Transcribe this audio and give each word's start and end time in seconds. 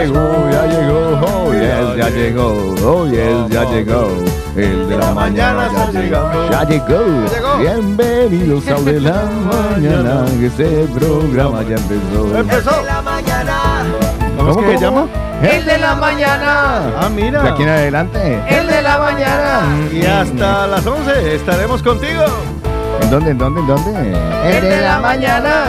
Llegó, 0.00 0.50
ya 0.50 0.66
llegó, 0.66 1.20
oh 1.22 1.52
yes, 1.52 1.96
ya 1.96 2.10
llegó, 2.10 2.74
oh 2.84 3.06
yes, 3.06 3.48
ya 3.50 3.64
llegó. 3.64 4.08
El 4.56 4.88
de 4.88 4.96
la 4.96 5.12
mañana 5.12 5.68
ya 5.72 5.90
llegó, 5.90 6.50
ya 6.50 6.64
llegó. 6.64 7.58
Bienvenidos 7.58 8.68
al 8.68 8.84
de 8.84 9.00
la 9.00 9.24
mañana, 9.74 10.24
este 10.42 10.86
programa 10.94 11.62
ya 11.62 11.76
empezó. 11.76 12.38
Empezó. 12.38 12.70
¿Cómo 14.38 14.60
que 14.60 14.78
se 14.78 14.84
llama? 14.84 15.06
El 15.42 15.64
de 15.64 15.78
la 15.78 15.94
mañana. 15.96 16.80
Ah, 16.98 17.08
mira. 17.14 17.42
De 17.42 17.48
aquí 17.50 17.62
en 17.62 17.68
adelante. 17.68 18.42
El 18.48 18.66
de 18.66 18.82
la 18.82 18.98
mañana. 18.98 19.60
Y 19.92 20.04
hasta 20.04 20.66
las 20.66 20.86
11 20.86 21.34
estaremos 21.34 21.82
contigo. 21.82 22.24
¿En 23.02 23.10
dónde, 23.10 23.30
en 23.30 23.38
dónde, 23.38 23.60
en 23.60 23.66
dónde? 23.66 24.56
El 24.56 24.62
de 24.62 24.80
la 24.80 24.98
mañana. 25.00 25.66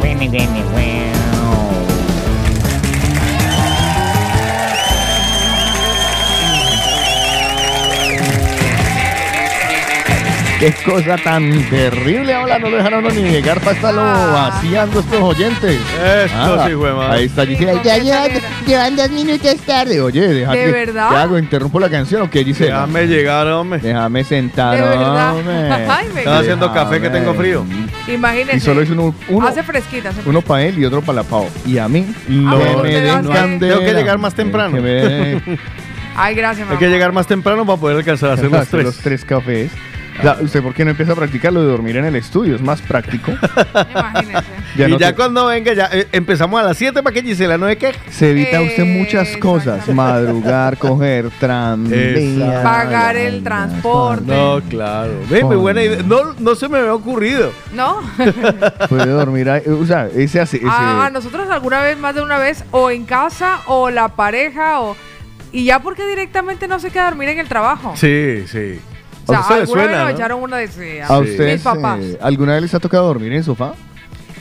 winning 0.00 0.34
anywhere. 0.34 1.17
Qué 10.58 10.74
cosa 10.84 11.16
tan 11.18 11.52
terrible 11.70 12.34
ahora 12.34 12.58
no 12.58 12.68
lo 12.68 12.76
dejaron 12.78 13.04
ni 13.04 13.22
llegar 13.30 13.60
para 13.60 13.76
estarlo 13.76 14.02
vaciando 14.02 14.98
estos 14.98 15.20
oyentes. 15.22 15.78
Esto 16.24 16.66
sí 16.66 16.74
fue 16.74 16.92
mal. 16.94 17.12
Ahí 17.12 17.26
está, 17.26 17.46
dice, 17.46 17.64
ya, 17.84 17.98
ya, 17.98 18.24
llevan 18.66 18.96
dos 18.96 19.08
minutos 19.10 19.56
tarde. 19.64 20.00
Oye, 20.00 20.20
deja 20.26 20.50
¿De 20.50 20.58
que- 20.64 20.70
verdad? 20.72 21.10
¿Qué 21.10 21.16
hago? 21.16 21.38
¿Interrumpo 21.38 21.78
la 21.78 21.88
canción 21.88 22.22
o 22.22 22.30
qué 22.30 22.42
dice? 22.42 22.64
Déjame 22.64 23.06
llegar, 23.06 23.46
hombre. 23.46 23.78
Déjame 23.78 24.24
sentar, 24.24 24.74
De 24.74 24.82
verdad. 24.82 25.36
hombre. 25.36 25.68
Estaba 26.18 26.38
haciendo 26.40 26.72
café 26.72 27.00
que 27.00 27.10
tengo 27.10 27.34
frío. 27.34 27.64
Imagínense. 28.08 28.56
Y 28.56 28.60
solo 28.60 28.82
es 28.82 28.90
uno, 28.90 29.14
uno, 29.28 29.46
Hace 29.46 29.62
fresquita. 29.62 30.08
hace 30.08 30.22
uno 30.26 30.40
para 30.42 30.64
él 30.64 30.76
y 30.76 30.84
otro 30.84 31.02
para 31.02 31.16
la 31.16 31.22
Pau. 31.22 31.46
Y 31.66 31.78
a 31.78 31.86
mí, 31.86 32.04
Ah, 32.10 32.16
que 32.26 32.34
bueno, 32.64 32.82
me 32.82 33.00
den 33.00 33.28
candela. 33.28 33.74
Tengo 33.76 33.86
que 33.86 33.94
llegar 33.94 34.18
más 34.18 34.34
temprano. 34.34 34.74
Que 34.74 34.80
me 34.80 34.90
den- 34.90 35.58
Ay, 36.16 36.34
gracias, 36.34 36.62
Hay 36.66 36.74
mamá. 36.74 36.78
que 36.80 36.88
llegar 36.88 37.12
más 37.12 37.28
temprano 37.28 37.64
para 37.64 37.78
poder 37.78 37.98
alcanzar 37.98 38.30
a 38.30 38.32
hacer 38.32 38.46
los 38.50 38.66
tres. 38.66 38.84
los 38.86 38.96
tres 38.98 39.24
cafés. 39.24 39.70
¿Usted 40.42 40.62
por 40.62 40.74
qué 40.74 40.84
no 40.84 40.90
empieza 40.90 41.12
a 41.12 41.14
practicar 41.14 41.52
lo 41.52 41.60
de 41.62 41.68
dormir 41.68 41.96
en 41.96 42.04
el 42.04 42.16
estudio? 42.16 42.56
Es 42.56 42.60
más 42.62 42.80
práctico. 42.82 43.32
Imagínense. 43.90 44.44
Ya 44.76 44.88
y 44.88 44.92
no 44.92 44.98
ya 44.98 45.14
cuando 45.14 45.46
venga, 45.46 45.72
ya 45.72 45.88
eh, 45.92 46.08
empezamos 46.12 46.60
a 46.60 46.64
las 46.64 46.76
7 46.76 47.02
para 47.02 47.14
que 47.14 47.22
Gisela 47.22 47.58
no 47.58 47.66
se 47.68 47.76
queje. 47.76 47.98
Se 48.10 48.30
evita 48.30 48.60
usted 48.60 48.84
muchas 48.84 49.36
cosas. 49.36 49.88
Madrugar, 49.88 50.76
coger 50.78 51.30
tranvía. 51.38 52.62
Pagar 52.62 53.16
el 53.16 53.42
transporte. 53.42 54.26
No, 54.26 54.60
claro. 54.68 55.12
Ve, 55.28 55.44
muy 55.44 55.56
buena 55.56 55.82
idea. 55.82 56.02
No, 56.04 56.34
no 56.38 56.54
se 56.54 56.68
me 56.68 56.78
había 56.78 56.94
ocurrido. 56.94 57.52
¿No? 57.72 58.00
Puede 58.88 59.06
dormir 59.06 59.50
ahí. 59.50 59.62
O 59.68 59.86
sea, 59.86 60.06
ese 60.06 60.40
hace. 60.40 60.58
Ese, 60.58 60.66
a, 60.68 61.06
a 61.06 61.10
nosotros 61.10 61.48
alguna 61.50 61.80
vez, 61.80 61.98
más 61.98 62.14
de 62.14 62.22
una 62.22 62.38
vez, 62.38 62.64
o 62.70 62.90
en 62.90 63.04
casa, 63.04 63.60
o 63.66 63.90
la 63.90 64.08
pareja, 64.08 64.80
o... 64.80 64.96
Y 65.50 65.64
ya 65.64 65.80
porque 65.80 66.06
directamente 66.06 66.68
no 66.68 66.78
se 66.78 66.90
queda 66.90 67.06
a 67.06 67.10
dormir 67.10 67.30
en 67.30 67.38
el 67.38 67.48
trabajo. 67.48 67.94
Sí, 67.96 68.44
sí. 68.46 68.80
O 69.28 69.32
sea, 69.32 69.40
alguna 69.40 69.58
vez 69.60 69.68
suena, 69.70 69.98
nos 69.98 70.04
¿no? 70.04 70.08
echaron 70.16 70.42
una 70.42 70.56
de 70.56 70.68
sí, 70.68 70.98
¿A 71.06 71.18
usted 71.18 71.52
mis 71.52 71.62
papás. 71.62 72.00
alguna 72.20 72.52
vez 72.54 72.62
les 72.62 72.74
ha 72.74 72.80
tocado 72.80 73.06
dormir 73.06 73.30
en 73.32 73.38
el 73.38 73.44
sofá? 73.44 73.74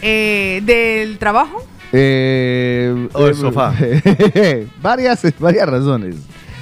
Eh, 0.01 0.61
¿Del 0.63 1.17
trabajo? 1.17 1.65
Eh, 1.93 3.07
O 3.13 3.25
el 3.25 3.31
eh, 3.31 3.35
sofá. 3.35 3.73
varias, 4.81 5.25
varias 5.39 5.67
razones. 5.69 6.15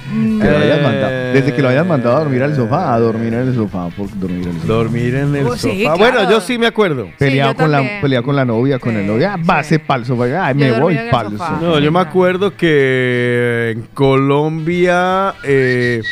Que 0.08 0.48
lo 0.50 0.56
hayan 0.58 0.82
mandado. 0.84 1.10
Desde 1.32 1.52
que 1.52 1.62
lo 1.62 1.68
hayan 1.68 1.88
mandado 1.88 2.16
a 2.16 2.20
dormir 2.20 2.40
al 2.44 2.54
sofá, 2.54 2.94
a 2.94 2.98
dormir 3.00 3.34
en 3.34 3.48
el 3.48 3.54
sofá, 3.56 3.88
por 3.88 4.06
dormir 4.20 4.42
en 4.46 4.54
el 4.54 4.60
sofá. 4.60 4.66
Dormir 4.72 5.14
en 5.16 5.34
el 5.36 5.46
Oh, 5.46 5.56
sofá. 5.56 5.58
sí, 5.74 5.80
claro. 5.80 5.98
Bueno, 5.98 6.30
yo 6.30 6.40
sí 6.40 6.58
me 6.58 6.66
acuerdo. 6.68 7.08
Peleado, 7.18 7.52
yo 7.52 7.56
con 7.58 7.72
la, 7.72 7.78
también. 7.78 8.00
peleado 8.00 8.24
con 8.24 8.36
la 8.36 8.44
novia, 8.44 8.78
con 8.78 8.92
Sí, 8.92 8.98
el 9.00 9.06
novio. 9.08 9.28
Ah, 9.28 9.36
sí. 9.36 9.42
base 9.44 9.78
pa'l 9.80 10.04
sofá. 10.04 10.24
Ay, 10.46 10.54
Yo 10.54 10.60
me 10.60 10.68
dormí 10.68 10.82
voy 10.82 10.94
en 10.94 11.00
el 11.00 11.10
pa'l 11.10 11.30
sofá. 11.32 11.48
sofá. 11.48 11.60
No, 11.60 11.78
yo 11.80 11.90
me 11.90 11.98
acuerdo 12.00 12.56
que 12.56 13.72
en 13.74 13.82
Colombia 13.94 15.34
eh, 15.42 16.02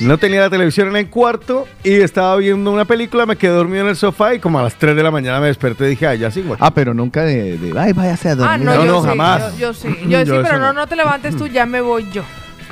no 0.00 0.18
tenía 0.18 0.40
la 0.40 0.50
televisión 0.50 0.88
en 0.88 0.96
el 0.96 1.08
cuarto 1.10 1.66
y 1.84 1.94
estaba 1.94 2.36
viendo 2.36 2.70
una 2.72 2.84
película, 2.84 3.26
me 3.26 3.36
quedé 3.36 3.52
dormido 3.52 3.82
en 3.84 3.90
el 3.90 3.96
sofá 3.96 4.34
y 4.34 4.38
como 4.38 4.58
a 4.58 4.62
las 4.62 4.74
3 4.74 4.94
de 4.96 5.02
la 5.02 5.10
mañana 5.10 5.40
me 5.40 5.46
desperté 5.48 5.86
y 5.86 5.90
dije, 5.90 6.06
ay, 6.06 6.18
ya 6.18 6.30
sigo. 6.30 6.54
aquí". 6.54 6.62
Ah, 6.64 6.72
pero 6.72 6.94
nunca 6.94 7.24
de, 7.24 7.58
de 7.58 7.78
ay, 7.78 7.92
váyase 7.92 8.30
a 8.30 8.34
dormir. 8.36 8.52
Ah, 8.52 8.58
no, 8.58 8.74
No, 8.76 8.84
yo 8.84 8.92
no, 8.92 9.02
sí, 9.02 9.08
jamás. 9.08 9.52
Yo, 9.52 9.58
yo 9.58 9.74
sí, 9.74 9.88
yo, 10.08 10.08
Yo 10.24 10.36
sí, 10.36 10.40
pero 10.42 10.58
no, 10.58 10.66
no. 10.68 10.72
no 10.74 10.86
te 10.86 10.96
levantes 10.96 11.36
tú, 11.36 11.46
ya 11.46 11.66
me 11.66 11.80
voy 11.80 12.06
yo. 12.12 12.22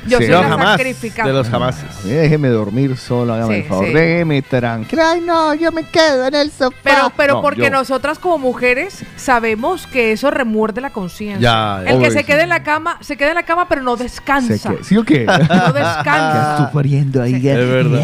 Yo 0.07 0.17
Sí. 0.19 0.25
soy 0.25 0.33
la 0.33 0.43
jamás, 0.49 0.67
sacrificada. 0.77 1.27
de 1.29 1.33
los 1.33 1.49
jamás. 1.49 2.03
Déjeme 2.03 2.47
dormir 2.49 2.95
solo, 2.97 3.33
hágame 3.33 3.55
Sí, 3.55 3.61
el 3.61 3.67
favor. 3.67 3.85
sí. 3.87 3.93
Déjeme 3.93 4.41
tranquilo. 4.41 5.01
Ay, 5.05 5.21
no, 5.21 5.53
yo 5.53 5.71
me 5.71 5.83
quedo 5.83 6.27
en 6.27 6.35
el 6.35 6.51
sofá. 6.51 6.75
Pero, 6.83 7.11
pero 7.15 7.33
No, 7.35 7.41
porque 7.41 7.63
yo- 7.63 7.69
nosotras 7.69 8.19
como 8.19 8.37
mujeres 8.37 9.03
sabemos 9.15 9.85
que 9.87 10.11
eso 10.11 10.31
remuerde 10.31 10.81
la 10.81 10.89
conciencia. 10.91 11.39
Ya, 11.39 11.81
El 11.81 11.87
que 11.87 11.93
obvio, 11.93 12.11
se 12.11 12.19
sí. 12.19 12.23
quede 12.25 12.43
en 12.43 12.49
la 12.49 12.63
cama, 12.63 12.97
se 13.01 13.17
queda 13.17 13.29
en 13.29 13.35
la 13.35 13.43
cama, 13.43 13.67
pero 13.67 13.81
no 13.83 13.97
¿Se 13.97 14.03
descansa. 14.03 14.73
¿Sí 14.83 14.95
o 14.97 15.03
qué? 15.03 15.25
No 15.67 15.73
descansa. 15.73 16.69
sufriendo 16.71 17.21
ahí. 17.21 17.41
ya. 17.41 17.53
Es 17.59 17.69
verdad. 17.69 18.01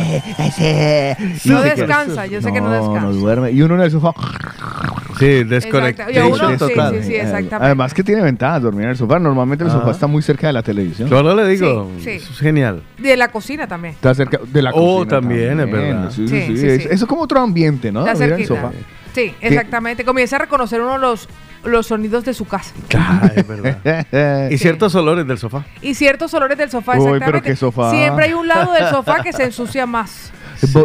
No 1.46 1.62
queda- 1.62 1.76
descansa, 1.76 2.26
yo 2.26 2.42
sé 2.42 2.52
que 2.52 2.62
no 2.62 2.70
descansa. 2.72 3.02
No 3.02 3.14
duerme. 3.14 3.52
Y 3.52 3.62
uno 3.62 3.76
en 3.76 3.82
el 3.82 3.92
sofá. 3.92 4.12
Sí, 5.20 5.26
Exacto. 5.28 5.50
desconectation 5.56 6.14
Y 6.16 6.18
a 6.18 6.26
uno- 6.26 6.50
sí, 6.50 6.58
sí, 6.58 7.04
sí, 7.04 7.16
exactamente. 7.16 7.56
Además 7.56 7.94
que 7.94 8.04
tiene 8.04 8.22
ventaja 8.24 8.60
dormir 8.60 8.86
en 8.86 8.90
el 8.92 8.98
sofá. 8.98 9.20
Normalmente 9.20 9.64
el 9.64 9.70
sofá 9.72 9.92
está 9.92 10.08
muy 10.08 10.22
cerca 10.24 10.48
de 10.48 10.54
la 10.54 10.64
televisión. 10.64 11.08
Yo 11.08 11.22
no 11.22 11.36
le 11.36 11.48
digo, 11.48 11.90
Sí, 12.00 12.04
sí. 12.04 12.10
eso 12.12 12.32
es 12.34 12.40
genial. 12.40 12.84
De 12.98 13.16
la 13.18 13.30
cocina 13.30 13.68
también. 13.68 13.94
Está 13.96 14.14
cerca 14.14 14.40
de 14.46 14.62
la 14.62 14.72
Oh, 14.74 15.00
cocina. 15.00 15.10
también, 15.20 15.60
es 15.60 15.72
verdad. 15.72 16.12
Sí, 16.12 16.28
sí, 16.28 16.42
Sí, 16.42 16.48
sí. 16.48 16.58
sí, 16.58 16.68
Es- 16.68 16.82
sí. 16.84 16.88
Eso 16.92 17.06
es 17.06 17.10
como 17.10 17.22
otro 17.22 17.40
ambiente, 17.42 17.92
¿no? 17.92 18.06
Está 18.08 18.26
en 18.26 18.34
el 18.34 18.46
sofá. 18.46 18.72
Sí, 19.14 19.34
exactamente. 19.42 20.04
Comienza 20.04 20.38
a 20.38 20.40
reconocer 20.40 20.82
uno 20.82 20.98
los, 20.98 21.30
los 21.64 21.86
sonidos 21.88 22.26
de 22.26 22.34
su 22.34 22.46
casa. 22.46 22.74
Claro, 22.88 23.30
es 23.36 23.48
verdad. 23.48 24.48
Y 24.52 24.58
Sí. 24.58 24.64
ciertos 24.64 24.96
olores 24.96 25.28
del 25.28 25.38
sofá. 25.38 25.66
Y 25.82 25.94
ciertos 25.94 26.34
olores 26.34 26.58
del 26.58 26.70
sofá, 26.72 26.94
Uy, 26.94 26.98
pero 27.04 27.16
exactamente. 27.16 27.50
qué 27.50 27.56
sofá. 27.56 27.92
Siempre 27.92 28.26
hay 28.26 28.34
un 28.34 28.48
lado 28.48 28.74
del 28.74 28.90
sofá 28.90 29.22
que 29.22 29.32
se 29.34 29.44
ensucia 29.44 29.86
más. 29.86 30.32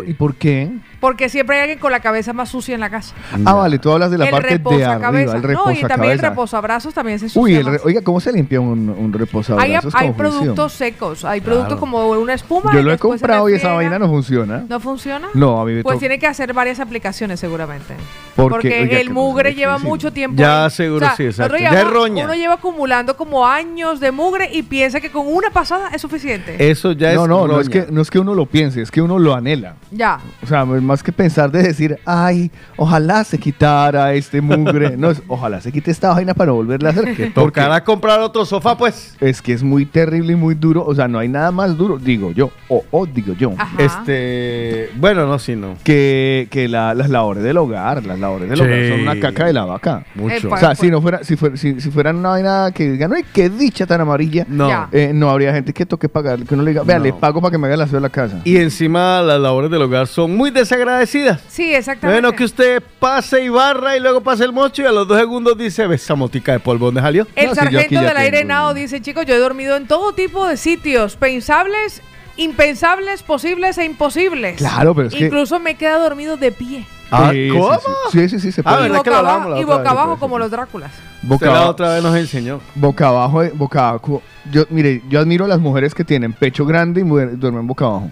¿Y 0.06 0.12
por 0.14 0.34
qué? 0.34 0.70
Porque 1.00 1.28
siempre 1.28 1.56
hay 1.56 1.62
alguien 1.62 1.78
con 1.78 1.92
la 1.92 2.00
cabeza 2.00 2.32
más 2.32 2.48
sucia 2.48 2.74
en 2.74 2.80
la 2.80 2.90
casa. 2.90 3.14
Ah, 3.44 3.54
vale, 3.54 3.78
tú 3.78 3.92
hablas 3.92 4.10
de 4.10 4.18
la 4.18 4.24
el 4.24 4.30
parte 4.32 4.58
de 4.58 4.84
arriba, 4.84 5.34
el 5.36 5.42
No, 5.52 5.70
y 5.70 5.80
también 5.82 6.12
el 6.14 6.18
reposabrazos 6.18 6.92
también 6.92 7.18
se 7.20 7.26
ensucia 7.26 7.40
Uy, 7.42 7.54
el 7.54 7.64
re- 7.66 7.72
más. 7.72 7.84
oiga, 7.84 8.02
¿cómo 8.02 8.18
se 8.20 8.32
limpia 8.32 8.60
un, 8.60 8.88
un 8.90 9.12
reposabrazos? 9.12 9.64
Hay, 9.64 9.88
Es 9.88 9.94
hay 9.94 10.12
productos 10.12 10.72
secos, 10.72 11.24
hay 11.24 11.40
productos 11.40 11.78
Claro. 11.78 11.80
como 11.80 12.08
una 12.10 12.34
espuma. 12.34 12.72
Yo 12.72 12.80
y 12.80 12.82
lo 12.82 12.92
he 12.92 12.98
comprado 12.98 13.48
y 13.48 13.54
esa 13.54 13.72
vaina 13.74 13.98
no 13.98 14.08
funciona. 14.08 14.64
¿No 14.68 14.80
funciona? 14.80 15.28
No, 15.34 15.60
a 15.60 15.64
mí 15.64 15.72
me 15.74 15.82
Pues 15.82 15.98
tiene 16.00 16.18
que 16.18 16.26
hacer 16.26 16.52
varias 16.52 16.80
aplicaciones 16.80 17.38
seguramente. 17.38 17.94
Porque, 18.34 18.50
Porque, 18.68 18.82
oiga, 18.82 18.98
el 19.00 19.10
mugre 19.10 19.54
lleva 19.54 19.72
difícil. 19.74 19.88
mucho 19.90 20.12
tiempo. 20.12 20.36
Ya, 20.40 20.64
ahí. 20.64 20.70
seguro, 20.70 21.06
sí, 21.16 21.24
exacto. 21.24 21.56
Ya 21.58 21.84
roña. 21.84 22.24
Uno 22.24 22.34
lleva 22.34 22.54
acumulando 22.54 23.16
como 23.16 23.46
años 23.46 24.00
de 24.00 24.10
mugre 24.12 24.48
y 24.52 24.62
piensa 24.62 25.00
que 25.00 25.10
con 25.10 25.26
una 25.26 25.50
pasada 25.50 25.88
es 25.92 26.00
suficiente. 26.02 26.70
Eso 26.70 26.92
ya 26.92 27.12
No, 27.14 27.22
es 27.22 27.28
no, 27.28 27.46
no 27.46 27.60
es, 27.60 27.66
roña. 27.68 27.86
que, 27.86 27.92
no 27.92 28.00
es 28.00 28.10
que 28.10 28.18
uno 28.18 28.34
lo 28.34 28.46
piense, 28.46 28.80
es 28.82 28.90
que 28.90 29.02
uno 29.02 29.18
lo 29.18 29.34
anhela. 29.34 29.74
Ya. 29.90 30.18
O 30.42 30.46
sea, 30.46 30.64
más 30.88 31.02
que 31.02 31.12
pensar 31.12 31.50
de 31.52 31.62
decir, 31.62 31.98
ay, 32.04 32.50
ojalá 32.76 33.22
se 33.24 33.38
quitara 33.38 34.12
este 34.14 34.40
mugre. 34.40 34.88
No, 34.98 35.10
es, 35.10 35.22
ojalá 35.28 35.60
se 35.60 35.70
quite 35.70 35.90
esta 35.92 36.12
vaina 36.12 36.34
para 36.34 36.48
no 36.48 36.54
volverla 36.56 36.88
a 36.88 36.92
hacer. 36.92 37.04
Porque 37.04 37.26
Tocará 37.30 37.84
comprar 37.84 38.18
otro 38.20 38.44
sofá, 38.44 38.76
pues. 38.76 39.16
es 39.20 39.40
que 39.40 39.52
es 39.52 39.62
muy 39.62 39.86
terrible 39.86 40.32
y 40.32 40.36
muy 40.36 40.54
duro. 40.54 40.84
O 40.84 40.94
sea, 40.94 41.06
no 41.06 41.18
hay 41.20 41.28
nada 41.28 41.50
más 41.52 41.76
duro, 41.76 41.98
digo 41.98 42.32
yo, 42.32 42.50
o 42.68 42.84
o 42.90 43.06
digo 43.06 43.34
yo, 43.34 43.52
Ajá. 43.56 43.76
Este. 43.78 44.90
Bueno, 44.96 45.26
no, 45.26 45.38
sí, 45.38 45.54
no. 45.54 45.74
que, 45.84 46.48
que 46.50 46.66
la- 46.68 46.94
las 46.94 47.10
labores 47.10 47.42
del 47.42 47.56
hogar. 47.58 48.04
Las 48.06 48.18
labores 48.18 48.48
del 48.48 48.58
Sí. 48.58 48.64
hogar 48.64 48.88
son 48.88 49.00
una 49.00 49.20
caca 49.20 49.46
de 49.46 49.52
la 49.52 49.64
vaca. 49.64 50.04
Mucho. 50.14 50.48
O 50.50 50.56
sea, 50.56 50.68
Pues- 50.70 50.78
si 50.78 50.90
no 50.90 51.00
fuera, 51.02 51.22
si 51.22 51.36
fuera, 51.36 51.56
si, 51.56 51.80
si 51.80 51.90
fueran 51.90 52.16
una 52.16 52.30
vaina 52.30 52.70
que 52.74 52.90
digan, 52.90 53.12
ay, 53.12 53.24
qué 53.32 53.48
dicha 53.50 53.86
tan 53.86 54.00
amarilla, 54.00 54.46
No. 54.48 54.88
Eh, 54.92 55.12
no 55.14 55.30
habría 55.30 55.52
gente 55.52 55.72
que 55.72 55.84
toque 55.86 56.08
pagar, 56.08 56.42
que 56.44 56.54
uno 56.54 56.62
le 56.62 56.70
diga, 56.70 56.82
vea, 56.82 56.98
No. 56.98 57.04
le 57.04 57.12
pago 57.12 57.40
para 57.40 57.50
que 57.52 57.58
me 57.58 57.66
haga 57.66 57.76
la 57.76 57.84
aseo 57.84 57.96
de 57.98 58.02
la 58.02 58.08
casa. 58.08 58.40
Y 58.44 58.56
encima 58.56 59.20
las 59.22 59.38
labores 59.40 59.70
del 59.70 59.82
hogar 59.82 60.06
son 60.06 60.36
muy 60.36 60.50
desagradecidas. 60.78 61.40
Sí, 61.48 61.74
exactamente. 61.74 62.20
Bueno, 62.20 62.36
que 62.36 62.44
usted 62.44 62.82
pase 62.98 63.42
y 63.44 63.48
barra 63.48 63.96
y 63.96 64.00
luego 64.00 64.20
pase 64.22 64.44
el 64.44 64.52
mocho 64.52 64.82
y 64.82 64.86
a 64.86 64.92
los 64.92 65.06
dos 65.08 65.18
segundos 65.18 65.56
dice, 65.58 65.86
ve 65.86 65.96
esa 65.96 66.14
motica 66.14 66.52
de 66.52 66.60
polvo, 66.60 66.86
¿dónde 66.86 67.00
salió? 67.00 67.26
El 67.36 67.48
No, 67.48 67.54
sargento 67.54 68.00
del 68.00 68.16
aire 68.16 68.38
tengo- 68.38 68.48
nao 68.48 68.74
dice, 68.74 69.00
chicos, 69.00 69.26
yo 69.26 69.34
he 69.34 69.38
dormido 69.38 69.76
en 69.76 69.86
todo 69.86 70.12
tipo 70.12 70.46
de 70.46 70.56
sitios, 70.56 71.16
pensables, 71.16 72.02
impensables, 72.36 73.22
posibles 73.22 73.76
e 73.78 73.84
imposibles. 73.84 74.56
Claro, 74.56 74.94
pero 74.94 75.08
es 75.08 75.14
que- 75.14 75.26
Incluso 75.26 75.58
me 75.60 75.70
he 75.70 75.74
quedado 75.74 76.02
dormido 76.04 76.36
de 76.36 76.52
pie. 76.52 76.86
Ah, 77.10 77.30
Sí, 77.32 77.48
¿cómo? 77.50 77.72
Sí, 78.12 78.20
sí, 78.20 78.28
sí, 78.28 78.38
sí, 78.40 78.52
se 78.52 78.60
Ah, 78.60 78.64
puede. 78.74 78.78
y 78.80 78.82
¿verdad 78.90 79.02
que 79.02 79.10
boca 79.10 79.22
lo 79.22 79.28
abajo, 79.30 79.56
y 79.60 79.64
boca 79.64 79.78
vez? 79.78 79.88
abajo 79.90 80.18
como 80.18 80.36
sí. 80.36 80.40
los 80.40 80.50
Dráculas. 80.50 80.92
Boca 81.22 81.34
Usted 81.36 81.46
la 81.46 81.52
abajo, 81.56 81.70
otra 81.70 81.94
vez 81.94 82.02
nos 82.02 82.14
enseñó. 82.16 82.60
boca 82.74 83.08
abajo, 83.08 83.42
eh, 83.42 83.50
boca 83.54 83.88
abajo. 83.88 84.22
Yo, 84.52 84.64
mire, 84.68 85.02
yo 85.08 85.18
admiro 85.18 85.46
a 85.46 85.48
las 85.48 85.58
mujeres 85.58 85.94
que 85.94 86.04
tienen 86.04 86.32
pecho 86.34 86.66
grande 86.66 87.00
y 87.00 87.04
duermen 87.04 87.66
boca 87.66 87.86
abajo. 87.86 88.10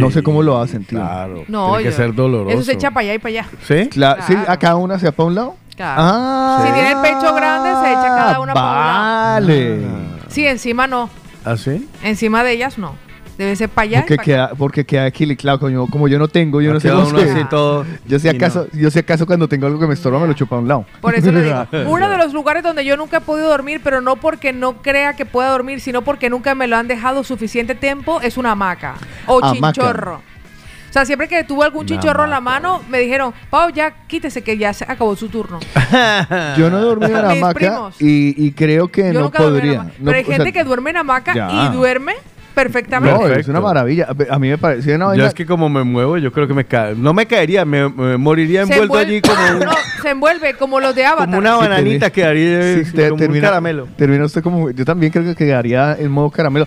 No 0.00 0.10
sé 0.10 0.22
cómo 0.22 0.42
lo 0.42 0.58
hacen, 0.60 0.84
tío. 0.84 0.98
Claro. 0.98 1.44
No, 1.48 1.68
tiene 1.76 1.84
que 1.84 1.90
yo- 1.90 1.96
ser 1.96 2.14
doloroso. 2.14 2.54
Eso 2.54 2.62
se 2.64 2.72
echa 2.72 2.90
para 2.90 3.02
allá 3.04 3.14
y 3.14 3.18
para 3.18 3.28
allá. 3.30 3.46
¿Sí? 3.66 3.74
Cla- 3.90 4.16
Sí, 4.26 4.34
Claro. 4.34 4.50
a 4.52 4.56
cada 4.58 4.76
una 4.76 4.98
se 4.98 5.06
va 5.06 5.12
para 5.12 5.26
un 5.28 5.34
lado. 5.34 5.56
Claro. 5.76 6.02
Ah, 6.04 6.64
Si 6.66 6.72
tiene 6.72 6.92
el 6.92 6.98
pecho 6.98 7.34
grande, 7.34 7.70
se 7.82 7.90
echa 7.92 8.02
cada 8.08 8.40
una 8.40 8.54
para 8.54 8.68
un 8.68 8.76
lado. 8.86 9.32
Vale. 9.34 9.80
Sí, 10.28 10.46
encima 10.46 10.86
no. 10.86 11.08
¿Ah, 11.44 11.56
sí? 11.56 11.88
Encima 12.02 12.44
de 12.44 12.52
ellas 12.52 12.78
no. 12.78 12.94
Debe 13.38 13.56
ser 13.56 13.68
para 13.68 13.84
allá. 13.84 14.00
Porque 14.00 14.14
acá. 14.14 14.22
queda, 14.22 14.50
porque 14.56 14.84
queda 14.84 15.06
equilibrado. 15.06 15.58
Como 15.58 15.70
yo, 15.70 15.86
como 15.86 16.08
yo 16.08 16.18
no 16.18 16.28
tengo, 16.28 16.60
yo 16.60 16.72
no 16.72 16.80
sé 16.80 16.90
cómo 16.90 17.06
uno 17.08 17.18
usted. 17.18 17.34
así 17.34 17.44
todo. 17.48 17.84
Yo 18.06 18.18
si 18.18 18.28
acaso, 18.28 18.66
yo 18.72 18.90
si 18.90 18.98
acaso 18.98 19.26
cuando 19.26 19.48
tengo 19.48 19.66
algo 19.66 19.78
que 19.80 19.86
me 19.86 19.94
estorba 19.94 20.18
me 20.20 20.26
lo 20.26 20.34
chupa 20.34 20.56
a 20.56 20.58
un 20.58 20.68
lado. 20.68 20.84
Por 21.00 21.14
eso 21.14 21.32
le 21.32 21.42
digo, 21.42 21.66
uno 21.86 22.08
de 22.10 22.18
los 22.18 22.32
lugares 22.32 22.62
donde 22.62 22.84
yo 22.84 22.96
nunca 22.96 23.18
he 23.18 23.20
podido 23.20 23.48
dormir, 23.48 23.80
pero 23.82 24.00
no 24.00 24.16
porque 24.16 24.52
no 24.52 24.82
crea 24.82 25.14
que 25.14 25.24
pueda 25.24 25.50
dormir, 25.50 25.80
sino 25.80 26.02
porque 26.02 26.28
nunca 26.30 26.54
me 26.54 26.66
lo 26.66 26.76
han 26.76 26.88
dejado 26.88 27.24
suficiente 27.24 27.74
tiempo, 27.74 28.20
es 28.20 28.36
una 28.36 28.52
hamaca 28.52 28.94
o 29.26 29.38
Hamaca. 29.42 29.72
chinchorro. 29.72 30.16
O 30.16 30.92
sea, 30.92 31.06
siempre 31.06 31.26
que 31.26 31.42
tuve 31.42 31.64
algún 31.64 31.80
Una 31.80 31.88
chinchorro 31.88 32.24
en 32.24 32.30
la 32.30 32.42
mano, 32.42 32.82
me 32.90 32.98
dijeron, 32.98 33.32
Pau, 33.48 33.70
ya 33.70 33.94
quítese 34.06 34.42
que 34.42 34.58
ya 34.58 34.74
se 34.74 34.84
acabó 34.84 35.16
su 35.16 35.30
turno. 35.30 35.58
Yo 36.58 36.68
no 36.68 36.78
he 36.78 36.82
dormido 36.82 37.18
en 37.18 37.28
Mis 37.28 37.38
hamaca 37.42 37.54
primos. 37.54 37.96
y, 37.98 38.34
y 38.46 38.52
creo 38.52 38.88
que 38.88 39.06
Yo 39.10 39.20
no 39.20 39.30
dormí 39.30 39.38
podría. 39.38 39.82
No, 39.84 39.90
pero 40.04 40.16
hay 40.18 40.22
o 40.22 40.26
sea, 40.26 40.36
gente 40.36 40.52
que 40.52 40.64
duerme 40.64 40.90
en 40.90 40.98
hamaca 40.98 41.32
ya. 41.34 41.50
y 41.50 41.74
duerme 41.74 42.12
perfectamente. 42.52 43.18
No, 43.18 43.26
es 43.26 43.48
una 43.48 43.60
maravilla. 43.60 44.08
A 44.30 44.38
mí 44.38 44.48
me 44.48 44.58
parecía 44.58 44.96
una 44.96 45.04
Yo 45.06 45.08
vaina. 45.10 45.26
es 45.26 45.34
que 45.34 45.46
como 45.46 45.68
me 45.68 45.82
muevo, 45.84 46.18
yo 46.18 46.32
creo 46.32 46.46
que 46.46 46.54
me 46.54 46.64
cae. 46.64 46.94
No 46.94 47.12
me 47.14 47.26
caería, 47.26 47.64
me, 47.64 47.88
me 47.88 48.16
moriría 48.16 48.64
Se 48.66 48.72
envuelto 48.72 48.94
envuel- 48.94 49.06
allí 49.06 49.20
como, 49.20 49.42
un- 49.52 49.58
No, 49.66 49.72
se 50.02 50.10
envuelve 50.10 50.54
como 50.54 50.80
los 50.80 50.94
de 50.94 51.04
Avatar. 51.06 51.26
como 51.26 51.38
una 51.38 51.56
bananita 51.56 52.10
termina- 52.10 52.10
quedaría 52.10 52.84
Sí, 52.84 52.92
te- 52.92 53.08
como 53.08 53.18
termina, 53.20 53.40
un 53.46 53.50
caramelo. 53.50 53.88
Termina 53.96 54.24
usted 54.24 54.42
como. 54.42 54.70
Yo 54.70 54.84
también 54.84 55.12
creo 55.12 55.24
que 55.24 55.34
quedaría 55.34 55.96
en 55.98 56.10
modo 56.10 56.30
caramelo. 56.30 56.66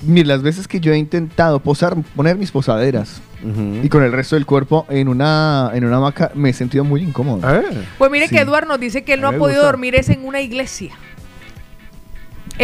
Mira, 0.00 0.28
las 0.28 0.42
veces 0.42 0.68
que 0.68 0.78
yo 0.78 0.92
he 0.92 0.96
intentado 0.96 1.58
posar, 1.58 1.96
poner 2.14 2.36
mis 2.36 2.52
posaderas 2.52 3.20
y 3.82 3.88
con 3.88 4.04
el 4.04 4.12
resto 4.12 4.36
del 4.36 4.46
cuerpo 4.46 4.86
en 4.88 5.08
una, 5.08 5.70
en 5.74 5.84
una 5.84 5.96
hamaca, 5.96 6.30
me 6.36 6.50
he 6.50 6.52
sentido 6.52 6.84
muy 6.84 7.02
incómodo. 7.02 7.40
Ah, 7.42 7.60
Pues 7.98 8.08
mire 8.10 8.28
Sí. 8.28 8.34
que 8.36 8.40
Eduardo 8.42 8.68
nos 8.68 8.78
dice 8.78 9.02
que 9.02 9.14
él 9.14 9.20
no 9.20 9.26
A 9.26 9.30
ha 9.30 9.32
mí 9.32 9.36
me 9.38 9.40
podido 9.40 9.58
gusta. 9.62 9.72
dormir 9.72 9.96
es 9.96 10.08
en 10.08 10.24
una 10.24 10.40
iglesia. 10.40 10.92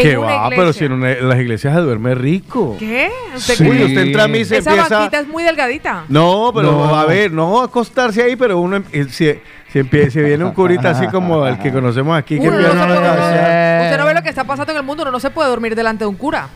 Que 0.03 0.17
va, 0.17 0.27
iglesia. 0.47 0.57
pero 0.57 0.73
si 0.73 0.85
en, 0.85 0.93
una- 0.93 1.13
en 1.13 1.29
las 1.29 1.39
iglesias 1.39 1.75
se 1.75 1.81
duerme 1.81 2.15
rico. 2.15 2.77
¿Qué? 2.79 3.11
¿Usted 3.35 3.55
Sí. 3.55 3.63
Uy, 3.69 3.83
usted 3.85 3.99
entra 4.03 4.25
a 4.25 4.29
mí 4.29 4.39
y 4.39 4.45
se 4.45 4.59
Esa 4.59 4.71
empieza... 4.71 4.97
banquita 4.99 5.21
es 5.21 5.29
muy 5.29 5.43
delgadita. 5.43 6.05
No, 6.09 6.51
pero 6.55 6.73
No. 6.73 6.95
a 6.97 7.05
ver, 7.07 7.31
no 7.33 7.63
acostarse 7.63 8.23
ahí, 8.23 8.37
pero 8.37 8.59
uno 8.59 8.77
em- 8.77 8.85
si, 9.09 9.35
si, 9.73 9.79
empie- 9.79 10.11
si 10.11 10.21
viene 10.21 10.45
un 10.45 10.53
curita 10.53 10.91
así 10.91 11.07
como 11.09 11.47
el 11.47 11.59
que 11.59 11.73
conocemos 11.73 12.17
aquí, 12.19 12.39
que 12.39 12.49
Uno 12.49 12.59
no 12.59 12.67
empieza 12.67 12.87
puede 12.87 13.01
dormir. 13.01 13.37
Eh. 13.39 13.81
Usted 13.85 13.99
no 13.99 14.07
ve 14.07 14.15
lo 14.15 14.23
que 14.23 14.29
está 14.29 14.45
pasando 14.45 14.73
en 14.73 14.79
el 14.79 14.85
mundo, 14.85 15.03
uno 15.05 15.13
no 15.13 15.21
se 15.21 15.31
puede 15.31 15.49
dormir 15.49 15.75
delante 15.75 16.05
de 16.05 16.09
un 16.09 16.17
cura. 16.17 16.49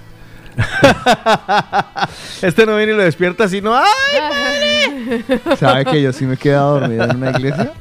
Este 2.43 2.67
no 2.67 2.77
viene 2.77 2.93
y 2.93 2.97
lo 2.97 3.03
despierta 3.03 3.45
así, 3.45 3.61
no. 3.61 3.75
¡Ay! 3.77 5.25
¿Sabe 5.59 5.85
que 5.85 6.03
yo 6.03 6.13
sí 6.13 6.25
me 6.25 6.35
he 6.35 6.37
quedado 6.37 6.81
dormido 6.81 7.05
en 7.05 7.17
una 7.17 7.31
iglesia? 7.31 7.73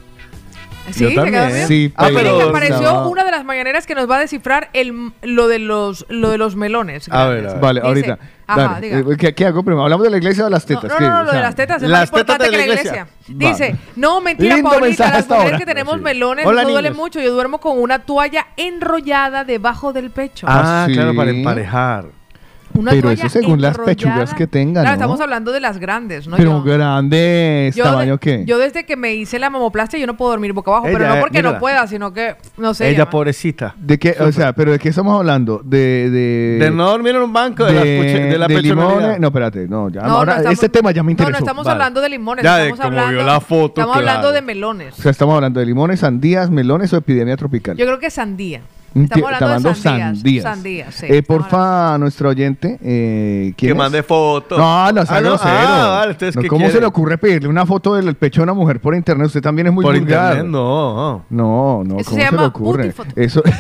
Sí, 0.92 1.04
Yo 1.04 1.10
¿se 1.10 1.16
también. 1.16 1.68
Sí, 1.68 1.94
Ah, 1.96 2.06
Ah, 2.06 2.10
miren 2.10 2.24
pero 2.24 2.50
apareció 2.50 3.10
una 3.10 3.24
de 3.26 3.32
las 3.32 3.44
mañaneras 3.46 3.86
que 3.86 3.96
nos 3.96 4.10
va 4.10 4.18
a 4.18 4.20
descifrar 4.20 4.70
el, 4.74 5.12
lo, 5.22 5.48
de 5.48 5.60
los, 5.60 6.06
lo 6.10 6.30
de 6.30 6.38
los 6.38 6.56
melones. 6.56 7.08
A 7.12 7.26
ver, 7.26 7.44
grandes. 7.44 7.52
a 7.52 7.54
ver. 7.56 7.62
Vale, 7.62 7.80
Dice- 7.82 7.88
ahorita. 8.12 8.20
Ajá, 8.50 8.62
Dale. 8.76 8.88
diga. 8.98 9.00
Eh, 9.14 9.18
¿Qué, 9.18 9.36
qué 9.36 9.46
hago 9.46 9.62
primero? 9.64 9.84
¿Hablamos 9.84 10.06
de 10.06 10.10
la 10.12 10.18
iglesia 10.18 10.44
o 10.44 10.46
de 10.46 10.52
las 10.52 10.66
tetas? 10.66 10.86
no, 10.86 11.00
no, 11.02 11.10
no, 11.10 11.20
O 11.20 11.24
lo 11.24 11.32
de 11.34 11.42
las 11.42 11.54
tetas 11.56 11.82
es 11.84 11.90
las 11.90 12.00
más 12.00 12.10
importante 12.10 12.46
tetas 12.46 12.52
de 12.52 12.52
que 12.52 12.58
la 12.58 12.74
la 12.76 12.80
iglesia. 12.82 13.08
iglesia. 13.28 13.50
Dice, 13.52 13.70
Vale. 13.74 13.80
no, 13.98 14.22
mentira, 14.22 14.56
Lindo 14.56 14.70
Paulita, 14.70 14.88
mensaje 14.88 15.12
las 15.18 15.28
mujeres 15.28 15.46
ahora. 15.46 15.58
que 15.58 15.66
tenemos 15.66 15.96
Sí. 15.96 16.02
melones 16.02 16.46
Hola, 16.46 16.64
no 16.64 16.70
duele 16.70 16.90
niños. 16.90 17.04
mucho. 17.04 17.20
Yo 17.20 17.34
duermo 17.34 17.60
con 17.60 17.78
una 17.82 18.00
toalla 18.00 18.48
enrollada 18.56 19.44
debajo 19.44 19.92
del 19.92 20.12
pecho. 20.12 20.48
Ah, 20.50 20.86
sí. 20.88 20.94
claro, 20.94 21.14
para 21.16 21.32
emparejar. 21.32 22.06
Una 22.78 22.92
Pero 22.92 23.10
eso 23.12 23.30
según 23.30 23.62
las 23.62 23.78
pechugas 23.78 24.34
que 24.34 24.48
tenga, 24.48 24.82
Claro, 24.82 24.96
¿no? 24.98 25.02
estamos 25.02 25.22
hablando 25.22 25.52
de 25.52 25.60
las 25.60 25.78
grandes, 25.80 26.28
¿no? 26.28 26.38
Pero 26.38 26.64
Yo- 26.64 26.64
grande, 26.64 27.72
yo 27.76 27.84
¿tamaño 27.84 28.14
de- 28.14 28.20
qué? 28.20 28.44
Yo 28.46 28.58
desde 28.58 28.86
que 28.86 28.96
me 28.96 29.14
hice 29.16 29.40
la 29.40 29.50
mamoplastia 29.50 30.00
yo 30.00 30.08
no 30.08 30.16
puedo 30.18 30.32
dormir 30.32 30.54
boca 30.54 30.72
abajo, 30.72 30.86
pero 30.92 31.08
no 31.08 31.20
porque 31.20 31.40
mírala. 31.40 31.54
no 31.56 31.60
pueda, 31.60 31.88
sino 31.88 32.14
que 32.14 32.36
no 32.58 32.74
sé. 32.74 32.90
Ella, 32.90 32.98
ya- 33.00 33.10
pobrecita. 33.10 33.76
¿De 33.78 33.98
qué? 33.98 34.16
O 34.20 34.32
sea, 34.32 34.54
¿pero 34.54 34.72
de 34.72 34.80
qué 34.80 34.90
estamos 34.90 35.18
hablando? 35.18 35.62
De... 35.64 36.10
De, 36.10 36.58
De 36.60 36.72
no 36.72 36.90
dormir 36.90 37.16
en 37.16 37.22
un 37.24 37.34
banco 37.34 37.66
de, 37.66 37.74
de 37.74 38.38
la 38.38 38.48
de 38.48 38.62
limones. 38.62 39.20
No, 39.20 39.28
espérate, 39.28 39.68
no, 39.68 39.90
ya. 39.90 40.02
No, 40.02 40.24
no 40.26 40.32
estamos- 40.32 40.54
este 40.54 40.70
tema 40.70 40.92
ya 40.92 41.04
me 41.04 41.08
No, 41.08 41.12
interesó. 41.12 41.32
no 41.32 41.38
estamos 41.38 41.66
Vale. 41.66 41.74
hablando 41.74 42.02
de 42.02 42.10
limones, 42.10 42.44
Ya, 42.44 42.58
de 42.58 42.64
estamos 42.70 42.80
como 42.86 43.00
hablando, 43.00 43.18
vio 43.18 43.26
la 43.28 43.40
foto, 43.42 43.82
estamos 43.82 43.98
hablando 43.98 44.32
de 44.32 44.42
melones. 44.42 45.00
O 45.00 45.02
sea, 45.02 45.12
estamos 45.12 45.36
hablando 45.36 45.60
de 45.60 45.66
limones, 45.66 46.00
sandías, 46.00 46.50
melones 46.50 46.94
o 46.94 46.98
epidemia 46.98 47.36
tropical. 47.38 47.76
Yo 47.78 47.86
creo 47.86 48.00
que 48.00 48.10
sandía. 48.10 48.62
Estamos 49.04 49.32
hablando 49.34 49.70
de 49.70 49.76
sandías. 49.76 50.18
sandías. 50.18 50.44
Sandías, 50.44 50.96
sí. 50.96 51.06
Eh, 51.10 51.24
porfa, 51.24 51.94
a 51.94 51.98
nuestro 51.98 52.30
oyente. 52.30 52.78
Eh, 52.82 53.54
¿quién 53.58 53.70
Que 53.70 53.72
es? 53.72 53.76
mande 53.78 54.04
fotos. 54.04 54.58
No, 54.58 54.92
no, 54.92 55.06
sea 55.06 55.18
Ah, 55.18 55.22
no, 55.22 55.30
grosero. 55.30 55.52
ah, 55.58 55.88
vale, 56.00 56.12
entonces, 56.14 56.36
No, 56.36 56.42
¿qué 56.42 56.48
¿Cómo 56.48 56.70
se 56.70 56.80
le 56.80 56.86
ocurre 56.86 57.18
pedirle 57.18 57.50
una 57.50 57.66
foto 57.66 57.96
del 57.96 58.14
pecho 58.16 58.42
a 58.42 58.44
una 58.44 58.54
mujer 58.54 58.80
por 58.80 58.96
internet? 58.96 59.28
Usted 59.28 59.42
también 59.42 59.68
es 59.68 59.74
muy 59.74 59.84
Por 59.84 59.98
vulgar. 59.98 60.32
internet, 60.38 60.52
no. 60.52 61.26
No, 61.30 61.84
no, 61.84 62.00
Eso 62.00 62.10
¿cómo 62.12 62.22
se 62.24 62.30
se, 62.30 62.36
le 62.36 62.44
ocurre? 62.44 62.94
Eso. 63.16 63.42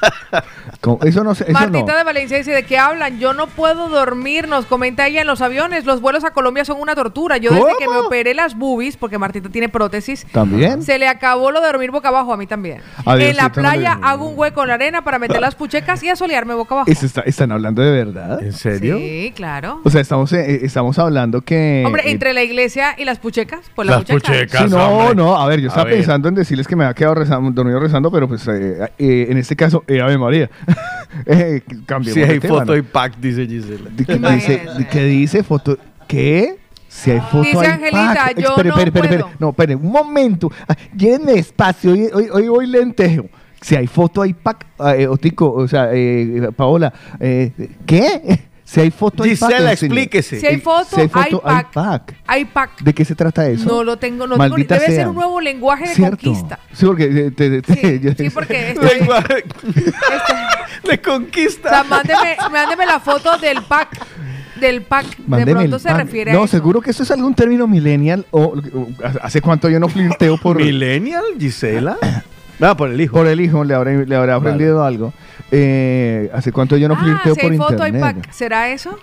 eso 1.02 1.24
no 1.24 1.34
se- 1.34 1.44
eso 1.44 1.52
Martita 1.52 1.92
no. 1.92 1.98
de 1.98 2.04
Valencia 2.04 2.36
dice, 2.38 2.52
¿de 2.52 2.62
qué 2.64 2.78
hablan? 2.78 3.18
Yo 3.18 3.32
no 3.34 3.46
puedo 3.46 3.88
dormir, 3.88 4.48
nos 4.48 4.66
comenta 4.66 5.06
ella 5.06 5.20
en 5.20 5.26
los 5.26 5.40
aviones. 5.40 5.84
Los 5.84 6.00
vuelos 6.00 6.24
a 6.24 6.30
Colombia 6.30 6.64
son 6.64 6.80
una 6.80 6.94
tortura. 6.94 7.36
Yo 7.36 7.50
desde 7.50 7.76
que 7.78 7.88
me 7.88 7.96
operé 7.96 8.34
las 8.34 8.56
boobies, 8.56 8.96
porque 8.96 9.18
Martita 9.18 9.48
tiene 9.48 9.68
prótesis, 9.68 10.26
¿También? 10.32 10.82
se 10.82 10.98
le 10.98 11.08
acabó 11.08 11.50
lo 11.50 11.60
de 11.60 11.66
dormir 11.66 11.90
boca 11.90 12.08
abajo 12.08 12.32
a 12.32 12.36
mí 12.36 12.46
también. 12.46 12.80
Adiós, 13.04 13.30
en 13.30 13.36
la 13.36 13.50
playa 13.52 13.98
hago 14.02 14.28
un 14.28 14.38
hueco 14.38 14.62
en 14.62 14.68
la 14.68 14.74
arena 14.74 15.02
para 15.04 15.18
meter 15.18 15.40
las 15.40 15.54
puchecas 15.54 16.02
y 16.02 16.08
asolearme 16.08 16.54
boca 16.54 16.74
abajo. 16.74 16.90
Está- 16.90 17.22
¿Están 17.22 17.52
hablando 17.52 17.82
de 17.82 17.90
verdad? 17.90 18.42
¿En 18.42 18.52
serio? 18.52 18.96
Sí, 18.98 19.32
claro. 19.36 19.80
O 19.84 19.90
sea, 19.90 20.00
estamos, 20.00 20.32
eh, 20.32 20.60
estamos 20.64 20.98
hablando 20.98 21.42
que... 21.42 21.82
Hombre, 21.86 22.02
eh, 22.06 22.10
entre 22.10 22.32
la 22.32 22.42
iglesia 22.42 22.94
y 22.98 23.04
las 23.04 23.18
puchecas, 23.18 23.60
pues 23.74 23.86
las, 23.86 23.98
Las 23.98 24.04
puchecas. 24.10 24.36
puchecas. 24.44 24.62
Sí, 24.62 24.68
no, 24.70 24.88
hombre. 24.88 25.14
no, 25.14 25.36
a 25.40 25.46
ver, 25.46 25.60
yo 25.60 25.66
A 25.66 25.68
estaba 25.68 25.84
ver. 25.86 25.94
pensando 25.96 26.28
en 26.28 26.34
decirles 26.34 26.66
que 26.66 26.76
me 26.76 26.84
había 26.84 26.94
quedado 26.94 27.14
rezando, 27.14 27.50
dormido 27.50 27.78
rezando, 27.80 28.10
pero 28.10 28.28
pues 28.28 28.46
eh, 28.48 28.90
eh, 28.98 29.26
en 29.28 29.36
este 29.38 29.56
caso, 29.56 29.84
eh, 29.96 30.00
Ave 30.00 30.18
María. 30.18 30.50
eh, 31.26 31.62
Si 32.04 32.22
hay 32.22 32.38
tema, 32.40 32.58
foto 32.60 32.72
¿no? 32.72 32.76
y 32.76 32.82
pack, 32.82 33.16
dice 33.18 33.46
Gisela. 33.46 33.90
¿De 33.90 34.04
qué 34.04 34.16
dice? 34.18 34.62
¿De 34.78 34.86
qué 34.88 35.04
dice 35.04 35.42
foto? 35.42 35.76
¿Qué? 36.06 36.56
Si 36.88 37.10
hay 37.10 37.20
foto 37.20 37.42
Dice 37.42 37.58
hay 37.58 37.66
Angelita, 37.66 38.14
pack. 38.14 38.38
yo 38.40 38.48
Espere, 38.50 38.68
no 38.68 38.76
espere, 38.78 39.06
espere. 39.06 39.24
No, 39.38 39.48
espere, 39.50 39.74
un 39.76 39.92
momento. 39.92 40.50
Ah, 40.66 40.74
Llévenme 40.96 41.34
espacio. 41.34 41.92
Hoy, 41.92 42.08
hoy, 42.12 42.28
hoy 42.32 42.48
voy 42.48 42.66
lentejo. 42.66 43.26
Si 43.60 43.76
hay 43.76 43.86
foto 43.86 44.22
hay 44.22 44.32
pack. 44.34 44.66
Ah, 44.78 44.96
eh, 44.96 45.06
Otico, 45.06 45.52
o 45.52 45.68
sea, 45.68 45.90
eh, 45.92 46.48
Paola, 46.56 46.92
eh, 47.20 47.52
¿qué? 47.86 48.40
Si 48.70 48.80
hay 48.80 48.90
foto 48.92 49.24
hay 49.24 49.34
pack. 49.34 49.50
Gisela, 49.50 49.70
enseñe. 49.72 49.88
explíquese. 49.88 50.40
Si 50.40 50.46
hay 50.46 50.60
foto, 50.60 50.86
si 50.94 51.00
hay 51.00 51.08
foto, 51.08 51.42
hay 51.44 51.54
pack. 51.64 51.66
hay 51.66 51.72
pack. 51.72 52.14
Hay 52.26 52.44
pack. 52.44 52.80
¿De 52.82 52.94
qué 52.94 53.04
se 53.04 53.14
trata 53.16 53.48
eso? 53.48 53.64
No 53.68 53.82
lo 53.82 53.96
tengo, 53.98 54.26
no 54.28 54.38
tengo 54.38 54.56
Debe 54.56 54.78
ser 54.78 54.90
sea. 54.94 55.08
un 55.08 55.16
nuevo 55.16 55.40
lenguaje 55.40 55.88
de 55.88 55.94
¿Cierto? 55.94 56.18
conquista. 56.22 56.58
Sí, 56.72 56.86
porque... 56.86 57.04
eh, 57.04 57.30
te- 57.32 57.62
te- 57.62 57.74
Sí, 57.74 58.00
yo- 58.02 58.12
sí, 58.16 58.30
porque 58.30 58.70
estoy- 58.70 58.98
Lenguaje 59.00 59.44
Este- 59.66 59.92
de 60.88 60.94
O 60.94 61.02
conquista. 61.02 61.68
sea, 61.68 61.84
mándeme, 61.84 62.36
mándeme 62.52 62.86
la 62.86 63.00
foto 63.00 63.36
del 63.38 63.60
pack. 63.62 64.06
Del 64.60 64.82
pack. 64.82 65.16
de 65.16 65.24
Mándeme 65.26 65.52
pronto 65.52 65.76
el 65.76 65.82
se 65.82 65.88
pack. 65.88 65.98
refiere 65.98 66.30
a 66.30 66.34
No, 66.34 66.44
eso. 66.44 66.52
seguro 66.56 66.80
que 66.80 66.90
esto 66.90 67.02
es 67.02 67.10
algún 67.10 67.34
término 67.34 67.66
millennial 67.66 68.26
o, 68.30 68.42
o- 68.42 68.88
¿hace 69.22 69.40
cuánto 69.40 69.68
yo 69.68 69.80
no 69.80 69.88
flirteo 69.88 70.36
por... 70.36 70.56
¿Millennial, 70.58 71.24
Gisela? 71.38 71.96
Ah, 72.60 72.76
por 72.76 72.90
el 72.90 73.00
hijo. 73.00 73.16
Por 73.16 73.26
el 73.26 73.40
hijo 73.40 73.64
le 73.64 73.74
habrá, 73.74 73.92
le 73.92 74.16
habrá 74.16 74.38
Vale. 74.38 74.50
aprendido 74.50 74.84
algo. 74.84 75.12
Eh, 75.50 76.30
¿Hace 76.32 76.52
cuánto 76.52 76.76
yo 76.76 76.88
no 76.88 76.94
ah, 76.94 77.02
flirteo 77.02 77.34
si 77.34 77.40
por 77.40 77.52
hay 77.52 77.58
foto, 77.58 77.82
hay 77.82 77.90
internet? 77.92 78.22
pack. 78.24 78.32
¿Será 78.32 78.68
eso? 78.70 78.98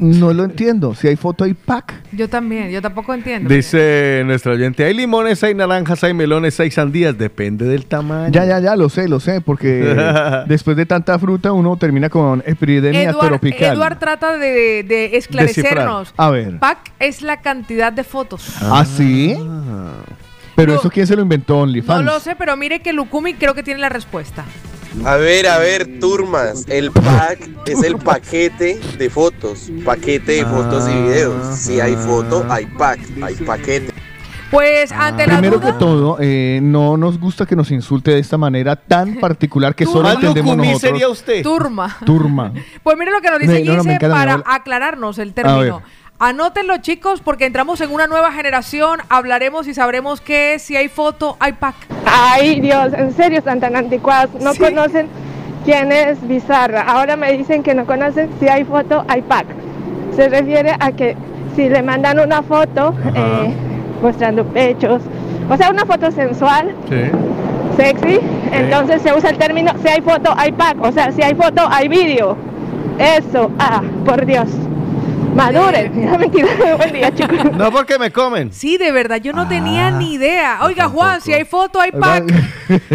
No 0.00 0.32
lo 0.32 0.44
entiendo. 0.44 0.94
Si 0.94 1.08
hay 1.08 1.16
foto, 1.16 1.44
hay 1.44 1.52
pack. 1.52 1.92
Yo 2.12 2.26
también, 2.26 2.70
yo 2.70 2.80
tampoco 2.80 3.12
entiendo. 3.12 3.52
Dice 3.54 4.22
nuestro 4.24 4.52
oyente, 4.52 4.82
hay 4.82 4.94
limones, 4.94 5.44
hay 5.44 5.54
naranjas, 5.54 6.02
hay 6.02 6.14
melones, 6.14 6.58
hay 6.58 6.70
sandías, 6.70 7.18
depende 7.18 7.66
del 7.66 7.84
tamaño. 7.84 8.32
Ya, 8.32 8.46
ya, 8.46 8.60
ya, 8.60 8.76
lo 8.76 8.88
sé, 8.88 9.08
lo 9.08 9.20
sé, 9.20 9.42
porque 9.42 9.94
después 10.46 10.78
de 10.78 10.86
tanta 10.86 11.18
fruta 11.18 11.52
uno 11.52 11.76
termina 11.76 12.08
con 12.08 12.42
epidemia 12.46 13.10
Eduard, 13.10 13.28
tropical. 13.28 13.74
Eduard 13.74 13.98
trata 13.98 14.38
de, 14.38 14.84
de 14.84 15.18
esclarecernos. 15.18 16.14
A 16.16 16.30
ver. 16.30 16.58
Pack 16.58 16.92
es 16.98 17.20
la 17.20 17.42
cantidad 17.42 17.92
de 17.92 18.02
fotos. 18.02 18.56
¿Ah, 18.62 18.86
sí? 18.86 19.36
Pero 20.60 20.74
No. 20.74 20.78
eso 20.80 20.90
quién 20.90 21.06
se 21.06 21.16
lo 21.16 21.22
inventó 21.22 21.54
No 21.54 21.60
OnlyFans. 21.62 22.04
lo 22.04 22.20
sé, 22.20 22.36
pero 22.36 22.56
mire 22.56 22.80
que 22.80 22.92
Lukumi 22.92 23.34
creo 23.34 23.54
que 23.54 23.62
tiene 23.62 23.80
la 23.80 23.88
respuesta. 23.88 24.44
A 25.04 25.16
ver, 25.16 25.46
a 25.46 25.58
ver, 25.58 26.00
turmas. 26.00 26.64
El 26.68 26.90
pack 26.90 27.48
es 27.66 27.82
el 27.82 27.96
paquete 27.96 28.80
de 28.98 29.08
fotos. 29.10 29.70
Paquete 29.84 30.32
de 30.32 30.44
fotos 30.44 30.88
y 30.88 30.92
videos. 31.02 31.56
Si 31.56 31.80
hay 31.80 31.94
foto, 31.94 32.44
hay 32.50 32.66
pack, 32.66 32.98
hay 33.22 33.34
paquete. 33.36 33.94
Pues 34.50 34.90
ante 34.90 35.28
la 35.28 35.34
Primero 35.34 35.60
duda, 35.60 35.72
que 35.72 35.78
todo, 35.78 36.16
eh, 36.20 36.58
no 36.60 36.96
nos 36.96 37.20
gusta 37.20 37.46
que 37.46 37.54
nos 37.54 37.70
insulte 37.70 38.10
de 38.10 38.18
esta 38.18 38.36
manera 38.36 38.74
tan 38.74 39.14
particular 39.20 39.76
que 39.76 39.86
solo 39.86 40.10
entendemos 40.10 40.56
nosotros. 40.56 40.80
sería 40.80 41.08
usted. 41.08 41.42
turma. 41.44 41.96
Turma. 42.04 42.52
Pues 42.82 42.96
mire 42.98 43.12
lo 43.12 43.20
que 43.20 43.30
nos 43.30 43.38
dice 43.38 43.62
No, 43.64 43.76
no, 43.76 43.84
no, 43.84 43.92
Gise 43.92 44.08
para 44.10 44.42
aclararnos 44.44 45.18
el 45.20 45.30
A 45.30 45.34
término. 45.34 45.82
Anótenlo, 46.22 46.76
chicos, 46.76 47.22
porque 47.22 47.46
entramos 47.46 47.80
en 47.80 47.90
una 47.90 48.06
nueva 48.06 48.30
generación. 48.30 48.98
Hablaremos 49.08 49.66
y 49.66 49.72
sabremos 49.72 50.20
que 50.20 50.58
si 50.58 50.76
hay 50.76 50.88
foto, 50.88 51.38
hay 51.40 51.52
pack. 51.52 51.74
Ay, 52.04 52.60
Dios, 52.60 52.92
en 52.92 53.14
serio 53.14 53.38
están 53.38 53.58
tan 53.58 53.74
anticuados. 53.74 54.34
No 54.38 54.52
Sí. 54.52 54.58
conocen 54.60 55.08
quién 55.64 55.90
es 55.92 56.20
Bizarra. 56.28 56.82
Ahora 56.82 57.16
me 57.16 57.32
dicen 57.32 57.62
que 57.62 57.74
no 57.74 57.86
conocen 57.86 58.28
si 58.38 58.48
hay 58.48 58.64
foto, 58.64 59.02
hay 59.08 59.22
pack. 59.22 59.46
Se 60.14 60.28
refiere 60.28 60.76
a 60.78 60.92
que 60.92 61.16
si 61.56 61.70
le 61.70 61.82
mandan 61.82 62.20
una 62.20 62.42
foto 62.42 62.94
eh, 63.14 63.54
mostrando 64.02 64.44
pechos, 64.44 65.00
o 65.48 65.56
sea, 65.56 65.70
una 65.70 65.86
foto 65.86 66.10
sensual, 66.10 66.74
Sí. 66.90 67.00
sexy, 67.78 68.20
entonces 68.52 69.00
se 69.00 69.14
usa 69.14 69.30
el 69.30 69.38
término 69.38 69.72
si 69.82 69.88
hay 69.88 70.02
foto, 70.02 70.34
hay 70.36 70.52
pack. 70.52 70.82
O 70.84 70.92
sea, 70.92 71.12
si 71.12 71.22
hay 71.22 71.34
foto, 71.34 71.66
hay 71.66 71.88
vídeo. 71.88 72.36
Eso, 72.98 73.50
ah, 73.58 73.80
por 74.04 74.26
Dios. 74.26 74.50
Maduren. 75.34 75.92
Buen 76.76 76.92
día, 76.92 77.14
chicos. 77.14 77.38
No 77.56 77.70
porque 77.70 77.98
me 77.98 78.10
comen. 78.10 78.52
Sí, 78.52 78.78
de 78.78 78.90
verdad, 78.92 79.16
yo 79.16 79.32
no 79.32 79.46
tenía 79.48 79.90
ni 79.90 80.14
idea. 80.14 80.58
Oiga, 80.62 80.88
Juan, 80.88 81.20
si 81.20 81.32
hay 81.32 81.44
foto, 81.44 81.80
hay 81.80 81.92
pack. 81.92 82.24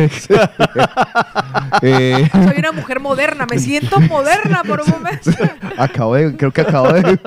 Eh, 1.81 2.29
Soy 2.31 2.55
una 2.59 2.71
mujer 2.71 2.99
moderna, 2.99 3.45
me 3.49 3.59
siento 3.59 3.99
moderna 3.99 4.61
por 4.65 4.81
un 4.81 4.89
momento. 4.89 5.31
acabo 5.77 6.15
de, 6.15 6.35
creo 6.35 6.51
que 6.51 6.61
acabo 6.61 6.91
de, 6.93 7.19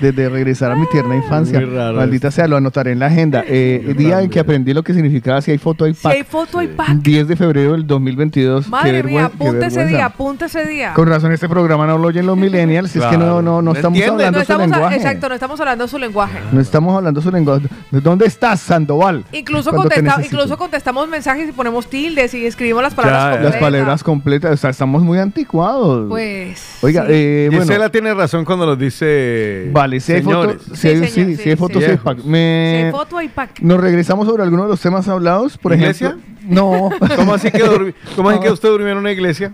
de- 0.00 0.12
de 0.12 0.28
regresar 0.28 0.70
a 0.72 0.76
mi 0.76 0.86
tierna 0.88 1.16
infancia. 1.16 1.60
Muy 1.60 1.68
raro 1.74 1.96
Maldita 1.96 2.30
sea, 2.30 2.46
lo 2.46 2.56
anotaré 2.56 2.92
en 2.92 2.98
la 2.98 3.06
agenda. 3.06 3.44
Eh, 3.46 3.84
el 3.86 3.96
día 3.96 4.20
en 4.22 4.30
que 4.30 4.40
aprendí 4.40 4.72
lo 4.74 4.82
que 4.82 4.94
significaba 4.94 5.40
si 5.42 5.50
hay 5.50 5.58
foto, 5.58 5.84
hay 5.84 5.94
Si 5.94 6.06
hay 6.08 6.22
pack. 6.22 6.30
foto, 6.30 6.58
hay 6.58 6.68
pack. 6.68 6.88
10 6.90 7.28
de 7.28 7.36
febrero 7.36 7.72
del 7.72 7.86
2022. 7.86 8.64
Qué 8.64 8.70
Madre 8.70 9.02
mía, 9.02 9.26
apunte 9.26 9.66
ese 9.66 9.84
día, 9.86 10.04
apunte 10.06 10.44
ese 10.46 10.64
día. 10.66 10.94
Con 10.94 11.08
razón 11.08 11.32
este 11.32 11.48
programa 11.48 11.86
no 11.86 11.98
lo 11.98 12.08
oyen 12.08 12.26
los 12.26 12.36
millennials, 12.36 12.94
es 12.96 13.04
que 13.04 13.16
no, 13.18 13.24
Claro. 13.24 13.42
no, 13.42 13.62
no 13.62 13.62
No 13.62 13.72
estamos 13.72 13.96
entienden. 13.98 14.26
hablando 14.26 14.38
No 14.38 14.42
su 14.56 14.62
estamos, 14.62 14.72
a- 14.72 14.76
lenguaje. 14.80 14.96
exacto, 14.96 15.28
no 15.28 15.34
estamos 15.34 15.60
hablando 15.60 15.88
su 15.88 15.98
lenguaje. 15.98 16.38
No 16.52 16.60
estamos 16.60 16.96
hablando 16.96 17.20
su 17.20 17.30
lenguaje. 17.30 17.66
¿De 17.90 18.00
¿Dónde 18.00 18.26
estás, 18.26 18.60
Sandoval? 18.60 19.24
Incluso, 19.32 19.72
contesta- 19.72 20.20
incluso 20.24 20.56
contestamos 20.58 21.08
mensajes 21.08 21.48
y 21.48 21.52
ponemos 21.52 21.88
tildes 21.88 22.34
y 22.34 22.46
escribimos 22.46 22.82
las 22.82 22.94
palabras 22.94 23.22
Ya, 23.24 23.30
completas. 23.30 23.52
Las 23.52 23.60
palabras 23.60 24.04
completas, 24.04 24.52
o 24.52 24.56
sea, 24.56 24.70
estamos 24.70 25.02
muy 25.02 25.18
anticuados. 25.18 26.08
Pues. 26.08 26.78
Oiga, 26.82 27.02
sí. 27.02 27.08
eh, 27.12 27.46
bueno, 27.50 27.64
Gisela 27.64 27.88
tiene 27.90 28.14
razón 28.14 28.44
cuando 28.44 28.66
nos 28.66 28.78
dice. 28.78 29.68
vale, 29.72 30.00
si 30.00 30.12
hay 30.12 30.22
fotos, 30.22 30.56
si 30.74 30.88
hay, 30.88 30.96
Sí, 31.00 31.04
sí, 31.06 31.10
señor, 31.12 31.30
si 31.36 31.42
sí, 31.42 31.50
hay 31.50 31.56
fotos, 31.56 31.78
sí. 31.82 31.84
si 31.86 31.90
hay 31.92 31.96
pack. 31.98 32.24
Me- 32.24 32.76
Si 32.80 32.84
hay 32.86 32.90
foto, 32.92 33.18
hay 33.18 33.28
pack. 33.28 33.60
Nos 33.60 33.80
regresamos 33.80 34.26
sobre 34.26 34.42
algunos 34.42 34.66
de 34.66 34.70
los 34.70 34.80
temas 34.80 35.08
hablados, 35.08 35.56
por 35.58 35.72
¿Iglesia? 35.72 36.08
ejemplo. 36.08 36.30
No, 36.50 36.90
¿Cómo 37.16 37.34
así 37.34 37.50
que, 37.50 37.64
durmi- 37.64 37.94
¿cómo 38.16 38.28
así 38.30 38.40
que 38.40 38.50
usted 38.50 38.68
durmió 38.68 38.90
en 38.90 38.98
una 38.98 39.12
iglesia? 39.12 39.52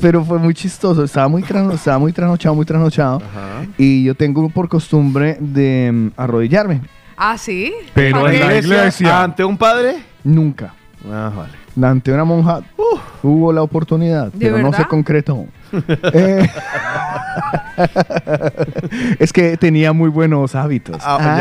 pero 0.00 0.24
fue 0.24 0.38
muy 0.38 0.54
chistoso. 0.54 1.02
Estaba 1.04 1.28
muy, 1.28 1.42
estaba 1.72 1.98
muy 1.98 2.12
trasnochado, 2.12 2.54
muy 2.54 2.64
trasnochado. 2.64 3.22
Y 3.78 4.04
yo 4.04 4.14
tengo 4.14 4.48
por 4.50 4.68
costumbre 4.68 5.36
de 5.40 5.90
mm, 5.92 6.08
arrodillarme. 6.16 6.82
Ah, 7.16 7.38
sí. 7.38 7.72
Pero 7.94 8.20
¿Para 8.22 8.34
en 8.34 8.40
la 8.40 8.56
iglesia. 8.58 9.22
¿Ante 9.22 9.44
un 9.44 9.56
padre? 9.56 9.96
Nunca. 10.24 10.74
Ah, 11.10 11.30
vale. 11.34 11.52
Ante 11.90 12.12
una 12.12 12.24
monja 12.24 12.60
hubo 13.22 13.52
la 13.52 13.62
oportunidad, 13.62 14.30
¿De 14.32 14.46
pero 14.46 14.58
no 14.58 14.72
se 14.72 14.84
concretó. 14.84 15.46
Eh, 16.12 16.48
es 19.18 19.32
que 19.32 19.56
tenía 19.56 19.92
muy 19.92 20.08
buenos 20.08 20.54
hábitos. 20.54 20.98
Ah, 21.04 21.18
Ah. 21.20 21.36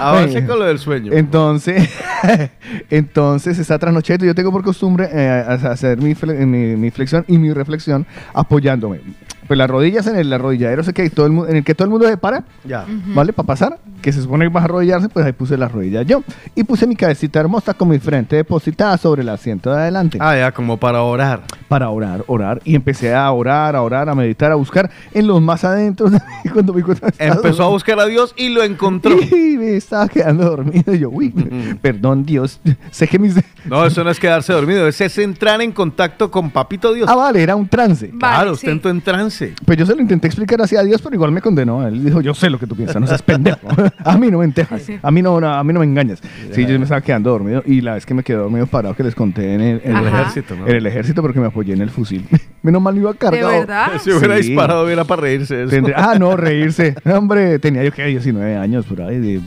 ya. 0.00 0.08
Avance 0.08 0.32
Bueno. 0.32 0.46
con 0.48 0.58
lo 0.58 0.64
del 0.66 0.78
sueño. 0.78 1.12
Entonces, 1.12 1.88
entonces 2.90 3.58
esta 3.58 3.78
trasnochado 3.78 4.24
yo 4.24 4.34
tengo 4.34 4.50
por 4.52 4.62
costumbre 4.62 5.08
eh, 5.12 5.44
hacer 5.48 5.98
mi, 5.98 6.14
fle- 6.14 6.46
mi- 6.46 6.76
mi 6.76 6.90
flexión 6.90 7.24
y 7.28 7.38
mi 7.38 7.52
reflexión 7.52 8.06
apoyándome. 8.34 9.00
Pues 9.46 9.58
las 9.58 9.68
rodillas 9.68 10.06
en 10.06 10.14
el 10.14 10.32
arrodilladero 10.32 10.84
sé 10.84 10.92
que 10.92 11.02
hay 11.02 11.10
todo 11.10 11.26
el 11.26 11.32
en 11.50 11.56
el 11.56 11.64
que 11.64 11.74
todo 11.74 11.84
el 11.86 11.90
mundo 11.90 12.06
se 12.08 12.16
para, 12.16 12.44
Ya. 12.64 12.84
¿vale? 12.88 13.32
Para 13.32 13.46
pasar, 13.48 13.78
que 14.00 14.12
se 14.12 14.22
supone 14.22 14.44
que 14.44 14.48
vas 14.48 14.62
a 14.62 14.66
arrodillarse, 14.66 15.08
pues 15.08 15.26
ahí 15.26 15.32
puse 15.32 15.56
las 15.56 15.72
rodillas 15.72 16.06
yo. 16.06 16.22
Y 16.54 16.62
puse 16.62 16.86
mi 16.86 16.94
cabecita 16.94 17.40
hermosa 17.40 17.74
con 17.74 17.88
mi 17.88 17.98
frente 17.98 18.36
depositada 18.36 18.96
sobre 18.96 19.22
el 19.22 19.28
asiento 19.28 19.72
de 19.72 19.80
adelante. 19.80 20.18
Ah, 20.20 20.36
ya, 20.36 20.52
como 20.52 20.76
para 20.76 21.02
orar. 21.02 21.40
Para 21.66 21.88
orar, 21.90 22.22
orar. 22.28 22.60
Y 22.64 22.76
empecé 22.76 23.12
a 23.12 23.19
orar, 23.28 23.76
a 23.76 23.82
orar, 23.82 24.08
a 24.08 24.14
meditar, 24.14 24.52
a 24.52 24.54
buscar 24.54 24.90
en 25.12 25.26
los 25.26 25.40
más 25.40 25.64
adentros. 25.64 26.12
cuando 26.52 26.72
me 26.72 26.82
Empezó 27.18 27.64
a 27.64 27.68
buscar 27.68 27.98
a 28.00 28.06
Dios 28.06 28.34
y 28.36 28.48
lo 28.48 28.62
encontró. 28.62 29.16
Y 29.30 29.56
me 29.56 29.76
estaba 29.76 30.08
quedando 30.08 30.44
dormido. 30.44 30.94
Y 30.94 30.98
yo, 30.98 31.10
uy, 31.10 31.30
perdón, 31.82 32.24
Dios. 32.24 32.60
Sé 32.90 33.08
que 33.08 33.18
mis. 33.18 33.34
No, 33.64 33.84
eso 33.84 34.04
no 34.04 34.10
es 34.10 34.18
quedarse 34.18 34.52
dormido, 34.52 34.86
ese 34.86 35.06
es 35.06 35.18
entrar 35.18 35.60
en 35.60 35.72
contacto 35.72 36.30
con 36.30 36.50
Papito 36.50 36.92
Dios. 36.92 37.08
Ah, 37.10 37.16
vale, 37.16 37.42
era 37.42 37.56
un 37.56 37.68
trance. 37.68 38.10
Vale, 38.12 38.36
claro, 38.36 38.52
usted 38.52 38.68
sí. 38.68 38.72
entró 38.72 38.90
en 38.90 39.00
trance. 39.00 39.54
Pues 39.64 39.78
yo 39.78 39.86
se 39.86 39.94
lo 39.94 40.00
intenté 40.00 40.26
explicar 40.26 40.60
así 40.62 40.76
a 40.76 40.82
Dios, 40.82 41.00
pero 41.02 41.14
igual 41.14 41.32
me 41.32 41.40
condenó. 41.40 41.86
Él 41.86 42.04
dijo, 42.04 42.20
yo 42.20 42.34
sé 42.34 42.48
lo 42.48 42.58
que 42.58 42.66
tú 42.66 42.76
piensas, 42.76 43.00
no 43.00 43.06
seas 43.06 43.22
pendejo. 43.22 43.68
a 44.04 44.16
mí 44.16 44.30
no 44.30 44.38
me 44.38 44.44
entejas, 44.44 44.82
a 45.02 45.10
mí 45.10 45.22
no, 45.22 45.40
no, 45.40 45.52
a 45.52 45.62
mí 45.64 45.72
no 45.72 45.80
me 45.80 45.86
engañas. 45.86 46.20
Sí, 46.52 46.64
yo 46.66 46.78
me 46.78 46.84
estaba 46.84 47.00
quedando 47.00 47.30
dormido 47.30 47.62
y 47.66 47.80
la 47.80 47.94
vez 47.94 48.06
que 48.06 48.14
me 48.14 48.22
quedé 48.22 48.38
dormido 48.38 48.66
parado 48.66 48.94
que 48.94 49.02
les 49.02 49.14
conté 49.14 49.54
en 49.54 49.60
el, 49.60 49.80
en 49.84 49.96
el 49.96 50.06
Ajá. 50.06 50.22
ejército, 50.22 50.56
¿no? 50.56 50.66
en 50.66 50.76
el 50.76 50.86
ejército 50.86 51.22
porque 51.22 51.40
me 51.40 51.46
apoyé 51.46 51.74
en 51.74 51.82
el 51.82 51.90
fusil. 51.90 52.26
Menos 52.62 52.82
mal 52.82 52.94
iba 52.96 53.12
¿De 53.12 53.18
cargado. 53.18 53.48
verdad? 53.48 53.92
Si 54.04 54.10
hubiera 54.12 54.36
Sí. 54.36 54.48
disparado, 54.48 54.88
era 54.88 55.04
para 55.04 55.22
reírse. 55.22 55.62
eso. 55.62 55.70
Tendré- 55.74 55.94
ah, 55.96 56.16
no, 56.18 56.36
reírse. 56.36 56.94
Hombre, 57.04 57.58
tenía 57.58 57.82
yo 57.82 57.90
que 57.92 58.04
19 58.04 58.56
años 58.56 58.84
por 58.86 59.00
ahí. 59.02 59.18
de- 59.18 59.40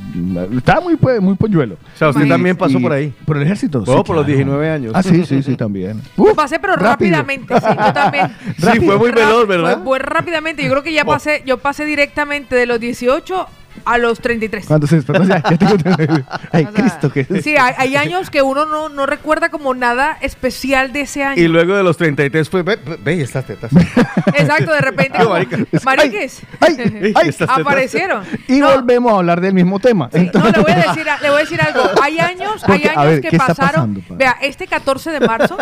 estaba 0.57 0.81
muy, 0.81 0.95
pues, 0.95 1.21
muy 1.21 1.35
polluelo. 1.35 1.75
O 1.75 1.97
sea, 1.97 2.09
usted 2.09 2.27
también 2.27 2.55
pasó 2.57 2.79
Y- 2.79 2.81
por 2.81 2.91
ahí. 2.91 3.13
¿Por 3.25 3.37
el 3.37 3.43
ejército? 3.43 3.83
Oh, 3.85 4.03
por 4.03 4.15
los 4.15 4.25
19 4.25 4.69
años. 4.69 4.93
Ah, 4.95 5.03
sí, 5.03 5.25
sí, 5.25 5.43
sí, 5.43 5.55
también. 5.55 6.01
Lo 6.17 6.23
Uf, 6.25 6.33
pasé, 6.33 6.59
pero 6.59 6.73
rápido. 6.75 7.11
rápidamente, 7.15 7.53
sí, 7.59 7.67
yo 7.67 7.93
también. 7.93 8.27
Sí, 8.57 8.79
fue 8.79 8.97
muy 8.97 9.11
veloz, 9.11 9.47
¿verdad? 9.47 9.75
Fue, 9.77 9.83
fue 9.83 9.99
rápidamente. 9.99 10.63
Yo 10.63 10.69
creo 10.71 10.83
que 10.83 10.93
ya 10.93 11.05
pasé, 11.05 11.43
yo 11.45 11.57
pasé 11.59 11.85
directamente 11.85 12.55
de 12.55 12.65
los 12.65 12.79
18 12.79 13.47
a 13.85 13.97
los 13.97 14.19
33. 14.19 14.65
Cuando 14.65 14.87
se 14.87 14.95
despertó, 14.97 15.23
ya, 15.23 15.43
ya 15.49 15.57
tengo... 15.57 15.75
Ay, 16.51 16.65
O 16.65 16.71
sea, 16.71 16.81
Cristo, 16.81 17.11
que... 17.11 17.41
Sí, 17.41 17.55
hay, 17.57 17.73
hay 17.77 17.95
años 17.95 18.29
que 18.29 18.41
uno 18.41 18.65
no, 18.65 18.89
no 18.89 19.05
recuerda 19.05 19.49
como 19.49 19.73
nada 19.73 20.17
especial 20.21 20.93
de 20.93 21.01
ese 21.01 21.23
año. 21.23 21.41
Y 21.41 21.47
luego 21.47 21.75
de 21.75 21.83
los 21.83 21.97
33 21.97 22.49
fue, 22.49 22.63
ve, 22.63 22.77
ve, 22.77 22.97
ve 23.03 23.21
estas 23.21 23.45
tetas. 23.45 23.71
Exacto, 24.35 24.71
de 24.71 24.81
repente 24.81 25.17
Ay, 25.17 25.23
como, 25.23 25.33
marica. 25.35 25.57
mariques, 25.83 26.41
Ay, 26.59 26.77
ay, 27.15 27.29
estas 27.29 27.47
tetas. 27.49 27.57
aparecieron. 27.59 28.23
Y 28.47 28.59
No, 28.59 28.71
volvemos 28.73 29.13
a 29.13 29.17
hablar 29.17 29.41
del 29.41 29.53
mismo 29.53 29.79
tema. 29.79 30.09
sí, 30.13 30.29
no, 30.33 30.49
le 30.49 30.59
voy 30.61 30.71
a 30.71 30.75
decir, 30.75 31.05
le 31.21 31.29
voy 31.29 31.37
a 31.37 31.41
decir 31.41 31.61
algo. 31.61 31.81
Hay 32.01 32.19
años, 32.19 32.63
hay 32.63 32.79
Porque, 32.79 32.89
a 32.89 32.91
años 32.93 33.05
ver, 33.05 33.21
que 33.21 33.29
¿qué 33.29 33.35
está 33.35 33.47
pasaron. 33.47 33.71
pasando, 33.73 33.99
padre? 34.01 34.15
vea, 34.17 34.37
este 34.41 34.67
14 34.67 35.11
de 35.11 35.19
marzo, 35.19 35.57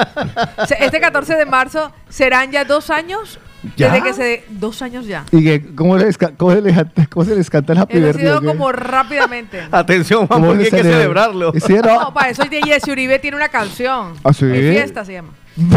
se- 0.67 0.83
este 0.85 0.99
14 0.99 1.35
de 1.35 1.45
marzo 1.45 1.91
serán 2.09 2.51
ya 2.51 2.65
dos 2.65 2.89
años 2.89 3.39
¿Ya? 3.77 3.91
desde 3.91 4.03
que 4.03 4.13
se 4.13 4.43
dos 4.49 4.81
años 4.81 5.05
ya. 5.05 5.25
¿Y 5.31 5.43
que, 5.43 5.75
cómo, 5.75 5.97
les, 5.97 6.17
cómo, 6.17 6.51
se 6.53 6.61
les, 6.61 6.75
cómo 7.09 7.25
se 7.25 7.35
les 7.35 7.49
canta 7.49 7.73
el 7.73 7.79
Happy 7.79 7.97
Eso 7.97 8.03
ha 8.03 8.07
Birthday, 8.07 8.25
sido 8.25 8.37
o 8.37 8.41
qué? 8.41 8.47
como 8.47 8.71
rápidamente. 8.71 9.61
Atención, 9.71 10.27
Juan, 10.27 10.39
¿Cómo 10.39 10.47
porque 10.47 10.63
hay 10.65 10.69
que 10.71 10.77
celebra? 10.77 10.97
celebrarlo. 10.97 11.53
Sí, 11.53 11.73
no. 11.73 11.99
No, 12.01 12.13
para 12.13 12.29
eso 12.29 12.43
Jesse 12.63 12.87
Uribe 12.87 13.19
tiene 13.19 13.37
una 13.37 13.49
canción. 13.49 14.13
¿Ah, 14.23 14.33
sí? 14.33 14.45
Mi 14.45 14.57
fiesta 14.59 15.05
se 15.05 15.13
llama. 15.13 15.29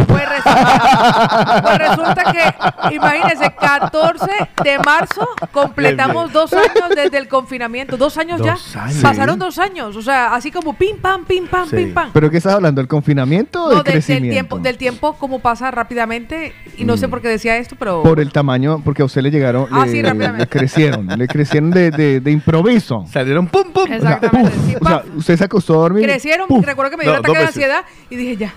Pues 0.06 0.28
resulta, 0.28 1.62
pues 1.62 1.78
resulta 1.78 2.22
que, 2.32 2.94
imagínense, 2.94 3.52
14 3.58 4.26
de 4.62 4.78
marzo 4.78 5.28
completamos 5.52 6.32
dos 6.32 6.52
años 6.52 6.90
desde 6.94 7.18
el 7.18 7.28
confinamiento. 7.28 7.96
Dos 7.96 8.16
años 8.18 8.38
Dos 8.38 8.72
ya. 8.72 8.82
años. 8.84 9.02
Pasaron 9.02 9.38
dos 9.38 9.58
años. 9.58 9.96
O 9.96 10.02
sea, 10.02 10.34
así 10.34 10.50
como 10.52 10.74
pim, 10.74 10.98
pam, 10.98 11.24
pim, 11.24 11.46
pam, 11.48 11.68
Sí. 11.68 11.76
pim, 11.76 11.94
pam. 11.94 12.10
¿Pero 12.12 12.30
qué 12.30 12.36
estás 12.38 12.54
hablando? 12.54 12.80
¿Del 12.80 12.88
confinamiento 12.88 13.64
o 13.64 13.70
No, 13.70 13.74
del 13.76 13.84
de- 13.84 13.90
del 13.90 13.92
crecimiento? 13.94 14.32
tiempo, 14.34 14.58
del 14.60 14.76
tiempo 14.78 15.14
como 15.14 15.40
pasa 15.40 15.70
rápidamente. 15.70 16.52
Y 16.76 16.84
no 16.84 16.96
sé 16.96 17.08
por 17.08 17.20
qué 17.20 17.28
decía 17.28 17.56
esto, 17.56 17.74
pero. 17.78 18.02
Por 18.02 18.20
el 18.20 18.30
tamaño, 18.32 18.80
porque 18.84 19.02
a 19.02 19.06
usted 19.06 19.22
le 19.22 19.30
llegaron, 19.30 19.66
Ah, 19.72 19.84
le, 19.86 19.92
sí, 19.92 20.02
rápidamente. 20.02 20.38
le 20.44 20.46
crecieron, 20.48 21.06
le 21.06 21.26
crecieron 21.28 21.70
de, 21.70 21.90
de, 21.90 22.20
de 22.20 22.30
improviso. 22.30 23.04
Salieron 23.10 23.48
pum, 23.48 23.72
pum. 23.72 23.90
Exactamente. 23.92 24.52
Sí, 24.66 24.76
o 24.80 24.86
sea, 24.86 25.02
usted 25.16 25.36
se 25.36 25.44
acostó 25.44 25.74
a 25.74 25.76
dormir. 25.78 26.04
Crecieron, 26.04 26.46
puf. 26.48 26.64
recuerdo 26.64 26.90
que 26.92 26.96
me 26.96 27.04
dio 27.04 27.12
No, 27.14 27.18
un 27.20 27.24
ataque 27.24 27.38
de 27.38 27.46
ansiedad 27.46 27.84
y 28.10 28.16
dije 28.16 28.36
ya. 28.36 28.54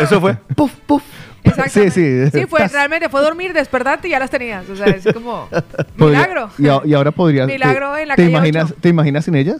Eso 0.00 0.20
fue. 0.20 0.36
Puf, 0.56 0.72
puf. 0.86 1.02
Exactamente. 1.44 1.90
Sí, 1.92 2.28
sí. 2.32 2.40
Sí, 2.40 2.46
fue, 2.46 2.66
realmente 2.66 3.08
fue 3.08 3.20
dormir, 3.22 3.52
despertarte 3.52 4.08
y 4.08 4.10
ya 4.10 4.18
las 4.18 4.30
tenías. 4.30 4.68
O 4.68 4.74
sea, 4.74 4.86
es 4.86 5.04
como 5.14 5.48
Podría- 5.96 6.18
milagro. 6.22 6.50
Y, 6.58 6.66
a- 6.68 6.80
y 6.84 6.92
ahora 6.94 7.12
podrías. 7.12 7.46
Milagro 7.46 7.94
te, 7.94 8.02
en 8.02 8.08
la 8.08 8.16
¿te 8.16 8.22
calle 8.22 8.30
imaginas. 8.36 8.74
¿Te 8.80 8.88
imaginas 8.88 9.24
sin 9.26 9.36
ellas? 9.36 9.58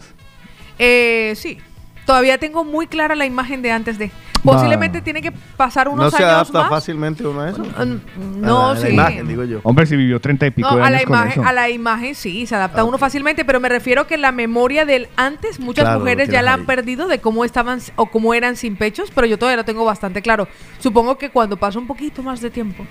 Eh, 0.80 1.34
sí. 1.36 1.58
Todavía 2.04 2.38
tengo 2.38 2.64
muy 2.64 2.86
clara 2.88 3.14
la 3.14 3.24
imagen 3.26 3.62
de 3.62 3.70
antes 3.70 3.98
de. 3.98 4.10
Posiblemente 4.52 5.00
tiene 5.02 5.20
que 5.22 5.32
pasar 5.32 5.86
No 5.86 5.92
unos 5.94 6.12
se 6.12 6.22
años 6.22 6.30
adapta 6.34 6.60
más. 6.62 6.68
fácilmente 6.70 7.26
uno 7.26 7.40
a 7.40 7.50
eso. 7.50 7.62
Mm, 7.62 8.40
No, 8.40 8.60
A 8.60 8.64
la- 8.66 8.70
a 8.70 8.74
la 8.74 8.80
sí. 8.86 8.92
imagen, 8.92 9.28
digo 9.28 9.44
yo. 9.44 9.60
Hombre, 9.62 9.86
si 9.86 9.96
vivió 9.96 10.20
treinta 10.20 10.46
y 10.46 10.50
pico 10.50 10.70
No, 10.70 10.76
de 10.76 10.82
a 10.82 10.86
años 10.86 11.00
la, 11.02 11.06
con 11.06 11.16
imagen, 11.16 11.40
eso. 11.40 11.48
a 11.48 11.52
la 11.52 11.70
imagen 11.70 12.14
sí, 12.14 12.46
se 12.46 12.54
adapta 12.54 12.84
uno 12.84 12.98
fácilmente, 12.98 13.44
pero 13.44 13.60
me 13.60 13.68
refiero 13.68 14.06
que 14.06 14.16
la 14.16 14.30
memoria 14.32 14.84
del 14.84 15.08
antes, 15.16 15.58
muchas 15.58 15.84
Claro, 15.84 15.98
lo 15.98 16.04
mujeres 16.04 16.26
ya 16.28 16.30
tienes 16.32 16.44
la 16.44 16.54
ahí. 16.54 16.60
han 16.60 16.66
perdido 16.66 17.08
de 17.08 17.18
cómo 17.20 17.44
estaban 17.44 17.80
o 17.96 18.06
cómo 18.06 18.34
eran 18.34 18.56
sin 18.56 18.76
pechos, 18.76 19.10
pero 19.14 19.26
yo 19.26 19.38
todavía 19.38 19.56
lo 19.56 19.64
tengo 19.64 19.84
bastante 19.84 20.22
claro. 20.22 20.46
Supongo 20.78 21.18
que 21.18 21.30
cuando 21.30 21.56
pasa 21.56 21.78
un 21.78 21.86
poquito 21.86 22.22
más 22.22 22.40
de 22.40 22.50
tiempo. 22.50 22.86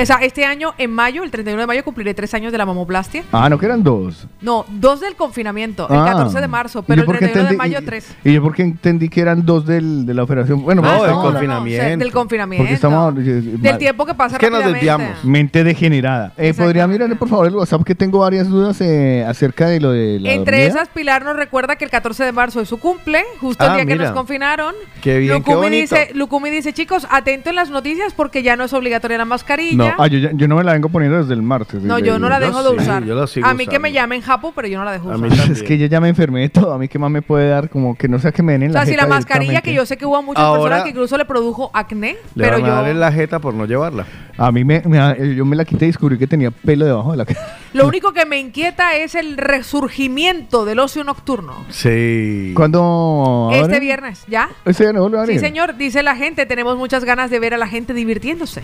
O 0.00 0.04
sea, 0.06 0.16
este 0.16 0.44
año, 0.44 0.74
en 0.78 0.90
mayo, 0.92 1.22
el 1.24 1.30
31 1.30 1.60
de 1.62 1.66
mayo, 1.66 1.84
cumpliré 1.84 2.14
tres 2.14 2.34
años 2.34 2.52
de 2.52 2.58
la 2.58 2.66
mamoplastia. 2.66 3.24
Ah, 3.32 3.48
no, 3.48 3.58
que 3.58 3.66
eran 3.66 3.82
dos. 3.82 4.26
No, 4.40 4.64
dos 4.68 5.00
del 5.00 5.14
confinamiento, 5.16 5.88
el 5.88 5.96
Ah. 5.96 6.04
14 6.06 6.40
de 6.40 6.48
marzo, 6.48 6.80
¿Y 6.80 6.82
pero 6.82 6.96
yo 6.96 7.02
el 7.02 7.06
por 7.06 7.14
qué 7.18 7.26
31 7.26 7.48
de 7.48 7.54
entendí- 7.54 7.58
mayo, 7.58 7.78
y- 7.80 7.84
tres. 7.84 8.16
Y 8.24 8.32
yo 8.34 8.42
porque 8.42 8.48
porque 8.58 8.62
entendí 8.62 9.10
que 9.10 9.20
eran 9.20 9.44
dos 9.44 9.66
del, 9.66 10.06
de 10.06 10.14
la 10.14 10.22
operación. 10.22 10.62
Bueno, 10.62 10.80
No, 10.98 11.04
del 11.06 11.32
confinamiento. 11.32 11.82
o 11.82 11.86
sea, 11.86 11.96
del 11.96 12.12
confinamiento. 12.12 12.62
Porque 12.62 12.74
estamos 12.74 13.14
Del 13.62 13.78
tiempo 13.78 14.06
que 14.06 14.14
pasa 14.14 14.36
Es 14.36 14.40
que 14.40 14.50
nos 14.50 14.64
desviamos. 14.64 15.24
mente 15.24 15.64
degenerada. 15.64 16.32
Eh, 16.36 16.54
¿Podría 16.54 16.86
mirarle 16.86 17.16
por 17.16 17.28
favor 17.28 17.46
el 17.46 17.54
WhatsApp 17.54 17.82
que 17.84 17.94
tengo 17.94 18.18
varias 18.20 18.48
dudas 18.48 18.80
eh, 18.80 19.24
acerca 19.26 19.66
de 19.68 19.80
lo 19.80 19.92
de 19.92 20.18
la 20.20 20.32
Entre 20.32 20.56
dormida? 20.58 20.80
esas, 20.80 20.88
Pilar 20.88 21.24
nos 21.24 21.36
recuerda 21.36 21.76
que 21.76 21.84
el 21.84 21.90
14 21.90 22.24
de 22.24 22.32
marzo 22.32 22.60
es 22.60 22.68
su 22.68 22.78
cumple, 22.78 23.22
justo 23.40 23.64
el 23.64 23.70
Ah, 23.70 23.74
día 23.76 23.86
que 23.86 23.96
nos 23.96 24.10
confinaron. 24.12 24.74
Qué 25.02 25.18
bien, 25.18 25.32
qué 25.44 25.50
Lucumi 25.52 25.56
bonito. 25.68 25.94
dice, 25.94 26.10
Lucumi 26.14 26.50
dice, 26.50 26.72
chicos, 26.72 27.06
atento 27.10 27.50
en 27.50 27.56
las 27.56 27.70
noticias 27.70 28.12
porque 28.14 28.42
ya 28.42 28.56
no 28.56 28.64
es 28.64 28.72
obligatoria 28.72 29.18
la 29.18 29.24
mascarilla. 29.24 29.76
No, 29.76 29.92
ah, 29.98 30.06
yo, 30.06 30.48
no 30.48 30.56
me 30.56 30.64
la 30.64 30.72
vengo 30.72 30.88
poniendo 30.88 31.18
desde 31.18 31.34
el 31.34 31.42
martes. 31.42 31.82
No, 31.82 31.98
yo 31.98 32.18
no 32.18 32.28
la 32.28 32.40
dejo 32.40 32.62
Yo 32.62 32.72
de 32.72 32.78
sí, 32.78 32.82
usar. 32.84 33.04
yo 33.04 33.14
la 33.14 33.26
sigo 33.26 33.46
a 33.46 33.54
mí 33.54 33.66
que 33.66 33.78
me 33.78 33.92
llamen 33.92 34.20
Japo, 34.22 34.52
pero 34.54 34.68
yo 34.68 34.78
no 34.78 34.84
la 34.84 34.92
dejo 34.92 35.08
usar. 35.10 35.48
O. 35.48 35.52
Es 35.52 35.62
que 35.62 35.78
yo 35.78 35.86
ya 35.86 36.00
me 36.00 36.08
enfermé 36.08 36.40
de 36.40 36.48
todo. 36.48 36.72
A 36.72 36.78
mí 36.78 36.88
que 36.88 36.98
más 36.98 37.10
me 37.10 37.22
puede 37.22 37.48
dar 37.48 37.68
como 37.70 37.96
que 37.96 38.08
no 38.08 38.18
sea 38.18 38.32
que 38.32 38.42
me 38.42 38.52
den 38.52 38.64
en 38.64 38.72
la 38.72 38.84
sea, 38.84 38.90
si 38.92 38.96
la 38.96 39.06
mascarilla, 39.06 39.60
que 39.60 39.72
yo 39.72 39.84
sé 39.86 39.96
que 39.96 40.06
hubo 40.06 40.22
muchas 40.22 40.42
Ahora- 40.42 40.62
personas 40.76 40.84
que 40.88 40.92
incluso 40.92 41.16
le 41.18 41.24
produjo 41.24 41.70
acné, 41.74 42.16
Le 42.34 42.44
pero 42.44 42.56
van 42.56 42.64
a 42.64 42.68
yo... 42.68 42.74
dar 42.74 42.88
en 42.88 43.00
la 43.00 43.12
jeta 43.12 43.38
por 43.38 43.54
no 43.54 43.64
llevarla. 43.66 44.06
A 44.36 44.50
mí 44.52 44.64
me, 44.64 44.80
me- 44.86 45.34
yo 45.34 45.44
me 45.44 45.56
la 45.56 45.64
quité 45.64 45.84
y 45.86 45.88
descubrí 45.88 46.16
que 46.18 46.26
tenía 46.26 46.50
pelo 46.50 46.84
debajo 46.86 47.10
de 47.12 47.16
la 47.18 47.24
cara. 47.24 47.40
Lo 47.72 47.86
único 47.86 48.12
que 48.12 48.24
me 48.24 48.38
inquieta 48.38 48.94
es 48.96 49.14
el 49.14 49.36
resurgimiento 49.36 50.64
del 50.64 50.78
ocio 50.78 51.04
nocturno. 51.04 51.64
Sí. 51.70 52.52
¿Cuándo? 52.54 53.50
Este 53.52 53.80
viernes, 53.80 54.24
¿ya? 54.28 54.48
¿Este 54.64 54.84
viernes 54.84 55.00
vuelve 55.02 55.20
a 55.20 55.26
Sí, 55.26 55.38
señor, 55.38 55.76
dice 55.76 56.02
la 56.02 56.16
gente, 56.16 56.46
tenemos 56.46 56.76
muchas 56.76 57.04
ganas 57.04 57.30
de 57.30 57.38
ver 57.40 57.54
a 57.54 57.58
la 57.58 57.66
gente 57.68 57.94
divirtiéndose. 57.94 58.62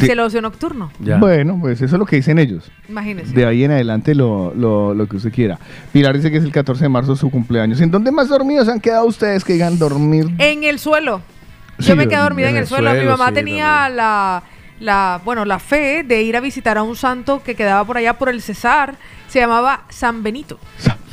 Dice 0.00 0.12
el 0.12 0.20
ocio 0.20 0.40
nocturno. 0.42 0.90
Ya. 1.00 1.18
Bueno, 1.18 1.58
pues 1.60 1.80
eso 1.80 1.94
es 1.94 1.98
lo 1.98 2.06
que 2.06 2.16
dicen 2.16 2.38
ellos. 2.38 2.70
Imagínese. 2.88 3.32
De 3.34 3.46
ahí 3.46 3.62
en 3.64 3.70
adelante 3.70 4.14
lo, 4.14 4.52
lo, 4.54 4.94
lo 4.94 5.06
que 5.06 5.16
usted 5.16 5.32
quiera. 5.32 5.58
Pilar 5.92 6.16
dice 6.16 6.30
que 6.30 6.38
es 6.38 6.44
el 6.44 6.52
14 6.52 6.84
de 6.84 6.88
marzo 6.88 7.14
su 7.16 7.30
cumpleaños. 7.30 7.80
¿En 7.80 7.90
dónde 7.90 8.10
más 8.10 8.28
dormidos 8.28 8.68
han 8.68 8.80
quedado 8.80 9.04
ustedes 9.06 9.44
que 9.44 9.52
digan 9.54 9.78
dormir? 9.78 10.26
En 10.38 10.64
el 10.64 10.78
suelo. 10.78 11.20
Sí, 11.78 11.88
Yo 11.88 11.96
me 11.96 12.06
quedé 12.08 12.18
dormida 12.20 12.46
en 12.48 12.52
en 12.52 12.56
el 12.58 12.62
el 12.62 12.68
suelo. 12.68 12.92
Mi 12.94 13.04
mamá 13.04 13.28
sí, 13.28 13.34
tenía 13.34 13.64
también. 13.64 13.96
la, 13.96 14.42
la, 14.80 15.20
bueno, 15.24 15.44
la 15.44 15.58
fe 15.58 16.02
de 16.06 16.22
ir 16.22 16.36
a 16.36 16.40
visitar 16.40 16.76
a 16.78 16.82
un 16.82 16.96
santo 16.96 17.42
que 17.42 17.54
quedaba 17.54 17.84
por 17.84 17.96
allá 17.96 18.14
por 18.18 18.28
el 18.28 18.40
Cesar. 18.42 18.94
Se 19.28 19.40
llamaba 19.40 19.84
San 19.88 20.22
Benito. 20.22 20.58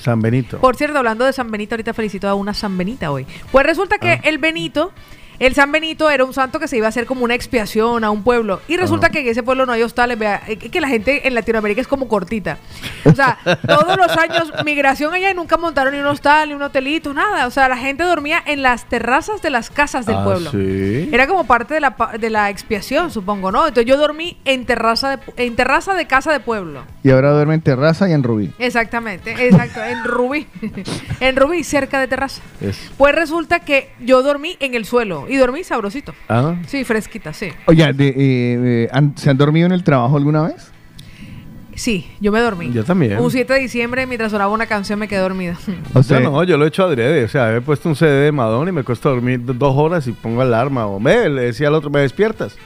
San 0.02 0.22
Benito. 0.22 0.60
Por 0.60 0.76
cierto, 0.76 0.98
hablando 0.98 1.26
de 1.26 1.34
San 1.34 1.52
Benito, 1.52 1.76
ahorita 1.76 1.94
felicito 1.94 2.28
a 2.28 2.34
una 2.36 2.54
San 2.54 2.78
Benita 2.78 3.12
hoy. 3.12 3.26
Pues 3.52 3.66
resulta 3.66 3.98
que 3.98 4.12
Ah. 4.14 4.22
el 4.24 4.38
Benito, 4.38 4.92
el 5.40 5.56
San 5.56 5.72
Benito 5.72 6.10
era 6.10 6.24
un 6.26 6.34
santo 6.34 6.60
que 6.60 6.68
se 6.68 6.78
iba 6.78 6.86
a 6.86 6.90
hacer 6.90 7.06
como 7.06 7.24
una 7.24 7.36
expiación 7.36 8.04
a 8.04 8.12
un 8.12 8.24
pueblo. 8.24 8.62
Y 8.68 8.78
resulta 8.78 9.10
que 9.10 9.20
en 9.22 9.28
ese 9.28 9.44
pueblo 9.44 9.66
no 9.66 9.72
hay 9.72 9.84
hostales. 9.84 10.18
Vea, 10.20 10.42
eh, 10.48 10.58
que 10.58 10.82
la 10.82 10.88
gente 10.88 11.28
en 11.28 11.34
Latinoamérica 11.36 11.82
es 11.82 11.88
como 11.88 12.08
cortita. 12.08 12.58
O 13.06 13.14
sea, 13.16 13.38
todos 13.68 13.98
los 13.98 14.16
años, 14.18 14.52
migración 14.66 15.14
allá 15.14 15.32
y 15.32 15.34
nunca 15.34 15.58
montaron 15.58 15.94
ni 15.94 16.00
un 16.00 16.06
hostal, 16.08 16.50
ni 16.50 16.56
un 16.56 16.62
hotelito, 16.62 17.14
nada. 17.14 17.48
O 17.48 17.52
sea, 17.52 17.70
la 17.70 17.78
gente 17.78 18.04
dormía 18.04 18.42
en 18.46 18.62
las 18.62 18.86
terrazas 18.86 19.42
de 19.42 19.50
las 19.50 19.70
casas 19.70 20.06
del 20.06 20.16
Ah, 20.18 20.24
pueblo. 20.24 20.52
sí. 20.52 21.10
Era 21.12 21.28
como 21.28 21.46
parte 21.46 21.74
de 21.74 21.80
la, 21.80 21.96
de 22.20 22.30
la 22.30 22.50
expiación, 22.50 23.12
supongo, 23.12 23.52
¿no? 23.52 23.68
Entonces 23.68 23.86
yo 23.86 23.98
dormí 23.98 24.38
en 24.46 24.66
terraza 24.66 25.18
de, 25.18 25.20
en 25.46 25.56
terraza 25.56 25.94
de 25.94 26.06
casa 26.08 26.32
de 26.34 26.40
pueblo. 26.42 26.84
Y 27.04 27.12
ahora 27.12 27.32
duerme 27.32 27.54
en 27.56 27.62
terraza 27.62 28.10
y 28.10 28.14
en 28.14 28.24
Rubí. 28.24 28.52
Exactamente, 28.60 29.32
exacto, 29.48 29.82
en 29.84 30.04
Rubí. 30.04 30.48
en 31.22 31.36
Rubí, 31.36 31.64
cerca 31.64 32.00
de 32.00 32.08
terraza. 32.08 32.42
Es- 32.62 32.92
Pues 32.98 33.16
resulta 33.16 33.60
que 33.60 33.92
yo 34.02 34.22
dormí 34.22 34.58
en 34.60 34.74
el 34.76 34.86
suelo 34.86 35.28
y 35.30 35.38
dormí 35.38 35.64
sabrosito. 35.64 36.14
Ah. 36.28 36.56
Sí, 36.68 36.84
fresquita, 36.84 37.32
sí. 37.34 37.50
Oye, 37.68 37.94
de- 37.94 38.08
eh, 38.10 38.14
eh, 38.18 38.90
¿han- 38.92 39.18
¿se 39.18 39.30
han 39.30 39.38
dormido 39.38 39.66
en 39.68 39.72
el 39.72 39.84
trabajo 39.84 40.18
alguna 40.18 40.44
vez? 40.44 40.72
Sí, 41.76 42.06
yo 42.20 42.34
me 42.34 42.42
dormí. 42.42 42.72
Yo 42.74 42.84
también. 42.84 43.20
Un 43.20 43.32
7 43.32 43.54
de 43.54 43.60
diciembre, 43.62 44.06
mientras 44.06 44.32
sonaba 44.32 44.52
una 44.52 44.66
canción, 44.66 45.00
me 45.00 45.08
quedé 45.08 45.20
dormida. 45.22 45.58
O 45.94 46.04
sea, 46.04 46.20
Yo 46.20 46.30
no, 46.30 46.44
yo 46.44 46.58
lo 46.58 46.66
he 46.66 46.68
hecho 46.68 46.84
adrede. 46.84 47.24
O 47.24 47.28
sea, 47.30 47.56
he 47.56 47.62
puesto 47.62 47.88
un 47.88 47.96
CD 47.96 48.26
de 48.26 48.32
Madonna 48.34 48.70
y 48.70 48.74
me 48.74 48.84
cuesta 48.84 49.08
dormir 49.10 49.46
do- 49.46 49.54
dos 49.54 49.74
horas 49.78 50.06
y 50.08 50.12
pongo 50.12 50.42
alarma. 50.42 50.88
O 50.88 51.00
me, 51.00 51.30
le 51.30 51.44
decía 51.44 51.70
al 51.70 51.76
otro, 51.76 51.90
me 51.90 52.02
despiertas. 52.02 52.58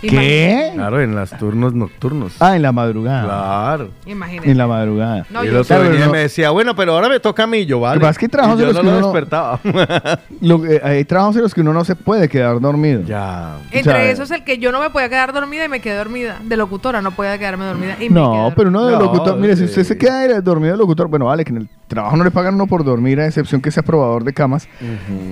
¿Qué? 0.00 0.70
Claro, 0.74 1.00
en 1.00 1.14
los 1.14 1.30
turnos 1.30 1.74
nocturnos. 1.74 2.32
Ah, 2.40 2.56
en 2.56 2.62
la 2.62 2.72
madrugada. 2.72 3.24
Claro. 3.24 3.88
Imagínate. 4.06 4.50
En 4.50 4.56
la 4.58 4.66
madrugada. 4.66 5.26
No, 5.30 5.44
y 5.44 5.48
el 5.48 5.52
yo 5.54 5.60
otro 5.60 5.76
Claro, 5.76 5.90
venía 5.90 6.04
no. 6.06 6.10
y 6.10 6.12
me 6.12 6.18
decía, 6.20 6.50
bueno, 6.50 6.74
pero 6.74 6.92
ahora 6.94 7.08
me 7.08 7.20
toca 7.20 7.42
a 7.42 7.46
mí, 7.46 7.66
yo, 7.66 7.80
vale. 7.80 7.96
Lo 7.96 8.00
que 8.00 8.06
pasa 8.06 8.10
es 8.12 8.18
que 8.18 8.24
hay 8.26 8.30
trabajos 8.30 8.58
Y 8.58 8.62
yo 8.62 8.68
en 8.70 8.74
los 8.74 8.76
no 8.76 8.80
que 8.82 8.86
lo 8.86 8.98
uno 8.98 9.00
no- 9.00 9.12
despertaba. 9.12 9.60
Lo 10.40 10.62
hay 10.82 11.04
trabajos 11.04 11.36
en 11.36 11.42
los 11.42 11.52
que 11.54 11.60
uno 11.60 11.72
no 11.74 11.84
se 11.84 11.94
puede 11.96 12.28
quedar 12.28 12.60
dormido. 12.60 13.02
ya. 13.02 13.58
Entre 13.70 13.80
o 13.92 13.96
sea, 13.96 14.10
esos, 14.10 14.30
el 14.30 14.42
que 14.44 14.56
yo 14.58 14.72
no 14.72 14.80
me 14.80 14.88
podía 14.90 15.08
quedar 15.10 15.32
dormida 15.34 15.64
y 15.66 15.68
me 15.68 15.80
quedé 15.80 15.96
dormida. 15.98 16.38
De 16.42 16.56
locutora, 16.56 17.02
no 17.02 17.10
podía 17.10 17.36
quedarme 17.38 17.66
dormida. 17.66 17.96
Y 18.00 18.08
me 18.08 18.08
quedé 18.08 18.14
No, 18.14 18.24
dormida. 18.28 18.54
pero 18.56 18.68
uno 18.70 18.86
de 18.86 18.92
No, 18.92 19.00
locutor, 19.00 19.36
mire, 19.38 19.56
si 19.56 19.64
usted 19.64 19.84
se 19.84 19.98
queda 19.98 20.40
dormido 20.40 20.72
de 20.72 20.78
locutor, 20.78 21.08
bueno, 21.08 21.26
vale, 21.26 21.44
que 21.44 21.50
en 21.50 21.58
el 21.58 21.68
trabajo 21.88 22.16
no 22.16 22.24
le 22.24 22.30
pagan 22.30 22.54
uno 22.54 22.66
por 22.66 22.84
dormir, 22.84 23.20
a 23.20 23.26
excepción 23.26 23.60
que 23.60 23.70
sea 23.70 23.82
probador 23.82 24.24
de 24.24 24.32
camas 24.32 24.66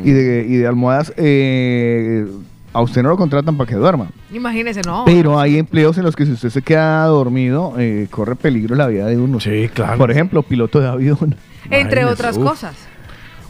y, 0.05 0.11
de, 0.11 0.45
y 0.47 0.57
de 0.57 0.67
almohadas, 0.67 1.13
eh, 1.17 2.27
a 2.79 2.83
usted 2.83 3.03
no 3.03 3.09
lo 3.09 3.17
contratan 3.17 3.57
para 3.57 3.69
que 3.69 3.75
duerma. 3.75 4.07
Imagínese, 4.33 4.83
no. 4.87 5.03
Pero 5.05 5.39
hay 5.41 5.59
empleos 5.59 5.99
en 5.99 6.05
los 6.05 6.15
que 6.15 6.25
si 6.27 6.33
usted 6.33 6.51
se 6.51 6.63
queda 6.63 7.05
dormido, 7.07 7.75
eh, 7.77 8.07
corre 8.11 8.37
peligro 8.37 8.77
la 8.77 8.87
vida 8.87 9.07
de 9.07 9.17
uno. 9.19 9.41
Sí, 9.41 9.69
claro. 9.75 9.99
Por 9.99 10.11
ejemplo, 10.13 10.43
piloto 10.45 10.79
de 10.81 10.89
avión. 10.89 11.35
Entre 11.65 12.03
Imagínese, 12.03 12.05
otras 12.05 12.37
uf. 12.37 12.45
cosas. 12.45 12.77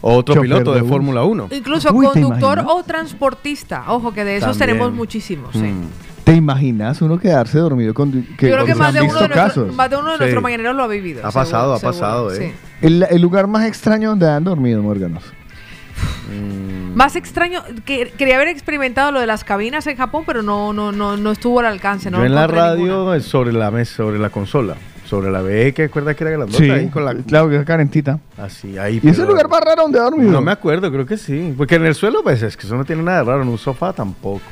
Otro 0.01 0.37
Chofer 0.37 0.43
piloto 0.49 0.73
de. 0.75 0.83
Fórmula 0.83 1.25
1. 1.25 1.49
Incluso 1.51 1.93
Uy, 1.93 2.07
¿te 2.13 2.23
conductor 2.23 2.65
o 2.67 2.83
transportista. 2.85 3.85
Ojo, 3.89 4.13
que 4.13 4.25
de 4.25 4.37
esos 4.37 4.57
También. 4.57 4.79
tenemos 4.79 4.93
muchísimos. 4.97 5.51
sí. 5.53 5.59
Mm. 5.59 5.83
¿Te 6.25 6.35
imaginas 6.35 7.01
uno 7.01 7.19
quedarse 7.19 7.59
dormido 7.59 7.95
con 7.95 8.13
que 8.13 8.49
Yo 8.49 8.55
creo 8.55 8.67
que 8.67 8.75
más 8.75 8.93
de, 8.93 9.01
uno 9.01 9.15
de, 9.15 9.19
nuestros, 9.29 9.35
casos? 9.47 9.75
más 9.75 9.89
de 9.89 9.97
uno 9.97 10.09
de 10.09 10.13
Sí. 10.17 10.19
nuestros 10.21 10.43
mañaneros 10.43 10.77
lo 10.77 10.83
ha 10.83 10.87
vivido. 10.87 11.21
Ha 11.27 11.31
seguro, 11.31 11.45
pasado, 11.45 11.73
ha 11.73 11.79
seguro, 11.79 11.93
pasado, 11.99 12.31
sí. 12.33 12.43
eh. 12.45 12.55
El, 12.83 13.07
el 13.09 13.23
lugar 13.23 13.47
más 13.47 13.67
extraño 13.67 14.11
donde 14.11 14.29
han 14.29 14.45
dormido, 14.45 14.83
Morganos. 14.83 15.25
Más 16.95 17.17
extraño, 17.17 17.63
que 17.85 18.11
quería 18.19 18.37
haber 18.37 18.49
experimentado 18.49 19.13
lo 19.13 19.21
de 19.21 19.27
las 19.27 19.45
cabinas 19.45 19.87
en 19.87 19.97
Japón, 19.97 20.25
pero 20.27 20.43
no, 20.43 20.73
no, 20.73 20.91
no, 20.93 21.17
no 21.17 21.31
estuvo 21.33 21.61
al 21.61 21.67
alcance. 21.67 22.11
No 22.11 22.19
Yo 22.19 22.25
en 22.25 22.35
la 22.35 22.47
radio 22.47 22.77
ninguna. 22.99 23.17
es 23.17 23.25
sobre 23.25 23.53
la 23.53 23.71
mesa, 23.71 23.97
sobre 23.97 24.19
la 24.19 24.31
consola. 24.31 24.75
Sobre 25.05 25.31
la 25.31 25.41
BE, 25.41 25.73
que 25.73 25.85
recuerda 25.85 26.13
que 26.13 26.23
era 26.25 26.33
grandota 26.33 26.59
Sí, 26.59 26.71
ahí 26.71 26.89
con 26.89 27.03
la... 27.03 27.15
claro 27.15 27.49
que 27.49 27.57
es 27.57 27.65
carentita. 27.65 28.19
Así, 28.37 28.77
ahí. 28.77 29.01
¿Y 29.03 29.09
ese 29.09 29.25
lugar 29.25 29.49
más 29.49 29.61
raro 29.63 29.83
donde 29.85 29.99
dormido? 29.99 30.31
No 30.31 30.43
me 30.43 30.53
acuerdo, 30.53 30.93
creo 30.93 31.07
que 31.07 31.17
sí. 31.17 31.55
Porque 31.57 31.77
en 31.77 31.87
el 31.87 31.95
suelo, 31.95 32.23
pues 32.23 32.43
es 32.43 32.59
que 32.59 32.67
eso 32.67 32.77
no 32.77 32.85
tiene 32.85 33.03
nada 33.03 33.19
de 33.21 33.25
raro. 33.25 33.43
En 33.43 33.49
un 33.49 33.57
sofá 33.57 33.95
tampoco. 33.95 34.43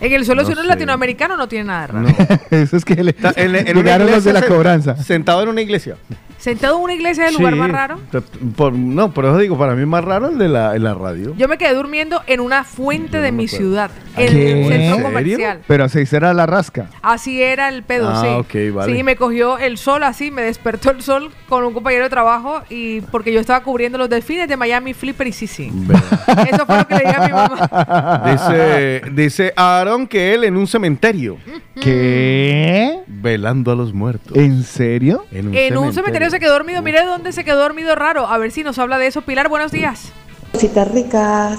En 0.00 0.12
el 0.12 0.26
suelo, 0.26 0.42
No 0.42 0.46
si 0.46 0.52
uno 0.52 0.60
es 0.60 0.68
latinoamericano, 0.68 1.38
no 1.38 1.48
tiene 1.48 1.64
nada 1.64 1.80
de 1.82 1.86
raro. 1.86 2.06
No. 2.08 2.36
Eso 2.58 2.76
es 2.76 2.84
que 2.84 3.02
le 3.02 3.10
Está 3.12 3.32
en, 3.34 3.56
en 3.56 3.62
una 3.78 3.82
llegaron 3.82 4.10
los 4.10 4.24
de 4.24 4.32
la 4.34 4.42
cobranza. 4.42 4.94
Sentado 4.96 5.42
en 5.42 5.48
una 5.48 5.62
iglesia. 5.62 5.96
Sentado 6.38 6.76
en 6.78 6.84
una 6.84 6.94
iglesia 6.94 7.24
es 7.26 7.30
el 7.32 7.38
lugar 7.38 7.56
más 7.56 7.70
raro. 7.70 8.00
Por- 8.56 8.72
no, 8.72 9.12
por 9.12 9.24
eso 9.24 9.36
digo, 9.38 9.58
para 9.58 9.74
mí 9.74 9.82
es 9.82 9.88
más 9.88 10.04
raro 10.04 10.28
el 10.28 10.38
de 10.38 10.48
la, 10.48 10.76
en 10.76 10.84
la 10.84 10.94
radio. 10.94 11.34
Yo 11.36 11.48
me 11.48 11.58
quedé 11.58 11.74
durmiendo 11.74 12.22
en 12.28 12.40
una 12.40 12.62
fuente 12.64 13.14
Yo 13.18 13.22
de 13.22 13.32
no 13.32 13.36
me 13.36 13.42
mi 13.42 13.44
acuerdo. 13.46 13.56
ciudad, 13.64 13.90
¿Qué? 14.16 14.26
en 14.26 14.36
¿En 14.36 14.46
el 14.58 14.68
centro 14.68 14.90
serio? 14.94 15.02
comercial. 15.02 15.60
Pero 15.66 15.84
así 15.84 16.06
será 16.06 16.32
la 16.34 16.46
rasca. 16.46 16.90
Así 17.02 17.42
era 17.42 17.68
el 17.68 17.82
pedo, 17.82 18.08
Ah, 18.08 18.22
sí. 18.22 18.28
ok, 18.70 18.74
vale. 18.74 18.96
Sí, 18.96 19.02
me 19.02 19.16
cogió 19.16 19.58
el 19.58 19.78
sol 19.78 20.04
así, 20.04 20.30
me 20.30 20.42
despertó 20.42 20.90
el 20.92 21.02
sol 21.02 21.30
con 21.48 21.64
un 21.64 21.74
compañero 21.74 22.04
de 22.04 22.10
trabajo 22.10 22.62
y 22.70 23.00
porque 23.00 23.32
yo 23.32 23.40
estaba 23.40 23.62
cubriendo 23.64 23.98
los 23.98 24.08
delfines 24.08 24.48
de 24.48 24.56
Miami, 24.56 24.94
Flipper 24.94 25.26
y 25.26 25.32
Sisi. 25.32 25.70
Verdad. 25.72 26.48
Eso 26.52 26.66
fue 26.66 26.76
lo 26.78 26.86
que 26.86 26.94
le 26.94 27.00
dije 27.00 27.16
a 27.16 27.26
mi 27.26 27.32
mamá. 27.32 28.22
dice, 28.32 29.02
dice 29.12 29.52
Aaron 29.56 30.06
que 30.06 30.34
él 30.34 30.44
en 30.44 30.56
un 30.56 30.66
cementerio, 30.68 31.36
¿Qué? 31.80 33.00
velando 33.06 33.72
a 33.72 33.74
los 33.76 33.92
muertos. 33.92 34.36
¿En 34.36 34.62
serio? 34.62 35.24
En 35.32 35.48
un, 35.48 35.54
En 35.54 35.76
se 36.30 36.40
quedó 36.40 36.52
dormido. 36.52 36.82
Mire 36.82 37.04
dónde 37.04 37.32
se 37.32 37.44
quedó 37.44 37.60
dormido 37.60 37.94
raro. 37.94 38.26
A 38.26 38.38
ver 38.38 38.50
si 38.52 38.62
nos 38.62 38.78
habla 38.78 38.98
de 38.98 39.06
eso. 39.06 39.22
Pilar, 39.22 39.48
buenos 39.48 39.72
días. 39.72 40.12
Cositas 40.52 40.90
ricas. 40.90 41.58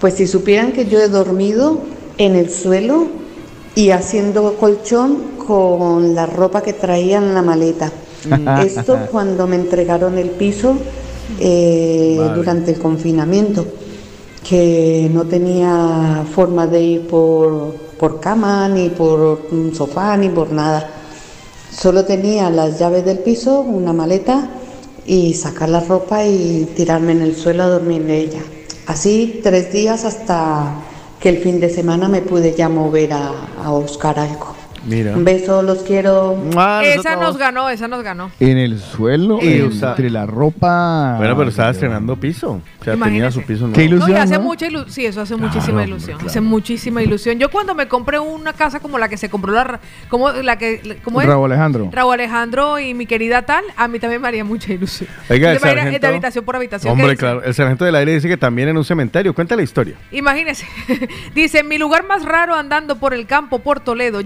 Pues 0.00 0.14
si 0.14 0.26
supieran 0.26 0.72
que 0.72 0.86
yo 0.86 1.00
he 1.00 1.08
dormido 1.08 1.80
en 2.18 2.36
el 2.36 2.50
suelo 2.50 3.08
y 3.74 3.90
haciendo 3.90 4.54
colchón 4.54 5.32
con 5.46 6.14
la 6.14 6.26
ropa 6.26 6.62
que 6.62 6.72
traía 6.72 7.18
en 7.18 7.34
la 7.34 7.42
maleta. 7.42 7.90
Esto 8.64 8.98
cuando 9.10 9.46
me 9.46 9.56
entregaron 9.56 10.18
el 10.18 10.30
piso 10.30 10.76
eh, 11.40 12.16
Vale. 12.18 12.34
durante 12.34 12.72
el 12.72 12.78
confinamiento, 12.78 13.66
que 14.48 15.10
no 15.12 15.24
tenía 15.24 16.24
forma 16.32 16.66
de 16.66 16.82
ir 16.82 17.06
por, 17.06 17.74
por 17.98 18.20
cama, 18.20 18.68
ni 18.68 18.90
por 18.90 19.46
un 19.50 19.74
sofá, 19.74 20.16
ni 20.16 20.28
por 20.28 20.52
nada. 20.52 21.01
Solo 21.72 22.04
tenía 22.04 22.50
las 22.50 22.78
llaves 22.78 23.04
del 23.04 23.20
piso, 23.20 23.60
una 23.60 23.92
maleta 23.92 24.50
y 25.06 25.34
sacar 25.34 25.70
la 25.70 25.80
ropa 25.80 26.24
y 26.24 26.68
tirarme 26.76 27.12
en 27.12 27.22
el 27.22 27.34
suelo 27.34 27.62
a 27.62 27.68
dormir 27.68 28.02
en 28.02 28.10
ella. 28.10 28.42
Así 28.86 29.40
tres 29.42 29.72
días 29.72 30.04
hasta 30.04 30.74
que 31.18 31.30
el 31.30 31.38
fin 31.38 31.60
de 31.60 31.70
semana 31.70 32.08
me 32.08 32.20
pude 32.20 32.54
ya 32.54 32.68
mover 32.68 33.14
a, 33.14 33.30
a 33.64 33.70
buscar 33.70 34.18
algo. 34.18 34.61
Mira. 34.86 35.12
Un 35.16 35.24
beso, 35.24 35.62
los 35.62 35.78
quiero. 35.82 36.34
Mua, 36.34 36.82
Esa 36.84 37.16
nos 37.16 37.36
ganó, 37.36 37.68
esa 37.70 37.88
nos 37.88 38.02
ganó. 38.02 38.30
En 38.40 38.58
el 38.58 38.78
suelo, 38.80 39.38
Y 39.40 39.52
en- 39.54 39.66
usa- 39.66 39.90
entre 39.90 40.10
la 40.10 40.26
ropa. 40.26 41.14
Bueno, 41.18 41.36
pero 41.36 41.50
estaba 41.50 41.70
estrenando 41.70 42.16
piso. 42.16 42.60
O 42.80 42.84
sea, 42.84 42.96
tenía 42.96 43.30
su 43.30 43.42
piso 43.42 43.60
nuevo. 43.68 43.74
Qué 43.74 43.82
No, 43.88 43.94
y 43.94 43.96
ilusión. 43.96 44.16
hace 44.18 44.34
¿no? 44.38 44.42
mucha 44.42 44.66
ilusión. 44.66 44.92
Sí, 44.92 45.06
eso 45.06 45.20
hace 45.20 45.36
muchísima 45.36 45.84
ilusión. 45.84 46.16
claro. 46.18 46.30
Hace 46.30 46.40
muchísima 46.40 47.02
ilusión. 47.02 47.38
Yo 47.38 47.48
cuando 47.50 47.74
me 47.74 47.86
compré 47.88 48.18
una 48.18 48.52
casa 48.52 48.80
como 48.80 48.98
la 48.98 49.08
que 49.08 49.16
se 49.16 49.28
compró 49.30 49.52
la, 49.52 49.80
como 50.08 50.30
la 50.30 50.58
que, 50.58 50.98
¿cómo 51.04 51.20
es? 51.20 51.26
Raúl 51.28 51.50
Alejandro. 51.52 51.88
Raúl 51.92 52.14
Alejandro 52.14 52.78
y 52.80 52.94
mi 52.94 53.06
querida 53.06 53.42
tal, 53.42 53.64
a 53.76 53.86
mí 53.88 53.98
también 54.00 54.20
me 54.20 54.28
haría 54.28 54.44
mucha 54.44 54.72
ilusión. 54.72 55.08
Oiga, 55.30 55.52
el 55.52 55.60
sargento- 55.60 56.00
de 56.00 56.06
habitación 56.08 56.44
por 56.44 56.56
habitación. 56.56 56.96
¿qué 56.96 57.02
Hombre, 57.02 57.16
claro. 57.16 57.42
El 57.44 57.54
sargento 57.54 57.84
del 57.84 57.94
aire 57.94 58.14
dice 58.14 58.28
que 58.28 58.36
también 58.36 58.68
en 58.68 58.76
un 58.76 58.84
cementerio. 58.84 59.32
Cuenta 59.34 59.54
la 59.56 59.62
historia. 59.62 59.94
Imagínese. 60.10 60.66
Dice, 61.34 61.62
mi 61.62 61.78
lugar 61.78 62.04
más 62.06 62.24
raro 62.24 62.54
andando 62.54 62.96
por 62.96 63.14
el 63.14 63.26
campo 63.26 63.60
por 63.60 63.80
Toledo. 63.80 64.20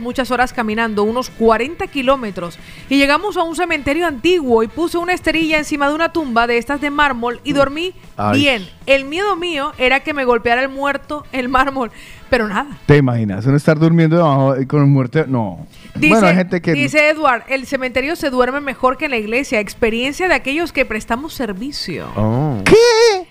Muchas 0.00 0.30
horas 0.30 0.52
caminando, 0.52 1.04
unos 1.04 1.30
40 1.30 1.86
kilómetros. 1.86 2.58
Y 2.88 2.96
llegamos 2.96 3.36
a 3.36 3.42
un 3.42 3.54
cementerio 3.54 4.06
antiguo 4.06 4.62
y 4.62 4.68
puse 4.68 4.98
una 4.98 5.12
esterilla 5.12 5.58
encima 5.58 5.88
de 5.88 5.94
una 5.94 6.12
tumba 6.12 6.46
de 6.46 6.58
estas 6.58 6.80
de 6.80 6.90
mármol 6.90 7.40
y 7.44 7.52
dormí 7.52 7.94
Ay. 8.16 8.40
bien. 8.40 8.68
El 8.86 9.04
miedo 9.04 9.36
mío 9.36 9.72
era 9.78 10.00
que 10.00 10.14
me 10.14 10.24
golpeara 10.24 10.62
el 10.62 10.68
muerto, 10.68 11.24
el 11.32 11.48
mármol. 11.48 11.90
Pero 12.28 12.46
nada. 12.46 12.78
¿Te 12.86 12.96
imaginas? 12.96 13.44
Uno 13.46 13.56
estar 13.56 13.78
durmiendo 13.78 14.16
debajo 14.16 14.54
con 14.68 14.88
muerte. 14.90 15.24
No. 15.26 15.66
Dice, 15.96 16.14
bueno, 16.14 16.28
hay 16.28 16.36
gente 16.36 16.62
que. 16.62 16.72
dice 16.72 17.08
Edward, 17.08 17.42
el 17.48 17.66
cementerio 17.66 18.14
se 18.14 18.30
duerme 18.30 18.60
mejor 18.60 18.96
que 18.96 19.06
en 19.06 19.10
la 19.10 19.18
iglesia. 19.18 19.58
Experiencia 19.58 20.28
de 20.28 20.34
aquellos 20.34 20.72
que 20.72 20.86
prestamos 20.86 21.34
servicio. 21.34 22.06
Oh. 22.16 22.62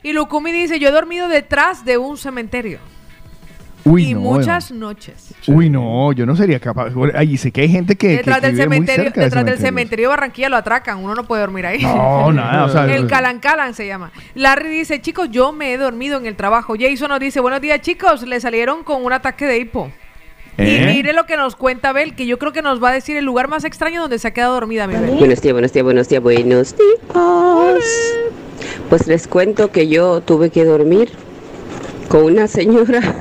Y 0.03 0.13
Lukumi 0.13 0.51
dice, 0.51 0.79
yo 0.79 0.89
he 0.89 0.91
dormido 0.91 1.27
detrás 1.29 1.86
de 1.86 1.97
un 1.97 2.17
cementerio. 2.17 2.79
Uy, 3.86 4.10
y 4.10 4.13
no. 4.13 4.20
muchas 4.22 4.72
noches. 4.72 5.34
Uy, 5.48 5.70
no, 5.70 6.12
yo 6.13 6.26
no 6.26 6.36
sería 6.36 6.60
capaz. 6.60 6.92
Ay, 7.15 7.38
sé 7.38 7.52
que 7.52 7.62
hay 7.62 7.70
gente 7.70 7.96
que. 7.96 8.18
Detrás 8.18 8.42
que 8.42 8.48
del 8.48 8.56
vive 8.56 8.68
muy 8.68 8.76
cementerio, 8.76 9.12
detrás 9.15 9.46
del 9.46 9.58
cementerio 9.58 10.06
de 10.06 10.10
Barranquilla 10.10 10.50
lo 10.50 10.58
atracan, 10.58 10.98
uno 11.04 11.15
no 11.15 11.24
puede 11.24 11.42
dormir 11.42 11.65
ahí. 11.65 11.82
No, 11.84 12.32
nada, 12.32 12.65
o 12.65 12.70
sea, 12.70 12.86
el 12.96 13.08
Calan 13.08 13.39
Calan 13.39 13.74
se 13.74 13.88
llama. 13.88 14.12
Larry 14.36 14.70
dice, 14.70 15.02
chicos, 15.02 15.30
yo 15.32 15.52
me 15.52 15.74
he 15.74 15.78
dormido 15.78 16.18
en 16.18 16.26
el 16.26 16.36
trabajo. 16.36 16.76
Jason 16.80 17.10
nos 17.10 17.20
dice, 17.20 17.39
buenos 17.39 17.62
días 17.62 17.82
chicos, 17.82 18.24
le 18.24 18.39
salieron 18.39 18.84
con 18.84 19.04
un 19.04 19.13
ataque 19.13 19.46
de 19.46 19.60
hipo. 19.60 19.92
Y 20.58 20.62
¿Eh? 20.62 20.94
mire 20.94 21.13
lo 21.13 21.26
que 21.26 21.38
nos 21.38 21.56
cuenta 21.56 21.94
Bel, 21.94 22.15
que 22.15 22.26
yo 22.26 22.38
creo 22.38 22.52
que 22.52 22.62
nos 22.62 22.84
va 22.84 22.89
a 22.89 22.92
decir 22.92 23.15
el 23.15 23.24
lugar 23.24 23.48
más 23.48 23.63
extraño 23.63 24.02
donde 24.02 24.20
se 24.20 24.28
ha 24.28 24.32
quedado 24.32 24.56
dormida 24.56 24.88
mi 24.88 24.96
Bel. 24.96 25.12
Buenos 25.12 25.42
días, 25.42 25.54
buenos 25.54 25.72
días, 25.72 25.84
buenos 25.86 26.10
días, 26.10 26.22
buenos 26.22 26.76
días. 26.76 27.86
Pues 28.89 29.08
les 29.08 29.28
cuento 29.28 29.72
que 29.72 29.88
yo 29.88 30.20
tuve 30.20 30.50
que 30.50 30.65
dormir 30.65 31.12
con 32.10 32.24
una 32.24 32.48
señora 32.48 33.02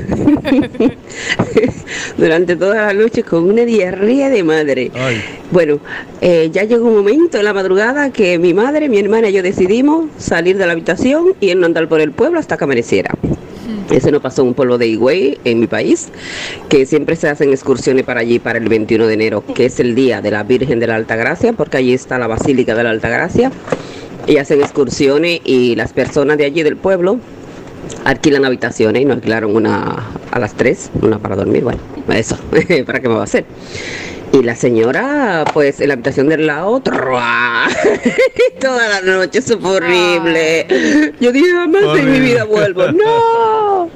durante 2.16 2.56
toda 2.56 2.86
la 2.86 2.94
noche 2.94 3.22
con 3.22 3.44
una 3.44 3.64
diarrea 3.64 4.30
de 4.30 4.42
madre. 4.42 4.90
Ay. 4.94 5.22
Bueno, 5.50 5.78
eh, 6.20 6.48
ya 6.50 6.64
llegó 6.64 6.88
un 6.88 6.96
momento 6.96 7.38
en 7.38 7.44
la 7.44 7.52
madrugada 7.52 8.10
que 8.10 8.38
mi 8.38 8.54
madre, 8.54 8.88
mi 8.88 8.98
hermana 8.98 9.28
y 9.28 9.34
yo 9.34 9.42
decidimos 9.42 10.06
salir 10.16 10.56
de 10.56 10.66
la 10.66 10.72
habitación 10.72 11.34
y 11.38 11.54
no 11.54 11.66
andar 11.66 11.86
por 11.86 12.00
el 12.00 12.12
pueblo 12.12 12.40
hasta 12.40 12.56
que 12.56 12.64
amaneciera. 12.64 13.14
Eso 13.90 14.10
no 14.10 14.20
pasó 14.20 14.42
en 14.42 14.48
un 14.48 14.54
pueblo 14.54 14.78
de 14.78 14.86
Higüey, 14.86 15.38
en 15.44 15.60
mi 15.60 15.66
país, 15.66 16.08
que 16.68 16.86
siempre 16.86 17.16
se 17.16 17.28
hacen 17.28 17.50
excursiones 17.50 18.04
para 18.04 18.20
allí 18.20 18.38
para 18.38 18.58
el 18.58 18.68
21 18.68 19.06
de 19.06 19.14
enero, 19.14 19.44
que 19.54 19.66
es 19.66 19.80
el 19.80 19.94
día 19.94 20.20
de 20.20 20.30
la 20.30 20.42
Virgen 20.42 20.78
de 20.78 20.86
la 20.86 20.96
Alta 20.96 21.16
Gracia, 21.16 21.52
porque 21.52 21.78
allí 21.78 21.94
está 21.94 22.18
la 22.18 22.26
Basílica 22.26 22.74
de 22.74 22.84
la 22.84 22.90
Alta 22.90 23.08
Gracia, 23.08 23.50
y 24.26 24.36
hacen 24.36 24.60
excursiones 24.60 25.40
y 25.44 25.74
las 25.74 25.94
personas 25.94 26.36
de 26.36 26.44
allí 26.44 26.62
del 26.62 26.76
pueblo 26.76 27.18
alquilan 28.08 28.44
habitaciones 28.46 29.02
y 29.02 29.04
nos 29.04 29.16
alquilaron 29.16 29.54
una 29.54 30.06
a 30.30 30.38
las 30.38 30.54
3, 30.54 30.92
una 31.02 31.18
para 31.18 31.36
dormir, 31.36 31.62
bueno, 31.62 31.80
eso, 32.12 32.38
¿para 32.86 33.00
qué 33.00 33.08
me 33.08 33.14
va 33.14 33.20
a 33.20 33.24
hacer? 33.24 33.44
Y 34.32 34.42
la 34.42 34.56
señora, 34.56 35.44
pues, 35.52 35.80
en 35.80 35.88
la 35.88 35.94
habitación 35.94 36.28
del 36.28 36.46
lado, 36.46 36.80
toda 38.60 38.88
la 38.88 39.00
noche, 39.02 39.38
eso 39.38 39.58
fue 39.58 39.76
horrible. 39.76 41.14
Yo 41.20 41.32
dije, 41.32 41.50
jamás 41.50 41.98
en 41.98 42.12
mi 42.12 42.20
vida 42.20 42.44
vuelvo. 42.44 42.92
¡No! 42.92 43.90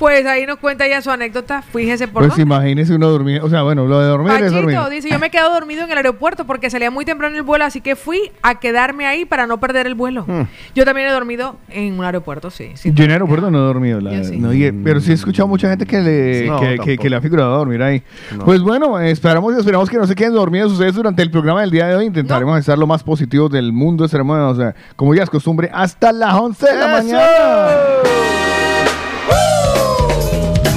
Pues 0.00 0.24
ahí 0.24 0.46
nos 0.46 0.56
cuenta 0.58 0.88
ya 0.88 1.02
su 1.02 1.10
anécdota, 1.10 1.60
fíjese 1.60 2.08
por 2.08 2.22
Pues 2.22 2.30
dónde. 2.30 2.42
imagínese 2.42 2.94
uno 2.94 3.08
dormir. 3.10 3.42
O 3.42 3.50
sea, 3.50 3.60
bueno, 3.62 3.86
lo 3.86 4.00
de 4.00 4.06
dormir 4.08 4.32
es 4.42 4.50
dormir. 4.50 4.74
Pachito 4.76 4.90
dice, 4.90 5.10
yo 5.10 5.18
me 5.18 5.26
he 5.26 5.30
quedado 5.30 5.52
dormido 5.52 5.84
en 5.84 5.90
el 5.90 5.96
aeropuerto 5.98 6.46
porque 6.46 6.70
salía 6.70 6.90
muy 6.90 7.04
temprano 7.04 7.36
el 7.36 7.42
vuelo, 7.42 7.66
así 7.66 7.82
que 7.82 7.96
fui 7.96 8.32
a 8.42 8.58
quedarme 8.60 9.06
ahí 9.06 9.26
para 9.26 9.46
no 9.46 9.60
perder 9.60 9.86
el 9.86 9.94
vuelo. 9.94 10.24
Hmm. 10.26 10.44
Yo 10.74 10.86
también 10.86 11.06
he 11.06 11.10
dormido 11.12 11.56
en 11.68 11.98
un 11.98 12.04
aeropuerto, 12.06 12.48
sí. 12.50 12.70
sí. 12.76 12.92
Yo 12.94 13.04
en 13.04 13.10
aeropuerto 13.10 13.50
no 13.50 13.58
he 13.58 13.60
dormido. 13.60 14.00
la- 14.00 14.14
Yo 14.14 14.24
sí. 14.24 14.38
no, 14.38 14.54
y- 14.54 14.72
pero 14.72 15.00
sí 15.00 15.10
he 15.10 15.14
escuchado 15.14 15.46
mucha 15.46 15.68
gente 15.68 15.84
que 15.84 16.00
le, 16.00 16.46
No, 16.46 16.58
que, 16.58 16.66
que- 16.66 16.76
tampoco. 16.78 17.02
que 17.02 17.10
le 17.10 17.16
ha 17.16 17.20
figurado 17.20 17.58
dormir 17.58 17.82
ahí. 17.82 18.02
No. 18.34 18.44
Pues 18.46 18.62
bueno, 18.62 18.98
eh, 18.98 19.10
esperamos, 19.10 19.54
esperamos 19.54 19.90
que 19.90 19.98
no 19.98 20.06
se 20.06 20.14
queden 20.14 20.32
dormidos 20.32 20.72
ustedes 20.72 20.94
durante 20.94 21.20
el 21.20 21.30
programa 21.30 21.60
del 21.60 21.70
día 21.70 21.86
de 21.88 21.96
hoy. 21.96 22.06
Intentaremos 22.06 22.58
estar 22.58 22.78
lo 22.78 22.86
más 22.86 23.02
positivos 23.04 23.50
del 23.52 23.70
mundo. 23.70 24.06
Estaremos, 24.06 24.38
o 24.38 24.56
sea, 24.58 24.74
como 24.96 25.14
ya 25.14 25.24
es 25.24 25.28
costumbre, 25.30 25.68
hasta 25.74 26.10
las 26.10 26.32
11 26.34 26.66
de 26.72 26.74
la 26.78 26.98
¡Eso! 27.00 28.39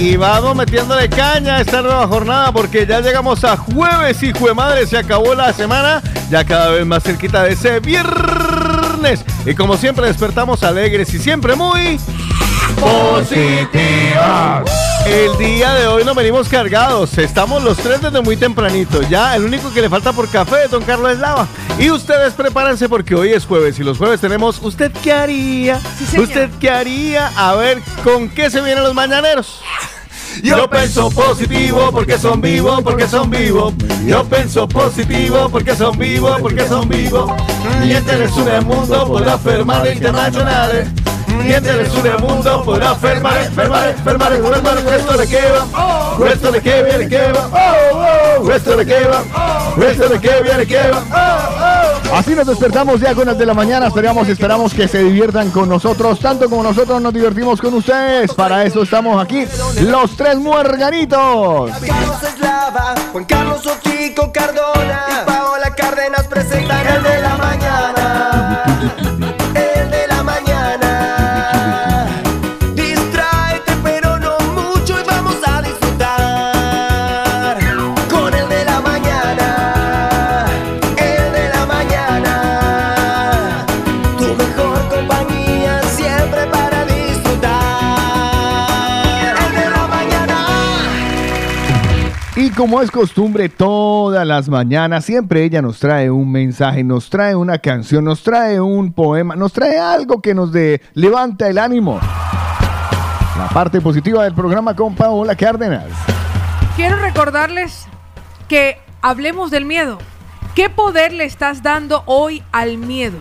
Y 0.04 0.18
vamos 0.18 0.54
metiéndole 0.54 1.08
caña 1.08 1.56
a 1.56 1.62
esta 1.62 1.82
nueva 1.82 2.06
jornada 2.08 2.52
porque 2.52 2.86
ya 2.86 3.00
llegamos 3.00 3.46
a 3.46 3.56
jueves, 3.56 4.22
hijo 4.22 4.48
de 4.48 4.54
madre, 4.54 4.86
se 4.86 4.98
acabó 4.98 5.34
la 5.34 5.54
semana, 5.54 6.02
ya 6.30 6.44
cada 6.44 6.72
vez 6.72 6.86
más 6.86 7.04
cerquita 7.04 7.44
de 7.44 7.54
ese 7.54 7.80
viernes. 7.80 9.24
Y 9.46 9.56
como 9.56 9.78
siempre 9.78 10.08
despertamos 10.08 10.62
alegres 10.64 11.14
y 11.14 11.20
siempre 11.20 11.56
muy 11.56 11.98
positivas. 12.82 14.64
El 15.06 15.38
día 15.38 15.74
de 15.74 15.88
hoy 15.88 16.06
nos 16.06 16.16
venimos 16.16 16.48
cargados, 16.48 17.18
estamos 17.18 17.62
los 17.62 17.78
tres 17.78 18.02
desde 18.02 18.22
muy 18.22 18.38
tempranito. 18.38 19.02
Ya 19.04 19.36
el 19.36 19.44
único 19.44 19.74
que 19.74 19.82
le 19.82 19.90
falta 19.90 20.14
por 20.14 20.30
café 20.30 20.66
es 20.66 20.72
don 20.72 20.84
Carlos 20.84 21.12
Eslava. 21.12 21.48
Y 21.78 21.90
ustedes 21.92 22.34
prepárense 22.34 22.88
porque 22.88 23.14
hoy 23.14 23.34
es 23.34 23.46
jueves 23.46 23.78
y 23.80 23.84
los 23.84 23.98
jueves 23.98 24.22
tenemos 24.22 24.60
¿Usted 24.62 24.92
qué 25.04 25.12
haría? 25.12 25.82
Sí. 26.10 26.20
¿Usted 26.20 26.50
qué 26.60 26.70
haría? 26.70 27.32
A 27.36 27.56
ver, 27.56 27.82
¿con 28.04 28.30
qué 28.30 28.50
se 28.50 28.62
vienen 28.62 28.84
los 28.84 28.94
mañaneros? 28.94 29.62
Yo 30.42 30.70
pienso 30.70 31.12
positivo 31.12 31.92
porque 31.92 32.18
son 32.18 32.42
vivos, 32.42 32.82
porque 32.82 33.08
son 33.08 33.30
vivos. 33.30 33.74
Yo 34.06 34.24
pienso 34.24 34.68
positivo 34.68 35.50
porque 35.50 35.76
son 35.76 35.98
vivos, 35.98 36.42
porque 36.42 36.68
son 36.68 36.88
vivos. 36.90 37.32
Niente 37.82 38.18
nessuno 38.18 38.52
al 38.52 38.66
mundo 38.66 39.06
podrà 39.06 39.38
fermare 39.38 39.94
internazionale. 39.94 40.88
Niente 41.42 41.74
nessuno 41.74 42.12
al 42.12 42.22
mundo 42.22 42.62
podrà 42.62 42.96
fermare, 42.96 43.50
fermare, 43.54 43.96
fermare, 44.04 44.38
fermare 44.38 44.82
questo 44.84 45.16
de 45.18 45.28
che 45.28 45.42
va. 45.50 46.16
Questo 46.16 46.52
de 46.52 46.62
che 46.62 46.84
viene 46.84 47.08
che 47.08 47.32
va. 47.32 47.50
Oh, 47.52 48.42
questo 48.42 48.76
de 48.76 48.86
che 48.86 49.04
va. 49.08 49.24
Questo 49.74 50.08
de 50.08 50.20
che 50.20 50.42
viene 50.42 50.66
che 50.66 50.90
va. 50.90 51.04
Oh. 51.12 52.16
Así 52.16 52.36
nos 52.36 52.46
despertamos 52.46 53.00
ya 53.00 53.16
con 53.16 53.26
las 53.26 53.38
de 53.38 53.46
la 53.46 53.56
mañana. 53.56 53.88
Esperamos, 53.88 54.28
esperamos 54.28 54.74
que 54.74 54.88
se 54.88 55.00
diviertan 55.00 55.50
con 55.50 55.68
nosotros, 55.68 56.20
tanto 56.20 56.48
como 56.48 56.62
nosotros 56.62 57.02
nos 57.02 57.12
divertimos 57.12 57.60
con 57.60 57.74
ustedes. 57.74 58.32
Para 58.34 58.64
eso 58.66 58.84
estamos 58.84 59.22
aquí, 59.22 59.48
los 59.82 60.16
tres 60.16 60.38
muerganitos. 60.38 61.72
Carlos 61.72 62.24
Eslava, 62.24 62.94
Juan 63.12 63.26
Carlos 63.26 63.66
Ochico 63.66 64.32
Cardona 64.32 65.06
y 65.10 65.26
Paola 65.26 65.74
Cárdenas 65.76 66.28
presentan 66.28 66.88
el 66.88 67.04
de 67.04 67.22
la 67.22 67.36
mañana. 67.36 67.93
Como 92.56 92.82
es 92.82 92.92
costumbre, 92.92 93.50
todas 93.50 94.26
las 94.28 94.50
mañanas, 94.50 95.06
siempre 95.06 95.44
ella 95.44 95.62
nos 95.62 95.80
trae 95.80 96.10
un 96.12 96.32
mensaje, 96.32 96.84
nos 96.84 97.10
trae 97.10 97.36
una 97.36 97.58
canción, 97.58 98.06
nos 98.06 98.22
trae 98.24 98.60
un 98.60 98.94
poema, 98.94 99.36
nos 99.36 99.54
trae 99.54 99.80
algo 99.80 100.22
que 100.22 100.34
nos 100.34 100.52
de, 100.52 100.82
levanta 100.94 101.48
el 101.48 101.58
ánimo. 101.58 102.00
La 103.38 103.50
parte 103.54 103.82
positiva 103.82 104.24
del 104.24 104.34
programa 104.34 104.76
con 104.76 104.96
Paola 104.96 105.36
Cárdenas. 105.36 105.86
Quiero 106.76 106.98
recordarles 106.98 107.86
que 108.48 108.78
hablemos 109.02 109.50
del 109.52 109.66
miedo. 109.66 109.98
¿Qué 110.56 110.70
poder 110.70 111.14
le 111.14 111.26
estás 111.26 111.64
dando 111.64 112.04
hoy 112.06 112.44
al 112.52 112.78
miedo? 112.78 113.18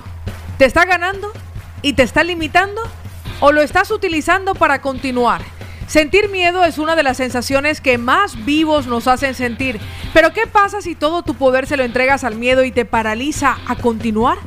¿Te 0.58 0.64
está 0.64 0.84
ganando 0.84 1.32
y 1.80 1.94
te 1.94 2.02
está 2.02 2.24
limitando? 2.24 2.82
¿O 3.40 3.52
lo 3.52 3.62
estás 3.62 3.90
utilizando 3.90 4.54
para 4.54 4.80
continuar? 4.80 5.42
Sentir 5.92 6.30
miedo 6.30 6.64
es 6.64 6.78
una 6.78 6.96
de 6.96 7.02
las 7.02 7.18
sensaciones 7.18 7.82
que 7.82 7.98
más 7.98 8.46
vivos 8.46 8.86
nos 8.86 9.06
hacen 9.06 9.34
sentir. 9.34 9.78
Pero 10.14 10.32
¿qué 10.32 10.46
pasa 10.46 10.80
si 10.80 10.94
todo 10.94 11.22
tu 11.22 11.34
poder 11.34 11.66
se 11.66 11.76
lo 11.76 11.84
entregas 11.84 12.24
al 12.24 12.36
miedo 12.36 12.64
y 12.64 12.72
te 12.72 12.86
paraliza 12.86 13.58
a 13.68 13.76
continuar? 13.76 14.38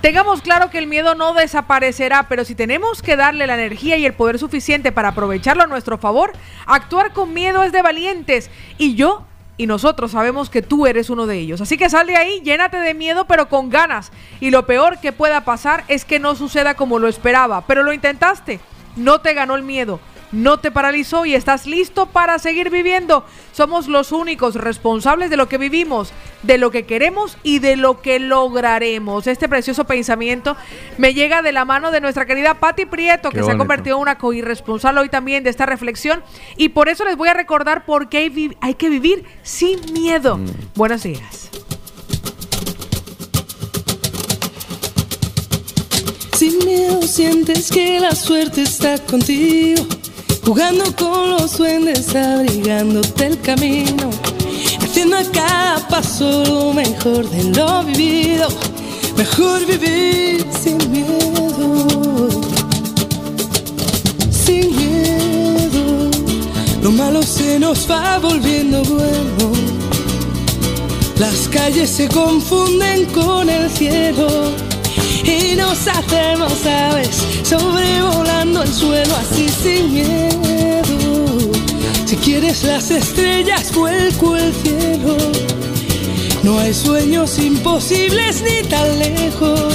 Tengamos 0.00 0.42
claro 0.42 0.70
que 0.70 0.78
el 0.78 0.86
miedo 0.86 1.16
no 1.16 1.34
desaparecerá, 1.34 2.28
pero 2.28 2.44
si 2.44 2.54
tenemos 2.54 3.02
que 3.02 3.16
darle 3.16 3.48
la 3.48 3.54
energía 3.54 3.96
y 3.96 4.06
el 4.06 4.12
poder 4.12 4.38
suficiente 4.38 4.92
para 4.92 5.08
aprovecharlo 5.08 5.64
a 5.64 5.66
nuestro 5.66 5.98
favor, 5.98 6.34
actuar 6.66 7.12
con 7.12 7.34
miedo 7.34 7.64
es 7.64 7.72
de 7.72 7.82
valientes. 7.82 8.48
Y 8.78 8.94
yo 8.94 9.26
Y 9.56 9.66
nosotros 9.66 10.12
sabemos 10.12 10.50
que 10.50 10.62
tú 10.62 10.86
eres 10.86 11.10
uno 11.10 11.26
de 11.26 11.36
ellos. 11.36 11.60
Así 11.60 11.76
que 11.76 11.90
sal 11.90 12.06
de 12.06 12.16
ahí, 12.16 12.40
llénate 12.42 12.76
de 12.76 12.94
miedo, 12.94 13.26
pero 13.26 13.48
con 13.48 13.70
ganas. 13.70 14.12
Y 14.38 14.50
lo 14.50 14.66
peor 14.66 15.00
que 15.00 15.10
pueda 15.10 15.44
pasar 15.44 15.82
es 15.88 16.04
que 16.04 16.20
no 16.20 16.36
suceda 16.36 16.74
como 16.74 17.00
lo 17.00 17.08
esperaba. 17.08 17.66
Pero 17.66 17.82
lo 17.82 17.92
intentaste. 17.92 18.60
No 18.94 19.20
te 19.20 19.34
ganó 19.34 19.56
el 19.56 19.64
miedo. 19.64 19.98
No 20.32 20.58
te 20.58 20.70
paralizó 20.70 21.26
y 21.26 21.34
estás 21.34 21.66
listo 21.66 22.06
para 22.06 22.38
seguir 22.38 22.70
viviendo. 22.70 23.24
Somos 23.52 23.86
los 23.86 24.12
únicos 24.12 24.54
responsables 24.54 25.28
de 25.28 25.36
lo 25.36 25.46
que 25.46 25.58
vivimos, 25.58 26.12
de 26.42 26.56
lo 26.56 26.70
que 26.70 26.84
queremos 26.86 27.36
y 27.42 27.58
de 27.58 27.76
lo 27.76 28.00
que 28.00 28.18
lograremos. 28.18 29.26
Este 29.26 29.46
precioso 29.48 29.84
pensamiento 29.84 30.56
me 30.96 31.12
llega 31.12 31.42
de 31.42 31.52
la 31.52 31.66
mano 31.66 31.90
de 31.90 32.00
nuestra 32.00 32.24
querida 32.24 32.54
Patti 32.54 32.86
Prieto, 32.86 33.28
Qué 33.28 33.38
que 33.38 33.44
se 33.44 33.50
ha 33.50 33.58
convertido 33.58 33.96
en 33.96 34.02
una 34.02 34.16
co-irresponsable 34.16 35.02
hoy 35.02 35.10
también 35.10 35.44
de 35.44 35.50
esta 35.50 35.66
reflexión. 35.66 36.22
Y 36.56 36.70
por 36.70 36.88
eso 36.88 37.04
les 37.04 37.16
voy 37.16 37.28
a 37.28 37.34
recordar 37.34 37.84
por 37.84 38.08
qué 38.08 38.18
hay, 38.18 38.28
vi- 38.30 38.56
hay 38.62 38.74
que 38.74 38.88
vivir 38.88 39.24
sin 39.42 39.80
miedo. 39.92 40.38
Buenos 40.74 41.02
días. 41.02 41.50
Sin 46.36 46.58
miedo 46.64 47.02
sientes 47.02 47.70
que 47.70 48.00
la 48.00 48.14
suerte 48.14 48.62
está 48.62 48.98
contigo, 49.04 49.84
jugando 50.44 50.84
con 50.96 51.30
los 51.30 51.56
duendes, 51.56 52.14
abrigándote 52.14 53.26
el 53.26 53.40
camino, 53.40 54.10
haciendo 54.80 55.16
a 55.16 55.24
cada 55.24 55.88
paso 55.88 56.44
lo 56.44 56.72
mejor 56.72 57.28
de 57.30 57.44
lo 57.44 57.84
vivido. 57.84 58.48
Mejor 59.16 59.64
vivir 59.66 60.44
sin 60.62 60.78
miedo, 60.90 62.28
sin 64.30 64.76
miedo. 64.76 66.10
Lo 66.82 66.90
malo 66.90 67.22
se 67.22 67.58
nos 67.58 67.88
va 67.90 68.18
volviendo 68.18 68.82
bueno. 68.84 69.52
Las 71.18 71.48
calles 71.48 71.90
se 71.90 72.08
confunden 72.08 73.04
con 73.06 73.48
el 73.48 73.70
cielo 73.70 74.71
y 75.24 75.54
nos 75.56 75.86
hacemos 75.88 76.66
aves 76.66 77.22
sobrevolando 77.42 78.62
el 78.62 78.72
suelo 78.72 79.14
así 79.16 79.48
sin 79.48 79.92
miedo. 79.92 81.50
Si 82.06 82.16
quieres 82.16 82.64
las 82.64 82.90
estrellas, 82.90 83.72
vuelco 83.74 84.36
el 84.36 84.52
cielo. 84.54 85.16
No 86.42 86.58
hay 86.58 86.74
sueños 86.74 87.38
imposibles 87.38 88.42
ni 88.42 88.68
tan 88.68 88.98
lejos. 88.98 89.74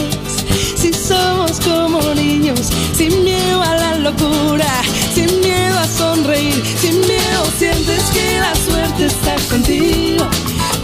Si 0.75 0.93
somos 0.93 1.59
como 1.61 2.01
niños, 2.13 2.59
sin 2.93 3.23
miedo 3.23 3.61
a 3.61 3.75
la 3.75 3.95
locura, 3.97 4.69
sin 5.13 5.39
miedo 5.39 5.79
a 5.79 5.87
sonreír, 5.87 6.63
sin 6.79 6.99
miedo 7.01 7.45
sientes 7.57 8.03
que 8.13 8.39
la 8.39 8.53
suerte 8.55 9.05
está 9.05 9.35
contigo, 9.49 10.27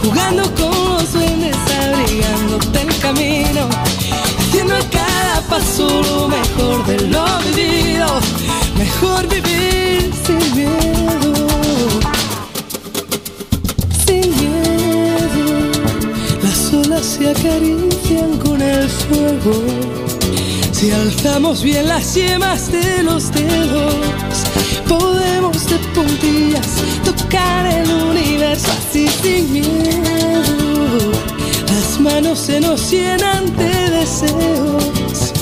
jugando 0.04 0.42
con 0.54 0.70
los 0.70 1.12
duendes, 1.12 1.56
abrigándote 1.82 2.82
el 2.82 2.98
camino, 2.98 3.68
haciendo 4.38 4.74
a 4.74 4.90
cada 4.90 5.40
paso 5.48 6.02
lo 6.02 6.28
mejor 6.28 6.86
de 6.86 7.00
lo 7.08 7.24
vivido, 7.54 8.06
mejor 8.76 9.26
vivir 9.28 10.12
sin 10.26 10.56
miedo, 10.56 11.48
sin 14.06 14.30
miedo. 14.40 15.46
Las 16.42 16.74
olas 16.74 17.04
se 17.04 17.30
acarician 17.30 18.36
con 18.38 18.60
el 18.60 18.88
fuego. 18.88 20.13
Si 20.84 20.90
alzamos 20.90 21.62
bien 21.62 21.88
las 21.88 22.14
yemas 22.14 22.70
de 22.70 23.02
los 23.02 23.32
dedos, 23.32 24.44
podemos 24.86 25.66
de 25.66 25.78
puntillas 25.94 26.68
tocar 27.02 27.64
el 27.64 27.90
universo 27.90 28.68
así 28.70 29.08
sin 29.08 29.50
miedo. 29.50 31.12
Las 31.68 31.98
manos 31.98 32.38
se 32.38 32.60
nos 32.60 32.90
llenan 32.90 33.46
de 33.56 33.90
deseos 33.92 35.32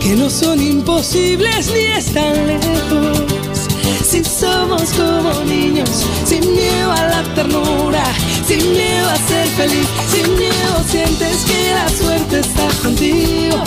que 0.00 0.16
no 0.16 0.28
son 0.28 0.60
imposibles 0.60 1.70
ni 1.72 1.84
están 1.96 2.34
lejos. 2.48 3.61
Si 4.04 4.22
somos 4.24 4.92
como 4.92 5.32
niños, 5.44 5.88
sin 6.24 6.40
miedo 6.52 6.92
a 6.92 7.02
la 7.06 7.22
ternura, 7.34 8.04
sin 8.46 8.72
miedo 8.72 9.08
a 9.08 9.16
ser 9.16 9.46
feliz, 9.48 9.86
sin 10.10 10.36
miedo 10.36 10.84
sientes 10.86 11.44
que 11.44 11.72
la 11.72 11.88
suerte 11.88 12.40
está 12.40 12.68
contigo, 12.82 13.62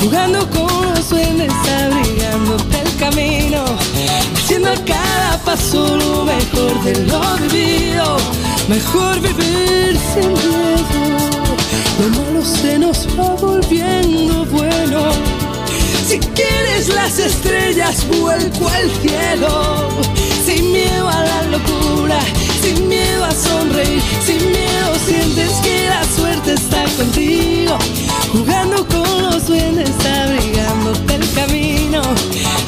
jugando 0.00 0.48
con 0.50 0.94
los 0.94 1.08
duendes, 1.10 1.52
abrigándote 1.84 2.80
el 2.80 2.96
camino, 2.96 3.64
haciendo 4.34 4.70
a 4.70 4.84
cada 4.84 5.38
paso 5.44 5.96
lo 5.96 6.24
mejor 6.24 6.82
de 6.84 7.06
lo 7.06 7.20
vivido, 7.38 8.16
mejor 8.68 9.20
vivir 9.20 9.51
las 17.02 17.18
estrellas, 17.18 18.06
vuelco 18.08 18.68
al 18.68 18.88
cielo. 19.00 19.88
Sin 20.46 20.72
miedo 20.72 21.08
a 21.08 21.20
la 21.24 21.42
locura, 21.54 22.18
sin 22.62 22.88
miedo 22.88 23.24
a 23.24 23.32
sonreír, 23.32 24.00
sin 24.24 24.38
miedo 24.50 24.90
sientes 25.04 25.50
que 25.64 25.88
la 25.88 26.04
suerte 26.16 26.54
está 26.54 26.84
contigo. 26.96 27.76
Jugando 28.30 28.86
con 28.86 29.22
los 29.22 29.48
duendes, 29.48 29.90
abrigándote 30.06 31.14
el 31.16 31.32
camino. 31.34 32.02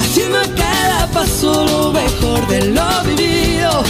Haciendo 0.01 0.38
a 0.38 0.49
cada 0.64 1.07
paso 1.12 1.64
lo 1.64 1.92
mejor 1.92 2.44
de 2.49 2.61
lo 2.77 2.88
vivido. 3.05 3.85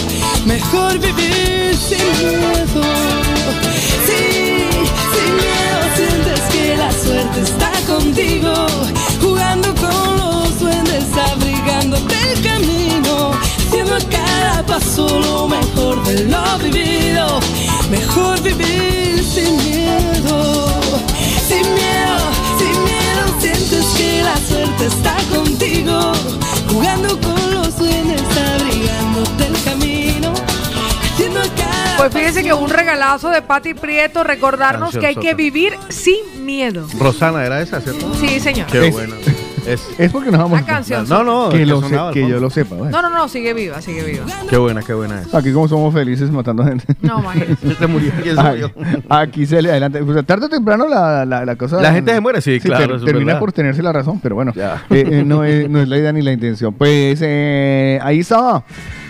Mejor 0.44 0.98
vivir 0.98 1.74
sin 1.88 2.06
miedo. 2.20 2.82
Sí, 4.06 4.24
sin 5.14 5.30
miedo 5.42 5.78
sientes 5.96 6.40
que 6.52 6.76
la 6.76 6.92
suerte 6.92 7.40
está 7.40 7.72
contigo, 7.86 8.52
jugando 9.22 9.74
con 9.76 10.18
los 10.18 10.23
abrigándote 11.16 12.14
el 12.32 12.42
camino, 12.42 13.32
haciendo 13.32 13.94
a 13.94 13.98
cada 14.10 14.66
paso 14.66 15.18
lo 15.20 15.48
mejor 15.48 16.02
de 16.04 16.24
lo 16.24 16.58
vivido, 16.58 17.40
mejor 17.90 18.40
vivir 18.42 19.22
sin 19.22 19.56
miedo, 19.56 20.68
sin 21.48 21.62
miedo, 21.74 22.18
sin 22.58 22.84
miedo 22.84 23.40
sientes 23.40 23.86
que 23.96 24.22
la 24.22 24.36
suerte 24.36 24.86
está 24.86 25.16
contigo, 25.34 26.12
jugando 26.70 27.20
con 27.20 27.54
los 27.54 27.78
duendes, 27.78 28.22
abrigándote 28.36 29.46
el 29.46 29.64
camino, 29.64 30.32
haciendo 31.02 31.40
a 31.40 31.44
cada 31.56 31.96
Pues 31.98 32.12
fíjense 32.14 32.42
que 32.42 32.52
un 32.52 32.70
regalazo 32.70 33.30
de 33.30 33.42
Patti 33.42 33.74
Prieto 33.74 34.24
recordarnos 34.24 34.92
Canción 34.92 35.00
que 35.00 35.06
hay 35.06 35.14
que 35.14 35.30
sota. 35.30 35.36
vivir 35.36 35.78
sin 35.88 36.44
miedo. 36.44 36.86
Rosana, 36.98 37.44
¿era 37.44 37.60
esa, 37.60 37.80
cierto? 37.80 38.12
Sí, 38.20 38.40
señor. 38.40 38.66
Qué 38.66 38.90
bueno. 38.90 39.14
Es, 39.66 39.88
Es 39.98 40.12
porque 40.12 40.30
nos 40.30 40.40
vamos 40.42 40.60
La 40.60 40.66
canción. 40.66 41.08
no, 41.08 41.24
no, 41.24 41.48
que, 41.48 41.58
que 41.58 41.66
lo 41.66 41.80
se- 41.80 41.88
sonaba 41.88 42.08
al 42.08 42.14
que 42.14 42.28
yo 42.28 42.38
lo 42.38 42.50
sepa. 42.50 42.74
bueno. 42.76 42.90
No, 42.90 43.08
no, 43.08 43.10
no, 43.16 43.28
sigue 43.28 43.54
viva, 43.54 43.80
sigue 43.80 44.02
viva. 44.04 44.26
Qué 44.50 44.56
buena, 44.58 44.82
qué 44.82 44.92
buena 44.92 45.22
es. 45.22 45.34
Aquí 45.34 45.52
como 45.52 45.68
somos 45.68 45.94
felices 45.94 46.30
matando 46.30 46.64
gente. 46.64 46.84
No, 47.00 47.20
imagínate. 47.20 47.74
Se 47.78 47.86
murió. 47.86 48.12
¿Quién 48.22 48.34
se 48.36 48.40
Ay, 48.42 48.60
murió? 48.60 48.72
aquí 49.08 49.46
se 49.46 49.62
le 49.62 49.70
adelanta. 49.70 50.00
O 50.06 50.12
sea, 50.12 50.22
tarde 50.22 50.46
o 50.46 50.48
temprano 50.50 50.86
la, 50.86 51.24
la, 51.24 51.44
la 51.46 51.56
cosa. 51.56 51.80
La 51.80 51.92
gente 51.92 52.12
se 52.12 52.20
muere, 52.20 52.40
sí, 52.42 52.60
claro, 52.60 52.86
ter- 52.86 52.96
es 52.96 53.04
termina 53.04 53.26
verdad. 53.26 53.40
por 53.40 53.52
tenerse 53.52 53.82
la 53.82 53.92
razón, 53.92 54.20
pero 54.22 54.34
bueno. 54.34 54.52
Eh, 54.56 54.74
eh, 54.90 55.22
no, 55.24 55.44
es, 55.44 55.68
no 55.70 55.80
es 55.80 55.88
la 55.88 55.96
idea 55.98 56.12
ni 56.12 56.20
la 56.22 56.32
intención. 56.32 56.74
Pues 56.74 57.20
eh, 57.22 57.98
ahí 58.02 58.20
estaba. 58.20 58.64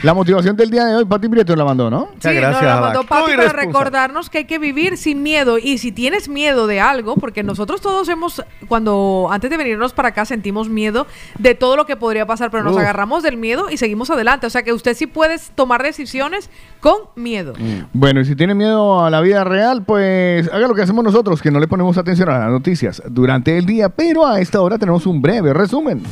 La 0.05 0.13
motivación 0.13 0.55
del 0.55 0.69
día 0.69 0.85
de 0.85 0.97
hoy, 0.97 1.07
Pati 1.07 1.31
Prieto 1.31 1.57
la 1.57 1.65
mandó, 1.65 1.89
¿no? 1.89 2.09
Muchas 2.13 2.31
Sí, 2.31 2.39
gracias 2.39 2.63
nos 2.63 2.73
a 2.73 2.75
la 2.75 2.81
mandó 2.83 3.05
Pati 3.05 3.37
para 3.37 3.49
recordarnos 3.49 4.29
que 4.29 4.37
hay 4.37 4.45
que 4.45 4.59
vivir 4.59 4.99
sin 4.99 5.23
miedo. 5.23 5.57
Y 5.57 5.79
si 5.79 5.93
tienes 5.93 6.29
miedo 6.29 6.67
de 6.67 6.79
algo, 6.79 7.17
porque 7.17 7.43
nosotros 7.43 7.81
todos 7.81 8.07
hemos, 8.11 8.45
cuando 8.69 9.29
antes 9.31 9.49
de 9.49 9.57
venirnos 9.57 9.95
para 9.95 10.11
acá, 10.11 10.27
sentimos 10.27 10.69
miedo 10.69 11.07
de 11.39 11.55
todo 11.55 11.77
lo 11.77 11.87
que 11.87 11.97
podría 11.97 12.27
pasar, 12.27 12.51
pero 12.51 12.63
nos 12.63 12.75
Uf. 12.75 12.81
agarramos 12.81 13.23
del 13.23 13.39
miedo 13.39 13.71
y 13.71 13.79
seguimos 13.79 14.11
adelante. 14.11 14.47
O 14.47 14.51
sea 14.51 14.63
que 14.63 14.75
usted 14.75 14.95
sí 14.95 15.07
puede 15.07 15.39
tomar 15.55 15.83
decisiones 15.83 16.51
con 16.81 16.97
miedo. 17.15 17.55
Bueno, 17.95 18.21
y 18.21 18.27
si 18.27 18.37
tiene 18.37 18.55
miedo 18.55 19.03
a 19.03 19.09
la 19.09 19.23
vida 19.23 19.43
real, 19.43 19.85
pues 19.85 20.53
haga 20.53 20.69
lo 20.69 20.75
que 20.75 20.83
hacemos 20.83 21.03
nosotros, 21.03 21.41
que 21.41 21.51
no 21.51 21.61
le 21.61 21.67
ponemos 21.67 21.97
atención 21.97 22.29
a 22.29 22.41
las 22.41 22.51
noticias 22.51 23.03
durante 23.09 23.57
el 23.57 23.65
día, 23.65 23.89
pero 23.89 24.27
a 24.27 24.39
esta 24.39 24.61
hora 24.61 24.77
tenemos 24.77 25.07
un 25.07 25.23
breve 25.23 25.55
resumen. 25.55 26.03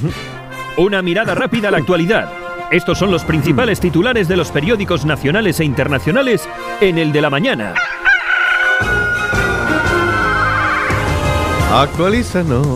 Una 0.78 1.02
mirada 1.02 1.34
rápida 1.34 1.68
a 1.68 1.72
la 1.72 1.76
actualidad. 1.76 2.30
Estos 2.72 2.98
son 2.98 3.10
los 3.10 3.22
principales 3.24 3.80
titulares 3.80 4.28
de 4.28 4.36
los 4.36 4.50
periódicos 4.50 5.04
nacionales 5.04 5.60
e 5.60 5.64
internacionales 5.64 6.48
en 6.80 6.96
el 6.98 7.12
de 7.12 7.20
la 7.20 7.28
mañana. 7.28 7.74
Actualízanos. 11.72 12.66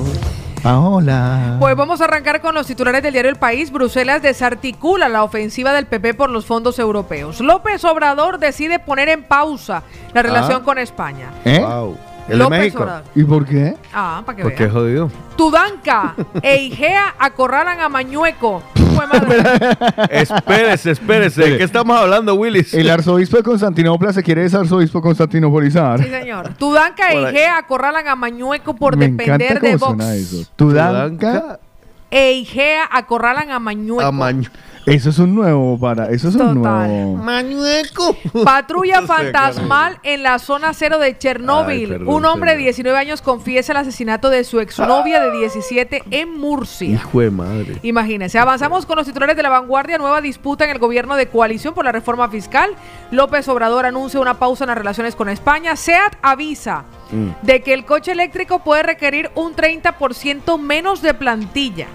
Hola. 0.64 1.56
Pues 1.60 1.76
vamos 1.76 2.00
a 2.00 2.04
arrancar 2.04 2.40
con 2.40 2.54
los 2.54 2.66
titulares 2.66 3.02
del 3.02 3.12
diario 3.12 3.30
El 3.30 3.36
País. 3.38 3.70
Bruselas 3.70 4.20
desarticula 4.20 5.08
la 5.08 5.22
ofensiva 5.22 5.72
del 5.72 5.86
PP 5.86 6.14
por 6.14 6.28
los 6.28 6.44
fondos 6.44 6.78
europeos. 6.78 7.40
López 7.40 7.84
Obrador 7.84 8.38
decide 8.38 8.78
poner 8.78 9.08
en 9.08 9.22
pausa 9.22 9.82
la 10.12 10.22
relación 10.22 10.60
Ah. 10.62 10.64
con 10.64 10.78
España. 10.78 11.30
¿Eh? 11.44 11.60
Wow. 11.60 11.96
¿El 12.28 12.38
de 12.38 12.44
López 12.44 12.58
México? 12.58 12.82
Obrador. 12.82 13.04
¿Y 13.14 13.24
por 13.24 13.46
qué? 13.46 13.76
Ah, 13.94 14.22
para 14.26 14.36
que 14.36 14.42
¿Por 14.42 14.54
qué 14.54 14.64
vean. 14.64 14.74
jodido? 14.74 15.10
Tudanca 15.36 16.14
e 16.42 16.62
Igea 16.62 17.14
acorralan 17.18 17.80
a 17.80 17.88
Mañueco. 17.88 18.62
fue 18.94 19.06
madre. 19.06 19.42
Espérese, 20.10 20.90
espérese. 20.92 21.42
¿De 21.50 21.58
qué 21.58 21.64
estamos 21.64 21.96
hablando, 21.98 22.34
Willis? 22.34 22.72
El 22.74 22.88
arzobispo 22.90 23.36
de 23.36 23.42
Constantinopla 23.42 24.12
se 24.12 24.22
quiere 24.22 24.42
desarzobispo 24.42 25.00
constantinopolizar. 25.02 26.02
Sí, 26.02 26.08
señor. 26.10 26.54
Tudanca 26.54 27.12
e. 27.12 27.30
Igea 27.30 27.58
acorralan 27.58 28.08
a 28.08 28.16
Mañueco 28.16 28.74
por 28.74 28.96
Me 28.96 29.08
depender 29.08 29.52
encanta 29.52 29.54
de 29.54 29.78
cómo 29.78 29.94
Vox. 29.94 30.04
suena 30.04 30.14
eso. 30.14 30.50
Tudanca. 30.56 31.58
E 32.10 32.32
Igea 32.32 32.88
acorralan 32.90 33.50
a 33.50 33.58
Mañueco. 33.58 34.12
Eso 34.86 35.10
es 35.10 35.18
un 35.18 35.34
nuevo 35.34 35.76
para. 35.78 36.10
Eso 36.10 36.28
es 36.28 36.36
un 36.36 36.62
nuevo. 36.62 37.16
Mañueco. 37.16 38.16
Patrulla 38.44 39.02
fantasmal 39.06 39.98
en 40.04 40.22
la 40.22 40.38
zona 40.38 40.72
cero 40.74 41.00
de 41.00 41.18
Chernóbil. 41.18 41.90
Ay, 41.92 41.98
perdón, 41.98 42.14
Un 42.14 42.24
hombre 42.24 42.52
de 42.52 42.56
señor. 42.58 42.66
19 42.66 42.98
años 42.98 43.20
confiesa 43.20 43.72
el 43.72 43.78
asesinato 43.78 44.30
de 44.30 44.44
su 44.44 44.60
exnovia 44.60 45.20
de 45.20 45.36
17 45.38 46.04
en 46.12 46.38
Murcia. 46.38 46.88
Hijo 46.88 47.20
de 47.20 47.30
madre. 47.30 47.78
Imagínense, 47.82 48.38
avanzamos 48.38 48.86
con 48.86 48.96
los 48.96 49.06
titulares 49.06 49.36
de 49.36 49.42
la 49.42 49.48
vanguardia. 49.48 49.98
Nueva 49.98 50.20
disputa 50.20 50.64
en 50.64 50.70
el 50.70 50.78
gobierno 50.78 51.16
de 51.16 51.26
coalición 51.26 51.74
por 51.74 51.84
la 51.84 51.90
reforma 51.92 52.28
fiscal. 52.28 52.70
López 53.10 53.48
Obrador 53.48 53.86
anuncia 53.86 54.20
una 54.20 54.38
pausa 54.38 54.64
en 54.64 54.68
las 54.68 54.78
relaciones 54.78 55.16
con 55.16 55.28
España. 55.28 55.74
SEAT 55.74 56.14
avisa 56.22 56.84
de 57.42 57.62
que 57.62 57.72
el 57.72 57.84
coche 57.84 58.12
eléctrico 58.12 58.60
puede 58.60 58.82
requerir 58.84 59.30
un 59.34 59.54
30% 59.54 60.58
menos 60.60 61.02
de 61.02 61.14
plantilla. 61.14 61.86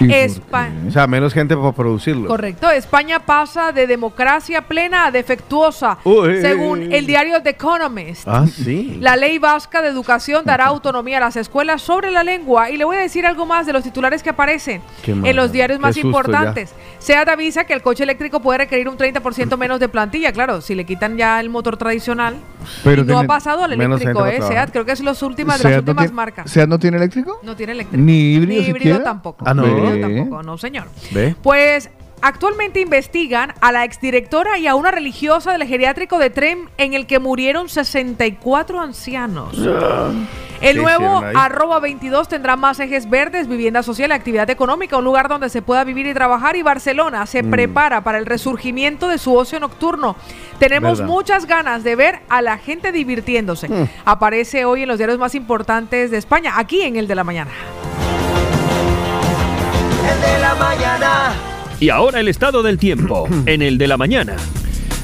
Espa- 0.00 0.68
O 0.86 0.90
sea, 0.90 1.06
menos 1.06 1.32
gente 1.34 1.56
para 1.56 1.72
producirlo. 1.72 2.28
Correcto. 2.28 2.70
España 2.70 3.20
pasa 3.20 3.72
de 3.72 3.86
democracia 3.86 4.62
plena 4.62 5.06
a 5.06 5.10
defectuosa, 5.10 5.98
Uy. 6.04 6.40
según 6.40 6.92
el 6.92 7.06
diario 7.06 7.42
The 7.42 7.50
Economist. 7.50 8.26
Ah, 8.26 8.46
sí. 8.46 8.98
La 9.00 9.16
ley 9.16 9.38
vasca 9.38 9.82
de 9.82 9.88
educación 9.88 10.44
dará 10.44 10.66
autonomía 10.66 11.18
a 11.18 11.20
las 11.20 11.36
escuelas 11.36 11.82
sobre 11.82 12.10
la 12.10 12.22
lengua. 12.22 12.70
Y 12.70 12.76
le 12.76 12.84
voy 12.84 12.96
a 12.96 13.00
decir 13.00 13.26
algo 13.26 13.46
más 13.46 13.66
de 13.66 13.72
los 13.72 13.82
titulares 13.82 14.22
que 14.22 14.30
aparecen 14.30 14.80
en 15.06 15.36
los 15.36 15.52
diarios 15.52 15.78
más 15.80 15.94
susto 15.94 16.08
importantes. 16.08 16.72
SEAT 16.98 17.28
avisa 17.28 17.64
que 17.64 17.72
el 17.74 17.82
coche 17.82 18.02
eléctrico 18.04 18.40
puede 18.40 18.58
requerir 18.58 18.88
un 18.88 18.96
30% 18.96 19.56
menos 19.56 19.80
de 19.80 19.88
plantilla. 19.88 20.32
Claro, 20.32 20.60
si 20.60 20.74
le 20.74 20.84
quitan 20.84 21.16
ya 21.16 21.40
el 21.40 21.50
motor 21.50 21.76
tradicional. 21.76 22.36
Pero 22.84 23.02
y 23.02 23.04
no 23.04 23.18
ha 23.20 23.24
pasado 23.24 23.64
al 23.64 23.72
eléctrico, 23.72 24.26
¿eh? 24.26 24.40
SEAT, 24.42 24.70
creo 24.72 24.84
que 24.84 24.92
es 24.92 25.00
los 25.00 25.22
últimas, 25.22 25.58
de 25.58 25.64
las 25.64 25.72
¿Seat 25.72 25.84
no 25.84 25.90
últimas 25.92 26.04
tiene- 26.06 26.14
marcas. 26.16 26.50
¿Seat 26.50 26.68
no 26.68 26.78
tiene 26.78 26.96
eléctrico? 26.98 27.38
No 27.42 27.56
tiene 27.56 27.72
eléctrico. 27.72 28.02
Ni 28.04 28.34
híbrido 28.34 28.48
Ni 28.62 28.66
híbrido 28.68 28.74
siquiera? 28.78 29.04
tampoco. 29.04 29.44
Ah, 29.46 29.54
no. 29.54 29.87
Ve. 29.94 30.00
tampoco, 30.00 30.42
no 30.42 30.58
señor. 30.58 30.88
¿Ve? 31.12 31.34
Pues 31.42 31.90
actualmente 32.20 32.80
investigan 32.80 33.52
a 33.60 33.70
la 33.70 33.84
exdirectora 33.84 34.58
y 34.58 34.66
a 34.66 34.74
una 34.74 34.90
religiosa 34.90 35.52
del 35.52 35.64
geriátrico 35.68 36.18
de 36.18 36.30
Trem 36.30 36.68
en 36.76 36.94
el 36.94 37.06
que 37.06 37.18
murieron 37.20 37.68
64 37.68 38.80
ancianos. 38.80 39.56
El 40.60 40.74
¿Qué 40.74 40.82
nuevo 40.82 41.22
arroba 41.36 41.78
22 41.78 42.26
tendrá 42.26 42.56
más 42.56 42.80
ejes 42.80 43.08
verdes, 43.08 43.46
vivienda 43.46 43.84
social, 43.84 44.10
actividad 44.10 44.50
económica, 44.50 44.96
un 44.96 45.04
lugar 45.04 45.28
donde 45.28 45.48
se 45.50 45.62
pueda 45.62 45.84
vivir 45.84 46.08
y 46.08 46.14
trabajar 46.14 46.56
y 46.56 46.62
Barcelona 46.62 47.24
se 47.26 47.44
Mm. 47.44 47.50
prepara 47.50 48.00
para 48.02 48.18
el 48.18 48.26
resurgimiento 48.26 49.06
de 49.06 49.18
su 49.18 49.36
ocio 49.36 49.60
nocturno. 49.60 50.16
Tenemos 50.58 50.98
Verdad. 50.98 51.12
muchas 51.12 51.46
ganas 51.46 51.84
de 51.84 51.94
ver 51.94 52.18
a 52.28 52.42
la 52.42 52.58
gente 52.58 52.90
divirtiéndose. 52.90 53.68
Mm. 53.68 53.88
Aparece 54.04 54.64
hoy 54.64 54.82
en 54.82 54.88
los 54.88 54.98
diarios 54.98 55.20
más 55.20 55.36
importantes 55.36 56.10
de 56.10 56.16
España, 56.18 56.54
aquí 56.56 56.82
en 56.82 56.96
el 56.96 57.06
de 57.06 57.14
la 57.14 57.22
mañana. 57.22 57.52
El 60.08 60.20
de 60.20 60.38
la 60.40 60.54
mañana. 60.54 61.32
Y 61.80 61.90
ahora 61.90 62.20
el 62.20 62.28
estado 62.28 62.62
del 62.62 62.78
tiempo, 62.78 63.28
en 63.46 63.62
el 63.62 63.78
de 63.78 63.86
la 63.86 63.96
mañana. 63.96 64.36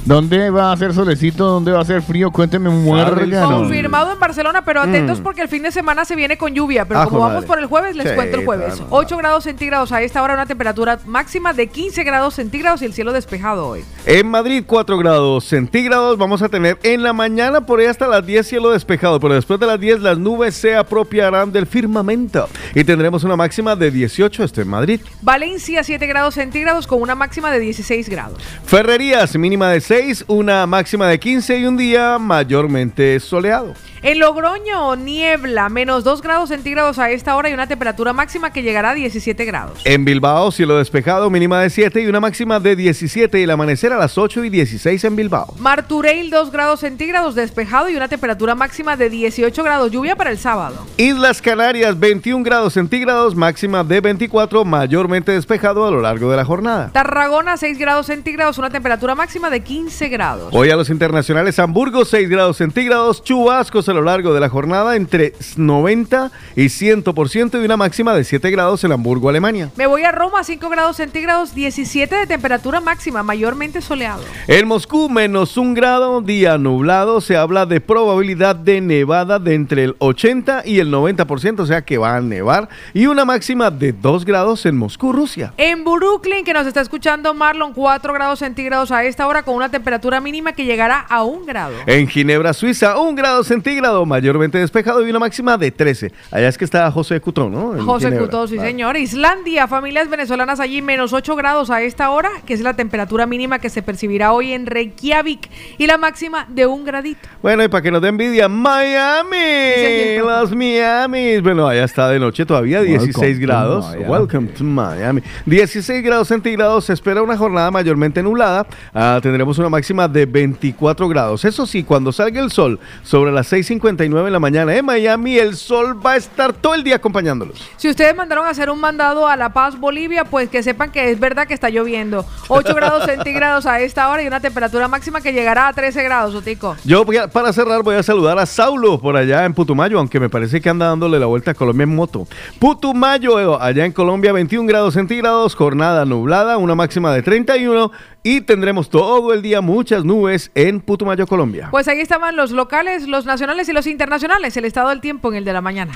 ¿Dónde 0.05 0.51
va 0.51 0.71
a 0.71 0.77
ser 0.77 0.93
solecito? 0.93 1.47
¿Dónde 1.47 1.73
va 1.73 1.81
a 1.81 1.85
ser 1.85 2.03
frío? 2.03 2.31
Cuénteme, 2.31 2.69
muérgano. 2.69 3.61
Confirmado 3.61 4.13
en 4.13 4.21
Barcelona, 4.21 4.63
pero 4.63 4.83
atentos 4.83 5.19
Mm. 5.19 5.23
porque 5.23 5.41
el 5.41 5.49
fin 5.49 5.63
de 5.63 5.73
semana 5.73 6.05
se 6.05 6.15
viene 6.15 6.37
con 6.37 6.53
lluvia. 6.55 6.85
Pero 6.85 7.01
Ah, 7.01 7.05
como 7.07 7.21
vamos 7.21 7.47
por 7.47 7.59
el 7.59 7.65
jueves, 7.65 7.97
les 7.97 8.09
Sí, 8.11 8.15
cuento 8.15 8.37
el 8.39 8.45
jueves. 8.45 8.75
claro. 8.75 8.87
8 8.91 9.17
grados 9.17 9.45
centígrados 9.45 9.93
a 9.93 10.03
esta 10.03 10.23
hora, 10.23 10.35
una 10.35 10.45
temperatura 10.45 10.99
máxima 11.07 11.55
de 11.55 11.69
15 11.69 12.05
grados 12.05 12.35
centígrados 12.35 12.83
y 12.83 12.85
el 12.85 12.93
cielo 12.93 13.13
despejado 13.15 13.67
hoy. 13.67 13.83
En 14.05 14.29
Madrid, 14.29 14.65
4 14.67 14.99
grados 14.99 15.45
centígrados. 15.45 16.19
Vamos 16.19 16.43
a 16.43 16.51
tener 16.51 16.79
en 16.83 17.03
la 17.03 17.15
mañana 17.15 17.65
por 17.65 17.81
ahí 17.81 17.87
hasta 17.87 18.07
las 18.07 18.27
10 18.27 18.47
cielo 18.47 18.71
despejado. 18.73 19.19
Pero 19.21 19.35
después 19.35 19.59
de 19.59 19.67
las 19.67 19.81
10 19.81 20.01
las 20.01 20.19
nubes 20.19 20.55
se 20.55 20.77
apropiarán 20.77 21.51
del 21.51 21.67
firmamento. 21.67 22.47
Y 22.75 22.85
tendremos 22.85 23.25
una 23.25 23.37
máxima 23.37 23.75
de 23.75 23.91
18 23.91 24.45
esto 24.45 24.61
en 24.61 24.69
Madrid. 24.69 25.01
Valencia, 25.23 25.83
7 25.83 26.07
grados 26.07 26.35
centígrados 26.35 26.87
con 26.87 27.01
una 27.01 27.15
máxima 27.15 27.51
de 27.51 27.59
16 27.61 28.11
grados. 28.11 28.37
Ferrerías, 28.67 29.35
mínima 29.39 29.71
de 29.71 29.81
6, 29.81 29.94
una 30.27 30.67
máxima 30.67 31.09
de 31.09 31.21
15 31.21 31.59
y 31.59 31.67
un 31.67 31.77
día 31.77 32.19
mayormente 32.19 33.21
soleado. 33.21 33.75
En 34.07 34.19
Logroño, 34.19 34.97
niebla, 34.97 35.71
menos 35.71 36.05
2 36.05 36.21
grados 36.21 36.51
centígrados 36.51 36.99
a 36.99 37.11
esta 37.11 37.37
hora 37.37 37.49
y 37.49 37.55
una 37.55 37.67
temperatura 37.67 38.13
máxima 38.13 38.53
que 38.53 38.63
llegará 38.63 38.91
a 38.91 38.95
17 38.95 39.47
grados. 39.47 39.81
En 39.87 40.05
Bilbao, 40.05 40.53
cielo 40.53 40.77
despejado, 40.77 41.31
mínima 41.31 41.59
de 41.63 41.71
7 41.71 42.03
y 42.03 42.07
una 42.07 42.21
máxima 42.21 42.61
de 42.61 42.77
17 42.77 43.41
y 43.41 43.45
el 43.45 43.51
amanecer 43.51 43.95
a 43.95 43.97
las 43.97 44.19
8 44.19 44.45
y 44.45 44.51
16 44.51 45.05
en 45.05 45.17
Bilbao. 45.17 45.55
Martureil, 45.59 46.29
2 46.29 46.53
grados 46.53 46.81
centígrados 46.81 47.35
despejado 47.35 47.89
y 47.89 47.97
una 47.97 48.09
temperatura 48.09 48.55
máxima 48.55 48.99
de 48.99 49.09
18 49.09 49.65
grados. 49.65 49.91
Lluvia 49.91 50.17
para 50.17 50.29
el 50.29 50.37
sábado. 50.37 50.85
Islas 50.99 51.41
Canarias, 51.41 51.99
21 51.99 52.45
grados 52.45 52.75
centígrados, 52.75 53.35
máxima 53.35 53.85
de 53.85 54.03
24, 54.03 54.67
mayormente 54.67 55.33
despejado 55.33 55.87
a 55.87 55.91
lo 55.91 56.03
largo 56.03 56.31
de 56.31 56.37
la 56.37 56.45
jornada. 56.45 56.91
Tarragona, 56.93 57.57
6 57.57 57.79
grados 57.79 58.05
centígrados, 58.05 58.59
una 58.59 58.69
temperatura 58.69 59.15
máxima 59.15 59.49
de 59.49 59.61
15 59.61 60.09
grados. 60.11 60.49
Hoy 60.53 60.69
a 60.69 60.77
los 60.77 60.91
internacionales, 60.91 61.59
Hamburgo, 61.59 62.05
6 62.05 62.29
grados 62.29 62.59
centígrados, 62.59 63.25
chubascos 63.25 63.94
lo 63.95 64.03
largo 64.03 64.35
de 64.35 64.41
la 64.41 64.49
jornada 64.49 64.97
entre 64.97 65.33
90 65.57 66.31
y 66.57 66.67
100% 66.67 67.61
y 67.61 67.65
una 67.65 67.77
máxima 67.77 68.15
de 68.15 68.25
7 68.25 68.51
grados 68.51 68.85
en 68.85 68.93
Hamburgo, 68.93 69.29
Alemania. 69.29 69.71
Me 69.77 69.87
voy 69.87 70.03
a 70.03 70.13
Roma, 70.13 70.45
5 70.45 70.69
grados 70.69 70.97
centígrados, 70.97 71.55
17 71.55 72.15
de 72.15 72.27
temperatura 72.27 72.81
máxima, 72.81 73.23
mayormente 73.23 73.81
soleado. 73.81 74.23
En 74.47 74.69
Moscú, 74.69 75.09
menos 75.09 75.57
un 75.57 75.75
grado, 75.75 76.21
día 76.21 76.59
nublado, 76.59 77.21
se 77.21 77.37
habla 77.37 77.67
de 77.67 77.81
probabilidad 77.81 78.57
de 78.57 78.81
nevada 78.81 79.39
de 79.39 79.55
entre 79.55 79.85
el 79.85 79.97
80 79.99 80.63
y 80.65 80.81
el 80.81 80.91
90%, 80.91 81.61
o 81.61 81.67
sea 81.67 81.83
que 81.83 81.99
va 81.99 82.17
a 82.17 82.21
nevar, 82.21 82.69
y 82.93 83.07
una 83.07 83.25
máxima 83.25 83.71
de 83.71 83.93
2 83.93 84.25
grados 84.25 84.67
en 84.67 84.77
Moscú, 84.77 85.13
Rusia. 85.13 85.53
En 85.57 85.85
Brooklyn, 85.85 86.45
que 86.45 86.53
nos 86.53 86.67
está 86.67 86.81
escuchando 86.81 87.35
Marlon, 87.35 87.73
4 87.73 88.13
grados 88.13 88.39
centígrados 88.41 88.91
a 88.91 89.05
esta 89.05 89.27
hora 89.27 89.43
con 89.43 89.55
una 89.55 89.71
temperatura 89.71 90.21
mínima 90.21 90.53
que 90.53 90.65
llegará 90.65 91.01
a 91.01 91.25
1 91.25 91.45
grado. 91.47 91.75
En 91.87 92.09
Ginebra, 92.09 92.53
Suiza, 92.53 92.99
un 92.99 93.15
grado 93.15 93.45
centígrado, 93.45 93.65
mayormente 93.81 94.59
despejado 94.59 95.07
y 95.07 95.11
una 95.11 95.19
máxima 95.19 95.57
de 95.59 95.71
13. 95.71 96.13
Allá 96.31 96.49
es 96.49 96.59
que 96.59 96.65
está 96.65 96.91
José 96.91 97.21
Cutón, 97.21 97.53
¿no? 97.53 97.77
En 97.77 97.85
José 97.85 98.07
Ginebra. 98.07 98.27
Cutó, 98.27 98.47
sí 98.47 98.57
Vale. 98.57 98.71
señor. 98.71 98.97
Islandia, 98.97 99.67
familias 99.69 100.09
venezolanas 100.09 100.61
allí, 100.61 100.83
menos 100.83 101.13
8 101.13 101.37
grados 101.37 101.71
a 101.71 101.83
esta 101.83 102.11
hora, 102.11 102.31
que 102.47 102.55
es 102.55 102.61
la 102.61 102.75
temperatura 102.75 103.27
mínima 103.27 103.59
que 103.59 103.69
se 103.71 103.83
percibirá 103.83 104.33
hoy 104.33 104.53
en 104.53 104.67
Reykjavik 104.67 105.51
y 105.79 105.87
la 105.87 105.99
máxima 105.99 106.47
de 106.49 106.67
un 106.67 106.85
gradito. 106.85 107.21
Bueno, 107.43 107.65
y 107.65 107.69
para 107.69 107.83
que 107.83 107.91
nos 107.91 108.01
dé 108.01 108.09
envidia, 108.09 108.49
Miami, 108.49 110.19
los 110.19 110.55
Miamis. 110.55 111.43
Bueno, 111.43 111.67
allá 111.67 111.85
está 111.85 112.09
de 112.09 112.19
noche 112.19 112.47
todavía, 112.47 112.83
16 112.83 113.17
Welcome 113.17 113.35
to 113.35 113.47
grados. 113.47 113.97
Welcome 114.07 114.49
to 114.49 114.65
Miami. 114.65 115.23
16 115.47 116.03
grados 116.03 116.29
centígrados, 116.29 116.85
se 116.87 116.93
espera 116.93 117.23
una 117.23 117.37
jornada 117.37 117.71
mayormente 117.71 118.23
nublada. 118.23 118.67
Ah, 118.95 119.19
tendremos 119.23 119.59
una 119.59 119.69
máxima 119.69 120.09
de 120.09 120.27
24 120.27 121.09
grados. 121.09 121.45
Eso 121.45 121.67
sí, 121.67 121.83
cuando 121.85 122.13
salga 122.13 122.41
el 122.41 122.51
sol 122.51 122.79
sobre 123.03 123.33
las 123.33 123.53
6.59 123.65 124.27
en 124.27 124.33
la 124.33 124.41
mañana 124.41 124.75
en 124.75 124.85
Miami, 124.85 125.39
el 125.39 125.57
sol 125.57 126.05
va 126.05 126.13
a 126.13 126.17
estar 126.17 126.53
todo 126.53 126.75
el 126.75 126.85
día 126.85 126.97
acompañándolos. 126.97 127.69
Si 127.77 127.89
ustedes 127.89 128.15
mandaron 128.15 128.47
a 128.47 128.51
hacer 128.51 128.71
un 128.71 128.79
mandado 128.81 129.27
a 129.27 129.37
La 129.37 129.53
Paz, 129.53 129.79
Bolivia, 129.79 130.25
pues 130.25 130.49
que 130.49 130.63
sepan 130.63 130.91
que 130.93 131.11
es 131.11 131.19
verdad 131.19 131.47
que 131.47 131.55
está 131.55 131.71
lloviendo. 131.71 132.25
8 132.49 132.75
grados 132.77 133.05
centígrados 133.05 133.67
a 133.67 133.81
esta 133.81 134.09
hora 134.11 134.23
y 134.23 134.27
una 134.27 134.41
temperatura 134.41 134.89
máxima 134.89 135.21
que 135.21 135.33
llegará 135.33 135.69
a 135.69 135.73
13 135.73 136.03
grados, 136.03 136.35
Otico. 136.35 136.77
Yo 136.85 137.05
a- 137.23 137.29
para 137.29 137.53
cerrar 137.53 137.83
voy 137.83 137.97
a 137.97 138.03
saludar 138.03 138.39
a 138.39 138.47
Saulo 138.47 139.01
por 139.01 139.17
allá 139.17 139.45
en 139.45 139.55
Putumayo, 139.55 139.99
aunque 139.99 140.21
me 140.21 140.29
parece 140.29 140.61
que 140.61 140.69
anda 140.69 140.87
dándole 140.87 141.19
la 141.19 141.27
vuelta 141.27 141.53
a 141.53 141.55
Colombia 141.55 141.85
en 141.85 141.95
moto. 141.95 142.27
Putumayo, 142.59 143.39
eh, 143.55 143.59
allá 143.61 143.85
en 143.85 143.93
Colombia, 143.93 144.33
21 144.33 144.67
grados 144.67 144.95
centígrados, 144.95 145.55
jornada 145.55 146.05
nublada, 146.05 146.57
una 146.57 146.75
máxima 146.75 147.13
de 147.15 147.23
31 147.23 147.93
y 148.27 148.41
tendremos 148.41 148.89
todo 148.89 149.35
el 149.35 149.43
día 149.43 149.61
muchas 149.61 150.03
nubes 150.03 150.51
en 150.55 150.81
Putumayo, 150.81 151.27
Colombia. 151.27 151.69
Pues 151.71 151.87
ahí 151.89 152.01
estaban 152.01 152.35
los 152.35 152.53
locales, 152.53 153.07
los 153.07 153.27
nacionales 153.27 153.69
y 153.69 153.75
los 153.75 153.87
internacionales. 153.87 154.57
El 154.57 154.65
estado 154.65 154.89
del 154.89 155.03
tiempo 155.03 155.29
en 155.29 155.37
el 155.37 155.45
de 155.45 155.53
la 155.53 155.61
mañana. 155.61 155.93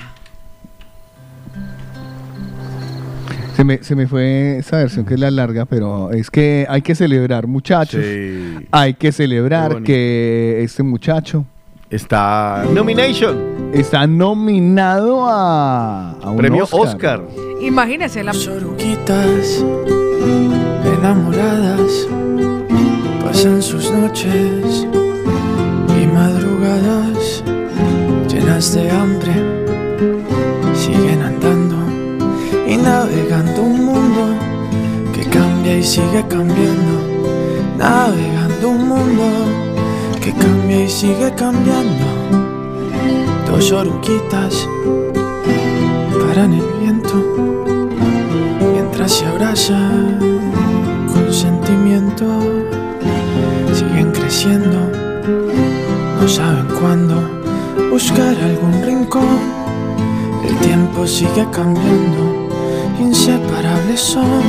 Se 3.57 3.65
me, 3.65 3.83
se 3.83 3.97
me 3.97 4.07
fue 4.07 4.59
esa 4.59 4.77
versión 4.77 5.07
que 5.07 5.15
es 5.15 5.21
la 5.21 5.31
larga, 5.31 5.65
pero 5.65 6.13
es 6.13 6.31
que 6.31 6.67
hay 6.69 6.83
que 6.83 6.95
celebrar, 6.95 7.47
muchachos. 7.47 8.05
Hay 8.71 8.95
que 8.95 9.11
celebrar 9.11 9.83
que 9.83 10.61
este 10.63 10.83
muchacho 10.83 11.47
está 11.89 12.65
nomination. 12.71 13.73
Está 13.73 14.07
nominado 14.07 15.27
a, 15.27 16.13
a 16.13 16.31
un 16.31 16.37
Premio 16.37 16.65
Oscar. 16.71 17.21
Oscar. 17.21 17.63
Imagínense 17.63 18.23
la 18.23 18.35
enamoradas 20.99 22.09
pasan 23.25 23.63
sus 23.63 23.91
noches 23.91 24.87
y 26.01 26.07
madrugadas 26.07 27.43
llenas 28.29 28.75
de 28.75 28.91
hambre 28.91 29.35
siguen 30.75 31.23
andando 31.23 31.77
y 32.67 32.77
navegando 32.77 33.63
un 33.63 33.85
mundo 33.87 34.49
que 35.69 35.83
sigue 35.83 36.25
cambiando, 36.29 36.95
navegando 37.77 38.71
un 38.71 38.89
mundo 38.89 39.25
que 40.21 40.33
cambia 40.33 40.85
y 40.85 40.89
sigue 40.89 41.33
cambiando. 41.37 42.05
Dos 43.47 43.73
oruquitas 43.73 44.67
paran 46.21 46.53
el 46.55 46.67
viento 46.81 47.15
mientras 48.73 49.13
se 49.13 49.27
abrazan 49.27 50.38
No 54.47 56.29
saben 56.29 56.69
cuándo 56.79 57.17
buscar 57.91 58.37
algún 58.37 58.83
rincón. 58.85 59.27
El 60.47 60.57
tiempo 60.59 61.09
sigue 61.09 61.45
cambiando, 61.51 62.49
inseparables 63.01 64.01
son. 64.01 64.43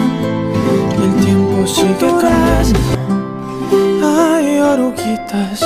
Y 0.96 1.04
el 1.06 1.26
tiempo 1.26 1.66
sigue 1.66 2.08
cambiando. 2.22 2.80
Ay, 4.06 4.60
oruguitas, 4.60 5.66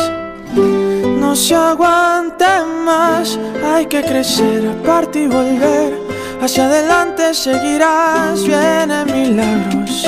no 1.20 1.36
se 1.36 1.56
aguanten 1.56 2.86
más. 2.86 3.38
Hay 3.74 3.88
que 3.88 4.04
crecer, 4.04 4.66
aparte 4.70 5.24
y 5.24 5.28
volver. 5.28 6.00
Hacia 6.42 6.68
adelante 6.68 7.34
seguirás, 7.34 8.42
vienen 8.46 9.06
milagros, 9.12 10.08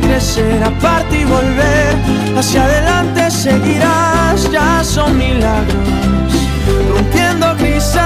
que 0.00 0.08
crecer, 0.08 0.62
aparte 0.62 1.20
y 1.20 1.24
volver. 1.24 1.96
Hacia 2.36 2.64
adelante 2.64 3.30
seguirás, 3.30 4.50
ya 4.50 4.82
son 4.82 5.16
milagros. 5.16 5.88
Rompiendo 6.90 7.54
crisalidas, 7.56 8.02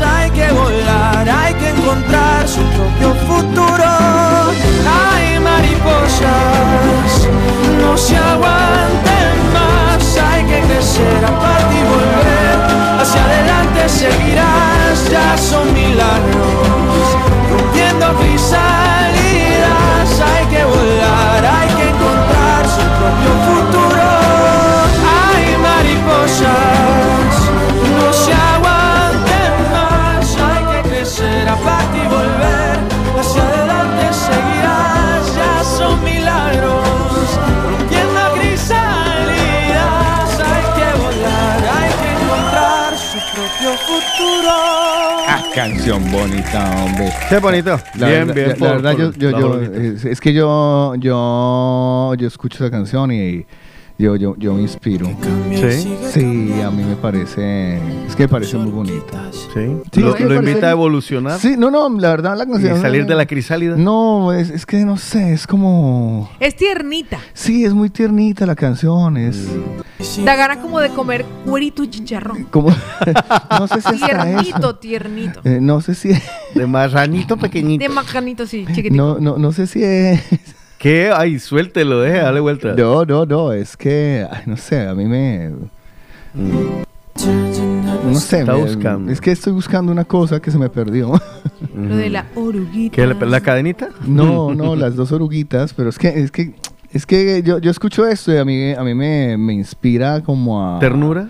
hay 0.00 0.30
que 0.30 0.50
volar, 0.52 1.28
hay 1.28 1.54
que 1.54 1.68
encontrar 1.70 2.48
su 2.48 2.62
propio 2.62 3.14
futuro. 3.26 3.84
Hay 5.00 5.38
mariposas, 5.40 7.28
no 7.80 7.96
se 7.96 8.16
aguanten 8.16 9.52
más. 9.52 10.18
Hay 10.30 10.44
que 10.44 10.60
crecer, 10.60 11.24
aparte 11.24 11.74
y 11.74 11.82
volver. 11.94 12.56
Hacia 13.00 13.24
adelante 13.24 13.88
seguirás, 13.88 15.10
ya 15.10 15.36
son 15.36 15.72
milagros. 15.74 16.71
Canción 45.84 46.12
bonita, 46.12 46.70
hombre. 46.84 47.10
Qué 47.28 47.38
bonito. 47.38 47.76
La 47.98 48.06
bien, 48.08 48.28
verdad- 48.28 48.34
bien. 48.34 48.48
La, 48.50 48.54
por- 48.54 48.68
la 48.68 48.72
verdad, 48.74 48.92
por 48.92 49.00
yo, 49.00 49.12
yo, 49.18 49.30
la 49.32 49.40
yo- 49.40 49.60
es, 49.80 50.04
es 50.04 50.20
que 50.20 50.32
yo, 50.32 50.94
yo, 50.94 52.14
yo 52.16 52.28
escucho 52.28 52.64
esa 52.64 52.70
canción 52.70 53.10
y 53.10 53.44
yo, 54.02 54.16
yo, 54.16 54.34
yo 54.36 54.54
me 54.54 54.62
inspiro. 54.62 55.06
Sí. 55.54 55.96
Sí, 56.10 56.60
a 56.60 56.70
mí 56.72 56.82
me 56.82 56.96
parece, 56.96 57.76
es 58.08 58.16
que 58.16 58.24
me 58.24 58.28
parece 58.28 58.56
muy 58.58 58.72
bonita. 58.72 59.30
Sí. 59.32 59.76
Sí, 59.92 60.00
lo, 60.00 60.16
es 60.16 60.20
invita 60.20 60.66
a 60.66 60.70
evolucionar 60.72 61.38
Sí, 61.38 61.54
no, 61.56 61.70
no, 61.70 61.88
la 62.00 62.08
verdad 62.10 62.36
la 62.36 62.42
y 62.44 62.48
canción. 62.48 62.80
salir 62.80 63.06
de 63.06 63.14
la 63.14 63.26
crisálida. 63.26 63.76
No, 63.76 64.32
es, 64.32 64.50
es 64.50 64.66
que 64.66 64.84
no 64.84 64.96
sé, 64.96 65.32
es 65.32 65.46
como, 65.46 66.28
Es 66.40 66.56
tiernita. 66.56 67.18
sí, 67.32 67.64
es 67.64 67.72
muy 67.74 67.90
tiernita 67.90 68.44
la 68.44 68.56
canción, 68.56 69.16
es 69.16 69.46
Da 70.24 70.34
ganas 70.34 70.56
como 70.56 70.80
de 70.80 70.88
comer 70.88 71.24
cuerito 71.46 71.84
y 71.84 71.90
chicharrón. 71.90 72.44
como, 72.50 72.70
no 73.50 73.68
sé 73.68 73.80
si 73.82 73.88
hasta 73.88 74.06
Tiernito, 74.24 74.58
eso. 74.58 74.74
tiernito. 74.76 75.40
Eh, 75.44 75.58
no 75.60 75.80
sé 75.80 75.94
si, 75.94 76.10
De 76.56 76.66
marranito 76.66 77.36
pequeñito. 77.36 77.82
De 77.84 77.88
macanito, 77.88 78.46
sí, 78.48 78.66
chiquitito. 78.66 78.96
no, 78.96 79.18
no, 79.20 79.38
no 79.38 79.52
sé 79.52 79.68
si 79.68 79.84
es. 79.84 80.20
¿Qué? 80.82 81.12
Ay, 81.14 81.38
suéltelo, 81.38 82.00
deje, 82.00 82.18
dale 82.18 82.40
vuelta. 82.40 82.74
No, 82.76 83.04
no, 83.04 83.24
no, 83.24 83.52
es 83.52 83.76
que, 83.76 84.26
ay, 84.28 84.42
no 84.46 84.56
sé, 84.56 84.80
a 84.88 84.94
mí 84.94 85.04
me... 85.04 85.50
No 86.34 88.18
sé, 88.18 88.40
Está 88.40 88.54
me- 88.54 88.62
buscando. 88.62 89.12
es 89.12 89.20
que 89.20 89.30
estoy 89.30 89.52
buscando 89.52 89.92
una 89.92 90.04
cosa 90.04 90.40
que 90.40 90.50
se 90.50 90.58
me 90.58 90.68
perdió. 90.68 91.12
Lo 91.76 91.96
de 91.96 92.10
la 92.10 92.26
oruguita. 92.34 92.96
¿Qué, 92.96 93.06
la, 93.06 93.14
la 93.14 93.40
cadenita? 93.40 93.90
No, 94.08 94.52
no, 94.56 94.74
las 94.74 94.96
dos 94.96 95.12
oruguitas, 95.12 95.72
pero 95.72 95.88
es 95.88 95.98
que, 96.00 96.08
es 96.08 96.32
que, 96.32 96.52
es 96.92 97.06
que 97.06 97.44
yo, 97.44 97.58
yo 97.58 97.70
escucho 97.70 98.04
esto 98.04 98.32
y 98.34 98.38
a 98.38 98.44
mí, 98.44 98.72
a 98.72 98.82
mí 98.82 98.92
me, 98.92 99.36
me 99.38 99.52
inspira 99.52 100.20
como 100.20 100.66
a... 100.66 100.80
¿Ternura? 100.80 101.28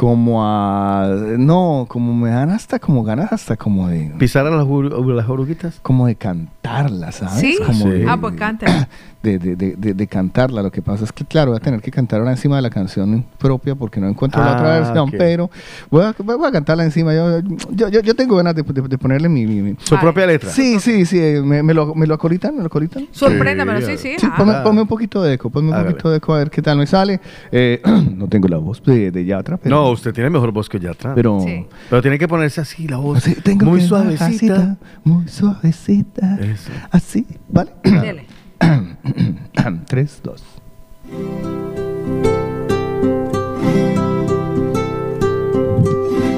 Como 0.00 0.42
a... 0.42 1.14
No, 1.36 1.84
como 1.86 2.14
me 2.14 2.30
dan 2.30 2.48
hasta 2.48 2.78
como 2.78 3.04
ganas 3.04 3.34
hasta 3.34 3.58
como 3.58 3.86
de... 3.88 4.10
¿Pisar 4.18 4.46
a 4.46 4.50
las, 4.50 4.66
las 4.66 5.28
oruguitas? 5.28 5.78
Como 5.82 6.06
de 6.06 6.14
cantarla, 6.14 7.12
¿sabes? 7.12 7.34
¿Sí? 7.40 7.58
Como 7.66 7.84
Sí. 7.84 7.90
de- 7.90 8.06
Ah, 8.08 8.16
pues 8.18 8.34
cántala. 8.34 8.88
de, 9.22 9.38
de, 9.38 9.54
de, 9.56 9.74
de- 9.76 9.92
de 9.92 10.06
cantarla. 10.06 10.62
Lo 10.62 10.70
que 10.72 10.80
pasa 10.80 11.04
es 11.04 11.12
que, 11.12 11.26
claro, 11.26 11.50
voy 11.50 11.58
a 11.58 11.60
tener 11.60 11.82
que 11.82 11.90
cantar 11.90 12.20
ahora 12.20 12.30
encima 12.30 12.56
de 12.56 12.62
la 12.62 12.70
canción 12.70 13.26
propia 13.36 13.74
porque 13.74 14.00
no 14.00 14.08
encuentro 14.08 14.42
la 14.42 14.52
otra 14.54 14.76
Ah, 14.76 14.80
versión, 14.80 15.10
pero 15.10 15.50
voy 15.90 16.02
a, 16.04 16.14
voy 16.18 16.48
a 16.48 16.50
cantarla 16.50 16.82
encima. 16.84 17.12
Yo, 17.14 17.40
yo, 17.70 17.88
yo, 17.90 18.00
yo 18.00 18.14
tengo 18.14 18.36
ganas 18.36 18.54
de, 18.54 18.62
de- 18.62 18.80
de 18.88 18.96
ponerle 18.96 19.28
mi... 19.28 19.46
mi- 19.46 19.60
mi- 19.60 19.76
Su 19.80 19.96
Ay. 19.96 20.00
propia 20.00 20.26
letra. 20.26 20.48
Sí, 20.48 20.80
sí, 20.80 21.04
sí. 21.04 21.20
¿Me, 21.44 21.62
me 21.62 21.74
lo, 21.74 21.94
¿Me 21.94 22.06
lo 22.06 22.14
acolitan? 22.14 22.54
¿Me 22.54 22.60
lo 22.62 22.68
acolitan? 22.68 23.06
Sorpréndamelo, 23.10 23.82
sí, 23.86 23.98
sí. 23.98 24.14
Sí, 24.18 24.26
ah. 24.26 24.34
ponme, 24.38 24.54
ponme 24.64 24.80
un 24.80 24.88
poquito 24.88 25.22
de 25.22 25.34
eco, 25.34 25.50
ponme 25.50 25.76
un 25.76 25.84
poquito 25.84 26.08
de 26.10 26.16
eco 26.16 26.32
a 26.32 26.38
ver 26.38 26.50
qué 26.50 26.62
tal 26.62 26.78
me 26.78 26.86
sale. 26.86 27.20
Eh, 27.52 27.82
no 28.16 28.26
tengo 28.28 28.48
la 28.48 28.56
voz 28.56 28.82
de, 28.82 29.10
de 29.10 29.24
Yatra, 29.26 29.58
pero... 29.58 29.76
No, 29.76 29.89
usted 29.90 30.12
tiene 30.12 30.30
mejor 30.30 30.52
voz 30.52 30.68
que 30.68 30.78
Yatra. 30.78 31.14
pero 31.14 31.40
Sí. 31.40 31.66
Pero 31.88 32.02
tiene 32.02 32.18
que 32.18 32.28
ponerse 32.28 32.60
así 32.60 32.86
la 32.88 32.98
voz. 32.98 33.24
Tengo 33.42 33.66
muy 33.66 33.80
que 33.80 33.86
suavecita. 33.86 34.54
bajacita, 34.54 34.76
Muy 35.04 35.28
suavecita. 35.28 36.36
Eso. 36.40 36.70
Así, 36.90 37.26
¿vale? 37.48 37.72
Dele. 37.84 38.26
Tres, 39.86 40.20
dos. 40.22 40.42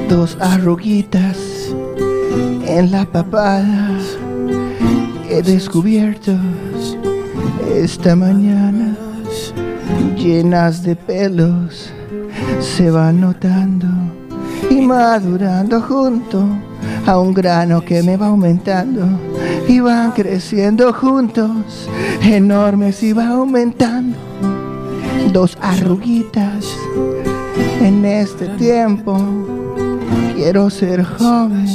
Dos 0.09 0.37
arruguitas 0.41 1.75
en 2.67 2.91
la 2.91 3.05
papada 3.07 3.99
he 5.29 5.43
descubierto 5.43 6.33
esta 7.75 8.15
mañana 8.15 8.95
llenas 10.17 10.83
de 10.83 10.95
pelos 10.95 11.91
se 12.61 12.90
van 12.90 13.20
notando 13.20 13.88
madurando 14.82 15.80
junto 15.80 16.45
a 17.07 17.18
un 17.18 17.32
grano 17.32 17.84
que 17.84 18.03
me 18.03 18.16
va 18.16 18.26
aumentando 18.26 19.07
y 19.68 19.80
van 19.80 20.12
creciendo 20.12 20.93
juntos, 20.93 21.88
enormes 22.22 23.03
y 23.03 23.12
va 23.12 23.28
aumentando. 23.28 24.16
Dos 25.32 25.57
arruguitas 25.61 26.76
en 27.80 28.05
este 28.05 28.49
tiempo. 28.59 29.16
Quiero 30.34 30.68
ser 30.70 31.05
joven, 31.05 31.66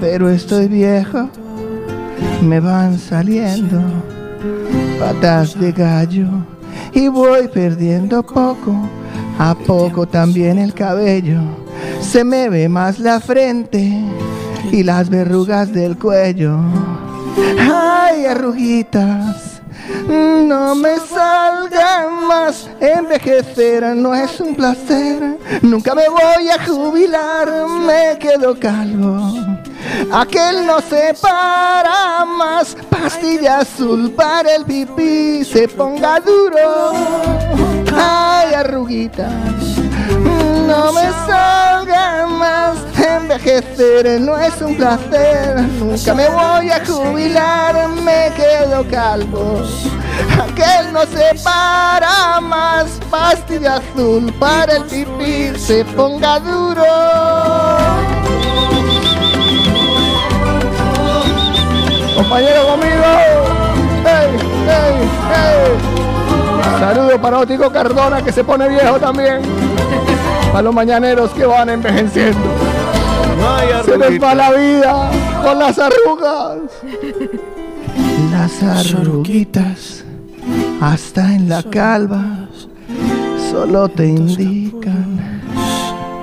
pero 0.00 0.28
estoy 0.28 0.68
viejo. 0.68 1.28
Me 2.42 2.60
van 2.60 2.98
saliendo 2.98 3.80
patas 5.00 5.58
de 5.58 5.72
gallo 5.72 6.28
y 6.92 7.08
voy 7.08 7.48
perdiendo 7.48 8.22
poco 8.22 8.88
a 9.38 9.54
poco 9.54 10.06
también 10.06 10.58
el 10.58 10.74
cabello. 10.74 11.40
Se 12.00 12.24
me 12.24 12.48
ve 12.48 12.68
más 12.68 12.98
la 12.98 13.20
frente 13.20 14.02
y 14.72 14.82
las 14.82 15.08
verrugas 15.08 15.72
del 15.72 15.96
cuello. 15.96 16.58
Ay, 17.72 18.26
arruguitas, 18.26 19.62
no 20.08 20.74
me 20.74 20.96
salgan 20.98 22.26
más. 22.26 22.68
Envejecer 22.80 23.96
no 23.96 24.14
es 24.14 24.40
un 24.40 24.54
placer. 24.54 25.38
Nunca 25.62 25.94
me 25.94 26.08
voy 26.08 26.48
a 26.48 26.66
jubilar, 26.66 27.48
me 27.86 28.18
quedo 28.18 28.58
calvo. 28.58 29.57
Aquel 30.12 30.66
no 30.66 30.80
se 30.80 31.14
para 31.20 32.24
más. 32.24 32.76
Pastilla 32.90 33.58
azul 33.58 34.10
para 34.12 34.54
el 34.56 34.64
pipí, 34.64 35.44
se 35.44 35.68
ponga 35.68 36.20
duro. 36.20 36.92
Ay, 37.94 38.54
arruguitas, 38.54 39.32
no 40.66 40.92
me 40.92 41.10
salgan 41.26 42.32
más. 42.38 42.76
Envejecer 42.98 44.20
no 44.20 44.36
es 44.38 44.60
un 44.60 44.76
placer. 44.76 45.60
Nunca 45.78 46.14
me 46.14 46.28
voy 46.28 46.70
a 46.70 46.84
jubilar, 46.84 47.88
me 47.88 48.32
quedo 48.36 48.86
calvo. 48.90 49.62
Aquel 50.42 50.92
no 50.92 51.02
se 51.02 51.34
para 51.42 52.40
más. 52.40 52.98
Pastilla 53.10 53.76
azul 53.76 54.32
para 54.38 54.76
el 54.76 54.84
pipí, 54.84 55.58
se 55.58 55.84
ponga 55.84 56.40
duro. 56.40 58.17
Compañero 62.18 62.66
conmigo. 62.66 63.04
¡Ey, 64.04 64.30
ey, 64.66 64.94
ey! 65.38 66.80
Saludo 66.80 67.20
para 67.20 67.38
Otico 67.38 67.70
Cardona 67.70 68.20
que 68.22 68.32
se 68.32 68.42
pone 68.42 68.68
viejo 68.68 68.98
también. 68.98 69.40
Para 70.50 70.62
los 70.62 70.74
mañaneros 70.74 71.30
que 71.30 71.46
van 71.46 71.70
envejeciendo. 71.70 72.40
Se 73.84 73.96
les 73.96 74.20
va 74.20 74.34
la 74.34 74.50
vida 74.50 75.10
con 75.44 75.60
las 75.60 75.78
arrugas. 75.78 76.58
Las 78.32 78.62
arruguitas 78.64 80.04
hasta 80.80 81.34
en 81.36 81.48
la 81.48 81.62
calva 81.62 82.48
solo 83.48 83.88
te 83.88 84.06
indican 84.08 85.40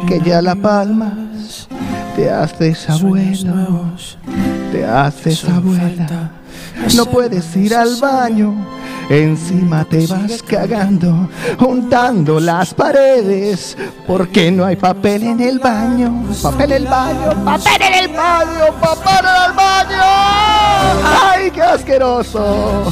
que 0.09 0.19
ya 0.19 0.41
la 0.41 0.55
palmas 0.55 1.69
te 2.17 2.29
haces 2.29 2.89
abuelo, 2.89 3.93
te 4.75 4.85
haces 4.85 5.45
abuela. 5.45 6.31
No 6.95 7.05
puedes 7.05 7.55
ir 7.55 7.73
al 7.73 7.95
baño, 7.95 8.53
encima 9.09 9.85
te 9.85 10.05
vas 10.07 10.43
cagando, 10.43 11.29
juntando 11.57 12.39
las 12.39 12.73
paredes, 12.73 13.77
porque 14.05 14.51
no 14.51 14.65
hay 14.65 14.75
papel 14.75 15.23
en 15.23 15.39
el 15.39 15.59
baño. 15.59 16.25
Papel 16.41 16.73
en 16.73 16.83
el 16.83 16.87
baño, 16.87 17.45
papel 17.45 17.81
en 17.81 17.93
el 17.93 18.15
baño, 18.15 18.65
papel 18.81 19.25
en 19.25 19.49
el 19.49 19.55
baño. 19.55 20.01
¡Ay, 21.23 21.51
qué 21.51 21.61
asqueroso! 21.61 22.91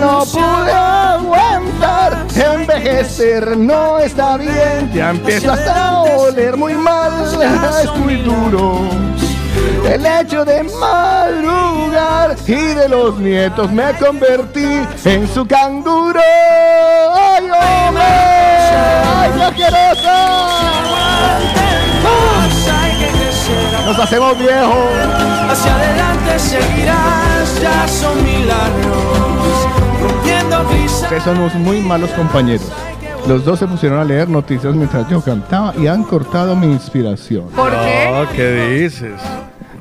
No 0.00 0.24
pude 0.26 0.72
aguantar, 0.72 2.26
envejecer 2.34 3.56
no 3.56 3.98
está 3.98 4.36
bien, 4.36 4.92
ya 4.94 5.10
empiezas 5.10 5.66
a 5.66 6.02
oler 6.02 6.56
muy 6.56 6.74
mal, 6.74 7.12
es 7.82 7.96
muy 7.98 8.16
duro. 8.16 9.15
El 9.88 10.04
hecho 10.04 10.44
de 10.44 10.62
madrugar 10.64 12.36
y 12.46 12.54
de 12.54 12.88
los 12.88 13.18
nietos 13.18 13.70
me 13.70 13.92
convertí 13.94 14.82
en 15.04 15.28
su 15.28 15.46
canguro. 15.46 16.20
¡Ay, 17.14 17.44
hombre! 17.44 18.02
¡Ay, 18.02 19.30
qué 19.36 19.42
asqueroso! 19.42 20.56
Nos 23.86 23.98
hacemos 23.98 24.38
viejos. 24.38 24.74
Hacia 25.48 25.76
adelante 25.76 26.38
seguirás, 26.38 27.60
ya 27.62 27.88
son 27.88 28.24
milagros. 28.24 29.36
Ustedes 31.02 31.22
son 31.22 31.38
unos 31.38 31.54
muy 31.54 31.80
malos 31.80 32.10
compañeros. 32.10 32.66
Los 33.28 33.44
dos 33.44 33.58
se 33.58 33.66
pusieron 33.66 33.98
a 34.00 34.04
leer 34.04 34.28
noticias 34.28 34.74
mientras 34.74 35.08
yo 35.08 35.20
cantaba 35.20 35.72
y 35.76 35.86
han 35.86 36.02
cortado 36.02 36.56
mi 36.56 36.66
inspiración. 36.66 37.48
¿Por 37.50 37.70
qué? 37.70 38.08
No, 38.10 38.32
¿qué 38.32 38.80
dices? 38.80 39.20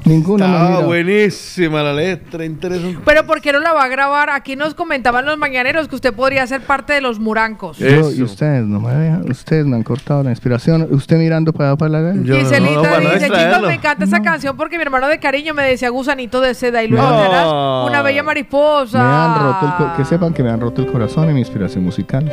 Estaba 0.05 0.69
mira. 0.69 0.79
buenísima 0.85 1.81
la 1.81 1.93
letra, 1.93 2.45
interesante. 2.45 2.99
Pero 3.03 3.25
¿por 3.25 3.41
qué 3.41 3.51
no 3.51 3.59
la 3.59 3.73
va 3.73 3.83
a 3.83 3.87
grabar? 3.87 4.29
Aquí 4.29 4.55
nos 4.55 4.75
comentaban 4.75 5.25
los 5.25 5.37
mañaneros 5.37 5.87
que 5.87 5.95
usted 5.95 6.13
podría 6.13 6.45
ser 6.45 6.61
parte 6.61 6.93
de 6.93 7.01
los 7.01 7.19
murancos. 7.19 7.77
Yo 7.79 8.11
y 8.11 8.21
ustedes 8.21 8.63
no 8.65 8.79
me 8.79 8.95
vean, 8.95 9.29
ustedes 9.31 9.65
me 9.65 9.75
han 9.75 9.83
cortado 9.83 10.21
la 10.23 10.29
inspiración. 10.29 10.87
Usted 10.91 11.17
mirando 11.17 11.51
para 11.53 11.69
allá 11.71 11.77
para 11.77 12.01
la 12.01 12.13
Giselita 12.13 12.99
dice, 12.99 13.29
chicos, 13.29 13.61
me 13.67 13.73
encanta 13.73 14.05
esa 14.05 14.21
canción 14.21 14.55
porque 14.55 14.77
mi 14.77 14.83
hermano 14.83 15.07
de 15.07 15.19
cariño 15.19 15.53
me 15.53 15.63
decía 15.63 15.89
gusanito 15.89 16.39
de 16.39 16.53
seda 16.53 16.83
y 16.83 16.87
luego 16.87 17.07
No. 17.09 17.23
serás 17.23 17.47
una 17.89 18.01
bella 18.03 18.21
mariposa. 18.23 18.97
Me 18.99 19.03
han 19.03 19.43
roto 19.43 19.85
el 19.91 19.97
que 19.97 20.05
sepan 20.05 20.33
que 20.33 20.43
me 20.43 20.51
han 20.51 20.61
roto 20.61 20.81
el 20.81 20.91
corazón 20.91 21.29
y 21.31 21.33
mi 21.33 21.39
inspiración 21.39 21.83
musical. 21.83 22.29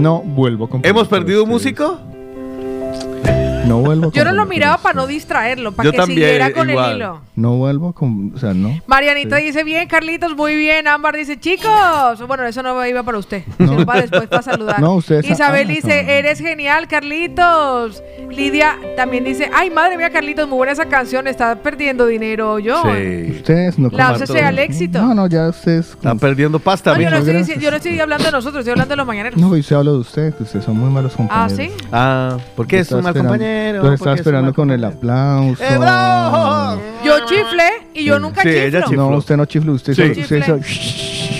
No 0.00 0.20
vuelvo 0.20 0.68
con 0.68 0.80
¿Hemos 0.84 1.08
perdido 1.08 1.44
un 1.44 1.48
músico? 1.50 2.00
No 3.70 3.78
vuelvo 3.82 4.10
Yo 4.10 4.24
no 4.24 4.32
lo 4.32 4.46
miraba 4.46 4.78
para 4.78 4.94
no 4.94 5.06
distraerlo, 5.06 5.70
para 5.70 5.84
Yo 5.86 5.92
que 5.92 5.98
también, 5.98 6.18
siguiera 6.18 6.52
con 6.52 6.68
igual. 6.68 6.90
el 6.90 6.96
hilo. 6.96 7.20
No 7.36 7.56
vuelvo 7.56 7.92
con, 7.92 8.32
o 8.34 8.38
sea, 8.38 8.52
no. 8.52 8.80
Marianita 8.88 9.36
dice, 9.36 9.62
bien, 9.62 9.86
Carlitos, 9.86 10.36
muy 10.36 10.56
bien. 10.56 10.88
Ámbar 10.88 11.16
dice, 11.16 11.38
chicos. 11.38 12.26
Bueno, 12.26 12.44
eso 12.44 12.64
no 12.64 12.84
iba 12.84 13.04
para 13.04 13.18
usted. 13.18 13.44
Sino 13.58 13.86
para 13.86 14.00
después 14.02 14.26
para 14.26 14.42
saludar. 14.42 14.80
No, 14.90 14.94
ustedes- 14.94 15.28
Isabel 15.28 15.66
ah, 15.68 15.72
dice, 15.72 16.18
eres 16.18 16.40
genial, 16.40 16.88
Carlitos. 16.88 18.02
Lidia 18.28 18.76
también 18.96 19.24
dice, 19.24 19.48
ay, 19.54 19.70
madre 19.70 19.96
mía, 19.96 20.10
Carlitos, 20.10 20.48
muy 20.48 20.56
buena 20.56 20.72
esa 20.72 20.86
canción. 20.86 21.28
Está 21.28 21.54
perdiendo 21.56 22.06
dinero 22.06 22.58
yo. 22.58 22.82
Ustedes 22.82 23.78
no 23.78 23.88
Láncese 23.90 24.32
comparten. 24.32 24.44
al 24.46 24.58
éxito. 24.58 25.00
No, 25.00 25.14
no, 25.14 25.26
ya 25.28 25.48
ustedes 25.48 25.90
Están 25.90 26.18
perdiendo 26.18 26.58
pasta, 26.58 26.94
No, 26.94 27.00
yo, 27.00 27.10
no 27.10 27.16
estoy, 27.18 27.58
yo 27.58 27.70
no 27.70 27.76
estoy 27.76 28.00
hablando 28.00 28.24
de 28.24 28.32
nosotros, 28.32 28.60
estoy 28.60 28.72
hablando 28.72 28.92
de 28.92 28.96
los 28.96 29.06
mañaneros. 29.06 29.40
No, 29.40 29.56
y 29.56 29.62
se 29.62 29.74
hablo 29.74 29.92
de 29.92 29.98
ustedes, 29.98 30.34
que 30.34 30.42
ustedes 30.42 30.64
son 30.64 30.76
muy 30.76 30.90
malos 30.90 31.12
ah, 31.14 31.16
compañeros. 31.16 31.52
¿sí? 31.56 31.86
Ah, 31.92 32.36
¿por 32.56 32.66
qué 32.66 32.76
Yo 32.76 32.82
es 32.82 32.92
un 32.92 33.02
mal 33.02 33.14
compañero? 33.14 33.59
Los 33.74 33.82
¿Por 33.84 33.94
estaba 33.94 34.16
esperando 34.16 34.54
con 34.54 34.70
el 34.70 34.84
aplauso. 34.84 35.62
Yo 37.04 37.24
chiflé 37.26 37.68
y 37.94 38.04
yo 38.04 38.18
nunca 38.18 38.42
chiflo. 38.42 39.10
No, 39.10 39.16
usted 39.16 39.36
no 39.36 39.44
chifló, 39.46 39.72
usted 39.72 39.94
Sí. 39.94 40.20
usted 40.20 40.44
solo- 40.44 40.60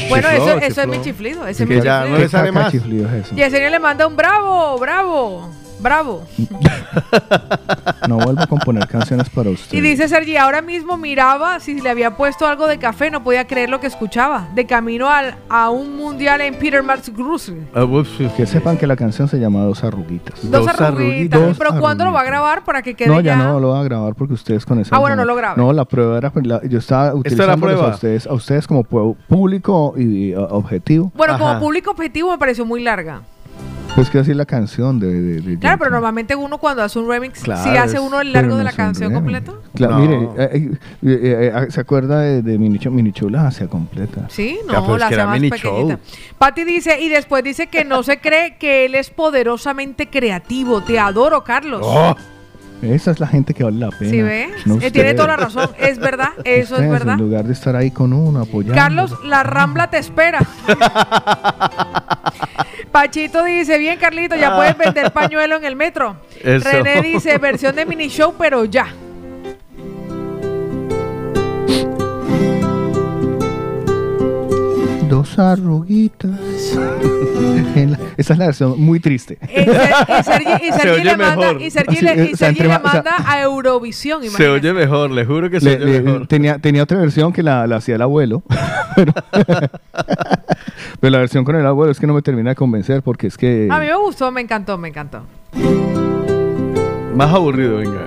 Bueno, 0.08 0.28
Chifló, 0.28 0.44
eso, 0.44 0.56
eso 0.58 0.66
es 0.66 0.74
chifló. 0.74 0.86
mi 0.92 1.00
chiflido. 1.02 1.46
Ese 1.46 1.54
Sí, 1.58 1.62
es 1.62 1.68
mi 1.68 1.74
que 1.76 1.82
ya 1.84 1.98
chiflido. 2.00 2.16
no 2.18 2.22
le 2.24 2.28
sale 2.28 2.48
¿Qué 2.48 2.52
caca 2.54 2.62
más. 2.64 2.72
chiflido 2.72 3.08
es 3.08 3.26
eso? 3.26 3.34
Yesenia 3.36 3.70
le 3.70 3.78
manda 3.78 4.06
un 4.06 4.16
bravo, 4.16 4.78
bravo, 4.78 5.48
bravo. 5.80 6.22
No 8.08 8.16
vuelvo 8.16 8.40
a 8.42 8.46
componer 8.46 8.88
canciones 8.88 9.28
para 9.30 9.50
usted. 9.50 9.76
Y 9.76 9.80
dice 9.80 10.08
Sergi, 10.08 10.36
ahora 10.36 10.62
mismo 10.62 10.96
miraba 10.96 11.60
si 11.60 11.80
le 11.80 11.88
había 11.90 12.16
puesto 12.16 12.46
algo 12.46 12.66
de 12.66 12.78
café, 12.78 13.10
no 13.10 13.22
podía 13.22 13.46
creer 13.46 13.70
lo 13.70 13.78
que 13.78 13.86
escuchaba. 13.86 14.48
De 14.54 14.66
camino 14.66 15.08
al, 15.08 15.36
a 15.48 15.70
un 15.70 15.96
mundial 15.96 16.40
en 16.40 16.54
Peter 16.58 16.82
Max. 16.82 17.10
Ah, 17.74 17.86
Que 18.36 18.46
sepan 18.46 18.76
que 18.76 18.86
la 18.86 18.96
canción 18.96 19.28
se 19.28 19.38
llama 19.38 19.60
Dos 19.60 19.84
Arruguitas. 19.84 20.40
Dos, 20.42 20.66
arruguitas. 20.66 21.40
Dos 21.40 21.58
Pero 21.58 21.78
¿cuándo 21.78 22.04
lo 22.04 22.12
va 22.12 22.22
a 22.22 22.24
grabar 22.24 22.64
para 22.64 22.82
que 22.82 22.94
quede 22.94 23.08
No, 23.08 23.20
ya? 23.20 23.36
ya 23.36 23.44
no 23.44 23.60
lo 23.60 23.68
voy 23.68 23.80
a 23.80 23.82
grabar 23.84 24.14
porque 24.14 24.34
ustedes 24.34 24.66
con 24.66 24.80
esa. 24.80 24.96
Ah, 24.96 24.98
bueno, 24.98 25.16
no 25.16 25.24
lo 25.24 25.36
grabe. 25.36 25.60
No, 25.60 25.72
la 25.72 25.84
prueba 25.84 26.18
era. 26.18 26.30
pues, 26.30 26.46
la- 26.46 26.62
yo 26.66 26.78
estaba 26.78 27.14
utilizando 27.14 27.68
a 27.68 27.88
ustedes, 27.90 28.26
a 28.26 28.32
ustedes 28.32 28.66
como 28.66 28.82
público 28.82 29.94
y, 29.96 30.30
y, 30.30 30.34
uh, 30.34 30.42
objetivo. 30.50 31.12
Bueno, 31.14 31.38
como 31.38 31.60
público 31.60 31.90
objetivo 31.92 32.30
me 32.30 32.38
pareció 32.38 32.64
muy 32.64 32.82
larga. 32.82 33.22
Es 33.96 34.08
que 34.08 34.18
así 34.18 34.32
la 34.32 34.46
canción 34.46 34.98
de. 34.98 35.08
de- 35.12 35.40
de- 35.42 35.58
Claro, 35.58 35.78
pero 35.78 35.90
normalmente 35.90 36.34
uno 36.34 36.56
cuando 36.58 36.82
hace 36.82 36.98
un 36.98 37.08
remix, 37.08 37.42
Claro, 37.42 37.62
si 37.62 37.76
hace 37.76 37.98
uno 38.00 38.20
el 38.20 38.32
largo 38.32 38.56
de 38.56 38.64
la 38.64 38.72
canción 38.72 39.10
remix. 39.12 39.42
completo. 39.42 39.62
Claro, 39.74 39.98
No. 39.98 40.00
mire, 40.00 40.28
eh, 40.38 40.50
eh, 40.52 40.78
eh, 41.02 41.52
eh, 41.54 41.70
¿se 41.70 41.80
acuerda 41.80 42.20
de, 42.20 42.40
de 42.42 42.56
Mini, 42.58 42.78
Chu- 42.78 42.90
Mini 42.90 43.12
Chula? 43.12 43.46
Hacia 43.48 43.66
completa. 43.66 44.26
Sí, 44.30 44.58
Ya, 44.66 44.72
no, 44.74 44.82
pero 44.82 44.94
es 44.94 45.00
la 45.00 45.08
que 45.08 45.14
hace 45.16 45.26
más 45.26 45.40
pequeñita. 45.60 45.98
Patty 46.38 46.64
dice, 46.64 47.00
y 47.00 47.08
después 47.08 47.44
dice 47.44 47.66
que 47.66 47.84
no 47.84 48.02
se 48.02 48.20
cree 48.20 48.56
que 48.58 48.86
él 48.86 48.94
es 48.94 49.10
poderosamente 49.10 50.08
creativo. 50.08 50.82
Te 50.82 50.98
adoro, 50.98 51.44
Carlos. 51.44 51.82
Oh, 51.84 52.16
Esa 52.82 53.10
es 53.10 53.20
la 53.20 53.26
gente 53.26 53.52
que 53.54 53.62
vale 53.64 53.78
la 53.78 53.90
pena. 53.90 54.10
¿Sí 54.10 54.22
ve? 54.22 54.50
no 54.64 54.78
Eh, 54.80 54.90
tiene 54.90 55.14
toda 55.14 55.28
la 55.28 55.36
razón. 55.36 55.70
Es 55.78 55.98
verdad, 55.98 56.30
eso 56.44 56.46
es 56.46 56.70
Ustedes, 56.72 56.90
verdad. 56.90 57.14
En 57.14 57.20
lugar 57.20 57.44
de 57.44 57.52
estar 57.52 57.76
ahí 57.76 57.90
con 57.90 58.12
uno 58.12 58.40
apoyando. 58.40 58.74
Carlos, 58.74 59.14
la 59.24 59.42
Rambla 59.42 59.90
te 59.90 59.98
espera. 59.98 60.40
Pachito 62.92 63.44
dice, 63.44 63.78
bien 63.78 63.98
Carlito, 63.98 64.36
ya 64.36 64.56
puedes 64.56 64.76
vender 64.76 65.12
pañuelo 65.12 65.56
en 65.56 65.64
el 65.64 65.76
metro. 65.76 66.16
Eso. 66.42 66.68
René 66.68 67.02
dice, 67.02 67.38
versión 67.38 67.76
de 67.76 67.86
mini 67.86 68.08
show, 68.08 68.34
pero 68.38 68.64
ya. 68.64 68.86
Dos 75.10 75.38
arruguitas. 75.38 76.30
La- 77.74 77.98
esa 78.16 78.32
es 78.34 78.38
la 78.38 78.46
versión 78.46 78.80
muy 78.80 79.00
triste. 79.00 79.38
Y, 79.42 79.46
Ser- 80.24 80.42
y 80.62 80.72
Sergi, 80.72 81.02
le 81.04 81.16
manda, 81.16 81.52
y 81.52 81.70
Sergi 81.70 82.00
le, 82.00 82.30
y 82.30 82.36
Sergi 82.36 82.62
le 82.62 82.72
a 82.72 83.40
Eurovisión, 83.42 84.22
Se 84.24 84.48
oye 84.48 84.72
mejor, 84.72 85.10
le 85.10 85.24
juro 85.24 85.48
que 85.50 85.60
se 85.60 85.78
Le- 85.78 85.84
oye 85.84 85.92
le- 85.94 86.00
mejor. 86.02 86.26
tenía, 86.26 86.58
tenía 86.58 86.82
otra 86.82 86.98
versión 86.98 87.32
que 87.32 87.42
la, 87.42 87.66
la 87.66 87.76
hacía 87.76 87.94
el 87.96 88.02
abuelo. 88.02 88.42
pero, 88.96 89.12
pero 91.00 91.10
la 91.10 91.18
versión 91.18 91.44
con 91.44 91.56
el 91.56 91.66
abuelo 91.66 91.90
es 91.92 91.98
que 92.00 92.06
no 92.06 92.14
me 92.14 92.22
termina 92.22 92.50
de 92.50 92.56
convencer 92.56 93.02
porque 93.02 93.28
es 93.28 93.36
que. 93.38 93.68
A 93.70 93.78
mí 93.78 93.86
me 93.86 93.96
gustó, 93.96 94.30
me 94.30 94.40
encantó, 94.42 94.76
me 94.76 94.88
encantó. 94.88 95.22
Más 97.20 97.34
aburrido, 97.34 97.76
venga. 97.76 98.00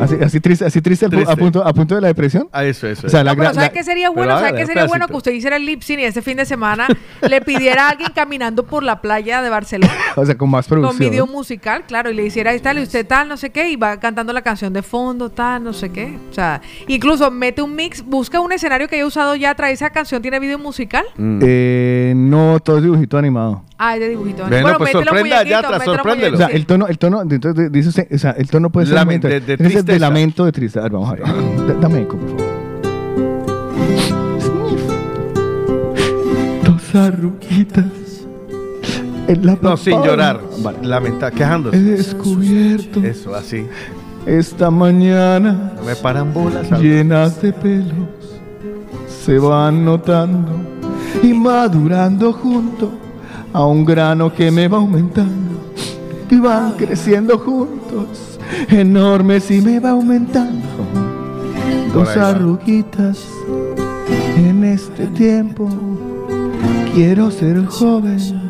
Así, 0.00 0.14
así 0.22 0.40
triste, 0.40 0.64
así 0.64 0.80
triste. 0.80 1.04
A, 1.04 1.36
punto, 1.36 1.62
a 1.62 1.70
punto 1.74 1.94
de 1.94 2.00
la 2.00 2.08
depresión. 2.08 2.48
Ah, 2.50 2.64
eso, 2.64 2.86
eso. 2.86 3.06
O 3.06 3.10
sea, 3.10 3.22
la 3.22 3.34
No, 3.34 3.38
pero 3.38 3.52
¿sabes 3.52 3.70
qué 3.72 3.84
sería 3.84 4.08
bueno? 4.08 4.38
¿Sabes 4.38 4.54
qué 4.54 4.64
sería 4.64 4.86
bueno 4.86 5.06
que 5.06 5.16
usted 5.16 5.32
hiciera 5.32 5.56
el 5.56 5.66
lip 5.66 5.82
sync 5.82 5.98
y 5.98 6.04
este 6.04 6.22
fin 6.22 6.38
de 6.38 6.46
semana 6.46 6.88
le 7.20 7.42
pidiera 7.42 7.88
a 7.88 7.90
alguien 7.90 8.10
caminando 8.14 8.64
por 8.64 8.84
la 8.84 9.02
playa 9.02 9.42
de 9.42 9.50
Barcelona 9.50 9.92
o 10.16 10.24
sea, 10.24 10.38
con 10.38 10.48
más 10.48 10.66
con 10.66 10.80
producción. 10.80 11.10
video 11.10 11.26
musical, 11.26 11.84
claro, 11.86 12.10
y 12.10 12.14
le 12.14 12.24
hiciera 12.24 12.52
ahí 12.52 12.60
tal 12.60 12.78
y 12.78 12.84
usted 12.84 13.06
tal, 13.06 13.28
no 13.28 13.36
sé 13.36 13.50
qué, 13.50 13.68
y 13.68 13.76
va 13.76 14.00
cantando 14.00 14.32
la 14.32 14.40
canción 14.40 14.72
de 14.72 14.80
fondo, 14.80 15.28
tal, 15.28 15.62
no 15.62 15.74
sé 15.74 15.90
qué. 15.90 16.16
O 16.30 16.32
sea, 16.32 16.62
incluso 16.86 17.30
mete 17.30 17.60
un 17.60 17.74
mix, 17.74 18.02
busca 18.02 18.40
un 18.40 18.52
escenario 18.52 18.88
que 18.88 18.96
haya 18.96 19.04
usado 19.04 19.36
ya, 19.36 19.54
trae 19.54 19.74
esa 19.74 19.90
canción, 19.90 20.22
tiene 20.22 20.40
video 20.40 20.58
musical. 20.58 21.04
Mm. 21.18 21.40
Eh, 21.42 22.12
no, 22.16 22.60
todo 22.60 22.78
es 22.78 22.82
dibujito 22.82 23.18
animado. 23.18 23.67
Ah, 23.78 23.94
es 23.94 24.00
de 24.00 24.08
dibujito. 24.08 24.42
Bueno, 24.48 24.62
bueno, 24.62 24.78
pues 24.78 24.90
sorprenda 24.92 25.36
muñequito, 25.36 25.56
atrás, 25.58 25.84
sorpréndelo. 25.84 26.34
O 26.34 26.38
sea, 26.38 26.46
el 26.48 26.66
tono, 26.66 26.86
el 26.88 26.98
tono, 26.98 27.22
entonces 27.22 27.70
dice 27.70 27.88
usted, 27.90 28.08
o 28.12 28.18
sea, 28.18 28.32
el 28.32 28.48
tono 28.50 28.70
puede 28.70 28.86
ser 28.86 29.06
de- 29.20 29.40
de 29.40 29.56
tristeza. 29.56 29.98
lamento 30.00 30.44
de 30.44 30.52
tristeza. 30.52 30.80
A 30.80 30.82
ver, 30.84 30.92
vamos 30.92 31.10
a 31.10 31.12
ver. 31.14 31.22
D- 31.24 31.74
Dame 31.80 32.00
eco, 32.02 32.16
por 32.16 32.28
favor. 32.28 32.48
Dos 36.64 36.94
arruguitas 36.94 37.84
en 39.28 39.46
la 39.46 39.58
No, 39.60 39.76
sin 39.76 40.02
llorar. 40.02 40.40
Vale. 40.62 40.78
Lamenta, 40.82 41.28
He 41.28 41.32
quejándose. 41.32 41.78
descubierto 41.80 43.00
Eso, 43.04 43.34
así. 43.34 43.66
esta 44.26 44.70
mañana 44.70 45.72
No 45.76 45.82
me 45.84 45.94
paran 45.96 46.32
bolas. 46.32 46.70
llenas 46.80 47.40
de 47.42 47.52
pelos 47.52 48.08
se 49.24 49.38
van 49.38 49.84
notando 49.84 50.50
y 51.22 51.34
madurando 51.34 52.32
junto 52.32 52.90
a 53.52 53.64
un 53.64 53.84
grano 53.84 54.32
que 54.32 54.50
me 54.50 54.68
va 54.68 54.78
aumentando 54.78 55.72
y 56.30 56.36
van 56.36 56.72
creciendo 56.72 57.38
juntos 57.38 58.38
enormes 58.68 59.50
y 59.50 59.60
me 59.60 59.80
va 59.80 59.90
aumentando. 59.90 60.66
Dos 61.92 62.16
arruguitas 62.16 63.24
en 64.36 64.64
este 64.64 65.06
tiempo. 65.08 65.68
Quiero 66.94 67.30
ser 67.30 67.64
joven 67.66 68.48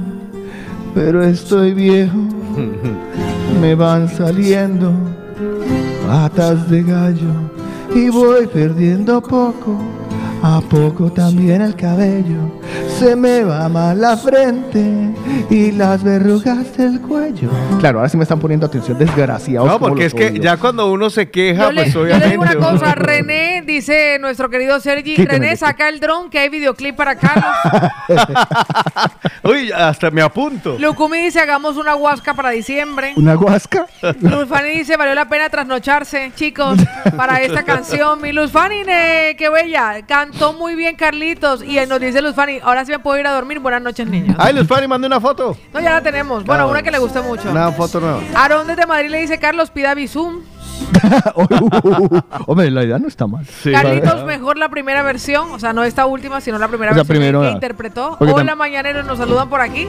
pero 0.95 1.23
estoy 1.23 1.75
viejo. 1.75 2.19
Me 3.61 3.75
van 3.75 4.09
saliendo 4.09 4.93
patas 6.07 6.69
de 6.69 6.83
gallo 6.83 7.33
y 7.95 8.09
voy 8.09 8.47
perdiendo 8.47 9.21
poco 9.21 9.79
a 10.43 10.61
poco 10.61 11.11
también 11.11 11.62
el 11.62 11.74
cabello 11.74 12.36
se 12.99 13.16
me 13.16 13.43
va 13.43 13.68
mal 13.68 14.01
la 14.01 14.16
frente 14.16 14.84
y 15.51 15.72
las 15.72 16.03
verrugas 16.05 16.76
del 16.76 17.01
cuello 17.01 17.51
claro 17.80 17.99
ahora 17.99 18.09
sí 18.09 18.16
me 18.16 18.22
están 18.22 18.39
poniendo 18.39 18.66
atención 18.66 18.97
desgraciados 18.99 19.68
No, 19.68 19.78
porque 19.80 20.07
es 20.07 20.14
que 20.14 20.28
odio. 20.28 20.43
ya 20.43 20.57
cuando 20.57 20.91
uno 20.93 21.11
se 21.11 21.30
queja, 21.30 21.64
Yo 21.64 21.72
le, 21.72 21.82
pues 21.82 21.95
yo 21.95 22.05
le 22.05 22.14
obviamente. 22.14 22.30
digo 22.30 22.43
una 22.43 22.55
cosa, 22.57 22.95
René, 22.95 23.62
dice 23.66 24.18
nuestro 24.20 24.49
querido 24.49 24.78
Sergi, 24.80 25.16
Quítame 25.16 25.39
René, 25.41 25.57
saca 25.57 25.89
el 25.89 25.99
dron 26.01 26.30
que 26.30 26.39
hay 26.39 26.49
videoclip 26.49 26.95
para 26.97 27.16
Carlos. 27.16 27.45
Uy, 29.45 29.70
hasta 29.72 30.11
me 30.11 30.22
apunto. 30.22 30.76
Lucumi 30.78 31.18
dice, 31.18 31.41
hagamos 31.41 31.76
una 31.76 31.95
huasca 31.97 32.34
para 32.34 32.51
diciembre. 32.51 33.12
una 33.16 33.34
guasca 33.34 33.86
Luzfani 34.20 34.70
dice, 34.70 34.97
valió 34.97 35.14
la 35.14 35.28
pena 35.28 35.49
trasnocharse, 35.49 36.32
chicos, 36.34 36.78
para 37.16 37.41
esta 37.43 37.62
canción. 37.64 38.20
Mi 38.20 38.32
Luzfani, 38.32 38.82
eh, 38.86 39.34
qué 39.39 39.49
bella, 39.49 40.03
cantó 40.31 40.53
muy 40.53 40.74
bien 40.74 40.97
Carlitos. 40.97 41.62
Y 41.62 41.79
nos 41.87 42.01
dice 42.01 42.20
Luzfani, 42.22 42.61
ahora 42.62 42.85
sí 42.85 42.93
me 42.93 42.99
puedo 42.99 43.18
ir 43.18 43.26
a 43.26 43.33
dormir. 43.33 43.59
Buenas 43.61 43.83
noches, 43.83 44.07
niños. 44.09 44.37
Ay, 44.39 44.55
Luz 44.55 44.66
Fanny, 44.66 44.87
mande 44.87 45.07
una 45.07 45.20
foto. 45.20 45.57
No, 45.72 45.81
ya 45.81 45.93
la 45.93 46.03
tenemos. 46.03 46.45
Bueno, 46.45 46.68
una 46.68 46.83
que 46.83 46.91
le 46.91 46.99
guste 46.99 47.20
mucho. 47.20 47.51
Una 47.51 47.72
foto 47.72 48.01
nueva. 48.01 48.20
Aarón 48.35 48.66
desde 48.66 48.87
Madrid 48.87 49.11
le 49.11 49.20
dice, 49.20 49.39
Carlos, 49.39 49.70
pida 49.70 49.95
Bizum. 49.95 50.41
hombre 52.47 52.70
la 52.70 52.85
idea 52.85 52.99
no 53.01 53.09
está 53.09 53.26
mal 53.26 53.45
Sí. 53.45 53.72
Carlitos, 53.72 54.24
mejor 54.24 54.57
la 54.59 54.68
primera 54.68 55.03
versión, 55.03 55.51
o 55.51 55.59
sea, 55.59 55.72
no 55.72 55.83
esta 55.83 56.07
última, 56.07 56.41
sino 56.41 56.57
la 56.57 56.68
primera 56.68 56.93
O 56.93 56.95
sea, 56.95 57.03
versión 57.03 57.16
primero 57.18 57.41
que 57.41 57.47
la- 57.47 57.53
interpretó. 57.53 58.14
Porque 58.18 58.33
Hola, 58.33 58.55
mañaneros, 58.55 59.05
nos 59.05 59.18
saludan 59.18 59.49
por 59.49 59.61
aquí. 59.61 59.89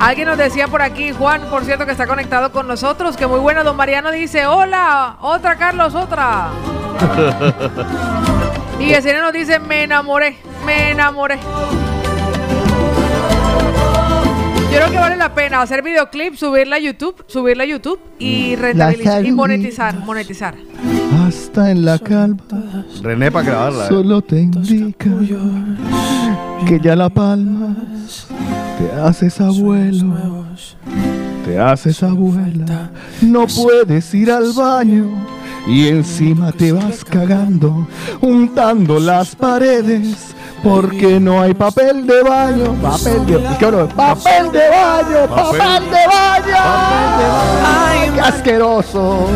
Alguien 0.00 0.26
nos 0.28 0.36
decía 0.38 0.66
por 0.68 0.82
aquí, 0.82 1.12
Juan, 1.12 1.42
por 1.50 1.64
cierto, 1.64 1.86
que 1.86 1.92
está 1.92 2.06
conectado 2.06 2.50
con 2.52 2.66
nosotros, 2.68 3.16
que 3.16 3.26
muy 3.26 3.38
bueno. 3.40 3.62
Don 3.64 3.76
Mariano 3.76 4.10
dice, 4.10 4.46
hola, 4.46 5.16
otra, 5.20 5.56
Carlos, 5.56 5.94
otra. 5.94 6.48
y 8.80 8.86
Yesenia 8.86 9.22
nos 9.22 9.32
dice, 9.32 9.58
me 9.58 9.82
enamoré, 9.84 10.36
me 10.64 10.90
enamoré. 10.92 11.38
Yo 14.70 14.76
creo 14.76 14.90
que 14.90 14.96
vale 14.98 15.16
la 15.16 15.34
pena 15.34 15.62
hacer 15.62 15.82
videoclip, 15.82 16.34
subirla 16.34 16.76
a 16.76 16.78
YouTube, 16.78 17.24
subirla 17.26 17.64
a 17.64 17.66
YouTube 17.66 17.98
y 18.18 18.54
rentabilizar 18.54 19.24
y 19.24 19.32
monetizar, 19.32 19.98
monetizar. 20.00 20.54
hasta 21.26 21.70
en 21.70 21.84
la 21.84 21.98
calva 21.98 22.44
René 23.02 23.32
para 23.32 23.46
grabarla. 23.46 23.84
eh. 23.86 23.88
solo 23.88 24.20
te 24.22 24.40
indica 24.40 25.10
que 26.66 26.78
ya 26.80 26.94
la 26.94 27.08
palmas 27.08 28.28
te 28.78 29.00
haces 29.00 29.40
abuelo, 29.40 30.44
te 31.46 31.58
haces 31.58 32.02
abuela, 32.02 32.90
no 33.22 33.46
puedes 33.46 34.14
ir 34.14 34.30
al 34.30 34.52
baño 34.52 35.37
y 35.68 35.88
encima 35.88 36.50
te 36.50 36.72
vas 36.72 37.04
cagando, 37.04 37.86
untando 38.20 38.98
las 38.98 39.36
paredes. 39.36 40.34
Porque 40.62 41.20
no 41.20 41.40
hay 41.40 41.54
papel 41.54 42.04
de 42.04 42.20
baño, 42.20 42.74
papel 42.82 43.24
de, 43.26 43.40
¿qué 43.60 43.64
hablo? 43.64 43.88
papel 43.90 44.50
de 44.50 44.68
baño, 44.68 45.28
papel 45.28 45.84
de 45.84 46.06
baño, 46.08 46.56
ay, 47.64 48.10
qué 48.12 48.20
asqueroso. 48.20 49.28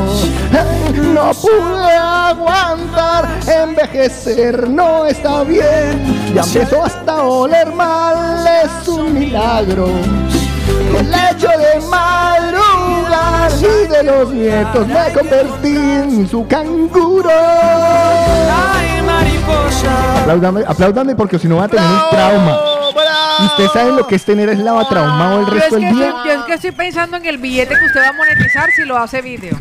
No 1.14 1.30
pude 1.34 1.92
aguantar, 1.96 3.38
envejecer 3.46 4.68
no 4.68 5.06
está 5.06 5.44
bien. 5.44 6.32
Ya 6.34 6.42
empezó 6.42 6.84
hasta 6.84 7.22
oler 7.22 7.72
mal, 7.72 8.44
es 8.64 8.88
un 8.88 9.14
milagro. 9.14 9.86
El 10.98 11.14
hecho 11.14 11.48
de 11.48 11.80
y 13.60 13.88
de 13.88 14.02
los 14.02 14.30
nietos 14.32 14.86
me 14.86 15.12
convertí 15.12 15.76
en 15.76 16.28
su 16.28 16.46
canguro. 16.46 17.30
Apláudame, 20.20 20.64
apláudame 20.66 21.14
porque 21.14 21.38
si 21.38 21.48
no 21.48 21.56
va 21.56 21.64
a 21.64 21.68
tener 21.68 21.84
un 21.84 22.10
trauma. 22.10 22.58
¿Y 23.40 23.46
¿Ustedes 23.46 23.72
saben 23.72 23.96
lo 23.96 24.06
que 24.06 24.14
es 24.14 24.24
tener 24.24 24.48
el 24.48 24.64
lava 24.64 24.88
traumado 24.88 25.40
el 25.40 25.46
resto 25.46 25.76
del 25.76 25.94
día? 25.94 26.14
yo 26.24 26.32
es 26.32 26.42
que 26.42 26.54
estoy 26.54 26.72
pensando 26.72 27.16
en 27.16 27.26
el 27.26 27.38
billete 27.38 27.74
que 27.78 27.84
usted 27.86 28.00
va 28.00 28.08
a 28.08 28.12
monetizar 28.12 28.70
si 28.70 28.84
lo 28.84 28.96
hace 28.96 29.22
video. 29.22 29.56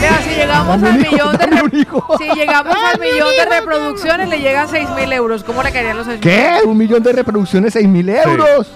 Vea, 0.00 0.18
si 0.22 0.30
llegamos 0.36 0.80
Dame 0.80 0.88
al 0.94 1.00
hijo, 1.00 1.12
millón 1.12 1.36
de 1.36 1.46
re- 1.46 1.62
un 1.62 1.80
hijo. 1.80 2.16
si 2.18 2.24
llegamos 2.34 2.76
al 2.76 3.00
millón 3.00 3.28
de 3.36 3.44
reproducciones 3.58 4.28
le 4.28 4.40
llegan 4.40 4.68
6 4.68 4.88
mil 4.90 5.12
euros. 5.12 5.44
¿Cómo 5.44 5.62
le 5.62 5.72
caerían 5.72 5.96
los 5.96 6.06
6 6.06 6.20
¿Qué? 6.20 6.58
¿Un 6.64 6.76
millón 6.76 7.02
de 7.02 7.12
reproducciones? 7.12 7.74
¿6 7.74 7.88
mil 7.88 8.08
euros? 8.08 8.66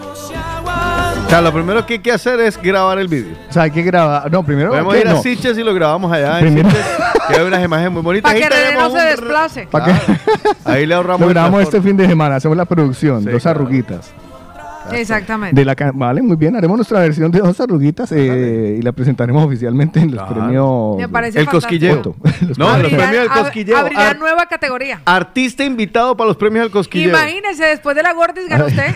O 1.24 1.30
sea, 1.34 1.40
lo 1.40 1.52
primero 1.52 1.86
que 1.86 1.94
hay 1.94 1.98
que 2.00 2.12
hacer 2.12 2.40
es 2.40 2.60
grabar 2.60 2.98
el 2.98 3.08
vídeo. 3.08 3.34
O 3.48 3.52
sea, 3.52 3.62
hay 3.62 3.70
que 3.70 3.82
grabar. 3.82 4.30
No, 4.30 4.42
primero. 4.42 4.68
Podemos 4.70 4.92
¿qué? 4.94 5.00
ir 5.00 5.08
a 5.08 5.12
No. 5.12 5.22
Siches 5.22 5.56
y 5.56 5.62
lo 5.62 5.72
grabamos 5.72 6.12
allá. 6.12 6.38
en 6.40 6.44
Primero- 6.46 6.68
Sitges, 6.70 6.86
que 7.28 7.34
hay 7.40 7.46
unas 7.46 7.64
imágenes 7.64 7.92
muy 7.92 8.02
bonitas. 8.02 8.30
Para 8.30 8.44
que 8.48 8.54
René 8.54 8.74
no 8.78 8.90
se 8.90 8.98
desplace. 9.00 9.66
¿Para 9.70 9.84
qué? 9.86 9.92
Ahí 10.66 10.84
le 10.84 10.94
ahorramos 10.94 11.22
Lo 11.22 11.28
grabamos 11.28 11.62
este 11.62 11.80
fin 11.80 11.96
de 11.96 12.06
semana, 12.06 12.36
hacemos 12.36 12.56
la 12.56 12.66
producción, 12.66 13.22
Sí, 13.22 13.30
dos 13.30 13.42
claro. 13.42 13.60
arruguitas. 13.60 14.10
Exactamente. 14.90 15.58
De 15.58 15.64
la 15.64 15.74
ca- 15.74 15.92
vale, 15.94 16.22
muy 16.22 16.36
bien. 16.36 16.56
Haremos 16.56 16.76
nuestra 16.76 17.00
versión 17.00 17.30
de 17.30 17.38
dos 17.38 17.58
arruguitas 17.60 18.10
eh, 18.12 18.76
y 18.78 18.82
la 18.82 18.92
presentaremos 18.92 19.44
oficialmente 19.44 20.00
en 20.00 20.14
los 20.14 20.28
premios. 20.28 20.96
Me 20.96 21.08
parece 21.08 21.40
El 21.40 21.46
fantástico. 21.46 22.12
cosquilleo. 22.12 22.16
Los 22.48 22.58
No, 22.58 22.76
los 22.78 22.92
premios 22.92 23.10
del 23.22 23.28
cosquilleo. 23.28 23.76
Abrirán 23.76 24.06
Ar- 24.08 24.18
nueva 24.18 24.46
categoría. 24.46 25.00
artista 25.04 25.64
invitado 25.64 26.16
para 26.16 26.28
los 26.28 26.36
premios 26.36 26.64
del 26.64 26.72
cosquilleo. 26.72 27.10
Imagínese, 27.10 27.64
después 27.64 27.94
de 27.96 28.02
la 28.02 28.12
Gordis 28.12 28.48
ganó 28.48 28.66
usted. 28.66 28.94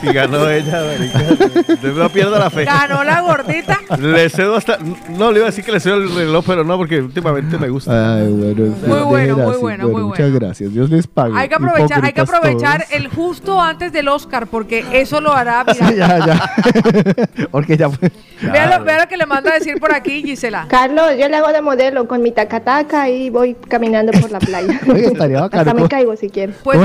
Si 0.00 0.06
ganó 0.12 0.48
ella, 0.50 0.82
marica. 0.84 1.90
No 1.94 2.08
pierda 2.10 2.38
la 2.38 2.50
fe. 2.50 2.64
Ganó 2.64 3.02
la 3.04 3.20
gordita. 3.22 3.78
Le 3.98 4.28
cedo 4.28 4.56
hasta. 4.56 4.78
No, 5.16 5.30
le 5.32 5.38
iba 5.38 5.46
a 5.46 5.50
decir 5.50 5.64
que 5.64 5.72
le 5.72 5.80
cedo 5.80 5.96
el 5.96 6.14
reloj, 6.14 6.44
pero 6.46 6.64
no, 6.64 6.76
porque 6.76 7.00
últimamente 7.00 7.58
me 7.58 7.68
gusta. 7.68 8.16
Ay, 8.16 8.28
bueno, 8.30 8.74
Muy 8.86 8.98
bueno, 9.04 9.36
muy 9.38 9.56
bueno, 9.56 9.88
muy 9.88 10.02
Muchas 10.02 10.30
gracias. 10.32 10.72
Dios 10.72 10.90
les 10.90 11.06
pague. 11.06 11.36
Hay 11.36 11.48
que 11.48 11.54
aprovechar, 11.54 11.85
hay 11.94 12.12
que 12.12 12.20
aprovechar 12.20 12.82
todos. 12.82 12.92
el 12.92 13.08
justo 13.08 13.60
antes 13.60 13.92
del 13.92 14.08
Oscar, 14.08 14.46
porque 14.46 14.84
eso 14.92 15.20
lo 15.20 15.32
hará. 15.32 15.64
Ya, 15.96 16.18
ya. 16.26 16.50
Porque 17.50 17.76
ya 17.76 17.88
fue. 17.88 18.10
vea, 18.42 18.78
lo, 18.78 18.84
vea 18.84 19.00
lo 19.00 19.08
que 19.08 19.16
le 19.16 19.24
manda 19.26 19.50
a 19.50 19.54
decir 19.54 19.78
por 19.80 19.94
aquí, 19.94 20.22
Gisela. 20.22 20.66
Carlos, 20.68 21.12
yo 21.18 21.28
le 21.28 21.36
hago 21.36 21.48
de 21.52 21.62
modelo 21.62 22.06
con 22.08 22.22
mi 22.22 22.32
tacataca 22.32 23.08
y 23.08 23.30
voy 23.30 23.54
caminando 23.68 24.12
por 24.20 24.30
la 24.30 24.38
playa. 24.38 24.80
Oye, 24.90 25.06
estaría 25.06 25.40
bacano. 25.40 25.60
Hasta 25.62 25.74
me 25.74 25.80
¿no? 25.82 25.88
caigo 25.88 26.16
si 26.16 26.28
quieres. 26.28 26.56
Pues 26.62 26.78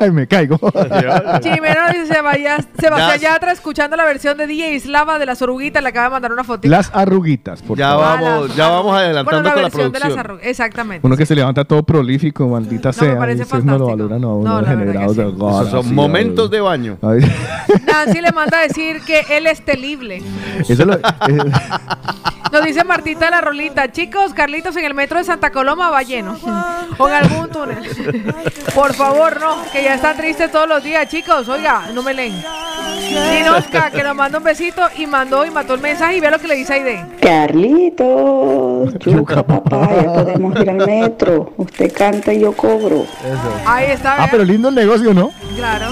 Ay, 0.00 0.10
me 0.10 0.26
caigo. 0.26 0.58
Chimeno 1.40 1.80
dice 1.92 2.06
Sebastián 2.14 2.64
Ya. 2.80 3.16
Yatra 3.16 3.52
escuchando 3.52 3.96
la 3.96 4.04
versión 4.04 4.36
de 4.36 4.46
DJ 4.46 4.78
Slava 4.80 5.18
de 5.18 5.26
las 5.26 5.40
oruguitas, 5.42 5.82
le 5.82 5.88
acaba 5.88 6.06
de 6.06 6.12
mandar 6.12 6.32
una 6.32 6.44
fotito. 6.44 6.70
Las 6.70 6.90
arruguitas, 6.94 7.62
por 7.62 7.78
Ya 7.78 7.90
favor. 7.90 8.04
vamos, 8.04 8.56
ya 8.56 8.68
vamos 8.68 8.96
adelantando 8.96 9.30
Bueno, 9.30 9.42
la 9.44 9.52
con 9.52 9.62
la 9.62 9.68
versión 9.68 9.92
de 9.92 9.98
las 9.98 10.00
producción. 10.08 10.20
arruguitas, 10.26 10.50
exactamente. 10.50 11.06
Uno 11.06 11.16
que 11.16 11.26
se 11.26 11.34
levanta 11.34 11.64
todo 11.64 11.82
prolífico, 11.82 12.48
maldita 12.48 12.88
me 12.88 12.92
sea. 12.92 13.18
parece 13.18 13.38
no 13.38 13.44
lo 13.44 13.48
fantástico. 13.50 13.86
valoran 13.88 14.23
No, 14.24 14.60
sí. 14.60 15.20
Esos 15.20 15.70
son 15.70 15.94
momentos 15.94 16.50
de 16.50 16.60
baño. 16.60 16.98
Ay, 17.02 17.20
Nancy 17.86 18.20
le 18.20 18.32
manda 18.32 18.58
a 18.58 18.62
decir 18.62 19.00
que 19.02 19.24
él 19.30 19.46
es 19.46 19.64
telible. 19.64 20.22
Eso 20.68 20.84
lo, 20.84 20.98
Nos 22.52 22.64
dice 22.64 22.84
Martita 22.84 23.26
de 23.26 23.30
la 23.32 23.40
Rolita, 23.40 23.90
chicos, 23.92 24.32
Carlitos 24.32 24.76
en 24.76 24.84
el 24.84 24.94
metro 24.94 25.18
de 25.18 25.24
Santa 25.24 25.50
Coloma 25.50 25.90
va 25.90 26.02
lleno. 26.02 26.36
O 26.96 27.08
en 27.08 27.14
algún 27.14 27.48
túnel. 27.48 27.78
Por 28.74 28.94
favor, 28.94 29.40
no, 29.40 29.56
que 29.72 29.82
ya 29.82 29.94
están 29.94 30.16
tristes 30.16 30.52
todos 30.52 30.68
los 30.68 30.84
días, 30.84 31.08
chicos. 31.08 31.48
Oiga, 31.48 31.88
no 31.92 32.04
me 32.04 32.14
leen. 32.14 32.34
Dinosca, 33.32 33.90
que 33.90 34.02
nos 34.04 34.14
manda 34.14 34.38
un 34.38 34.44
besito 34.44 34.82
y 34.96 35.06
mandó 35.06 35.44
y 35.44 35.50
mató 35.50 35.74
el 35.74 35.80
mensaje 35.80 36.16
y 36.16 36.20
vea 36.20 36.30
lo 36.30 36.38
que 36.38 36.46
le 36.46 36.54
dice 36.54 36.74
Aide. 36.74 37.04
Carlitos, 37.20 38.94
yuca 39.00 39.42
papaya, 39.42 40.12
podemos 40.12 40.60
ir 40.60 40.70
al 40.70 40.86
metro. 40.86 41.52
Usted 41.56 41.92
canta 41.92 42.32
y 42.32 42.40
yo 42.40 42.52
cobro. 42.52 43.06
Ahí 43.66 43.86
está, 43.90 44.13
ah, 44.14 44.22
vea. 44.22 44.30
pero 44.30 44.44
lindo 44.44 44.68
el 44.68 44.74
negocio, 44.74 45.12
¿no? 45.14 45.30
Claro. 45.56 45.90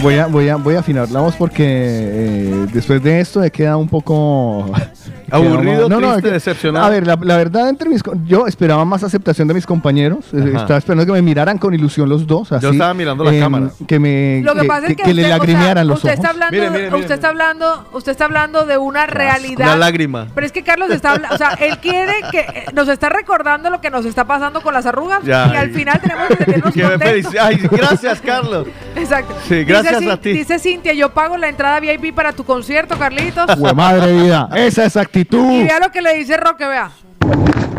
Voy 0.00 0.16
a, 0.16 0.26
voy 0.26 0.48
a, 0.48 0.56
voy 0.56 0.74
a 0.74 0.80
afinar 0.80 1.10
la 1.10 1.20
voz 1.20 1.34
porque 1.36 1.64
eh, 1.66 2.66
después 2.72 3.02
de 3.02 3.20
esto 3.20 3.42
he 3.42 3.50
quedado 3.50 3.78
un 3.78 3.88
poco 3.88 4.72
Aburrido, 5.32 5.86
triste, 5.88 6.16
es 6.16 6.22
que- 6.22 6.30
decepcionado. 6.30 6.86
A 6.86 6.88
ver, 6.90 7.06
la, 7.06 7.18
la 7.20 7.36
verdad, 7.36 7.68
entre 7.68 7.88
mis, 7.88 8.02
yo 8.26 8.46
esperaba 8.46 8.84
más 8.84 9.02
aceptación 9.02 9.48
de 9.48 9.54
mis 9.54 9.66
compañeros. 9.66 10.26
eh, 10.32 10.38
Ajá. 10.54 10.62
Estaba 10.62 10.78
esperando 10.78 11.06
que 11.06 11.12
me 11.12 11.22
miraran 11.22 11.58
con 11.58 11.72
ilusión 11.74 12.08
los 12.08 12.26
dos. 12.26 12.52
Así, 12.52 12.66
estaba 12.66 12.94
mirando 12.94 13.24
la 13.24 13.32
em, 13.34 13.40
cámara. 13.40 13.70
Que 13.86 13.98
me 13.98 14.42
Lo 14.44 14.54
que 14.54 14.64
pasa 14.64 14.86
es 14.88 14.96
que, 14.96 15.02
le 15.04 15.10
usted, 15.10 15.24
o 15.24 15.26
sea, 15.28 15.38
lagrimearan 15.38 15.86
los 15.86 15.96
usted 15.98 16.08
ojos. 16.10 16.18
está 16.18 16.30
hablando, 16.30 16.52
Mire, 16.56 16.70
mire, 16.70 16.84
mire, 16.90 16.96
usted 16.96 17.14
está 17.14 17.28
hablando, 17.28 17.88
usted 17.92 18.12
está 18.12 18.24
hablando 18.26 18.64
de 18.66 18.78
una 18.78 19.06
realidad. 19.06 19.66
Una 19.66 19.76
lágrima. 19.76 20.26
Pero 20.34 20.46
es 20.46 20.52
que 20.52 20.62
Carlos 20.62 20.90
está 20.90 21.12
hablando, 21.12 21.34
o 21.34 21.38
sea, 21.38 21.50
él 21.60 21.78
quiere 21.78 22.12
que 22.30 22.40
eh, 22.40 22.64
nos 22.74 22.88
está 22.88 23.08
recordando 23.08 23.70
lo 23.70 23.80
que 23.80 23.90
nos 23.90 24.04
está 24.04 24.24
pasando 24.24 24.60
con 24.60 24.74
las 24.74 24.86
arrugas 24.86 25.20
Ya. 25.24 25.50
y 25.52 25.56
al 25.56 25.70
final 25.70 26.00
tenemos 26.00 26.28
que 26.28 26.46
me 26.82 26.90
contentos. 26.90 27.34
Ay, 27.40 27.56
gracias, 27.70 28.20
Carlos. 28.20 28.66
Exacto. 28.96 29.34
Sí, 29.48 29.64
gracias 29.64 30.00
dice, 30.00 30.12
a 30.12 30.16
ti. 30.18 30.32
Dice 30.32 30.58
Cintia, 30.58 30.92
yo 30.92 31.10
pago 31.10 31.36
la 31.36 31.48
entrada 31.48 31.80
VIP 31.80 32.14
para 32.14 32.32
tu 32.32 32.44
concierto, 32.44 32.98
Carlitos. 32.98 33.46
Hue 33.58 33.72
madre 33.72 34.12
vida, 34.22 34.48
esa 34.54 34.84
es 34.84 34.96
actitud. 35.22 35.50
Y 35.52 35.64
vea 35.64 35.78
lo 35.78 35.90
que 35.90 36.02
le 36.02 36.14
dice 36.14 36.36
Roque, 36.36 36.66
vea. 36.66 36.90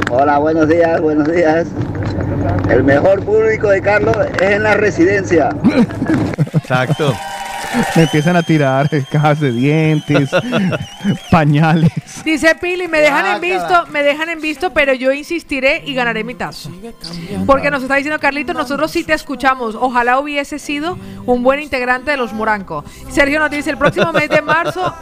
Hola, 0.10 0.38
buenos 0.38 0.68
días, 0.68 1.02
buenos 1.02 1.32
días. 1.32 1.68
El 2.70 2.84
mejor 2.84 3.24
público 3.24 3.70
de 3.70 3.82
Carlos 3.82 4.16
es 4.40 4.52
en 4.52 4.64
la 4.64 4.76
residencia. 4.76 5.50
Exacto. 6.54 7.14
Me 7.96 8.04
empiezan 8.04 8.36
a 8.36 8.44
tirar 8.44 8.90
cajas 9.12 9.40
de 9.40 9.52
dientes, 9.52 10.30
pañales. 11.32 11.92
Dice 12.24 12.56
Pili, 12.56 12.88
me 12.88 13.00
dejan 13.00 13.36
en 13.36 13.42
visto, 13.42 13.86
me 13.88 14.04
dejan 14.04 14.30
en 14.30 14.42
visto, 14.42 14.72
pero 14.72 14.94
yo 14.94 15.12
insistiré 15.12 15.84
y 15.86 15.94
ganaré 15.94 16.24
mi 16.24 16.36
tazo. 16.36 16.72
Porque 17.46 17.72
nos 17.72 17.84
está 17.84 17.96
diciendo 17.96 18.20
Carlitos, 18.20 18.56
nosotros 18.56 18.92
sí 18.92 19.04
te 19.04 19.14
escuchamos. 19.14 19.76
Ojalá 19.76 20.20
hubiese 20.20 20.60
sido 20.60 20.98
un 21.26 21.44
buen 21.44 21.62
integrante 21.62 22.12
de 22.12 22.18
los 22.18 22.34
Moranco. 22.34 22.84
Sergio 23.10 23.40
nos 23.40 23.52
dice, 23.52 23.70
el 23.70 23.78
próximo 23.78 24.12
mes 24.12 24.30
de 24.30 24.42
marzo, 24.42 24.94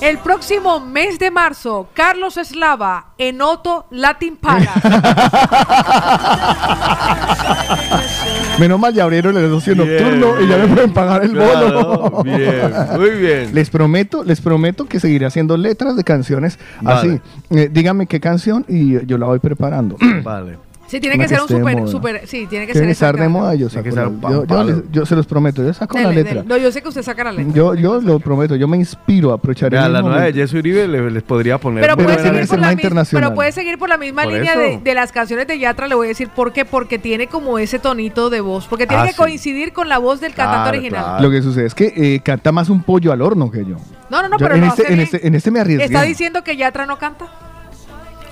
el 0.00 0.18
próximo 0.18 0.80
mes 0.80 1.18
de 1.18 1.30
marzo, 1.30 1.88
Carlos 1.94 2.36
Eslava 2.36 3.12
en 3.18 3.40
Otto 3.42 3.86
Latin 3.90 4.36
Palace. 4.36 4.80
Menos 8.58 8.78
mal 8.78 8.92
ya 8.92 9.04
abrieron 9.04 9.34
el 9.36 9.42
negocio 9.44 9.74
Bien, 9.74 9.88
nocturno 9.88 10.40
y 10.40 10.48
ya 10.48 10.58
me 10.58 10.66
pueden 10.68 10.92
pagar 10.92 11.24
el 11.24 11.30
Claro, 11.32 12.10
bono. 12.10 12.22
bien, 12.22 12.72
muy 12.98 13.10
bien. 13.10 13.54
Les 13.54 13.70
prometo, 13.70 14.22
les 14.22 14.40
prometo 14.42 14.84
que 14.86 15.00
seguiré 15.00 15.24
haciendo 15.24 15.56
letras 15.56 15.96
de 15.96 16.04
canciones 16.04 16.58
Vale. 16.82 16.98
así. 16.98 17.20
Eh, 17.56 17.70
dígame 17.72 18.06
qué 18.06 18.20
canción 18.20 18.66
y 18.68 19.04
yo 19.06 19.16
la 19.16 19.26
voy 19.26 19.38
preparando. 19.38 19.96
Vale. 20.22 20.58
Sí, 20.90 20.98
tiene 20.98 21.16
que 21.18 21.28
ser 21.28 21.36
que 21.38 21.42
un 21.44 21.48
super, 21.60 21.88
super, 21.88 22.26
sí, 22.26 22.48
tiene 22.48 22.66
que 22.66 22.72
Tiene 22.72 22.88
que 22.88 22.94
ser 22.94 23.08
estar 23.10 23.16
de 23.16 23.28
moda, 23.28 23.54
yo 23.54 23.70
saco 23.70 23.88
la- 23.90 24.04
yo, 24.06 24.10
yo 24.40 24.44
palo. 24.44 24.64
les- 24.64 24.90
yo 24.90 25.06
se 25.06 25.14
los 25.14 25.24
prometo, 25.24 25.62
yo 25.62 25.72
saco 25.72 25.94
la 25.96 26.08
Dele, 26.08 26.14
letra. 26.16 26.34
dele. 26.42 26.46
No, 26.48 26.56
yo 26.56 26.72
sé 26.72 26.82
que 26.82 26.88
usted 26.88 27.02
saca 27.04 27.22
la 27.22 27.30
letra. 27.30 27.52
Yo, 27.54 27.74
yo 27.76 28.00
lo 28.00 28.18
prometo, 28.18 28.56
yo 28.56 28.66
me 28.66 28.76
inspiro 28.76 29.30
a 29.30 29.34
aprovechar 29.36 29.70
Vea, 29.70 29.86
el 29.86 29.92
la 29.92 30.02
nueva 30.02 30.22
de. 30.22 30.32
Jesse 30.32 30.54
Uribe 30.54 30.88
le- 30.88 31.10
les 31.12 31.22
podría 31.22 31.58
poner. 31.58 31.82
Pero 31.82 31.96
puede, 31.96 32.18
seguir 32.18 32.48
por 32.48 32.58
la 32.58 32.72
internacional. 32.72 33.24
pero 33.28 33.34
puede 33.36 33.52
seguir 33.52 33.78
por 33.78 33.88
la 33.88 33.98
misma 33.98 34.24
Por 34.24 34.32
línea 34.32 34.56
de, 34.58 34.78
de 34.82 34.94
las 34.94 35.12
canciones 35.12 35.46
de 35.46 35.60
Yatra, 35.60 35.86
le 35.86 35.94
voy 35.94 36.06
a 36.06 36.08
decir 36.08 36.28
por 36.28 36.52
qué, 36.52 36.64
porque 36.64 36.98
tiene 36.98 37.28
como 37.28 37.60
ese 37.60 37.78
tonito 37.78 38.28
de 38.28 38.40
voz, 38.40 38.66
porque 38.66 38.88
tiene 38.88 39.04
Ah, 39.04 39.06
que 39.06 39.12
sí. 39.12 39.16
coincidir 39.18 39.72
con 39.72 39.88
la 39.88 39.98
voz 39.98 40.20
del 40.20 40.34
cantante 40.34 40.70
original. 40.70 41.04
claro. 41.04 41.22
Lo 41.22 41.30
que 41.30 41.40
sucede 41.40 41.66
es 41.66 41.74
que 41.76 41.92
eh, 41.96 42.20
canta 42.24 42.50
más 42.50 42.68
un 42.68 42.82
pollo 42.82 43.12
al 43.12 43.22
horno 43.22 43.48
que 43.48 43.60
yo. 43.64 43.76
No, 44.10 44.22
no, 44.22 44.28
no, 44.28 44.38
Yo 44.38 44.44
pero 44.46 44.56
en, 44.56 44.62
lo 44.62 44.66
este, 44.66 44.92
en, 44.92 44.98
este, 44.98 45.24
en 45.24 45.34
este 45.36 45.52
me 45.52 45.60
arriesgué. 45.60 45.84
¿Está 45.84 46.02
diciendo 46.02 46.42
que 46.42 46.56
Yatra 46.56 46.84
no 46.84 46.98
canta? 46.98 47.26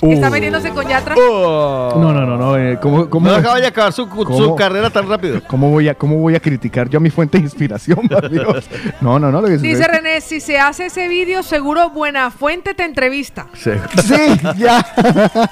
Uh. 0.00 0.12
¿Está 0.12 0.30
metiéndose 0.30 0.70
con 0.70 0.86
Yatra? 0.86 1.14
Oh. 1.18 1.94
No, 1.96 2.12
no, 2.12 2.24
no, 2.24 2.36
no. 2.36 2.56
eh, 2.56 2.78
¿cómo, 2.80 3.10
cómo, 3.10 3.28
No 3.28 3.34
acaba 3.34 3.60
de 3.60 3.66
acabar 3.66 3.92
su, 3.92 4.04
su 4.04 4.24
¿Cómo? 4.24 4.56
carrera 4.56 4.90
tan 4.90 5.08
rápido. 5.08 5.40
¿cómo 5.46 5.70
voy 5.70 5.88
a, 5.88 5.94
¿Cómo 5.94 6.18
voy 6.18 6.34
a 6.36 6.40
criticar 6.40 6.88
yo 6.88 6.98
a 6.98 7.00
mi 7.00 7.10
fuente 7.10 7.38
de 7.38 7.44
inspiración, 7.44 8.00
Dios? 8.30 8.68
No, 9.00 9.18
no, 9.18 9.32
no. 9.32 9.40
Lo 9.40 9.48
que 9.48 9.54
sucede 9.54 9.68
Dice 9.70 9.82
es 9.82 9.88
René, 9.88 10.20
si 10.20 10.40
se 10.40 10.58
hace 10.58 10.86
ese 10.86 11.08
vídeo, 11.08 11.42
seguro 11.42 11.90
Buena 11.90 12.30
Fuente 12.30 12.74
te 12.74 12.84
entrevista. 12.84 13.46
Sí. 13.54 13.72
Sí, 14.02 14.38
ya. 14.56 14.84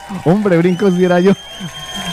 Hombre, 0.25 0.59
brincos 0.59 0.97
diera 0.97 1.21
yo. 1.21 1.33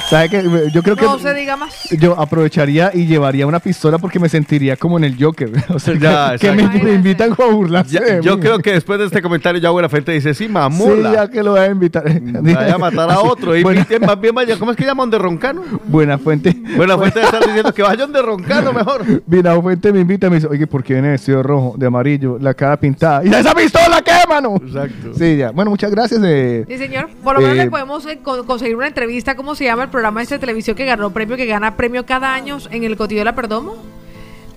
¿Sabe 0.10 0.30
qué? 0.30 0.44
Yo 0.74 0.84
creo 0.84 0.96
que 0.96 1.06
No 1.06 1.18
se 1.20 1.34
diga 1.34 1.56
más. 1.58 1.90
yo 1.92 2.20
aprovecharía 2.20 2.92
y 2.94 3.06
llevaría 3.06 3.48
una 3.48 3.60
pistola 3.60 3.98
porque 3.98 4.20
me 4.20 4.30
sentiría 4.30 4.76
como 4.78 4.98
en 4.98 5.04
el 5.06 5.16
Joker. 5.22 5.52
O 5.74 5.80
sea, 5.80 5.96
Ya, 5.96 6.32
que, 6.38 6.48
que 6.50 6.52
me, 6.84 6.94
invitan 6.94 7.32
a 7.32 7.46
burlarse 7.46 7.94
Ya- 7.96 8.02
de 8.02 8.22
yo 8.22 8.36
mí. 8.36 8.42
creo 8.42 8.60
que 8.60 8.74
después 8.74 9.00
de 9.00 9.06
este 9.06 9.22
comentario 9.22 9.60
ya 9.62 9.70
Buena 9.70 9.90
Fuente 9.90 10.12
dice, 10.12 10.34
sí, 10.34 10.44
Sí, 10.46 10.50
mamula. 10.50 11.14
ya 11.14 11.28
que 11.30 11.42
lo 11.42 11.52
voy 11.52 11.62
a 11.62 11.68
invitar. 11.68 12.04
Vaya 12.22 12.76
a 12.76 12.78
matar 12.78 13.10
a 13.10 13.20
otro. 13.22 13.56
Y 13.58 13.64
más 13.64 14.20
bien 14.22 14.36
vaya, 14.36 14.58
¿cómo 14.60 14.72
es 14.72 14.78
que 14.78 14.86
llaman 14.86 15.10
de 15.10 15.18
Roncano? 15.18 15.64
buena 15.86 16.18
fuente. 16.18 16.56
Buena 16.76 16.98
Fuente 16.98 17.22
está 17.22 17.40
diciendo 17.40 17.74
que 17.74 17.82
vayan 17.82 18.12
de 18.12 18.22
Roncano 18.22 18.74
mejor. 18.74 19.04
Buena 19.26 19.60
fuente 19.62 19.92
me 19.94 20.02
invita 20.02 20.28
y 20.28 20.30
me 20.30 20.36
dice, 20.38 20.48
oye, 20.48 20.68
¿por 20.68 20.84
qué 20.84 20.94
viene 20.94 21.10
vestido 21.12 21.38
de 21.38 21.44
rojo, 21.44 21.76
de 21.78 21.88
amarillo, 21.88 22.38
la 22.40 22.54
cara 22.54 22.78
pintada? 22.78 23.24
¿Y 23.26 23.30
esa 23.34 23.54
pistola 23.56 24.02
qué, 24.02 24.12
mano? 24.28 24.56
Exacto. 24.66 25.14
Sí, 25.18 25.38
ya. 25.38 25.52
Bueno, 25.52 25.72
muchas 25.72 25.92
gracias. 25.92 26.20
eh. 26.24 26.66
Sí, 26.68 26.78
señor. 26.78 27.10
Por 27.24 27.36
lo 27.36 27.42
menos 27.42 27.58
Eh, 27.58 27.64
le 27.66 27.70
podemos 27.72 28.06
eh, 28.06 28.20
con- 28.22 28.46
conseguir 28.46 28.76
una 28.76 28.88
entrevista. 28.88 29.36
¿Cómo 29.36 29.56
se 29.56 29.64
llama 29.66 29.83
el 29.84 29.90
programa 29.90 30.22
este 30.22 30.36
de 30.36 30.40
televisión 30.40 30.76
que 30.76 30.86
ganó 30.86 31.12
premio, 31.12 31.36
que 31.38 31.46
gana 31.46 31.76
premio 31.76 32.06
cada 32.06 32.34
año 32.34 32.58
en 32.72 32.84
el 32.84 32.96
Cotillo 32.98 33.22
de 33.22 33.26
la 33.26 33.36
Perdomo? 33.36 33.76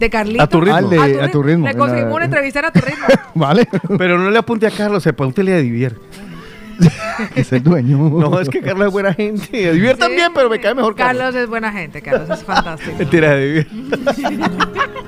De 0.01 0.11
Carlito. 0.11 0.43
A 0.43 0.47
tu 0.47 0.61
ritmo. 0.61 0.77
Al 0.77 0.91
de- 0.91 1.23
a 1.23 1.31
tu 1.31 1.43
ritmo, 1.43 1.67
Le 1.67 1.75
conseguimos 1.75 2.11
la- 2.11 2.17
una 2.17 2.25
entrevista 2.27 2.59
en 2.61 2.65
a 2.67 2.71
tu 2.73 2.81
ritmo. 2.81 3.07
Vale. 3.35 3.69
Pero 3.99 4.19
no 4.19 4.31
le 4.31 4.39
apunte 4.39 4.67
a 4.67 4.71
Carlos, 4.71 5.07
apúntele 5.07 5.55
a 5.55 5.59
Divier. 5.59 5.97
es 7.35 7.51
el 7.55 7.63
dueño. 7.63 7.97
No, 7.97 8.39
es 8.39 8.51
que 8.51 8.61
Carlos 8.61 8.89
es 8.89 8.93
buena 8.93 9.15
gente. 9.15 9.73
Divier 9.73 9.95
Sí. 9.95 10.01
también, 10.01 10.33
pero 10.35 10.51
me 10.51 10.61
cae 10.61 10.75
mejor 10.75 10.95
Carlos. 10.95 11.23
Carlos 11.23 11.43
es 11.43 11.49
buena 11.49 11.73
gente, 11.73 12.03
Carlos 12.03 12.29
es 12.29 12.45
fantástico. 12.45 12.93
Mentira 12.99 13.31
de 13.35 13.47
Divier. 13.47 13.67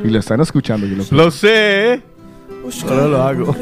Y 0.05 0.09
lo 0.09 0.19
están 0.21 0.41
escuchando. 0.41 0.87
Yo 0.87 0.97
lo 0.97 1.03
sé. 1.03 1.11
Lo 1.11 1.31
sé. 1.31 2.01
Ahora 2.89 3.07
lo 3.09 3.23
hago. 3.23 3.57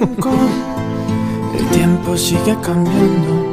El 1.59 1.67
tiempo 1.71 2.17
sigue 2.17 2.55
cambiando, 2.63 3.46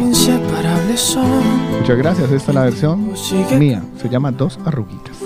inseparables 0.00 1.00
son. 1.00 1.78
Muchas 1.78 1.96
gracias. 1.96 2.30
Esta 2.30 2.50
es 2.50 2.54
la 2.54 2.64
versión 2.64 3.16
Sigue 3.16 3.56
mía. 3.56 3.82
Se 4.00 4.08
llama 4.08 4.30
Dos 4.32 4.58
Arruguitas. 4.64 5.16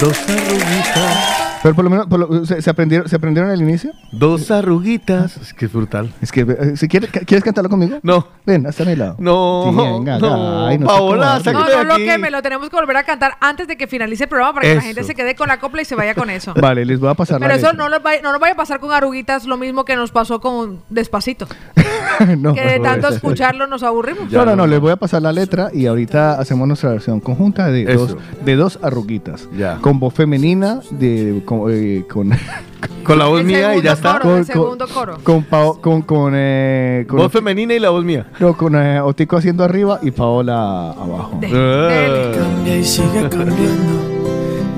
Dos 0.00 0.18
arruguitas. 0.28 1.43
Pero 1.64 1.74
por 1.74 1.82
lo 1.84 1.90
menos, 1.90 2.06
por 2.06 2.20
lo- 2.20 2.44
¿se, 2.44 2.60
se 2.60 2.68
aprendieron, 2.70 3.08
¿se 3.08 3.16
aprendieron 3.16 3.50
al 3.50 3.60
inicio? 3.60 3.90
Dos 4.12 4.50
arruguitas. 4.50 5.38
Es 5.38 5.54
que 5.54 5.64
es 5.64 5.72
brutal. 5.72 6.12
Es 6.20 6.30
que, 6.30 6.42
eh, 6.42 6.76
si 6.76 6.88
quieres, 6.88 7.10
¿quieres 7.10 7.42
cantarlo 7.42 7.70
conmigo? 7.70 7.98
No. 8.02 8.28
Ven, 8.44 8.66
hasta 8.66 8.82
a 8.82 8.86
mi 8.86 8.94
lado. 8.94 9.16
No, 9.18 9.70
Sí, 9.70 9.76
venga, 9.76 10.18
no, 10.18 10.66
ay, 10.66 10.78
no 10.78 10.86
Paola, 10.86 11.40
sácalo 11.42 11.64
No, 11.64 11.84
no 11.84 11.84
lo 11.84 11.96
que 11.96 12.18
me 12.18 12.30
lo 12.30 12.42
tenemos 12.42 12.68
que 12.68 12.76
volver 12.76 12.98
a 12.98 13.04
cantar 13.04 13.32
antes 13.40 13.66
de 13.66 13.76
que 13.78 13.86
finalice 13.86 14.24
el 14.24 14.28
programa 14.28 14.52
para 14.54 14.68
que 14.68 14.74
la 14.74 14.78
Eso. 14.80 14.86
gente 14.88 15.04
se 15.04 15.14
quede 15.14 15.34
con 15.34 15.48
la 15.48 15.58
copla 15.58 15.80
y 15.80 15.84
se 15.86 15.94
vaya 15.94 16.14
con 16.14 16.28
eso. 16.28 16.52
Vale, 16.60 16.84
les 16.84 17.00
voy 17.00 17.08
a 17.08 17.14
pasar 17.14 17.38
Pero 17.40 17.48
la 17.48 17.54
eso 17.56 17.68
letra. 17.72 17.82
no, 17.82 17.88
lo 17.88 18.00
vaya- 18.00 18.20
no 18.22 18.30
nos 18.32 18.40
vaya 18.40 18.52
a 18.52 18.56
pasar 18.56 18.78
con 18.78 18.92
Aruguitas 18.92 19.46
lo 19.46 19.56
mismo 19.56 19.86
que 19.86 19.96
nos 19.96 20.12
pasó 20.12 20.40
con 20.42 20.80
Despacito. 20.90 21.46
no, 22.38 22.54
que 22.54 22.60
de 22.60 22.76
no, 22.78 22.84
tanto 22.84 23.08
escucharlo 23.08 23.66
nos 23.66 23.82
aburrimos. 23.82 24.30
No, 24.30 24.44
no, 24.44 24.54
no, 24.54 24.66
les 24.66 24.80
voy 24.80 24.92
a 24.92 24.96
pasar 24.96 25.22
la 25.22 25.32
letra 25.32 25.70
y 25.72 25.86
ahorita 25.86 26.38
hacemos 26.38 26.68
nuestra 26.68 26.90
versión 26.90 27.20
conjunta 27.20 27.68
de, 27.68 27.84
Eso. 27.84 28.06
dos, 28.06 28.16
de 28.44 28.56
dos 28.56 28.78
arruguitas. 28.82 29.48
Ya. 29.56 29.76
Con 29.80 29.98
voz 29.98 30.12
femenina, 30.12 30.80
de, 30.90 31.42
con, 31.46 31.53
eh, 31.68 32.04
con, 32.10 32.30
Con 33.04 33.18
la 33.18 33.26
voz 33.26 33.40
El 33.40 33.46
mía 33.46 33.76
y 33.76 33.82
ya 33.82 33.92
está. 33.92 34.18
coro, 34.18 34.36
el 34.38 34.46
Con- 34.46 34.52
segundo 34.54 34.86
coro. 34.88 35.18
con, 35.22 35.42
Pao- 35.44 35.78
con, 35.80 36.02
con, 36.02 36.32
eh, 36.34 37.04
con 37.08 37.18
Voz 37.18 37.30
femenina 37.32 37.74
y 37.74 37.78
la 37.78 37.90
voz 37.90 38.02
mía. 38.04 38.26
no, 38.40 38.56
con 38.56 38.74
eh, 38.76 38.98
Otico 39.00 39.36
haciendo 39.36 39.62
arriba 39.64 39.98
y 40.02 40.10
Paola 40.10 40.90
abajo. 40.92 41.38
Ah. 41.42 42.32
Cambia 42.34 42.76
y 42.78 42.84
sigue 42.84 43.28
cambiando, 43.28 43.94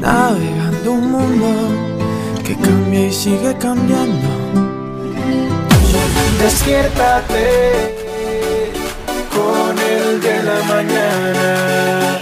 navegando 0.00 0.92
un 0.92 1.10
mundo 1.12 1.46
que 2.44 2.54
cambia 2.56 3.06
y 3.06 3.12
sigue 3.12 3.54
cambiando. 3.58 4.28
Despiértate 6.42 7.94
con 9.34 9.78
el 9.78 10.20
de 10.20 10.42
la 10.42 10.62
mañana. 10.74 12.18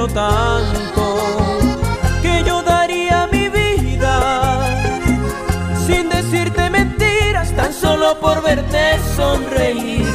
Quiero 0.00 0.14
tanto 0.14 1.18
que 2.22 2.42
yo 2.44 2.62
daría 2.62 3.28
mi 3.30 3.48
vida 3.48 4.60
sin 5.86 6.08
decirte 6.08 6.70
mentiras, 6.70 7.52
tan 7.54 7.72
solo 7.72 8.18
por 8.18 8.42
verte 8.42 8.98
sonreír. 9.16 10.06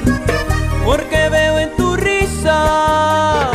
Porque 0.83 1.29
veo 1.29 1.59
en 1.59 1.75
tu 1.75 1.95
risa 1.95 3.51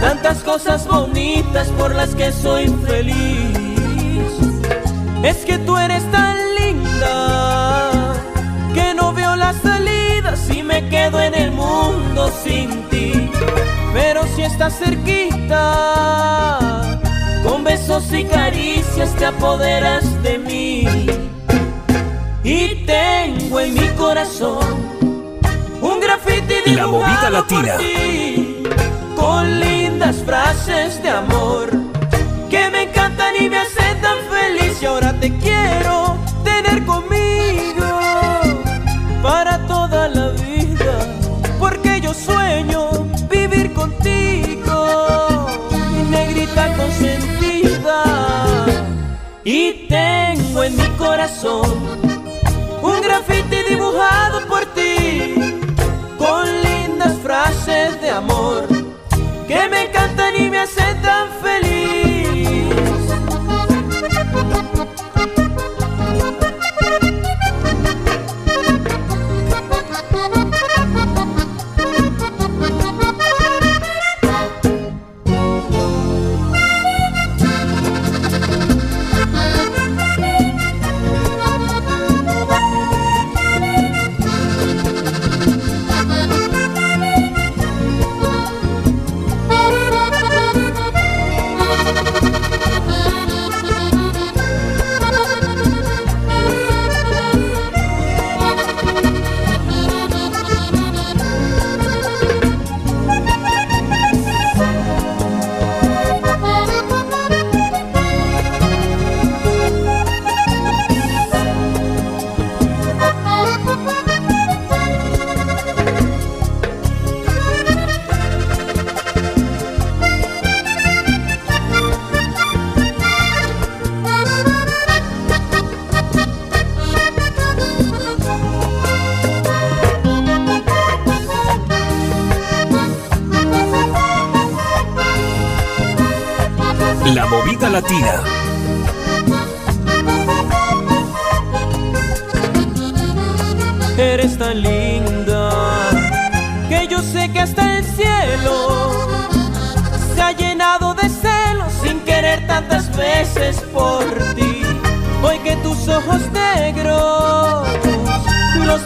tantas 0.00 0.38
cosas 0.42 0.86
bonitas 0.86 1.68
por 1.78 1.94
las 1.94 2.14
que 2.14 2.32
soy 2.32 2.68
feliz. 2.86 4.28
Es 5.22 5.44
que 5.44 5.58
tú 5.58 5.76
eres 5.76 6.02
tan 6.10 6.36
linda 6.54 8.14
que 8.74 8.94
no 8.94 9.12
veo 9.12 9.36
las 9.36 9.56
salidas 9.56 10.48
y 10.50 10.62
me 10.62 10.88
quedo 10.88 11.20
en 11.20 11.34
el 11.34 11.50
mundo 11.52 12.30
sin 12.42 12.88
ti. 12.88 13.30
Pero 13.92 14.22
si 14.34 14.42
estás 14.42 14.78
cerquita, 14.78 15.78
con 17.44 17.64
besos 17.64 18.12
y 18.12 18.24
caricias 18.24 19.14
te 19.16 19.26
apoderas 19.26 20.22
de 20.22 20.38
mí. 20.38 21.06
Y 22.44 22.84
tengo 22.86 23.60
en 23.60 23.74
mi 23.74 23.88
corazón 23.90 24.92
un 25.80 26.00
grafiti 26.00 26.74
La 26.74 26.86
movida 26.86 27.30
dibujado 27.30 27.46
por 27.46 27.64
latina. 27.64 27.76
ti, 27.78 28.62
con 29.16 29.60
lindas 29.60 30.16
frases 30.24 31.02
de 31.02 31.10
amor 31.10 31.70
que 32.50 32.70
me 32.70 32.82
encantan 32.82 33.34
y 33.40 33.48
me 33.48 33.58
hacen 33.58 34.00
tan 34.00 34.18
feliz 34.30 34.82
y 34.82 34.86
ahora 34.86 35.12
te 35.20 35.30
quiero 35.38 36.16
tener 36.44 36.84
conmigo 36.84 37.88
para 39.22 39.58
toda 39.66 40.08
la 40.08 40.28
vida 40.30 40.94
porque 41.58 42.00
yo 42.00 42.12
sueño 42.12 42.71
contigo 43.82 45.46
mi 45.92 46.02
negrita 46.10 46.64
consentida 46.76 48.04
y 49.44 49.88
tengo 49.88 50.62
en 50.62 50.76
mi 50.76 50.88
corazón 51.04 51.68
un 52.82 53.00
grafiti 53.00 53.58
dibujado 53.68 54.46
por 54.46 54.64
ti 54.76 55.34
con 56.16 56.44
lindas 56.66 57.14
frases 57.26 58.00
de 58.00 58.10
amor 58.10 58.68
que 59.48 59.60
me 59.68 59.86
encantan 59.86 60.32
y 60.36 60.48
me 60.50 60.58
hacen 60.60 61.02
tan 61.02 61.28
feliz. 61.42 61.71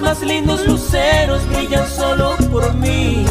Más 0.06 0.22
lindos 0.22 0.64
luceros 0.64 1.44
brillan 1.48 1.88
solo 1.88 2.36
por 2.52 2.72
mí. 2.74 3.26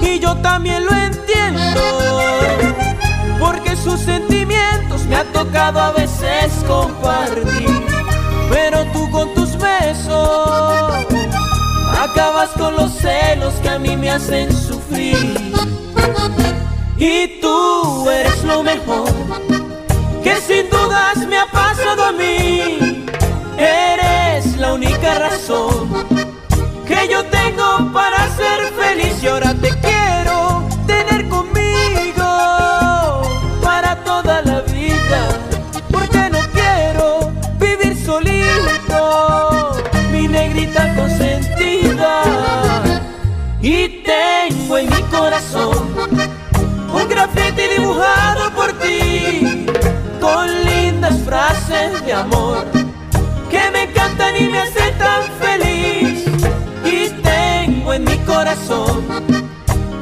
Y 0.00 0.20
yo 0.20 0.36
también 0.36 0.84
lo 0.84 0.92
entiendo, 0.92 1.80
porque 3.40 3.74
sus 3.74 3.98
sentimientos 3.98 5.04
me 5.06 5.16
ha 5.16 5.24
tocado 5.32 5.80
a 5.80 5.90
veces 5.90 6.52
compartir. 6.64 7.86
Pero 8.50 8.84
tú 8.92 9.10
con 9.10 9.34
tus 9.34 9.58
besos 9.58 10.94
acabas 11.98 12.50
con 12.50 12.76
los 12.76 12.92
celos 12.92 13.54
que 13.62 13.68
a 13.68 13.80
mí 13.80 13.96
me 13.96 14.10
hacen 14.10 14.52
sufrir. 14.52 15.52
Y 16.96 17.40
tú 17.40 18.08
eres 18.08 18.44
lo 18.44 18.62
mejor 18.62 19.10
que 20.22 20.36
sin 20.36 20.70
dudas 20.70 21.16
me 21.26 21.36
ha 21.36 21.46
pasado 21.46 22.04
a 22.04 22.12
mí 22.12 22.99
única 24.80 25.18
razón 25.18 25.90
que 26.88 27.06
yo 27.06 27.22
tengo 27.26 27.92
para 27.92 28.28
ser 28.30 28.72
feliz. 28.80 29.22
Y 29.22 29.26
ahora 29.26 29.52
te 29.54 29.68
quiero 29.78 30.66
tener 30.86 31.28
conmigo 31.28 32.30
para 33.62 34.02
toda 34.04 34.40
la 34.40 34.60
vida 34.62 35.28
porque 35.90 36.30
no 36.30 36.38
quiero 36.54 37.30
vivir 37.58 37.94
solito 38.02 39.72
mi 40.10 40.26
negrita 40.28 40.94
consentida. 40.94 42.22
Y 43.60 44.02
tengo 44.02 44.78
en 44.78 44.88
mi 44.88 45.02
corazón 45.14 45.76
un 46.90 47.08
grafiti 47.08 47.64
dibujado 47.76 48.50
por 48.52 48.72
ti 48.78 49.66
con 50.18 50.64
lindas 50.64 51.18
frases 51.26 52.02
de 52.06 52.14
amor 52.14 52.79
cantan 54.20 54.36
y 54.36 54.48
me 54.48 54.58
hacen 54.58 54.98
tan 54.98 55.22
feliz. 55.40 56.24
Y 56.84 57.08
tengo 57.22 57.94
en 57.94 58.04
mi 58.04 58.16
corazón 58.18 59.06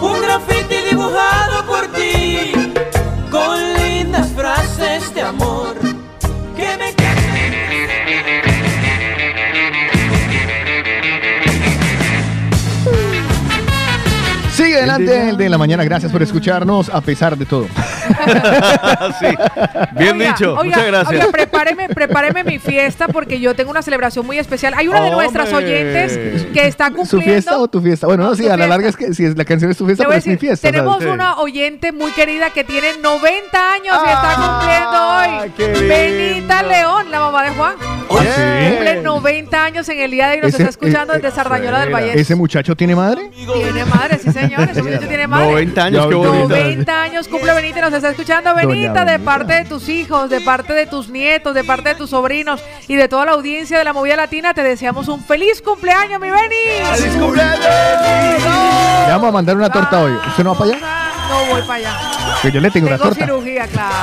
un 0.00 0.20
grafiti 0.22 0.76
dibujado 0.90 1.66
por 1.66 1.86
ti 1.92 2.52
con 3.30 3.74
lindas 3.74 4.28
frases 4.32 5.14
de 5.14 5.22
amor 5.22 5.74
que 6.56 6.76
me 6.76 6.98
Sigue 14.52 14.78
adelante 14.78 15.28
el 15.28 15.36
de 15.36 15.48
la 15.48 15.56
mañana. 15.56 15.84
Gracias 15.84 16.10
por 16.10 16.20
escucharnos 16.22 16.88
a 16.88 17.00
pesar 17.00 17.36
de 17.36 17.46
todo. 17.46 17.68
Bien 19.92 20.16
Oiga, 20.20 20.28
dicho, 20.32 20.52
oiga, 20.54 20.64
muchas 20.64 20.86
gracias. 20.86 21.08
oiga, 21.10 21.26
prepáreme, 21.32 21.88
prepáreme 21.88 22.44
mi 22.44 22.58
fiesta 22.58 23.08
porque 23.08 23.40
yo 23.40 23.54
tengo 23.54 23.70
una 23.70 23.82
celebración 23.82 24.26
muy 24.26 24.38
especial. 24.38 24.74
Hay 24.76 24.88
una 24.88 25.00
de 25.02 25.10
nuestras 25.10 25.52
Hombre. 25.52 25.66
oyentes 25.66 26.46
que 26.52 26.66
está 26.66 26.88
¿Su 26.88 26.94
cumpliendo. 26.94 27.24
fiesta 27.32 27.58
o 27.58 27.68
tu 27.68 27.80
fiesta? 27.80 28.06
Bueno, 28.06 28.24
no, 28.24 28.34
sí, 28.34 28.44
su 28.44 28.48
a 28.48 28.56
la 28.56 28.56
fiesta. 28.56 28.68
larga 28.68 28.88
es 28.88 28.96
que 28.96 29.14
si 29.14 29.24
es, 29.24 29.36
la 29.36 29.44
canción 29.44 29.70
es 29.70 29.76
tu 29.76 29.86
fiesta, 29.86 30.04
pero 30.04 30.14
a 30.14 30.18
es 30.18 30.26
mi 30.26 30.32
decir, 30.32 30.48
fiesta. 30.48 30.68
tenemos 30.68 30.98
¿sabes? 30.98 31.14
una 31.14 31.38
oyente 31.38 31.92
muy 31.92 32.10
querida 32.12 32.50
que 32.50 32.64
tiene 32.64 32.88
90 33.02 33.72
años 33.72 33.96
y 34.04 34.08
está 34.08 34.34
cumpliendo 34.36 35.78
hoy. 35.78 35.88
Benita 35.88 36.62
León, 36.62 37.10
la 37.10 37.20
mamá 37.20 37.42
de 37.44 37.50
Juan. 37.50 37.74
¿Ah, 38.10 38.22
sí? 38.24 38.70
Cumple 38.70 39.02
90 39.02 39.64
años 39.64 39.88
en 39.88 40.00
el 40.00 40.10
día 40.10 40.26
de 40.28 40.32
hoy 40.32 40.38
y 40.38 40.40
nos 40.42 40.48
Ese- 40.54 40.62
está 40.62 40.70
escuchando 40.70 41.12
eh, 41.14 41.18
desde 41.20 41.34
Sardañola 41.34 41.80
del 41.80 41.94
Valle. 41.94 42.18
¿Ese 42.18 42.34
muchacho 42.34 42.74
tiene 42.74 42.96
madre? 42.96 43.30
Tiene 43.30 43.84
madre, 43.84 44.18
sí 44.22 44.30
señor, 44.32 44.68
ese 44.70 44.82
muchacho 44.82 45.06
tiene 45.08 45.26
madre. 45.26 45.46
90 45.46 45.84
años, 45.84 46.06
qué 46.06 46.14
bonito. 46.14 46.48
90 46.48 47.02
años 47.02 47.28
cumple 47.28 47.52
Benita 47.54 47.78
y 47.78 47.82
nos 47.82 47.92
está 47.92 48.10
escuchando 48.10 48.54
Benita 48.54 49.04
de 49.04 49.18
parte 49.18 49.52
de 49.54 49.64
tus 49.64 49.88
hijos, 49.88 50.30
de 50.30 50.40
parte 50.40 50.72
de 50.72 50.86
tus 50.86 51.08
nietos, 51.08 51.54
de 51.54 51.64
parte 51.64 51.90
de 51.90 51.94
tus 51.96 52.10
sobrinos 52.10 52.62
y 52.86 52.96
de 52.96 53.08
toda 53.08 53.26
la 53.26 53.32
audiencia 53.32 53.78
de 53.78 53.84
la 53.84 53.92
movida 53.92 54.16
latina. 54.16 54.54
Te 54.54 54.62
deseamos 54.62 55.08
un 55.08 55.22
feliz 55.24 55.60
cumpleaños, 55.62 56.20
mi 56.20 56.30
Beni. 56.30 56.94
¡Feliz 56.96 57.14
cumpleaños! 57.16 57.58
Le 59.06 59.12
vamos 59.12 59.28
a 59.28 59.32
mandar 59.32 59.56
una 59.56 59.70
torta 59.70 60.00
hoy. 60.00 60.12
¿Usted 60.28 60.44
no 60.44 60.52
va 60.54 60.58
para 60.58 60.70
allá? 60.72 60.80
No 61.28 61.44
voy 61.52 61.60
para 61.62 61.74
allá. 61.74 61.96
Que 62.42 62.50
yo 62.52 62.60
le 62.60 62.70
tengo 62.70 62.86
una 62.86 62.96
Tengo 62.96 63.10
torta. 63.10 63.24
cirugía, 63.26 63.66
claro. 63.66 63.94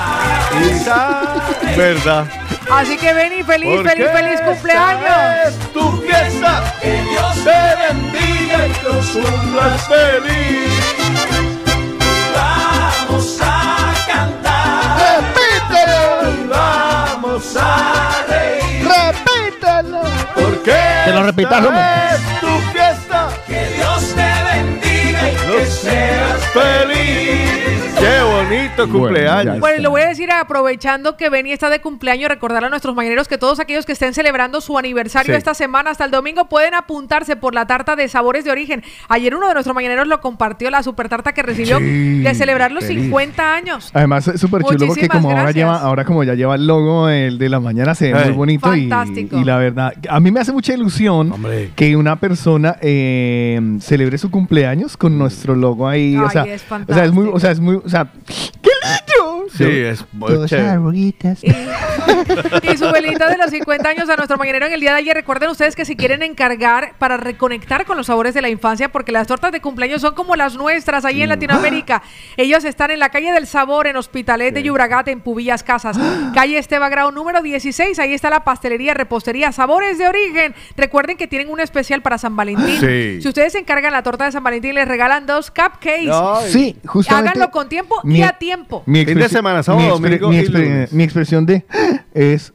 ¿Verdad? 1.76 2.26
Así 2.72 2.98
que 2.98 3.14
Beni, 3.14 3.44
feliz, 3.44 3.76
Porque 3.76 3.90
feliz, 3.90 4.08
feliz 4.12 4.42
cumpleaños. 4.42 5.48
es 5.48 5.74
tu 5.74 5.92
fiesta, 6.02 6.74
que 6.82 7.02
Dios 7.04 7.36
te 7.44 7.94
bendiga 7.94 8.68
y 8.68 8.72
que 8.72 8.84
los 8.84 9.06
cumplas 9.08 9.88
feliz. 9.88 10.74
vamos 12.36 13.40
a 13.42 13.94
cantar. 14.08 15.24
Y 16.44 16.48
vamos 16.48 17.56
a 17.56 18.26
reír. 18.28 18.88
¡Repítelo! 18.88 20.02
Porque 20.34 20.76
Que 21.06 21.12
lo 21.12 21.24
repitas, 21.24 21.64
es 21.64 22.40
tu 22.42 22.60
fiesta, 22.72 23.30
Que 23.48 23.68
Dios 23.76 24.16
te 24.16 24.34
bendiga 24.52 25.32
y 25.32 25.36
que 25.36 25.48
los 25.48 25.70
seas 25.70 26.40
feliz. 26.54 26.85
¡Qué 28.76 28.82
bonito 28.82 29.00
cumpleaños! 29.00 29.60
Bueno, 29.60 29.82
le 29.82 29.88
voy 29.88 30.02
a 30.02 30.08
decir, 30.08 30.30
aprovechando 30.32 31.16
que 31.18 31.30
Beni 31.30 31.52
está 31.52 31.70
de 31.70 31.80
cumpleaños, 31.80 32.30
recordarle 32.30 32.68
a 32.68 32.70
nuestros 32.70 32.96
mañaneros 32.96 33.28
que 33.28 33.38
todos 33.38 33.60
aquellos 33.60 33.86
que 33.86 33.94
estén 33.94 34.14
celebrando 34.14 34.60
su 34.62 34.78
aniversario 34.78 35.34
Sí. 35.34 35.38
esta 35.38 35.54
semana 35.54 35.92
hasta 35.92 36.06
el 36.06 36.12
domingo 36.12 36.46
pueden 36.50 36.74
apuntarse 36.74 37.36
por 37.36 37.54
la 37.56 37.66
tarta 37.68 37.96
de 37.96 38.08
sabores 38.08 38.44
de 38.44 38.52
origen. 38.52 38.84
Ayer 39.08 39.34
uno 39.36 39.48
de 39.48 39.54
nuestros 39.54 39.74
mañaneros 39.76 40.08
lo 40.08 40.20
compartió, 40.22 40.70
la 40.70 40.84
super 40.84 41.08
tarta 41.10 41.34
que 41.34 41.42
recibió 41.42 41.80
Sí, 41.80 42.22
de 42.22 42.36
celebrar 42.36 42.72
los 42.72 42.84
feliz. 42.86 43.04
50 43.06 43.56
años. 43.56 43.92
Además 43.94 44.28
es 44.28 44.42
súper 44.42 44.64
chulo 44.64 44.88
porque 44.88 45.08
como 45.08 45.32
ahora 45.32 45.52
lleva, 45.52 45.78
ahora 45.80 46.04
como 46.04 46.24
ya 46.24 46.34
lleva 46.34 46.56
el 46.56 46.68
logo 46.68 47.08
el 47.10 47.38
de 47.38 47.50
la 47.50 47.60
mañana 47.60 47.96
se 47.96 48.14
ve 48.14 48.26
muy 48.26 48.34
bonito 48.34 48.76
y, 48.76 48.90
Fantástico. 48.90 49.38
y 49.38 49.44
la 49.44 49.58
verdad 49.58 49.94
a 50.10 50.20
mí 50.20 50.32
me 50.32 50.40
hace 50.40 50.52
mucha 50.52 50.74
ilusión 50.74 51.32
Hombre. 51.32 51.72
que 51.76 51.96
una 51.96 52.18
persona 52.20 52.76
eh, 52.82 53.78
celebre 53.80 54.18
su 54.18 54.30
cumpleaños 54.30 54.98
con 54.98 55.18
nuestro 55.18 55.56
logo 55.56 55.88
ahí, 55.88 56.18
o 56.18 56.24
Ay, 56.26 56.30
sea, 56.32 56.44
es 56.44 56.66
o 56.88 56.94
sea 56.94 57.06
es 57.06 57.12
muy, 57.12 57.30
o 57.32 57.40
sea 57.40 57.52
es 57.52 57.60
muy, 57.60 57.76
o 57.76 57.90
sea, 57.90 58.08
qué 58.66 58.72
lindo. 58.84 59.05
Sí, 59.54 59.64
es 59.64 60.06
muy 60.12 60.34
Dos 60.34 60.50
chévere. 60.50 60.70
arruguitas. 60.70 61.40
Y 62.64 62.78
su 62.78 62.90
velita 62.92 63.30
de 63.30 63.38
los 63.38 63.50
50 63.52 63.90
años 63.90 64.10
a 64.10 64.16
nuestro 64.16 64.38
mañanero 64.38 64.66
en 64.68 64.74
el 64.74 64.80
día 64.80 64.92
de 64.92 65.00
ayer. 65.00 65.16
Recuerden 65.16 65.50
ustedes 65.50 65.76
que 65.76 65.86
si 65.86 65.96
quieren 65.96 66.24
encargar 66.24 66.94
para 66.98 67.18
reconectar 67.18 67.86
con 67.86 67.98
los 67.98 68.08
sabores 68.08 68.34
de 68.34 68.42
la 68.42 68.50
infancia, 68.50 68.90
porque 68.92 69.12
las 69.12 69.28
tortas 69.28 69.52
de 69.52 69.62
cumpleaños 69.62 70.02
son 70.02 70.14
como 70.16 70.36
las 70.36 70.56
nuestras 70.56 71.06
ahí 71.06 71.22
en 71.22 71.30
Latinoamérica. 71.30 72.02
Ellos 72.38 72.64
están 72.66 72.92
en 72.92 73.00
la 73.00 73.10
calle 73.10 73.32
del 73.32 73.48
Sabor, 73.48 73.88
en 73.88 73.96
Hospitalet 73.98 74.54
de 74.54 74.64
Llobregat, 74.64 75.08
en 75.08 75.22
Pubillas 75.22 75.64
Casas. 75.64 75.98
Calle 76.34 76.58
Esteba 76.58 76.90
Grau 76.90 77.12
número 77.12 77.42
16. 77.42 77.98
Ahí 78.00 78.14
está 78.14 78.30
la 78.30 78.44
pastelería, 78.44 78.94
repostería, 78.94 79.52
sabores 79.52 79.98
de 79.98 80.08
origen. 80.08 80.56
Recuerden 80.78 81.18
que 81.18 81.28
tienen 81.28 81.50
un 81.50 81.60
especial 81.60 82.02
para 82.02 82.18
San 82.18 82.36
Valentín. 82.36 82.80
Sí. 82.80 83.22
Si 83.22 83.28
ustedes 83.28 83.56
encargan 83.56 83.94
la 83.94 84.04
torta 84.04 84.26
de 84.26 84.32
San 84.32 84.44
Valentín, 84.44 84.76
les 84.76 84.88
regalan 84.88 85.26
dos 85.26 85.52
cupcakes. 85.52 86.10
Ay. 86.12 86.52
Sí, 86.52 86.76
justamente. 86.86 87.30
Háganlo 87.30 87.52
con 87.52 87.70
tiempo 87.70 87.96
mi- 88.04 88.20
y 88.20 88.24
a 88.24 88.34
tiempo. 88.34 88.84
Mi 88.86 89.06
semana, 89.40 89.64
sábado, 89.64 89.84
mi 89.84 89.90
domingo 90.10 90.30
mi, 90.30 90.38
y 90.38 90.40
expre- 90.42 90.64
lunes. 90.64 90.94
mi 90.94 91.04
expresión 91.04 91.46
de 91.46 91.66
es 92.14 92.54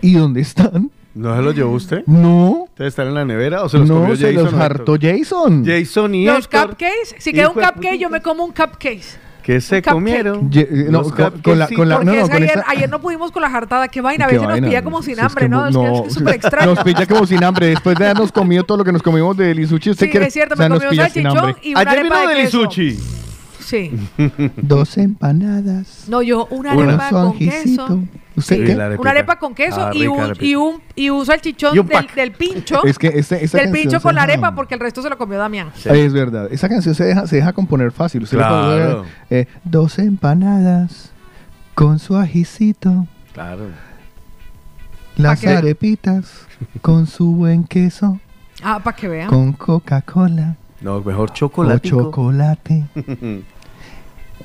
¿y 0.00 0.14
dónde 0.14 0.40
están? 0.40 0.90
¿No 1.14 1.34
se 1.34 1.42
lo 1.42 1.52
llevó 1.52 1.72
usted? 1.72 2.02
No, 2.06 2.66
¿Ustedes 2.68 2.90
están 2.90 3.08
en 3.08 3.14
la 3.14 3.24
nevera 3.24 3.64
o 3.64 3.68
se 3.68 3.78
los 3.78 3.88
no 3.88 4.00
comió 4.00 4.14
se 4.16 4.26
Jason? 4.32 4.44
los 4.44 4.54
o 4.54 4.62
hartó 4.62 4.94
Héctor? 4.94 5.18
Jason. 5.18 5.64
Jason 5.66 6.14
y 6.14 6.26
Los 6.26 6.44
Héctor. 6.44 6.68
cupcakes, 6.68 7.16
si 7.18 7.32
queda 7.32 7.48
un 7.48 7.56
de 7.56 7.62
cupcake, 7.62 7.98
yo 7.98 8.08
me 8.10 8.20
como 8.22 8.44
un 8.44 8.52
cupcake. 8.52 9.02
¿Qué 9.42 9.60
se 9.62 9.76
cupcake. 9.76 9.94
comieron? 9.94 10.50
Ye- 10.52 10.60
eh, 10.70 10.86
no, 10.90 10.98
Los 11.02 11.12
con, 11.12 11.40
con 11.40 11.58
la, 11.58 11.68
con 11.68 11.88
la- 11.88 11.98
no, 12.00 12.04
no, 12.04 12.12
es 12.12 12.28
que 12.28 12.36
ayer, 12.36 12.48
esta- 12.58 12.64
ayer 12.68 12.90
no 12.90 13.00
pudimos 13.00 13.32
con 13.32 13.40
la 13.42 13.48
jartada. 13.50 13.88
Qué 13.88 14.00
vaina, 14.02 14.24
a 14.26 14.28
veces 14.28 14.42
nos 14.46 14.60
pilla 14.60 14.82
como 14.84 15.00
si 15.02 15.10
sin 15.14 15.18
es 15.18 15.24
hambre, 15.24 15.44
que 15.44 15.48
¿no? 15.48 15.66
Es 15.66 15.76
que 16.04 16.10
súper 16.10 16.34
extraño. 16.34 16.74
Nos 16.74 16.84
pilla 16.84 17.06
como 17.06 17.26
sin 17.26 17.42
hambre. 17.42 17.66
Después 17.68 17.96
de 17.98 18.04
habernos 18.04 18.30
comido 18.30 18.62
todo 18.64 18.78
lo 18.78 18.84
que 18.84 18.92
nos 18.92 19.02
comimos 19.02 19.36
de 19.36 19.54
Lisuchi, 19.56 19.90
usted 19.90 20.06
Sí, 20.06 20.10
quiere. 20.10 20.26
es 20.26 20.32
cierto, 20.34 20.54
o 20.54 20.56
sea, 20.58 20.68
me 20.68 20.78
sin 20.78 20.96
salchichón 20.98 21.36
hambre. 21.38 21.56
y 21.62 21.70
una 21.72 21.80
Ayer 21.80 22.02
vino 22.04 22.14
arepa 22.14 22.28
de 22.30 22.34
del 22.36 22.44
queso. 22.44 22.60
Isuchi. 22.60 22.98
Sí. 23.68 23.90
Dos 24.56 24.96
empanadas. 24.96 26.04
No, 26.08 26.22
yo 26.22 26.46
una 26.50 26.74
Una 26.74 26.94
arepa 26.94 27.10
con 27.10 27.38
queso. 27.38 28.00
¿Usted 28.34 28.56
Sí, 28.56 28.64
qué? 28.64 28.96
Una 28.98 29.10
arepa 29.10 29.38
con 29.38 29.54
queso 29.54 29.88
Ah, 29.88 29.90
y, 29.92 30.02
rica 30.02 30.12
un, 30.12 30.32
y, 30.40 30.54
un, 30.54 30.82
y 30.94 31.10
un 31.10 31.26
salchichón 31.26 31.76
Y 31.76 31.80
un 31.80 31.88
del, 32.16 32.32
pincho. 32.32 32.82
Es 32.84 32.98
que 32.98 33.08
este, 33.08 33.44
esta 33.44 33.58
del 33.58 33.70
pincho 33.70 34.00
con 34.00 34.14
la 34.14 34.22
arepa 34.22 34.54
porque 34.54 34.74
el 34.74 34.80
resto 34.80 35.02
se 35.02 35.10
lo 35.10 35.18
comió 35.18 35.38
Damián. 35.38 35.70
Es 35.84 36.12
verdad. 36.14 36.48
Esa 36.50 36.68
canción 36.68 36.94
se 36.94 37.04
deja, 37.04 37.26
se 37.26 37.36
deja 37.36 37.52
componer 37.52 37.92
fácil. 37.92 38.22
Usted 38.22 38.38
le 38.38 38.44
puede 38.44 38.96
eh, 39.28 39.46
dos 39.64 39.98
empanadas 39.98 41.12
con 41.74 41.98
su 41.98 42.16
ajicito. 42.16 43.06
Claro. 43.34 43.66
Las 45.16 45.44
arepitas 45.44 46.46
con 46.80 47.06
su 47.06 47.34
buen 47.34 47.64
queso. 47.64 48.18
Ah, 48.62 48.80
para 48.82 48.96
que 48.96 49.08
vean. 49.08 49.28
Con 49.28 49.52
Coca-Cola 49.52 50.56
No, 50.80 51.00
mejor 51.02 51.30
o 51.30 51.34
chocolate. 51.34 52.84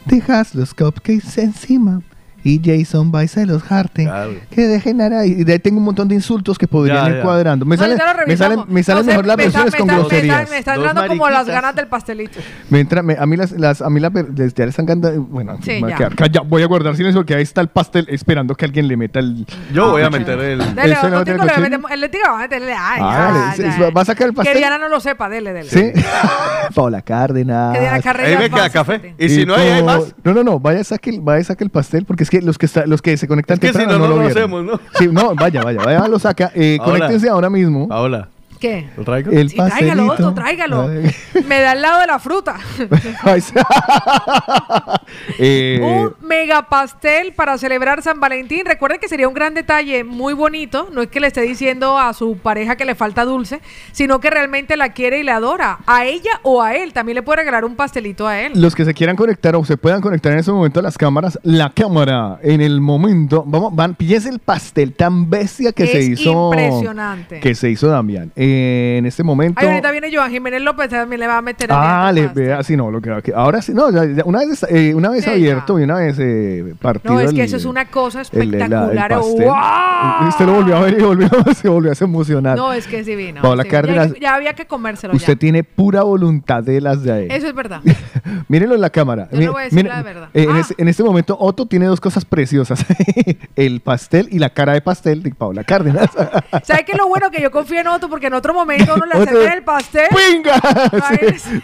Dejas 0.06 0.54
los 0.54 0.74
cupcakes 0.74 1.38
encima 1.38 2.02
y 2.44 2.62
Jason 2.64 3.12
va 3.14 3.24
y 3.24 3.28
se 3.28 3.46
los 3.46 3.64
jarte. 3.64 4.04
Claro. 4.04 4.34
Que 4.52 4.62
dejen 4.68 5.02
ahí. 5.02 5.32
Y 5.40 5.44
de 5.44 5.54
ahí 5.54 5.60
tengo 5.60 5.78
un 5.80 5.86
montón 5.86 6.08
de 6.08 6.16
insultos 6.16 6.58
que 6.58 6.68
podrían 6.68 7.04
Ya, 7.06 7.10
ir 7.10 7.16
ya. 7.18 7.22
cuadrando. 7.24 7.66
Me 7.66 7.76
No, 7.78 7.82
salen, 7.84 7.98
me 8.28 8.38
salen, 8.38 8.60
me 8.68 8.84
salen 8.84 9.06
No 9.06 9.12
mejor 9.12 9.26
las 9.26 9.38
me 9.38 9.44
está- 9.46 9.60
versiones 9.64 9.74
me 9.74 9.80
con 9.80 9.90
está- 9.90 9.96
me 9.96 10.02
está- 10.02 10.10
groserías. 10.16 10.50
Me 10.50 10.58
está 10.58 10.76
Dos 10.76 10.86
entrando 10.88 11.08
como 11.08 11.30
las 11.30 11.48
ganas 11.48 11.76
del 11.76 11.88
pastelito. 11.88 12.40
Me 12.70 12.80
entra, 12.82 13.02
me- 13.04 13.16
a 13.18 13.26
mí 13.26 13.38
las, 13.38 13.52
las 13.54 13.82
a 13.82 13.90
mí 13.90 14.00
las, 14.00 14.12
ya 14.14 14.22
les 14.38 14.58
están 14.70 14.86
cantando, 14.86 15.22
bueno, 15.24 15.58
Sí, 15.64 15.72
me 15.72 15.80
voy 15.82 15.92
a 15.94 15.96
quedar 15.96 16.16
calla- 16.16 16.42
voy 16.42 16.64
a 16.64 16.66
guardar 16.68 16.96
silencio 16.96 17.20
porque 17.22 17.36
ahí 17.36 17.44
está 17.44 17.62
el 17.62 17.70
pastel 17.70 18.06
esperando 18.10 18.56
que 18.56 18.66
alguien 18.66 18.88
le 18.88 18.98
meta 18.98 19.20
el 19.20 19.46
Yo 19.74 19.92
voy 19.92 20.02
a 20.02 20.08
Ah, 20.08 20.10
meter 20.10 20.40
el. 20.40 20.60
Dele, 20.76 20.94
¿Ese 20.94 21.02
no 21.10 21.20
otro 21.20 21.24
tiene 21.24 21.40
tico 21.40 21.60
le 21.90 21.94
el 21.94 22.02
letigo 22.02 22.24
va 22.30 22.36
a 22.36 22.42
meterle. 22.42 22.74
Ay, 22.78 23.02
Ah, 23.02 23.54
va 23.96 24.02
a 24.02 24.06
sacar 24.06 24.28
el 24.28 24.34
pastel. 24.34 24.54
Que 24.54 24.60
Diana 24.60 24.78
no 24.78 24.90
lo 24.90 25.00
sepa, 25.00 25.30
dele, 25.30 25.54
dele. 25.54 25.70
Sí. 25.70 25.92
Paola 26.76 27.02
Cárdenas. 27.02 27.74
Que 27.74 27.80
Diana 27.82 28.02
Carreras 28.02 28.32
Ahí 28.32 28.38
me 28.38 28.50
queda 28.50 28.66
a 28.66 28.70
café. 28.70 29.16
Y 29.18 29.30
si 29.30 29.46
no 29.46 29.56
hay, 29.56 29.84
más. 29.84 30.14
No, 30.24 30.34
no, 30.34 30.44
no, 30.44 30.60
vaya 30.60 30.84
saque, 30.84 31.10
el- 31.10 31.22
vaya 31.22 31.44
saque 31.44 31.64
el 31.64 31.70
pastel 31.70 32.06
porque 32.06 32.24
es 32.24 32.30
que 32.34 32.42
los 32.42 32.58
que 32.58 32.66
está, 32.66 32.88
los 32.88 33.02
que 33.04 33.16
se 33.16 33.28
conectan 33.28 33.56
Es 33.56 33.60
que 33.60 33.68
si 33.68 33.74
temprano 33.74 34.00
no, 34.00 34.08
no 34.08 34.16
lo 34.16 34.24
lo 34.24 34.28
hacemos, 34.28 34.64
¿no? 34.64 34.80
Sí, 34.98 35.08
no, 35.12 35.36
vaya, 35.36 35.62
vaya, 35.62 35.80
vaya, 35.84 36.08
lo 36.08 36.18
saca. 36.18 36.52
Eh, 36.56 36.78
Ahora. 36.80 36.92
conéctense 36.94 37.30
ahora 37.30 37.50
mismo. 37.50 37.88
Paola, 37.88 38.30
¿Qué? 38.64 38.88
¿lo 38.96 39.04
traigo? 39.04 39.30
El 39.30 39.50
Sí, 39.50 39.58
tráigalo, 39.58 40.10
otro, 40.10 40.34
tráigalo. 40.34 40.88
Me 41.46 41.60
da 41.60 41.72
al 41.72 41.82
lado 41.82 42.00
de 42.00 42.08
la 42.08 42.18
fruta. 42.18 42.56
Eh, 45.38 45.80
un 45.82 46.28
mega 46.28 46.70
pastel 46.70 47.34
para 47.34 47.58
celebrar 47.58 48.02
San 48.02 48.20
Valentín. 48.20 48.66
Recuerden 48.66 49.00
que 49.00 49.08
sería 49.08 49.28
un 49.28 49.34
gran 49.34 49.54
detalle 49.54 50.04
muy 50.04 50.34
bonito. 50.34 50.90
No 50.92 51.02
es 51.02 51.10
que 51.10 51.20
le 51.20 51.28
esté 51.28 51.42
diciendo 51.42 51.98
a 51.98 52.14
su 52.14 52.38
pareja 52.38 52.76
que 52.76 52.86
le 52.86 52.96
falta 52.96 53.26
dulce, 53.26 53.62
sino 53.92 54.20
que 54.20 54.30
realmente 54.30 54.78
la 54.78 54.94
quiere 54.94 55.20
y 55.20 55.24
le 55.24 55.32
adora. 55.32 55.80
A 55.86 56.06
ella 56.06 56.40
o 56.44 56.62
a 56.62 56.76
él. 56.76 56.94
También 56.94 57.16
le 57.16 57.24
puede 57.24 57.38
regalar 57.38 57.66
un 57.66 57.76
pastelito 57.76 58.28
a 58.28 58.40
él. 58.42 58.54
Los 58.56 58.76
que 58.76 58.86
se 58.86 58.94
quieran 58.94 59.16
conectar 59.16 59.56
o 59.56 59.66
se 59.66 59.78
puedan 59.78 60.02
conectar 60.02 60.34
en 60.34 60.40
ese 60.40 60.52
momento 60.52 60.80
a 60.80 60.84
las 60.84 60.98
cámaras, 60.98 61.40
la 61.44 61.72
cámara 61.72 62.40
en 62.42 62.62
el 62.62 62.82
momento, 62.82 63.44
vamos, 63.46 63.76
van, 63.76 63.96
píllese 63.96 64.30
el 64.30 64.40
pastel 64.40 64.94
tan 64.94 65.30
bestia 65.30 65.72
que 65.72 65.88
se 65.88 66.02
hizo. 66.02 66.52
impresionante. 66.52 67.40
Que 67.40 67.56
se 67.56 67.70
hizo 67.70 67.88
Damián. 67.88 68.32
Eh, 68.36 68.53
eh, 68.54 68.98
en 69.00 69.06
este 69.06 69.24
momento. 69.24 69.60
Ay, 69.60 69.68
ahorita 69.68 69.92
viene 69.92 70.10
Joan 70.16 70.32
Jiménez 70.32 70.62
López, 70.62 70.90
también 70.90 71.20
le 71.20 71.28
va 71.28 71.38
a 71.38 71.42
meter 71.42 71.70
el 71.70 71.76
Ah, 71.80 72.12
dedo. 72.14 72.28
le 72.34 72.34
vea, 72.34 72.64
sí, 72.64 72.76
no, 72.78 72.92
lo 72.92 73.02
que, 73.02 73.12
que- 73.24 73.34
ahora 73.34 73.62
sí, 73.62 73.74
no, 73.74 73.92
ya- 73.92 74.06
ya 74.06 74.24
una 74.26 74.40
vez, 74.40 74.66
eh, 74.70 74.94
una 74.94 75.10
vez 75.10 75.24
Sí, 75.24 75.30
abierto 75.32 75.80
y 75.80 75.84
una 75.84 75.96
vez 75.96 76.18
eh, 76.20 76.74
partido. 76.82 77.14
No, 77.16 77.20
es 77.20 77.32
que 77.32 77.40
el- 77.42 77.46
eso 77.46 77.58
es 77.58 77.66
una 77.66 77.86
cosa 77.90 78.22
el- 78.32 78.42
el- 78.42 78.54
el 78.56 78.62
espectacular. 78.62 79.14
¡Wow! 79.20 80.26
Y 80.26 80.28
Usted 80.30 80.46
lo 80.46 80.54
volvió 80.54 80.78
a 80.78 80.82
ver 80.82 81.00
y 81.00 81.02
volvió, 81.04 81.30
se 81.56 81.68
volvió 81.70 81.92
a 81.92 81.96
emocionar. 82.04 82.58
No, 82.58 82.74
es 82.74 82.88
que 82.88 83.00
es 83.00 83.06
divino. 83.06 83.42
Paola. 83.42 83.64
Cárdenas, 83.66 84.14
Ya, 84.22 84.36
había 84.36 84.54
que 84.54 84.66
comérselo 84.66 85.14
Usted 85.16 85.38
tiene 85.38 85.64
pura 85.64 86.04
voluntad 86.04 86.62
de 86.64 86.80
las 86.82 87.02
de 87.04 87.12
ahí. 87.12 87.28
Eso 87.32 87.48
es 87.48 87.56
verdad. 87.56 87.82
Mírenlo 88.50 88.76
en 88.76 88.82
la 88.82 88.90
cámara. 88.90 89.28
Yo 89.32 89.52
voy 89.54 89.62
a 89.62 89.66
decir 89.66 89.84
verdad. 89.84 90.30
eh, 90.34 90.44
en, 90.50 90.58
este, 90.58 90.76
en 90.78 90.88
este 90.88 91.04
momento, 91.04 91.36
Otto 91.40 91.66
tiene 91.66 91.86
dos 91.86 92.00
cosas 92.02 92.26
preciosas: 92.26 92.86
el 93.56 93.80
pastel 93.82 94.28
y 94.32 94.40
la 94.40 94.50
cara 94.50 94.74
de 94.74 94.82
pastel 94.82 95.24
de 95.24 95.32
Paola 95.34 95.64
Cárdenas. 95.64 96.10
¿Sabes 96.64 96.84
qué 96.86 96.92
es 96.94 96.98
lo 96.98 97.08
bueno 97.08 97.32
que 97.32 97.42
yo 97.42 97.52
confío 97.52 97.80
en 97.80 97.88
Otto? 97.88 98.10
Porque 98.10 98.28
en 98.28 98.34
otro 98.44 98.54
momento 98.54 98.94
uno 98.96 99.06
le 99.06 99.14
acerca 99.24 99.54
el 99.54 99.64
pastel. 99.64 100.08
¡Pinga! 100.10 100.60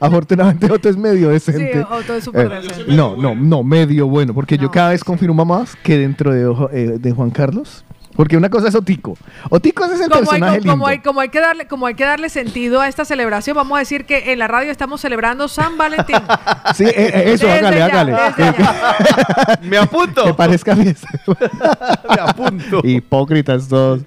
Afortunadamente, 0.00 0.70
Otto 0.70 0.88
es 0.88 0.96
medio 0.96 1.30
decente. 1.30 1.72
Sí, 1.72 1.78
Otto 1.90 2.14
es 2.14 2.24
súper 2.24 2.52
Eh, 2.52 2.60
decente. 2.60 2.92
No, 2.94 3.16
no, 3.16 3.34
no, 3.34 3.62
medio 3.62 4.06
bueno. 4.06 4.34
Porque 4.34 4.58
yo 4.58 4.70
cada 4.70 4.90
vez 4.90 5.02
confirmo 5.02 5.44
más 5.44 5.76
que 5.76 5.96
dentro 5.98 6.32
de, 6.32 6.68
eh, 6.72 6.98
de 6.98 7.12
Juan 7.12 7.30
Carlos. 7.30 7.84
Porque 8.16 8.36
una 8.36 8.50
cosa 8.50 8.68
es 8.68 8.74
Otico. 8.74 9.16
Otico 9.48 9.84
ese 9.84 9.94
es 9.94 10.00
el 10.00 10.08
Como 10.08 10.20
hay, 10.20 10.26
personaje 10.26 10.58
como, 10.60 10.72
lindo. 10.72 10.86
hay, 10.86 10.98
como, 10.98 11.20
hay 11.20 11.28
que 11.30 11.40
darle, 11.40 11.66
como 11.66 11.86
hay 11.86 11.94
que 11.94 12.04
darle 12.04 12.28
sentido 12.28 12.80
a 12.80 12.88
esta 12.88 13.04
celebración, 13.04 13.56
vamos 13.56 13.76
a 13.76 13.78
decir 13.78 14.04
que 14.04 14.32
en 14.32 14.38
la 14.38 14.48
radio 14.48 14.70
estamos 14.70 15.00
celebrando 15.00 15.48
San 15.48 15.76
Valentín. 15.78 16.16
Sí, 16.74 16.84
eh, 16.84 16.92
eh, 16.96 17.22
eso, 17.32 17.46
Desde 17.46 17.58
hágale, 17.58 17.78
ya, 17.78 17.84
hágale. 17.86 18.12
desde 18.36 18.54
Me 19.68 19.76
apunto. 19.78 20.24
Que 20.24 20.34
parezca 20.34 20.76
fiesta. 20.76 21.08
Me 22.08 22.20
apunto. 22.20 22.80
Hipócritas 22.84 23.68
todos. 23.68 24.00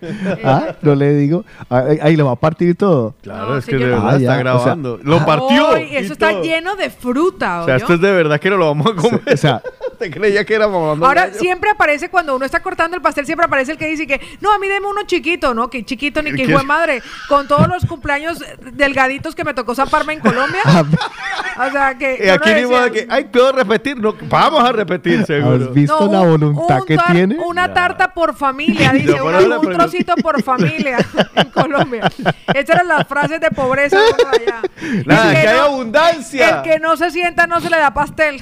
Ah, 0.44 0.68
no 0.82 0.96
le 0.96 1.14
digo. 1.14 1.44
Ahí, 1.70 2.00
ahí 2.02 2.16
lo 2.16 2.26
va 2.28 2.34
a 2.34 2.36
partir 2.38 2.70
y 2.70 2.74
todo. 2.74 3.16
Claro, 3.22 3.58
es 3.58 3.66
sí, 3.66 3.72
que 3.72 3.78
de 3.78 3.86
verdad 3.88 4.16
Ah, 4.16 4.18
ya, 4.18 4.38
está 4.38 4.56
o 4.56 4.60
sea- 4.60 4.64
grabando. 4.66 5.00
lo 5.04 5.26
partió. 5.26 5.78
Y 5.78 5.96
eso 5.98 6.14
está 6.14 6.30
todo. 6.32 6.44
lleno 6.44 6.76
de 6.76 6.90
fruta. 6.90 7.62
O 7.62 7.66
sea, 7.66 7.76
¿oyó? 7.76 7.84
esto 7.84 7.94
es 7.96 8.02
de 8.02 8.12
verdad 8.12 8.40
que 8.40 8.50
no 8.50 8.58
lo 8.58 8.68
vamos 8.68 8.88
a 8.88 8.96
comer. 8.96 9.22
O 9.34 9.38
sea, 9.38 9.62
¿Te 10.04 10.12
creía 10.12 10.44
que 10.44 10.54
era 10.56 10.68
mamando 10.68 11.06
Ahora 11.06 11.28
gallo? 11.28 11.40
siempre 11.40 11.70
aparece 11.70 12.10
cuando 12.10 12.36
uno 12.36 12.46
está 12.46 12.62
cortando 12.62 12.96
el 12.98 13.02
pastel, 13.02 13.26
siempre 13.26 13.46
aparece 13.46 13.72
el 13.72 13.78
que 13.78 13.88
dice 13.88 14.06
que 14.06 14.20
no, 14.42 14.52
a 14.52 14.60
mí 14.60 14.68
deme 14.68 14.88
uno 14.88 15.04
chiquito, 15.04 15.54
¿no? 15.54 15.70
Que 15.70 15.86
chiquito 15.86 16.22
ni 16.22 16.32
que 16.36 16.44
hijo 16.44 16.58
de 16.60 16.66
madre. 16.66 17.02
Con 17.30 17.48
todos 17.48 17.68
los 17.68 17.86
cumpleaños 17.86 18.44
delgaditos 18.74 19.34
que 19.36 19.44
me 19.44 19.54
tocó 19.54 19.76
zaparme 19.76 20.14
en 20.14 20.20
Colombia. 20.20 20.62
o 20.66 21.72
sea 21.72 21.96
que. 21.98 22.20
Y 22.22 22.28
yo 22.28 22.34
aquí 22.34 22.50
de 22.52 22.92
que, 22.92 23.08
ay, 23.10 23.26
puedo 23.26 23.52
repetir. 23.54 23.98
No, 24.00 24.14
vamos 24.24 24.64
a 24.68 24.72
repetir, 24.74 25.26
seguro. 25.26 25.68
¿has 25.68 25.74
visto 25.74 26.06
No, 26.08 26.12
la 26.12 26.22
un- 26.22 26.30
voluntad 26.32 26.80
un 26.82 26.86
que 26.86 26.98
tiene? 27.12 27.38
Una 27.46 27.74
tarta 27.74 28.14
por 28.14 28.36
familia, 28.36 28.92
dice. 28.94 29.16
No, 29.18 29.26
una- 29.26 29.60
un 29.60 29.72
trocito 29.72 30.16
por 30.18 30.42
familia 30.44 30.98
en 31.36 31.50
Colombia. 31.52 32.12
Estas 32.54 32.76
eran 32.76 32.88
las 32.88 33.08
frases 33.08 33.40
de 33.40 33.52
pobreza. 33.52 33.98
allá. 33.98 34.62
Nada, 35.06 35.30
El 35.34 35.42
que 35.42 35.48
hay 35.48 35.58
no- 35.58 35.64
abundancia. 35.64 36.50
El 36.50 36.62
que 36.64 36.80
no 36.80 36.98
se 36.98 37.10
sienta 37.12 37.48
no 37.48 37.62
se 37.62 37.70
le 37.70 37.78
da 37.78 37.94
pastel. 37.94 38.42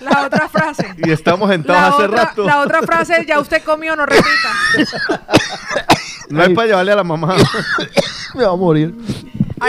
La 0.00 0.22
otra 0.26 0.48
frase. 0.48 0.71
Y 0.98 1.10
estamos 1.10 1.50
sentados 1.50 1.80
La 1.80 1.88
hace 1.88 2.04
otra, 2.06 2.24
rato. 2.24 2.44
la 2.44 2.60
otra 2.60 2.82
frase 2.82 3.16
es 3.20 3.26
ya 3.26 3.38
usted 3.40 3.62
comió, 3.62 3.94
no 3.96 4.06
repita. 4.06 4.28
No 6.30 6.42
hay 6.42 6.54
para 6.54 6.68
llevarle 6.68 6.92
a 6.92 6.96
la 6.96 7.04
mamá. 7.04 7.34
Me 8.34 8.44
va 8.44 8.52
a 8.52 8.56
morir. 8.56 8.94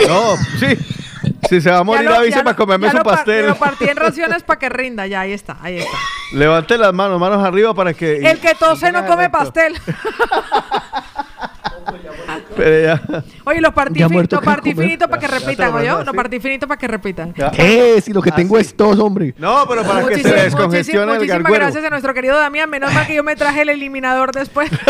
no, 0.08 0.36
sí. 0.58 0.78
Si 1.48 1.60
se 1.60 1.70
va 1.70 1.78
a 1.78 1.84
morir, 1.84 2.08
lo- 2.08 2.14
avise 2.16 2.42
para 2.42 2.56
comerme 2.56 2.86
ya 2.86 2.92
su 2.92 2.96
lo 2.98 3.04
pastel. 3.04 3.46
Lo 3.48 3.56
partí 3.56 3.84
en 3.84 3.96
raciones 3.96 4.42
para 4.42 4.58
que 4.58 4.68
rinda, 4.70 5.06
ya, 5.06 5.20
ahí 5.20 5.32
está, 5.32 5.58
ahí 5.60 5.76
está. 5.78 5.90
Levante 6.32 6.78
las 6.78 6.92
manos, 6.94 7.20
manos 7.20 7.44
arriba 7.44 7.74
para 7.74 7.92
que. 7.92 8.16
El 8.16 8.40
que 8.40 8.54
tose 8.54 8.90
no 8.92 9.04
come 9.06 9.28
pastel. 9.30 9.78
Pero 12.56 12.82
ya. 12.86 13.22
Oye, 13.44 13.60
lo 13.60 13.72
partí, 13.74 13.98
Ya 14.00 14.06
fin- 14.08 14.14
muerto 14.14 14.36
lo 14.36 14.40
que 14.40 14.46
partí 14.46 14.72
comer. 14.72 14.86
finito 14.88 15.08
para 15.08 15.20
que 15.20 15.28
repitan, 15.28 15.70
lo 15.70 15.76
¿oyó? 15.76 15.86
mandó 15.88 16.04
Lo 16.04 16.10
así. 16.10 16.16
partí 16.16 16.40
finito 16.40 16.66
para 16.68 16.78
que 16.78 16.88
repitan. 16.88 17.32
¿Qué? 17.32 18.00
Si 18.02 18.12
lo 18.12 18.22
que 18.22 18.30
tengo 18.32 18.58
es 18.58 18.74
tos, 18.76 18.98
hombre. 18.98 19.34
No, 19.38 19.64
pero 19.68 19.82
para 19.82 20.00
que 20.00 20.14
se 20.16 20.20
Muchísimas- 20.22 20.42
descongestione 20.44 21.12
el 21.12 21.18
muchísimas 21.18 21.42
garguero. 21.42 21.64
gracias 21.64 21.84
a 21.84 21.90
nuestro 21.90 22.14
querido 22.14 22.38
Damián. 22.38 22.70
Menos 22.70 22.92
mal 22.94 23.06
que 23.06 23.14
yo 23.14 23.22
me 23.22 23.36
traje 23.36 23.62
el 23.62 23.68
eliminador 23.70 24.32
después. 24.32 24.70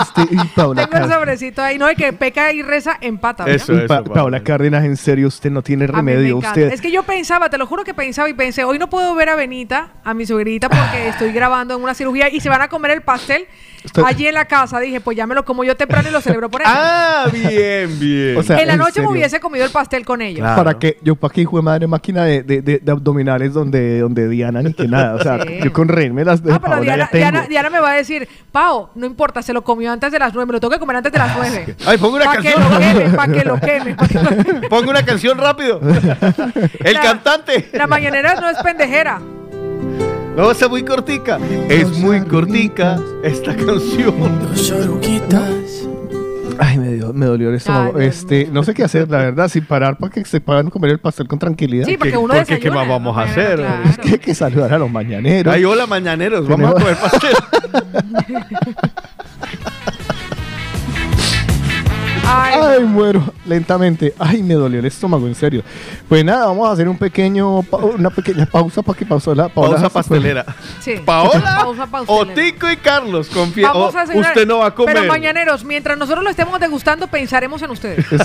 Este, 0.00 0.26
Tengo 0.56 0.74
el 0.74 1.10
sobrecito 1.10 1.62
ahí. 1.62 1.78
No, 1.78 1.90
y 1.90 1.94
que 1.96 2.12
peca 2.12 2.52
y 2.52 2.62
reza 2.62 2.96
empata. 3.00 3.44
Eso, 3.48 3.72
eso. 3.76 3.86
Pa- 3.86 3.96
Paola. 4.02 4.14
Paola 4.14 4.42
Cárdenas, 4.42 4.84
en 4.84 4.96
serio, 4.96 5.28
usted 5.28 5.50
no 5.50 5.62
tiene 5.62 5.86
remedio. 5.86 6.38
Usted. 6.38 6.72
Es 6.72 6.80
que 6.80 6.90
yo 6.90 7.02
pensaba, 7.02 7.50
te 7.50 7.58
lo 7.58 7.66
juro 7.66 7.84
que 7.84 7.94
pensaba 7.94 8.28
y 8.28 8.34
pensé, 8.34 8.64
hoy 8.64 8.78
no 8.78 8.88
puedo 8.88 9.14
ver 9.14 9.28
a 9.28 9.36
Benita, 9.36 9.88
a 10.04 10.14
mi 10.14 10.26
suegrita, 10.26 10.68
porque 10.68 11.08
estoy 11.08 11.32
grabando 11.32 11.74
en 11.76 11.82
una 11.82 11.94
cirugía 11.94 12.28
y 12.28 12.40
se 12.40 12.48
van 12.48 12.62
a 12.62 12.68
comer 12.68 12.92
el 12.92 13.02
pastel 13.02 13.46
allí 14.04 14.26
en 14.26 14.34
la 14.34 14.44
casa. 14.46 14.78
Dije, 14.80 15.00
pues 15.00 15.16
ya 15.16 15.26
me 15.26 15.34
lo 15.34 15.44
como 15.44 15.64
yo 15.64 15.76
temprano 15.76 16.08
y 16.08 16.12
lo 16.12 16.20
celebro 16.20 16.48
por 16.50 16.62
eso. 16.62 16.69
Ah, 16.72 17.26
bien, 17.32 17.98
bien. 17.98 18.36
O 18.36 18.42
sea, 18.42 18.58
en 18.60 18.66
la 18.68 18.72
en 18.74 18.78
noche 18.78 19.00
me 19.00 19.08
hubiese 19.08 19.40
comido 19.40 19.64
el 19.64 19.70
pastel 19.70 20.04
con 20.04 20.22
ellos. 20.22 20.40
Claro. 20.40 20.56
¿Para 20.56 20.78
qué? 20.78 20.98
Yo, 21.02 21.16
¿para 21.16 21.32
qué 21.34 21.40
hijo 21.42 21.56
de 21.56 21.62
madre 21.62 21.86
máquina 21.86 22.24
de, 22.24 22.42
de, 22.42 22.62
de- 22.62 22.78
de 22.78 22.92
abdominales 22.92 23.52
donde, 23.52 24.00
donde 24.00 24.28
Diana 24.28 24.62
ni 24.62 24.72
que 24.74 24.86
nada? 24.88 25.14
O 25.14 25.22
sea, 25.22 25.42
Sí. 25.42 25.58
yo 25.64 25.72
con 25.72 25.88
reírme 25.88 26.24
las 26.24 26.42
de 26.42 26.52
Ah, 26.52 26.60
pero 26.60 26.80
Diana, 26.80 27.70
me 27.70 27.80
va 27.80 27.90
a 27.90 27.94
decir, 27.94 28.28
Pao, 28.52 28.90
no 28.94 29.06
importa, 29.06 29.42
se 29.42 29.52
lo 29.52 29.62
comió 29.62 29.90
antes 29.92 30.10
de 30.12 30.18
las 30.18 30.32
nueve, 30.34 30.46
me 30.46 30.52
lo 30.54 30.60
tengo 30.60 30.72
que 30.72 30.78
comer 30.78 30.96
antes 30.96 31.12
de 31.12 31.18
las 31.18 31.36
nueve. 31.36 31.76
Ay, 31.86 31.98
pongo 31.98 32.16
una 32.16 32.24
Para 32.26 32.40
que 32.42 32.52
canción. 32.52 32.72
lo 32.72 32.78
queme, 32.78 33.16
para 33.16 33.32
que 33.32 33.44
lo 33.44 33.60
queme. 33.60 33.94
pa' 33.94 34.06
que 34.08 34.14
lo 34.14 34.28
queme. 34.44 34.68
Pongo 34.68 34.90
una 34.90 35.04
canción 35.04 35.38
rápido. 35.38 35.80
El 36.84 36.94
La- 36.94 37.00
cantante. 37.00 37.68
La 37.72 37.86
mañanera 37.86 38.34
no 38.40 38.48
es 38.48 38.58
pendejera. 38.58 39.20
No, 40.36 40.50
es 40.52 40.68
muy 40.70 40.84
cortica. 40.84 41.38
Es 41.68 41.88
muy 41.98 42.20
cortica 42.22 42.98
esta 43.22 43.54
canción. 43.56 44.14
Dos 44.48 44.70
oruguitas. 44.70 45.50
Ay, 46.62 46.78
me, 46.78 46.92
dio- 46.92 47.12
me 47.14 47.26
dolió 47.26 47.48
el 47.48 47.54
estómago. 47.56 47.94
Ay, 47.96 48.02
Dios 48.02 48.16
este, 48.16 48.48
no 48.52 48.62
sé 48.62 48.74
qué 48.74 48.84
hacer, 48.84 49.08
la 49.10 49.18
verdad, 49.18 49.48
sin 49.48 49.64
parar 49.64 49.96
para 49.96 50.12
que 50.12 50.24
se 50.24 50.40
puedan 50.40 50.68
comer 50.70 50.90
el 50.92 50.98
pastel 50.98 51.26
con 51.26 51.38
tranquilidad. 51.38 51.86
Sí, 51.86 51.96
porque 51.96 52.12
¿Qué- 52.12 52.18
uno 52.18 52.34
porque 52.34 52.60
qué 52.60 52.70
más 52.70 52.86
vamos 52.86 53.16
a 53.16 53.22
hacer? 53.22 53.56
claro. 53.56 53.88
Es 53.88 53.98
que 53.98 54.08
hay 54.10 54.18
que 54.18 54.34
saludar 54.34 54.74
a 54.74 54.78
los 54.78 54.90
mañaneros. 54.90 55.52
Ay, 55.54 55.64
hola, 55.64 55.86
mañaneros. 55.86 56.46
Vamos 56.46 56.70
a 56.70 56.74
comer 56.74 56.96
pastel. 56.96 57.34
Ay, 62.32 62.54
Ay, 62.78 62.84
muero 62.84 63.22
lentamente. 63.44 64.14
Ay, 64.18 64.42
me 64.42 64.54
dolió 64.54 64.78
el 64.78 64.86
estómago, 64.86 65.26
en 65.26 65.34
serio. 65.34 65.62
Pues 66.08 66.24
nada, 66.24 66.46
vamos 66.46 66.68
a 66.68 66.72
hacer 66.72 66.88
un 66.88 66.96
pequeño, 66.96 67.62
pa- 67.64 67.78
una 67.78 68.10
pequeña 68.10 68.46
pausa 68.46 68.82
para 68.82 68.96
que 68.98 69.04
pausa 69.04 69.34
la 69.34 69.48
Pausa 69.48 69.88
pastelera. 69.88 70.44
sí. 70.80 70.94
Paola, 71.04 71.58
Pausa 71.62 71.86
pastelera. 71.86 72.32
Otico 72.32 72.70
y 72.70 72.76
Carlos, 72.76 73.28
confía. 73.28 73.68
Vamos 73.72 73.94
a 73.96 74.00
desayunar. 74.02 74.30
usted 74.30 74.46
no 74.46 74.58
va 74.58 74.66
a 74.66 74.74
comer. 74.74 74.94
Pero 74.94 75.06
mañaneros, 75.08 75.64
mientras 75.64 75.98
nosotros 75.98 76.22
lo 76.22 76.30
estemos 76.30 76.60
degustando, 76.60 77.08
pensaremos 77.08 77.60
en 77.62 77.70
ustedes. 77.70 78.06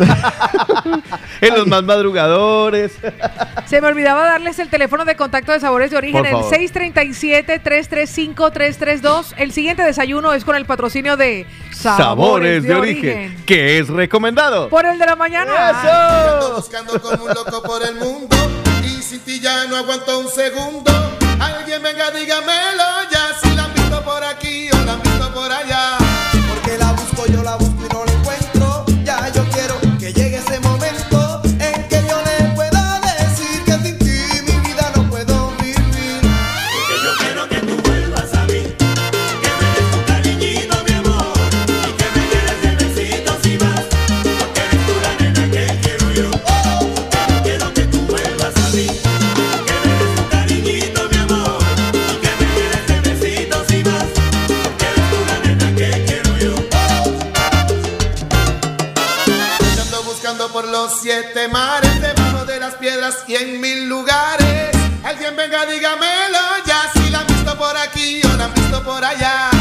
En 1.42 1.54
los 1.54 1.68
más 1.68 1.84
madrugadores. 1.84 2.94
Se 3.66 3.82
me 3.82 3.88
olvidaba 3.88 4.24
darles 4.24 4.58
el 4.60 4.70
teléfono 4.70 5.04
de 5.06 5.16
contacto 5.16 5.52
de 5.52 5.60
Sabores 5.60 5.92
de 5.92 5.98
Origen, 5.98 6.20
Por 6.20 6.28
el 6.28 6.34
favor. 6.34 6.54
637-335-332. 6.54 9.34
El 9.38 9.52
siguiente 9.52 9.84
desayuno 9.84 10.34
es 10.34 10.46
con 10.46 10.56
el 10.56 10.66
patrocinio 10.66 11.18
de 11.18 11.46
Sabores 11.72 12.64
de 12.64 12.74
origen. 12.74 13.36
Que 13.46 13.80
es 13.80 13.90
recomendado. 13.96 14.70
Por 14.70 14.86
el 14.86 14.98
de 15.00 15.06
la 15.06 15.16
mañana. 15.16 16.34
Ando 16.34 16.56
buscando 16.56 17.02
como 17.02 17.26
un 17.26 17.34
loco 17.34 17.62
por 17.62 17.84
el 17.84 17.96
mundo 17.96 18.36
y 18.84 19.02
sin 19.02 19.20
ti 19.22 19.40
ya 19.40 19.66
no 19.66 19.78
aguanto 19.78 20.20
un 20.20 20.30
segundo. 20.30 20.92
Alguien 21.40 21.82
venga, 21.84 22.12
dígamelo 22.12 22.84
ya 23.12 23.40
si 23.42 23.56
la 23.56 23.66
han 23.66 23.74
visto 23.74 24.02
por 24.04 24.24
aquí 24.24 24.70
o 24.72 24.86
la 24.86 24.94
han 24.94 25.02
visto 25.02 25.34
por 25.34 25.52
allá. 25.52 26.05
Mares, 61.48 62.02
debajo 62.02 62.46
de 62.46 62.60
las 62.60 62.76
piedras 62.76 63.24
y 63.28 63.36
en 63.36 63.60
mil 63.62 63.88
lugares. 63.88 64.76
Alguien 65.04 65.36
venga, 65.36 65.66
dígamelo 65.66 66.40
ya 66.66 66.92
si 66.94 67.10
la 67.10 67.20
han 67.20 67.28
visto 67.28 67.58
por 67.58 67.76
aquí 67.78 68.22
o 68.24 68.38
la 68.38 68.46
han 68.46 68.54
visto 68.54 68.84
por 68.84 69.04
allá. 69.04 69.55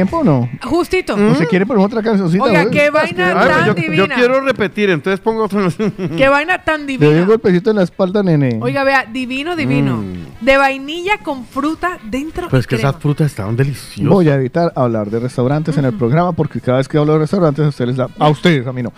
Tiempo 0.00 0.18
o 0.18 0.24
no? 0.24 0.48
Justito. 0.62 1.14
¿O 1.14 1.34
se 1.34 1.46
quiere 1.46 1.66
poner 1.66 1.84
otra 1.84 2.02
cancioncita? 2.02 2.42
Oiga, 2.44 2.62
güey? 2.64 2.74
qué 2.74 2.90
vaina 2.90 3.28
Ay, 3.40 3.48
tan 3.48 3.66
yo, 3.66 3.74
divina. 3.74 3.96
yo 3.96 4.14
quiero 4.14 4.40
repetir, 4.40 4.90
entonces 4.90 5.20
pongo 5.20 5.44
otro. 5.44 5.68
Qué 6.16 6.28
vaina 6.28 6.58
tan 6.62 6.86
Le 6.86 6.96
doy 6.98 7.06
un 7.08 7.12
divina. 7.14 7.26
golpecito 7.26 7.70
en 7.70 7.76
la 7.76 7.82
espalda, 7.82 8.22
nene. 8.22 8.58
Oiga, 8.62 8.82
vea, 8.84 9.04
divino, 9.04 9.56
divino. 9.56 9.98
Mm. 9.98 10.44
De 10.44 10.56
vainilla 10.56 11.18
con 11.22 11.44
fruta 11.44 11.98
dentro 12.04 12.48
Pues 12.48 12.64
y 12.64 12.68
que 12.68 12.76
crema. 12.76 12.90
esas 12.90 13.02
frutas 13.02 13.26
estaban 13.26 13.56
deliciosas. 13.56 14.04
Voy 14.10 14.28
a 14.28 14.34
evitar 14.36 14.72
hablar 14.74 15.10
de 15.10 15.20
restaurantes 15.20 15.76
en 15.76 15.84
el 15.84 15.92
programa 15.92 16.32
porque 16.32 16.60
cada 16.60 16.78
vez 16.78 16.88
que 16.88 16.96
hablo 16.98 17.12
de 17.14 17.18
restaurantes 17.20 17.64
a 17.64 17.68
ustedes, 17.68 17.96
la- 17.98 18.08
a 18.18 18.28
ustedes, 18.28 18.66
a 18.66 18.72
mí 18.72 18.82
no. 18.82 18.92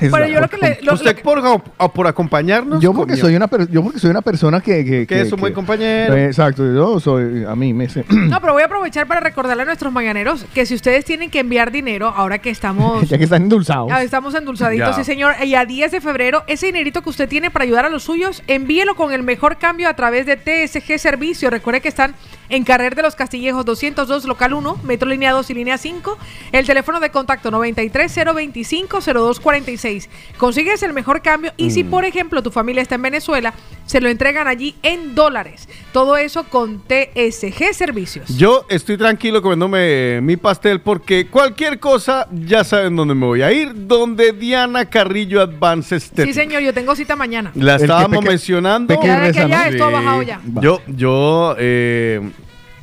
Pero 0.00 0.26
yo 0.26 0.40
lo 0.40 0.48
que 0.48 0.56
le- 0.58 0.78
lo- 0.82 0.94
¿Usted 0.94 1.20
por, 1.22 1.42
o 1.78 1.88
por 1.92 2.06
acompañarnos? 2.06 2.80
Yo 2.82 2.92
porque 2.92 3.12
comió. 3.12 3.24
soy 3.24 3.36
una 3.36 3.46
per- 3.48 3.68
yo 3.70 3.82
porque 3.82 3.98
soy 3.98 4.10
una 4.10 4.22
persona 4.22 4.60
que 4.60 4.84
que, 4.84 5.06
Que 5.06 5.20
es 5.22 5.32
un 5.32 5.40
buen 5.40 5.52
compañero. 5.52 6.14
Eh, 6.14 6.26
exacto, 6.26 6.62
yo 6.74 7.00
soy 7.00 7.44
a 7.44 7.54
mí 7.56 7.72
me 7.74 7.88
sé- 7.88 8.04
No, 8.10 8.40
pero 8.40 8.52
voy 8.52 8.62
a 8.62 8.66
aprovechar 8.66 9.06
para 9.06 9.20
recordarle 9.20 9.62
a 9.62 9.66
nuestros 9.66 9.92
mañaneros 9.92 10.44
que 10.54 10.66
si 10.66 10.74
ustedes 10.74 11.04
tienen 11.04 11.30
que 11.30 11.40
enviar 11.40 11.70
dinero, 11.70 12.08
ahora 12.14 12.38
que 12.38 12.50
estamos 12.50 13.08
ya 13.08 13.18
que 13.18 13.24
están 13.24 13.42
endulzados. 13.42 13.90
Estamos 14.02 14.34
endulzaditos, 14.34 14.88
Ya. 14.90 14.94
sí 14.94 15.04
señor. 15.04 15.34
Y 15.44 15.54
a 15.54 15.64
10 15.64 15.90
de 15.92 16.00
febrero, 16.00 16.42
ese 16.46 16.66
dinerito 16.66 17.02
que 17.02 17.10
usted 17.10 17.28
tiene 17.28 17.50
para 17.50 17.64
ayudar 17.64 17.84
a 17.84 17.88
los 17.88 18.02
suyos, 18.04 18.42
envíelo 18.46 18.94
con 18.96 19.12
el 19.12 19.22
mejor 19.22 19.56
cambio 19.58 19.88
a 19.88 19.94
través 19.94 20.26
de 20.26 20.36
TSG 20.36 20.98
Servicio. 20.98 21.50
Recuerde 21.50 21.80
que 21.80 21.88
están 21.88 22.14
en 22.48 22.64
Carrer 22.64 22.94
de 22.94 23.02
los 23.02 23.14
Castillejos 23.16 23.64
202, 23.64 24.24
local 24.24 24.52
1, 24.54 24.78
metro 24.84 25.08
línea 25.08 25.32
2 25.32 25.50
y 25.50 25.54
línea 25.54 25.78
5. 25.78 26.16
El 26.52 26.66
teléfono 26.66 27.00
de 27.00 27.10
contacto 27.10 27.50
93-025-0246. 27.50 30.08
Consigues 30.38 30.82
el 30.82 30.92
mejor 30.92 31.22
cambio 31.22 31.52
y 31.56 31.70
si, 31.70 31.84
Mm. 31.84 31.90
por 31.90 32.04
ejemplo, 32.04 32.42
tu 32.42 32.50
familia 32.50 32.82
está 32.82 32.96
en 32.96 33.02
Venezuela, 33.02 33.54
se 33.86 34.00
lo 34.00 34.08
entregan 34.08 34.48
allí 34.48 34.74
en 34.82 35.14
dólares. 35.14 35.68
Todo 35.96 36.18
eso 36.18 36.44
con 36.44 36.82
TSG 36.82 37.72
Servicios. 37.72 38.28
Yo 38.36 38.66
estoy 38.68 38.98
tranquilo 38.98 39.40
comiéndome 39.40 40.20
mi 40.20 40.36
pastel 40.36 40.82
porque 40.82 41.26
cualquier 41.28 41.78
cosa 41.80 42.28
ya 42.32 42.64
saben 42.64 42.94
dónde 42.96 43.14
me 43.14 43.24
voy 43.24 43.40
a 43.40 43.50
ir, 43.50 43.72
donde 43.74 44.32
Diana 44.32 44.84
Carrillo 44.90 45.40
Advance 45.40 45.98
Sí, 45.98 46.04
Estética. 46.04 46.34
señor, 46.34 46.60
yo 46.60 46.74
tengo 46.74 46.94
cita 46.94 47.16
mañana. 47.16 47.50
La 47.54 47.72
El 47.72 47.78
que 47.78 47.84
estábamos 47.84 48.18
peque- 48.18 48.28
mencionando. 48.28 48.94
peque 48.94 49.06
Ya 49.06 49.20
de 49.20 49.32
que 49.32 49.48
ya 49.48 49.68
esto 49.68 49.84
ha 49.84 49.88
bajado 49.90 50.20
ya. 50.20 50.42
Yo, 50.60 50.82
yo, 50.86 51.56
eh, 51.58 52.20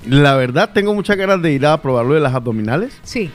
la 0.08 0.34
verdad, 0.36 0.72
tengo 0.74 0.96
muchas 0.96 1.16
ganas 1.16 1.40
de 1.40 1.52
ir 1.52 1.68
a 1.68 1.80
probar 1.80 2.08
lo 2.08 2.16
de 2.16 2.20
las 2.20 2.34
abdominales. 2.34 2.98
Sí. 3.04 3.30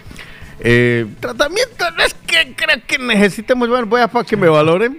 Eh, 0.58 1.06
tratamiento 1.20 1.88
no 1.96 2.02
es 2.02 2.14
que 2.28 2.54
creo 2.54 2.76
que 2.86 2.98
necesitemos, 2.98 3.68
bueno, 3.68 3.86
voy 3.86 4.00
a 4.02 4.08
para 4.08 4.24
que 4.24 4.36
me 4.36 4.48
valoren. 4.48 4.96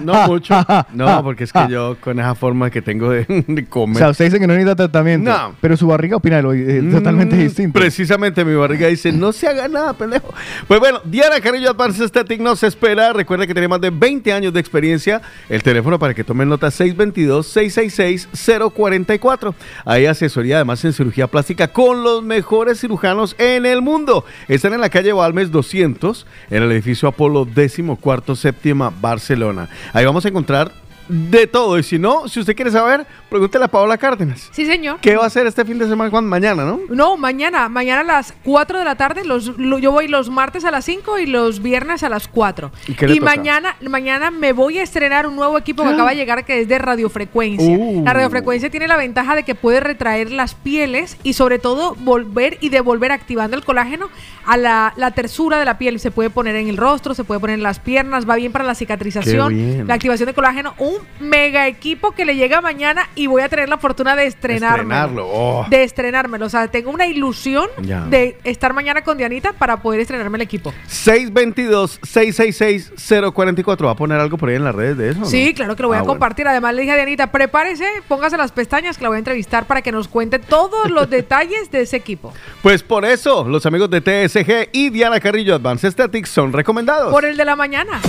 No 0.00 0.26
mucho. 0.28 0.54
No, 0.92 1.22
porque 1.22 1.44
es 1.44 1.52
que 1.52 1.66
yo 1.68 1.96
con 2.00 2.18
esa 2.18 2.34
forma 2.34 2.70
que 2.70 2.80
tengo 2.80 3.10
de, 3.10 3.24
de 3.46 3.62
O 3.62 3.66
comer. 3.68 3.98
sea, 3.98 4.08
usted 4.10 4.24
dice 4.26 4.38
que 4.40 4.46
no 4.46 4.54
necesita 4.54 4.76
tratamiento. 4.76 5.30
No. 5.30 5.54
Pero 5.60 5.76
su 5.76 5.86
barriga 5.86 6.16
opina 6.16 6.40
lo 6.40 6.52
eh, 6.54 6.82
totalmente 6.90 7.36
Mm, 7.36 7.40
distinto. 7.40 7.78
Precisamente 7.78 8.44
mi 8.44 8.54
barriga 8.54 8.86
dice, 8.88 9.12
no 9.12 9.32
se 9.32 9.48
haga 9.48 9.68
nada, 9.68 9.92
pendejo. 9.94 10.32
Pues 10.68 10.80
bueno, 10.80 11.00
Diana 11.04 11.40
Carrillo 11.40 11.70
Advanced 11.70 12.02
Aesthetic 12.02 12.40
nos 12.40 12.62
espera. 12.62 13.12
Recuerda 13.12 13.46
que 13.46 13.54
tiene 13.54 13.68
más 13.68 13.80
de 13.80 13.90
20 13.90 14.32
años 14.32 14.52
de 14.52 14.60
experiencia. 14.60 15.20
El 15.48 15.62
teléfono 15.62 15.98
para 15.98 16.14
que 16.14 16.24
tomen 16.24 16.48
nota 16.48 16.68
622-666-044. 16.68 19.54
Hay 19.84 20.06
asesoría 20.06 20.56
además 20.56 20.84
en 20.84 20.92
cirugía 20.92 21.26
plástica 21.26 21.68
con 21.68 22.02
los 22.02 22.22
mejores 22.22 22.80
cirujanos 22.80 23.34
en 23.38 23.66
el 23.66 23.82
mundo. 23.82 24.24
Están 24.48 24.72
en 24.74 24.80
la 24.80 24.88
calle 24.90 25.12
Balmes 25.12 25.50
200, 25.50 26.03
en 26.50 26.62
el 26.62 26.72
edificio 26.72 27.08
Apolo 27.08 27.46
14 27.46 28.36
séptima 28.36 28.92
Barcelona. 29.00 29.68
Ahí 29.92 30.04
vamos 30.04 30.24
a 30.24 30.28
encontrar 30.28 30.83
de 31.08 31.46
todo. 31.46 31.78
Y 31.78 31.82
si 31.82 31.98
no, 31.98 32.28
si 32.28 32.40
usted 32.40 32.54
quiere 32.56 32.70
saber, 32.70 33.06
pregúntele 33.28 33.64
a 33.64 33.68
Paola 33.68 33.98
Cárdenas. 33.98 34.48
Sí, 34.52 34.64
señor. 34.66 34.98
¿Qué 35.00 35.16
va 35.16 35.24
a 35.24 35.26
hacer 35.26 35.46
este 35.46 35.64
fin 35.64 35.78
de 35.78 35.86
semana? 35.88 36.10
¿Cuándo? 36.10 36.28
Mañana, 36.30 36.64
¿no? 36.64 36.80
No, 36.88 37.16
mañana, 37.16 37.68
mañana 37.68 38.00
a 38.00 38.04
las 38.04 38.34
4 38.44 38.78
de 38.78 38.84
la 38.84 38.94
tarde, 38.96 39.24
los, 39.24 39.46
lo- 39.58 39.78
yo 39.78 39.92
voy 39.92 40.08
los 40.08 40.30
martes 40.30 40.64
a 40.64 40.70
las 40.70 40.84
5 40.84 41.18
y 41.18 41.26
los 41.26 41.60
viernes 41.62 42.02
a 42.02 42.08
las 42.08 42.28
4. 42.28 42.70
¿Y 42.88 42.94
qué 42.94 43.06
le 43.08 43.14
toca? 43.16 43.24
mañana, 43.36 43.76
mañana 43.82 44.30
me 44.30 44.52
voy 44.52 44.78
a 44.78 44.82
estrenar 44.82 45.26
un 45.26 45.36
nuevo 45.36 45.58
equipo 45.58 45.82
que 45.82 45.90
acaba 45.90 46.10
de 46.10 46.16
llegar 46.16 46.44
que 46.44 46.60
es 46.60 46.68
de 46.68 46.78
radiofrecuencia. 46.78 47.76
Uh. 47.78 48.04
La 48.04 48.12
radiofrecuencia 48.12 48.70
tiene 48.70 48.88
la 48.88 48.96
ventaja 48.96 49.34
de 49.34 49.42
que 49.42 49.54
puede 49.54 49.80
retraer 49.80 50.30
las 50.30 50.54
pieles 50.54 51.16
y 51.22 51.34
sobre 51.34 51.58
todo 51.58 51.94
volver 52.00 52.58
y 52.60 52.68
devolver 52.70 53.12
activando 53.12 53.56
el 53.56 53.64
colágeno 53.64 54.08
a 54.46 54.56
la, 54.56 54.92
la 54.96 55.10
tersura 55.12 55.58
de 55.58 55.64
la 55.64 55.78
piel. 55.78 56.00
Se 56.00 56.10
puede 56.10 56.30
poner 56.30 56.56
en 56.56 56.68
el 56.68 56.76
rostro, 56.76 57.14
se 57.14 57.24
puede 57.24 57.40
poner 57.40 57.54
en 57.54 57.62
las 57.62 57.78
piernas, 57.78 58.28
va 58.28 58.36
bien 58.36 58.52
para 58.52 58.64
la 58.64 58.74
cicatrización, 58.74 59.86
la 59.86 59.94
activación 59.94 60.26
de 60.26 60.34
colágeno. 60.34 60.74
Un 60.78 60.93
mega 61.20 61.66
equipo 61.68 62.12
que 62.12 62.24
le 62.24 62.36
llega 62.36 62.60
mañana 62.60 63.08
y 63.14 63.26
voy 63.26 63.42
a 63.42 63.48
tener 63.48 63.68
la 63.68 63.78
fortuna 63.78 64.16
de 64.16 64.26
estrenarlo. 64.26 64.82
Estrenarlo, 64.82 65.26
oh. 65.28 65.66
De 65.70 65.84
estrenármelo. 65.84 66.46
O 66.46 66.48
sea, 66.48 66.68
tengo 66.68 66.90
una 66.90 67.06
ilusión 67.06 67.68
Ya. 67.82 68.00
de 68.06 68.38
estar 68.44 68.72
mañana 68.74 69.02
con 69.02 69.16
Dianita 69.18 69.52
para 69.52 69.78
poder 69.82 70.00
estrenarme 70.00 70.38
el 70.38 70.42
equipo. 70.42 70.72
622-666-044. 70.88 73.86
¿Va 73.86 73.90
a 73.92 73.96
poner 73.96 74.18
algo 74.20 74.36
por 74.36 74.48
ahí 74.48 74.56
en 74.56 74.64
las 74.64 74.74
redes 74.74 74.96
de 74.96 75.10
eso? 75.10 75.20
no? 75.20 75.26
Sí, 75.26 75.54
claro 75.54 75.76
que 75.76 75.82
lo 75.82 75.88
voy 75.88 75.96
Ah, 75.96 76.00
a 76.00 76.02
bueno. 76.02 76.12
compartir. 76.14 76.46
Además, 76.48 76.74
le 76.74 76.82
dije 76.82 76.92
a 76.92 76.96
Dianita, 76.96 77.30
prepárese, 77.32 77.86
póngase 78.08 78.36
las 78.36 78.52
pestañas 78.52 78.96
que 78.98 79.02
la 79.04 79.08
voy 79.08 79.16
a 79.16 79.18
entrevistar 79.18 79.66
para 79.66 79.82
que 79.82 79.92
nos 79.92 80.08
cuente 80.08 80.38
todos 80.38 80.90
los 80.90 81.08
detalles 81.14 81.70
de 81.70 81.82
ese 81.82 81.96
equipo. 81.96 82.32
Pues 82.62 82.82
por 82.82 83.04
eso, 83.04 83.44
los 83.48 83.66
amigos 83.66 83.90
de 83.90 84.00
TSG 84.00 84.68
y 84.72 84.90
Diana 84.90 85.20
Carrillo 85.20 85.54
Advanced 85.54 85.86
Aesthetics 85.88 86.30
son 86.30 86.52
recomendados. 86.52 87.12
Por 87.12 87.24
el 87.24 87.36
de 87.36 87.44
la 87.44 87.56
mañana. 87.56 88.00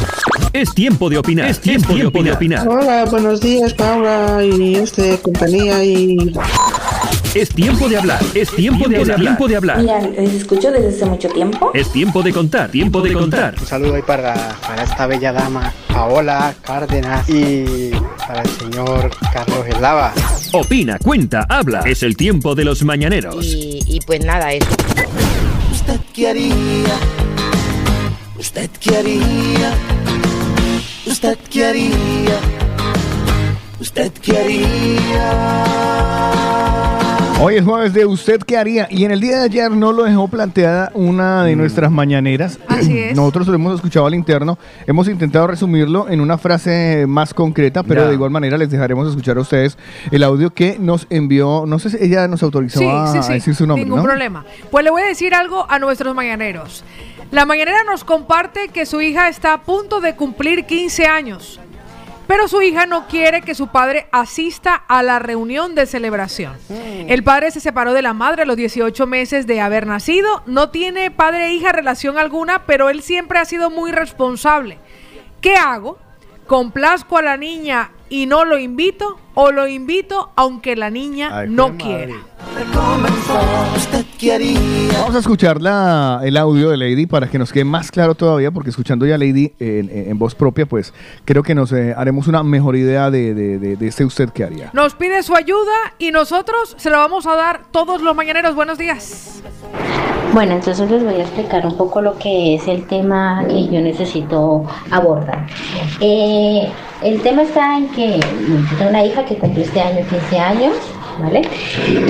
Es 0.54 0.74
tiempo 0.74 1.10
de 1.10 1.18
opinar. 1.18 1.50
Es 1.50 1.60
tiempo, 1.60 1.94
de 1.96 2.06
opinar. 2.32 2.66
Hola, 2.78 3.06
buenos 3.06 3.40
días, 3.40 3.74
Paula 3.74 4.44
y 4.44 4.76
este 4.76 5.18
compañía 5.20 5.82
y 5.82 6.34
Es 7.34 7.48
tiempo 7.48 7.88
de 7.88 7.96
hablar. 7.96 8.20
Es 8.34 8.52
tiempo 8.54 8.90
de 8.90 8.98
hablar. 8.98 9.18
Tiempo 9.18 9.48
de 9.48 9.56
hablar. 9.56 9.78
Mira, 9.78 10.02
les 10.02 10.34
escucho 10.34 10.70
desde 10.74 10.90
hace 10.90 11.06
mucho 11.06 11.30
tiempo. 11.30 11.72
Es 11.74 11.90
tiempo 11.94 12.22
de 12.22 12.34
contar. 12.34 12.70
Tiempo 12.72 13.00
de 13.00 13.14
contar. 13.14 13.56
Un 13.58 13.66
saludo 13.66 13.96
ahí 13.96 14.02
para, 14.02 14.58
para 14.68 14.84
esta 14.84 15.08
bella 15.08 15.32
dama, 15.32 15.72
Paola 15.88 16.54
Cárdenas, 16.64 17.30
y 17.30 17.92
para 18.28 18.42
el 18.42 18.50
señor 18.50 19.10
Carlos 19.32 19.66
Eslava. 19.70 20.14
Opina, 20.52 21.00
cuenta, 21.00 21.46
habla. 21.48 21.80
Es 21.86 22.04
el 22.04 22.18
tiempo 22.18 22.56
de 22.56 22.66
los 22.66 22.84
mañaneros. 22.84 23.46
Y, 23.46 23.84
y 23.88 24.02
pues 24.02 24.26
nada, 24.26 24.52
eso. 24.52 24.68
¿Usted 25.72 26.02
qué 26.14 26.28
haría? 26.28 26.96
¿Usted 28.38 28.70
qué 28.82 28.98
haría? 28.98 29.74
¿Usted 31.06 31.38
qué 31.50 31.66
haría? 31.68 32.65
¿Usted 33.86 34.12
qué 34.14 34.36
haría? 34.36 35.64
Hoy 37.40 37.58
es 37.58 37.64
jueves 37.64 37.94
de 37.94 38.04
usted 38.08 38.40
qué 38.42 38.58
haría 38.58 38.88
y 38.90 39.06
en 39.06 39.12
el 39.12 39.22
día 39.22 39.38
de 39.38 39.44
ayer 39.44 39.70
no 39.70 39.92
lo 39.92 40.06
dejó 40.06 40.28
planteada 40.28 40.90
una 40.96 41.44
de 41.44 41.56
nuestras 41.56 41.92
mañaneras. 41.92 42.58
Así 42.68 42.98
es. 42.98 43.16
Nosotros 43.16 43.46
lo 43.48 43.54
hemos 43.54 43.76
escuchado 43.76 44.08
al 44.08 44.16
interno, 44.16 44.58
hemos 44.88 45.08
intentado 45.08 45.46
resumirlo 45.46 46.10
en 46.10 46.20
una 46.20 46.40
frase 46.40 47.06
más 47.08 47.36
concreta, 47.36 47.84
pero 47.84 48.08
de 48.08 48.16
igual 48.16 48.32
manera 48.32 48.58
les 48.58 48.72
dejaremos 48.72 49.08
escuchar 49.08 49.38
a 49.38 49.42
ustedes 49.42 49.78
el 50.10 50.24
audio 50.24 50.52
que 50.52 50.78
nos 50.80 51.06
envió, 51.12 51.66
no 51.68 51.78
sé 51.78 51.92
si 51.92 51.98
ella 52.04 52.28
nos 52.28 52.42
autorizó 52.42 52.80
Sí, 52.80 52.88
a, 52.90 53.06
sí, 53.12 53.22
sí. 53.22 53.34
decir 53.34 53.54
su 53.54 53.68
nombre, 53.68 53.84
Ningún 53.86 54.00
¿no? 54.00 54.04
problema. 54.06 54.44
Pues 54.72 54.84
le 54.84 54.90
voy 54.90 55.04
a 55.04 55.06
decir 55.06 55.36
algo 55.36 55.68
a 55.70 55.78
nuestros 55.78 56.16
mañaneros. 56.16 56.84
La 57.30 57.46
mañanera 57.46 57.84
nos 57.84 58.04
comparte 58.04 58.70
que 58.70 58.88
su 58.88 59.00
hija 59.02 59.30
está 59.30 59.54
a 59.54 59.62
punto 59.62 60.02
de 60.02 60.16
cumplir 60.16 60.66
15 60.66 61.06
años. 61.06 61.60
Pero 62.28 62.48
su 62.48 62.62
hija 62.62 62.86
no 62.86 63.08
quiere 63.08 63.42
que 63.42 63.56
su 63.56 63.68
padre 63.68 64.08
asista 64.12 64.76
a 64.76 65.04
la 65.04 65.20
reunión 65.20 65.76
de 65.76 65.86
celebración. 65.86 66.54
El 66.70 67.24
padre 67.24 67.52
se 67.52 67.60
separó 67.60 67.94
de 67.94 68.02
la 68.02 68.14
madre 68.14 68.44
a 68.44 68.46
los 68.46 68.58
18 68.58 69.06
meses 69.08 69.48
de 69.48 69.62
haber 69.62 69.86
nacido. 69.86 70.42
No 70.46 70.70
tiene 70.70 71.12
padre 71.12 71.48
e 71.48 71.54
hija 71.54 71.72
relación 71.72 72.18
alguna, 72.18 72.66
pero 72.66 72.90
él 72.90 73.02
siempre 73.02 73.40
ha 73.40 73.46
sido 73.46 73.70
muy 73.70 73.92
responsable. 73.92 74.80
¿Qué 75.42 75.56
hago? 75.56 76.00
¿Complazco 76.48 77.18
a 77.18 77.22
la 77.22 77.38
niña 77.38 77.92
y 78.10 78.26
no 78.26 78.46
lo 78.46 78.58
invito? 78.58 79.20
¿O 79.36 79.52
lo 79.52 79.68
invito 79.68 80.32
aunque 80.36 80.76
la 80.76 80.90
niña 80.90 81.30
Ay, 81.40 81.50
no 81.50 81.76
quiera? 81.78 82.16
Vamos 84.94 85.16
a 85.16 85.20
escuchar 85.20 85.62
la- 85.62 86.22
el 86.24 86.38
audio 86.38 86.70
de 86.70 86.78
Lady 86.78 87.06
para 87.06 87.28
que 87.28 87.38
nos 87.38 87.52
quede 87.52 87.66
más 87.66 87.92
claro 87.92 88.16
todavía, 88.16 88.50
porque 88.52 88.70
escuchando 88.70 89.06
ya 89.06 89.16
a 89.16 89.18
Lady 89.18 89.52
en, 89.60 89.90
en- 89.90 90.10
en 90.12 90.18
voz 90.20 90.36
propia, 90.36 90.66
pues 90.66 90.94
creo 91.26 91.44
que 91.44 91.54
nos 91.54 91.72
eh, 91.74 91.94
haremos 91.98 92.28
una 92.28 92.44
mejor 92.44 92.76
idea 92.78 93.12
de, 93.12 93.34
de, 93.34 93.60
de- 93.60 93.76
de 93.76 93.88
este 93.88 94.06
usted 94.06 94.30
que 94.30 94.44
haría. 94.46 94.70
Nos 94.74 94.96
pide 94.96 95.22
su 95.22 95.36
ayuda 95.36 95.74
y 96.00 96.12
nosotros 96.12 96.76
se 96.78 96.90
lo 96.90 96.98
vamos 96.98 97.28
a 97.28 97.36
dar 97.36 97.64
todos 97.72 98.02
los 98.02 98.16
mañaneros. 98.16 98.56
Buenos 98.56 98.78
días. 98.78 99.42
Bueno, 100.34 100.54
entonces 100.54 100.90
les 100.90 101.04
voy 101.04 101.16
a 101.16 101.22
explicar 101.22 101.66
un 101.66 101.78
poco 101.78 102.02
lo 102.02 102.18
que 102.18 102.56
es 102.56 102.68
el 102.68 102.86
tema 102.88 103.44
que 103.48 103.68
yo 103.68 103.80
necesito 103.82 104.66
abordar. 104.92 105.46
Eh, 106.02 106.70
el 107.04 107.22
tema 107.22 107.44
está 107.44 107.78
en 107.78 107.88
que 107.90 108.20
tengo 108.78 108.90
una 108.90 109.04
hija 109.06 109.25
que 109.26 109.36
cumplió 109.36 109.64
este 109.66 109.82
año 109.82 110.06
15 110.08 110.40
años 110.40 110.74
¿vale? 111.20 111.42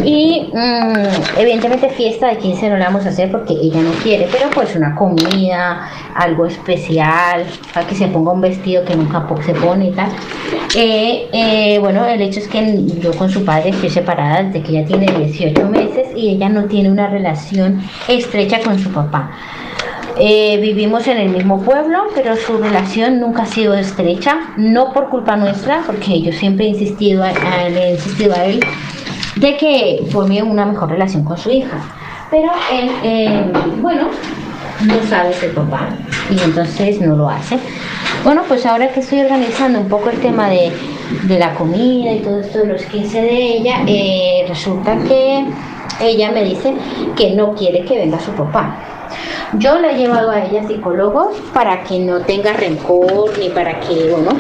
Y 0.03 0.49
mm, 0.53 1.39
evidentemente 1.39 1.89
fiesta 1.89 2.27
de 2.27 2.37
15 2.37 2.69
no 2.69 2.77
la 2.77 2.85
vamos 2.85 3.05
a 3.05 3.09
hacer 3.09 3.31
porque 3.31 3.53
ella 3.53 3.81
no 3.81 3.91
quiere, 4.03 4.27
pero 4.31 4.49
pues 4.49 4.75
una 4.75 4.95
comida, 4.95 5.89
algo 6.15 6.45
especial, 6.45 7.45
para 7.73 7.87
que 7.87 7.95
se 7.95 8.07
ponga 8.07 8.31
un 8.31 8.41
vestido 8.41 8.83
que 8.85 8.95
nunca 8.95 9.25
se 9.45 9.53
pone 9.53 9.87
y 9.87 9.91
tal. 9.91 10.09
Eh, 10.75 11.27
eh, 11.31 11.79
bueno, 11.79 12.05
el 12.05 12.21
hecho 12.21 12.39
es 12.39 12.47
que 12.47 12.85
yo 12.99 13.11
con 13.13 13.29
su 13.29 13.43
padre 13.45 13.69
estoy 13.69 13.89
separada 13.89 14.43
desde 14.43 14.61
que 14.61 14.77
ella 14.77 14.85
tiene 14.85 15.05
18 15.05 15.69
meses 15.69 16.07
y 16.15 16.29
ella 16.29 16.49
no 16.49 16.65
tiene 16.65 16.89
una 16.89 17.07
relación 17.07 17.81
estrecha 18.07 18.59
con 18.61 18.79
su 18.79 18.91
papá. 18.91 19.31
Eh, 20.17 20.57
vivimos 20.61 21.07
en 21.07 21.17
el 21.17 21.29
mismo 21.29 21.61
pueblo, 21.61 22.05
pero 22.15 22.37
su 22.37 22.57
relación 22.57 23.19
nunca 23.19 23.43
ha 23.43 23.45
sido 23.45 23.73
estrecha, 23.73 24.53
no 24.55 24.93
por 24.93 25.09
culpa 25.09 25.35
nuestra, 25.35 25.81
porque 25.85 26.21
yo 26.21 26.31
siempre 26.31 26.65
he 26.65 26.69
insistido 26.69 27.23
a, 27.23 27.33
le 27.69 27.89
he 27.89 27.91
insistido 27.95 28.33
a 28.33 28.45
él 28.45 28.61
de 29.35 29.57
que 29.57 30.05
forme 30.11 30.41
una 30.41 30.65
mejor 30.65 30.89
relación 30.89 31.25
con 31.25 31.37
su 31.37 31.51
hija. 31.51 31.77
Pero 32.31 32.49
él, 32.71 32.89
eh, 33.03 33.51
bueno, 33.81 34.07
no 34.85 35.09
sabe 35.09 35.33
ser 35.33 35.53
papá 35.53 35.89
y 36.29 36.41
entonces 36.41 37.01
no 37.01 37.15
lo 37.15 37.29
hace. 37.29 37.59
Bueno, 38.23 38.43
pues 38.47 38.65
ahora 38.65 38.89
que 38.89 39.01
estoy 39.01 39.19
organizando 39.19 39.79
un 39.79 39.89
poco 39.89 40.09
el 40.09 40.19
tema 40.19 40.49
de, 40.49 40.71
de 41.23 41.39
la 41.39 41.53
comida 41.55 42.11
y 42.13 42.19
todo 42.19 42.39
esto 42.39 42.59
de 42.59 42.67
los 42.67 42.83
15 42.83 43.21
de 43.21 43.57
ella, 43.57 43.83
eh, 43.85 44.45
resulta 44.47 44.97
que 44.97 45.45
ella 45.99 46.31
me 46.31 46.43
dice 46.43 46.73
que 47.15 47.31
no 47.31 47.53
quiere 47.53 47.85
que 47.85 47.97
venga 47.97 48.19
su 48.19 48.31
papá. 48.31 48.75
Yo 49.53 49.79
le 49.79 49.91
he 49.91 49.97
llevado 49.97 50.31
a 50.31 50.43
ella 50.43 50.67
psicólogos 50.67 51.37
para 51.53 51.83
que 51.83 51.99
no 51.99 52.21
tenga 52.21 52.53
rencor 52.53 53.37
ni 53.39 53.49
para 53.49 53.79
que, 53.79 54.11
bueno, 54.11 54.31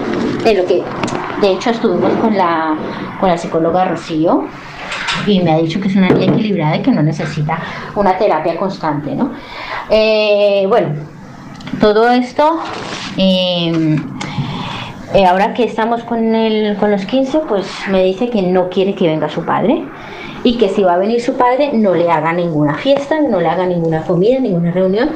de 0.43 0.53
lo 0.55 0.65
que, 0.65 0.83
de 1.41 1.51
hecho 1.51 1.69
estuvimos 1.69 2.11
con 2.15 2.35
la, 2.35 2.75
con 3.19 3.29
la 3.29 3.37
psicóloga 3.37 3.85
Rocío 3.85 4.45
y 5.25 5.41
me 5.41 5.53
ha 5.53 5.57
dicho 5.57 5.79
que 5.79 5.87
es 5.87 5.95
una 5.95 6.09
niña 6.09 6.33
equilibrada 6.33 6.77
y 6.77 6.81
que 6.81 6.91
no 6.91 7.01
necesita 7.01 7.59
una 7.95 8.17
terapia 8.17 8.57
constante, 8.57 9.15
¿no? 9.15 9.31
Eh, 9.89 10.65
bueno, 10.67 10.89
todo 11.79 12.09
esto, 12.09 12.59
eh, 13.17 13.97
eh, 15.13 15.25
ahora 15.25 15.53
que 15.53 15.63
estamos 15.63 16.03
con, 16.03 16.35
el, 16.35 16.75
con 16.77 16.91
los 16.91 17.05
15, 17.05 17.39
pues 17.47 17.67
me 17.89 18.03
dice 18.03 18.29
que 18.29 18.41
no 18.41 18.69
quiere 18.69 18.95
que 18.95 19.07
venga 19.07 19.29
su 19.29 19.45
padre 19.45 19.85
y 20.45 20.57
que 20.57 20.69
si 20.69 20.83
va 20.83 20.93
a 20.93 20.97
venir 20.97 21.19
su 21.21 21.33
padre 21.33 21.71
no 21.73 21.95
le 21.95 22.09
haga 22.09 22.31
ninguna 22.31 22.75
fiesta, 22.75 23.19
no 23.19 23.41
le 23.41 23.47
haga 23.47 23.65
ninguna 23.65 24.03
comida, 24.03 24.39
ninguna 24.39 24.71
reunión, 24.71 25.09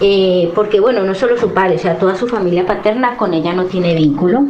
eh, 0.00 0.50
porque 0.54 0.80
bueno, 0.80 1.04
no 1.04 1.14
solo 1.14 1.36
su 1.36 1.52
padre, 1.52 1.76
o 1.76 1.78
sea, 1.78 1.98
toda 1.98 2.16
su 2.16 2.26
familia 2.26 2.66
paterna 2.66 3.18
con 3.18 3.34
ella 3.34 3.52
no 3.52 3.66
tiene 3.66 3.94
vínculo. 3.94 4.46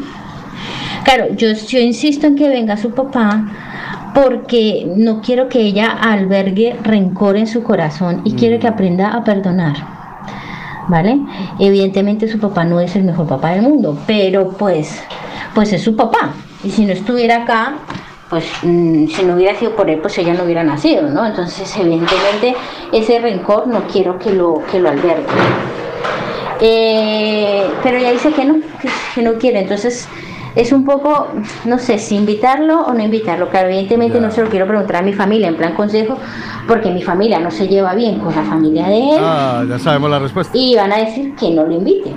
Claro, 1.05 1.35
yo, 1.35 1.53
yo 1.53 1.81
insisto 1.81 2.29
en 2.29 2.37
que 2.37 2.49
venga 2.49 2.77
su 2.77 2.93
papá 2.93 3.47
porque 4.15 4.91
no 4.97 5.21
quiero 5.23 5.49
que 5.49 5.61
ella 5.61 5.89
albergue 5.89 6.77
rencor 6.85 7.37
en 7.37 7.49
su 7.49 7.65
corazón 7.65 8.23
y 8.25 8.35
quiero 8.35 8.61
que 8.61 8.69
aprenda 8.69 9.11
a 9.13 9.25
perdonar. 9.25 9.75
¿Vale? 10.89 11.19
Evidentemente 11.59 12.29
su 12.29 12.39
papá 12.39 12.65
no 12.65 12.79
es 12.79 12.95
el 12.95 13.03
mejor 13.03 13.27
papá 13.27 13.51
del 13.51 13.63
mundo, 13.63 13.99
pero 14.07 14.51
pues, 14.51 15.03
pues 15.53 15.73
es 15.73 15.83
su 15.83 15.97
papá. 15.97 16.31
Y 16.63 16.71
si 16.71 16.87
no 16.87 16.93
estuviera 16.93 17.43
acá, 17.43 17.75
pues 18.29 18.45
mm, 18.63 19.07
si 19.09 19.23
no 19.25 19.35
hubiera 19.35 19.55
sido 19.59 19.77
por 19.77 19.89
él, 19.89 19.99
pues 20.01 20.19
ella 20.19 20.35
no 20.35 20.45
hubiera 20.45 20.65
nacido, 20.65 21.09
¿no? 21.09 21.25
Entonces, 21.27 21.73
evidentemente, 21.77 22.57
ese 22.93 23.21
rencor 23.21 23.67
no 23.69 23.87
quiero 23.87 24.19
que 24.19 24.33
lo, 24.33 24.63
que 24.71 24.81
lo 24.81 24.89
albergue. 24.89 25.25
Eh, 26.61 27.67
pero 27.83 27.99
ella 27.99 28.13
dice 28.13 28.33
que 28.33 28.45
no, 28.45 28.55
que, 28.81 28.89
que 29.15 29.23
no 29.23 29.35
quiere. 29.35 29.61
Entonces, 29.61 30.09
es 30.55 30.73
un 30.73 30.85
poco, 30.87 31.29
no 31.67 31.79
sé, 31.79 31.99
si 31.99 32.17
invitarlo 32.17 32.81
o 32.81 32.95
no 32.95 33.03
invitarlo. 33.03 33.49
Claro, 33.51 33.69
evidentemente 33.69 34.21
no 34.21 34.31
se 34.31 34.43
lo 34.43 34.49
quiero 34.49 34.67
preguntar 34.67 34.97
a 34.97 35.03
mi 35.03 35.13
familia 35.13 35.49
en 35.49 35.57
plan 35.57 35.75
consejo, 35.75 36.17
porque 36.67 36.91
mi 36.91 37.03
familia 37.03 37.39
no 37.39 37.51
se 37.51 37.69
lleva 37.69 37.95
bien 37.95 38.19
con 38.19 38.35
la 38.35 38.43
familia 38.43 38.89
de 38.89 38.99
él 39.11 39.19
Ah, 39.21 39.65
ya 39.69 39.79
sabemos 39.79 40.11
la 40.11 40.19
respuesta. 40.19 40.57
y 40.57 40.75
van 40.75 40.93
a 40.93 40.97
decir 40.97 41.35
que 41.37 41.51
no 41.51 41.65
lo 41.65 41.73
invite. 41.75 42.15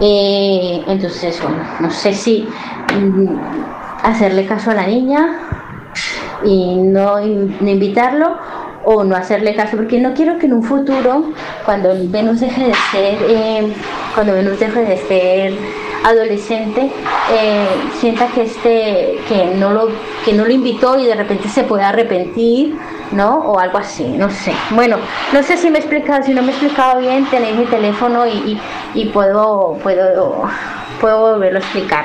Eh, 0.00 0.82
entonces, 0.86 1.42
bueno, 1.42 1.58
no 1.80 1.90
sé 1.90 2.14
si 2.14 2.46
mm, 2.98 3.26
hacerle 4.02 4.46
caso 4.46 4.70
a 4.70 4.74
la 4.74 4.86
niña 4.86 5.38
y 6.44 6.76
no, 6.76 7.18
no 7.18 7.70
invitarlo 7.70 8.36
o 8.84 9.04
no 9.04 9.14
hacerle 9.14 9.54
caso, 9.54 9.76
porque 9.76 10.00
no 10.00 10.14
quiero 10.14 10.38
que 10.38 10.46
en 10.46 10.54
un 10.54 10.62
futuro, 10.62 11.32
cuando 11.64 11.90
Venus 12.04 12.40
deje 12.40 12.64
de 12.64 12.74
ser, 12.90 13.18
eh, 13.28 13.72
cuando 14.14 14.32
Venus 14.32 14.58
deje 14.58 14.80
de 14.80 14.96
ser 14.96 15.54
adolescente, 16.04 16.90
eh, 17.30 17.66
sienta 17.98 18.28
que 18.28 18.42
este, 18.42 19.18
que 19.28 19.54
no 19.56 19.70
lo, 19.70 19.88
que 20.24 20.32
no 20.32 20.44
lo 20.44 20.50
invitó 20.50 20.98
y 20.98 21.06
de 21.06 21.14
repente 21.14 21.48
se 21.48 21.64
puede 21.64 21.84
arrepentir, 21.84 22.78
¿no? 23.12 23.38
O 23.40 23.58
algo 23.58 23.78
así, 23.78 24.04
no 24.04 24.30
sé. 24.30 24.54
Bueno, 24.70 24.96
no 25.32 25.42
sé 25.42 25.58
si 25.58 25.68
me 25.70 25.78
he 25.78 25.80
explicado, 25.82 26.22
si 26.22 26.32
no 26.32 26.40
me 26.40 26.48
he 26.48 26.50
explicado 26.52 27.00
bien, 27.00 27.26
tenéis 27.26 27.56
mi 27.56 27.66
teléfono 27.66 28.26
y, 28.26 28.30
y, 28.30 28.60
y 28.94 29.04
puedo, 29.06 29.76
puedo, 29.82 30.48
puedo 31.00 31.32
volverlo 31.32 31.58
a 31.58 31.62
explicar. 31.62 32.04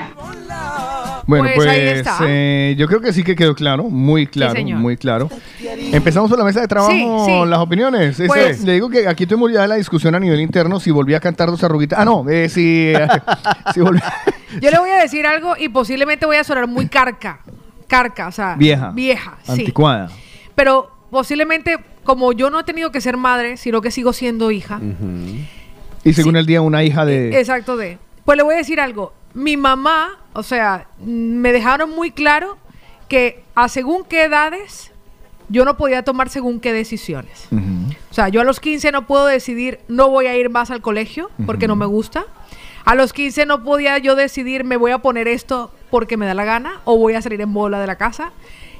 Bueno, 1.27 1.45
Pues 1.45 1.55
pues, 1.55 1.67
ahí 1.67 1.79
está. 1.87 2.17
eh, 2.21 2.75
yo 2.77 2.87
creo 2.87 3.01
que 3.01 3.11
sí 3.11 3.23
que 3.23 3.35
quedó 3.35 3.55
claro, 3.55 3.83
muy 3.85 4.27
claro, 4.27 4.61
muy 4.63 4.95
claro. 4.95 5.29
Empezamos 5.91 6.29
por 6.29 6.37
la 6.37 6.45
mesa 6.45 6.61
de 6.61 6.67
trabajo, 6.67 6.91
Sí, 6.91 7.03
sí. 7.25 7.45
las 7.49 7.59
opiniones. 7.59 8.11
Ese- 8.19 8.27
Pues- 8.27 8.63
le 8.63 8.73
digo 8.73 8.89
que 8.89 9.07
aquí 9.07 9.25
tuvimos 9.25 9.51
ya 9.51 9.65
la 9.67 9.75
discusión 9.75 10.13
a 10.13 10.19
nivel 10.19 10.39
interno 10.39 10.79
si 10.79 10.91
volvía 10.91 11.17
a 11.17 11.19
cantar 11.19 11.49
dos 11.49 11.63
arruguitas. 11.63 11.97
Ah, 11.99 12.05
no, 12.05 12.23
eh, 12.29 12.47
si, 12.49 12.93
si. 13.73 13.79
Yo 14.61 14.71
le 14.71 14.77
voy 14.79 14.89
a 14.91 14.97
decir 15.01 15.25
algo 15.25 15.55
y 15.57 15.69
posiblemente 15.69 16.25
voy 16.25 16.37
a 16.37 16.43
sonar 16.43 16.67
muy 16.67 16.87
carca. 16.87 17.39
Carca, 17.87 18.27
o 18.27 18.31
sea, 18.31 18.55
Vieja. 18.57 18.91
Vieja, 18.91 19.37
sí. 19.43 19.51
Anticuada. 19.51 20.09
Pero 20.55 20.89
posiblemente, 21.11 21.77
como 22.03 22.33
yo 22.33 22.49
no 22.49 22.59
he 22.59 22.63
tenido 22.63 22.91
que 22.91 23.01
ser 23.01 23.17
madre, 23.17 23.57
sino 23.57 23.81
que 23.81 23.91
sigo 23.91 24.13
siendo 24.13 24.51
hija. 24.51 24.79
Y 26.03 26.13
según 26.13 26.35
el 26.35 26.45
día, 26.45 26.61
una 26.61 26.83
hija 26.83 27.03
de. 27.05 27.39
Exacto 27.39 27.77
de. 27.77 27.97
Pues 28.25 28.37
le 28.37 28.43
voy 28.43 28.53
a 28.55 28.57
decir 28.57 28.79
algo. 28.79 29.13
Mi 29.35 29.57
mamá, 29.57 30.17
o 30.33 30.41
sea, 30.41 30.87
me 30.97 31.51
dejaron 31.51 31.91
muy 31.91 32.11
claro 32.11 32.57
que 33.09 33.43
a 33.53 33.67
según 33.69 34.03
qué 34.05 34.23
edades 34.23 34.91
yo 35.49 35.65
no 35.65 35.77
podía 35.77 36.03
tomar 36.03 36.29
según 36.29 36.59
qué 36.59 36.73
decisiones. 36.73 37.47
O 38.09 38.13
sea, 38.13 38.29
yo 38.29 38.41
a 38.41 38.43
los 38.43 38.59
15 38.59 38.91
no 38.91 39.05
puedo 39.05 39.25
decidir 39.25 39.81
no 39.87 40.09
voy 40.09 40.27
a 40.27 40.35
ir 40.35 40.49
más 40.49 40.71
al 40.71 40.81
colegio 40.81 41.29
porque 41.45 41.67
no 41.67 41.75
me 41.75 41.85
gusta. 41.85 42.25
A 42.85 42.95
los 42.95 43.13
15 43.13 43.45
no 43.45 43.63
podía 43.63 43.97
yo 43.97 44.15
decidir 44.15 44.63
me 44.63 44.77
voy 44.77 44.91
a 44.91 44.99
poner 44.99 45.27
esto 45.27 45.71
porque 45.91 46.17
me 46.17 46.25
da 46.25 46.33
la 46.33 46.45
gana 46.45 46.79
o 46.85 46.97
voy 46.97 47.13
a 47.13 47.21
salir 47.21 47.41
en 47.41 47.53
bola 47.53 47.79
de 47.79 47.87
la 47.87 47.97
casa. 47.97 48.31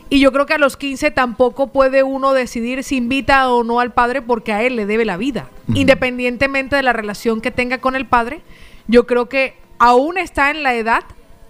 Y 0.10 0.20
yo 0.20 0.32
creo 0.32 0.46
que 0.46 0.54
a 0.54 0.58
los 0.58 0.78
15 0.78 1.12
tampoco 1.12 1.68
puede 1.68 2.04
uno 2.04 2.34
decidir 2.34 2.84
si 2.84 2.98
invita 2.98 3.50
o 3.50 3.64
no 3.64 3.80
al 3.80 3.92
padre 3.92 4.22
porque 4.22 4.54
a 4.54 4.64
él 4.64 4.76
le 4.76 4.86
debe 4.86 5.04
la 5.04 5.18
vida. 5.18 5.50
Independientemente 5.74 6.76
de 6.76 6.84
la 6.84 6.94
relación 6.94 7.42
que 7.42 7.52
tenga 7.52 7.80
con 7.80 7.96
el 7.96 8.06
padre, 8.06 8.42
yo 8.88 9.08
creo 9.08 9.28
que 9.28 9.65
aún 9.80 10.18
está 10.18 10.52
en 10.52 10.64
la 10.64 10.74
edad 10.76 11.04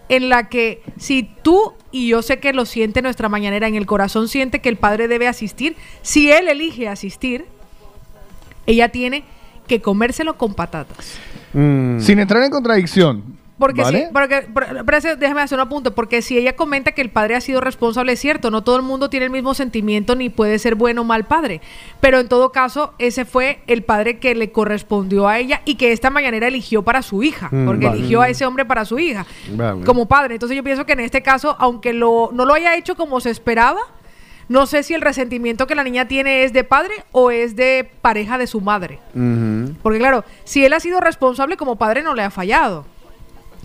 en 0.09 0.29
la 0.29 0.49
que 0.49 0.83
si 0.97 1.23
tú, 1.41 1.73
y 1.91 2.09
yo 2.09 2.21
sé 2.21 2.39
que 2.39 2.53
lo 2.53 2.65
siente 2.65 3.01
nuestra 3.01 3.29
mañanera, 3.29 3.67
en 3.67 3.75
el 3.75 3.85
corazón 3.85 4.27
siente 4.27 4.59
que 4.59 4.69
el 4.69 4.77
padre 4.77 5.07
debe 5.07 5.27
asistir, 5.27 5.75
si 6.01 6.31
él 6.31 6.47
elige 6.47 6.87
asistir, 6.87 7.45
ella 8.67 8.89
tiene 8.89 9.23
que 9.67 9.81
comérselo 9.81 10.37
con 10.37 10.53
patatas. 10.53 11.17
Sin 11.53 12.19
entrar 12.19 12.43
en 12.43 12.51
contradicción. 12.51 13.23
Porque 13.57 13.83
¿vale? 13.83 13.99
sí, 13.99 14.05
porque, 14.11 15.15
déjame 15.17 15.41
hacer 15.41 15.57
un 15.57 15.61
apunte, 15.61 15.89
porque 15.89 16.21
si 16.21 16.37
ella 16.37 16.57
comenta 16.57 16.91
que 16.91 17.01
el 17.01 17.09
padre 17.09 17.35
ha 17.35 17.41
sido 17.41 17.61
responsable, 17.61 18.11
es 18.11 18.19
cierto, 18.19 18.51
no 18.51 18.63
todo 18.65 18.75
el 18.75 18.81
mundo 18.81 19.09
tiene 19.09 19.27
el 19.27 19.31
mismo 19.31 19.53
sentimiento 19.53 20.15
ni 20.15 20.29
puede 20.29 20.59
ser 20.59 20.75
bueno 20.75 21.01
o 21.01 21.03
mal 21.05 21.23
padre, 21.25 21.61
pero 22.01 22.19
en 22.19 22.27
todo 22.27 22.51
caso, 22.51 22.93
ese 22.99 23.23
fue 23.23 23.59
el 23.67 23.83
padre 23.83 24.19
que 24.19 24.35
le 24.35 24.51
correspondió 24.51 25.29
a 25.29 25.39
ella 25.39 25.61
y 25.63 25.75
que 25.75 25.93
esta 25.93 26.09
mañanera 26.09 26.49
eligió 26.49 26.81
para 26.83 27.01
su 27.01 27.23
hija, 27.23 27.47
Mm, 27.49 27.65
porque 27.65 27.85
vale. 27.85 27.99
eligió 27.99 28.21
a 28.21 28.27
ese 28.27 28.45
hombre 28.45 28.65
para 28.65 28.83
su 28.83 28.99
hija, 28.99 29.25
Vale. 29.51 29.85
como 29.85 30.05
padre. 30.05 30.33
Entonces 30.35 30.57
yo 30.57 30.63
pienso 30.63 30.85
que 30.85 30.91
en 30.93 30.99
este 30.99 31.21
caso, 31.21 31.55
aunque 31.57 31.93
lo, 31.93 32.31
no 32.33 32.43
lo 32.43 32.53
haya 32.55 32.75
hecho 32.75 32.95
como 32.95 33.21
se 33.21 33.29
esperaba, 33.29 33.79
no 34.49 34.65
sé 34.67 34.83
si 34.83 34.93
el 34.93 35.01
resentimiento 35.01 35.65
que 35.65 35.75
la 35.75 35.83
niña 35.83 36.07
tiene 36.07 36.43
es 36.43 36.51
de 36.53 36.63
padre 36.65 36.93
o 37.13 37.31
es 37.31 37.55
de 37.55 37.89
pareja 38.01 38.37
de 38.37 38.47
su 38.47 38.59
madre. 38.61 38.99
Porque 39.81 39.97
claro, 39.97 40.23
si 40.43 40.65
él 40.65 40.73
ha 40.73 40.79
sido 40.79 40.99
responsable 40.99 41.55
como 41.57 41.77
padre 41.77 42.03
no 42.03 42.13
le 42.13 42.21
ha 42.23 42.29
fallado. 42.29 42.85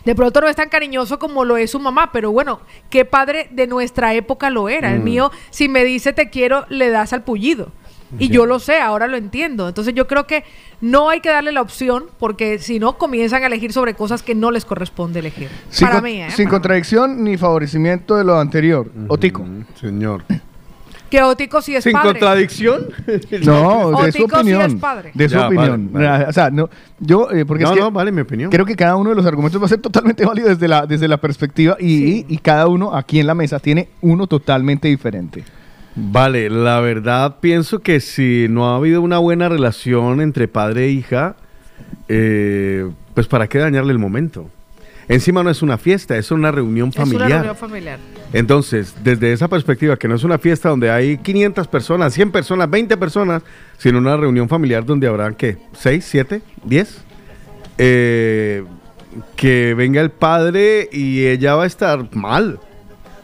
De 0.04 0.14
pronto 0.14 0.40
no 0.40 0.48
es 0.48 0.56
tan 0.56 0.68
cariñoso 0.68 1.18
como 1.18 1.44
lo 1.44 1.56
es 1.56 1.70
su 1.70 1.78
mamá, 1.80 2.10
pero 2.12 2.32
bueno, 2.32 2.60
¿qué 2.88 3.04
padre 3.04 3.48
de 3.50 3.66
nuestra 3.66 4.14
época 4.14 4.50
lo 4.50 4.68
era? 4.68 4.92
El 4.92 5.00
Mm. 5.00 5.04
mío, 5.04 5.30
si 5.50 5.68
me 5.68 5.84
dice 5.84 6.12
te 6.12 6.30
quiero, 6.30 6.64
le 6.68 6.88
das 6.90 7.12
al 7.12 7.22
pullido. 7.22 7.70
Y 8.18 8.28
yo 8.28 8.44
lo 8.44 8.58
sé, 8.58 8.80
ahora 8.80 9.06
lo 9.06 9.16
entiendo. 9.16 9.68
Entonces 9.68 9.94
yo 9.94 10.08
creo 10.08 10.26
que 10.26 10.42
no 10.80 11.10
hay 11.10 11.20
que 11.20 11.28
darle 11.28 11.52
la 11.52 11.60
opción 11.62 12.06
porque 12.18 12.58
si 12.58 12.80
no 12.80 12.98
comienzan 12.98 13.44
a 13.44 13.46
elegir 13.46 13.72
sobre 13.72 13.94
cosas 13.94 14.24
que 14.24 14.34
no 14.34 14.50
les 14.50 14.64
corresponde 14.64 15.20
elegir. 15.20 15.48
Sin, 15.68 15.86
Para 15.86 16.00
mí, 16.00 16.20
¿eh? 16.20 16.30
sin 16.32 16.48
contradicción 16.48 17.22
ni 17.22 17.36
favorecimiento 17.36 18.16
de 18.16 18.24
lo 18.24 18.36
anterior. 18.40 18.90
Otico. 19.06 19.44
Señor. 19.80 20.24
Que 21.10 21.22
Otico 21.22 21.60
sí 21.60 21.74
es 21.74 21.82
Sin 21.84 21.92
padre. 21.92 22.10
contradicción. 22.12 22.86
No, 23.44 23.90
de 24.02 24.12
su 24.12 24.22
Otico 24.24 24.36
sí 24.36 24.40
opinión. 24.52 24.62
es 24.62 24.74
padre. 24.76 25.10
De 25.14 25.28
su 25.28 25.34
Ya, 25.34 25.46
opinión. 25.46 25.90
vale, 25.92 26.06
vale. 26.08 26.24
O 26.26 26.32
sea, 26.32 26.50
no, 26.50 26.70
yo, 27.00 27.30
eh, 27.32 27.44
porque 27.44 27.64
No, 27.64 27.70
es 27.70 27.76
que 27.76 27.80
no, 27.82 27.90
vale 27.90 28.12
mi 28.12 28.20
opinión. 28.20 28.50
creo 28.50 28.64
que 28.64 28.76
cada 28.76 28.96
uno 28.96 29.10
de 29.10 29.16
los 29.16 29.26
argumentos 29.26 29.60
va 29.60 29.66
a 29.66 29.68
ser 29.68 29.80
totalmente 29.80 30.24
válido 30.26 30.48
desde 30.48 30.68
la, 30.68 30.86
desde 30.86 31.08
la 31.08 31.16
perspectiva 31.16 31.76
y, 31.80 32.24
y 32.32 32.38
cada 32.38 32.68
uno 32.68 32.94
aquí 32.94 33.18
en 33.20 33.26
la 33.26 33.34
mesa 33.34 33.58
tiene 33.58 33.88
uno 34.00 34.26
totalmente 34.26 34.88
diferente. 34.88 35.44
Vale, 35.96 36.48
la 36.48 36.78
verdad 36.80 37.36
pienso 37.40 37.80
que 37.80 37.98
si 38.00 38.46
no 38.48 38.70
ha 38.70 38.76
habido 38.76 39.02
una 39.02 39.18
buena 39.18 39.48
relación 39.48 40.20
entre 40.20 40.46
padre 40.46 40.84
e 40.86 40.90
hija, 40.90 41.34
eh, 42.08 42.88
pues 43.14 43.26
para 43.26 43.48
qué 43.48 43.58
dañarle 43.58 43.92
el 43.92 43.98
momento. 43.98 44.48
Encima 45.10 45.42
no 45.42 45.50
es 45.50 45.60
una 45.60 45.76
fiesta, 45.76 46.16
es 46.16 46.30
una 46.30 46.52
reunión 46.52 46.90
Es 46.90 46.96
una 46.96 47.04
familiar. 47.04 47.30
reunión 47.30 47.56
familiar. 47.56 47.98
Entonces, 48.32 48.94
desde 49.02 49.32
esa 49.32 49.48
perspectiva, 49.48 49.96
que 49.96 50.06
no 50.06 50.14
es 50.14 50.22
una 50.22 50.38
fiesta 50.38 50.68
donde 50.68 50.88
hay 50.88 51.18
500 51.18 51.66
personas, 51.66 52.14
100 52.14 52.30
personas, 52.30 52.70
20 52.70 52.96
personas, 52.96 53.42
sino 53.76 53.98
una 53.98 54.16
reunión 54.16 54.48
familiar 54.48 54.86
donde 54.86 55.08
habrán, 55.08 55.34
¿qué? 55.34 55.58
¿6, 55.74 56.00
7, 56.02 56.42
10? 56.64 57.04
Eh, 57.78 58.62
que 59.34 59.74
venga 59.76 60.00
el 60.00 60.10
padre 60.10 60.88
y 60.92 61.26
ella 61.26 61.56
va 61.56 61.64
a 61.64 61.66
estar 61.66 62.14
mal. 62.14 62.60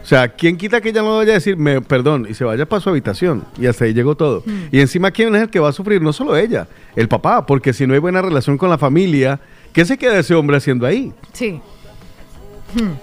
O 0.02 0.08
sea, 0.08 0.28
¿quién 0.28 0.56
quita 0.56 0.80
que 0.80 0.88
ella 0.88 1.02
no 1.02 1.16
vaya 1.16 1.32
a 1.32 1.34
decir, 1.34 1.56
me, 1.56 1.80
perdón, 1.82 2.26
y 2.28 2.34
se 2.34 2.44
vaya 2.44 2.66
para 2.66 2.80
su 2.80 2.90
habitación? 2.90 3.44
Y 3.58 3.66
hasta 3.66 3.84
ahí 3.84 3.94
llegó 3.94 4.16
todo. 4.16 4.42
Y 4.72 4.80
encima, 4.80 5.10
¿quién 5.10 5.34
es 5.34 5.42
el 5.42 5.50
que 5.50 5.58
va 5.60 5.68
a 5.68 5.72
sufrir? 5.72 6.00
No 6.02 6.12
solo 6.12 6.36
ella, 6.36 6.66
el 6.94 7.08
papá, 7.08 7.46
porque 7.46 7.72
si 7.72 7.86
no 7.86 7.94
hay 7.94 8.00
buena 8.00 8.22
relación 8.22 8.56
con 8.58 8.70
la 8.70 8.78
familia, 8.78 9.40
¿qué 9.72 9.84
se 9.84 9.96
queda 9.98 10.18
ese 10.18 10.34
hombre 10.34 10.56
haciendo 10.56 10.86
ahí? 10.86 11.12
Sí. 11.32 11.60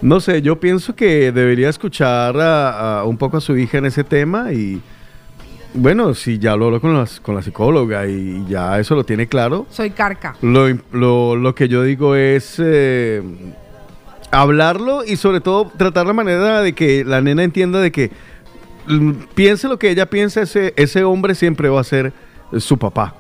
No 0.02 0.19
sé, 0.19 0.41
yo 0.41 0.60
pienso 0.60 0.95
que 0.95 1.31
debería 1.31 1.69
escuchar 1.69 2.40
a, 2.40 2.99
a 2.99 3.03
un 3.06 3.18
poco 3.18 3.38
a 3.38 3.41
su 3.41 3.57
hija 3.57 3.77
en 3.80 3.85
ese 3.85 4.03
tema 4.03 4.52
y 4.53 4.81
bueno, 5.73 6.14
si 6.14 6.38
ya 6.38 6.56
lo 6.56 6.65
habló 6.65 6.80
con, 6.80 6.94
las- 6.95 7.19
con 7.19 7.34
la 7.35 7.41
psicóloga 7.41 8.06
y 8.07 8.45
ya 8.48 8.80
eso 8.80 8.94
lo 8.95 9.03
tiene 9.03 9.26
claro, 9.27 9.65
Soy 9.72 9.90
carca. 9.90 10.35
lo, 10.41 10.69
im- 10.69 10.81
lo- 10.91 11.35
lo 11.35 11.56
que 11.56 11.68
yo 11.68 11.81
digo 11.84 12.15
es 12.15 12.57
eh, 12.64 13.23
hablarlo 14.31 15.03
y 15.03 15.15
sobre 15.15 15.41
todo 15.41 15.72
tratar 15.77 16.06
la 16.06 16.14
manera 16.14 16.61
de 16.61 16.73
que 16.73 17.03
la 17.06 17.22
nena 17.22 17.44
entienda 17.44 17.80
de 17.80 17.91
que 17.91 18.11
mm, 18.88 19.11
piense 19.34 19.68
lo 19.68 19.80
que 19.80 19.90
ella 19.90 20.07
piensa, 20.07 20.41
ese, 20.41 20.73
ese 20.77 21.03
hombre 21.03 21.35
siempre 21.35 21.69
va 21.69 21.81
a 21.81 21.85
ser 21.85 22.14
su 22.57 22.77
papá. 22.77 23.15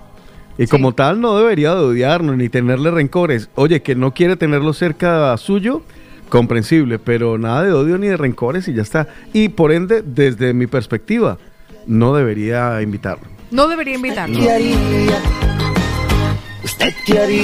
Y 0.57 0.67
como 0.67 0.93
tal 0.93 1.19
no 1.19 1.35
debería 1.35 1.73
de 1.73 1.81
odiarnos 1.81 2.37
ni 2.37 2.47
tenerle 2.47 2.91
rencores. 2.91 3.49
Oye, 3.55 3.81
que 3.81 3.95
no 3.95 4.13
quiere 4.13 4.35
tenerlo 4.35 4.71
cerca 4.73 5.35
suyo, 5.37 5.81
comprensible, 6.33 6.97
pero 6.97 7.37
nada 7.37 7.61
de 7.61 7.71
odio 7.73 7.99
ni 7.99 8.07
de 8.07 8.17
rencores 8.17 8.67
y 8.67 8.73
ya 8.73 8.81
está. 8.81 9.07
Y 9.33 9.49
por 9.49 9.71
ende, 9.71 10.01
desde 10.03 10.55
mi 10.55 10.65
perspectiva, 10.65 11.37
no 11.85 12.15
debería 12.15 12.81
invitarlo. 12.81 13.27
No 13.51 13.67
debería 13.67 13.93
invitarlo. 13.93 14.39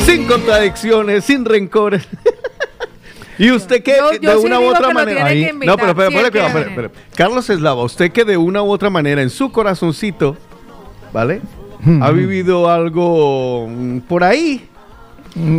Sin 0.04 0.26
contradicciones, 0.26 1.24
sin 1.24 1.46
rencores. 1.46 2.08
¿Y 3.38 3.52
usted 3.52 3.84
qué? 3.84 3.98
Yo- 4.00 4.20
yo 4.20 4.32
de 4.32 4.40
sí 4.40 4.46
una 4.48 4.60
u 4.60 4.64
otra 4.66 4.88
que 4.88 4.94
manera. 4.96 5.28
que 5.30 5.54
no, 5.54 5.78
pero, 5.78 5.96
pero, 5.96 6.10
sí, 6.10 6.18
pero, 6.76 6.92
Carlos 7.16 7.48
Eslava, 7.48 7.84
usted 7.84 8.12
que 8.12 8.26
de 8.26 8.38
una 8.38 8.64
u 8.64 8.72
otra 8.72 8.90
manera 8.90 9.22
en 9.22 9.30
su 9.30 9.52
corazoncito, 9.52 10.36
¿vale? 11.14 11.42
ha 12.02 12.10
vivido 12.10 12.72
algo 12.72 13.68
mm, 13.70 14.00
por 14.00 14.24
ahí, 14.24 14.68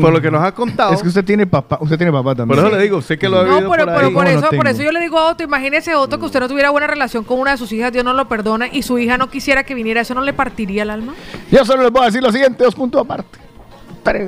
por 0.01 0.13
lo 0.13 0.21
que 0.21 0.31
nos 0.31 0.43
ha 0.43 0.53
contado. 0.53 0.93
Es 0.93 1.03
que 1.03 1.09
usted 1.09 1.25
tiene 1.25 1.47
papá, 1.47 1.79
usted 1.81 1.97
tiene 1.97 2.13
papá 2.13 2.35
también. 2.35 2.59
Por 2.59 2.67
eso 2.69 2.77
le 2.77 2.83
digo, 2.83 3.01
sé 3.03 3.19
que 3.19 3.29
lo 3.29 3.41
ha 3.41 3.45
No, 3.45 3.49
vivido 3.55 3.71
pero, 3.71 3.85
por 3.85 3.95
pero 3.95 4.07
ahí. 4.09 4.13
por, 4.15 4.25
No, 4.25 4.33
no 4.33 4.39
eso, 4.39 4.57
por 4.57 4.67
eso 4.69 4.83
yo 4.83 4.93
le 4.93 5.01
digo 5.01 5.19
a 5.19 5.31
Otto, 5.31 5.43
imagínese 5.43 5.95
Otto 5.95 6.19
que 6.19 6.27
usted 6.27 6.41
no 6.41 6.49
tuviera 6.49 6.71
buena 6.71 6.87
relación 6.87 7.25
con 7.25 7.39
una 7.39 7.53
de 7.53 7.57
sus 7.57 7.71
hijas, 7.73 7.93
Dios 7.93 8.05
no 8.05 8.13
lo 8.13 8.29
perdona, 8.29 8.67
y 8.71 8.83
su 8.83 8.99
hija 8.99 9.17
no 9.19 9.31
quisiera 9.31 9.65
que 9.65 9.75
viniera, 9.75 10.01
¿eso 10.01 10.15
no 10.15 10.23
le 10.23 10.33
partiría 10.33 10.83
el 10.83 10.91
alma? 10.91 11.15
Yo 11.51 11.65
solo 11.65 11.83
les 11.83 11.93
voy 11.93 12.03
a 12.03 12.07
decir 12.07 12.23
lo 12.23 12.33
siguiente, 12.33 12.65
dos 12.65 12.75
puntos 12.75 13.01
aparte. 13.03 13.39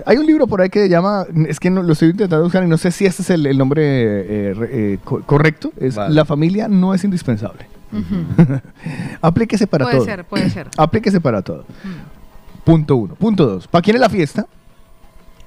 Hay 0.07 0.19
un 0.19 0.27
libro 0.27 0.47
por 0.47 0.61
ahí 0.61 0.69
que 0.69 0.81
se 0.83 0.89
llama, 0.89 1.25
es 1.49 1.59
que 1.59 1.71
no, 1.71 1.83
lo 1.83 1.95
estoy 1.95 2.11
intentando 2.11 2.45
buscar 2.45 2.63
y 2.63 2.67
no 2.69 2.77
sé 2.77 2.91
si 2.93 3.07
este 3.07 3.23
es 3.23 3.31
el, 3.31 3.47
el 3.47 3.57
nombre 3.59 3.83
eh, 3.83 4.55
re- 4.55 4.69
eh, 4.71 4.99
co- 5.03 5.23
correcto, 5.23 5.73
es 5.81 5.97
Vale. 5.97 6.15
La 6.15 6.25
familia 6.27 6.69
no 6.69 6.93
es 6.95 7.03
indispensable. 7.05 7.67
Aplíquese 9.21 9.67
para 9.67 9.85
puede 9.85 9.97
todo. 9.97 10.05
ser, 10.07 10.25
puede 10.25 10.51
ser. 10.51 10.69
Aplíquese 10.77 11.21
para 11.21 11.43
todo. 11.43 11.65
Punto 12.65 12.97
uno. 12.97 13.15
Punto 13.15 13.47
dos. 13.47 13.67
¿Para 13.67 13.83
quién 13.83 13.97
es 13.97 14.01
la 14.01 14.09
fiesta? 14.09 14.47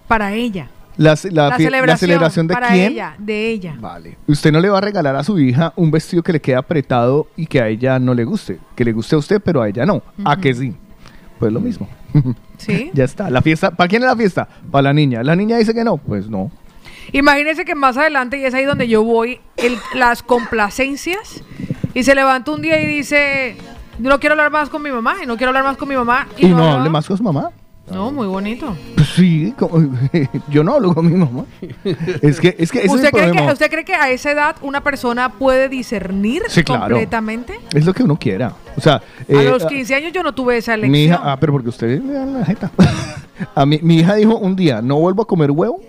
Para 0.07 0.33
ella. 0.33 0.67
La, 0.97 1.15
ce- 1.17 1.29
la 1.31 1.49
La, 1.49 1.57
fie- 1.57 1.69
la 1.85 1.97
celebración, 1.97 2.47
de 2.47 2.53
para 2.53 2.69
quién? 2.69 2.93
ella, 2.93 3.15
de 3.17 3.49
ella. 3.49 3.75
Vale. 3.79 4.17
Usted 4.27 4.51
no 4.51 4.61
le 4.61 4.69
va 4.69 4.77
a 4.77 4.81
regalar 4.81 5.15
a 5.17 5.23
su 5.23 5.37
hija 5.39 5.73
un 5.75 5.91
vestido 5.91 6.23
que 6.23 6.31
le 6.31 6.39
quede 6.39 6.55
apretado 6.55 7.27
y 7.35 7.47
que 7.47 7.59
a 7.61 7.67
ella 7.67 7.99
no 7.99 8.13
le 8.13 8.23
guste. 8.23 8.59
Que 8.75 8.85
le 8.85 8.93
guste 8.93 9.15
a 9.15 9.17
usted, 9.17 9.41
pero 9.43 9.61
a 9.61 9.67
ella 9.67 9.85
no. 9.85 10.01
¿A 10.23 10.37
que 10.37 10.53
sí? 10.53 10.73
Pues 11.37 11.51
lo 11.51 11.59
mismo. 11.59 11.89
¿Sí? 12.57 12.91
ya 12.93 13.03
está. 13.03 13.29
La 13.29 13.41
fiesta, 13.41 13.71
¿para 13.71 13.89
quién 13.89 14.01
es 14.03 14.07
la 14.07 14.15
fiesta? 14.15 14.47
Para 14.71 14.83
la 14.83 14.93
niña. 14.93 15.21
La 15.21 15.35
niña 15.35 15.57
dice 15.57 15.73
que 15.73 15.83
no, 15.83 15.97
pues 15.97 16.29
no. 16.29 16.49
Imagínese 17.11 17.65
que 17.65 17.75
más 17.75 17.97
adelante, 17.97 18.39
y 18.39 18.45
es 18.45 18.53
ahí 18.53 18.63
donde 18.63 18.87
yo 18.87 19.03
voy, 19.03 19.39
el- 19.57 19.77
las 19.95 20.23
complacencias, 20.23 21.43
y 21.93 22.03
se 22.03 22.15
levanta 22.15 22.51
un 22.51 22.61
día 22.61 22.81
y 22.81 22.85
dice, 22.85 23.57
no 23.99 24.19
quiero 24.19 24.33
hablar 24.33 24.49
más 24.51 24.69
con 24.69 24.81
mi 24.81 24.91
mamá, 24.91 25.15
y 25.21 25.25
no 25.25 25.35
quiero 25.35 25.49
hablar 25.49 25.65
más 25.65 25.75
con 25.77 25.89
mi 25.89 25.95
mamá. 25.95 26.27
Y, 26.37 26.47
no 26.47 26.63
hable 26.71 26.89
más 26.89 27.05
con 27.05 27.17
su 27.17 27.23
mamá. 27.23 27.51
No, 27.91 28.11
muy 28.11 28.25
bonito. 28.27 28.75
Pues 28.95 29.09
sí, 29.09 29.53
como- 29.57 29.89
yo 30.49 30.63
no 30.63 30.73
hablo 30.73 30.93
con 30.95 31.05
mi 31.05 31.13
mamá. 31.15 31.45
Es 32.21 32.39
que, 32.39 32.55
es 32.57 32.71
que 32.71 32.79
ese 32.79 32.87
es 32.87 32.93
¿Usted 32.93 33.05
el 33.05 33.11
cree, 33.11 33.31
que. 33.31 33.51
¿Usted 33.53 33.69
cree 33.69 33.85
que 33.85 33.93
a 33.93 34.09
esa 34.09 34.31
edad 34.31 34.55
una 34.61 34.81
persona 34.81 35.29
puede 35.33 35.69
discernir 35.69 36.41
Sí, 36.47 36.63
claro. 36.63 36.81
completamente? 36.95 37.59
Es 37.73 37.85
lo 37.85 37.93
que 37.93 38.01
uno 38.03 38.17
quiera. 38.17 38.53
O 38.75 38.81
sea, 38.81 38.95
a 38.95 39.01
eh, 39.27 39.49
los 39.49 39.65
15 39.65 39.93
años 39.95 40.13
yo 40.13 40.23
no 40.23 40.33
tuve 40.33 40.57
esa 40.57 40.73
elección. 40.73 40.91
mi 40.91 41.03
hija, 41.05 41.19
ah, 41.23 41.37
pero 41.39 41.53
porque 41.53 41.69
usted 41.69 42.01
le 42.01 42.13
da 42.13 42.25
la 42.25 42.45
jeta. 42.45 42.71
a 43.55 43.65
mí, 43.65 43.79
mi 43.83 43.97
hija 43.99 44.15
dijo 44.15 44.35
un 44.35 44.55
día, 44.55 44.81
no 44.81 44.99
vuelvo 44.99 45.21
a 45.21 45.27
comer 45.27 45.51
huevo 45.51 45.79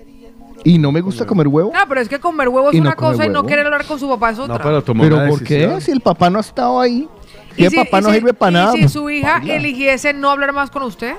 y 0.65 0.79
no 0.79 0.93
me 0.93 1.01
gusta 1.01 1.25
comer 1.27 1.49
huevo. 1.49 1.73
Ah, 1.75 1.87
pero 1.89 2.01
es 2.03 2.09
que 2.11 2.21
comer 2.21 2.49
huevo 2.51 2.71
es 2.71 2.75
no 2.77 2.83
una 2.83 2.95
cosa 2.95 3.25
y 3.25 3.31
no 3.31 3.47
querer 3.47 3.65
hablar 3.67 3.87
con 3.87 3.99
su 3.99 4.09
papá 4.09 4.31
es 4.31 4.39
otra. 4.39 4.59
pero 4.85 5.27
¿por 5.29 5.43
qué? 5.43 5.81
Si 5.81 5.93
el 5.93 6.01
papá 6.03 6.29
no 6.29 6.39
ha 6.39 6.43
estado 6.43 6.79
ahí. 6.79 7.09
Y, 7.57 7.65
el 7.65 7.71
si- 7.71 7.77
papá 7.77 8.01
y 8.01 8.03
no 8.03 8.09
si- 8.11 8.15
sirve 8.17 8.35
para 8.35 8.51
y 8.51 8.55
nada. 8.55 8.73
si 8.73 8.89
su 8.89 9.09
hija 9.09 9.41
eligiese 9.47 10.13
no 10.13 10.31
hablar 10.31 10.53
más 10.53 10.71
con 10.71 10.83
usted, 10.83 11.15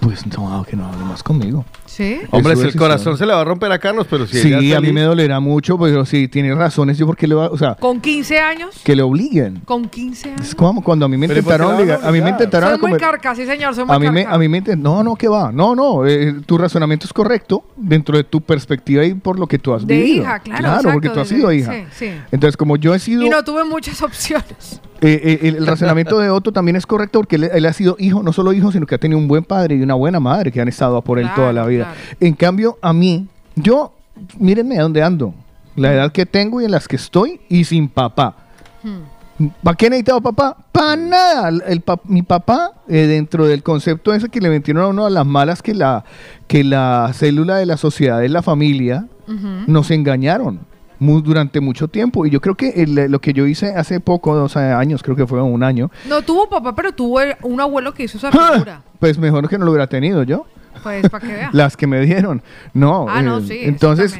Pues 0.00 0.26
no, 0.26 0.64
que 0.68 0.76
no 0.76 0.86
hable 0.86 1.04
más 1.04 1.22
conmigo. 1.22 1.64
¿sí? 1.84 2.20
Hombre, 2.30 2.56
si 2.56 2.62
el 2.68 2.74
corazón 2.76 3.18
se 3.18 3.26
le 3.26 3.34
va 3.34 3.42
a 3.42 3.44
romper 3.44 3.70
a 3.70 3.78
Carlos, 3.78 4.06
pero 4.08 4.26
si 4.26 4.38
Sí, 4.40 4.52
ella 4.54 4.78
a 4.78 4.80
mí 4.80 4.92
me 4.92 5.02
dolerá 5.02 5.40
mucho, 5.40 5.78
pero 5.78 6.06
si 6.06 6.26
tiene 6.26 6.54
razones, 6.54 6.96
yo 6.96 7.06
porque 7.06 7.26
le 7.26 7.34
va, 7.34 7.48
o 7.50 7.58
sea, 7.58 7.74
Con 7.74 8.00
15 8.00 8.38
años, 8.38 8.80
que 8.82 8.96
le 8.96 9.02
obliguen. 9.02 9.60
con 9.66 9.86
15 9.88 10.30
años. 10.30 10.40
Es 10.48 10.54
como 10.54 10.82
cuando 10.82 11.04
a 11.04 11.08
mí 11.08 11.18
me 11.18 11.28
Pero 11.28 11.40
¿y 11.40 11.42
por 11.42 11.50
qué 11.52 11.54
intentaron 11.56 11.76
obligar, 11.80 11.98
a 11.98 12.06
mí 12.06 12.12
me 12.12 12.18
obligar? 12.20 12.30
intentaron 12.32 12.68
Soy 12.70 12.74
a 12.74 12.78
muy 12.78 12.90
comer. 12.92 13.00
carca, 13.00 13.34
sí 13.34 13.44
señor, 13.44 13.74
soy 13.74 13.84
muy 13.84 13.94
A 13.94 13.98
mí 13.98 14.10
me, 14.10 14.22
carca. 14.22 14.36
a 14.36 14.38
mí 14.38 14.48
me 14.48 14.62
intent- 14.64 14.78
no, 14.80 15.04
no, 15.04 15.16
que 15.16 15.28
va, 15.28 15.52
no, 15.52 15.74
no, 15.74 16.06
eh, 16.06 16.34
tu 16.46 16.56
razonamiento 16.56 17.06
es 17.06 17.12
correcto 17.12 17.64
dentro 17.76 18.16
de 18.16 18.24
tu 18.24 18.40
perspectiva 18.40 19.04
y 19.04 19.12
por 19.12 19.38
lo 19.38 19.46
que 19.46 19.58
tú 19.58 19.74
has 19.74 19.86
De 19.86 19.94
vivido. 19.96 20.22
hija, 20.22 20.38
claro, 20.38 20.60
Claro, 20.60 20.76
exacto, 20.76 20.92
porque 20.94 21.08
tú 21.10 21.20
has 21.20 21.28
de- 21.28 21.36
sido 21.36 21.52
hija. 21.52 21.72
sí, 21.72 21.84
sí. 21.92 22.10
Entonces, 22.32 22.56
como 22.56 22.76
yo 22.76 22.94
he 22.94 22.98
sido, 22.98 23.22
Y 23.22 23.28
no 23.28 23.44
tuve 23.44 23.64
muchas 23.64 24.00
opciones. 24.02 24.80
eh, 25.02 25.20
eh, 25.24 25.38
el, 25.48 25.56
el 25.56 25.66
razonamiento 25.66 26.18
de 26.18 26.28
Otto 26.30 26.52
también 26.52 26.76
es 26.76 26.86
correcto 26.86 27.20
porque 27.20 27.36
él, 27.36 27.44
él 27.52 27.66
ha 27.66 27.72
sido 27.72 27.96
hijo, 27.98 28.22
no 28.22 28.32
solo 28.32 28.52
hijo, 28.52 28.70
sino 28.72 28.86
que 28.86 28.94
ha 28.94 28.98
tenido 28.98 29.18
un 29.18 29.28
buen 29.28 29.44
padre 29.44 29.76
y 29.76 29.82
una 29.82 29.94
buena 30.00 30.18
madre 30.20 30.50
que 30.50 30.60
han 30.60 30.66
estado 30.68 31.00
por 31.02 31.18
él 31.18 31.26
Claro, 31.26 31.42
toda 31.42 31.52
la 31.52 31.64
vida. 31.66 31.84
claro. 31.84 32.00
En 32.18 32.34
cambio, 32.34 32.78
a 32.82 32.92
mí, 32.92 33.28
yo, 33.54 33.92
mírenme 34.38 34.78
a 34.78 34.82
dónde 34.82 35.02
ando, 35.02 35.32
la 35.76 35.92
edad 35.94 36.10
que 36.12 36.26
tengo 36.26 36.60
y 36.60 36.64
en 36.64 36.72
las 36.72 36.88
que 36.88 36.96
estoy 36.96 37.40
y 37.48 37.62
sin 37.64 37.88
papá. 37.88 38.34
¿Para 39.62 39.76
qué 39.76 39.88
necesitaba 39.88 40.20
papá? 40.20 40.56
Para 40.70 40.96
nada. 40.96 41.48
El, 41.48 41.62
el 41.66 41.80
pa- 41.80 42.00
mi 42.04 42.22
papá, 42.22 42.72
eh, 42.88 43.06
dentro 43.06 43.46
del 43.46 43.62
concepto 43.62 44.12
ese 44.12 44.28
que 44.28 44.40
le 44.40 44.50
metieron 44.50 44.82
a 44.84 44.88
uno 44.88 45.06
a 45.06 45.10
las 45.10 45.24
malas, 45.24 45.62
que 45.62 45.72
la, 45.74 46.04
que 46.46 46.62
la 46.62 47.10
célula 47.14 47.56
de 47.56 47.64
la 47.66 47.76
sociedad 47.78 48.22
es 48.22 48.30
la 48.30 48.42
familia, 48.42 49.06
nos 49.68 49.90
engañaron 49.92 50.60
mu- 51.00 51.20
durante 51.20 51.58
mucho 51.60 51.88
tiempo. 51.88 52.24
Y 52.26 52.30
yo 52.30 52.40
creo 52.40 52.54
que 52.54 52.68
el- 52.82 53.10
lo 53.10 53.20
que 53.20 53.32
yo 53.32 53.46
hice 53.46 53.74
hace 53.74 53.98
poco, 53.98 54.36
dos 54.36 54.56
años, 54.56 55.02
creo 55.02 55.16
que 55.16 55.26
fue 55.26 55.42
un 55.42 55.64
año, 55.64 55.90
No 56.08 56.22
tuvo 56.22 56.48
papá, 56.48 56.74
pero 56.76 56.92
tuvo 56.92 57.18
un 57.42 57.60
abuelo 57.60 57.92
que 57.92 58.04
hizo 58.04 58.18
esa 58.18 58.30
figura. 58.30 58.82
pues 59.00 59.18
mejor 59.18 59.48
que 59.48 59.58
no 59.58 59.64
lo 59.64 59.72
hubiera 59.72 59.88
tenido 59.88 60.22
yo. 60.22 60.46
Pues 60.84 61.10
para 61.10 61.26
que 61.26 61.32
vea. 61.34 61.50
Las 61.52 61.76
que 61.76 61.86
me 61.86 62.00
dieron. 62.00 62.42
No. 62.72 63.04
Ah, 63.08 63.20
no, 63.22 63.38
eh, 63.38 63.42
sí, 63.46 63.58
Entonces. 63.64 64.14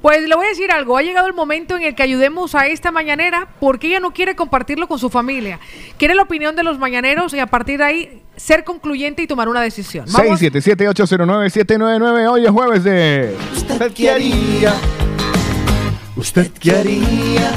Pues 0.00 0.26
le 0.28 0.34
voy 0.34 0.46
a 0.46 0.48
decir 0.48 0.70
algo, 0.70 0.96
ha 0.96 1.02
llegado 1.02 1.26
el 1.26 1.34
momento 1.34 1.76
en 1.76 1.82
el 1.82 1.94
que 1.94 2.02
ayudemos 2.04 2.54
a 2.54 2.68
esta 2.68 2.90
mañanera 2.92 3.48
porque 3.60 3.88
ella 3.88 3.98
no 4.00 4.12
quiere 4.12 4.34
compartirlo 4.36 4.86
con 4.88 4.98
su 4.98 5.10
familia. 5.10 5.58
Quiere 5.98 6.14
la 6.14 6.22
opinión 6.22 6.54
de 6.56 6.62
los 6.62 6.78
mañaneros 6.78 7.34
y 7.34 7.40
a 7.40 7.46
partir 7.48 7.78
de 7.78 7.84
ahí 7.84 8.22
ser 8.36 8.64
concluyente 8.64 9.22
y 9.22 9.26
tomar 9.26 9.48
una 9.48 9.60
decisión. 9.60 10.06
Vamos. 10.12 10.40
677-809-799. 10.40 12.28
Hoy 12.30 12.44
es 12.44 12.50
jueves 12.50 12.84
de. 12.84 13.36
¿Usted 13.56 13.92
qué 13.92 14.10
haría? 14.10 14.72
¿Usted 16.22 16.52
qué 16.60 16.70
haría? 16.70 17.50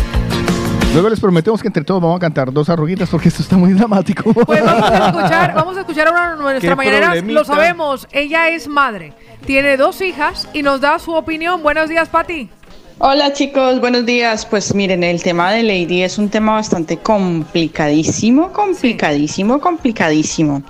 Luego 0.93 1.07
les 1.09 1.19
prometemos 1.19 1.61
que 1.61 1.67
entre 1.67 1.83
todos 1.83 2.01
vamos 2.01 2.17
a 2.17 2.19
cantar 2.19 2.51
dos 2.51 2.67
arruguitas 2.67 3.07
porque 3.09 3.27
esto 3.27 3.43
está 3.43 3.55
muy 3.57 3.73
dramático. 3.73 4.33
Pues 4.33 4.65
vamos 4.65 4.89
a 4.89 5.07
escuchar, 5.09 5.53
vamos 5.53 5.77
a 5.77 5.79
escuchar 5.81 6.07
a 6.07 6.11
una 6.11 6.31
de 6.31 6.37
nuestras 6.41 6.71
Qué 6.71 6.75
mañaneras. 6.75 7.09
problemita. 7.11 7.39
Lo 7.41 7.45
sabemos, 7.45 8.07
ella 8.11 8.49
es 8.49 8.67
madre, 8.67 9.13
tiene 9.45 9.77
dos 9.77 10.01
hijas 10.01 10.47
y 10.51 10.63
nos 10.63 10.81
da 10.81 10.97
su 10.97 11.11
opinión. 11.13 11.61
Buenos 11.61 11.89
días, 11.89 12.09
Pati. 12.09 12.49
Hola 12.97 13.33
chicos, 13.33 13.81
buenos 13.81 14.05
días. 14.05 14.45
Pues 14.45 14.73
miren, 14.73 15.03
el 15.03 15.21
tema 15.21 15.51
de 15.51 15.63
Lady 15.63 16.01
es 16.01 16.17
un 16.17 16.29
tema 16.29 16.53
bastante 16.53 16.95
complicadísimo, 16.95 18.53
complicadísimo, 18.53 19.59
complicadísimo. 19.59 20.63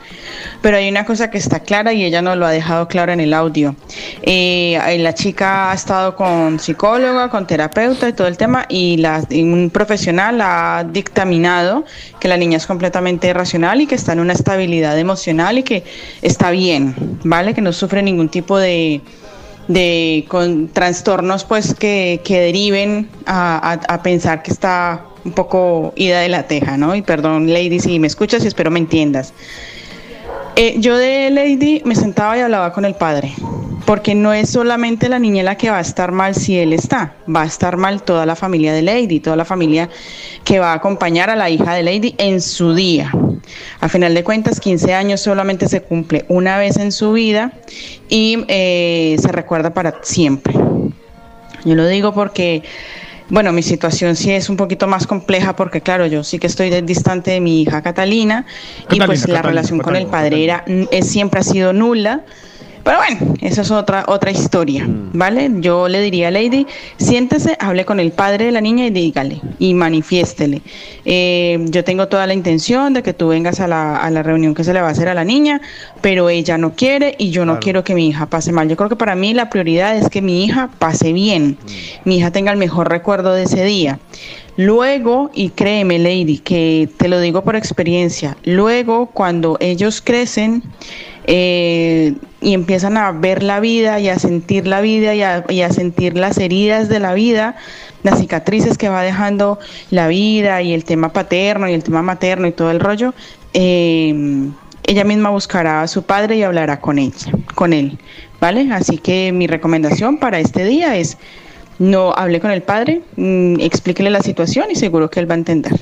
Pero 0.60 0.78
hay 0.78 0.90
una 0.90 1.06
cosa 1.06 1.30
que 1.30 1.38
está 1.38 1.60
clara 1.60 1.94
y 1.94 2.04
ella 2.04 2.24
nos 2.24 2.36
lo 2.36 2.48
ha 2.48 2.50
dejado 2.50 2.88
claro 2.88 3.12
en 3.12 3.20
el 3.20 3.32
audio. 3.32 3.76
Eh, 4.24 4.98
la 4.98 5.14
chica 5.14 5.70
ha 5.70 5.76
estado 5.76 6.16
con 6.16 6.60
psicóloga, 6.60 7.30
con 7.30 7.46
terapeuta 7.46 8.10
y 8.10 8.14
todo 8.14 8.28
el 8.28 8.38
tema 8.38 8.66
y, 8.70 8.98
la, 8.98 9.24
y 9.30 9.44
un 9.44 9.70
profesional 9.70 10.42
ha 10.42 10.84
dictaminado 10.84 11.86
que 12.20 12.28
la 12.28 12.38
niña 12.38 12.58
es 12.58 12.66
completamente 12.66 13.32
racional 13.36 13.82
y 13.82 13.86
que 13.86 13.94
está 13.94 14.14
en 14.14 14.22
una 14.22 14.34
estabilidad 14.34 14.98
emocional 14.98 15.60
y 15.60 15.64
que 15.64 15.84
está 16.24 16.50
bien, 16.50 17.20
¿vale? 17.24 17.54
Que 17.54 17.62
no 17.62 17.72
sufre 17.72 18.02
ningún 18.02 18.30
tipo 18.30 18.58
de 18.58 19.02
de 19.68 20.26
con 20.28 20.68
trastornos 20.70 21.44
pues 21.44 21.74
que, 21.74 22.22
que 22.24 22.40
deriven 22.40 23.10
a, 23.26 23.72
a- 23.74 23.94
a 23.94 24.04
pensar 24.04 24.44
que 24.44 24.52
está 24.52 25.06
un 25.24 25.32
poco 25.32 25.92
ida 25.96 26.20
de 26.22 26.30
la 26.30 26.44
teja, 26.48 26.78
¿no? 26.78 26.96
Y 26.96 27.02
perdón, 27.02 27.52
Lady, 27.52 27.80
si 27.80 28.00
me 28.00 28.08
escuchas 28.08 28.44
y 28.44 28.48
espero 28.48 28.70
me 28.70 28.80
entiendas. 28.80 29.34
Eh, 30.58 30.76
yo 30.80 30.98
de 30.98 31.30
Lady 31.32 31.82
me 31.84 31.96
sentaba 31.96 32.38
y 32.38 32.42
hablaba 32.42 32.72
con 32.72 32.86
el 32.86 32.96
padre, 32.96 33.34
porque 33.86 34.16
no 34.16 34.32
es 34.32 34.52
solamente 34.52 35.10
la 35.10 35.20
niña 35.20 35.44
la 35.44 35.58
que 35.58 35.70
va 35.70 35.80
a 35.80 35.82
estar 35.82 36.14
mal 36.14 36.34
si 36.34 36.58
él 36.58 36.72
está, 36.72 37.14
va 37.34 37.42
a 37.42 37.46
estar 37.46 37.76
mal 37.76 38.04
toda 38.04 38.26
la 38.26 38.38
familia 38.38 38.72
de 38.72 38.82
Lady, 38.82 39.20
toda 39.20 39.36
la 39.36 39.44
familia 39.44 39.90
que 40.46 40.60
va 40.60 40.72
a 40.72 40.76
acompañar 40.76 41.30
a 41.30 41.36
la 41.36 41.50
hija 41.50 41.74
de 41.74 41.84
Lady 41.84 42.16
en 42.18 42.42
su 42.42 42.74
día. 42.74 43.12
A 43.82 43.90
final 43.90 44.14
de 44.14 44.24
cuentas, 44.24 44.62
15 44.62 44.94
años 44.94 45.20
solamente 45.20 45.68
se 45.68 45.82
cumple 45.82 46.24
una 46.30 46.58
vez 46.58 46.78
en 46.78 46.94
su 46.94 47.12
vida 47.12 47.52
y 48.08 48.46
eh, 48.48 49.18
se 49.20 49.32
recuerda 49.34 49.74
para 49.74 50.00
siempre. 50.04 50.54
Yo 51.66 51.76
lo 51.76 51.86
digo 51.86 52.14
porque, 52.14 52.64
bueno, 53.30 53.52
mi 53.52 53.64
situación 53.64 54.16
sí 54.16 54.32
es 54.32 54.50
un 54.50 54.58
poquito 54.58 54.88
más 54.88 55.08
compleja 55.08 55.56
porque, 55.56 55.82
claro, 55.82 56.06
yo 56.06 56.24
sí 56.24 56.38
que 56.38 56.48
estoy 56.48 56.70
distante 56.82 57.32
de 57.32 57.40
mi 57.40 57.62
hija 57.62 57.82
Catalina 57.82 58.46
y 58.82 58.84
Catalina, 58.84 59.06
pues 59.06 59.22
la 59.22 59.26
Catalina, 59.26 59.50
relación 59.50 59.80
con 59.80 59.96
el 59.96 60.08
padre 60.08 60.44
era, 60.44 60.64
es, 60.92 61.10
siempre 61.10 61.40
ha 61.40 61.44
sido 61.44 61.74
nula. 61.74 62.22
Pero 62.86 63.00
bueno, 63.00 63.34
esa 63.42 63.64
es 63.64 63.72
otra, 63.72 64.06
otra 64.08 64.30
historia, 64.30 64.86
¿vale? 64.88 65.50
Yo 65.56 65.88
le 65.88 66.02
diría 66.02 66.28
a 66.28 66.32
Lady, 66.32 66.68
siéntese, 66.98 67.58
hable 67.60 67.84
con 67.84 68.00
el 68.00 68.12
padre 68.12 68.46
de 68.46 68.52
la 68.52 68.62
niña 68.62 68.86
y 68.86 68.92
dígale, 68.92 69.42
y 69.58 69.74
manifiéstele. 69.74 70.62
Eh, 71.04 71.66
yo 71.70 71.84
tengo 71.84 72.08
toda 72.08 72.28
la 72.28 72.36
intención 72.36 72.94
de 72.94 73.02
que 73.02 73.14
tú 73.14 73.30
vengas 73.30 73.60
a 73.60 73.68
la, 73.68 73.98
a 73.98 74.12
la 74.12 74.22
reunión 74.22 74.54
que 74.54 74.64
se 74.64 74.72
le 74.72 74.82
va 74.82 74.90
a 74.90 74.92
hacer 74.92 75.10
a 75.10 75.16
la 75.16 75.24
niña, 75.24 75.62
pero 76.02 76.30
ella 76.30 76.60
no 76.60 76.76
quiere 76.76 77.16
y 77.18 77.32
yo 77.32 77.44
no 77.44 77.60
quiero 77.60 77.84
que 77.84 77.96
mi 77.96 78.08
hija 78.08 78.28
pase 78.28 78.52
mal. 78.52 78.70
Yo 78.70 78.78
creo 78.78 78.90
que 78.90 78.96
para 78.96 79.16
mí 79.16 79.34
la 79.34 79.50
prioridad 79.50 79.98
es 79.98 80.08
que 80.08 80.22
mi 80.22 80.46
hija 80.46 80.70
pase 80.78 81.12
bien, 81.12 81.58
mi 82.04 82.18
hija 82.18 82.30
tenga 82.30 82.52
el 82.52 82.60
mejor 82.60 82.92
recuerdo 82.92 83.34
de 83.34 83.46
ese 83.46 83.64
día. 83.66 83.98
Luego, 84.58 85.32
y 85.34 85.50
créeme, 85.50 86.00
Lady, 86.00 86.38
que 86.38 86.88
te 86.98 87.10
lo 87.10 87.20
digo 87.20 87.44
por 87.44 87.56
experiencia, 87.56 88.38
luego 88.44 89.08
cuando 89.08 89.58
ellos 89.60 90.02
crecen 90.02 90.64
eh, 91.28 92.14
y 92.42 92.54
empiezan 92.54 92.98
a 92.98 93.12
ver 93.12 93.42
la 93.42 93.60
vida 93.60 94.00
y 94.00 94.10
a 94.10 94.20
sentir 94.20 94.68
la 94.68 94.82
vida 94.82 95.16
y 95.16 95.24
a, 95.24 95.44
y 95.50 95.62
a 95.62 95.72
sentir 95.72 96.16
las 96.16 96.38
heridas 96.38 96.88
de 96.88 97.00
la 97.00 97.14
vida, 97.14 97.56
las 98.04 98.20
cicatrices 98.20 98.78
que 98.78 98.90
va 98.90 99.02
dejando 99.02 99.60
la 99.90 100.08
vida 100.08 100.62
y 100.62 100.74
el 100.74 100.86
tema 100.86 101.12
paterno 101.12 101.68
y 101.68 101.74
el 101.74 101.84
tema 101.84 102.04
materno 102.04 102.48
y 102.48 102.52
todo 102.52 102.70
el 102.70 102.80
rollo, 102.80 103.14
eh, 103.54 104.50
ella 104.84 105.04
misma 105.04 105.32
buscará 105.32 105.82
a 105.82 105.88
su 105.88 106.04
padre 106.04 106.38
y 106.38 106.44
hablará 106.44 106.80
con 106.80 107.00
ella, 107.00 107.32
con 107.56 107.74
él, 107.74 107.98
¿vale? 108.40 108.68
Así 108.72 109.00
que 109.00 109.32
mi 109.32 109.48
recomendación 109.48 110.18
para 110.18 110.40
este 110.40 110.64
día 110.64 110.96
es 110.96 111.18
no 111.80 112.14
hable 112.14 112.40
con 112.40 112.52
el 112.52 112.62
padre, 112.62 113.02
mm, 113.16 113.60
explíquele 113.60 114.12
la 114.12 114.22
situación 114.22 114.68
y 114.70 114.76
seguro 114.76 115.10
que 115.10 115.20
él 115.20 115.30
va 115.30 115.34
a 115.34 115.38
entender. 115.38 115.74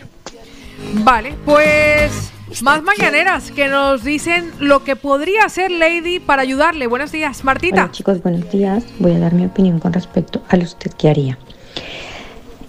Vale, 1.04 1.34
pues 1.46 2.33
más 2.62 2.84
mañaneras 2.84 3.52
que 3.52 3.68
nos 3.68 4.04
dicen 4.04 4.52
lo 4.60 4.84
que 4.84 4.96
podría 4.96 5.46
hacer 5.46 5.72
Lady 5.72 6.20
para 6.20 6.44
ayudarle. 6.44 6.88
Buenos 6.88 7.12
días, 7.12 7.44
Martita. 7.44 7.84
Hola 7.84 7.92
chicos, 7.92 8.22
buenos 8.22 8.52
días. 8.52 8.86
Voy 9.00 9.14
a 9.14 9.20
dar 9.20 9.34
mi 9.34 9.46
opinión 9.46 9.80
con 9.80 9.94
respecto 9.94 10.44
a 10.50 10.58
lo 10.58 10.64
usted 10.64 10.92
que 10.92 11.10
haría. 11.10 11.38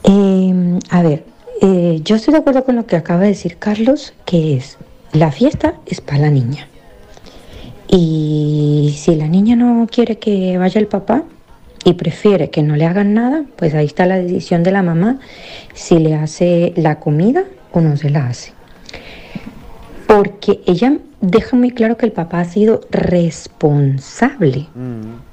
Eh, 0.04 0.78
a 0.90 1.02
ver, 1.02 1.24
eh, 1.60 2.00
yo 2.02 2.16
estoy 2.16 2.32
de 2.32 2.38
acuerdo 2.38 2.64
con 2.64 2.76
lo 2.76 2.86
que 2.86 2.96
acaba 2.96 3.22
de 3.22 3.28
decir 3.28 3.58
Carlos, 3.58 4.14
que 4.24 4.56
es, 4.56 4.78
la 5.12 5.30
fiesta 5.32 5.74
es 5.86 6.00
para 6.00 6.18
la 6.20 6.30
niña. 6.30 6.68
Y 7.88 8.94
si 8.96 9.14
la 9.16 9.28
niña 9.28 9.56
no 9.56 9.86
quiere 9.90 10.18
que 10.18 10.56
vaya 10.56 10.80
el 10.80 10.86
papá 10.86 11.24
y 11.84 11.94
prefiere 11.94 12.50
que 12.50 12.62
no 12.62 12.76
le 12.76 12.86
hagan 12.86 13.12
nada, 13.12 13.44
pues 13.56 13.74
ahí 13.74 13.86
está 13.86 14.06
la 14.06 14.16
decisión 14.16 14.62
de 14.62 14.72
la 14.72 14.82
mamá 14.82 15.18
si 15.74 15.98
le 15.98 16.14
hace 16.14 16.72
la 16.76 16.98
comida 16.98 17.44
o 17.72 17.80
no 17.80 17.96
se 17.96 18.10
la 18.10 18.26
hace. 18.26 18.52
Porque 20.06 20.60
ella 20.66 20.98
deja 21.20 21.56
muy 21.56 21.70
claro 21.70 21.96
que 21.96 22.06
el 22.06 22.12
papá 22.12 22.40
ha 22.40 22.44
sido 22.44 22.82
responsable. 22.90 24.68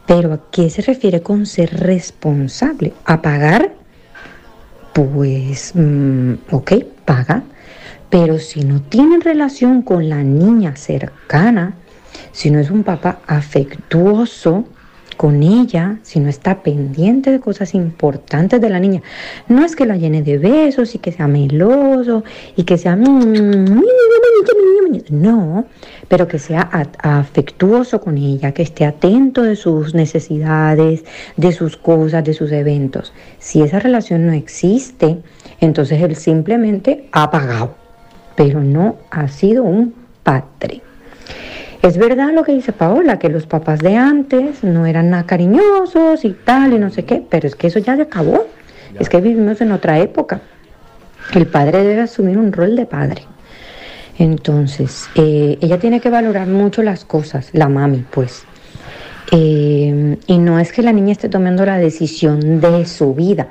Pero 0.06 0.34
¿a 0.34 0.42
qué 0.52 0.70
se 0.70 0.82
refiere 0.82 1.22
con 1.22 1.46
ser 1.46 1.80
responsable? 1.80 2.94
¿A 3.06 3.22
pagar? 3.22 3.74
Pues, 4.94 5.74
mm, 5.76 6.34
ok, 6.52 6.74
paga. 7.06 7.44
Pero 8.10 8.40
si 8.40 8.64
no 8.64 8.82
tienen 8.82 9.22
relación 9.22 9.82
con 9.82 10.10
la 10.10 10.22
niña 10.24 10.76
cercana, 10.76 11.76
si 12.32 12.52
no 12.52 12.60
es 12.60 12.70
un 12.70 12.84
papá 12.84 13.20
afectuoso 13.28 14.66
con 15.22 15.44
ella, 15.44 16.00
si 16.02 16.20
no 16.20 16.30
está 16.30 16.64
pendiente 16.64 17.30
de 17.30 17.40
cosas 17.40 17.76
importantes 17.76 18.60
de 18.60 18.72
la 18.72 18.80
niña, 18.80 19.04
no 19.50 19.64
es 19.64 19.76
que 19.76 19.86
la 19.86 19.96
llene 19.96 20.24
de 20.24 20.40
besos 20.40 20.96
y 20.96 20.98
que 20.98 21.12
sea 21.12 21.28
meloso 21.28 22.24
y 22.56 22.64
que 22.64 22.80
sea... 22.80 22.96
No, 25.12 25.66
pero 26.08 26.28
que 26.28 26.40
sea 26.40 26.62
afectuoso 27.04 28.02
con 28.02 28.18
ella, 28.18 28.52
que 28.52 28.64
esté 28.64 28.84
atento 28.84 29.44
de 29.44 29.56
sus 29.56 29.94
necesidades, 29.94 31.06
de 31.38 31.52
sus 31.52 31.78
cosas, 31.78 32.24
de 32.24 32.34
sus 32.34 32.52
eventos. 32.52 33.14
Si 33.38 33.62
esa 33.62 33.78
relación 33.78 34.26
no 34.26 34.34
existe, 34.34 35.20
entonces 35.60 36.02
él 36.02 36.16
simplemente 36.16 37.08
ha 37.12 37.30
pagado, 37.30 37.76
pero 38.36 38.64
no 38.64 38.96
ha 39.12 39.28
sido 39.28 39.62
un 39.66 39.94
padre. 40.24 40.82
Es 41.82 41.98
verdad 41.98 42.32
lo 42.32 42.44
que 42.44 42.52
dice 42.52 42.74
Paola, 42.74 43.18
que 43.18 43.30
los 43.30 43.48
papás 43.48 43.80
de 43.80 43.96
antes 43.96 44.64
no 44.64 44.86
eran 44.86 45.10
nada 45.10 45.24
cariñosos 45.26 46.24
y 46.26 46.30
tal 46.32 46.74
y 46.74 46.80
no 46.80 46.92
sé 46.92 47.06
qué, 47.06 47.24
pero 47.28 47.48
es 47.48 47.56
que 47.56 47.68
eso 47.68 47.80
ya 47.80 47.96
se 47.96 48.04
acabó. 48.04 48.46
Es 49.00 49.10
que 49.10 49.20
vivimos 49.20 49.62
en 49.62 49.72
otra 49.72 50.00
época. 50.00 50.42
El 51.34 51.48
padre 51.48 51.84
debe 51.84 52.02
asumir 52.02 52.38
un 52.38 52.52
rol 52.52 52.76
de 52.76 52.86
padre. 52.86 53.24
Entonces, 54.20 55.10
eh, 55.16 55.58
ella 55.60 55.80
tiene 55.80 56.00
que 56.00 56.12
valorar 56.12 56.48
mucho 56.48 56.84
las 56.84 57.04
cosas, 57.04 57.50
la 57.54 57.68
mami, 57.68 58.06
pues. 58.12 58.44
Eh, 59.32 60.18
y 60.28 60.38
no 60.38 60.60
es 60.60 60.72
que 60.72 60.84
la 60.84 60.92
niña 60.92 61.14
esté 61.14 61.30
tomando 61.30 61.66
la 61.66 61.78
decisión 61.78 62.60
de 62.60 62.86
su 62.86 63.16
vida, 63.16 63.48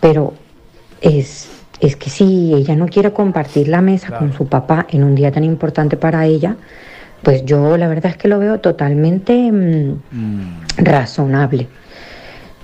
pero 0.00 0.34
es, 1.00 1.48
es 1.80 1.96
que 1.96 2.10
si 2.10 2.52
ella 2.52 2.74
no 2.74 2.88
quiere 2.88 3.12
compartir 3.12 3.68
la 3.68 3.80
mesa 3.80 4.18
con 4.18 4.34
su 4.34 4.48
papá 4.48 4.86
en 4.90 5.04
un 5.04 5.14
día 5.14 5.30
tan 5.30 5.44
importante 5.44 5.96
para 5.96 6.26
ella, 6.26 6.56
pues 7.22 7.44
yo 7.44 7.76
la 7.76 7.88
verdad 7.88 8.12
es 8.12 8.16
que 8.16 8.28
lo 8.28 8.38
veo 8.38 8.60
totalmente 8.60 9.50
mm, 9.52 9.94
razonable. 10.78 11.66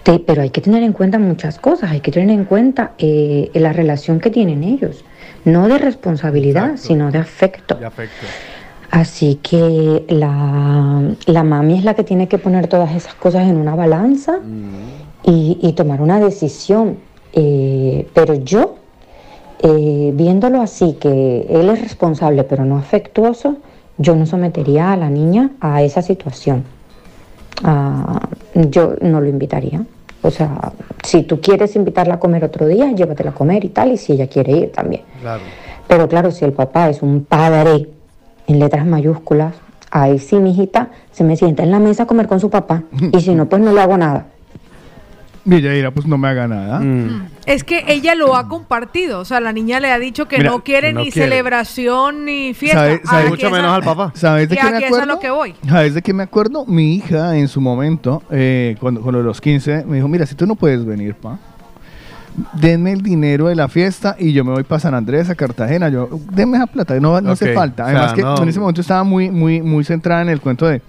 Te- 0.02 0.18
pero 0.20 0.42
hay 0.42 0.50
que 0.50 0.60
tener 0.60 0.82
en 0.82 0.92
cuenta 0.92 1.18
muchas 1.18 1.58
cosas, 1.58 1.90
hay 1.90 2.00
que 2.00 2.10
tener 2.12 2.30
en 2.30 2.44
cuenta 2.44 2.92
eh, 2.98 3.50
la 3.54 3.72
relación 3.72 4.20
que 4.20 4.30
tienen 4.30 4.62
ellos, 4.62 5.04
no 5.44 5.66
de 5.68 5.78
responsabilidad, 5.78 6.72
sino 6.76 7.10
de 7.10 7.18
afecto. 7.18 7.78
Así 8.90 9.36
que 9.42 10.04
la, 10.08 11.02
la 11.26 11.42
mami 11.42 11.78
es 11.78 11.84
la 11.84 11.94
que 11.94 12.04
tiene 12.04 12.28
que 12.28 12.38
poner 12.38 12.68
todas 12.68 12.94
esas 12.94 13.14
cosas 13.14 13.48
en 13.48 13.56
una 13.56 13.74
balanza 13.74 14.38
y, 15.24 15.58
y 15.60 15.72
tomar 15.72 16.00
una 16.00 16.20
decisión. 16.20 16.98
Eh, 17.32 18.06
pero 18.14 18.34
yo, 18.34 18.76
eh, 19.60 20.12
viéndolo 20.14 20.60
así, 20.60 20.96
que 21.00 21.46
él 21.50 21.70
es 21.70 21.80
responsable 21.80 22.44
pero 22.44 22.64
no 22.64 22.76
afectuoso, 22.78 23.56
yo 23.98 24.16
no 24.16 24.26
sometería 24.26 24.92
a 24.92 24.96
la 24.96 25.10
niña 25.10 25.50
a 25.60 25.82
esa 25.82 26.02
situación. 26.02 26.64
Ah, 27.62 28.20
yo 28.54 28.94
no 29.00 29.20
lo 29.20 29.28
invitaría. 29.28 29.84
O 30.22 30.30
sea, 30.30 30.72
si 31.02 31.22
tú 31.22 31.40
quieres 31.40 31.76
invitarla 31.76 32.14
a 32.14 32.18
comer 32.18 32.44
otro 32.44 32.66
día, 32.66 32.92
llévatela 32.92 33.30
a 33.30 33.34
comer 33.34 33.64
y 33.64 33.68
tal, 33.68 33.92
y 33.92 33.98
si 33.98 34.12
ella 34.12 34.26
quiere 34.26 34.52
ir 34.52 34.72
también. 34.72 35.02
Claro. 35.20 35.42
Pero 35.86 36.08
claro, 36.08 36.30
si 36.30 36.44
el 36.44 36.52
papá 36.52 36.88
es 36.88 37.02
un 37.02 37.24
padre 37.24 37.88
en 38.46 38.58
letras 38.58 38.86
mayúsculas, 38.86 39.54
ahí 39.90 40.18
sí, 40.18 40.36
mijita, 40.36 40.88
se 41.12 41.24
me 41.24 41.36
sienta 41.36 41.62
en 41.62 41.70
la 41.70 41.78
mesa 41.78 42.04
a 42.04 42.06
comer 42.06 42.26
con 42.26 42.40
su 42.40 42.50
papá. 42.50 42.82
Y 43.12 43.20
si 43.20 43.34
no, 43.34 43.48
pues 43.48 43.62
no 43.62 43.72
le 43.72 43.80
hago 43.80 43.96
nada. 43.96 44.26
Y 45.46 45.54
ella 45.56 45.72
dirá, 45.72 45.90
pues 45.90 46.06
no 46.06 46.16
me 46.16 46.28
haga 46.28 46.48
nada. 46.48 46.80
Es 47.44 47.64
que 47.64 47.84
ella 47.88 48.14
lo 48.14 48.34
ha 48.34 48.48
compartido. 48.48 49.20
O 49.20 49.24
sea, 49.26 49.40
la 49.40 49.52
niña 49.52 49.78
le 49.78 49.90
ha 49.90 49.98
dicho 49.98 50.26
que 50.26 50.38
Mira, 50.38 50.50
no 50.50 50.64
quiere 50.64 50.92
no 50.94 51.00
ni 51.00 51.10
quiere. 51.10 51.28
celebración 51.28 52.24
ni 52.24 52.54
fiesta. 52.54 52.78
¿Sabe- 52.80 53.00
sabe- 53.04 53.20
Aquí 53.22 53.30
Mucho 53.30 53.50
menos 53.50 53.70
al 53.72 53.82
papá. 53.82 54.12
¿Sabes 54.14 54.48
de 54.48 54.56
que 54.56 54.62
qué 54.62 54.70
me 54.70 54.76
aquí 54.76 54.84
es 54.86 54.90
a 54.90 54.94
acuerdo? 54.94 55.14
lo 55.14 55.20
que 55.20 55.30
voy. 55.30 55.54
¿Sabes 55.68 55.94
de 55.94 56.00
qué 56.02 56.14
me 56.14 56.22
acuerdo? 56.22 56.64
Mi 56.66 56.94
hija 56.94 57.36
en 57.36 57.48
su 57.48 57.60
momento, 57.60 58.22
eh, 58.30 58.76
cuando 58.80 59.00
de 59.02 59.22
los 59.22 59.40
15, 59.40 59.84
me 59.86 59.96
dijo, 59.96 60.08
mira, 60.08 60.24
si 60.24 60.34
tú 60.34 60.46
no 60.46 60.54
puedes 60.54 60.82
venir, 60.86 61.14
pa, 61.14 61.38
denme 62.54 62.92
el 62.92 63.02
dinero 63.02 63.46
de 63.48 63.54
la 63.54 63.68
fiesta 63.68 64.16
y 64.18 64.32
yo 64.32 64.44
me 64.44 64.52
voy 64.52 64.64
para 64.64 64.80
San 64.80 64.94
Andrés, 64.94 65.28
a 65.30 65.34
Cartagena. 65.34 65.88
Yo, 65.90 66.08
denme 66.32 66.56
esa 66.56 66.66
plata, 66.66 66.98
no, 66.98 67.20
no 67.20 67.32
hace 67.32 67.52
falta. 67.52 67.84
o 67.84 67.88
sea, 67.88 67.96
Además 67.96 68.12
que 68.14 68.22
no. 68.22 68.42
en 68.42 68.48
ese 68.48 68.60
momento 68.60 68.80
estaba 68.80 69.04
muy, 69.04 69.30
muy, 69.30 69.60
muy 69.62 69.84
centrada 69.84 70.22
en 70.22 70.30
el 70.30 70.40
cuento 70.40 70.66
de... 70.66 70.80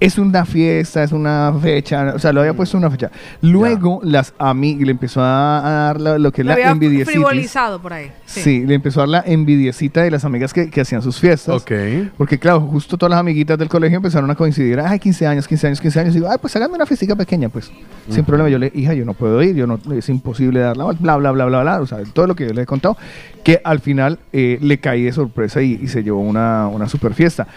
Es 0.00 0.16
una 0.16 0.44
fiesta, 0.44 1.02
es 1.02 1.10
una 1.10 1.52
fecha, 1.60 2.12
o 2.14 2.18
sea, 2.20 2.32
le 2.32 2.38
había 2.40 2.54
puesto 2.54 2.78
una 2.78 2.88
fecha. 2.88 3.10
Luego 3.42 3.98
las 4.04 4.32
amigas 4.38 4.82
le 4.84 4.92
empezó 4.92 5.20
a, 5.20 5.60
dar 5.64 6.00
la- 6.00 6.18
lo 6.18 6.30
que 6.30 6.42
es 6.42 6.46
Lo 6.46 6.50
la 6.50 6.54
había 6.54 6.70
envidiecitis. 6.70 7.12
frivolizado 7.14 7.82
por 7.82 7.92
ahí. 7.92 8.12
Sí. 8.24 8.64
le 8.64 8.74
empezó 8.74 9.00
a 9.00 9.02
dar 9.02 9.08
la 9.08 9.24
envidiecita 9.26 10.02
de 10.02 10.12
las 10.12 10.24
amigas 10.24 10.52
que, 10.52 10.70
que 10.70 10.80
hacían 10.82 11.02
sus 11.02 11.18
fiestas. 11.18 11.62
Ok. 11.62 11.72
Porque, 12.16 12.38
claro, 12.38 12.60
justo 12.60 12.96
todas 12.96 13.10
las 13.10 13.18
amiguitas 13.18 13.58
del 13.58 13.68
colegio 13.68 13.96
empezaron 13.96 14.30
a 14.30 14.36
coincidir. 14.36 14.78
Ay, 14.78 15.00
15 15.00 15.26
años, 15.26 15.48
15 15.48 15.66
años, 15.66 15.80
15 15.80 16.00
años. 16.00 16.14
Y 16.14 16.18
digo, 16.18 16.30
ay, 16.30 16.38
pues 16.40 16.54
háganme 16.54 16.76
una 16.76 16.86
fiestica 16.86 17.16
pequeña, 17.16 17.48
pues. 17.48 17.64
Sin 18.08 18.20
Ujú. 18.20 18.24
problema. 18.24 18.48
Yo 18.50 18.58
le 18.58 18.70
hija, 18.74 18.94
yo 18.94 19.04
no 19.04 19.14
puedo 19.14 19.42
ir, 19.42 19.56
yo 19.56 19.66
no, 19.66 19.80
es 19.92 20.08
imposible 20.08 20.60
darla, 20.60 20.84
bla, 20.84 21.16
bla, 21.16 21.32
bla, 21.32 21.44
bla, 21.46 21.60
bla. 21.62 21.80
O 21.80 21.86
sea, 21.88 21.98
todo 22.12 22.28
lo 22.28 22.36
que 22.36 22.46
yo 22.46 22.52
le 22.54 22.62
he 22.62 22.66
contado. 22.66 22.96
Que 23.42 23.60
al 23.64 23.80
final 23.80 24.20
eh, 24.32 24.58
le 24.60 24.78
caí 24.78 25.02
de 25.02 25.12
sorpresa 25.12 25.60
y, 25.60 25.72
y 25.82 25.88
se 25.88 26.04
llevó 26.04 26.20
una, 26.20 26.68
una 26.68 26.88
super 26.88 27.14
fiesta. 27.14 27.48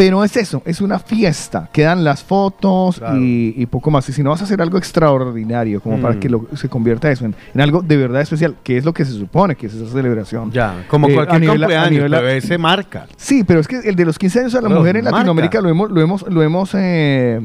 Pero 0.00 0.24
es 0.24 0.34
eso, 0.38 0.62
es 0.64 0.80
una 0.80 0.98
fiesta. 0.98 1.68
Quedan 1.74 2.04
las 2.04 2.22
fotos 2.24 3.02
y, 3.18 3.52
y 3.54 3.66
poco 3.66 3.90
más. 3.90 4.08
Y 4.08 4.14
si 4.14 4.22
no 4.22 4.30
vas 4.30 4.40
a 4.40 4.44
hacer 4.44 4.62
algo 4.62 4.78
extraordinario, 4.78 5.82
como 5.82 5.98
para 6.00 6.14
Mm. 6.14 6.20
que 6.20 6.28
lo- 6.30 6.46
se 6.56 6.70
convierta 6.70 7.10
eso 7.10 7.26
en, 7.26 7.34
en 7.54 7.60
algo 7.60 7.82
de 7.82 7.98
verdad 7.98 8.22
especial, 8.22 8.56
que 8.64 8.78
es 8.78 8.84
lo 8.86 8.94
que 8.94 9.04
se 9.04 9.12
supone 9.12 9.56
que 9.56 9.66
es 9.66 9.74
esa 9.74 9.92
celebración. 9.92 10.50
Ya, 10.52 10.86
como 10.88 11.06
Eh, 11.06 11.12
cualquier 11.14 11.36
a 11.36 11.38
nivel- 11.40 11.64
a 11.64 11.66
cumpleaños, 11.66 11.90
nivel- 11.90 12.10
pero 12.12 12.28
ese 12.28 12.56
marca. 12.56 13.06
Sí, 13.18 13.44
pero 13.44 13.60
es 13.60 13.68
que 13.68 13.76
el 13.80 13.94
de 13.94 14.06
los 14.06 14.18
15 14.18 14.40
años 14.40 14.54
a 14.54 14.62
la 14.62 14.68
Pero 14.68 14.80
mujer 14.80 14.96
en 14.96 15.04
marca. 15.04 15.18
Latinoamérica 15.18 15.60
lo 15.60 15.68
hemos, 15.68 15.90
lo 15.90 16.00
hemos, 16.00 16.22
lo 16.28 16.42
hemos 16.42 16.70
eh, 16.74 17.38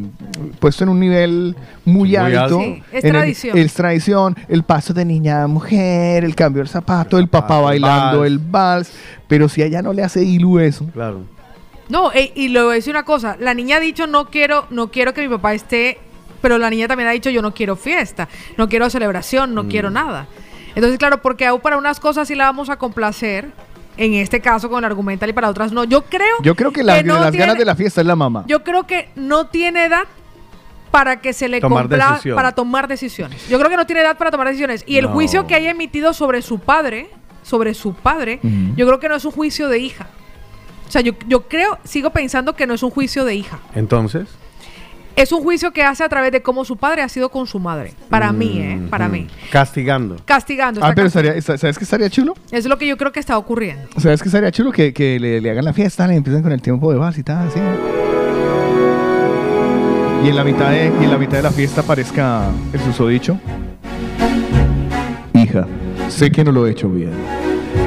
puesto 0.60 0.86
en 0.86 0.90
un 0.91 0.99
nivel 1.02 1.57
muy, 1.84 2.07
Muy 2.10 2.15
alto. 2.15 2.40
alto. 2.40 2.60
Sí, 2.61 2.84
es 2.94 3.03
el- 3.03 3.11
tradición. 3.11 3.57
Es 3.57 3.73
tradición, 3.73 4.36
el 4.48 4.64
paso 4.64 4.94
de 4.94 5.03
niña 5.03 5.44
a 5.44 5.48
mujer, 5.48 6.23
el 6.23 6.36
cambio 6.36 6.61
del 6.61 6.69
zapato, 6.69 7.18
el 7.18 7.27
papá 7.27 7.60
bailando 7.60 8.19
vals. 8.19 8.32
el 8.32 8.40
vals. 8.40 8.91
Pero 9.27 9.49
si 9.49 9.61
a 9.61 9.65
ella 9.65 9.82
no 9.82 9.91
le 9.91 10.03
hace 10.03 10.23
ilu 10.23 10.60
eso. 10.60 10.86
Claro. 10.94 11.35
No, 11.90 12.12
e- 12.14 12.32
y 12.36 12.48
le 12.49 12.62
voy 12.62 12.72
a 12.72 12.76
decir 12.76 12.91
una 12.94 13.03
cosa. 13.06 13.38
La 13.40 13.53
niña 13.53 13.78
ha 13.78 13.80
dicho 13.80 14.07
no 14.07 14.30
quiero, 14.30 14.66
no 14.70 14.90
quiero 14.91 15.14
que 15.14 15.22
mi 15.22 15.28
papá 15.30 15.53
esté, 15.53 15.99
pero 16.41 16.57
la 16.57 16.70
niña 16.70 16.88
también 16.88 17.10
ha 17.10 17.12
dicho 17.12 17.30
yo 17.30 17.41
no 17.41 17.53
quiero 17.53 17.76
fiesta, 17.76 18.28
no 18.57 18.68
quiero 18.70 18.90
celebración, 18.90 19.53
no 19.53 19.64
Mm. 19.64 19.68
quiero 19.70 19.90
nada. 19.91 20.28
Entonces, 20.76 20.98
claro, 20.99 21.22
porque 21.22 21.45
aún 21.45 21.62
para 21.62 21.78
unas 21.78 21.99
cosas 21.99 22.28
sí 22.28 22.36
la 22.36 22.45
vamos 22.45 22.70
a 22.70 22.78
complacer, 22.78 23.52
en 23.98 24.14
este 24.16 24.41
caso 24.41 24.70
con 24.70 24.80
el 24.80 24.86
argumental 24.86 25.30
y 25.30 25.34
para 25.34 25.49
otras 25.49 25.72
no. 25.72 25.84
Yo 25.86 26.03
creo 26.03 26.36
Yo 26.41 26.56
creo 26.56 26.72
que, 26.74 26.84
la- 26.84 27.02
no 27.03 27.20
las 27.20 27.32
tiene- 27.32 27.45
ganas 27.45 27.57
de 27.57 27.66
la 27.66 27.76
fiesta 27.76 28.02
es 28.02 28.07
la 28.07 28.16
mamá. 28.16 28.44
Yo 28.48 28.64
creo 28.64 28.86
que 28.86 29.10
no 29.16 29.48
tiene 29.48 29.86
edad 29.86 30.03
para 30.91 31.22
que 31.22 31.34
se 31.34 31.48
le 31.49 31.60
Tomar 31.62 31.88
para 32.36 32.52
tomar 32.53 32.88
decisiones. 32.88 33.48
Yo 33.49 33.57
creo 33.57 33.70
que 33.70 33.78
no 33.78 33.86
tiene 33.86 34.02
edad 34.02 34.18
para 34.18 34.32
tomar 34.32 34.48
decisiones. 34.48 34.84
Y 34.88 34.98
el 34.98 35.06
No. 35.06 35.12
juicio 35.12 35.45
que 35.48 35.56
haya 35.56 35.72
emitido 35.72 36.14
sobre 36.14 36.41
su 36.41 36.60
padre, 36.60 37.10
sobre 37.44 37.74
su 37.74 37.94
padre, 37.94 38.40
yo 38.76 38.86
creo 38.88 38.99
que 38.99 39.07
no 39.10 39.16
es 39.16 39.24
un 39.26 39.32
juicio 39.32 39.68
de 39.70 39.80
hija. 39.80 40.07
O 40.88 40.91
sea, 40.91 41.02
yo, 41.02 41.14
yo 41.28 41.48
creo, 41.48 41.78
sigo 41.84 42.10
pensando 42.12 42.56
que 42.56 42.68
no 42.68 42.74
es 42.74 42.84
un 42.84 42.91
juicio 42.91 43.26
de 43.26 43.36
hija. 43.36 43.60
Entonces. 43.74 44.28
Es 45.16 45.32
un 45.32 45.41
juicio 45.44 45.72
que 45.72 45.82
hace 45.82 46.03
a 46.03 46.10
través 46.10 46.32
de 46.34 46.41
cómo 46.41 46.66
su 46.66 46.76
padre 46.76 47.02
ha 47.02 47.07
sido 47.07 47.30
con 47.30 47.48
su 47.48 47.57
madre. 47.57 47.94
Para 48.10 48.34
mí, 48.34 48.60
¿eh? 48.60 48.82
Para 48.90 49.07
mí. 49.07 49.28
Castigando. 49.49 50.18
Castigando. 50.26 50.82
Ah, 50.84 50.91
pero 50.94 51.07
estaría- 51.07 51.41
¿sabes 51.41 51.78
qué 51.78 51.86
estaría 51.86 52.10
chulo? 52.10 52.34
Es 52.52 52.66
lo 52.66 52.78
que 52.78 52.86
yo 52.86 52.98
creo 52.98 53.14
que 53.14 53.22
está 53.22 53.38
ocurriendo. 53.38 53.88
¿Sabes 53.98 54.22
qué 54.22 54.28
estaría 54.28 54.52
chulo? 54.52 54.74
Que, 54.74 54.94
que 54.94 55.18
le, 55.18 55.40
le 55.40 55.49
hagan 55.52 55.64
la 55.64 55.72
fiesta, 55.72 56.06
le 56.06 56.16
empiecen 56.16 56.44
con 56.44 56.52
el 56.52 56.62
tiempo 56.62 56.91
de 56.91 56.98
vals 56.98 57.18
y 57.18 57.24
tal, 57.24 57.48
así. 57.48 57.60
Y 60.26 60.28
en 60.30 60.36
la 60.36 60.44
mitad 60.44 60.70
de, 60.72 60.91
y 60.99 61.03
en 61.06 61.12
la 61.12 61.18
mitad 61.18 61.38
de 61.38 61.44
la 61.44 61.52
fiesta 61.52 61.80
aparezca 61.82 62.49
el 62.74 62.80
susodicho. 62.82 63.40
Hija, 65.34 65.66
sé 66.10 66.30
que 66.32 66.44
no 66.44 66.52
lo 66.52 66.68
he 66.68 66.72
hecho 66.72 66.90
bien, 66.90 67.12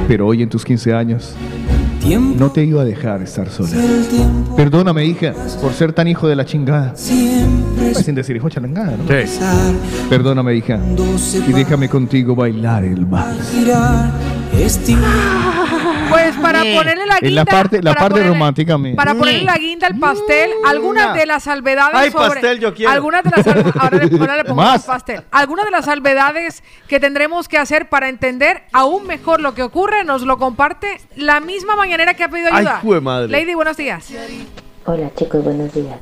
pero 0.07 0.25
hoy 0.25 0.41
en 0.41 0.49
tus 0.49 0.63
15 0.63 0.93
años 0.93 1.35
no 2.37 2.51
te 2.51 2.63
iba 2.63 2.81
a 2.81 2.85
dejar 2.85 3.21
estar 3.21 3.49
sola. 3.49 3.69
Perdóname, 4.55 5.05
hija, 5.05 5.33
por 5.61 5.73
ser 5.73 5.93
tan 5.93 6.07
hijo 6.07 6.27
de 6.27 6.35
la 6.35 6.45
chingada. 6.45 6.93
Pues 7.93 8.05
sin 8.05 8.15
decir 8.15 8.35
hijo 8.35 8.49
chalangada, 8.49 8.95
¿no? 8.97 9.03
Perdóname, 10.09 10.55
hija, 10.55 10.79
y 11.47 11.51
déjame 11.53 11.89
contigo 11.89 12.35
bailar 12.35 12.83
el 12.83 13.05
vals. 13.05 13.53
Pues 16.09 16.35
para 16.37 16.59
ponerle 16.59 17.05
la 17.05 17.19
guinda. 17.19 17.35
la 17.35 17.45
parte, 17.45 17.81
la 17.81 17.91
para 17.91 18.01
parte 18.01 18.19
ponerle- 18.19 18.33
romántica 18.33 18.77
mía. 18.77 18.93
Para 18.95 19.13
ponerle 19.15 19.43
la 19.43 19.57
guinda 19.57 19.87
al 19.87 19.97
pastel, 19.99 20.49
algunas 20.65 21.13
de 21.15 21.25
las 21.25 21.43
salvedades 21.43 21.95
Ay, 21.95 22.11
sobre 22.11 22.27
pastel, 22.29 22.59
yo 22.59 22.73
quiero. 22.73 22.91
algunas 22.91 23.23
de 23.23 23.29
las 23.31 23.47
ahora 23.77 23.97
le, 24.05 24.19
ahora 24.19 24.37
le 24.37 24.43
pongo 24.45 24.61
Más. 24.61 24.83
pastel. 24.85 25.21
Algunas 25.31 25.65
de 25.65 25.71
las 25.71 25.85
salvedades 25.85 26.63
que 26.87 26.99
tendremos 26.99 27.47
que 27.47 27.57
hacer 27.57 27.89
para 27.89 28.09
entender 28.09 28.63
aún 28.73 29.05
mejor 29.07 29.41
lo 29.41 29.53
que 29.53 29.63
ocurre 29.63 30.03
nos 30.03 30.23
lo 30.23 30.37
comparte 30.37 30.99
la 31.15 31.39
misma 31.39 31.75
mañanera 31.75 32.13
que 32.13 32.23
ha 32.23 32.29
pedido 32.29 32.49
Ay, 32.51 32.59
ayuda. 32.65 32.79
jue 32.81 33.01
madre. 33.01 33.27
Lady, 33.29 33.53
buenos 33.53 33.77
días. 33.77 34.09
Hola 34.85 35.11
chicos, 35.15 35.43
buenos 35.43 35.73
días. 35.73 35.97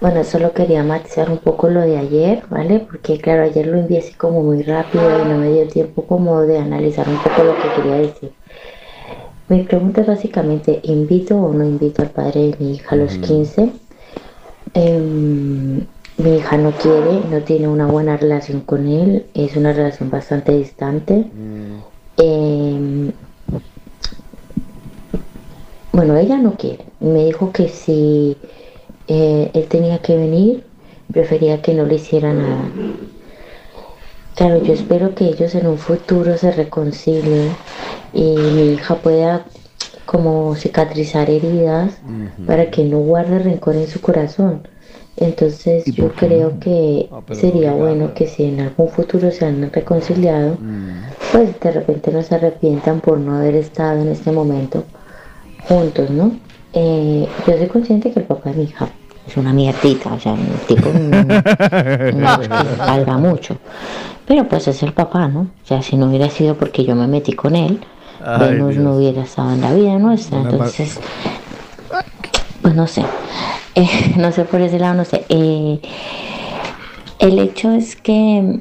Bueno, 0.00 0.22
solo 0.22 0.52
quería 0.52 0.84
matizar 0.84 1.28
un 1.28 1.38
poco 1.38 1.68
lo 1.68 1.80
de 1.80 1.98
ayer, 1.98 2.44
¿vale? 2.50 2.86
Porque 2.88 3.18
claro, 3.20 3.42
ayer 3.42 3.66
lo 3.66 3.78
envié 3.78 3.98
así 3.98 4.14
como 4.14 4.42
muy 4.42 4.62
rápido 4.62 5.04
y 5.22 5.28
no 5.28 5.38
me 5.38 5.50
dio 5.52 5.66
tiempo 5.68 6.06
como 6.06 6.42
de 6.42 6.58
analizar 6.58 7.08
un 7.08 7.16
poco 7.18 7.42
lo 7.42 7.56
que 7.56 7.68
quería 7.74 7.94
decir. 7.96 8.32
Mi 9.48 9.62
pregunta 9.62 10.00
es 10.00 10.08
básicamente, 10.08 10.80
¿invito 10.82 11.36
o 11.36 11.52
no 11.52 11.64
invito 11.64 12.02
al 12.02 12.10
padre 12.10 12.50
de 12.50 12.56
mi 12.58 12.72
hija 12.72 12.96
a 12.96 12.98
los 12.98 13.16
15? 13.18 13.70
Em, 14.74 15.86
mi 16.18 16.36
hija 16.36 16.58
no 16.58 16.72
quiere, 16.72 17.20
no 17.30 17.40
tiene 17.42 17.68
una 17.68 17.86
buena 17.86 18.16
relación 18.16 18.62
con 18.62 18.88
él, 18.88 19.26
es 19.34 19.56
una 19.56 19.72
relación 19.72 20.10
bastante 20.10 20.50
distante. 20.50 21.26
Em, 22.16 23.12
bueno, 25.92 26.16
ella 26.16 26.38
no 26.38 26.54
quiere. 26.54 26.84
Me 26.98 27.26
dijo 27.26 27.52
que 27.52 27.68
si 27.68 28.36
eh, 29.06 29.50
él 29.54 29.66
tenía 29.68 29.98
que 29.98 30.16
venir, 30.16 30.64
prefería 31.12 31.62
que 31.62 31.72
no 31.72 31.86
le 31.86 31.94
hiciera 31.94 32.32
nada. 32.32 32.68
Claro, 34.34 34.62
yo 34.62 34.74
espero 34.74 35.14
que 35.14 35.26
ellos 35.26 35.54
en 35.54 35.68
un 35.68 35.78
futuro 35.78 36.36
se 36.36 36.50
reconcilien 36.50 37.52
y 38.16 38.34
mi 38.34 38.72
hija 38.72 38.94
pueda 38.96 39.44
como 40.06 40.54
cicatrizar 40.54 41.28
heridas 41.28 41.98
para 42.46 42.70
que 42.70 42.84
no 42.84 42.98
guarde 42.98 43.40
rencor 43.40 43.76
en 43.76 43.86
su 43.86 44.00
corazón. 44.00 44.66
Entonces 45.18 45.84
yo 45.86 46.12
creo 46.12 46.58
que 46.58 47.08
sería 47.32 47.72
bueno 47.72 48.14
que 48.14 48.26
si 48.26 48.44
en 48.44 48.60
algún 48.60 48.88
futuro 48.88 49.30
se 49.30 49.44
han 49.44 49.70
reconciliado, 49.70 50.56
pues 51.32 51.60
de 51.60 51.70
repente 51.70 52.10
no 52.10 52.22
se 52.22 52.34
arrepientan 52.34 53.00
por 53.00 53.18
no 53.18 53.36
haber 53.36 53.54
estado 53.56 54.00
en 54.00 54.08
este 54.08 54.32
momento 54.32 54.84
juntos, 55.68 56.08
¿no? 56.10 56.32
Eh, 56.72 57.28
yo 57.46 57.56
soy 57.56 57.66
consciente 57.66 58.12
que 58.12 58.20
el 58.20 58.26
papá 58.26 58.50
de 58.50 58.56
mi 58.56 58.62
hija 58.64 58.88
es 59.26 59.36
una 59.36 59.52
mierdita, 59.52 60.12
o 60.12 60.20
sea, 60.20 60.32
un 60.32 60.46
tipo 60.66 60.88
no, 60.92 62.76
valga 62.78 63.18
mucho. 63.18 63.56
Pero 64.26 64.46
pues 64.48 64.68
es 64.68 64.82
el 64.82 64.92
papá, 64.92 65.28
¿no? 65.28 65.40
O 65.40 65.66
sea, 65.66 65.82
si 65.82 65.96
no 65.96 66.06
hubiera 66.06 66.30
sido 66.30 66.54
porque 66.56 66.84
yo 66.84 66.94
me 66.94 67.06
metí 67.06 67.32
con 67.32 67.56
él, 67.56 67.80
Ay, 68.26 68.58
no 68.58 68.96
hubiera 68.96 69.22
estado 69.22 69.52
en 69.52 69.60
la 69.60 69.72
vida 69.72 69.98
nuestra. 69.98 70.40
Una 70.40 70.50
Entonces, 70.50 70.98
pues 72.62 72.74
no 72.74 72.86
sé. 72.86 73.04
Eh, 73.78 74.14
no 74.16 74.32
sé 74.32 74.46
por 74.46 74.62
ese 74.62 74.78
lado, 74.78 74.94
no 74.94 75.04
sé. 75.04 75.26
Eh, 75.28 75.82
el 77.18 77.38
hecho 77.38 77.72
es 77.72 77.94
que 77.94 78.60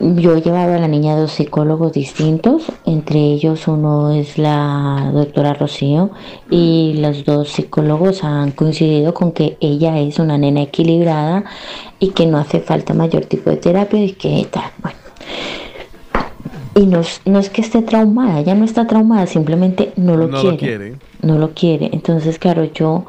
yo 0.00 0.34
he 0.34 0.40
llevado 0.40 0.72
a 0.72 0.78
la 0.78 0.88
niña 0.88 1.12
a 1.12 1.16
dos 1.16 1.32
psicólogos 1.32 1.92
distintos, 1.92 2.72
entre 2.86 3.18
ellos 3.18 3.68
uno 3.68 4.12
es 4.12 4.38
la 4.38 5.10
doctora 5.12 5.52
Rocío 5.52 6.12
y 6.50 6.94
los 6.98 7.26
dos 7.26 7.50
psicólogos 7.50 8.24
han 8.24 8.52
coincidido 8.52 9.12
con 9.12 9.32
que 9.32 9.58
ella 9.60 9.98
es 9.98 10.18
una 10.18 10.38
nena 10.38 10.62
equilibrada 10.62 11.44
y 11.98 12.12
que 12.12 12.24
no 12.24 12.38
hace 12.38 12.60
falta 12.60 12.94
mayor 12.94 13.26
tipo 13.26 13.50
de 13.50 13.58
terapia 13.58 14.02
y 14.02 14.12
que 14.12 14.48
tal, 14.50 14.70
bueno. 14.82 15.03
Y 16.74 16.86
no 16.86 17.00
es, 17.00 17.20
no 17.24 17.38
es 17.38 17.50
que 17.50 17.60
esté 17.60 17.82
traumada, 17.82 18.40
ella 18.40 18.54
no 18.54 18.64
está 18.64 18.86
traumada, 18.86 19.26
simplemente 19.26 19.92
no 19.96 20.16
lo 20.16 20.26
No 20.26 20.40
quiere. 20.40 20.50
lo 20.52 20.58
quiere. 20.58 20.94
No 21.22 21.38
lo 21.38 21.50
quiere. 21.50 21.90
Entonces, 21.92 22.38
claro, 22.38 22.64
yo 22.64 23.04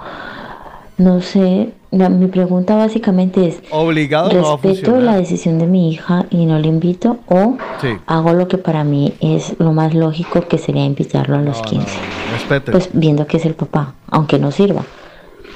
no 0.97 1.19
sé, 1.21 1.71
la- 1.91 2.09
mi 2.09 2.27
pregunta 2.27 2.75
básicamente 2.75 3.47
es, 3.47 3.61
Obligado 3.71 4.31
no 4.31 4.57
¿respeto 4.61 4.99
la 5.01 5.17
decisión 5.17 5.57
de 5.57 5.65
mi 5.65 5.89
hija 5.91 6.25
y 6.29 6.45
no 6.45 6.59
le 6.59 6.67
invito 6.67 7.17
o 7.27 7.57
Sí. 7.81 7.89
hago 8.05 8.33
lo 8.33 8.47
que 8.47 8.57
para 8.59 8.83
mí 8.83 9.13
es 9.19 9.55
lo 9.59 9.73
más 9.73 9.93
lógico 9.95 10.41
que 10.47 10.57
sería 10.59 10.85
invitarlo 10.85 11.35
a 11.37 11.41
los 11.41 11.61
15? 11.63 11.87
Respete. 12.33 12.71
Pues 12.71 12.89
viendo 12.93 13.25
que 13.25 13.37
es 13.37 13.45
el 13.45 13.55
papá, 13.55 13.93
aunque 14.11 14.37
no 14.37 14.51
sirva, 14.51 14.83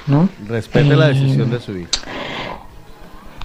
¿no? 0.07 0.29
Respete 0.47 0.95
la 0.95 1.05
Eh, 1.11 1.13
decisión 1.13 1.51
de 1.51 1.59
su 1.59 1.77
hija. 1.77 1.89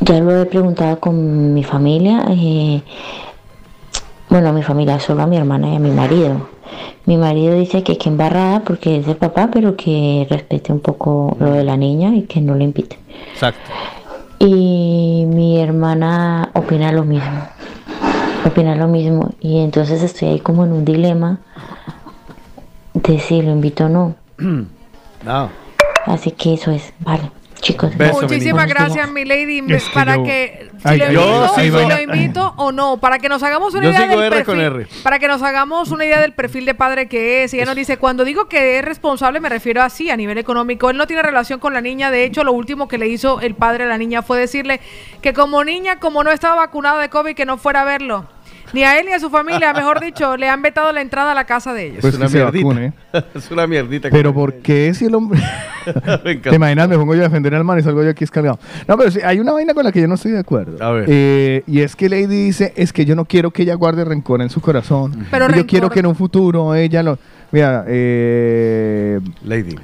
Ya 0.00 0.18
lo 0.20 0.40
he 0.40 0.46
preguntado 0.46 0.98
con 1.00 1.54
mi 1.54 1.62
familia, 1.64 2.24
eh, 2.30 2.82
bueno, 4.34 4.48
a 4.48 4.52
mi 4.52 4.64
familia, 4.64 4.98
solo 4.98 5.22
a 5.22 5.28
mi 5.28 5.36
hermana 5.36 5.68
y 5.68 5.76
a 5.76 5.78
mi 5.78 5.92
marido. 5.92 6.48
Mi 7.06 7.16
marido 7.16 7.54
dice 7.54 7.84
que 7.84 7.96
que 7.96 8.08
embarrada 8.08 8.64
porque 8.64 8.96
es 8.96 9.06
el 9.06 9.14
papá, 9.14 9.48
pero 9.52 9.76
que 9.76 10.26
respete 10.28 10.72
un 10.72 10.80
poco 10.80 11.36
lo 11.38 11.52
de 11.52 11.62
la 11.62 11.76
niña 11.76 12.16
y 12.16 12.22
que 12.22 12.40
no 12.40 12.56
le 12.56 12.64
invite. 12.64 12.98
Exacto. 13.32 13.60
Y 14.40 15.24
mi 15.28 15.60
hermana 15.60 16.50
opina 16.52 16.90
lo 16.90 17.04
mismo. 17.04 17.46
Opina 18.44 18.74
lo 18.74 18.88
mismo. 18.88 19.30
Y 19.40 19.60
entonces 19.60 20.02
estoy 20.02 20.30
ahí 20.30 20.40
como 20.40 20.64
en 20.64 20.72
un 20.72 20.84
dilema 20.84 21.38
de 22.92 23.20
si 23.20 23.40
lo 23.40 23.52
invito 23.52 23.84
o 23.84 23.88
no. 23.88 24.16
No. 25.24 25.48
Así 26.06 26.32
que 26.32 26.54
eso 26.54 26.72
es. 26.72 26.92
Vale, 26.98 27.30
chicos. 27.64 27.90
Muchísimas 27.96 28.66
gracias, 28.68 29.10
mi 29.10 29.24
lady, 29.24 29.62
me- 29.62 29.74
Es 29.76 29.84
que 29.88 29.94
para 29.94 30.16
yo- 30.16 30.22
que 30.24 30.68
si 30.82 30.88
Ay, 30.88 30.98
lo, 30.98 31.10
yo 31.10 31.20
invito, 31.22 31.54
sigo- 31.56 31.78
si 31.80 31.86
lo 31.88 32.00
invito 32.00 32.54
o 32.56 32.70
no, 32.72 32.98
para 32.98 33.18
que 33.18 33.28
nos 33.28 33.42
hagamos 33.42 33.74
una 33.74 33.84
Yo 33.84 33.90
idea 33.90 34.02
sigo 34.02 34.20
del 34.20 34.32
R 34.32 34.44
con 34.44 34.56
perfil, 34.58 34.80
R. 34.82 35.02
para 35.02 35.18
que 35.18 35.26
nos 35.28 35.42
hagamos 35.42 35.90
una 35.90 36.04
idea 36.04 36.20
del 36.20 36.32
perfil 36.32 36.66
de 36.66 36.74
padre 36.74 37.08
que 37.08 37.42
es. 37.42 37.54
Ella 37.54 37.64
nos 37.64 37.74
dice, 37.74 37.96
cuando 37.96 38.24
digo 38.24 38.46
que 38.48 38.78
es 38.78 38.84
responsable 38.84 39.40
me 39.40 39.48
refiero 39.48 39.82
así 39.82 40.10
a 40.10 40.16
nivel 40.16 40.38
económico. 40.38 40.90
Él 40.90 40.96
no 40.98 41.06
tiene 41.06 41.22
relación 41.22 41.58
con 41.58 41.72
la 41.72 41.80
niña, 41.80 42.10
de 42.10 42.24
hecho 42.24 42.44
lo 42.44 42.52
último 42.52 42.86
que 42.86 42.98
le 42.98 43.08
hizo 43.08 43.40
el 43.40 43.54
padre 43.54 43.84
a 43.84 43.86
la 43.86 43.98
niña 43.98 44.22
fue 44.22 44.38
decirle 44.38 44.80
que 45.22 45.32
como 45.32 45.64
niña, 45.64 45.98
como 45.98 46.22
no 46.22 46.30
estaba 46.30 46.56
vacunada 46.56 47.00
de 47.00 47.08
COVID, 47.08 47.34
que 47.34 47.46
no 47.46 47.56
fuera 47.56 47.80
a 47.80 47.84
verlo. 47.84 48.26
Ni 48.74 48.82
a 48.82 48.98
él 48.98 49.06
ni 49.06 49.12
a 49.12 49.20
su 49.20 49.30
familia, 49.30 49.72
mejor 49.72 50.00
dicho, 50.00 50.36
le 50.36 50.48
han 50.48 50.60
vetado 50.60 50.92
la 50.92 51.00
entrada 51.00 51.30
a 51.30 51.34
la 51.34 51.44
casa 51.44 51.72
de 51.72 51.86
ellos. 51.86 52.04
es 52.04 52.16
una 52.16 52.28
mierdita. 52.28 52.66
vacune. 52.66 52.92
es 53.34 53.50
una 53.52 53.66
mierdita. 53.68 54.10
Pero 54.10 54.34
¿por 54.34 54.54
qué 54.54 54.92
si 54.94 55.04
el 55.04 55.14
hombre... 55.14 55.40
Me 56.24 56.32
encanta. 56.32 56.50
¿Te 56.50 56.56
imaginas? 56.56 56.88
Me 56.88 56.96
pongo 56.96 57.14
yo 57.14 57.20
a 57.20 57.24
defender 57.24 57.54
al 57.54 57.62
man 57.62 57.78
y 57.78 57.82
salgo 57.82 58.02
yo 58.02 58.10
aquí 58.10 58.24
escalgado. 58.24 58.58
No, 58.88 58.96
pero 58.96 59.12
sí, 59.12 59.20
hay 59.24 59.38
una 59.38 59.52
vaina 59.52 59.74
con 59.74 59.84
la 59.84 59.92
que 59.92 60.00
yo 60.00 60.08
no 60.08 60.14
estoy 60.14 60.32
de 60.32 60.40
acuerdo. 60.40 60.82
A 60.84 60.90
ver. 60.90 61.04
Eh, 61.08 61.62
y 61.68 61.82
es 61.82 61.94
que 61.94 62.08
Lady 62.08 62.26
dice, 62.26 62.72
es 62.74 62.92
que 62.92 63.04
yo 63.04 63.14
no 63.14 63.26
quiero 63.26 63.52
que 63.52 63.62
ella 63.62 63.74
guarde 63.74 64.04
rencor 64.04 64.42
en 64.42 64.50
su 64.50 64.60
corazón. 64.60 65.24
Pero 65.30 65.48
Y 65.50 65.56
yo 65.56 65.66
quiero 65.66 65.88
que 65.88 66.00
en 66.00 66.06
un 66.06 66.16
futuro 66.16 66.74
ella 66.74 67.02
lo... 67.04 67.16
Mira, 67.52 67.84
eh, 67.86 69.20
Lady. 69.44 69.76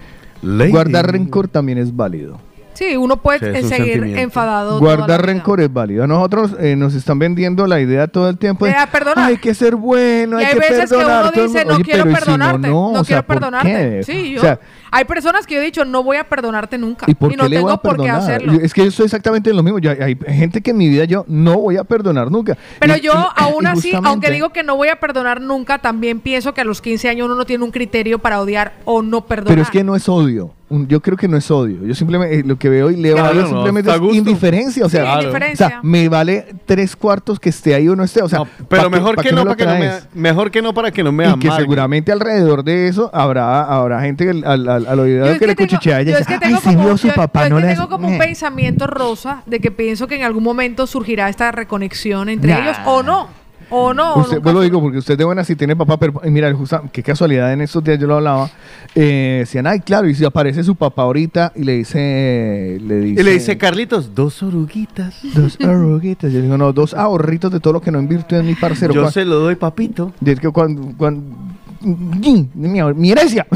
Guardar 0.42 1.12
rencor 1.12 1.46
también 1.46 1.78
es 1.78 1.94
válido. 1.94 2.40
Sí, 2.80 2.96
uno 2.96 3.18
puede 3.20 3.60
Sí, 3.62 3.68
seguir 3.68 4.02
enfadado. 4.16 4.78
Guardar 4.78 5.26
rencor 5.26 5.60
es 5.60 5.70
válido. 5.70 6.04
A 6.04 6.06
nosotros 6.06 6.52
eh, 6.58 6.76
nos 6.76 6.94
están 6.94 7.18
vendiendo 7.18 7.66
la 7.66 7.78
idea 7.78 8.06
todo 8.08 8.30
el 8.30 8.38
tiempo 8.38 8.64
de, 8.64 8.70
Eh, 8.70 8.74
a 8.74 8.86
perdonar. 8.86 9.18
hay 9.28 9.36
que 9.36 9.52
ser 9.52 9.76
bueno, 9.76 10.40
Y 10.40 10.44
hay, 10.44 10.46
hay 10.46 10.52
que 10.54 10.60
veces 10.60 10.90
que 10.90 10.96
perdonar. 10.96 11.30
uno 11.34 11.42
dice, 11.46 11.64
no 11.66 11.74
Oye, 11.74 11.84
quiero 11.84 12.10
¿y 12.10 12.14
si 12.14 12.20
perdonarte, 12.20 12.68
no, 12.68 12.86
o 12.92 12.94
sea, 12.94 13.04
quiero 13.04 13.22
¿por 13.26 13.34
perdonarte. 13.36 13.70
qué? 13.70 14.02
Sí, 14.02 14.30
yo. 14.32 14.38
O 14.38 14.40
sea, 14.40 14.60
hay 14.90 15.04
personas 15.04 15.46
que 15.46 15.54
yo 15.54 15.60
he 15.60 15.64
dicho, 15.64 15.84
no 15.84 16.02
voy 16.02 16.16
a 16.16 16.24
perdonarte 16.24 16.78
nunca. 16.78 17.06
¿Y 17.08 17.14
por 17.14 17.30
qué 17.30 17.36
no 17.36 17.44
le 17.48 17.56
tengo 17.56 17.68
voy 17.68 17.74
a 17.74 17.76
por 17.78 18.00
qué 18.02 18.10
hacerlo. 18.10 18.52
Es 18.54 18.72
que 18.74 18.84
yo 18.84 18.90
soy 18.90 19.04
exactamente 19.06 19.52
lo 19.52 19.62
mismo. 19.62 19.78
Yo- 19.78 19.90
hay 19.92 20.16
gente 20.28 20.60
que 20.60 20.70
en 20.70 20.78
mi 20.78 20.88
vida 20.88 21.04
yo 21.04 21.24
no 21.28 21.58
voy 21.58 21.76
a 21.76 21.84
perdonar 21.84 22.30
nunca. 22.30 22.56
Pero 22.78 22.96
Y- 22.96 23.00
yo, 23.00 23.12
y- 23.12 23.42
aún 23.42 23.64
y 23.64 23.66
así, 23.66 23.80
justamente- 23.92 24.08
aunque 24.08 24.30
digo 24.30 24.50
que 24.50 24.62
no 24.62 24.76
voy 24.76 24.88
a 24.88 24.96
perdonar 25.00 25.40
nunca, 25.40 25.78
también 25.78 26.20
pienso 26.20 26.54
que 26.54 26.60
a 26.60 26.64
los 26.64 26.80
15 26.80 27.08
años 27.08 27.26
uno 27.26 27.34
no 27.34 27.44
tiene 27.44 27.64
un 27.64 27.70
criterio 27.70 28.18
para 28.18 28.40
odiar 28.40 28.74
o 28.84 29.02
no 29.02 29.22
perdonar. 29.26 29.52
Pero 29.54 29.62
es 29.62 29.70
que 29.70 29.84
no 29.84 29.94
es 29.96 30.08
odio. 30.08 30.52
Yo 30.86 31.00
creo 31.00 31.16
que 31.16 31.26
no 31.26 31.36
es 31.36 31.50
odio. 31.50 31.84
Yo 31.84 31.94
simplemente 31.96 32.38
eh, 32.38 32.42
lo 32.46 32.56
que 32.56 32.68
veo 32.68 32.92
y 32.92 32.96
leo 32.96 33.16
Claro, 33.16 33.30
algo 33.30 33.42
no, 33.42 33.48
simplemente 33.48 33.90
es 33.90 34.14
indiferencia. 34.14 34.86
O 34.86 34.88
sea, 34.88 35.02
Sí, 35.04 35.10
o 35.10 35.20
indiferencia. 35.22 35.68
sea, 35.68 35.80
me 35.82 36.08
vale 36.08 36.46
tres 36.64 36.94
cuartos 36.94 37.40
que 37.40 37.48
esté 37.48 37.74
ahí 37.74 37.88
o 37.88 37.96
no 37.96 38.04
esté. 38.04 38.22
O 38.22 38.28
sea, 38.28 38.44
Pero 38.44 38.82
¿pa' 38.84 38.88
qué- 38.88 38.88
mejor 38.88 39.16
que 39.20 39.32
no, 39.32 39.42
para 39.42 39.56
que 39.56 39.66
no 39.66 39.74
me, 39.76 39.90
mejor 40.14 40.50
que 40.52 40.62
no 40.62 40.72
para 40.72 40.92
que 40.92 41.02
no 41.02 41.10
me 41.10 41.24
y 41.24 41.34
que 41.40 41.48
amargue. 41.48 41.62
seguramente 41.64 42.12
alrededor 42.12 42.62
de 42.62 42.86
eso 42.86 43.10
habrá, 43.12 43.64
habrá 43.64 44.00
gente 44.02 44.24
que 44.24 44.30
al, 44.46 44.68
al, 44.68 44.79
al- 44.80 44.86
al 44.86 45.00
oído 45.00 45.26
Yo 45.26 45.32
es 45.32 45.38
que 45.38 45.46
le 45.46 45.56
cuchichea 45.56 46.00
ella 46.00 46.12
yo 46.12 46.18
y 46.18 46.20
es 46.20 46.26
que 46.26 46.34
dice, 46.34 46.44
ay, 46.46 46.54
tengo 46.54 46.70
si 46.70 46.76
vio 46.76 46.96
su 46.96 47.08
papá, 47.08 47.48
no 47.48 47.56
que 47.56 47.62
le 47.62 47.68
tengo 47.74 47.88
como 47.88 48.08
un 48.08 48.18
pensamiento 48.18 48.86
rosa 48.86 49.42
de 49.46 49.60
que 49.60 49.70
pienso 49.70 50.06
que 50.06 50.16
en 50.16 50.22
algún 50.24 50.42
momento 50.44 50.86
surgirá 50.86 51.28
esta 51.28 51.52
reconexión 51.52 52.28
entre 52.28 52.52
Nah. 52.52 52.60
ellos 52.62 52.76
o 52.86 53.02
no. 53.02 53.40
O 53.72 53.94
no. 53.94 54.16
Usted, 54.16 54.32
nunca 54.38 54.42
pues 54.42 54.54
lo 54.56 54.60
digo 54.62 54.80
porque 54.80 54.98
usted 54.98 55.16
de 55.16 55.22
buena 55.24 55.44
si 55.44 55.54
tiene 55.54 55.76
papá, 55.76 55.96
pero 55.96 56.20
y 56.24 56.30
mira, 56.30 56.52
justa- 56.52 56.82
qué 56.92 57.04
casualidad 57.04 57.52
en 57.52 57.60
estos 57.60 57.84
días 57.84 58.00
yo 58.00 58.08
lo 58.08 58.16
hablaba. 58.16 58.50
Eh, 58.96 59.36
decían, 59.40 59.64
ay, 59.68 59.78
claro, 59.78 60.08
y 60.08 60.14
si 60.16 60.24
aparece 60.24 60.64
su 60.64 60.74
papá 60.74 61.02
ahorita 61.02 61.52
y 61.54 61.62
le 61.62 61.74
dice. 61.74 62.78
Le 62.82 62.96
dice 63.00 63.20
Y 63.20 63.24
le 63.24 63.30
dice, 63.32 63.58
Carlitos, 63.58 64.12
dos 64.12 64.42
oruguitas. 64.42 65.20
Dos 65.34 65.56
arruguitas. 65.64 66.32
Yo 66.32 66.40
digo, 66.42 66.58
no, 66.58 66.72
dos 66.72 66.94
ahorritos 66.94 67.52
de 67.52 67.60
todo 67.60 67.74
lo 67.74 67.80
que 67.80 67.92
no 67.92 68.00
invirtió 68.00 68.38
en 68.38 68.46
mi 68.46 68.56
parcero. 68.56 68.92
Yo 68.92 69.08
se 69.08 69.24
lo 69.24 69.38
doy, 69.38 69.54
papito. 69.54 70.12
Y 70.24 70.30
es 70.30 70.40
que 70.40 70.50
cuando. 70.50 70.92
cuando 70.96 71.36
mi, 71.80 72.48
mi 72.54 73.10
herencia. 73.10 73.46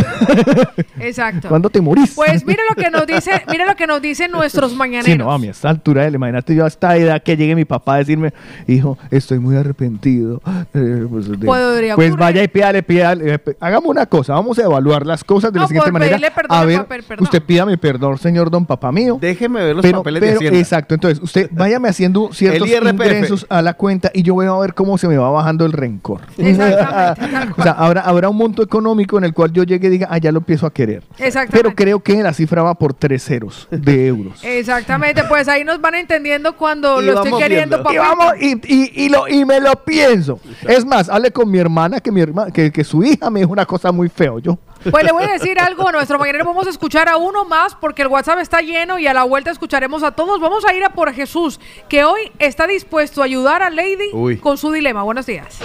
Exacto. 0.98 1.48
¿Cuándo 1.48 1.70
te 1.70 1.80
morís? 1.80 2.12
Pues 2.14 2.44
mire 2.46 2.62
lo 2.68 2.74
que 2.74 2.90
nos 2.90 3.06
dice, 3.06 3.30
mire 3.50 3.66
lo 3.66 3.74
que 3.74 3.86
nos 3.86 4.00
dicen 4.00 4.30
nuestros 4.30 4.74
mañaneros. 4.74 5.06
Sí, 5.12 5.18
no, 5.18 5.30
a 5.32 5.38
mí 5.38 5.48
a 5.48 5.50
esta 5.50 5.68
altura, 5.70 6.08
imagínate 6.08 6.54
yo 6.54 6.64
a 6.64 6.68
esta 6.68 6.96
edad 6.96 7.22
que 7.22 7.36
llegue 7.36 7.54
mi 7.54 7.64
papá 7.64 7.94
a 7.94 7.98
decirme, 7.98 8.32
hijo, 8.66 8.98
estoy 9.10 9.38
muy 9.38 9.56
arrepentido. 9.56 10.40
Eh, 10.74 11.06
pues, 11.10 11.28
de- 11.28 11.38
Podría 11.46 11.94
pues 11.96 12.10
ocurrir. 12.10 12.24
vaya 12.24 12.42
y 12.42 12.48
pídale, 12.48 12.82
pídale. 12.82 13.34
eh, 13.34 13.56
Hagamos 13.60 13.88
una 13.90 14.06
cosa, 14.06 14.34
vamos 14.34 14.58
a 14.58 14.62
evaluar 14.62 15.06
las 15.06 15.22
cosas 15.24 15.52
de 15.52 15.58
No, 15.58 15.62
la 15.64 15.68
siguiente 15.68 15.90
pues, 15.90 15.92
manera. 15.92 16.16
pedirle 16.16 16.30
perdón 16.34 16.56
A 16.56 16.60
al 16.60 16.66
ver, 16.66 16.78
papel, 16.78 17.02
perdón. 17.02 17.24
usted 17.24 17.42
pídame 17.42 17.78
perdón, 17.78 18.18
señor 18.18 18.50
don 18.50 18.66
papá 18.66 18.90
mío. 18.92 19.18
Déjeme 19.20 19.62
ver 19.64 19.76
los 19.76 19.82
Pero, 19.82 19.98
papeles 19.98 20.20
de 20.20 20.26
pero, 20.28 20.38
Hacienda. 20.38 20.58
exacto, 20.58 20.94
entonces 20.94 21.22
usted 21.22 21.48
váyame 21.52 21.88
haciendo 21.88 22.30
ciertos 22.32 22.68
ingresos 22.68 23.46
a 23.48 23.62
la 23.62 23.74
cuenta 23.74 24.10
y 24.14 24.22
yo 24.22 24.34
voy 24.34 24.46
a 24.46 24.52
ver 24.54 24.74
cómo 24.74 24.98
se 24.98 25.08
me 25.08 25.16
va 25.16 25.30
bajando 25.30 25.64
el 25.66 25.72
rencor. 25.72 26.22
Exactamente, 26.38 27.54
o 27.58 27.62
sea, 27.62 27.72
habrá, 27.72 28.00
habrá 28.14 28.28
un 28.28 28.36
monto 28.36 28.62
económico 28.62 29.18
en 29.18 29.24
el 29.24 29.34
cual 29.34 29.52
yo 29.52 29.62
llegue 29.64 29.88
y 29.88 29.90
diga, 29.90 30.08
ah, 30.10 30.18
ya 30.18 30.32
lo 30.32 30.38
empiezo 30.38 30.66
a 30.66 30.72
querer. 30.72 31.02
Exactamente. 31.18 31.56
Pero 31.56 31.74
creo 31.74 32.00
que 32.00 32.14
la 32.22 32.32
cifra 32.32 32.62
va 32.62 32.74
por 32.74 32.94
tres 32.94 33.24
ceros 33.24 33.68
de 33.70 34.06
euros. 34.08 34.42
Exactamente, 34.42 35.22
pues 35.28 35.46
ahí 35.48 35.64
nos 35.64 35.80
van 35.80 35.94
entendiendo 35.96 36.56
cuando 36.56 37.02
Y 37.02 37.06
lo 37.06 37.22
estoy 37.22 37.40
queriendo, 37.40 37.76
viendo. 37.82 37.92
Y, 37.92 37.96
papá. 37.96 38.14
vamos, 38.16 38.34
y, 38.40 38.52
y- 38.74 39.04
y 39.04 39.08
lo, 39.08 39.28
y 39.28 39.44
me 39.44 39.60
lo 39.60 39.74
pienso. 39.84 40.40
Es 40.66 40.84
más, 40.84 41.08
hable 41.08 41.30
con 41.30 41.50
mi 41.50 41.58
hermana, 41.58 42.00
que, 42.00 42.10
mi 42.12 42.20
herma- 42.22 42.50
que, 42.52 42.70
que 42.72 42.84
su 42.84 43.02
hija 43.04 43.30
me 43.30 43.40
dijo 43.40 43.52
una 43.52 43.66
cosa 43.66 43.92
muy 43.92 44.08
feo. 44.08 44.38
Yo, 44.38 44.58
Pues 44.90 45.04
le 45.04 45.12
voy 45.12 45.24
a 45.24 45.32
decir 45.32 45.58
algo 45.58 45.88
a 45.88 45.92
nuestro 45.92 46.18
mañanero. 46.18 46.44
Vamos 46.44 46.66
a 46.66 46.70
escuchar 46.70 47.08
a 47.08 47.16
uno 47.16 47.44
más 47.44 47.74
porque 47.74 48.02
el 48.02 48.08
WhatsApp 48.08 48.38
está 48.40 48.60
lleno 48.60 48.98
y 48.98 49.06
a 49.06 49.14
la 49.14 49.24
vuelta 49.24 49.50
escucharemos 49.50 50.02
a 50.02 50.12
todos. 50.12 50.40
Vamos 50.40 50.64
a 50.64 50.74
ir 50.74 50.84
a 50.84 50.90
por 50.90 51.12
Jesús, 51.12 51.58
que 51.88 52.04
hoy 52.04 52.32
está 52.38 52.66
dispuesto 52.66 53.22
a 53.22 53.24
ayudar 53.24 53.62
a 53.62 53.70
Lady 53.70 54.10
Uy. 54.12 54.36
con 54.38 54.58
su 54.58 54.70
dilema. 54.70 55.02
Buenos 55.02 55.26
días. 55.26 55.58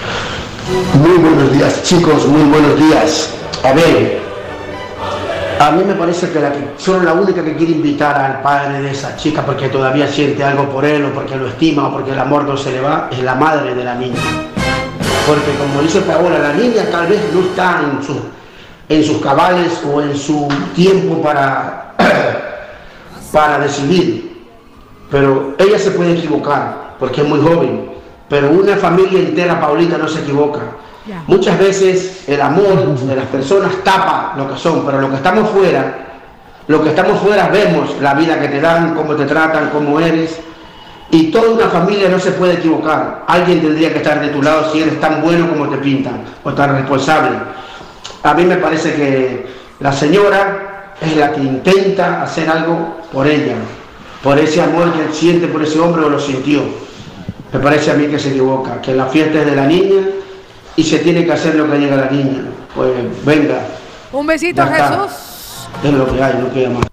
Muy 0.93 1.17
buenos 1.17 1.51
días, 1.51 1.83
chicos, 1.83 2.25
muy 2.27 2.43
buenos 2.49 2.77
días. 2.77 3.33
A 3.63 3.73
ver, 3.73 4.19
a 5.59 5.71
mí 5.71 5.83
me 5.83 5.95
parece 5.95 6.29
que, 6.31 6.39
la 6.39 6.51
que 6.53 6.59
solo 6.77 7.03
la 7.03 7.13
única 7.13 7.43
que 7.43 7.55
quiere 7.55 7.73
invitar 7.73 8.15
al 8.17 8.41
padre 8.41 8.81
de 8.81 8.91
esa 8.91 9.17
chica 9.17 9.45
porque 9.45 9.67
todavía 9.67 10.07
siente 10.07 10.43
algo 10.43 10.69
por 10.69 10.85
él 10.85 11.03
o 11.05 11.09
porque 11.13 11.35
lo 11.35 11.47
estima 11.47 11.87
o 11.87 11.91
porque 11.91 12.11
el 12.11 12.19
amor 12.19 12.43
no 12.45 12.55
se 12.55 12.71
le 12.71 12.79
va 12.79 13.09
es 13.11 13.19
la 13.19 13.35
madre 13.35 13.75
de 13.75 13.83
la 13.83 13.95
niña. 13.95 14.19
Porque 15.27 15.53
como 15.57 15.81
dice 15.81 16.01
Paola, 16.01 16.39
la 16.39 16.53
niña 16.53 16.83
tal 16.89 17.07
vez 17.07 17.19
no 17.33 17.41
está 17.41 17.81
en, 17.83 18.01
su- 18.03 18.21
en 18.89 19.03
sus 19.03 19.21
cabales 19.21 19.81
o 19.85 20.01
en 20.01 20.17
su 20.17 20.47
tiempo 20.75 21.21
para, 21.21 21.93
para 23.31 23.59
decidir. 23.59 24.45
Pero 25.11 25.55
ella 25.57 25.77
se 25.79 25.91
puede 25.91 26.13
equivocar 26.13 26.95
porque 26.99 27.21
es 27.21 27.27
muy 27.27 27.39
joven. 27.39 27.91
Pero 28.27 28.49
una 28.51 28.75
familia 28.75 29.19
entera, 29.19 29.59
Paulita, 29.61 29.97
no 29.97 30.07
se 30.07 30.19
equivoca. 30.19 30.59
Muchas 31.25 31.57
veces 31.57 32.23
el 32.27 32.39
amor 32.41 32.95
de 32.95 33.15
las 33.15 33.25
personas 33.25 33.71
tapa 33.83 34.33
lo 34.37 34.47
que 34.47 34.59
son, 34.59 34.85
pero 34.85 35.01
lo 35.01 35.09
que 35.09 35.15
estamos 35.15 35.49
fuera, 35.49 36.05
lo 36.67 36.83
que 36.83 36.89
estamos 36.89 37.19
fuera 37.19 37.47
vemos 37.47 37.95
la 37.99 38.13
vida 38.13 38.39
que 38.39 38.47
te 38.47 38.61
dan, 38.61 38.93
cómo 38.93 39.15
te 39.15 39.25
tratan, 39.25 39.69
cómo 39.71 39.99
eres. 39.99 40.39
Y 41.09 41.31
toda 41.31 41.49
una 41.49 41.65
familia 41.65 42.09
no 42.09 42.19
se 42.19 42.31
puede 42.33 42.53
equivocar. 42.53 43.23
Alguien 43.27 43.61
tendría 43.61 43.91
que 43.91 43.97
estar 43.97 44.21
de 44.21 44.27
tu 44.27 44.43
lado 44.43 44.71
si 44.71 44.81
eres 44.81 44.99
tan 44.99 45.23
bueno 45.23 45.49
como 45.49 45.67
te 45.67 45.77
pintan 45.77 46.21
o 46.43 46.53
tan 46.53 46.75
responsable. 46.75 47.31
A 48.23 48.33
mí 48.33 48.43
me 48.43 48.57
parece 48.57 48.93
que 48.95 49.47
la 49.79 49.91
señora 49.93 50.95
es 51.01 51.15
la 51.15 51.31
que 51.31 51.41
intenta 51.41 52.21
hacer 52.23 52.49
algo 52.49 52.97
por 53.13 53.27
ella, 53.27 53.55
por 54.21 54.37
ese 54.37 54.61
amor 54.61 54.91
que 54.93 55.01
él 55.03 55.13
siente 55.13 55.47
por 55.47 55.63
ese 55.63 55.79
hombre 55.79 56.03
o 56.03 56.09
lo 56.09 56.19
sintió. 56.19 56.61
Me 57.53 57.59
parece 57.59 57.91
a 57.91 57.93
mí 57.95 58.07
que 58.07 58.19
se 58.19 58.29
equivoca, 58.29 58.81
que 58.81 58.93
la 58.93 59.05
fiesta 59.07 59.39
es 59.39 59.45
de 59.45 59.55
la 59.55 59.65
niña 59.65 60.01
y 60.75 60.83
se 60.83 60.99
tiene 60.99 61.25
que 61.25 61.31
hacer 61.31 61.55
lo 61.55 61.69
que 61.71 61.77
llega 61.79 61.95
la 61.95 62.09
niña. 62.11 62.43
Pues 62.75 62.91
venga, 63.25 63.61
Un 64.11 64.27
besito 64.27 64.61
a. 64.61 64.67
Jesús. 64.67 65.67
es 65.83 65.93
lo 65.93 66.05
que 66.13 66.21
hay, 66.23 66.33
no 66.39 66.53
queda 66.53 66.69
más. 66.69 66.85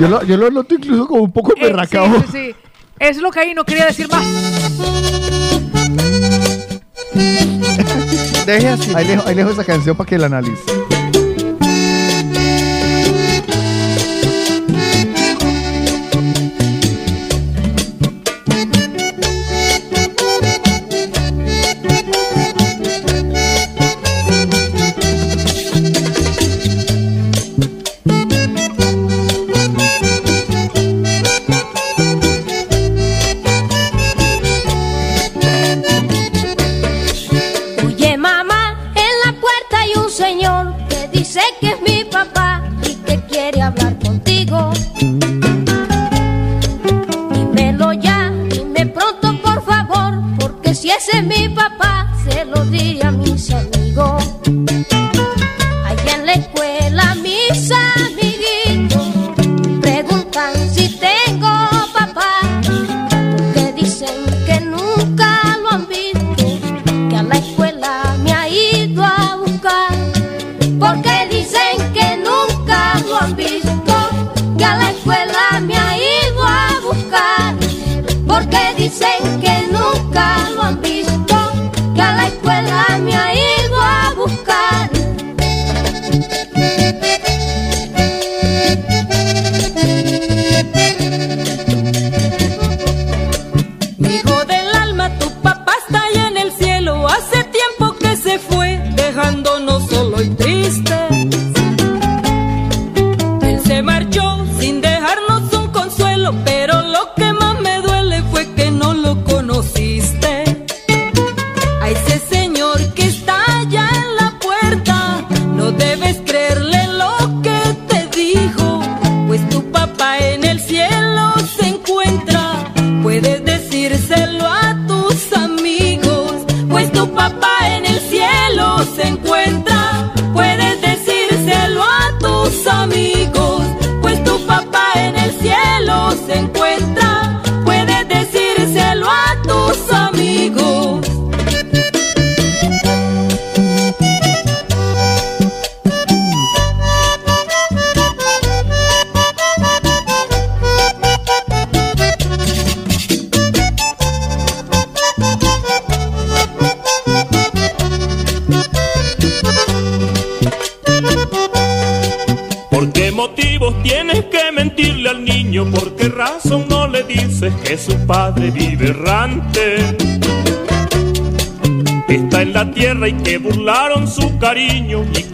yo, 0.00 0.08
lo, 0.08 0.22
yo 0.24 0.36
lo 0.36 0.50
noto 0.50 0.74
incluso 0.74 1.06
como 1.06 1.22
un 1.22 1.32
poco 1.32 1.52
Eh, 1.52 1.60
sí, 1.60 1.62
berracao. 1.64 2.06
sí, 2.06 2.24
sí. 2.32 2.54
Es 2.98 3.16
lo 3.18 3.30
que 3.30 3.40
hay, 3.40 3.54
no 3.54 3.64
quería 3.64 3.86
decir 3.86 4.08
más. 4.10 4.24
Deje 8.46 8.68
así. 8.68 8.92
Ahí 8.94 9.06
dejo, 9.06 9.26
ahí 9.26 9.34
dejo 9.34 9.50
esa 9.50 9.64
canción 9.64 9.96
para 9.96 10.08
que 10.08 10.18
la 10.18 10.26
analice. 10.26 10.83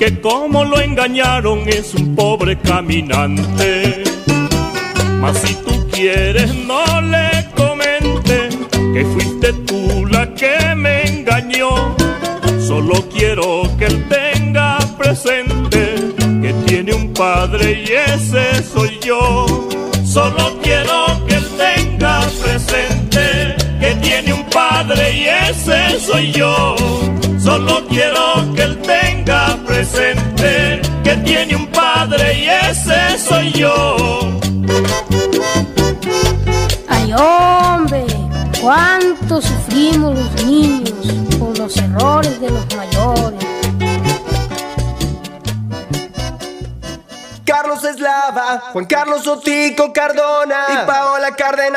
que 0.00 0.18
como 0.18 0.64
lo 0.64 0.80
engañaron 0.80 1.68
es 1.68 1.92
un 1.92 2.16
pobre 2.16 2.56
caminante. 2.56 3.79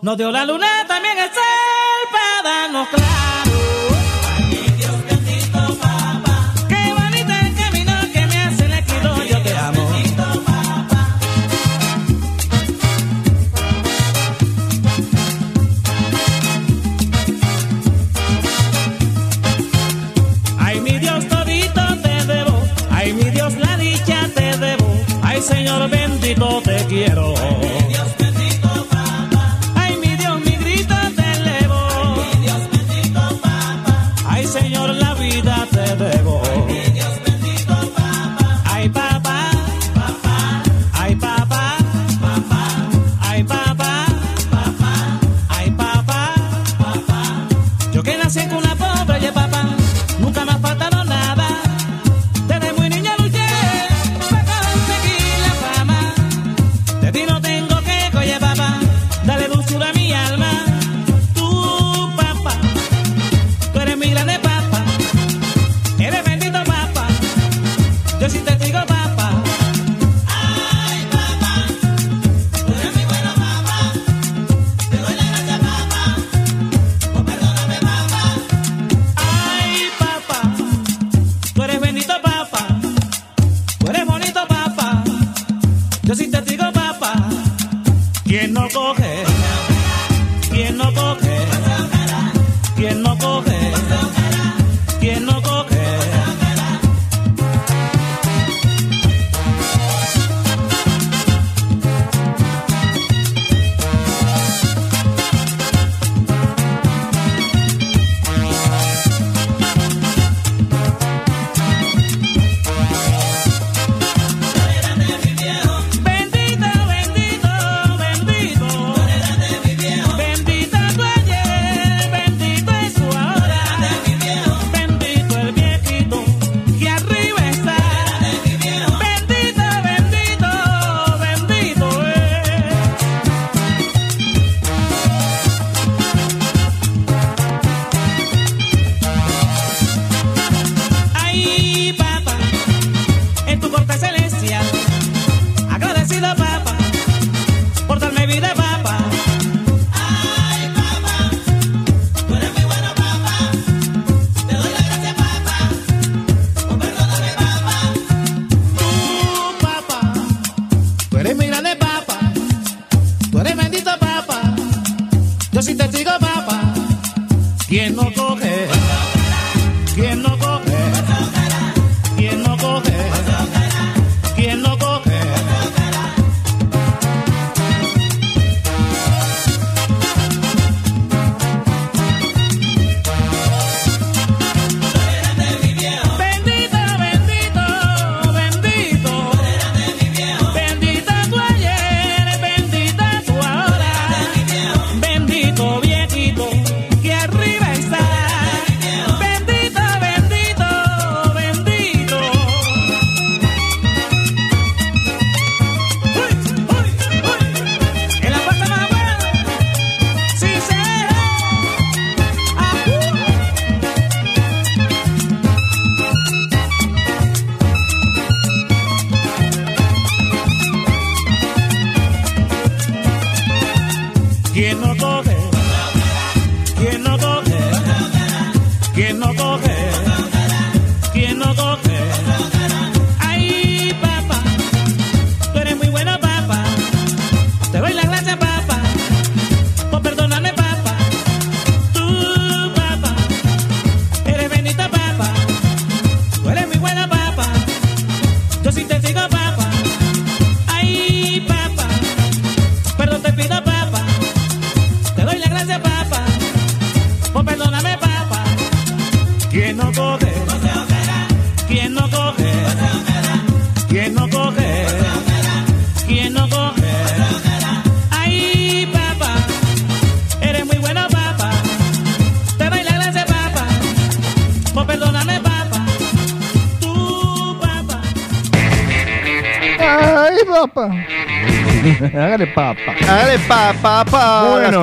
No 0.00 0.16
dio 0.16 0.30
la 0.30 0.46
luna 0.46 0.67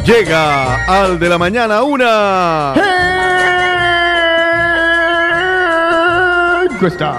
Llega 0.05 0.85
al 0.87 1.19
de 1.19 1.29
la 1.29 1.39
mañana 1.39 1.83
una. 1.83 2.75
Encuesta. 6.71 7.15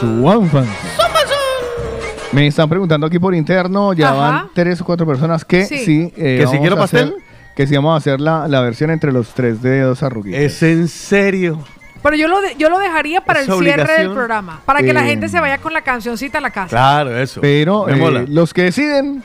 Suanfan. 0.00 0.66
Me 2.32 2.46
están 2.46 2.68
preguntando 2.68 3.06
aquí 3.06 3.18
por 3.18 3.34
interno, 3.34 3.92
ya 3.92 4.08
Ajá. 4.08 4.16
van 4.18 4.50
tres 4.54 4.80
o 4.80 4.84
cuatro 4.86 5.06
personas 5.06 5.44
que 5.44 5.66
Sí. 5.66 5.84
sí. 5.84 6.12
eh, 6.16 6.38
¿Que 6.38 6.38
si 6.38 6.44
vamos 6.46 6.60
quiero 6.60 6.80
a 6.80 6.84
hacer- 6.84 7.04
pastel? 7.10 7.24
que 7.54 7.66
si 7.66 7.76
vamos 7.76 7.92
a 7.92 7.96
hacer 7.98 8.20
la, 8.22 8.48
la 8.48 8.62
versión 8.62 8.90
entre 8.90 9.12
los 9.12 9.34
tres 9.34 9.60
dedos 9.60 10.02
arruguitos. 10.02 10.40
¿Es 10.40 10.62
en 10.62 10.88
serio? 10.88 11.58
Pero 12.02 12.16
yo 12.16 12.26
lo, 12.28 12.40
de- 12.40 12.54
yo 12.56 12.70
lo 12.70 12.78
dejaría 12.78 13.20
para 13.20 13.40
el 13.42 13.50
¿Es 13.50 13.58
cierre 13.58 13.98
del 13.98 14.10
programa, 14.12 14.62
para 14.64 14.80
que 14.80 14.94
la 14.94 15.04
Eh, 15.04 15.08
gente 15.10 15.28
se 15.28 15.38
vaya 15.38 15.58
con 15.58 15.74
la 15.74 15.82
cancioncita 15.82 16.38
a 16.38 16.40
la 16.40 16.50
casa. 16.50 16.68
Claro, 16.68 17.16
eso. 17.18 17.42
Pero 17.42 17.84
Me 17.84 17.92
eh, 17.92 17.96
mola. 17.96 18.24
los 18.26 18.54
que 18.54 18.62
deciden 18.62 19.22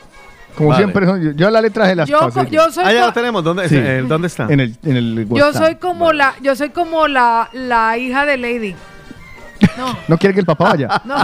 Como 0.57 0.69
Vale. 0.69 0.83
siempre, 0.83 1.05
son- 1.05 1.21
yo, 1.23 1.31
yo 1.33 1.49
la 1.51 1.61
letra 1.61 1.87
de 1.87 1.95
las 1.95 2.09
Yo 2.09 2.17
cosas. 2.19 2.45
co- 2.45 2.49
yo 2.51 2.71
soy 2.71 2.83
Ah, 2.87 2.91
ya 2.91 3.05
lo 3.05 3.13
tenemos. 3.13 3.43
¿Dónde, 3.43 3.69
Sí. 3.69 3.75
eh, 3.77 4.03
¿dónde 4.07 4.25
está? 4.27 4.47
En 4.49 4.59
el, 4.59 4.75
en 4.83 4.97
el 4.97 5.27
Yo 5.29 5.53
soy 5.53 5.75
como 5.75 6.11
la, 6.13 6.33
yo 6.41 6.55
soy 6.55 6.69
como 6.71 7.07
la, 7.07 7.47
la 7.53 7.95
hija 7.97 8.25
de 8.25 8.37
Lady. 8.37 8.75
No, 9.77 9.95
No 10.07 10.17
quiere 10.17 10.33
que 10.33 10.39
el 10.39 10.45
papá 10.47 10.69
vaya. 10.69 10.87
no, 11.05 11.15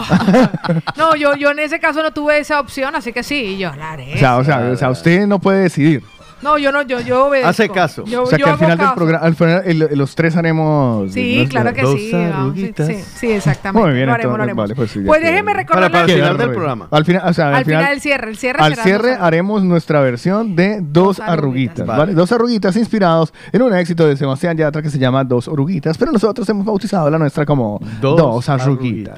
no, 0.98 1.16
yo, 1.16 1.36
yo 1.36 1.50
en 1.52 1.60
ese 1.60 1.80
caso 1.80 2.02
no 2.04 2.12
tuve 2.12 2.38
esa 2.38 2.60
opción, 2.60 2.96
así 2.96 3.12
que 3.12 3.24
sí, 3.24 3.58
yo 3.58 3.72
la 3.76 3.94
haré. 3.94 4.14
O 4.16 4.18
sea, 4.18 4.38
o 4.38 4.44
sea, 4.44 4.60
o 4.72 4.76
sea, 4.76 4.90
usted 4.92 5.26
no 5.28 5.40
puede 5.40 5.62
decidir. 5.64 6.04
No, 6.44 6.58
yo 6.58 6.72
no, 6.72 6.82
yo, 6.84 7.00
yo 7.00 7.28
obedezco. 7.28 7.50
Hace 7.50 7.70
caso. 7.70 8.04
Yo, 8.06 8.24
o 8.24 8.26
sea, 8.26 8.38
yo 8.38 8.46
que 8.46 8.52
al 8.52 8.58
final 8.58 8.78
del 8.78 8.86
caso. 8.88 8.96
programa, 8.96 9.26
al 9.26 9.36
final, 9.36 9.62
el- 9.66 9.90
los 9.98 10.14
tres 10.16 10.36
haremos. 10.36 11.12
Sí, 11.12 11.48
claro 11.50 11.74
que 11.74 11.82
dos 11.82 12.00
sí. 12.00 12.12
vamos, 12.12 12.28
sí, 12.28 12.34
arruguitas. 12.38 12.88
sí, 12.88 12.96
sí, 13.16 13.32
exactamente. 13.32 13.86
Muy 13.88 13.96
bien, 13.96 14.08
lo 14.08 14.14
haremos, 14.14 14.38
lo 14.38 14.44
entonces, 14.44 14.44
haremos. 14.44 14.64
vale, 14.64 14.76
pues 14.76 14.92
sí, 14.92 15.00
pues 15.06 15.22
déjeme 15.22 15.54
recordarle 15.54 15.90
Para, 15.90 16.02
para 16.06 16.14
el 16.14 16.20
final 16.20 16.38
del 16.38 16.52
programa. 16.52 16.88
Al 16.92 17.06
final, 17.06 17.22
o 17.26 17.34
sea, 17.34 17.48
al, 17.50 17.56
al 17.56 17.66
final 17.66 17.92
el 17.94 18.02
cierre, 18.02 18.30
el 18.30 18.38
cierre 18.38 18.60
Al 18.62 18.72
será 18.74 18.84
cierre 18.84 19.10
dos- 19.12 19.20
haremos 19.22 19.64
nuestra 19.64 20.02
versión 20.02 20.56
de 20.56 20.80
Dos, 20.82 21.20
Arruguitas, 21.20 21.86
¿vale? 21.88 22.00
Vale. 22.00 22.14
Dos 22.14 22.32
Arruguitas 22.32 22.76
inspirados 22.76 23.34
en 23.52 23.62
un 23.62 23.74
éxito 23.76 24.06
de 24.08 24.18
Sebastián 24.18 24.58
Yatra 24.58 24.82
que 24.82 24.90
se 24.90 25.00
llama 25.00 25.24
Dos 25.24 25.48
Oruguitas, 25.48 25.98
pero 25.98 26.12
nosotros 26.12 26.48
hemos 26.50 26.66
bautizado 26.66 27.10
la 27.10 27.18
nuestra 27.18 27.46
como 27.46 27.80
Dos, 28.02 28.18
Dos 28.18 28.50
Arruguitas. 28.50 29.18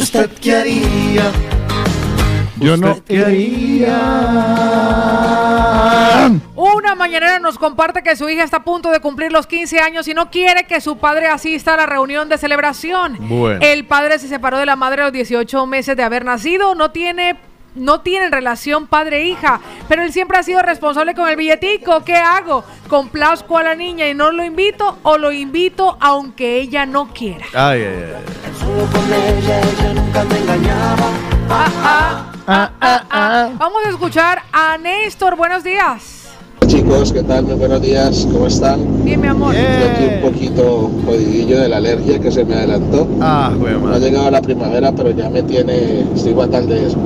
¿Usted 0.00 0.30
qué 0.40 0.56
haría? 0.56 1.30
Yo 2.58 2.76
no 2.78 2.92
¿Usted 2.92 3.04
qué 3.04 3.22
haría? 3.22 3.98
Una 6.56 6.94
mañanera 6.94 7.38
nos 7.38 7.58
comparte 7.58 8.02
que 8.02 8.16
su 8.16 8.26
hija 8.30 8.42
está 8.42 8.58
a 8.58 8.64
punto 8.64 8.90
de 8.90 9.00
cumplir 9.00 9.30
los 9.30 9.46
15 9.46 9.78
años 9.80 10.08
y 10.08 10.14
no 10.14 10.30
quiere 10.30 10.64
que 10.64 10.80
su 10.80 10.96
padre 10.96 11.26
asista 11.26 11.74
a 11.74 11.76
la 11.76 11.84
reunión 11.86 12.30
de 12.30 12.38
celebración. 12.38 13.18
Bueno. 13.20 13.60
El 13.62 13.84
padre 13.86 14.18
se 14.18 14.28
separó 14.28 14.56
de 14.56 14.64
la 14.64 14.76
madre 14.76 15.02
a 15.02 15.04
los 15.04 15.12
18 15.12 15.66
meses 15.66 15.94
de 15.96 16.02
haber 16.02 16.24
nacido, 16.24 16.74
no 16.74 16.90
tiene 16.92 17.38
no 17.74 18.00
tienen 18.00 18.32
relación 18.32 18.86
padre-hija, 18.86 19.60
pero 19.88 20.02
él 20.02 20.12
siempre 20.12 20.38
ha 20.38 20.42
sido 20.42 20.60
responsable 20.62 21.14
con 21.14 21.28
el 21.28 21.36
billetico. 21.36 22.00
¿Qué 22.04 22.14
hago? 22.16 22.64
¿Complazco 22.88 23.58
a 23.58 23.62
la 23.62 23.74
niña 23.74 24.08
y 24.08 24.14
no 24.14 24.32
lo 24.32 24.44
invito 24.44 24.98
o 25.02 25.18
lo 25.18 25.32
invito 25.32 25.96
aunque 26.00 26.60
ella 26.60 26.86
no 26.86 27.08
quiera? 27.12 27.46
Ay, 27.54 27.82
ay, 27.82 28.04
ay. 28.16 28.54
Solo 28.58 28.86
con 28.90 29.12
ella, 29.12 29.60
ella 29.60 29.94
nunca 29.94 30.24
me 30.24 30.38
engañaba. 30.38 31.06
Ah, 31.48 31.68
ah, 31.84 32.26
Ah, 32.46 32.70
ah, 32.80 33.04
ah. 33.10 33.50
Vamos 33.58 33.82
a 33.86 33.90
escuchar 33.90 34.42
a 34.52 34.76
Néstor. 34.76 35.36
Buenos 35.36 35.62
días. 35.62 36.16
Chicos, 36.66 37.12
¿qué 37.12 37.22
tal? 37.22 37.44
Muy 37.44 37.54
buenos 37.54 37.80
días, 37.82 38.26
¿cómo 38.32 38.46
están? 38.46 39.04
Bien, 39.04 39.20
mi 39.20 39.28
amor. 39.28 39.54
Estoy 39.54 39.88
aquí 39.88 40.14
un 40.16 40.20
poquito 40.32 40.90
jodidillo 41.04 41.60
de 41.60 41.68
la 41.68 41.76
alergia 41.78 42.18
que 42.20 42.30
se 42.30 42.44
me 42.44 42.54
adelantó. 42.54 43.06
Ah, 43.20 43.52
güey, 43.56 43.74
No 43.74 43.92
ha 43.94 43.98
llegado 43.98 44.30
la 44.30 44.40
primavera, 44.42 44.92
pero 44.92 45.10
ya 45.10 45.28
me 45.30 45.42
tiene, 45.42 46.02
estoy 46.14 46.34
fatal 46.34 46.68
de 46.68 46.86
eso. 46.88 46.98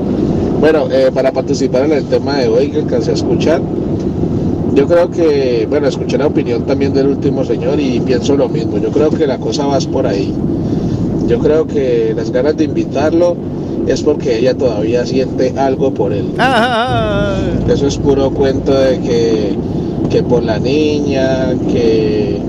Bueno, 0.61 0.87
eh, 0.91 1.11
para 1.13 1.33
participar 1.33 1.85
en 1.85 1.93
el 1.93 2.05
tema 2.05 2.39
de 2.39 2.49
hoy 2.49 2.71
que 2.71 2.79
alcancé 2.79 3.11
a 3.11 3.15
escuchar, 3.15 3.61
yo 4.75 4.87
creo 4.89 5.11
que, 5.11 5.67
bueno, 5.69 5.87
escuché 5.87 6.19
la 6.19 6.27
opinión 6.27 6.63
también 6.63 6.93
del 6.93 7.09
último 7.09 7.45
señor 7.45 7.79
y 7.79 8.01
pienso 8.01 8.37
lo 8.37 8.49
mismo. 8.49 8.79
Yo 8.79 8.91
creo 8.91 9.11
que 9.11 9.27
la 9.27 9.39
cosa 9.39 9.67
va 9.67 9.79
por 9.93 10.07
ahí. 10.07 10.33
Yo 11.29 11.39
creo 11.39 11.67
que 11.67 12.13
las 12.17 12.31
ganas 12.31 12.57
de 12.57 12.65
invitarlo 12.65 13.37
es 13.87 14.03
porque 14.03 14.39
ella 14.39 14.55
todavía 14.55 15.07
siente 15.07 15.55
algo 15.57 15.93
por 15.93 16.13
él. 16.13 16.33
Ah, 16.39 17.37
Eso 17.69 17.87
es 17.87 17.97
puro 17.99 18.31
cuento 18.31 18.73
de 18.75 18.99
que, 19.01 19.55
que 20.11 20.23
por 20.23 20.43
la 20.43 20.59
niña, 20.59 21.55
que, 21.71 22.41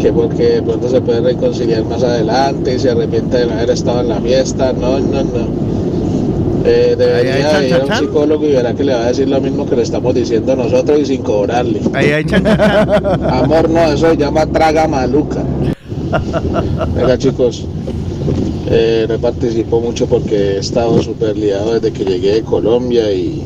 que 0.00 0.12
porque 0.12 0.44
de 0.44 0.62
pronto 0.62 0.88
se 0.88 1.00
puede 1.00 1.20
reconciliar 1.20 1.84
más 1.84 2.02
adelante 2.02 2.74
y 2.74 2.78
se 2.78 2.90
arrepiente 2.90 3.38
de 3.38 3.46
no 3.46 3.52
haber 3.52 3.70
estado 3.70 4.00
en 4.00 4.08
la 4.08 4.20
fiesta. 4.20 4.72
No, 4.72 4.98
no, 4.98 5.22
no. 5.22 5.67
Eh, 6.64 6.94
debería 6.98 7.34
Ahí 7.34 7.42
hay 7.42 7.50
chan, 7.52 7.64
ir 7.66 7.74
a 7.74 7.78
un 7.78 7.88
chan. 7.88 7.98
psicólogo 8.00 8.44
y 8.46 8.52
verá 8.52 8.74
que 8.74 8.84
le 8.84 8.92
va 8.94 9.04
a 9.04 9.08
decir 9.08 9.28
lo 9.28 9.40
mismo 9.40 9.68
que 9.68 9.76
le 9.76 9.82
estamos 9.82 10.14
diciendo 10.14 10.54
nosotros 10.56 10.98
y 11.00 11.06
sin 11.06 11.22
cobrarle. 11.22 11.80
Ahí 11.94 12.10
hay 12.10 12.24
chan. 12.24 12.46
Amor, 12.46 13.70
no, 13.70 13.84
eso 13.92 14.10
se 14.10 14.16
llama 14.16 14.46
traga 14.46 14.86
maluca. 14.88 15.42
Venga, 16.94 17.18
chicos, 17.18 17.66
eh, 18.70 19.06
no 19.08 19.18
participo 19.18 19.80
mucho 19.80 20.06
porque 20.06 20.34
he 20.34 20.58
estado 20.58 21.02
súper 21.02 21.36
liado 21.36 21.74
desde 21.74 21.92
que 21.92 22.04
llegué 22.04 22.34
de 22.34 22.42
Colombia 22.42 23.10
y, 23.12 23.42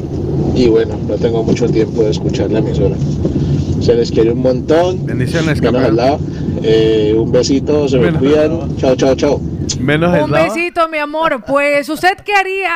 y 0.54 0.68
bueno, 0.68 0.94
no 1.08 1.14
tengo 1.16 1.42
mucho 1.42 1.68
tiempo 1.68 2.02
de 2.02 2.10
escuchar 2.10 2.50
la 2.50 2.60
emisora. 2.60 2.94
Se 3.80 3.94
les 3.94 4.10
quiere 4.12 4.30
un 4.32 4.42
montón. 4.42 5.04
Bendiciones, 5.04 5.60
Menos 5.60 5.72
campeón. 5.72 5.84
al 5.84 5.96
lado. 5.96 6.18
Eh, 6.62 7.14
un 7.18 7.32
besito, 7.32 7.88
se 7.88 7.98
me 7.98 8.12
cuidan. 8.12 8.76
Chao, 8.76 8.94
chao, 8.94 9.14
chao. 9.16 9.40
Menos 9.80 10.10
Un 10.10 10.24
eslava. 10.24 10.44
besito, 10.44 10.88
mi 10.88 10.98
amor. 10.98 11.42
Pues, 11.44 11.88
¿usted 11.88 12.16
qué 12.24 12.32
haría? 12.32 12.70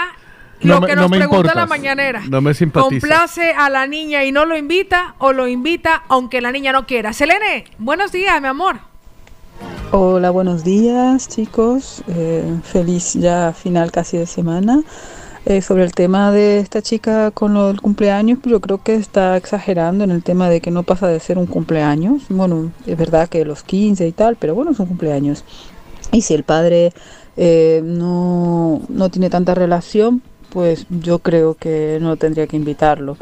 No 0.63 0.75
Lo 0.77 0.81
me- 0.81 0.87
que 0.87 0.97
no 0.97 1.03
nos 1.03 1.11
me 1.11 1.19
pregunta 1.19 1.55
la 1.55 1.67
mañanera. 1.67 2.23
No 2.29 2.41
me 2.41 2.55
simpatiza. 2.55 2.89
¿Complace 2.89 3.53
a 3.53 3.69
la 3.69 3.87
niña 3.87 4.25
y 4.25 4.33
no 4.33 4.45
lo 4.47 4.57
invita 4.57 5.15
o 5.19 5.33
lo 5.33 5.47
invita 5.49 6.03
aunque 6.09 6.41
la 6.41 6.51
niña 6.51 6.73
no 6.73 6.87
quiera? 6.87 7.13
Selene, 7.13 7.65
buenos 7.79 8.11
días, 8.13 8.41
mi 8.41 8.49
amor. 8.49 8.77
Hola, 9.93 10.31
buenos 10.31 10.65
días 10.65 11.29
chicos. 11.29 12.03
Eh, 12.09 12.43
feliz 12.65 13.15
ya 13.15 13.53
final 13.53 13.93
casi 13.93 14.17
de 14.19 14.27
semana. 14.27 14.83
Eh, 15.45 15.63
sobre 15.63 15.85
el 15.85 15.93
tema 15.95 16.33
de 16.33 16.59
esta 16.59 16.83
chica 16.83 17.31
con 17.31 17.55
lo 17.55 17.69
del 17.69 17.81
cumpleaños, 17.81 18.39
pues 18.43 18.51
yo 18.51 18.61
creo 18.61 18.83
que 18.83 18.97
está 18.97 19.37
exagerando 19.37 20.03
en 20.03 20.11
el 20.11 20.25
tema 20.25 20.49
de 20.49 20.61
que 20.61 20.73
no 20.73 20.83
pasa 20.83 21.07
de 21.07 21.21
ser 21.21 21.39
un 21.39 21.47
cumpleaños. 21.47 22.23
Bueno, 22.29 22.73
es 22.85 22.97
verdad 22.99 23.29
que 23.29 23.45
los 23.45 23.63
15 23.63 24.09
y 24.09 24.13
tal, 24.13 24.35
pero 24.37 24.57
bueno, 24.57 24.73
es 24.73 24.81
un 24.81 24.87
cumpleaños. 24.87 25.45
Y 26.11 26.23
si 26.23 26.35
el 26.35 26.43
padre 26.43 26.93
eh, 27.37 27.81
no, 27.85 28.81
no 28.89 29.09
tiene 29.11 29.31
tanta 29.31 29.55
relación, 29.55 30.21
pues 30.57 30.87
yo 30.89 31.19
creo 31.19 31.53
que 31.53 31.99
no 32.01 32.17
tendría 32.17 32.47
que 32.47 32.57
invitarlo. 32.57 33.19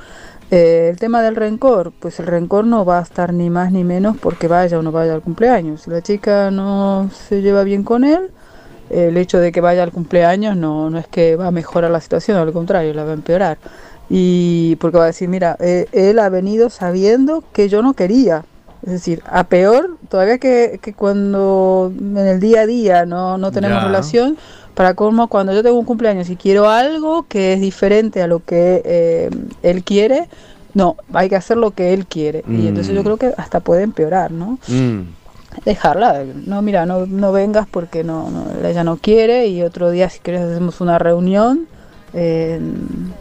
Eh, 0.52 0.86
el 0.92 1.00
tema 1.00 1.20
del 1.20 1.34
rencor, 1.34 1.90
pues 1.98 2.20
el 2.20 2.26
rencor 2.26 2.64
no 2.64 2.84
va 2.84 3.00
a 3.00 3.02
estar 3.02 3.32
ni 3.32 3.50
más 3.50 3.72
ni 3.72 3.82
menos 3.82 4.16
porque 4.16 4.46
vaya 4.46 4.78
o 4.78 4.82
no 4.82 4.92
vaya 4.92 5.14
al 5.14 5.20
cumpleaños. 5.20 5.82
Si 5.82 5.90
la 5.90 6.00
chica 6.00 6.52
no 6.52 7.10
se 7.12 7.42
lleva 7.42 7.64
bien 7.64 7.82
con 7.82 8.04
él, 8.04 8.30
el 8.88 9.16
hecho 9.16 9.40
de 9.40 9.50
que 9.50 9.60
vaya 9.60 9.82
al 9.82 9.90
cumpleaños 9.90 10.56
no, 10.56 10.90
no 10.90 10.98
es 11.00 11.08
que 11.08 11.34
va 11.34 11.48
a 11.48 11.50
mejorar 11.50 11.90
la 11.90 12.00
situación, 12.00 12.36
al 12.36 12.52
contrario, 12.52 12.94
la 12.94 13.02
va 13.02 13.10
a 13.10 13.14
empeorar. 13.14 13.58
Y 14.08 14.76
porque 14.76 14.98
va 14.98 15.04
a 15.04 15.08
decir, 15.08 15.28
mira, 15.28 15.56
eh, 15.58 15.88
él 15.90 16.20
ha 16.20 16.28
venido 16.28 16.70
sabiendo 16.70 17.42
que 17.52 17.68
yo 17.68 17.82
no 17.82 17.94
quería. 17.94 18.44
Es 18.86 18.92
decir, 18.92 19.22
a 19.26 19.42
peor, 19.42 19.96
todavía 20.08 20.38
que, 20.38 20.78
que 20.80 20.92
cuando 20.92 21.90
en 21.98 22.16
el 22.16 22.38
día 22.38 22.60
a 22.60 22.66
día 22.66 23.06
no, 23.06 23.38
no 23.38 23.50
tenemos 23.50 23.78
Ya. 23.80 23.86
relación, 23.86 24.36
para 24.74 24.94
como 24.94 25.28
cuando 25.28 25.52
yo 25.52 25.62
tengo 25.62 25.78
un 25.78 25.84
cumpleaños 25.84 26.28
y 26.30 26.36
quiero 26.36 26.68
algo 26.68 27.26
que 27.28 27.52
es 27.54 27.60
diferente 27.60 28.22
a 28.22 28.26
lo 28.26 28.40
que 28.44 28.82
eh, 28.84 29.30
él 29.62 29.84
quiere, 29.84 30.28
no, 30.74 30.96
hay 31.12 31.28
que 31.28 31.36
hacer 31.36 31.56
lo 31.56 31.70
que 31.70 31.94
él 31.94 32.06
quiere. 32.06 32.44
Y 32.48 32.66
entonces 32.66 32.92
Mm. 32.92 32.96
yo 32.96 33.04
creo 33.04 33.16
que 33.16 33.32
hasta 33.36 33.60
puede 33.60 33.82
empeorar, 33.82 34.30
¿no? 34.32 34.58
dejarla. 35.64 36.24
No, 36.46 36.62
mira, 36.62 36.84
no, 36.84 37.06
no 37.06 37.30
vengas 37.32 37.66
porque 37.70 38.02
no, 38.02 38.28
no, 38.30 38.46
ella 38.68 38.82
no 38.84 38.96
quiere 38.96 39.46
y 39.46 39.62
otro 39.62 39.90
día 39.90 40.10
si 40.10 40.18
quieres 40.18 40.42
hacemos 40.42 40.80
una 40.80 40.98
reunión 40.98 41.68
eh, 42.12 42.60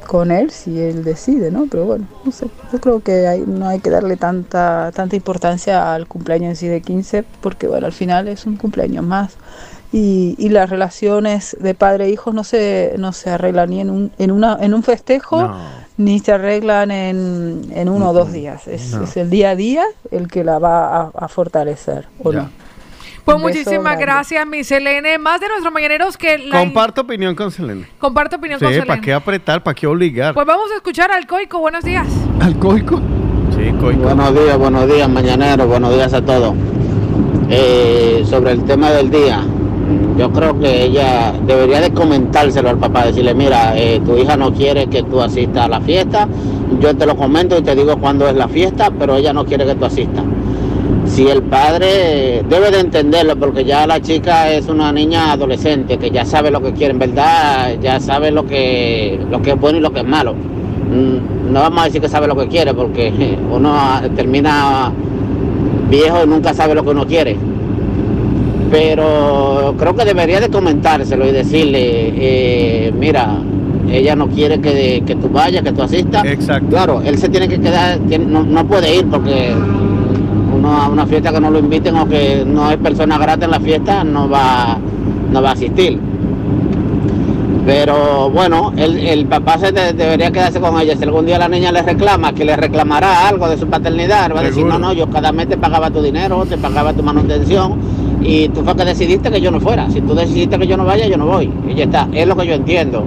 con 0.07 0.31
él 0.31 0.49
si 0.51 0.79
él 0.79 1.03
decide, 1.03 1.51
¿no? 1.51 1.67
Pero 1.69 1.85
bueno, 1.85 2.05
no 2.25 2.31
sé, 2.31 2.47
yo 2.71 2.79
creo 2.79 2.99
que 3.01 3.27
hay- 3.27 3.43
no 3.45 3.67
hay 3.67 3.79
que 3.79 3.89
darle 3.89 4.17
tanta, 4.17 4.91
tanta 4.93 5.15
importancia 5.15 5.93
al 5.93 6.07
cumpleaños 6.07 6.49
en 6.49 6.55
sí 6.55 6.67
de 6.67 6.81
15 6.81 7.23
porque 7.41 7.67
bueno, 7.67 7.85
al 7.87 7.93
final 7.93 8.27
es 8.27 8.45
un 8.45 8.55
cumpleaños 8.55 9.03
más. 9.05 9.33
Y, 9.95 10.33
y 10.39 10.49
las 10.49 10.71
relaciones 10.71 11.55
de 11.59 11.75
padre 11.75 12.05
e 12.05 12.09
hijos 12.09 12.33
no 12.33 12.43
se, 12.43 12.95
no 12.97 13.13
se 13.13 13.29
arreglan 13.29 13.69
ni 13.69 13.79
en 13.79 13.91
un, 13.91 14.11
en 14.17 14.31
una, 14.31 14.57
en 14.59 14.73
un 14.73 14.81
festejo 14.81 15.53
ni 15.97 16.17
se 16.19 16.31
arreglan 16.31 16.89
en, 16.89 17.61
en 17.71 17.87
uno 17.89 18.09
o 18.09 18.13
dos 18.13 18.31
días. 18.33 18.67
Es, 18.67 18.93
No. 18.95 19.03
es 19.03 19.15
el 19.17 19.29
día 19.29 19.51
a 19.51 19.55
día 19.55 19.83
el 20.09 20.27
que 20.29 20.43
la 20.43 20.57
va 20.57 20.97
a, 21.01 21.11
a 21.15 21.27
fortalecer. 21.27 22.07
¿o 22.23 22.31
no? 22.31 22.49
Pues 23.23 23.39
muchísimas 23.39 23.83
grande. 23.83 24.01
gracias, 24.05 24.47
mi 24.47 24.63
Selene. 24.63 25.19
Más 25.19 25.39
de 25.39 25.47
nuestros 25.47 25.71
mañaneros 25.71 26.17
que 26.17 26.39
la 26.39 26.57
Comparto 26.59 27.01
opinión 27.01 27.35
con 27.35 27.51
Selene. 27.51 27.87
comparte 27.99 28.35
opinión 28.35 28.59
Sí, 28.59 28.65
con 28.65 28.73
¿para 28.73 28.83
Selene. 28.85 29.01
qué 29.05 29.13
apretar? 29.13 29.61
¿Para 29.61 29.75
qué 29.75 29.85
obligar? 29.85 30.33
Pues 30.33 30.47
vamos 30.47 30.71
a 30.73 30.75
escuchar 30.77 31.11
al 31.11 31.27
Coico. 31.27 31.59
Buenos 31.59 31.83
días. 31.85 32.07
¿Alcoico? 32.41 32.99
Sí, 33.55 33.71
coico. 33.79 34.01
Buenos 34.01 34.33
días, 34.33 34.57
buenos 34.57 34.87
días, 34.91 35.07
mañaneros, 35.07 35.67
buenos 35.67 35.93
días 35.93 36.11
a 36.15 36.21
todos. 36.25 36.55
Eh, 37.49 38.23
sobre 38.27 38.53
el 38.53 38.63
tema 38.65 38.89
del 38.89 39.09
día, 39.11 39.43
Yo 40.17 40.31
creo 40.31 40.59
que 40.59 40.85
ella 40.85 41.33
debería 41.45 41.81
de 41.81 41.91
comentárselo 41.91 42.69
al 42.69 42.77
papá, 42.77 43.05
decirle, 43.05 43.33
mira, 43.33 43.73
eh, 43.75 43.99
tu 44.05 44.15
hija 44.17 44.37
no 44.37 44.53
quiere 44.53 44.87
que 44.87 45.01
tú 45.03 45.19
asistas 45.19 45.65
a 45.65 45.67
la 45.67 45.81
fiesta, 45.81 46.27
yo 46.79 46.95
te 46.95 47.05
lo 47.05 47.15
comento 47.15 47.57
y 47.57 47.63
te 47.63 47.75
digo 47.75 47.97
cuándo 47.97 48.27
es 48.27 48.35
la 48.35 48.47
fiesta, 48.47 48.91
pero 48.97 49.15
ella 49.15 49.33
no 49.33 49.43
quiere 49.45 49.65
que 49.65 49.73
tú 49.75 49.85
asistas. 49.85 50.23
Si 51.05 51.27
el 51.27 51.41
padre 51.43 52.43
debe 52.47 52.71
de 52.71 52.79
entenderlo, 52.79 53.35
porque 53.35 53.65
ya 53.65 53.87
la 53.87 54.01
chica 54.01 54.51
es 54.51 54.67
una 54.67 54.91
niña 54.91 55.31
adolescente 55.31 55.97
que 55.97 56.11
ya 56.11 56.25
sabe 56.25 56.51
lo 56.51 56.61
que 56.61 56.73
quiere, 56.73 56.93
en 56.93 56.99
verdad, 56.99 57.75
ya 57.81 57.99
sabe 57.99 58.31
lo 58.31 58.45
que, 58.45 59.19
lo 59.31 59.41
que 59.41 59.51
es 59.51 59.59
bueno 59.59 59.79
y 59.79 59.81
lo 59.81 59.91
que 59.91 60.01
es 60.01 60.07
malo. 60.07 60.33
Mm, 60.33 61.51
No 61.51 61.59
vamos 61.61 61.81
a 61.81 61.85
decir 61.85 62.01
que 62.01 62.09
sabe 62.09 62.27
lo 62.27 62.35
que 62.35 62.47
quiere, 62.47 62.73
porque 62.73 63.11
uno 63.51 63.75
termina 64.15 64.91
viejo 65.89 66.23
y 66.23 66.27
nunca 66.27 66.53
sabe 66.53 66.75
lo 66.75 66.83
que 66.83 66.89
uno 66.91 67.05
quiere. 67.05 67.37
Pero 68.73 69.75
creo 69.77 69.95
que 69.95 70.03
debería 70.03 70.39
de 70.39 70.49
comentárselo 70.49 71.27
y 71.27 71.31
decirle, 71.31 72.11
eh, 72.17 72.91
mira, 72.97 73.37
ella 73.87 74.15
no 74.15 74.27
quiere 74.29 74.59
que, 74.59 75.03
que 75.05 75.15
tú 75.15 75.29
vayas, 75.29 75.61
que 75.61 75.71
tú 75.71 75.83
asistas. 75.83 76.25
Exacto. 76.25 76.69
Claro, 76.71 77.01
él 77.05 77.19
se 77.19 77.29
tiene 77.29 77.47
que 77.47 77.59
quedar, 77.61 77.99
tiene- 78.09 78.25
no, 78.25 78.41
no 78.43 78.65
puede 78.65 78.95
ir 78.95 79.05
porque 79.05 79.53
uno 80.55 80.73
a 80.75 80.87
una 80.89 81.05
fiesta 81.05 81.31
que 81.31 81.39
no 81.39 81.51
lo 81.51 81.59
inviten 81.59 81.95
o 81.97 82.07
que 82.09 82.43
no 82.47 82.65
hay 82.65 82.77
persona 82.77 83.19
grata 83.19 83.45
en 83.45 83.51
la 83.51 83.59
fiesta 83.59 84.03
no 84.03 84.27
va, 84.27 84.79
no 85.31 85.39
va 85.39 85.49
a 85.49 85.53
asistir. 85.53 85.99
Pero 87.65 88.29
bueno, 88.31 88.73
el, 88.75 88.97
el 88.97 89.25
papá 89.27 89.57
se 89.59 89.71
de- 89.71 89.93
debería 89.93 90.31
quedarse 90.31 90.59
con 90.59 90.79
ella. 90.81 90.95
Si 90.97 91.03
algún 91.03 91.27
día 91.27 91.37
la 91.37 91.47
niña 91.47 91.71
le 91.71 91.83
reclama, 91.83 92.33
que 92.33 92.43
le 92.43 92.55
reclamará 92.57 93.27
algo 93.29 93.47
de 93.47 93.57
su 93.57 93.67
paternidad, 93.67 94.31
va 94.35 94.39
a 94.39 94.43
decir, 94.43 94.65
no, 94.65 94.79
no, 94.79 94.93
yo 94.93 95.07
cada 95.11 95.31
mes 95.31 95.47
te 95.47 95.57
pagaba 95.57 95.91
tu 95.91 96.01
dinero, 96.01 96.43
te 96.49 96.57
pagaba 96.57 96.91
tu 96.91 97.03
manutención 97.03 97.75
y 98.23 98.49
tú 98.49 98.63
fue 98.63 98.75
que 98.75 98.85
decidiste 98.85 99.29
que 99.29 99.41
yo 99.41 99.51
no 99.51 99.59
fuera. 99.59 99.89
Si 99.91 100.01
tú 100.01 100.15
decidiste 100.15 100.57
que 100.57 100.65
yo 100.67 100.77
no 100.77 100.85
vaya, 100.85 101.07
yo 101.07 101.17
no 101.17 101.25
voy. 101.27 101.51
Y 101.67 101.75
ya 101.75 101.83
está, 101.83 102.07
es 102.13 102.27
lo 102.27 102.35
que 102.35 102.47
yo 102.47 102.53
entiendo. 102.53 103.05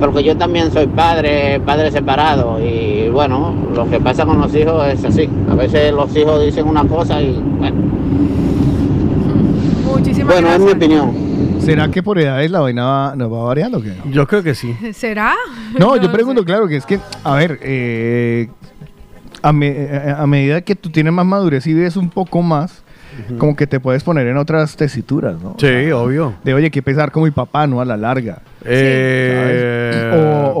Porque 0.00 0.22
yo 0.24 0.36
también 0.36 0.70
soy 0.72 0.86
padre, 0.88 1.60
padre 1.60 1.90
separado 1.90 2.58
y 2.60 3.08
bueno, 3.10 3.54
lo 3.74 3.88
que 3.88 4.00
pasa 4.00 4.24
con 4.26 4.40
los 4.40 4.54
hijos 4.54 4.86
es 4.88 5.04
así. 5.04 5.28
A 5.50 5.54
veces 5.54 5.92
los 5.92 6.14
hijos 6.16 6.44
dicen 6.44 6.66
una 6.66 6.84
cosa 6.84 7.22
y 7.22 7.40
bueno. 7.58 7.76
Muchísimas 9.86 10.34
Bueno, 10.34 10.48
es 10.52 10.60
mi 10.60 10.70
opinión. 10.72 11.12
¿Será 11.60 11.90
que 11.90 12.02
por 12.02 12.18
edades 12.18 12.50
la 12.50 12.60
vaina 12.60 12.84
va, 12.84 13.16
nos 13.16 13.32
va 13.32 13.44
variando 13.44 13.78
o 13.78 13.82
qué? 13.82 13.94
Yo 14.10 14.26
creo 14.26 14.42
que 14.42 14.54
sí. 14.54 14.74
¿Será? 14.92 15.32
No, 15.78 15.96
yo 15.96 16.10
pregunto, 16.12 16.44
claro, 16.44 16.68
que 16.68 16.76
es 16.76 16.84
que, 16.86 16.98
a 17.22 17.34
ver, 17.36 17.58
eh, 17.62 18.48
a, 19.42 19.52
me- 19.52 19.68
eh, 19.70 20.14
a 20.18 20.26
medida 20.26 20.60
que 20.60 20.74
tú 20.74 20.90
tienes 20.90 21.12
más 21.12 21.24
madurez 21.24 21.66
y 21.66 21.72
vives 21.72 21.96
un 21.96 22.10
poco 22.10 22.42
más, 22.42 22.82
como 23.38 23.56
que 23.56 23.66
te 23.66 23.80
puedes 23.80 24.02
poner 24.02 24.26
en 24.26 24.36
otras 24.36 24.76
tesituras, 24.76 25.40
¿no? 25.40 25.56
Sí, 25.58 25.90
obvio. 25.92 26.34
De, 26.44 26.54
oye, 26.54 26.70
que 26.70 26.82
pesar 26.82 27.10
con 27.10 27.22
mi 27.22 27.30
papá, 27.30 27.66
¿no? 27.66 27.80
A 27.80 27.84
la 27.84 27.96
larga. 27.96 28.42
Eh. 28.66 30.10
O, 30.14 30.52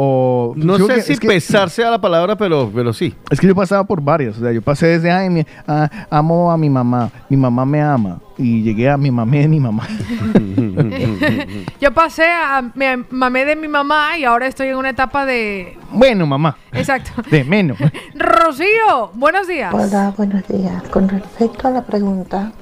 o- 0.50 0.54
no 0.56 0.78
sé 0.86 1.02
si 1.02 1.12
es 1.14 1.20
que- 1.20 1.26
pesarse 1.28 1.84
a 1.84 1.90
la 1.90 2.00
palabra, 2.00 2.36
pero, 2.36 2.70
pero 2.74 2.92
sí. 2.92 3.14
Es 3.30 3.40
que 3.40 3.46
yo 3.46 3.54
pasaba 3.54 3.84
por 3.84 4.00
varias, 4.00 4.36
o 4.36 4.40
sea, 4.40 4.52
yo 4.52 4.62
pasé 4.62 4.86
desde, 4.86 5.10
ay, 5.10 5.30
mi- 5.30 5.46
ah, 5.66 5.88
amo 6.10 6.50
a 6.50 6.56
mi 6.56 6.68
mamá, 6.70 7.10
mi 7.28 7.36
mamá 7.36 7.64
me 7.64 7.80
ama, 7.80 8.18
y 8.38 8.62
llegué 8.62 8.88
a 8.90 8.96
mi 8.96 9.10
mamá 9.10 9.36
de 9.36 9.48
mi 9.48 9.60
mamá. 9.60 9.86
Yo 11.80 11.92
pasé 11.92 12.24
a 12.26 12.62
me 12.74 12.96
mamé 13.10 13.44
de 13.44 13.56
mi 13.56 13.68
mamá 13.68 14.16
y 14.18 14.24
ahora 14.24 14.46
estoy 14.46 14.68
en 14.68 14.76
una 14.76 14.90
etapa 14.90 15.24
de 15.26 15.76
bueno, 15.92 16.26
mamá, 16.26 16.56
exacto. 16.72 17.10
de 17.30 17.44
menos. 17.44 17.78
Rocío, 18.14 19.10
buenos 19.14 19.46
días. 19.46 19.72
Hola, 19.72 20.12
buenos 20.16 20.46
días. 20.48 20.82
Con 20.90 21.08
respecto 21.08 21.68
a 21.68 21.70
la 21.70 21.82
pregunta, 21.82 22.52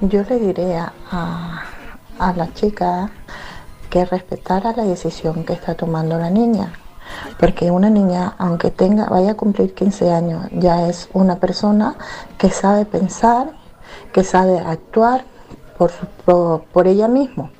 yo 0.00 0.22
le 0.28 0.38
diría 0.38 0.92
a, 1.10 1.62
a 2.18 2.32
la 2.34 2.52
chica 2.54 3.10
que 3.90 4.04
respetara 4.04 4.72
la 4.76 4.84
decisión 4.84 5.44
que 5.44 5.52
está 5.52 5.74
tomando 5.74 6.18
la 6.18 6.30
niña. 6.30 6.72
Porque 7.40 7.70
una 7.70 7.88
niña, 7.90 8.34
aunque 8.38 8.70
tenga, 8.70 9.06
vaya 9.06 9.32
a 9.32 9.34
cumplir 9.36 9.74
15 9.74 10.12
años, 10.12 10.46
ya 10.52 10.88
es 10.88 11.08
una 11.14 11.36
persona 11.36 11.96
que 12.36 12.50
sabe 12.50 12.84
pensar, 12.84 13.52
que 14.12 14.24
sabe 14.24 14.58
actuar 14.58 15.24
por, 15.78 15.90
su- 15.90 16.06
por, 16.24 16.62
por 16.64 16.86
ella 16.86 17.08
misma. 17.08 17.50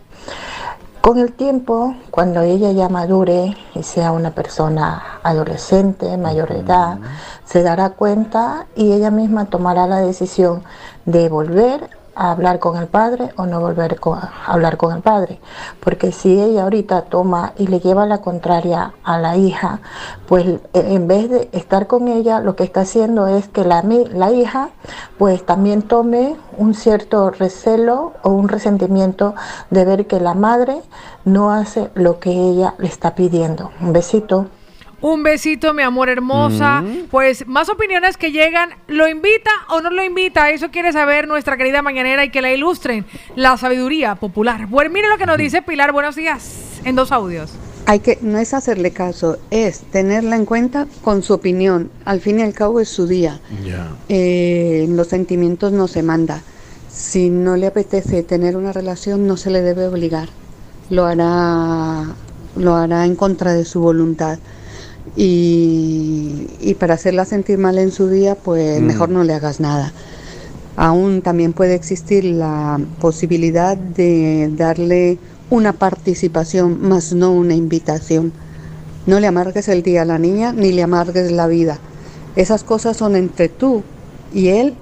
Con 1.01 1.19
el 1.19 1.33
tiempo, 1.33 1.95
cuando 2.11 2.43
ella 2.43 2.73
ya 2.73 2.89
madure 2.91 3.57
y 3.75 3.83
sea 3.83 4.13
una 4.13 4.33
persona 4.33 5.03
adolescente, 5.23 6.19
mayor 6.19 6.51
de 6.53 6.59
edad, 6.59 6.99
se 7.47 7.63
dará 7.63 7.91
cuenta 7.91 8.67
y 8.77 8.93
ella 8.93 9.11
misma 9.11 9.47
tomará 9.47 9.87
la 9.87 10.01
decisión 10.01 10.63
de 11.07 11.29
volver 11.31 11.89
a 12.19 12.33
hablar 12.33 12.59
con 12.59 12.77
el 12.77 12.89
padre 12.89 13.31
o 13.37 13.47
no 13.47 13.61
volver 13.61 13.97
a 14.05 14.53
hablar 14.53 14.77
con 14.77 14.95
el 14.95 15.03
padre. 15.03 15.39
Porque 15.81 16.11
si 16.11 16.41
ella 16.41 16.65
ahorita 16.65 17.03
toma 17.03 17.53
y 17.57 17.69
le 17.69 17.79
lleva 17.79 18.07
la 18.07 18.21
contraria 18.21 18.93
a 19.05 19.19
la 19.19 19.37
hija, 19.37 19.81
pues 20.27 20.47
eh, 20.47 20.61
en 20.73 21.07
vez 21.07 21.31
de 21.31 21.49
estar 21.53 21.87
con 21.87 22.09
ella, 22.09 22.41
lo 22.41 22.57
que 22.57 22.65
está 22.65 22.81
haciendo 22.81 23.29
es 23.29 23.49
que 23.49 23.65
la, 23.65 23.83
la 23.83 24.33
hija 24.33 24.71
pues 25.17 25.47
también 25.47 25.83
tome 25.83 26.37
un 26.57 26.75
cierto 26.75 27.31
recelo 27.31 28.15
o 28.23 28.31
un 28.31 28.49
resentimiento 28.49 29.37
de 29.71 29.85
ver 29.85 30.07
que 30.09 30.19
la 30.19 30.35
madre 30.35 30.83
no 31.25 31.53
hace 31.53 31.89
lo 31.95 32.19
que 32.19 32.33
ella 32.33 32.75
le 32.79 32.89
está 32.89 33.15
pidiendo. 33.15 33.71
Un 33.81 33.93
besito. 33.93 34.47
Un 35.01 35.23
besito, 35.23 35.75
mi 35.75 35.83
amor 35.83 36.09
hermosa. 36.09 36.83
Pues 37.11 37.47
más 37.47 37.69
opiniones 37.69 38.17
que 38.17 38.33
llegan. 38.33 38.71
¿Lo 38.89 39.09
invita 39.09 39.51
o 39.69 39.81
no 39.81 39.91
lo 39.91 40.03
invita? 40.03 40.51
Eso 40.51 40.71
quiere 40.71 40.93
saber 40.93 41.29
nuestra 41.29 41.57
querida 41.57 41.83
mañanera 41.83 42.25
y 42.25 42.31
que 42.31 42.43
la 42.43 42.53
ilustren. 42.53 43.07
La 43.37 43.57
sabiduría 43.57 44.17
popular. 44.17 44.67
Bueno, 44.67 44.91
mire 44.91 45.09
lo 45.09 45.17
que 45.17 45.27
nos 45.27 45.39
dice 45.39 45.63
Pilar. 45.63 45.93
Buenos 45.93 46.17
días. 46.17 46.81
En 46.85 46.97
dos 46.97 47.13
audios. 47.13 47.53
Hay 47.87 48.01
que, 48.01 48.19
no 48.21 48.39
es 48.39 48.53
hacerle 48.53 48.91
caso, 48.91 49.39
es 49.51 49.81
tenerla 49.81 50.37
en 50.37 50.45
cuenta 50.45 50.87
con 51.03 51.23
su 51.23 51.33
opinión. 51.33 51.91
Al 52.05 52.21
fin 52.21 52.41
y 52.41 52.43
al 52.43 52.53
cabo 52.53 52.81
es 52.81 52.89
su 52.91 53.07
día. 53.07 53.41
Eh, 54.11 54.87
los 54.91 55.07
sentimientos 55.07 55.73
no 55.73 55.89
se 55.89 56.03
manda. 56.03 56.43
Si 56.91 57.31
no 57.31 57.57
le 57.57 57.67
apetece 57.67 58.23
tener 58.25 58.57
una 58.57 58.73
relación, 58.73 59.27
no 59.27 59.39
se 59.39 59.51
le 59.51 59.63
debe 59.63 59.87
obligar. 59.87 60.29
Lo 60.91 61.07
hará, 61.07 62.15
lo 62.57 62.75
hará 62.75 63.07
en 63.07 63.17
contra 63.17 63.55
de 63.55 63.65
su 63.65 63.81
voluntad. 63.81 64.39
Y, 65.21 66.47
y 66.61 66.75
para 66.75 66.95
hacerla 66.95 67.25
sentir 67.25 67.59
mal 67.59 67.77
en 67.79 67.91
su 67.91 68.09
día, 68.09 68.37
pues 68.37 68.81
Mm. 68.81 68.85
mejor 68.87 69.09
no 69.09 69.25
le 69.25 69.35
hagas 69.35 69.59
nada. 69.59 69.93
Aún 70.77 71.23
también 71.23 71.53
puede 71.53 71.75
existir 71.75 72.25
la 72.25 72.79
posibilidad 73.01 73.77
de 73.77 74.49
darle 74.57 75.19
una 75.51 75.73
participación, 75.73 76.81
más 76.89 77.13
no 77.15 77.33
una 77.33 77.55
invitación. 77.55 78.33
No 79.07 79.19
le 79.19 79.27
amargues 79.27 79.67
el 79.69 79.83
día 79.83 80.03
a 80.03 80.05
la 80.05 80.19
niña 80.21 80.53
ni 80.53 80.71
le 80.71 80.85
amargues 80.85 81.33
la 81.33 81.49
vida. 81.49 81.79
Esas 82.37 82.63
cosas 82.63 82.97
son 82.97 83.17
entre 83.17 83.49
tú 83.49 83.83
y 84.33 84.49
él 84.49 84.75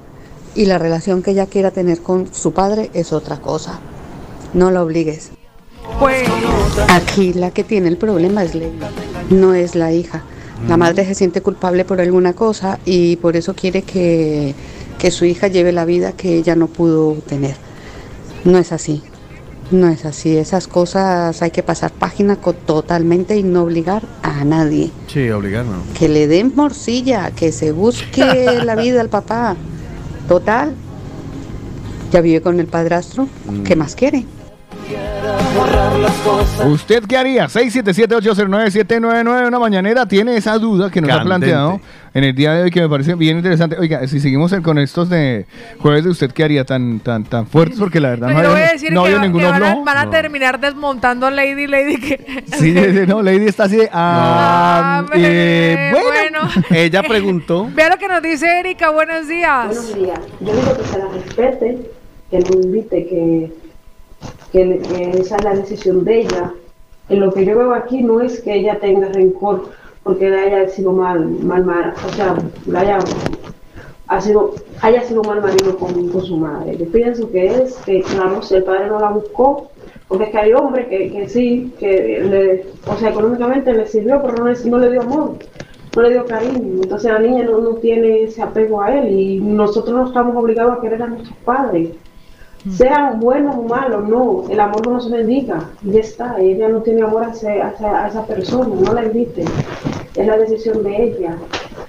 y 0.55 0.67
la 0.67 0.77
relación 0.77 1.23
que 1.23 1.31
ella 1.31 1.47
quiera 1.47 1.71
tener 1.71 2.03
con 2.03 2.29
su 2.35 2.53
padre 2.53 2.91
es 2.93 3.15
otra 3.15 3.41
cosa. 3.41 3.81
No 4.53 4.71
la 4.71 4.83
obligues. 4.83 5.31
Pues 5.99 6.29
Aquí 6.89 7.33
la 7.33 7.51
que 7.51 7.65
tiene 7.65 7.89
el 7.89 7.97
problema 7.97 8.45
es 8.45 8.55
Lady, 8.55 8.79
no 9.31 9.55
es 9.55 9.75
la 9.75 9.93
hija. 9.93 10.23
La 10.69 10.77
madre 10.77 11.05
se 11.05 11.15
siente 11.15 11.43
culpable 11.43 11.85
por 11.85 12.01
alguna 12.01 12.33
cosa 12.33 12.79
y 12.85 13.17
por 13.17 13.37
eso 13.37 13.55
quiere 13.55 13.83
que, 13.83 14.55
que 14.99 15.11
su 15.11 15.25
hija 15.25 15.49
lleve 15.49 15.73
la 15.73 15.85
vida 15.85 16.13
que 16.13 16.37
ella 16.37 16.57
no 16.57 16.67
pudo 16.67 17.15
tener. 17.27 17.57
No 18.45 18.59
es 18.59 18.73
así. 18.73 19.03
No 19.71 19.89
es 19.89 20.05
así. 20.05 20.37
Esas 20.37 20.69
cosas 20.69 21.43
hay 21.43 21.51
que 21.51 21.63
pasar 21.63 21.93
página 21.93 22.37
totalmente 22.37 23.37
y 23.37 23.43
no 23.43 23.65
obligar 23.65 24.03
a 24.23 24.45
nadie. 24.45 24.91
Sí, 25.09 25.29
obligar 25.31 25.65
no. 25.65 25.83
Que 25.99 26.09
le 26.09 26.27
den 26.27 26.53
morcilla, 26.55 27.33
que 27.33 27.53
se 27.53 27.73
busque 27.73 28.61
la 28.65 28.77
vida 28.77 29.01
al 29.01 29.09
papá. 29.09 29.57
Total. 30.29 30.75
Ya 32.13 32.21
vive 32.21 32.41
con 32.41 32.61
el 32.61 32.67
padrastro. 32.67 33.29
¿Qué 33.65 33.77
más 33.77 33.95
quiere? 33.95 34.25
¿Usted 36.67 37.05
qué 37.07 37.17
haría? 37.17 37.47
677-809-799. 37.47 39.49
Una 39.49 39.59
mañanera 39.59 40.07
tiene 40.07 40.37
esa 40.37 40.59
duda 40.59 40.91
que 40.91 41.01
nos 41.01 41.11
ha 41.11 41.23
planteado 41.23 41.81
en 42.15 42.25
el 42.25 42.35
día 42.35 42.53
de 42.55 42.63
hoy 42.65 42.71
que 42.71 42.81
me 42.81 42.89
parece 42.89 43.15
bien 43.15 43.37
interesante. 43.39 43.77
Oiga, 43.79 44.07
si 44.09 44.21
seguimos 44.21 44.53
con 44.63 44.79
estos 44.79 45.09
de 45.09 45.47
jueves 45.79 46.05
de 46.05 46.11
usted 46.11 46.31
qué 46.33 46.45
haría 46.45 46.65
tan 46.65 47.01
tan 47.01 47.25
tan 47.25 47.47
fuertes 47.47 47.79
porque 47.79 48.01
la 48.01 48.11
verdad 48.11 48.29
No, 48.29 48.35
no, 48.35 48.43
yo 48.43 48.49
hay 48.49 48.55
voy 48.55 48.63
a 48.63 48.73
decir 48.73 48.93
no 48.93 49.05
que, 49.05 49.15
había 49.15 49.29
va- 49.31 49.39
que 49.39 49.45
van, 49.45 49.63
a, 49.63 49.67
flojo. 49.71 49.85
van 49.85 49.99
a 49.99 50.11
terminar 50.11 50.61
desmontando 50.61 51.27
a 51.27 51.31
Lady 51.31 51.67
Lady 51.67 51.97
que 51.99 52.45
Sí, 52.59 52.73
sí, 52.73 52.93
sí, 52.93 53.01
no, 53.07 53.23
Lady 53.23 53.47
está 53.47 53.65
así 53.65 53.77
de, 53.77 53.89
ah, 53.93 55.05
Ah, 55.07 55.11
eh, 55.15 55.91
bueno. 55.93 56.41
bueno. 56.41 56.67
Ella 56.71 57.03
preguntó. 57.03 57.69
Vea 57.75 57.91
lo 57.91 57.99
que 57.99 58.09
nos 58.09 58.23
dice 58.23 58.61
Erika, 58.61 58.91
buenos 58.91 59.29
días. 59.29 59.67
Buenos 59.67 59.95
días. 59.95 60.19
Yo 60.41 60.53
digo 60.53 60.77
que 60.77 60.85
se 60.85 60.99
la 60.99 61.09
respete, 61.09 61.79
que 62.31 62.39
no 62.41 62.61
invite, 62.63 63.07
que, 63.07 63.53
que, 64.53 64.81
esa 65.15 65.37
es 65.37 65.45
la 65.45 65.55
decisión 65.55 66.05
de 66.05 66.21
ella. 66.21 66.53
En 67.09 67.21
lo 67.21 67.33
que 67.33 67.45
yo 67.45 67.57
veo 67.57 67.75
aquí 67.75 68.03
no 68.03 68.21
es 68.21 68.41
que 68.41 68.55
ella 68.55 68.81
tenga 68.81 69.09
rencor 69.09 69.71
porque 70.07 70.31
le 70.31 70.39
haya 70.39 70.69
sido 70.69 70.93
mal, 70.93 71.29
mal, 71.43 71.65
mal 71.65 71.93
o 72.07 72.13
sea, 72.15 72.37
ha 74.09 74.21
sido, 74.21 74.55
haya 74.81 75.03
sido 75.03 75.23
mal 75.25 75.43
marido 75.43 75.77
con, 75.77 76.09
con 76.11 76.23
su 76.23 76.37
madre. 76.37 76.77
Yo 76.79 76.87
pienso 76.93 77.29
que 77.31 77.47
es 77.47 77.75
que, 77.79 78.03
claro, 78.03 78.41
el 78.49 78.63
padre 78.63 78.87
no 78.87 79.01
la 79.01 79.11
buscó, 79.11 79.69
Porque 80.07 80.25
es 80.25 80.31
que 80.31 80.39
hay 80.39 80.53
hombres 80.53 80.87
que, 80.87 81.11
que 81.11 81.29
sí, 81.29 81.73
que 81.81 82.21
le, 82.21 82.67
o 82.89 82.97
sea, 82.97 83.11
económicamente 83.11 83.73
le 83.73 83.87
sirvió, 83.87 84.23
pero 84.23 84.35
no 84.37 84.49
le, 84.49 84.65
no 84.65 84.79
le 84.79 84.91
dio 84.93 85.03
amor, 85.03 85.33
no 85.97 86.03
le 86.03 86.11
dio 86.11 86.25
cariño. 86.25 86.83
Entonces 86.83 87.11
la 87.11 87.19
niña 87.19 87.45
no, 87.45 87.59
no 87.59 87.75
tiene 87.75 88.23
ese 88.23 88.43
apego 88.43 88.81
a 88.83 88.97
él 88.97 89.11
y 89.11 89.41
nosotros 89.41 89.97
no 89.97 90.07
estamos 90.07 90.37
obligados 90.37 90.79
a 90.79 90.81
querer 90.81 91.03
a 91.03 91.09
nuestros 91.09 91.37
padres. 91.39 91.91
Sean 92.71 93.21
buenos 93.21 93.55
o 93.57 93.63
malos, 93.63 94.09
no, 94.09 94.45
el 94.51 94.59
amor 94.61 94.87
no 94.89 95.01
se 95.01 95.11
bendiga, 95.11 95.71
y 95.85 95.93
ya 95.93 96.01
está, 96.01 96.37
ella 96.41 96.69
no 96.69 96.83
tiene 96.83 97.03
amor 97.03 97.25
hacia, 97.25 97.69
hacia- 97.69 98.05
a 98.05 98.09
esa 98.09 98.27
persona, 98.27 98.75
no 98.75 98.93
la 98.93 99.05
invite, 99.05 99.45
es 100.17 100.27
la 100.27 100.37
decisión 100.37 100.83
de 100.83 101.05
ella, 101.05 101.37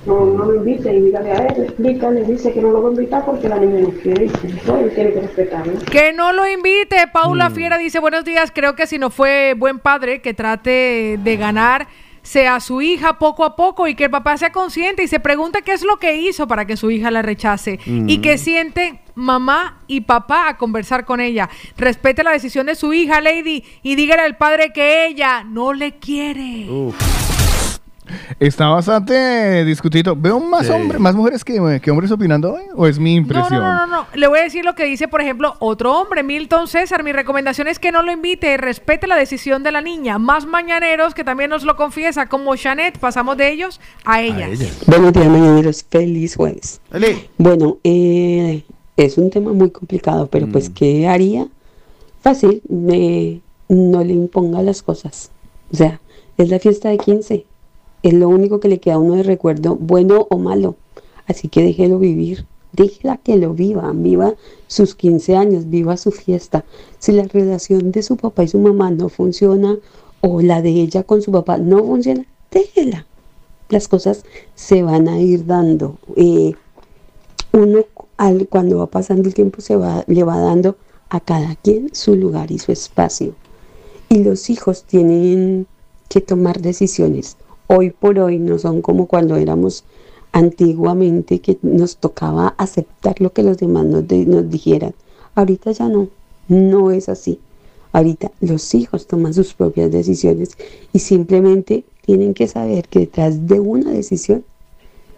no, 0.05 0.25
no 0.25 0.45
lo 0.45 0.55
invite, 0.55 0.93
invítale 0.93 1.31
a 1.31 1.47
él, 1.47 1.63
explícale, 1.63 2.23
dice 2.23 2.53
que 2.53 2.61
no 2.61 2.69
lo 2.71 2.83
va 2.83 2.89
a 2.89 2.91
invitar 2.91 3.25
porque 3.25 3.49
la 3.49 3.57
niña 3.57 3.79
no 3.81 3.89
quiere, 3.89 4.27
punto, 4.27 4.77
él 4.77 4.91
tiene 4.93 5.13
que 5.13 5.21
respetarlo. 5.21 5.73
Que 5.91 6.13
no 6.13 6.31
lo 6.31 6.47
invite. 6.47 6.95
Paula 7.11 7.49
Fiera 7.49 7.77
dice, 7.77 7.99
buenos 7.99 8.23
días, 8.23 8.51
creo 8.53 8.75
que 8.75 8.85
si 8.87 8.97
no 8.99 9.09
fue 9.09 9.53
buen 9.57 9.79
padre, 9.79 10.21
que 10.21 10.33
trate 10.33 11.17
de 11.21 11.37
ganar 11.37 11.87
sea 12.27 12.59
su 12.59 12.81
hija 12.81 13.17
poco 13.19 13.45
a 13.45 13.55
poco 13.55 13.87
y 13.87 13.95
que 13.95 14.03
el 14.03 14.09
papá 14.11 14.37
sea 14.37 14.51
consciente 14.51 15.01
y 15.01 15.07
se 15.07 15.21
pregunte 15.21 15.61
qué 15.61 15.71
es 15.71 15.83
lo 15.83 15.95
que 15.97 16.17
hizo 16.17 16.45
para 16.45 16.65
que 16.67 16.75
su 16.75 16.91
hija 16.91 17.09
la 17.09 17.21
rechace 17.21 17.79
y 17.85 18.17
Mm. 18.17 18.21
que 18.21 18.37
siente 18.37 18.99
mamá 19.15 19.81
y 19.87 20.01
papá 20.01 20.49
a 20.49 20.57
conversar 20.57 21.05
con 21.05 21.21
ella. 21.21 21.49
Respete 21.77 22.23
la 22.25 22.31
decisión 22.31 22.65
de 22.65 22.75
su 22.75 22.91
hija, 22.91 23.21
Lady, 23.21 23.63
y 23.81 23.95
dígale 23.95 24.23
al 24.23 24.35
padre 24.35 24.73
que 24.73 25.07
ella 25.07 25.45
no 25.45 25.71
le 25.71 25.99
quiere. 25.99 26.67
Está 28.39 28.67
bastante 28.69 29.63
discutido. 29.65 30.15
¿Veo 30.15 30.39
más 30.39 30.67
Sí. 30.67 30.71
hombres, 30.71 30.99
más 30.99 31.15
mujeres 31.15 31.43
que, 31.43 31.79
que 31.81 31.91
hombres 31.91 32.11
opinando 32.11 32.53
hoy? 32.53 32.63
¿O 32.75 32.87
es 32.87 32.99
mi 32.99 33.15
impresión? 33.15 33.59
no, 33.59 33.73
no, 33.73 33.87
no, 33.87 34.01
no. 34.03 34.07
Le 34.13 34.27
voy 34.27 34.39
a 34.39 34.43
decir 34.43 34.63
lo 34.65 34.75
que 34.75 34.85
dice, 34.85 35.07
por 35.07 35.21
ejemplo, 35.21 35.55
otro 35.59 35.97
hombre, 35.99 36.23
Milton 36.23 36.67
César. 36.67 37.03
Mi 37.03 37.11
recomendación 37.11 37.67
es 37.67 37.79
que 37.79 37.91
no 37.91 38.03
lo 38.03 38.11
invite, 38.11 38.57
respete 38.57 39.07
la 39.07 39.15
decisión 39.15 39.63
de 39.63 39.71
la 39.71 39.81
niña. 39.81 40.17
Más 40.19 40.45
mañaneros 40.45 41.13
que 41.13 41.23
también 41.23 41.49
nos 41.49 41.63
lo 41.63 41.75
confiesa, 41.75 42.27
como 42.27 42.55
Janet, 42.55 42.97
pasamos 42.99 43.37
de 43.37 43.51
ellos 43.51 43.79
a 44.05 44.21
ellas. 44.21 44.59
Buenos 44.85 45.13
días, 45.13 45.27
mañaneros. 45.27 45.85
Feliz 45.89 46.35
jueves. 46.35 46.79
Bueno, 47.37 47.77
eh, 47.83 48.63
es 48.95 49.17
un 49.17 49.29
tema 49.29 49.53
muy 49.53 49.71
complicado, 49.71 50.27
pero 50.27 50.47
Mm. 50.47 50.51
pues, 50.51 50.69
¿qué 50.69 51.07
haría? 51.07 51.47
Fácil, 52.21 52.61
me- 52.69 53.41
no 53.69 54.03
le 54.03 54.13
imponga 54.13 54.61
las 54.61 54.81
cosas. 54.81 55.31
O 55.71 55.75
sea, 55.75 55.99
es 56.37 56.49
la 56.49 56.59
fiesta 56.59 56.89
de 56.89 56.97
15. 56.97 57.45
Es 58.07 58.13
lo 58.13 58.29
único 58.29 58.61
que 58.61 58.69
le 58.69 58.79
queda 58.79 58.95
a 58.95 58.99
uno 58.99 59.15
de 59.15 59.23
recuerdo, 59.23 59.75
bueno 59.75 60.27
o 60.29 60.37
malo. 60.37 60.75
Así 61.25 61.49
que 61.49 61.61
déjelo 61.61 61.99
vivir. 61.99 62.45
Déjela 62.71 63.17
que 63.17 63.35
lo 63.37 63.53
viva, 63.53 63.91
viva 63.93 64.35
sus 64.67 64.95
15 64.95 65.35
años, 65.35 65.69
viva 65.69 65.97
su 65.97 66.11
fiesta. 66.11 66.63
Si 66.99 67.11
la 67.11 67.23
relación 67.23 67.91
de 67.91 68.03
su 68.03 68.15
papá 68.15 68.43
y 68.43 68.47
su 68.47 68.59
mamá 68.59 68.91
no 68.91 69.09
funciona, 69.09 69.77
o 70.21 70.41
la 70.41 70.61
de 70.61 70.69
ella 70.69 71.03
con 71.03 71.21
su 71.21 71.31
papá 71.31 71.57
no 71.57 71.79
funciona, 71.83 72.25
déjela 72.51 73.05
las 73.69 73.89
cosas 73.89 74.23
se 74.55 74.83
van 74.83 75.09
a 75.09 75.19
ir 75.19 75.45
dando. 75.45 75.97
Eh, 76.15 76.53
uno 77.51 77.79
al- 78.15 78.47
cuando 78.47 78.77
va 78.77 78.87
pasando 78.87 79.27
el 79.27 79.33
tiempo 79.33 79.59
se 79.59 79.75
va, 79.75 80.05
le 80.07 80.23
va 80.23 80.39
dando 80.39 80.77
a 81.09 81.19
cada 81.19 81.55
quien 81.57 81.89
su 81.93 82.15
lugar 82.15 82.51
y 82.51 82.59
su 82.59 82.71
espacio. 82.71 83.33
Y 84.07 84.23
los 84.23 84.49
hijos 84.49 84.83
tienen 84.83 85.67
que 86.07 86.21
tomar 86.21 86.61
decisiones. 86.61 87.35
Hoy 87.69 87.89
por 87.89 88.17
hoy 88.17 88.39
no 88.39 88.57
son 88.59 88.81
como 88.81 89.07
cuando 89.07 89.35
éramos 89.35 89.83
antiguamente 90.31 91.39
que 91.39 91.57
nos 91.61 91.97
tocaba 91.97 92.55
aceptar 92.57 93.19
lo 93.19 93.33
que 93.33 93.43
los 93.43 93.57
demás 93.57 93.85
nos, 93.85 94.07
dijeran. 94.07 94.93
Ahorita 95.35 95.71
ya 95.73 95.89
no, 95.89 96.07
no 96.47 96.91
es 96.91 97.09
así. 97.09 97.39
Ahorita 97.91 98.31
los 98.39 98.73
hijos 98.73 99.05
toman 99.05 99.33
sus 99.33 99.53
propias 99.53 99.91
decisiones 99.91 100.57
y 100.93 100.99
simplemente 100.99 101.83
tienen 102.05 102.33
que 102.33 102.47
saber 102.47 102.87
que 102.87 102.99
detrás 102.99 103.47
de 103.47 103.59
una 103.59 103.91
decisión 103.91 104.45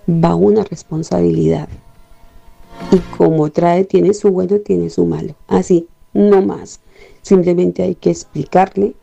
va 0.07 0.33
una 0.33 0.63
responsabilidad. 0.63 1.69
Y 2.91 2.97
como 3.15 3.51
trae, 3.51 3.83
tiene 3.83 4.15
su 4.15 4.31
bueno, 4.31 4.57
tiene 4.59 4.89
su 4.89 5.05
malo. 5.05 5.35
Así, 5.47 5.87
no 6.13 6.41
más. 6.41 6.79
Simplemente 7.21 7.83
hay 7.83 7.93
que 7.93 8.09
explicarle 8.09 8.95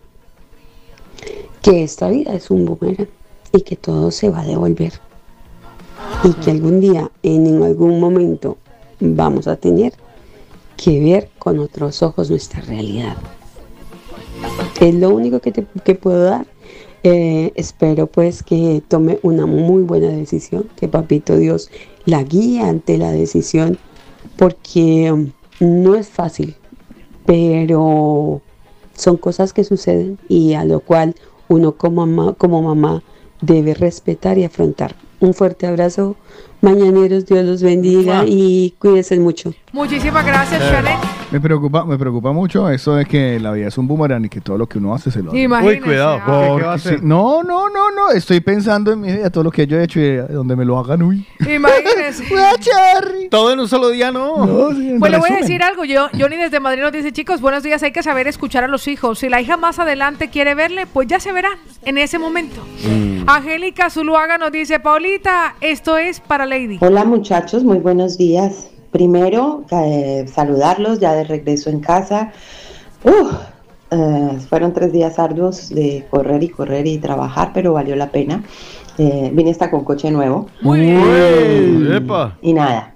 que 1.63 1.85
esta 1.85 2.09
vida 2.09 2.35
es 2.35 2.51
un 2.51 2.65
boomerang 2.65 3.09
y 3.53 3.63
que 3.63 3.77
todo 3.77 4.11
se 4.11 4.31
va 4.31 4.41
a 4.41 4.45
devolver. 4.45 4.93
Y 6.25 6.33
que 6.35 6.51
algún 6.51 6.81
día, 6.81 7.11
en 7.23 7.63
algún 7.63 8.01
momento, 8.01 8.59
vamos 9.01 9.47
a 9.47 9.57
tener 9.57 9.93
que 10.77 11.01
ver 11.01 11.31
con 11.39 11.59
otros 11.59 12.03
ojos 12.03 12.31
nuestra 12.31 12.61
realidad. 12.61 13.17
Es 14.81 14.95
lo 14.95 15.11
único 15.11 15.41
que, 15.41 15.53
te, 15.53 15.67
que 15.85 15.95
puedo 15.95 16.23
dar. 16.23 16.47
Eh, 17.03 17.53
espero 17.55 18.09
pues 18.09 18.43
que 18.43 18.83
tome 18.89 19.21
una 19.23 19.47
muy 19.47 19.83
buena 19.83 20.09
decisión, 20.09 20.69
que 20.77 20.89
Papito 20.89 21.37
Dios 21.37 21.71
la 22.05 22.23
guíe 22.25 22.63
ante 22.63 22.99
la 22.99 23.13
decisión, 23.13 23.79
porque 24.37 25.13
um, 25.13 25.31
no 25.61 25.95
es 25.95 26.09
fácil, 26.09 26.57
pero 27.25 28.41
son 28.97 29.17
cosas 29.19 29.53
que 29.53 29.63
suceden 29.63 30.19
y 30.29 30.55
a 30.55 30.65
lo 30.65 30.81
cual 30.81 31.15
uno 31.49 31.77
como 31.77 32.07
mamá, 32.07 32.35
como 32.35 32.63
mamá 32.63 33.03
debe 33.41 33.75
respetar 33.75 34.39
y 34.39 34.45
afrontar. 34.45 34.95
Un 35.21 35.35
fuerte 35.35 35.67
abrazo, 35.67 36.17
mañaneros, 36.61 37.27
Dios 37.27 37.45
los 37.45 37.63
bendiga 37.63 38.25
y 38.27 38.75
cuídense 38.79 39.19
mucho. 39.19 39.55
Muchísimas 39.73 40.25
gracias, 40.25 40.63
Janet. 40.71 40.97
Me 41.31 41.41
preocupa, 41.41 41.85
me 41.85 41.99
preocupa 41.99 42.33
mucho 42.33 42.71
eso 42.71 42.95
de 42.95 43.05
que 43.05 43.39
la 43.41 43.53
vida 43.53 43.69
es 43.69 43.77
un 43.77 43.87
boomerang 43.87 44.25
y 44.25 44.29
que 44.29 44.41
todo 44.41 44.57
lo 44.57 44.67
que 44.67 44.79
uno 44.79 44.95
hace 44.95 45.11
se 45.11 45.23
lo 45.23 45.31
hace. 45.31 45.41
Imagínese, 45.41 45.79
Uy, 45.79 45.85
cuidado, 45.85 46.21
ah. 46.23 46.25
Porque 46.25 46.57
¿qué 46.57 46.67
va 46.67 46.73
a 46.73 46.75
hacer? 46.77 46.99
sí, 46.99 47.05
no, 47.05 47.43
no, 47.43 47.69
no, 47.69 47.91
no. 47.91 48.11
Estoy 48.11 48.41
pensando 48.41 48.93
en 48.93 49.01
mi 49.01 49.13
vida, 49.13 49.29
todo 49.29 49.45
lo 49.45 49.51
que 49.51 49.67
yo 49.67 49.79
he 49.79 49.85
hecho 49.85 50.01
y 50.01 50.17
donde 50.17 50.57
me 50.57 50.65
lo 50.65 50.79
hagan, 50.79 51.03
uy. 51.03 51.27
Imagínese. 51.41 52.25
Todo 53.31 53.53
en 53.53 53.61
un 53.61 53.69
solo 53.69 53.91
día, 53.91 54.11
no. 54.13 54.71
Pues 54.99 55.11
le 55.11 55.19
voy 55.19 55.31
a 55.31 55.37
decir 55.37 55.63
algo, 55.63 55.85
yo, 55.85 56.09
Johnny 56.19 56.37
desde 56.37 56.61
Madrid 56.61 56.83
nos 56.83 56.93
dice, 56.93 57.13
chicos, 57.13 57.41
buenos 57.41 57.63
días, 57.63 57.83
hay 57.83 57.93
que 57.93 58.03
saber 58.03 58.29
escuchar 58.29 58.65
a 58.65 58.69
los 58.69 58.89
hijos. 58.89 59.19
Si 59.19 59.29
la 59.29 59.41
hija 59.41 59.57
más 59.57 59.79
adelante 59.79 60.31
quiere 60.31 60.55
verle, 60.55 60.87
pues 60.87 61.09
ya 61.09 61.21
se 61.21 61.33
verán 61.33 61.59
en 61.83 61.99
ese 61.99 62.19
momento. 62.19 62.63
Angélica 63.27 63.91
Zuluaga 63.91 64.39
nos 64.39 64.53
dice, 64.53 64.79
Paulita, 64.81 65.57
esto 65.61 65.99
es 65.99 66.21
para 66.21 66.46
Lady. 66.47 66.79
Hola 66.81 67.05
muchachos, 67.05 67.65
muy 67.65 67.79
buenos 67.79 68.17
días. 68.17 68.69
Primero, 68.91 69.65
eh, 69.71 70.27
saludarlos 70.33 71.01
ya 71.01 71.13
de 71.13 71.25
regreso 71.25 71.71
en 71.71 71.81
casa. 71.81 72.33
Uf, 73.05 73.33
eh, 73.91 74.39
fueron 74.49 74.73
tres 74.73 74.93
días 74.93 75.19
arduos 75.19 75.69
de 75.69 76.07
correr 76.11 76.43
y 76.43 76.49
correr 76.49 76.87
y 76.87 76.99
trabajar, 76.99 77.53
pero 77.53 77.73
valió 77.73 77.95
la 77.97 78.11
pena. 78.11 78.43
Eh, 78.99 79.31
vine 79.33 79.51
hasta 79.51 79.71
con 79.71 79.85
coche 79.85 80.11
nuevo. 80.11 80.49
Epa. 80.65 82.37
Y 82.41 82.55
nada, 82.55 82.95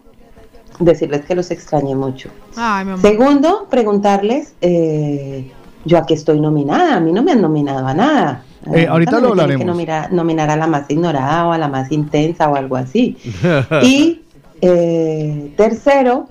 decirles 0.79 1.25
que 1.27 1.35
los 1.35 1.51
extrañé 1.51 1.95
mucho. 1.95 2.31
Ay, 2.57 2.85
mi 2.85 2.93
amor. 2.93 3.03
Segundo, 3.03 3.67
preguntarles, 3.71 4.55
eh, 4.61 5.53
yo 5.85 5.99
aquí 5.99 6.15
estoy 6.15 6.41
nominada, 6.41 6.97
a 6.97 7.01
mí 7.01 7.13
no 7.13 7.23
me 7.23 7.33
han 7.33 7.43
nominado 7.43 7.87
a 7.87 7.95
nada. 7.95 8.45
Eh, 8.75 8.87
ahorita 8.87 9.13
lo 9.13 9.19
tienen 9.19 9.37
que 9.37 9.43
hablaremos. 9.43 9.67
nominar, 9.67 10.13
nominar 10.13 10.51
a 10.51 10.57
la 10.57 10.67
más 10.67 10.91
ignorada 10.91 11.47
o 11.47 11.53
a 11.53 11.59
la 11.59 11.69
más 11.69 11.91
intensa 11.93 12.49
o 12.49 12.57
algo 12.57 12.77
así. 12.77 13.17
Y 13.83 14.21
eh, 14.61 15.53
tercero, 15.57 16.29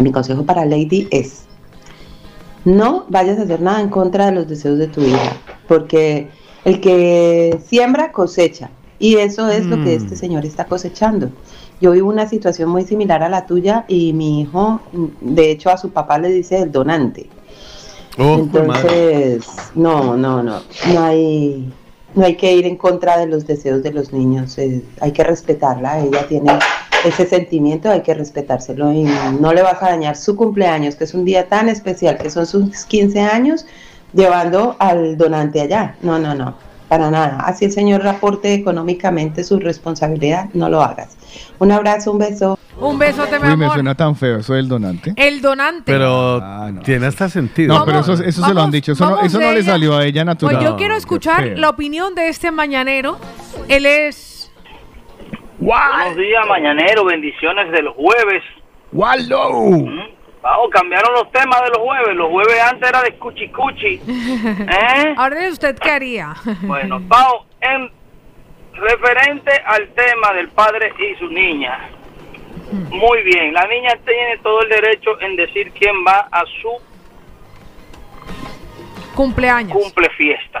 mi 0.00 0.10
consejo 0.10 0.44
para 0.44 0.64
Lady 0.64 1.06
es, 1.10 1.44
no 2.64 3.04
vayas 3.08 3.38
a 3.38 3.42
hacer 3.42 3.60
nada 3.60 3.80
en 3.80 3.88
contra 3.90 4.26
de 4.26 4.32
los 4.32 4.48
deseos 4.48 4.78
de 4.78 4.88
tu 4.88 5.02
hija, 5.02 5.36
porque 5.68 6.28
el 6.64 6.80
que 6.80 7.58
siembra 7.64 8.10
cosecha, 8.10 8.70
y 8.98 9.16
eso 9.16 9.48
es 9.50 9.66
lo 9.66 9.76
que 9.76 9.96
Mm. 9.96 10.02
este 10.02 10.16
señor 10.16 10.44
está 10.46 10.64
cosechando. 10.64 11.28
Yo 11.80 11.90
vivo 11.92 12.08
una 12.08 12.26
situación 12.26 12.70
muy 12.70 12.84
similar 12.84 13.22
a 13.22 13.28
la 13.28 13.46
tuya 13.46 13.84
y 13.86 14.12
mi 14.14 14.40
hijo, 14.40 14.80
de 15.20 15.50
hecho, 15.50 15.70
a 15.70 15.76
su 15.76 15.90
papá 15.90 16.18
le 16.18 16.30
dice 16.30 16.58
el 16.62 16.72
donante. 16.72 17.28
Oh. 18.18 18.34
Entonces, 18.34 19.44
no, 19.74 20.16
no, 20.16 20.42
no, 20.42 20.62
no 20.92 21.02
hay, 21.02 21.72
no 22.14 22.24
hay 22.24 22.36
que 22.36 22.54
ir 22.54 22.66
en 22.66 22.76
contra 22.76 23.18
de 23.18 23.26
los 23.26 23.46
deseos 23.46 23.82
de 23.82 23.92
los 23.92 24.12
niños, 24.12 24.56
hay 25.00 25.12
que 25.12 25.24
respetarla, 25.24 26.00
ella 26.00 26.26
tiene 26.28 26.58
ese 27.04 27.26
sentimiento, 27.26 27.90
hay 27.90 28.02
que 28.02 28.14
respetárselo 28.14 28.92
y 28.92 29.04
no 29.40 29.52
le 29.52 29.62
vas 29.62 29.82
a 29.82 29.90
dañar 29.90 30.16
su 30.16 30.36
cumpleaños, 30.36 30.94
que 30.94 31.04
es 31.04 31.14
un 31.14 31.24
día 31.24 31.48
tan 31.48 31.68
especial, 31.68 32.16
que 32.18 32.30
son 32.30 32.46
sus 32.46 32.84
15 32.84 33.20
años, 33.20 33.66
llevando 34.12 34.76
al 34.78 35.16
donante 35.16 35.60
allá. 35.60 35.96
No, 36.00 36.18
no, 36.18 36.34
no, 36.34 36.54
para 36.88 37.10
nada. 37.10 37.40
Así 37.40 37.64
el 37.64 37.72
señor 37.72 38.06
aporte 38.06 38.54
económicamente 38.54 39.44
su 39.44 39.58
responsabilidad, 39.58 40.48
no 40.54 40.68
lo 40.68 40.82
hagas. 40.82 41.16
Un 41.58 41.72
abrazo, 41.72 42.12
un 42.12 42.18
beso. 42.18 42.58
Un 42.76 42.98
besote, 42.98 43.38
mi 43.38 43.48
Uy, 43.48 43.56
me 43.56 43.64
amor. 43.64 43.74
suena 43.74 43.94
tan 43.94 44.16
feo 44.16 44.38
eso 44.38 44.54
del 44.54 44.68
donante. 44.68 45.12
El 45.16 45.40
donante. 45.40 45.92
Pero 45.92 46.42
tiene 46.84 47.06
hasta 47.06 47.28
sentido. 47.28 47.78
No, 47.78 47.84
pero 47.84 48.00
eso, 48.00 48.14
eso 48.14 48.44
se 48.44 48.52
lo 48.54 48.62
han 48.62 48.70
dicho. 48.70 48.92
Eso 48.92 49.04
no, 49.04 49.10
vamos 49.12 49.26
eso 49.26 49.38
de 49.38 49.44
no 49.46 49.52
le 49.52 49.58
ella. 49.60 49.70
salió 49.72 49.96
a 49.96 50.04
ella 50.04 50.24
natural. 50.24 50.56
Pues 50.56 50.68
yo 50.68 50.76
quiero 50.76 50.96
escuchar 50.96 51.42
feo. 51.42 51.56
la 51.56 51.68
opinión 51.70 52.14
de 52.14 52.28
este 52.28 52.50
mañanero. 52.50 53.18
Él 53.68 53.86
es... 53.86 54.52
Buenos 55.58 56.16
días, 56.16 56.46
mañanero. 56.48 57.04
Bendiciones 57.04 57.70
del 57.70 57.88
jueves. 57.90 58.42
¡Waldo! 58.92 59.50
Mm. 59.52 60.00
Pao, 60.42 60.68
cambiaron 60.68 61.14
los 61.14 61.30
temas 61.32 61.62
de 61.62 61.68
los 61.70 61.78
jueves. 61.78 62.16
Los 62.16 62.28
jueves 62.28 62.60
antes 62.70 62.88
era 62.88 63.02
de 63.02 63.14
cuchi 63.14 63.48
cuchi. 63.50 64.00
¿Eh? 64.06 65.14
Ahora, 65.16 65.48
¿usted 65.48 65.78
qué 65.78 65.90
haría? 65.90 66.34
Bueno, 66.62 67.00
Pao, 67.08 67.46
en 67.60 67.88
referente 68.74 69.52
al 69.64 69.88
tema 69.94 70.32
del 70.34 70.48
padre 70.48 70.92
y 70.98 71.18
su 71.18 71.28
niña. 71.28 71.78
Muy 72.90 73.22
bien, 73.22 73.52
la 73.52 73.66
niña 73.66 73.90
tiene 74.04 74.38
todo 74.42 74.62
el 74.62 74.68
derecho 74.68 75.20
en 75.20 75.36
decir 75.36 75.72
quién 75.72 75.94
va 76.06 76.28
a 76.30 76.44
su 76.60 76.70
Cumpleaños. 79.14 79.72
cumple 79.72 80.08
fiesta. 80.10 80.60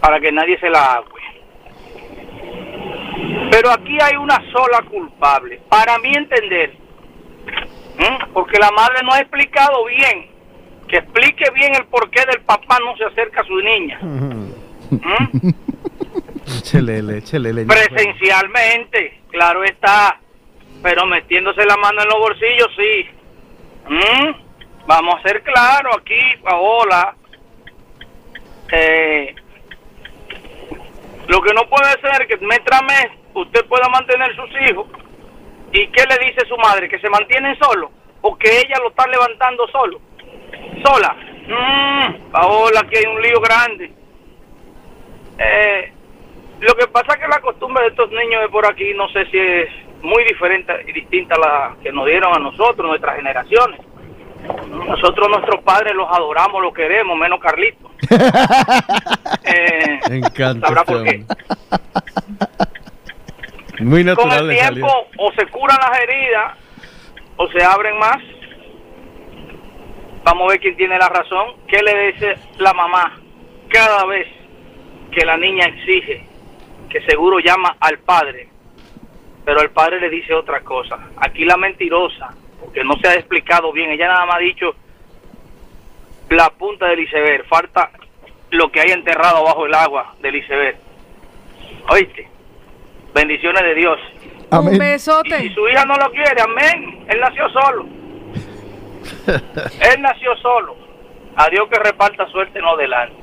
Para 0.00 0.20
que 0.20 0.30
nadie 0.30 0.58
se 0.60 0.70
la 0.70 0.94
agüe. 0.94 1.20
Pero 3.50 3.70
aquí 3.70 3.96
hay 4.00 4.16
una 4.16 4.38
sola 4.52 4.82
culpable, 4.88 5.60
para 5.68 5.98
mi 5.98 6.14
entender. 6.14 6.74
¿Mm? 7.98 8.32
Porque 8.32 8.58
la 8.58 8.70
madre 8.70 9.00
no 9.04 9.12
ha 9.12 9.20
explicado 9.20 9.84
bien. 9.86 10.30
Que 10.86 10.98
explique 10.98 11.44
bien 11.54 11.74
el 11.74 11.86
porqué 11.86 12.24
del 12.26 12.40
papá 12.42 12.78
no 12.84 12.96
se 12.96 13.04
acerca 13.04 13.40
a 13.40 13.44
su 13.44 13.56
niña. 13.56 13.98
¿Mm? 14.02 15.50
Chelele, 16.62 17.22
chelele. 17.22 17.66
Presencialmente, 17.66 19.20
claro 19.30 19.64
está. 19.64 20.20
Pero 20.82 21.06
metiéndose 21.06 21.64
la 21.64 21.76
mano 21.76 22.02
en 22.02 22.08
los 22.08 22.18
bolsillos, 22.18 22.68
sí. 22.76 23.08
¿Mm? 23.88 24.48
Vamos 24.86 25.16
a 25.16 25.28
ser 25.28 25.42
claros 25.42 25.96
aquí, 26.00 26.20
Paola. 26.42 27.14
Eh, 28.72 29.34
lo 31.28 31.42
que 31.42 31.52
no 31.52 31.68
puede 31.68 31.90
ser 32.00 32.26
que 32.26 32.36
mes 32.38 32.60
tras 32.64 32.82
mes 32.82 33.08
usted 33.34 33.64
pueda 33.66 33.88
mantener 33.88 34.34
sus 34.34 34.50
hijos. 34.68 34.86
¿Y 35.72 35.86
qué 35.88 36.04
le 36.06 36.26
dice 36.26 36.46
su 36.46 36.56
madre? 36.56 36.88
¿Que 36.88 36.98
se 36.98 37.10
mantienen 37.10 37.58
solos? 37.58 37.90
¿O 38.22 38.36
que 38.36 38.48
ella 38.48 38.78
lo 38.80 38.88
está 38.88 39.06
levantando 39.06 39.68
solo? 39.68 40.00
¿Sola? 40.82 41.14
Mm, 41.46 42.30
Paola, 42.30 42.80
aquí 42.80 42.96
hay 42.96 43.06
un 43.06 43.20
lío 43.20 43.40
grande. 43.40 43.92
Eh, 45.38 45.92
lo 46.60 46.74
que 46.74 46.86
pasa 46.88 47.14
es 47.14 47.20
que 47.20 47.28
la 47.28 47.40
costumbre 47.40 47.84
de 47.84 47.90
estos 47.90 48.10
niños 48.10 48.42
de 48.42 48.48
por 48.48 48.66
aquí 48.66 48.92
no 48.94 49.08
sé 49.10 49.26
si 49.26 49.38
es 49.38 49.68
muy 50.02 50.24
diferente 50.24 50.72
y 50.86 50.92
distinta 50.92 51.34
a 51.34 51.38
la 51.38 51.76
que 51.82 51.92
nos 51.92 52.06
dieron 52.06 52.34
a 52.34 52.38
nosotros, 52.38 52.86
nuestras 52.88 53.16
generaciones. 53.16 53.80
Nosotros, 54.86 55.28
nuestros 55.28 55.62
padres, 55.64 55.94
los 55.94 56.08
adoramos, 56.10 56.62
los 56.62 56.72
queremos, 56.72 57.16
menos 57.18 57.40
Carlitos. 57.40 57.90
Eh, 59.44 59.98
Me 60.10 60.16
encanta. 60.18 60.66
¿Sabrá 60.68 60.82
este 60.82 60.92
por 60.92 61.04
qué? 61.04 61.24
Muy 63.82 64.04
Con 64.04 64.06
natural 64.06 64.40
el 64.40 64.48
le 64.48 64.58
salió. 64.58 64.84
tiempo 64.86 65.06
o 65.18 65.32
se 65.32 65.46
curan 65.46 65.78
las 65.80 66.00
heridas 66.00 66.52
o 67.36 67.48
se 67.48 67.62
abren 67.64 67.98
más. 67.98 68.18
Vamos 70.24 70.44
a 70.44 70.50
ver 70.50 70.60
quién 70.60 70.76
tiene 70.76 70.98
la 70.98 71.08
razón. 71.08 71.54
¿Qué 71.66 71.82
le 71.82 72.12
dice 72.12 72.34
la 72.58 72.72
mamá 72.74 73.18
cada 73.70 74.04
vez 74.06 74.26
que 75.12 75.24
la 75.24 75.36
niña 75.38 75.64
exige 75.66 76.26
que 76.90 77.00
seguro 77.06 77.38
llama 77.38 77.76
al 77.80 77.98
padre? 78.00 78.48
Pero 79.48 79.62
el 79.62 79.70
padre 79.70 79.98
le 79.98 80.10
dice 80.10 80.34
otra 80.34 80.60
cosa. 80.60 80.98
Aquí 81.16 81.42
la 81.46 81.56
mentirosa, 81.56 82.34
porque 82.60 82.84
no 82.84 82.92
se 83.00 83.08
ha 83.08 83.14
explicado 83.14 83.72
bien, 83.72 83.88
ella 83.90 84.06
nada 84.08 84.26
más 84.26 84.36
ha 84.36 84.40
dicho 84.40 84.74
la 86.28 86.50
punta 86.50 86.84
del 86.88 87.00
iceberg. 87.00 87.46
Falta 87.46 87.90
lo 88.50 88.70
que 88.70 88.80
hay 88.82 88.90
enterrado 88.90 89.42
bajo 89.44 89.64
el 89.64 89.72
agua 89.72 90.14
del 90.20 90.36
iceberg. 90.36 90.76
¿Oíste? 91.88 92.28
Bendiciones 93.14 93.62
de 93.62 93.74
Dios. 93.74 93.98
Un 94.50 94.76
besote. 94.76 95.42
Y 95.42 95.48
si 95.48 95.54
su 95.54 95.66
hija 95.66 95.86
no 95.86 95.96
lo 95.96 96.10
quiere, 96.10 96.42
amén. 96.42 97.06
Él 97.08 97.18
nació 97.18 97.48
solo. 97.48 97.86
Él 99.94 100.02
nació 100.02 100.36
solo. 100.42 100.76
A 101.36 101.48
Dios 101.48 101.66
que 101.72 101.78
reparta 101.78 102.28
suerte 102.28 102.60
no 102.60 102.76
delante. 102.76 103.16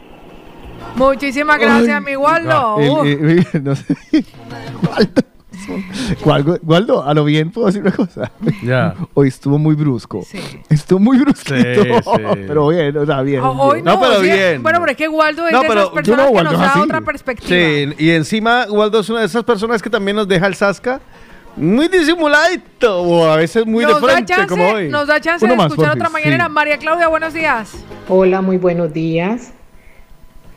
Muchísimas 0.96 1.60
gracias, 1.60 2.02
mi 2.02 2.16
Waldo. 2.16 2.78
El- 2.80 2.90
Uh, 2.90 3.04
el- 3.04 3.46
el- 3.54 3.64
no 3.64 3.76
sé. 3.76 3.94
Waldo. 4.90 5.22
Waldo, 6.24 6.60
Waldo, 6.64 7.04
a 7.04 7.14
lo 7.14 7.24
bien 7.26 7.52
puedo 7.52 7.68
decir 7.68 7.82
una 7.82 7.92
cosa. 7.92 8.32
Ya. 8.64 8.96
Hoy 9.14 9.28
estuvo 9.30 9.58
muy 9.58 9.76
brusco. 9.76 10.26
Estuvo 10.70 11.00
muy 11.00 11.18
brusquito. 11.20 11.56
Sí, 11.84 11.90
sí. 12.04 12.22
Pero 12.48 12.68
bien, 12.70 12.98
o 12.98 13.06
sea, 13.06 13.22
bien. 13.22 13.42
o- 13.42 13.52
hoy 13.52 13.82
bien. 13.82 13.86
no, 13.86 14.22
sí, 14.22 14.30
Bueno, 14.62 14.80
pero 14.80 14.92
es 14.92 14.98
que 14.98 15.08
Waldo 15.08 15.48
es 15.48 15.54
No, 15.54 15.62
de 15.62 15.68
pero 15.68 15.80
esas 15.82 15.94
personas 15.94 16.26
no, 16.32 16.38
que 16.38 16.44
nos 16.44 16.60
da 16.60 16.70
así. 16.72 16.80
otra 16.80 17.02
perspectiva. 17.02 17.50
Sí, 17.50 17.90
y 17.98 18.10
encima 18.12 18.66
Waldo 18.70 19.00
es 19.00 19.10
una 19.10 19.20
de 19.22 19.26
esas 19.26 19.44
personas 19.44 19.82
que 19.82 19.90
también 19.90 20.16
nos 20.18 20.28
deja 20.28 20.48
el 20.48 20.56
Sasca 20.56 21.00
muy 21.56 21.88
disimuladito 21.88 23.02
o 23.02 23.26
a 23.26 23.38
veces 23.38 23.66
muy 23.66 23.86
nos 23.86 24.02
de 24.02 24.08
frente 24.08 24.34
da 24.34 24.38
chance, 24.40 24.48
como 24.50 24.70
hoy. 24.74 24.90
nos 24.90 25.08
da 25.08 25.22
chance 25.22 25.48
de 25.48 25.54
escuchar 25.54 25.92
otra 25.96 26.10
mañanera. 26.10 26.50
María 26.50 26.78
Claudia, 26.78 27.08
buenos 27.08 27.34
días. 27.34 27.72
Hola, 28.10 28.42
muy 28.42 28.58
buenos 28.58 28.92
días. 28.94 29.54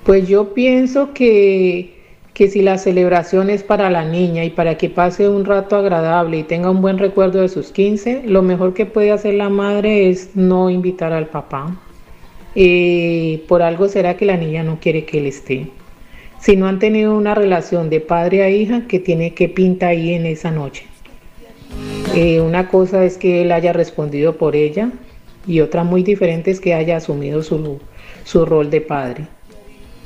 Pues 0.04 0.26
yo 0.26 0.54
pienso 0.54 1.12
que, 1.12 1.97
que 2.38 2.48
si 2.48 2.62
la 2.62 2.78
celebración 2.78 3.50
es 3.50 3.64
para 3.64 3.90
la 3.90 4.04
niña 4.04 4.44
y 4.44 4.50
para 4.50 4.78
que 4.78 4.88
pase 4.88 5.28
un 5.28 5.44
rato 5.44 5.74
agradable 5.74 6.38
y 6.38 6.42
tenga 6.44 6.70
un 6.70 6.80
buen 6.80 6.98
recuerdo 6.98 7.40
de 7.40 7.48
sus 7.48 7.72
15, 7.72 8.22
lo 8.26 8.42
mejor 8.42 8.74
que 8.74 8.86
puede 8.86 9.10
hacer 9.10 9.34
la 9.34 9.48
madre 9.48 10.08
es 10.08 10.36
no 10.36 10.70
invitar 10.70 11.12
al 11.12 11.26
papá. 11.26 11.76
Eh, 12.54 13.42
por 13.48 13.60
algo 13.60 13.88
será 13.88 14.16
que 14.16 14.24
la 14.24 14.36
niña 14.36 14.62
no 14.62 14.78
quiere 14.78 15.04
que 15.04 15.18
él 15.18 15.26
esté. 15.26 15.66
Si 16.38 16.54
no 16.54 16.68
han 16.68 16.78
tenido 16.78 17.16
una 17.16 17.34
relación 17.34 17.90
de 17.90 17.98
padre 17.98 18.44
a 18.44 18.50
hija, 18.50 18.86
que 18.86 19.00
tiene 19.00 19.34
que 19.34 19.48
pinta 19.48 19.88
ahí 19.88 20.14
en 20.14 20.24
esa 20.24 20.52
noche. 20.52 20.86
Eh, 22.14 22.40
una 22.40 22.68
cosa 22.68 23.04
es 23.04 23.18
que 23.18 23.42
él 23.42 23.50
haya 23.50 23.72
respondido 23.72 24.36
por 24.36 24.54
ella 24.54 24.92
y 25.44 25.58
otra 25.58 25.82
muy 25.82 26.04
diferente 26.04 26.52
es 26.52 26.60
que 26.60 26.74
haya 26.74 26.98
asumido 26.98 27.42
su, 27.42 27.80
su 28.22 28.46
rol 28.46 28.70
de 28.70 28.80
padre. 28.80 29.26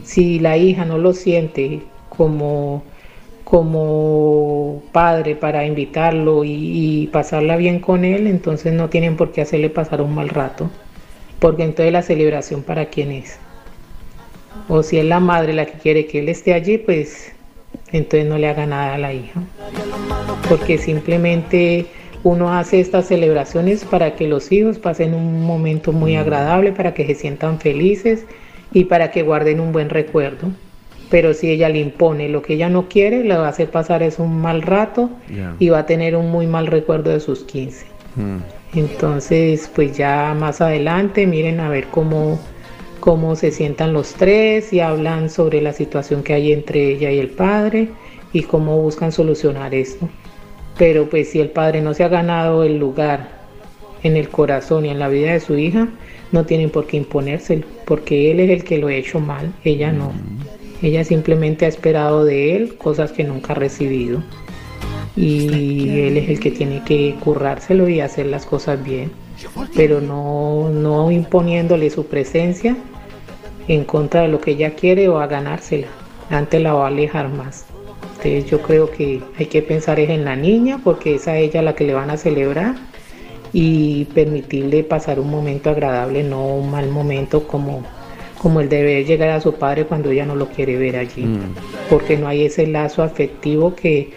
Si 0.02 0.38
la 0.38 0.56
hija 0.56 0.86
no 0.86 0.96
lo 0.96 1.12
siente 1.12 1.82
como, 2.16 2.82
como 3.44 4.82
padre 4.92 5.34
para 5.34 5.64
invitarlo 5.64 6.44
y, 6.44 6.52
y 6.52 7.06
pasarla 7.06 7.56
bien 7.56 7.80
con 7.80 8.04
él, 8.04 8.26
entonces 8.26 8.72
no 8.72 8.90
tienen 8.90 9.16
por 9.16 9.32
qué 9.32 9.40
hacerle 9.40 9.70
pasar 9.70 10.02
un 10.02 10.14
mal 10.14 10.28
rato, 10.28 10.70
porque 11.38 11.64
entonces 11.64 11.92
la 11.92 12.02
celebración 12.02 12.62
para 12.62 12.86
quién 12.86 13.12
es. 13.12 13.38
O 14.68 14.82
si 14.82 14.98
es 14.98 15.04
la 15.04 15.20
madre 15.20 15.54
la 15.54 15.66
que 15.66 15.78
quiere 15.78 16.06
que 16.06 16.18
él 16.18 16.28
esté 16.28 16.52
allí, 16.52 16.76
pues 16.78 17.32
entonces 17.92 18.28
no 18.28 18.36
le 18.36 18.48
haga 18.48 18.66
nada 18.66 18.94
a 18.94 18.98
la 18.98 19.12
hija. 19.12 19.40
Porque 20.48 20.76
simplemente 20.76 21.86
uno 22.22 22.52
hace 22.52 22.78
estas 22.78 23.06
celebraciones 23.06 23.84
para 23.84 24.14
que 24.14 24.28
los 24.28 24.52
hijos 24.52 24.78
pasen 24.78 25.14
un 25.14 25.44
momento 25.44 25.92
muy 25.92 26.16
agradable, 26.16 26.72
para 26.72 26.92
que 26.92 27.06
se 27.06 27.14
sientan 27.14 27.58
felices 27.58 28.26
y 28.72 28.84
para 28.84 29.10
que 29.10 29.22
guarden 29.22 29.60
un 29.60 29.72
buen 29.72 29.88
recuerdo. 29.88 30.48
Pero 31.12 31.34
si 31.34 31.50
ella 31.50 31.68
le 31.68 31.78
impone 31.78 32.30
lo 32.30 32.40
que 32.40 32.54
ella 32.54 32.70
no 32.70 32.88
quiere, 32.88 33.22
le 33.22 33.36
va 33.36 33.44
a 33.44 33.50
hacer 33.50 33.68
pasar 33.68 34.02
es 34.02 34.18
un 34.18 34.40
mal 34.40 34.62
rato 34.62 35.10
y 35.58 35.68
va 35.68 35.80
a 35.80 35.86
tener 35.86 36.16
un 36.16 36.30
muy 36.30 36.46
mal 36.46 36.66
recuerdo 36.66 37.10
de 37.10 37.20
sus 37.20 37.44
15. 37.44 37.84
Entonces, 38.74 39.70
pues 39.74 39.94
ya 39.94 40.34
más 40.34 40.62
adelante, 40.62 41.26
miren 41.26 41.60
a 41.60 41.68
ver 41.68 41.88
cómo, 41.88 42.40
cómo 43.00 43.36
se 43.36 43.50
sientan 43.50 43.92
los 43.92 44.14
tres 44.14 44.72
y 44.72 44.80
hablan 44.80 45.28
sobre 45.28 45.60
la 45.60 45.74
situación 45.74 46.22
que 46.22 46.32
hay 46.32 46.50
entre 46.50 46.92
ella 46.92 47.10
y 47.10 47.18
el 47.18 47.28
padre 47.28 47.90
y 48.32 48.44
cómo 48.44 48.80
buscan 48.80 49.12
solucionar 49.12 49.74
esto. 49.74 50.08
Pero 50.78 51.10
pues 51.10 51.28
si 51.28 51.40
el 51.40 51.50
padre 51.50 51.82
no 51.82 51.92
se 51.92 52.04
ha 52.04 52.08
ganado 52.08 52.64
el 52.64 52.78
lugar 52.78 53.28
en 54.02 54.16
el 54.16 54.30
corazón 54.30 54.86
y 54.86 54.88
en 54.88 54.98
la 54.98 55.08
vida 55.08 55.34
de 55.34 55.40
su 55.40 55.58
hija, 55.58 55.88
no 56.32 56.46
tienen 56.46 56.70
por 56.70 56.86
qué 56.86 56.96
imponérselo, 56.96 57.66
porque 57.84 58.30
él 58.30 58.40
es 58.40 58.48
el 58.48 58.64
que 58.64 58.78
lo 58.78 58.86
ha 58.86 58.94
hecho 58.94 59.20
mal, 59.20 59.52
ella 59.62 59.92
no. 59.92 60.12
Ella 60.82 61.04
simplemente 61.04 61.64
ha 61.64 61.68
esperado 61.68 62.24
de 62.24 62.56
él 62.56 62.76
cosas 62.76 63.12
que 63.12 63.24
nunca 63.24 63.52
ha 63.52 63.56
recibido. 63.56 64.22
Y 65.16 66.00
él 66.00 66.16
es 66.16 66.28
el 66.28 66.40
que 66.40 66.50
tiene 66.50 66.82
que 66.84 67.16
currárselo 67.20 67.88
y 67.88 68.00
hacer 68.00 68.26
las 68.26 68.46
cosas 68.46 68.82
bien, 68.82 69.12
pero 69.76 70.00
no, 70.00 70.70
no 70.70 71.10
imponiéndole 71.10 71.90
su 71.90 72.06
presencia 72.06 72.76
en 73.68 73.84
contra 73.84 74.22
de 74.22 74.28
lo 74.28 74.40
que 74.40 74.52
ella 74.52 74.74
quiere 74.74 75.08
o 75.08 75.18
a 75.18 75.26
ganársela. 75.26 75.88
Antes 76.30 76.62
la 76.62 76.72
va 76.72 76.84
a 76.84 76.88
alejar 76.88 77.28
más. 77.28 77.66
Entonces 78.16 78.50
yo 78.50 78.62
creo 78.62 78.90
que 78.90 79.20
hay 79.38 79.46
que 79.46 79.62
pensar 79.62 80.00
en 80.00 80.24
la 80.24 80.36
niña 80.36 80.80
porque 80.82 81.16
es 81.16 81.28
a 81.28 81.36
ella 81.36 81.60
la 81.60 81.74
que 81.74 81.84
le 81.84 81.94
van 81.94 82.10
a 82.10 82.16
celebrar 82.16 82.76
y 83.52 84.06
permitirle 84.06 84.82
pasar 84.84 85.20
un 85.20 85.30
momento 85.30 85.70
agradable, 85.70 86.22
no 86.22 86.54
un 86.54 86.70
mal 86.70 86.88
momento 86.88 87.46
como, 87.46 87.82
como 88.42 88.60
el 88.60 88.68
de 88.68 88.82
ver 88.82 89.06
llegar 89.06 89.30
a 89.30 89.40
su 89.40 89.54
padre 89.54 89.84
cuando 89.84 90.10
ella 90.10 90.26
no 90.26 90.34
lo 90.34 90.48
quiere 90.48 90.76
ver 90.76 90.96
allí, 90.96 91.26
porque 91.88 92.16
no 92.16 92.26
hay 92.26 92.46
ese 92.46 92.66
lazo 92.66 93.04
afectivo 93.04 93.76
que, 93.76 94.10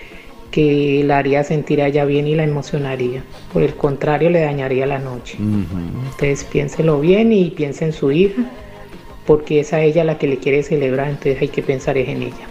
que 0.49 1.03
la 1.05 1.19
haría 1.19 1.43
sentir 1.43 1.81
a 1.81 1.87
ella 1.87 2.05
bien 2.05 2.27
y 2.27 2.33
la 2.33 2.43
emocionaría. 2.43 3.23
Por 3.53 3.61
el 3.61 3.75
contrario, 3.75 4.31
le 4.31 4.41
dañaría 4.41 4.87
la 4.87 4.97
noche. 4.97 5.37
Entonces 5.37 6.43
piénselo 6.43 6.99
bien 6.99 7.31
y 7.31 7.51
piense 7.51 7.85
en 7.85 7.93
su 7.93 8.11
hija, 8.11 8.41
porque 9.27 9.59
es 9.59 9.73
a 9.73 9.81
ella 9.81 10.03
la 10.03 10.17
que 10.17 10.27
le 10.27 10.37
quiere 10.37 10.63
celebrar, 10.63 11.09
entonces 11.09 11.39
hay 11.41 11.49
que 11.49 11.61
pensar 11.61 11.97
es 11.97 12.09
en 12.09 12.23
ella. 12.23 12.47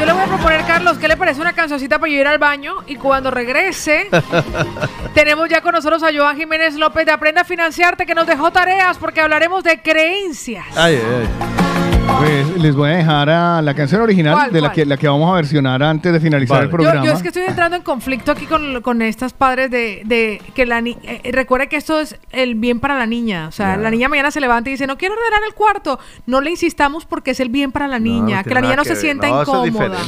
Yo 0.00 0.06
le 0.06 0.14
voy 0.14 0.22
a 0.22 0.26
proponer, 0.28 0.64
Carlos, 0.64 0.96
¿qué 0.96 1.08
le 1.08 1.16
parece 1.18 1.42
una 1.42 1.52
cancioncita 1.52 1.98
para 1.98 2.10
yo 2.10 2.18
ir 2.18 2.26
al 2.26 2.38
baño? 2.38 2.76
Y 2.86 2.96
cuando 2.96 3.30
regrese, 3.30 4.08
tenemos 5.14 5.46
ya 5.50 5.60
con 5.60 5.74
nosotros 5.74 6.02
a 6.02 6.08
Joan 6.10 6.38
Jiménez 6.38 6.74
López 6.76 7.04
de 7.04 7.12
Aprenda 7.12 7.42
a 7.42 7.44
Financiarte, 7.44 8.06
que 8.06 8.14
nos 8.14 8.26
dejó 8.26 8.50
tareas 8.50 8.96
porque 8.96 9.20
hablaremos 9.20 9.62
de 9.62 9.82
creencias. 9.82 10.64
Ay, 10.74 10.94
ay, 10.94 11.28
Pues 12.18 12.56
les 12.58 12.74
voy 12.74 12.90
a 12.90 12.96
dejar 12.96 13.30
a 13.30 13.62
la 13.62 13.74
canción 13.74 14.02
original 14.02 14.34
¿Cuál, 14.34 14.52
de 14.52 14.60
la 14.60 14.68
cuál? 14.68 14.74
que, 14.74 14.86
la 14.86 14.96
que 14.98 15.08
vamos 15.08 15.30
a 15.30 15.34
versionar 15.36 15.82
antes 15.82 16.12
de 16.12 16.20
finalizar 16.20 16.56
Vale. 16.58 16.64
el 16.66 16.70
Yo, 16.70 16.76
programa. 16.76 17.06
yo 17.06 17.12
es 17.12 17.22
que 17.22 17.28
estoy 17.28 17.44
entrando 17.44 17.76
en 17.76 17.82
conflicto 17.82 18.32
aquí 18.32 18.46
con, 18.46 18.82
con 18.82 19.00
estas 19.00 19.32
padres 19.32 19.70
de, 19.70 20.02
de 20.04 20.42
que 20.54 20.66
la 20.66 20.80
niña... 20.82 21.00
recuerde 21.32 21.68
que 21.68 21.76
esto 21.76 21.98
es 22.00 22.18
el 22.30 22.56
bien 22.56 22.78
para 22.80 22.98
la 22.98 23.06
niña. 23.06 23.48
O 23.48 23.52
sea, 23.52 23.76
la 23.76 23.90
niña 23.90 24.08
mañana 24.08 24.30
se 24.30 24.40
levanta 24.40 24.68
y 24.68 24.72
dice, 24.74 24.86
no 24.86 24.98
quiero 24.98 25.14
ordenar 25.14 25.40
el 25.48 25.54
cuarto. 25.54 25.98
No 26.26 26.40
le 26.42 26.50
insistamos 26.50 27.06
porque 27.06 27.30
es 27.30 27.40
el 27.40 27.48
bien 27.48 27.72
para 27.72 27.88
la 27.88 27.98
niña. 27.98 28.44
que 28.44 28.54
la 28.54 28.60
niña 28.60 28.76
no 28.76 28.84
se 28.84 28.96
sienta 28.96 29.28
incómoda. 29.28 29.98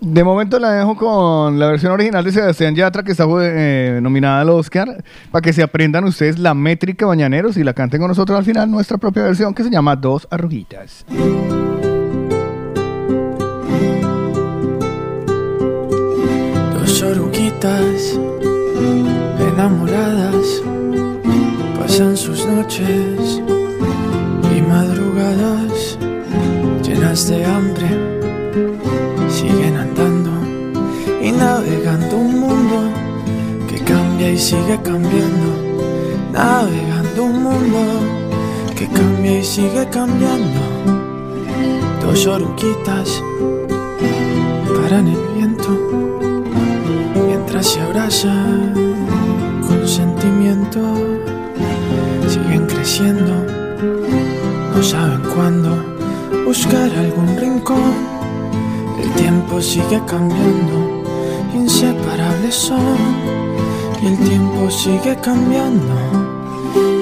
De 0.00 0.22
momento 0.22 0.58
la 0.58 0.72
dejo 0.72 0.96
con 0.96 1.58
la 1.58 1.68
versión 1.68 1.92
original 1.92 2.24
de 2.24 2.32
Sebastián 2.32 2.74
Yatra 2.74 3.02
que 3.02 3.12
está 3.12 3.24
eh, 3.40 4.00
nominada 4.02 4.42
al 4.42 4.50
Oscar 4.50 5.02
para 5.30 5.42
que 5.42 5.52
se 5.52 5.62
aprendan 5.62 6.04
ustedes 6.04 6.38
la 6.38 6.52
métrica 6.52 7.06
bañaneros 7.06 7.56
y 7.56 7.64
la 7.64 7.72
canten 7.72 8.00
con 8.00 8.08
nosotros 8.08 8.38
al 8.38 8.44
final 8.44 8.70
nuestra 8.70 8.98
propia 8.98 9.22
versión 9.22 9.54
que 9.54 9.64
se 9.64 9.70
llama 9.70 9.96
Dos 9.96 10.28
Arruguitas. 10.30 11.06
Dos 16.74 17.02
oruguitas 17.02 18.20
enamoradas 19.54 20.62
pasan 21.78 22.16
sus 22.16 22.46
noches 22.46 23.42
y 24.56 24.60
madrugadas 24.62 25.98
llenas 26.82 27.28
de 27.28 27.44
hambre. 27.44 28.03
Y 34.34 34.38
sigue 34.38 34.80
cambiando. 34.82 35.48
Navegando 36.32 37.24
un 37.24 37.42
mundo 37.44 37.78
que 38.76 38.88
cambia 38.88 39.38
y 39.38 39.44
sigue 39.44 39.88
cambiando. 39.90 40.60
Dos 42.02 42.26
oruguitas 42.26 43.22
paran 44.76 45.06
el 45.06 45.24
viento 45.36 45.70
mientras 47.28 47.66
se 47.66 47.80
abrazan 47.80 48.74
con 49.66 49.86
sentimiento. 49.86 50.80
Siguen 52.26 52.66
creciendo, 52.66 53.34
no 54.74 54.82
saben 54.82 55.22
cuándo 55.34 55.70
buscar 56.44 56.90
algún 56.90 57.36
rincón. 57.36 57.94
El 59.00 59.10
tiempo 59.12 59.60
sigue 59.60 60.00
cambiando, 60.06 61.04
inseparables 61.54 62.54
son, 62.54 63.53
y 64.02 64.06
el 64.06 64.18
tiempo 64.18 64.70
sigue 64.70 65.16
cambiando. 65.20 65.94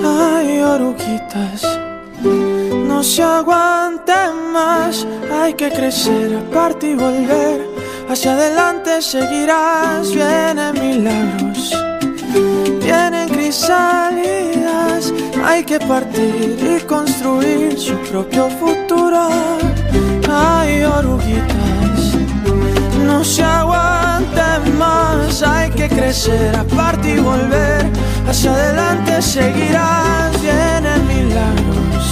Ay, 0.05 0.61
oruguitas, 0.61 1.63
no 2.23 3.03
se 3.03 3.23
aguanten 3.23 4.53
más, 4.53 5.07
hay 5.33 5.55
que 5.55 5.71
crecer, 5.71 6.37
aparte 6.37 6.91
y 6.91 6.95
volver. 6.95 7.67
Hacia 8.09 8.33
adelante 8.35 9.01
seguirás, 9.01 10.13
vienen 10.13 10.75
milagros, 10.75 11.75
vienen 12.81 13.29
crisálidas. 13.29 15.13
Hay 15.45 15.65
que 15.65 15.79
partir 15.81 16.59
y 16.77 16.81
construir 16.87 17.79
su 17.79 17.97
propio 18.11 18.49
futuro. 18.51 19.29
Ay, 20.29 20.83
oruguitas, 20.83 21.72
no 23.13 23.23
se 23.23 23.43
aguanten 23.43 24.79
más. 24.79 25.43
Hay 25.43 25.71
que 25.71 25.89
crecer, 25.89 26.57
aparte 26.57 27.15
y 27.15 27.19
volver. 27.19 27.83
Hacia 28.29 28.53
adelante 28.53 29.21
seguirás, 29.21 30.31
vienen 30.41 31.01
milagros, 31.07 32.05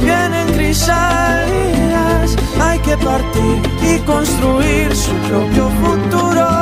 vienen 0.00 0.46
crisálidas. 0.58 2.36
Hay 2.60 2.78
que 2.80 2.96
partir 2.98 3.56
y 3.90 3.98
construir 4.00 4.94
su 4.94 5.14
propio 5.28 5.64
futuro. 5.82 6.61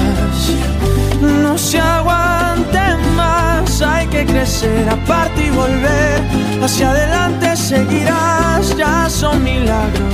se 1.71 1.79
aguanten 1.79 3.15
más. 3.15 3.81
Hay 3.81 4.05
que 4.07 4.25
crecer, 4.25 4.89
aparte 4.89 5.45
y 5.45 5.49
volver. 5.51 6.21
Hacia 6.61 6.91
adelante 6.91 7.55
seguirás, 7.55 8.75
ya 8.75 9.09
son 9.09 9.41
milagros. 9.41 10.13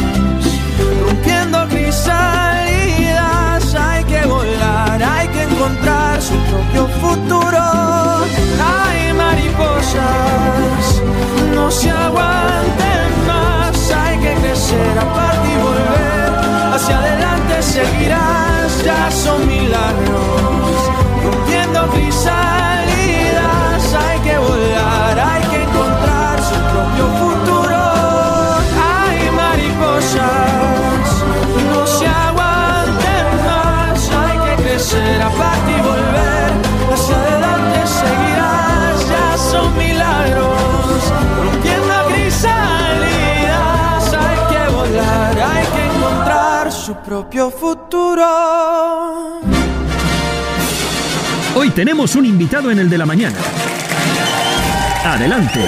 Rompiendo 1.04 1.68
crisalidas, 1.68 3.64
hay 3.74 4.04
que 4.04 4.22
volar, 4.28 5.02
hay 5.02 5.28
que 5.30 5.44
encontrar 5.44 6.22
su 6.22 6.36
propio 6.52 6.88
futuro. 7.02 7.64
Ay, 8.84 9.14
mariposas, 9.14 11.02
no 11.56 11.72
se 11.72 11.90
aguanten 11.90 13.10
más. 13.26 13.92
Hay 14.04 14.20
que 14.20 14.34
crecer, 14.44 15.00
aparte 15.00 15.48
y 15.56 15.58
volver. 15.68 16.30
Hacia 16.76 17.00
adelante 17.00 17.64
seguirás, 17.64 18.84
ya 18.86 19.10
son 19.10 19.48
milagros. 19.48 20.87
Propio 47.08 47.50
futuro. 47.50 48.26
Hoy 51.56 51.70
tenemos 51.70 52.16
un 52.16 52.26
invitado 52.26 52.70
en 52.70 52.80
el 52.80 52.90
de 52.90 52.98
la 52.98 53.06
mañana. 53.06 53.38
Adelante. 55.06 55.62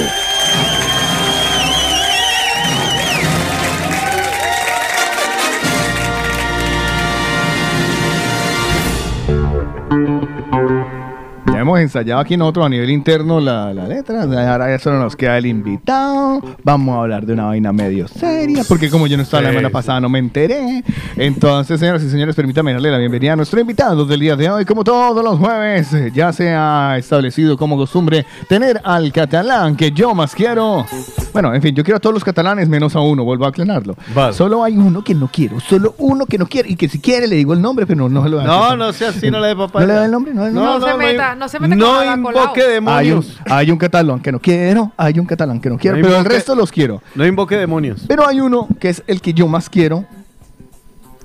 Ya 11.48 11.60
hemos 11.62 11.80
ensayado 11.80 12.20
aquí 12.22 12.38
nosotros 12.38 12.66
a 12.66 12.70
nivel 12.70 12.90
interno 12.90 13.40
la, 13.40 13.74
la 13.74 13.88
letra. 13.88 14.24
Ahora 14.24 14.70
ya 14.70 14.80
solo 14.80 15.00
nos 15.00 15.16
queda 15.16 15.38
el 15.38 15.46
invitado. 15.46 16.42
Vamos 16.64 16.96
a 16.96 17.02
hablar 17.02 17.26
de 17.26 17.34
una 17.34 17.46
vaina 17.46 17.74
medio 17.74 18.08
seria. 18.08 18.64
Porque 18.68 18.90
como 18.90 19.08
yo 19.08 19.18
no 19.18 19.24
estaba 19.24 19.44
la 19.44 19.50
semana 19.50 19.70
sí. 19.70 19.74
pasada, 19.74 20.00
no 20.00 20.10
me 20.10 20.20
enteré. 20.20 20.84
Entonces, 21.18 21.80
señoras 21.80 22.04
y 22.04 22.10
señores, 22.10 22.36
permítanme 22.36 22.74
darle 22.74 22.92
la 22.92 22.98
bienvenida 22.98 23.34
a 23.34 23.36
nuestro 23.36 23.60
invitado 23.60 24.06
del 24.06 24.20
día 24.20 24.36
de 24.36 24.50
hoy. 24.50 24.66
Como 24.66 24.84
todos 24.84 25.24
los 25.24 25.40
jueves, 25.40 25.90
ya 26.14 26.32
se 26.32 26.50
ha 26.54 26.98
establecido 26.98 27.58
como 27.58 27.78
costumbre 27.78 28.26
tener 28.48 28.80
al 28.84 29.12
catalán 29.12 29.76
que 29.76 29.92
yo 29.92 30.14
más 30.14 30.36
quiero. 30.36 30.86
Bueno, 31.34 31.54
en 31.54 31.62
fin, 31.62 31.74
yo 31.76 31.84
quiero 31.84 31.98
a 31.98 32.00
todos 32.00 32.14
los 32.14 32.24
catalanes 32.24 32.70
menos 32.70 32.96
a 32.96 33.00
uno, 33.00 33.24
vuelvo 33.24 33.46
a 33.46 33.50
aclararlo. 33.50 33.96
Solo 34.34 34.64
hay 34.64 34.78
uno 34.78 35.04
que 35.04 35.16
no 35.16 35.30
quiero, 35.32 35.60
solo 35.60 35.96
uno 35.98 36.26
que 36.26 36.38
no 36.38 36.46
quiere. 36.48 36.70
Y 36.70 36.76
que 36.76 36.88
si 36.88 37.00
quiere 37.00 37.28
le 37.28 37.36
digo 37.38 37.54
el 37.54 37.62
nombre, 37.62 37.86
pero 37.88 37.98
no, 37.98 38.10
no 38.10 38.24
se 38.24 38.30
lo 38.30 38.38
voy 38.38 38.46
a 38.46 38.48
No, 38.48 38.76
no 38.76 38.94
sea 38.94 39.10
así, 39.10 39.32
no 39.32 39.40
le 39.40 39.48
dé 39.50 39.56
papá. 39.56 39.82
¿No 39.82 39.88
le 39.88 39.94
da 39.94 40.06
el 40.06 40.12
nombre? 40.12 40.34
No, 40.34 40.50
No, 40.50 40.86
se 40.86 40.94
meta, 40.96 41.29
no 41.36 41.48
se 41.50 41.60
mete 41.60 41.76
No 41.76 41.86
con 41.86 41.96
nada 42.06 42.22
colado. 42.22 42.44
invoque 42.46 42.62
Hay 42.62 42.68
un, 42.68 42.74
demonios. 42.74 43.40
hay 43.50 43.72
un 43.72 43.78
catalán 43.78 44.20
que 44.20 44.32
no 44.32 44.40
quiero, 44.40 44.92
hay 44.98 45.20
un 45.20 45.26
catalán 45.26 45.60
que 45.60 45.70
no 45.70 45.78
quiero, 45.78 45.98
No 45.98 46.04
pero 46.04 46.16
el 46.18 46.22
invoque- 46.24 46.30
resto 46.34 46.56
los 46.56 46.72
quiero. 46.72 47.02
No 47.16 47.26
invoque 47.26 47.58
demonios. 47.58 48.06
Pero 48.08 48.28
hay 48.28 48.40
uno 48.42 48.68
que 48.80 48.90
es 48.90 49.04
el 49.08 49.22
que 49.22 49.34
yo 49.34 49.48
más 49.48 49.70
quiero, 49.70 50.06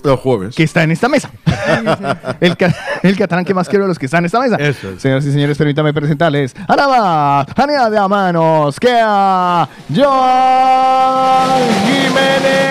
Los 0.03 0.21
jueves. 0.21 0.55
que 0.55 0.63
está 0.65 0.83
en 0.83 0.91
esta 0.91 1.09
mesa. 1.09 1.31
el, 2.41 2.57
ca- 2.57 2.75
el 3.03 3.17
catalán 3.17 3.45
que 3.45 3.55
más 3.55 3.69
quiero 3.69 3.85
de 3.85 3.89
los 3.89 3.99
que 3.99 4.07
están 4.07 4.21
en 4.21 4.27
esta 4.27 4.41
mesa. 4.41 4.59
Señoras 4.99 5.25
y 5.25 5.33
señores, 5.33 5.57
permítame 5.57 5.93
presentarles 5.95 6.55
a 6.69 6.77
la 6.77 6.89
más 6.89 7.47
Janea 7.57 7.89
de 7.91 7.99
a 7.99 8.09
manos 8.09 8.79
que 8.79 8.93
a 9.03 9.67
Joan 9.95 11.61
Jiménez 11.87 12.65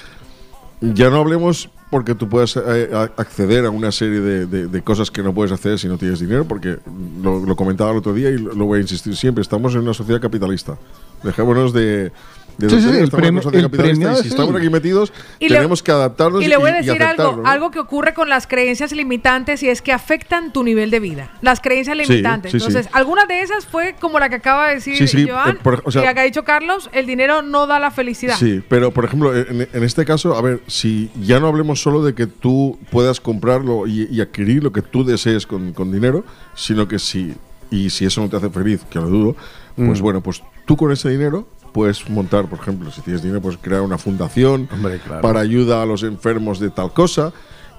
Ya 0.80 1.10
no 1.10 1.16
hablemos 1.18 1.68
porque 1.90 2.14
tú 2.14 2.26
puedes 2.28 2.56
eh, 2.56 2.88
acceder 3.18 3.66
a 3.66 3.70
una 3.70 3.92
serie 3.92 4.20
de, 4.20 4.46
de- 4.46 4.66
de 4.68 4.82
cosas 4.82 5.10
que 5.10 5.22
no 5.22 5.34
puedes 5.34 5.52
hacer 5.52 5.78
si 5.78 5.86
no 5.88 5.98
tienes 5.98 6.18
dinero, 6.20 6.46
porque 6.46 6.78
lo, 7.22 7.44
lo 7.44 7.54
comentaba 7.54 7.90
el 7.90 7.98
otro 7.98 8.14
día 8.14 8.30
y 8.30 8.38
lo, 8.38 8.54
lo 8.54 8.64
voy 8.64 8.78
a 8.78 8.82
insistir 8.82 9.14
siempre, 9.14 9.42
estamos 9.42 9.74
en 9.74 9.82
una 9.82 9.92
sociedad 9.92 10.20
capitalista. 10.20 10.78
Dejémonos 11.22 11.72
de... 11.72 12.10
de 12.58 12.68
Sí, 12.68 12.80
sí, 12.82 12.88
el 12.90 13.10
premio- 13.10 13.40
el 13.52 13.70
premio 13.70 14.12
y 14.12 14.14
si 14.16 14.20
es 14.20 14.26
estamos 14.26 14.54
aquí 14.54 14.68
metidos, 14.68 15.10
Y 15.40 15.48
le- 15.48 15.56
tenemos 15.56 15.82
que 15.82 15.90
adaptarnos 15.90 16.42
Y 16.42 16.48
le 16.48 16.56
voy 16.58 16.70
a 16.70 16.74
decir 16.74 17.02
algo, 17.02 17.36
¿no? 17.42 17.48
algo 17.48 17.70
que 17.70 17.78
ocurre 17.80 18.12
con 18.12 18.28
las 18.28 18.46
creencias 18.46 18.92
limitantes 18.92 19.62
y 19.62 19.68
es 19.70 19.80
que 19.80 19.90
afectan 19.92 20.52
tu 20.52 20.62
nivel 20.62 20.90
de 20.90 21.00
vida. 21.00 21.30
Las 21.40 21.60
creencias 21.60 21.96
limitantes. 21.96 22.52
sí, 22.52 22.58
sí. 22.60 22.66
Entonces, 22.66 22.92
algunas 22.92 23.26
de 23.26 23.40
esas 23.40 23.66
fue 23.66 23.94
como 23.98 24.18
la 24.18 24.28
que 24.28 24.36
acaba 24.36 24.68
de 24.68 24.74
decir 24.76 24.96
Sí, 24.98 25.08
sí, 25.08 25.26
Joan 25.28 25.56
eh, 25.56 25.58
por- 25.62 25.80
o 25.84 25.90
sea- 25.90 26.02
y 26.02 26.04
la 26.04 26.12
que 26.14 26.20
ha 26.20 26.24
dicho 26.24 26.44
Carlos, 26.44 26.90
el 26.92 27.06
dinero 27.06 27.40
no 27.42 27.66
da 27.66 27.78
la 27.80 27.90
felicidad. 27.90 28.36
Sí, 28.38 28.62
pero 28.68 28.90
por 28.92 29.06
ejemplo, 29.06 29.34
en, 29.36 29.66
en 29.72 29.82
este 29.82 30.04
caso, 30.04 30.36
a 30.36 30.42
ver, 30.42 30.60
si 30.66 31.10
ya 31.22 31.40
no 31.40 31.46
hablemos 31.48 31.80
solo 31.80 32.04
de 32.04 32.14
que 32.14 32.26
tú 32.26 32.78
puedas 32.90 33.20
comprarlo 33.20 33.86
y, 33.86 34.08
y 34.10 34.20
adquirir 34.20 34.62
lo 34.62 34.72
que 34.72 34.82
tú 34.82 35.04
desees 35.04 35.46
con, 35.46 35.72
con 35.72 35.90
dinero, 35.90 36.22
sino 36.54 36.86
que 36.86 36.98
si, 36.98 37.34
y 37.70 37.88
si 37.90 38.04
eso 38.04 38.20
no 38.20 38.28
te 38.28 38.36
hace 38.36 38.50
feliz, 38.50 38.82
que 38.90 38.98
lo 38.98 39.08
dudo, 39.08 39.36
pues 39.74 40.00
Mm. 40.00 40.02
bueno, 40.02 40.20
pues 40.22 40.42
tú 40.66 40.76
con 40.76 40.92
ese 40.92 41.10
dinero 41.10 41.46
puedes 41.72 42.08
montar, 42.10 42.48
por 42.48 42.58
ejemplo, 42.58 42.90
si 42.90 43.00
tienes 43.00 43.22
dinero, 43.22 43.40
puedes 43.40 43.58
crear 43.58 43.80
una 43.82 43.98
fundación 43.98 44.68
Hombre, 44.72 44.98
claro. 44.98 45.22
para 45.22 45.40
ayuda 45.40 45.82
a 45.82 45.86
los 45.86 46.02
enfermos 46.02 46.60
de 46.60 46.70
tal 46.70 46.92
cosa, 46.92 47.32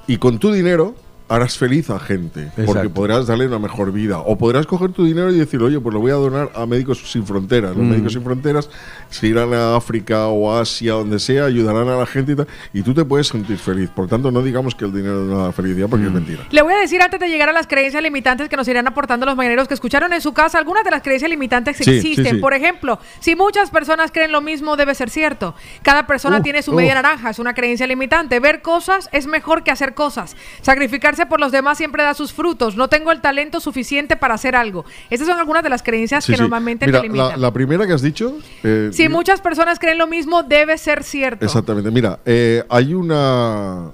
y 0.08 0.18
con 0.18 0.40
tu 0.40 0.52
dinero 0.52 0.96
harás 1.36 1.58
feliz 1.58 1.90
a 1.90 2.00
gente, 2.00 2.50
porque 2.66 2.90
podrás 2.90 3.28
darle 3.28 3.48
una 3.48 3.60
mejor 3.60 3.92
vida. 3.92 4.20
O 4.20 4.38
podrás 4.38 4.66
coger 4.68 4.92
tu 4.92 5.04
dinero 5.04 5.32
y 5.32 5.38
decir, 5.40 5.62
oye, 5.62 5.80
pues 5.80 5.94
lo 5.94 6.00
voy 6.00 6.12
a 6.12 6.16
donar 6.16 6.52
a 6.56 6.66
Médicos 6.66 7.00
Sin 7.12 7.26
Fronteras. 7.26 7.76
Los 7.76 7.86
Mm. 7.86 7.90
Médicos 7.90 8.14
Sin 8.14 8.24
Fronteras 8.24 8.70
se 9.10 9.28
irán 9.28 9.54
a 9.54 9.76
África 9.76 10.28
o 10.28 10.56
Asia, 10.56 10.94
donde 10.94 11.20
sea, 11.20 11.46
ayudarán 11.46 11.88
a 11.90 11.96
la 11.98 12.06
gente 12.06 12.34
y 12.34 12.36
tal, 12.36 12.48
y 12.74 12.82
tú 12.82 12.94
te 12.94 13.04
puedes 13.04 13.28
sentir 13.28 13.58
feliz. 13.58 13.90
Por 13.90 14.08
tanto, 14.08 14.32
no 14.32 14.42
digamos 14.42 14.76
que 14.76 14.86
el 14.86 14.94
dinero 14.94 15.24
no 15.24 15.44
da 15.46 15.52
felicidad, 15.52 15.88
porque 15.90 16.06
Mm. 16.06 16.08
es 16.08 16.14
mentira. 16.14 16.44
Le 16.52 16.62
voy 16.62 16.74
a 16.74 16.78
decir 16.78 17.02
antes 17.02 17.20
de 17.20 17.28
llegar 17.30 17.50
a 17.50 17.54
las 17.54 17.68
creencias 17.68 18.02
limitantes 18.04 18.48
que 18.50 18.56
nos 18.58 18.68
irán 18.68 18.88
aportando 18.88 19.26
los 19.26 19.36
mañaneros 19.36 19.68
que 19.68 19.74
escucharon 19.74 20.14
en 20.14 20.22
su 20.22 20.34
casa, 20.34 20.58
algunas 20.58 20.84
de 20.84 20.92
las 20.92 21.02
creencias 21.02 21.30
limitantes 21.30 21.78
que 21.78 21.84
Sí, 21.84 21.92
existen. 21.98 22.26
sí, 22.26 22.32
sí. 22.32 22.38
Por 22.38 22.54
ejemplo, 22.54 23.00
si 23.20 23.36
muchas 23.36 23.70
personas 23.72 24.12
creen 24.12 24.32
lo 24.32 24.42
mismo, 24.42 24.76
debe 24.78 24.94
ser 24.96 25.10
cierto. 25.10 25.56
Cada 25.82 26.06
persona 26.08 26.38
Uh, 26.40 26.42
tiene 26.44 26.62
su 26.62 26.72
uh. 26.72 26.76
media 26.76 26.94
naranja, 26.96 27.30
es 27.30 27.40
una 27.40 27.54
creencia 27.54 27.88
limitante. 27.88 28.40
Ver 28.40 28.62
cosas 28.62 29.10
es 29.12 29.28
mejor 29.28 29.64
que 29.64 29.72
hacer 29.72 29.94
cosas. 29.94 30.36
Sacrificarse 30.62 31.23
por 31.28 31.40
los 31.40 31.52
demás 31.52 31.78
siempre 31.78 32.04
da 32.04 32.14
sus 32.14 32.34
frutos. 32.34 32.76
No 32.76 32.88
tengo 32.88 33.12
el 33.12 33.22
talento 33.22 33.60
suficiente 33.60 34.16
para 34.16 34.34
hacer 34.36 34.56
algo. 34.56 34.86
Estas 35.10 35.28
son 35.28 35.40
algunas 35.40 35.64
de 35.64 35.70
las 35.70 35.84
creencias 35.84 36.24
Sí, 36.26 36.32
que 36.34 36.38
sí. 36.38 36.42
normalmente 36.42 36.86
Mira, 36.86 37.02
te 37.02 37.08
limitan. 37.08 37.30
la, 37.30 37.38
la 37.38 37.52
primera 37.54 37.86
que 37.88 37.94
has 37.94 38.02
dicho. 38.02 38.38
eh, 38.64 38.90
si 38.92 39.10
muchas 39.10 39.42
personas 39.42 39.80
creen 39.80 39.98
lo 39.98 40.08
mismo, 40.08 40.44
debe 40.44 40.78
ser 40.78 41.04
cierto. 41.04 41.44
Exactamente. 41.46 41.92
Mira, 41.92 42.20
eh, 42.26 42.64
hay 42.70 42.94
una. 42.94 43.90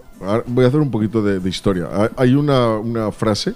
Voy 0.48 0.66
a 0.66 0.68
hacer 0.68 0.80
un 0.82 0.92
poquito 0.92 1.22
de, 1.22 1.40
de 1.40 1.50
historia. 1.50 1.88
Hay- 2.18 2.34
una, 2.36 2.76
una 2.78 3.12
frase, 3.12 3.54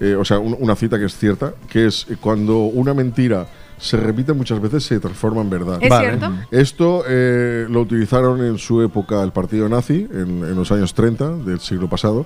eh, 0.00 0.16
o 0.16 0.24
sea, 0.24 0.38
un- 0.40 0.56
una 0.58 0.74
cita 0.74 0.98
que 0.98 1.04
es 1.04 1.16
cierta, 1.16 1.54
que 1.70 1.86
es 1.86 2.06
cuando 2.20 2.58
una 2.58 2.92
mentira 2.92 3.46
se 3.78 3.96
repite 3.96 4.32
muchas 4.32 4.60
veces 4.62 4.84
se 4.84 5.00
transforma 5.00 5.40
en 5.40 5.50
verdad. 5.50 5.78
¿Es 5.80 5.88
Vale. 5.90 6.08
cierto? 6.10 6.32
Esto 6.52 7.04
eh, 7.08 7.66
lo 7.68 7.80
utilizaron 7.80 8.44
en 8.44 8.58
su 8.58 8.80
época 8.82 9.22
el 9.24 9.32
partido 9.32 9.68
nazi, 9.68 10.06
en, 10.12 10.44
en 10.44 10.54
los 10.54 10.70
años 10.70 10.94
30 10.94 11.36
del 11.38 11.58
siglo 11.60 11.88
pasado, 11.88 12.24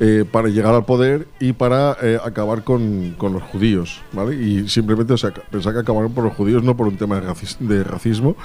eh, 0.00 0.24
para 0.30 0.48
llegar 0.48 0.74
al 0.74 0.84
poder 0.84 1.26
y 1.40 1.52
para 1.54 1.96
eh, 2.02 2.18
acabar 2.24 2.62
con, 2.64 3.14
con 3.16 3.32
los 3.32 3.42
judíos. 3.42 4.00
¿vale? 4.12 4.34
Y 4.36 4.68
simplemente 4.68 5.12
o 5.14 5.16
sea, 5.16 5.30
pensar 5.32 5.72
que 5.72 5.80
acabaron 5.80 6.12
por 6.12 6.24
los 6.24 6.34
judíos 6.34 6.62
no 6.62 6.76
por 6.76 6.86
un 6.88 6.96
tema 6.96 7.18
de, 7.20 7.26
racis- 7.28 7.58
de 7.58 7.82
racismo 7.84 8.36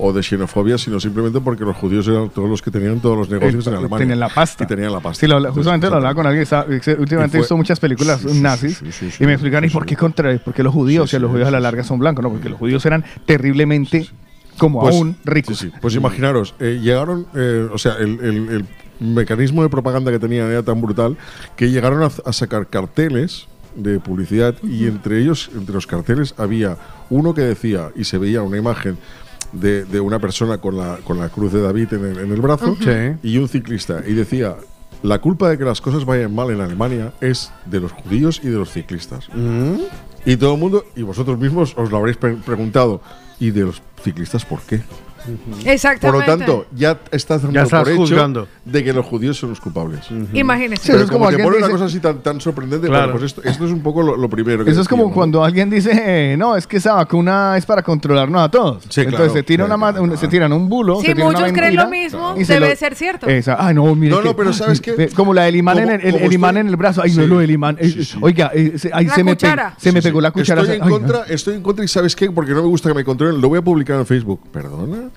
o 0.00 0.12
de 0.12 0.22
xenofobia, 0.22 0.78
sino 0.78 1.00
simplemente 1.00 1.40
porque 1.40 1.64
los 1.64 1.76
judíos 1.76 2.06
eran 2.06 2.30
todos 2.30 2.48
los 2.48 2.62
que 2.62 2.70
tenían 2.70 3.00
todos 3.00 3.18
los 3.18 3.28
negocios 3.28 3.66
en 3.66 3.74
Alemania. 3.74 3.98
Tenían 4.04 4.20
la 4.20 4.28
pasta. 4.28 4.62
Y 4.62 4.66
tenían 4.68 4.92
la 4.92 5.00
pasta. 5.00 5.20
Sí, 5.20 5.26
lo 5.26 5.52
justamente 5.52 5.90
lo 5.90 5.96
hablaba 5.96 6.14
con 6.14 6.24
alguien. 6.24 6.42
ex- 6.44 6.86
Últimamente 6.98 7.36
he 7.36 7.40
visto 7.40 7.56
muchas 7.56 7.80
películas 7.80 8.20
Sí, 8.20 8.40
nazis 8.40 8.76
sí, 8.78 8.92
sí, 8.92 9.06
y 9.18 9.24
me 9.24 9.30
sí, 9.30 9.32
explican, 9.32 9.64
¿y 9.64 9.70
por 9.70 9.84
qué 9.84 9.96
contra 9.96 10.38
Porque 10.38 10.62
los 10.62 10.72
judíos, 10.72 11.10
Sí, 11.10 11.16
y 11.16 11.18
los 11.18 11.30
judíos 11.32 11.48
a 11.48 11.50
la 11.50 11.58
larga 11.58 11.82
son 11.82 11.98
blancos, 11.98 12.22
¿no? 12.22 12.30
Porque 12.30 12.48
los 12.48 12.58
judíos 12.60 12.86
eran 12.86 13.04
terriblemente, 13.26 14.06
como 14.56 14.80
Pues- 14.80 14.94
aún, 14.94 15.16
ricos. 15.24 15.58
Sí, 15.58 15.66
sí. 15.66 15.72
Pues 15.80 15.94
imaginaros, 15.96 16.54
eh, 16.60 16.78
llegaron, 16.80 17.26
eh, 17.34 17.68
o 17.72 17.78
sea, 17.78 17.94
el, 17.98 18.20
el- 18.20 18.48
el 18.50 18.64
mecanismo 19.00 19.62
de 19.62 19.68
propaganda 19.68 20.10
que 20.10 20.18
tenían 20.18 20.50
era 20.50 20.62
tan 20.62 20.80
brutal 20.80 21.16
que 21.56 21.70
llegaron 21.70 22.02
a, 22.02 22.06
a 22.06 22.32
sacar 22.32 22.66
carteles 22.66 23.46
de 23.76 24.00
publicidad 24.00 24.54
y 24.62 24.86
entre 24.86 25.20
ellos, 25.20 25.50
entre 25.54 25.74
los 25.74 25.86
carteles, 25.86 26.34
había 26.36 26.76
uno 27.10 27.34
que 27.34 27.42
decía 27.42 27.90
y 27.94 28.04
se 28.04 28.18
veía 28.18 28.42
una 28.42 28.56
imagen 28.58 28.98
de, 29.52 29.84
de 29.84 30.00
una 30.00 30.18
persona 30.18 30.58
con 30.58 30.76
la, 30.76 30.98
con 31.04 31.18
la 31.18 31.28
cruz 31.28 31.52
de 31.52 31.62
David 31.62 31.92
en 31.94 32.04
el, 32.04 32.18
en 32.18 32.32
el 32.32 32.40
brazo 32.40 32.76
y 33.22 33.38
un 33.38 33.48
ciclista 33.48 34.02
y 34.06 34.14
decía 34.14 34.56
la 35.02 35.20
culpa 35.20 35.48
de 35.48 35.56
que 35.58 35.64
las 35.64 35.80
cosas 35.80 36.04
vayan 36.04 36.34
mal 36.34 36.50
en 36.50 36.60
Alemania 36.60 37.12
es 37.20 37.52
de 37.66 37.78
los 37.78 37.92
judíos 37.92 38.40
y 38.42 38.48
de 38.48 38.56
los 38.56 38.70
ciclistas. 38.72 39.28
Y 40.26 40.36
todo 40.36 40.54
el 40.54 40.60
mundo, 40.60 40.84
y 40.96 41.02
vosotros 41.02 41.38
mismos 41.38 41.72
os 41.78 41.90
lo 41.92 41.98
habréis 41.98 42.16
pre- 42.16 42.34
preguntado, 42.34 43.00
¿y 43.38 43.52
de 43.52 43.60
los 43.60 43.80
ciclistas 44.02 44.44
por 44.44 44.60
qué? 44.62 44.82
Exactamente. 45.64 46.26
Por 46.26 46.38
lo 46.38 46.44
tanto, 46.46 46.66
ya 46.74 46.98
estás 47.10 47.42
dando 47.42 47.54
Ya 47.54 47.62
estás 47.64 47.80
por 47.82 47.88
hecho 47.92 48.00
juzgando. 48.00 48.48
de 48.64 48.84
que 48.84 48.92
los 48.92 49.04
judíos 49.06 49.36
son 49.36 49.50
los 49.50 49.60
culpables. 49.60 50.00
Imagínese. 50.32 50.82
Sí, 50.82 50.88
Pero 50.92 50.98
eso 50.98 51.04
es 51.06 51.10
como 51.10 51.24
como 51.26 51.36
te 51.36 51.42
pone 51.42 51.56
una 51.58 51.68
cosa 51.68 51.84
así 51.86 52.00
tan, 52.00 52.22
tan 52.22 52.40
sorprendente, 52.40 52.86
Claro. 52.88 53.12
bueno, 53.12 53.18
pues 53.20 53.32
esto, 53.32 53.42
esto 53.48 53.64
es 53.66 53.72
un 53.72 53.80
poco 53.82 54.02
lo, 54.02 54.16
lo 54.16 54.28
primero. 54.28 54.64
que 54.64 54.70
Eso 54.70 54.80
es 54.80 54.88
como 54.88 55.04
¿no? 55.04 55.10
cuando 55.12 55.42
alguien 55.44 55.68
dice, 55.70 55.90
eh, 56.32 56.36
no, 56.36 56.56
es 56.56 56.66
que 56.66 56.76
esa 56.78 56.94
vacuna 56.94 57.56
es 57.56 57.66
para 57.66 57.82
controlarnos 57.82 58.40
a 58.42 58.50
todos. 58.50 58.84
Sí, 58.88 59.00
Entonces 59.00 59.16
claro, 59.16 59.32
se, 59.32 59.42
tira 59.42 59.66
claro, 59.66 59.82
una, 59.90 60.00
un- 60.00 60.16
se 60.18 60.28
tiran 60.28 60.52
un 60.52 60.68
bulo. 60.68 61.00
Si 61.00 61.06
se 61.08 61.14
tiran 61.14 61.28
una 61.28 61.38
muchos 61.40 61.52
creen 61.52 61.76
lo 61.76 61.88
mismo, 61.88 62.34
y 62.38 62.44
se 62.44 62.54
debe 62.54 62.70
lo- 62.70 62.76
ser 62.76 62.94
cierto. 62.94 63.26
Esa, 63.26 63.56
ah, 63.58 63.72
no, 63.72 63.94
mire 63.94 64.12
No, 64.14 64.18
que- 64.20 64.28
no, 64.28 64.36
pero 64.36 64.52
¿sabes 64.52 64.80
qué? 64.80 65.08
Como 65.14 65.34
la 65.34 65.44
del 65.44 65.56
imán, 65.56 65.78
en 65.78 65.90
el, 65.90 66.00
el- 66.00 66.12
como 66.12 66.24
el 66.26 66.32
imán 66.32 66.56
en 66.56 66.68
el 66.68 66.76
brazo. 66.76 67.02
Ay, 67.02 67.10
Sí. 67.10 67.18
no, 67.18 67.26
lo 67.26 67.38
del 67.38 67.50
imán. 67.50 67.76
eh. 67.80 67.94
Oiga, 68.20 68.50
eh, 68.54 68.74
se- 68.76 68.90
ahí 68.92 69.08
se 69.08 69.24
me, 69.24 69.36
se 69.78 69.92
me 69.92 70.02
pegó 70.02 70.20
la 70.20 70.30
cuchara. 70.30 70.60
Estoy 70.62 70.76
en, 70.76 70.82
Ay, 70.82 70.88
no. 70.88 70.94
contra, 70.98 71.22
estoy 71.28 71.54
en 71.54 71.62
contra 71.62 71.84
y 71.84 71.88
¿sabes 71.88 72.14
qué? 72.16 72.30
Porque 72.30 72.52
no 72.52 72.62
me 72.62 72.68
gusta 72.68 72.88
que 72.88 72.94
me 72.94 73.04
controlen. 73.04 73.40
Lo 73.40 73.48
voy 73.48 73.58
a 73.58 73.62
publicar 73.62 73.98
en 73.98 74.06
Facebook. 74.06 74.40
¿Perdona? 74.52 75.08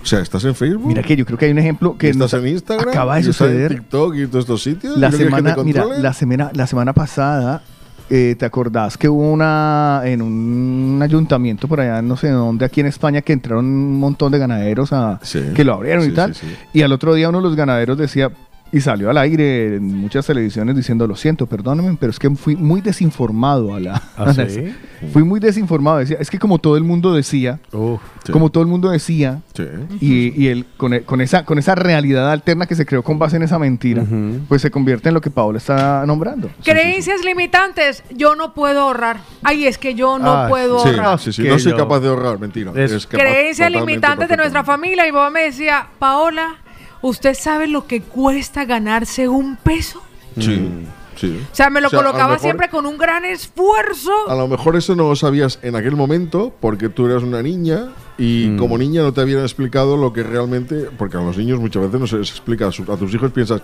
O 0.00 0.06
sea, 0.06 0.20
¿estás 0.20 0.44
en 0.44 0.54
Facebook? 0.54 0.86
Mira 0.86 1.02
que 1.02 1.16
yo 1.16 1.26
creo 1.26 1.36
que 1.36 1.46
hay 1.46 1.50
un 1.52 1.58
ejemplo 1.58 1.98
que 1.98 2.08
¿Estás 2.08 2.32
nos 2.32 2.42
en 2.42 2.48
Instagram? 2.48 2.88
acaba 2.88 3.16
de 3.16 3.22
¿Y 3.22 3.28
estás 3.28 3.40
en 3.42 3.46
suceder. 3.48 3.74
TikTok 3.74 4.14
y 4.14 4.26
todos 4.26 4.44
estos 4.44 4.62
sitios? 4.62 4.96
La 4.96 5.08
¿Y 5.08 5.10
no 5.10 5.16
quieres 5.16 5.34
que 5.34 5.42
te 5.42 5.48
semana, 5.50 5.64
mira, 5.64 5.84
la 5.98 6.12
semana, 6.12 6.50
la 6.54 6.66
semana 6.66 6.92
pasada, 6.92 7.62
eh, 8.08 8.36
¿te 8.38 8.46
acordás 8.46 8.96
que 8.96 9.08
hubo 9.08 9.30
una 9.32 10.00
en 10.04 10.22
un 10.22 11.00
ayuntamiento 11.02 11.68
por 11.68 11.80
allá, 11.80 12.00
no 12.00 12.16
sé 12.16 12.30
dónde, 12.30 12.64
aquí 12.64 12.80
en 12.80 12.86
España, 12.86 13.20
que 13.22 13.32
entraron 13.34 13.66
un 13.66 13.98
montón 13.98 14.32
de 14.32 14.38
ganaderos 14.38 14.92
a 14.92 15.20
que 15.54 15.64
lo 15.64 15.74
abrieron 15.74 16.04
sí, 16.04 16.10
y 16.10 16.14
tal? 16.14 16.34
sí. 16.34 16.46
Y 16.72 16.82
al 16.82 16.92
otro 16.92 17.12
día 17.14 17.28
uno 17.28 17.38
de 17.38 17.44
los 17.44 17.56
ganaderos 17.56 17.98
decía 17.98 18.30
y 18.72 18.80
salió 18.80 19.08
al 19.10 19.18
aire 19.18 19.76
en 19.76 19.84
muchas 19.96 20.26
televisiones 20.26 20.76
diciendo 20.76 21.06
lo 21.06 21.16
siento, 21.16 21.46
perdóname, 21.46 21.96
pero 21.98 22.10
es 22.10 22.18
que 22.18 22.28
fui 22.30 22.54
muy 22.56 22.80
desinformado 22.80 23.74
a 23.74 23.80
la. 23.80 23.94
¿Ah, 24.16 24.24
a 24.24 24.32
la- 24.32 24.48
sí? 24.48 24.74
Fui 25.12 25.22
muy 25.22 25.38
desinformado. 25.38 25.98
Decía, 25.98 26.16
es 26.18 26.28
que 26.28 26.40
como 26.40 26.58
todo 26.58 26.76
el 26.76 26.82
mundo 26.82 27.14
decía, 27.14 27.60
Sí. 27.70 28.32
como 28.32 28.50
todo 28.50 28.64
el 28.64 28.68
mundo 28.68 28.90
decía, 28.90 29.42
Sí. 29.54 29.62
y, 30.00 30.42
y 30.42 30.48
él, 30.48 30.66
con, 30.76 30.92
e- 30.92 31.02
con 31.02 31.20
esa, 31.20 31.44
con 31.44 31.56
esa 31.58 31.76
realidad 31.76 32.30
alterna 32.32 32.66
que 32.66 32.74
se 32.74 32.84
creó 32.84 33.04
con 33.04 33.16
base 33.16 33.36
en 33.36 33.44
esa 33.44 33.60
mentira, 33.60 34.04
pues 34.48 34.60
se 34.60 34.72
convierte 34.72 35.08
en 35.08 35.14
lo 35.14 35.20
que 35.20 35.30
Paola 35.30 35.58
está 35.58 36.04
nombrando. 36.04 36.50
Creencias 36.64 37.24
limitantes. 37.24 38.02
Yo 38.10 38.34
no 38.34 38.54
puedo 38.54 38.80
ahorrar. 38.80 39.18
Ay, 39.44 39.66
es 39.66 39.78
que 39.78 39.94
yo 39.94 40.18
no 40.18 40.32
Ah, 40.32 40.46
puedo 40.48 40.80
Sí, 40.82 40.88
ahorrar. 40.88 41.18
sí, 41.20 41.32
sí, 41.32 41.42
Que 41.44 41.50
no 41.50 41.58
soy 41.60 41.72
yo- 41.72 41.78
capaz 41.78 42.00
de 42.00 42.08
ahorrar, 42.08 42.40
mentira. 42.40 42.72
Es 42.74 43.06
capaz- 43.06 43.22
Creencias 43.22 43.70
limitantes 43.70 44.28
de 44.28 44.36
nuestra 44.36 44.64
familia. 44.64 45.04
Mi 45.04 45.12
papá 45.12 45.30
me 45.30 45.42
decía, 45.44 45.86
Paola, 46.00 46.56
¿usted 47.02 47.34
sabe 47.34 47.68
lo 47.68 47.86
que 47.86 48.02
cuesta 48.02 48.64
ganarse 48.64 49.28
un 49.28 49.56
peso? 49.56 50.02
Sí, 50.38 50.68
sí. 51.16 51.40
O 51.50 51.54
sea, 51.54 51.70
me 51.70 51.80
lo 51.80 51.88
O 51.88 51.90
sea, 51.90 51.98
a 51.98 52.02
lo 52.02 52.08
colocaba 52.10 52.38
siempre 52.38 52.68
con 52.68 52.86
un 52.86 52.96
gran 52.98 53.24
esfuerzo. 53.24 54.12
A 54.28 54.34
lo 54.34 54.48
mejor 54.48 54.76
eso 54.76 54.94
no 54.94 55.08
lo 55.08 55.16
sabías 55.16 55.58
en 55.62 55.76
aquel 55.76 55.96
momento 55.96 56.54
porque 56.60 56.88
tú 56.88 57.06
eras 57.06 57.22
una 57.22 57.42
niña 57.42 57.88
y 58.18 58.56
como 58.56 58.76
niña 58.76 59.02
no 59.02 59.12
te 59.12 59.20
habían 59.20 59.40
explicado 59.42 59.96
lo 59.96 60.12
que 60.12 60.22
realmente, 60.24 60.88
porque 60.98 61.16
a 61.16 61.20
los 61.20 61.36
niños 61.38 61.60
muchas 61.60 61.84
veces 61.84 62.00
no 62.00 62.06
se 62.06 62.18
les 62.18 62.30
explica, 62.30 62.66
a, 62.66 62.72
su- 62.72 62.90
a 62.92 62.96
tus 62.96 63.14
hijos 63.14 63.30
piensas, 63.30 63.62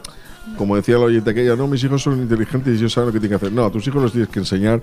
como 0.56 0.76
decía 0.76 0.94
la 0.96 1.06
oyente 1.06 1.30
aquella, 1.30 1.56
no, 1.56 1.66
mis 1.66 1.82
hijos 1.82 2.02
son 2.02 2.20
inteligentes 2.20 2.74
y 2.74 2.78
ellos 2.78 2.92
saben 2.92 3.08
lo 3.08 3.12
que 3.12 3.18
tienen 3.18 3.38
que 3.38 3.46
hacer. 3.46 3.52
No, 3.56 3.64
a 3.64 3.70
tus 3.72 3.86
hijos 3.88 4.00
los 4.02 4.12
tienes 4.12 4.28
que 4.30 4.38
enseñar. 4.38 4.80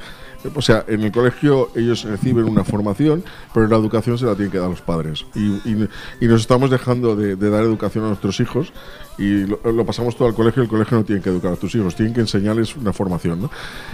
O 0.56 0.62
sea, 0.62 0.84
en 0.88 1.02
el 1.04 1.12
colegio 1.12 1.70
ellos 1.76 2.04
reciben 2.04 2.46
una 2.46 2.64
formación, 2.64 3.24
pero 3.54 3.68
la 3.68 3.78
educación 3.78 4.18
se 4.18 4.26
la 4.26 4.34
tienen 4.36 4.52
que 4.52 4.58
dar 4.58 4.70
los 4.70 4.82
padres. 4.82 5.26
Y, 5.36 5.40
y- 5.70 5.88
y 6.20 6.26
nos 6.28 6.42
estamos 6.42 6.70
dejando 6.70 7.16
de, 7.16 7.36
de 7.36 7.50
dar 7.50 7.64
educación 7.64 8.04
a 8.06 8.08
nuestros 8.08 8.40
hijos 8.40 8.74
y 9.18 9.46
lo, 9.46 9.60
lo 9.72 9.86
pasamos 9.86 10.16
todo 10.18 10.28
al 10.28 10.34
colegio 10.34 10.64
y 10.64 10.66
el 10.66 10.70
colegio 10.70 10.98
no 10.98 11.04
tiene 11.04 11.22
que 11.22 11.30
educar 11.30 11.54
a 11.54 11.56
tus 11.56 11.76
hijos, 11.76 11.96
tienen 11.96 12.14
que 12.14 12.22
enseñarles 12.22 12.76
una 12.76 12.92
formación. 12.92 13.42
¿no? 13.44 13.52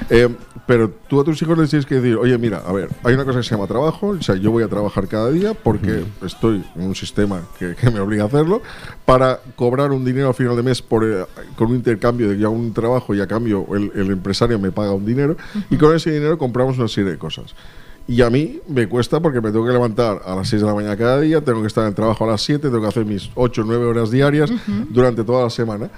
Eh, 0.10 0.30
pero 0.66 0.90
tú 1.10 1.20
a 1.20 1.24
tus 1.26 1.42
hijos 1.42 1.58
les 1.58 1.70
tienes 1.70 1.86
que 1.86 1.96
decir, 1.96 2.16
oye, 2.16 2.38
mira, 2.38 2.64
a 2.66 2.72
ver, 2.72 2.90
hay 3.04 3.14
una 3.14 3.26
cosa 3.26 3.40
que 3.40 3.44
se 3.44 3.52
llama 3.56 3.68
trabajo, 3.68 4.08
o 4.18 4.22
sea, 4.22 4.36
yo 4.36 4.52
voy 4.52 4.64
a 4.64 4.68
trabajar 4.70 5.08
cada 5.10 5.30
día 5.32 5.54
porque 5.68 6.06
estoy 6.26 6.64
en 6.78 6.84
un 6.84 6.96
sistema 6.96 7.42
que, 7.60 7.76
que 7.76 7.92
me 7.92 8.00
obliga 8.00 8.24
a 8.24 8.28
hacerlo, 8.28 8.62
para 9.04 9.42
cobrar 9.58 9.92
un 9.92 10.06
dinero 10.06 10.30
al 10.30 10.34
final 10.34 10.56
de 10.56 10.64
mes 10.64 10.82
por, 10.82 11.04
eh, 11.04 11.26
con 11.58 11.72
un 11.72 11.76
intercambio 11.76 12.30
de 12.30 12.38
ya 12.38 12.48
un 12.48 12.72
trabajo 12.74 13.14
y 13.14 13.20
a 13.20 13.28
cambio 13.28 13.68
el, 13.76 13.92
el 13.94 14.12
empresario 14.12 14.58
me 14.60 14.72
paga 14.72 14.94
un 14.94 15.06
dinero 15.06 15.36
y 15.70 15.76
con 15.76 15.94
ese 15.94 16.12
dinero 16.12 16.38
compramos 16.38 16.78
una 16.78 16.88
serie 16.88 17.12
de 17.12 17.18
cosas. 17.18 17.54
Y 18.08 18.22
a 18.22 18.30
mí 18.30 18.62
me 18.70 18.88
cuesta 18.88 19.20
porque 19.20 19.42
me 19.42 19.52
tengo 19.52 19.66
que 19.66 19.74
levantar 19.74 20.22
a 20.26 20.36
las 20.36 20.48
6 20.48 20.62
de 20.62 20.68
la 20.70 20.74
mañana 20.74 20.96
cada 20.96 21.20
día, 21.20 21.42
tengo 21.42 21.60
que 21.60 21.68
estar 21.68 21.84
en 21.84 21.90
el 21.90 21.96
trabajo 21.96 22.24
a 22.24 22.28
las 22.28 22.42
7, 22.44 22.70
tengo 22.70 22.80
que 22.80 22.88
hacer 22.88 23.04
mis 23.04 23.30
8 23.36 23.62
o 23.62 23.66
9 23.66 23.86
horas 23.86 24.10
diarias 24.10 24.50
durante 24.90 25.26
toda 25.26 25.44
la 25.44 25.50
semana. 25.50 25.90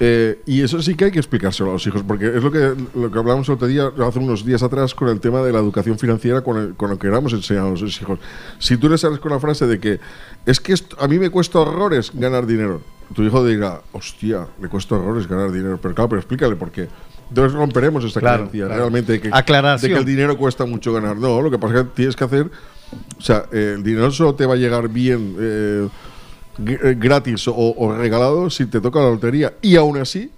Eh, 0.00 0.40
y 0.46 0.62
eso 0.62 0.82
sí 0.82 0.94
que 0.96 1.04
hay 1.06 1.10
que 1.12 1.18
explicárselo 1.20 1.70
a 1.70 1.72
los 1.74 1.86
hijos, 1.86 2.02
porque 2.06 2.26
es 2.26 2.42
lo 2.42 2.50
que, 2.50 2.74
lo 2.94 3.10
que 3.10 3.18
hablamos 3.18 3.48
el 3.48 3.54
otro 3.54 3.66
día, 3.68 3.90
hace 4.06 4.18
unos 4.18 4.44
días 4.44 4.62
atrás, 4.62 4.94
con 4.94 5.08
el 5.08 5.20
tema 5.20 5.40
de 5.42 5.52
la 5.52 5.60
educación 5.60 5.98
financiera, 5.98 6.40
con, 6.42 6.56
el- 6.58 6.74
con 6.74 6.90
lo 6.90 6.98
que 6.98 7.06
queramos 7.06 7.32
enseñar 7.32 7.66
a 7.66 7.70
los 7.70 7.82
hijos. 7.82 8.18
Si 8.58 8.76
tú 8.76 8.88
le 8.88 8.98
sales 8.98 9.20
con 9.20 9.30
la 9.32 9.38
frase 9.38 9.66
de 9.66 9.78
que 9.78 10.00
es 10.46 10.60
que 10.60 10.72
esto- 10.72 10.96
a 10.98 11.06
mí 11.06 11.18
me 11.18 11.30
cuesta 11.30 11.60
horrores 11.60 12.10
ganar 12.12 12.44
dinero, 12.46 12.80
tu 13.14 13.22
hijo 13.22 13.46
dirá, 13.46 13.82
hostia, 13.92 14.46
le 14.60 14.68
cuesta 14.68 14.96
horrores 14.96 15.28
ganar 15.28 15.52
dinero, 15.52 15.78
pero 15.80 15.94
claro, 15.94 16.08
pero 16.08 16.20
explícale 16.20 16.56
por 16.56 16.70
qué. 16.72 16.88
Entonces 17.28 17.52
romperemos 17.56 18.04
esta 18.04 18.20
Claro, 18.20 18.44
creencia 18.48 18.66
claro. 18.66 18.80
realmente 18.82 19.12
de 19.12 19.20
que, 19.20 19.28
Aclaración. 19.32 19.90
de 19.90 19.94
que 19.94 20.00
el 20.00 20.06
dinero 20.06 20.36
cuesta 20.36 20.64
mucho 20.66 20.92
ganar. 20.92 21.16
No, 21.16 21.40
lo 21.40 21.50
que 21.50 21.58
pasa 21.58 21.74
es 21.78 21.82
que 21.84 21.88
tienes 21.94 22.16
que 22.16 22.24
hacer, 22.24 22.50
o 23.18 23.20
sea, 23.22 23.44
eh, 23.52 23.74
el 23.76 23.82
dinero 23.82 24.10
solo 24.10 24.34
te 24.34 24.44
va 24.46 24.54
a 24.54 24.56
llegar 24.56 24.88
bien. 24.88 25.36
eh, 25.38 25.88
gratis 26.58 27.48
o, 27.48 27.54
o 27.54 27.92
regalado 27.96 28.50
si 28.50 28.66
te 28.66 28.80
toca 28.80 29.00
la 29.00 29.10
lotería. 29.10 29.54
Y 29.62 29.76
aún 29.76 29.98
así, 29.98 30.30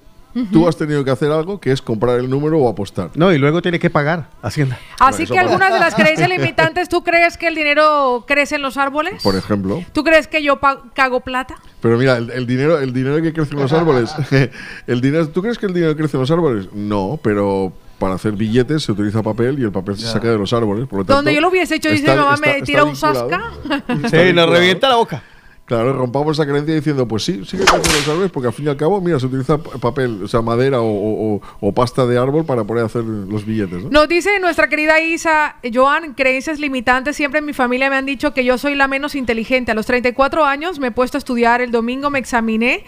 tú 0.52 0.68
has 0.68 0.76
tenido 0.76 1.04
que 1.04 1.10
hacer 1.10 1.32
algo 1.32 1.60
que 1.60 1.72
es 1.72 1.80
comprar 1.80 2.18
el 2.18 2.28
número 2.28 2.58
o 2.58 2.68
apostar. 2.68 3.10
No, 3.14 3.32
y 3.32 3.38
luego 3.38 3.62
tiene 3.62 3.78
que 3.78 3.90
pagar 3.90 4.28
Hacienda. 4.42 4.78
Así 4.98 5.26
que 5.26 5.38
algunas 5.38 5.72
de 5.72 5.80
las 5.80 5.94
creencias 5.94 6.28
limitantes, 6.38 6.88
¿tú 6.88 7.02
crees 7.02 7.36
que 7.36 7.48
el 7.48 7.54
dinero 7.54 8.24
crece 8.26 8.56
en 8.56 8.62
los 8.62 8.76
árboles? 8.76 9.22
Por 9.22 9.34
ejemplo. 9.34 9.82
¿Tú 9.92 10.04
crees 10.04 10.28
que 10.28 10.42
yo 10.42 10.60
cago 10.94 11.20
plata? 11.20 11.56
Pero 11.80 11.98
mira, 11.98 12.16
el, 12.16 12.30
el 12.30 12.46
dinero, 12.46 12.78
el 12.78 12.92
dinero 12.92 13.22
que 13.22 13.32
crece 13.32 13.54
en 13.54 13.60
los 13.60 13.72
árboles. 13.72 14.14
el 14.86 15.00
dinero, 15.00 15.28
¿Tú 15.28 15.42
crees 15.42 15.58
que 15.58 15.66
el 15.66 15.74
dinero 15.74 15.96
crece 15.96 16.16
en 16.16 16.20
los 16.20 16.30
árboles? 16.30 16.68
No, 16.72 17.18
pero 17.22 17.72
para 17.98 18.14
hacer 18.14 18.32
billetes 18.32 18.82
se 18.82 18.92
utiliza 18.92 19.22
papel 19.22 19.58
y 19.58 19.62
el 19.62 19.72
papel 19.72 19.96
se 19.96 20.06
saca 20.06 20.28
de 20.28 20.36
los 20.36 20.52
árboles. 20.52 20.86
Por 20.86 20.98
lo 20.98 21.04
Donde 21.04 21.34
yo 21.34 21.40
lo 21.40 21.48
hubiese 21.48 21.76
hecho, 21.76 21.90
dice 21.90 22.14
mamá, 22.14 22.36
me 22.36 22.60
tira 22.62 22.84
un 22.84 22.96
sasca. 22.96 23.52
Sí, 24.10 24.32
nos 24.34 24.50
revienta 24.50 24.88
la 24.88 24.96
boca. 24.96 25.22
Claro, 25.66 25.92
rompamos 25.94 26.38
esa 26.38 26.46
creencia 26.46 26.74
diciendo, 26.76 27.08
pues 27.08 27.24
sí, 27.24 27.42
sí 27.44 27.56
que 27.56 27.64
los 27.64 28.08
árboles, 28.08 28.30
porque 28.30 28.46
al 28.46 28.52
fin 28.54 28.66
y 28.66 28.68
al 28.68 28.76
cabo, 28.76 29.00
mira, 29.00 29.18
se 29.18 29.26
utiliza 29.26 29.58
pa- 29.58 29.78
papel, 29.78 30.22
o 30.22 30.28
sea, 30.28 30.40
madera 30.40 30.80
o, 30.80 30.86
o- 30.86 31.34
o- 31.34 31.40
o 31.60 31.72
pasta 31.72 32.06
de 32.06 32.16
árbol 32.16 32.44
para 32.44 32.62
poder 32.62 32.84
hacer 32.84 33.02
los 33.02 33.44
billetes, 33.44 33.82
¿no? 33.82 33.90
Nos 33.90 34.08
dice 34.08 34.38
nuestra 34.38 34.68
querida 34.68 35.00
Isa, 35.00 35.56
Joan, 35.74 36.14
creencias 36.14 36.60
limitantes. 36.60 37.16
Siempre 37.16 37.40
en 37.40 37.46
mi 37.46 37.52
familia 37.52 37.90
me 37.90 37.96
han 37.96 38.06
dicho 38.06 38.32
que 38.32 38.44
yo 38.44 38.58
soy 38.58 38.76
la 38.76 38.86
menos 38.86 39.16
inteligente. 39.16 39.72
A 39.72 39.74
los 39.74 39.86
34 39.86 40.44
años 40.44 40.78
me 40.78 40.86
he 40.86 40.90
puesto 40.92 41.16
a 41.16 41.18
estudiar, 41.18 41.60
el 41.60 41.72
domingo 41.72 42.10
me 42.10 42.20
examiné 42.20 42.84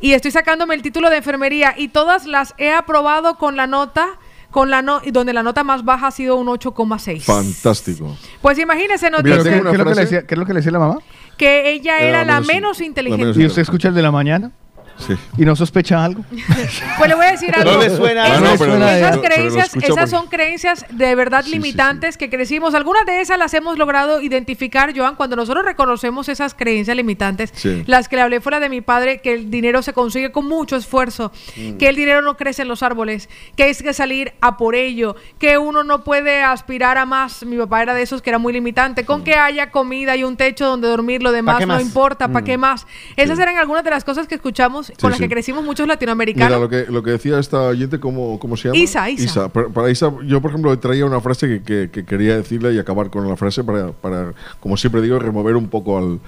y 0.00 0.12
estoy 0.12 0.32
sacándome 0.32 0.74
el 0.74 0.82
título 0.82 1.10
de 1.10 1.18
enfermería 1.18 1.74
y 1.78 1.88
todas 1.88 2.26
las 2.26 2.54
he 2.58 2.72
aprobado 2.72 3.38
con 3.38 3.54
la 3.56 3.68
nota, 3.68 4.18
con 4.50 4.68
la 4.68 4.82
no, 4.82 5.00
donde 5.12 5.32
la 5.32 5.44
nota 5.44 5.62
más 5.62 5.84
baja 5.84 6.08
ha 6.08 6.10
sido 6.10 6.34
un 6.36 6.48
8,6. 6.48 7.22
Fantástico. 7.22 8.16
Pues 8.42 8.58
imagínese, 8.58 9.10
dice 9.22 9.38
¿qué, 9.44 9.62
qué 9.62 9.70
es 9.72 9.78
lo 9.78 9.84
que 9.84 9.94
le 9.94 10.00
decía, 10.00 10.26
qué 10.26 10.34
es 10.34 10.38
lo 10.38 10.46
que 10.46 10.52
le 10.54 10.58
decía 10.58 10.72
la 10.72 10.78
mamá? 10.80 10.98
Que 11.36 11.70
ella 11.70 11.98
Era 11.98 12.08
era 12.08 12.18
la 12.20 12.24
la 12.24 12.40
menos- 12.40 12.46
menos 12.54 12.78
la 12.80 12.86
inteligente. 12.86 13.24
menos 13.24 13.36
¿Y 13.38 13.46
usted 13.46 13.62
escucha 13.62 13.88
el 13.88 13.94
de 13.94 14.02
la 14.02 14.10
mañana? 14.10 14.50
Sí. 14.98 15.14
¿Y 15.36 15.44
no 15.44 15.54
sospecha 15.56 16.04
algo? 16.04 16.24
Pues 16.98 17.08
le 17.10 17.14
voy 17.14 17.26
a 17.26 17.32
decir 17.32 17.54
algo. 17.54 17.72
No 17.72 17.78
le 17.80 17.90
suena 17.94 18.26
Esas, 18.26 18.38
algo. 18.38 18.50
No, 18.50 18.58
pero- 18.58 18.74
esas 18.76 18.88
pero- 18.88 19.00
pero 19.00 19.16
lo 19.16 19.22
creencias, 19.22 19.76
esas 19.76 19.88
porque- 19.88 20.06
son 20.06 20.26
creencias 20.28 20.86
de 20.90 21.14
verdad 21.14 21.42
Sí, 21.44 21.50
sí, 21.50 21.56
limitantes 21.56 22.16
que 22.16 22.30
crecimos. 22.30 22.74
Algunas 22.74 23.04
de 23.06 23.20
esas 23.20 23.38
las 23.38 23.52
hemos 23.54 23.76
logrado 23.78 24.20
identificar, 24.22 24.92
Joan, 24.96 25.16
cuando 25.16 25.36
nosotros 25.36 25.64
reconocemos 25.64 26.28
esas 26.28 26.54
creencias 26.54 26.96
limitantes. 26.96 27.52
Sí. 27.54 27.82
Las 27.86 28.08
que 28.08 28.16
le 28.16 28.22
hablé 28.22 28.40
fuera 28.40 28.60
de 28.60 28.68
mi 28.68 28.80
padre, 28.80 29.20
que 29.20 29.34
el 29.34 29.50
dinero 29.50 29.82
se 29.82 29.92
consigue 29.92 30.32
con 30.32 30.46
mucho 30.46 30.76
esfuerzo, 30.76 31.32
Mm. 31.56 31.76
que 31.76 31.88
el 31.88 31.96
dinero 31.96 32.22
no 32.22 32.36
crece 32.36 32.62
en 32.62 32.68
los 32.68 32.82
árboles, 32.82 33.28
que 33.56 33.64
hay 33.64 33.74
que 33.74 33.92
salir 33.92 34.32
a 34.40 34.56
por 34.56 34.74
ello, 34.74 35.16
que 35.38 35.58
uno 35.58 35.84
no 35.84 36.04
puede 36.04 36.42
aspirar 36.42 36.96
a 36.98 37.04
más. 37.06 37.44
Mi 37.44 37.56
papá 37.58 37.82
era 37.82 37.94
de 37.94 38.02
esos 38.02 38.22
que 38.22 38.30
era 38.30 38.38
muy 38.38 38.52
limitante. 38.52 39.04
Con 39.04 39.24
que 39.24 39.34
haya 39.34 39.70
comida 39.70 40.16
y 40.16 40.24
un 40.24 40.36
techo 40.36 40.66
donde 40.66 40.88
dormir, 40.88 41.22
lo 41.22 41.32
demás 41.32 41.58
qué 41.58 41.66
no 41.66 41.80
importa, 41.80 42.28
¿para 42.28 42.40
Mm. 42.40 42.44
qué 42.44 42.58
más? 42.58 42.86
Esas 43.16 43.38
eran 43.38 43.56
algunas 43.58 43.84
de 43.84 43.90
las 43.90 44.04
cosas 44.04 44.26
que 44.26 44.34
escuchamos, 44.36 44.85
con 45.00 45.10
las 45.10 45.18
sí. 45.18 45.24
que 45.24 45.28
crecimos 45.30 45.64
muchos 45.64 45.86
latinoamericanos. 45.88 46.48
Mira, 46.48 46.58
lo 46.60 46.68
que, 46.68 46.90
lo 46.92 47.02
que 47.02 47.10
decía 47.12 47.38
esta 47.38 47.62
oyente, 47.62 47.98
¿cómo, 48.00 48.38
cómo 48.38 48.56
se 48.56 48.68
llama? 48.68 48.78
Isa, 48.78 49.08
Isa. 49.10 49.48
Para, 49.48 49.68
para 49.68 49.90
Isa, 49.90 50.12
yo, 50.24 50.40
por 50.40 50.50
ejemplo, 50.50 50.78
traía 50.78 51.04
una 51.06 51.20
frase 51.20 51.48
que, 51.48 51.62
que- 51.62 51.90
que 51.90 52.04
quería 52.04 52.36
decirle 52.36 52.72
y 52.74 52.78
acabar 52.78 53.10
con 53.10 53.28
la 53.28 53.36
frase 53.36 53.64
para, 53.64 53.92
para 53.92 54.32
como 54.60 54.76
siempre 54.76 55.00
digo, 55.02 55.18
remover 55.18 55.56
un 55.56 55.68
poco 55.68 55.98
al, 55.98 56.20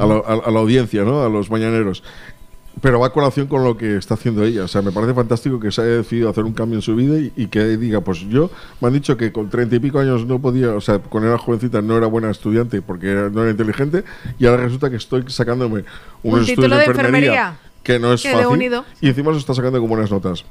a, 0.00 0.06
la, 0.06 0.14
a- 0.16 0.48
a 0.48 0.50
la 0.50 0.58
audiencia, 0.60 1.02
¿no? 1.04 1.22
A 1.22 1.28
los 1.28 1.50
mañaneros. 1.50 2.02
Pero 2.82 3.00
va 3.00 3.08
a 3.08 3.10
colación 3.12 3.46
con 3.46 3.62
lo 3.64 3.76
que 3.76 3.96
está 3.96 4.14
haciendo 4.14 4.42
ella. 4.44 4.64
O 4.64 4.68
sea, 4.68 4.80
me 4.80 4.90
parece 4.92 5.12
fantástico 5.12 5.58
que 5.60 5.70
se 5.70 5.82
haya 5.82 5.90
decidido 5.98 6.30
hacer 6.30 6.44
un 6.44 6.54
cambio 6.54 6.76
en 6.78 6.82
su 6.82 6.94
vida 6.94 7.18
y, 7.18 7.30
y 7.36 7.48
que 7.48 7.76
diga, 7.76 8.00
pues 8.00 8.20
yo, 8.28 8.48
me 8.80 8.88
han 8.88 8.94
dicho 8.94 9.16
que 9.18 9.32
con 9.32 9.50
treinta 9.50 9.76
y 9.76 9.80
pico 9.80 9.98
años 9.98 10.24
no 10.24 10.38
podía, 10.38 10.70
o 10.74 10.80
sea, 10.80 10.98
cuando 11.00 11.28
era 11.28 11.36
jovencita 11.36 11.82
no 11.82 11.98
era 11.98 12.06
buena 12.06 12.30
estudiante 12.30 12.80
porque 12.80 13.08
era- 13.10 13.28
no 13.28 13.42
era 13.42 13.50
inteligente 13.50 14.04
y 14.38 14.46
ahora 14.46 14.62
resulta 14.62 14.88
que 14.88 14.96
estoy 14.96 15.24
sacándome 15.26 15.84
unos 16.22 16.40
Un 16.40 16.46
título 16.46 16.68
de 16.76 16.82
de 16.82 16.86
enfermería, 16.86 17.28
enfermería. 17.32 17.56
Que 17.82 17.98
no 17.98 18.12
es 18.12 18.22
Que 18.22 18.32
fácil 18.32 18.46
unido. 18.46 18.84
y 19.00 19.08
encima 19.08 19.32
se 19.32 19.38
está 19.38 19.54
sacando 19.54 19.80
con 19.80 19.88
buenas 19.88 20.10
notas. 20.10 20.44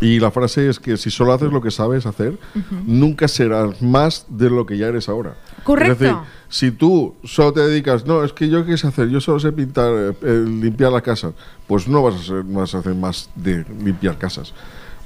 Y 0.00 0.20
la 0.20 0.30
frase 0.30 0.68
es 0.68 0.78
que 0.78 0.96
si 0.96 1.10
solo 1.10 1.32
haces 1.32 1.52
lo 1.52 1.60
que 1.60 1.70
sabes 1.70 2.06
hacer, 2.06 2.38
nunca 2.86 3.26
serás 3.26 3.82
más 3.82 4.26
de 4.28 4.48
lo 4.48 4.64
que 4.64 4.78
ya 4.78 4.86
eres 4.86 5.08
ahora. 5.08 5.34
Correcto. 5.64 5.92
Es 5.92 5.98
decir, 5.98 6.16
si 6.48 6.70
tú 6.70 7.16
solo 7.24 7.52
te 7.52 7.60
dedicas, 7.60 8.06
no, 8.06 8.22
es 8.22 8.32
que 8.32 8.48
yo 8.48 8.64
qué 8.64 8.78
sé 8.78 8.86
hacer, 8.86 9.08
yo 9.08 9.20
solo 9.20 9.40
sé 9.40 9.52
pintar, 9.52 9.90
eh, 9.92 10.14
eh, 10.22 10.44
limpiar 10.46 10.92
la 10.92 11.00
casa, 11.00 11.32
pues 11.66 11.88
no 11.88 12.02
vas 12.02 12.14
a, 12.14 12.22
ser, 12.22 12.42
vas 12.44 12.74
a 12.74 12.78
hacer 12.78 12.94
más 12.94 13.28
de 13.34 13.66
limpiar 13.82 14.16
casas. 14.16 14.54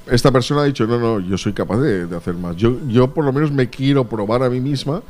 Esta 0.05 0.31
persona 0.31 0.61
ha 0.61 0.65
dicho, 0.65 0.85
no, 0.85 0.99
no, 0.99 1.19
yo 1.19 1.37
soy 1.37 1.53
capaz 1.53 1.79
de, 1.79 2.05
de 2.05 2.15
hacer 2.15 2.35
más. 2.35 2.55
Yo, 2.55 2.77
yo 2.87 3.13
por 3.13 3.25
lo 3.25 3.33
menos 3.33 3.51
me 3.51 3.69
quiero 3.69 4.07
probar 4.07 4.43
a 4.43 4.49
mí 4.49 4.61
misma 4.61 5.01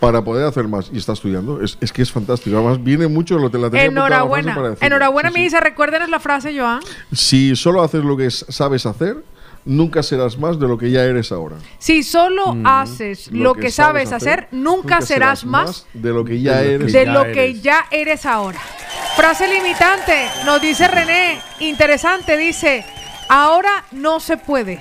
para 0.00 0.22
poder 0.22 0.46
hacer 0.46 0.68
más. 0.68 0.90
Y 0.92 0.98
está 0.98 1.12
estudiando. 1.12 1.62
Es, 1.62 1.78
es 1.80 1.92
que 1.92 2.02
es 2.02 2.12
fantástico. 2.12 2.56
Además, 2.56 2.82
viene 2.82 3.06
mucho 3.08 3.38
lo 3.38 3.50
que 3.50 3.58
la 3.58 3.70
tenía 3.70 3.86
Enhorabuena. 3.86 4.54
para 4.54 4.70
decirlo. 4.70 4.86
Enhorabuena, 4.86 5.30
mi 5.30 5.44
Isa. 5.44 5.60
Recuérdenos 5.60 6.08
la 6.08 6.20
frase, 6.20 6.58
Joan. 6.58 6.80
Si 7.12 7.56
solo 7.56 7.82
haces 7.82 8.04
lo 8.04 8.16
que 8.16 8.30
sabes 8.30 8.86
hacer, 8.86 9.22
nunca 9.66 10.02
serás 10.02 10.38
más 10.38 10.58
de 10.58 10.66
lo 10.66 10.78
que 10.78 10.90
ya 10.90 11.04
eres 11.04 11.32
ahora. 11.32 11.56
Si 11.78 12.02
solo 12.02 12.56
haces 12.64 13.30
lo, 13.32 13.54
que, 13.54 13.70
sabes 13.70 14.12
hacer, 14.12 14.48
nunca, 14.52 15.02
serás, 15.02 15.44
más 15.44 15.86
de 15.92 16.10
lo 16.10 16.24
que 16.24 16.40
ya 16.40 16.62
eres. 16.62 16.92
de 16.92 17.06
lo 17.06 17.24
que 17.24 17.60
ya 17.60 17.84
eres 17.90 18.24
ahora. 18.24 18.60
Frase 19.16 19.48
limitante, 19.48 20.28
nos 20.44 20.60
dice 20.62 20.88
René, 20.88 21.40
interesante, 21.60 22.36
dice, 22.36 22.84
ahora 23.28 23.84
no 23.90 24.20
se 24.20 24.36
puede. 24.36 24.80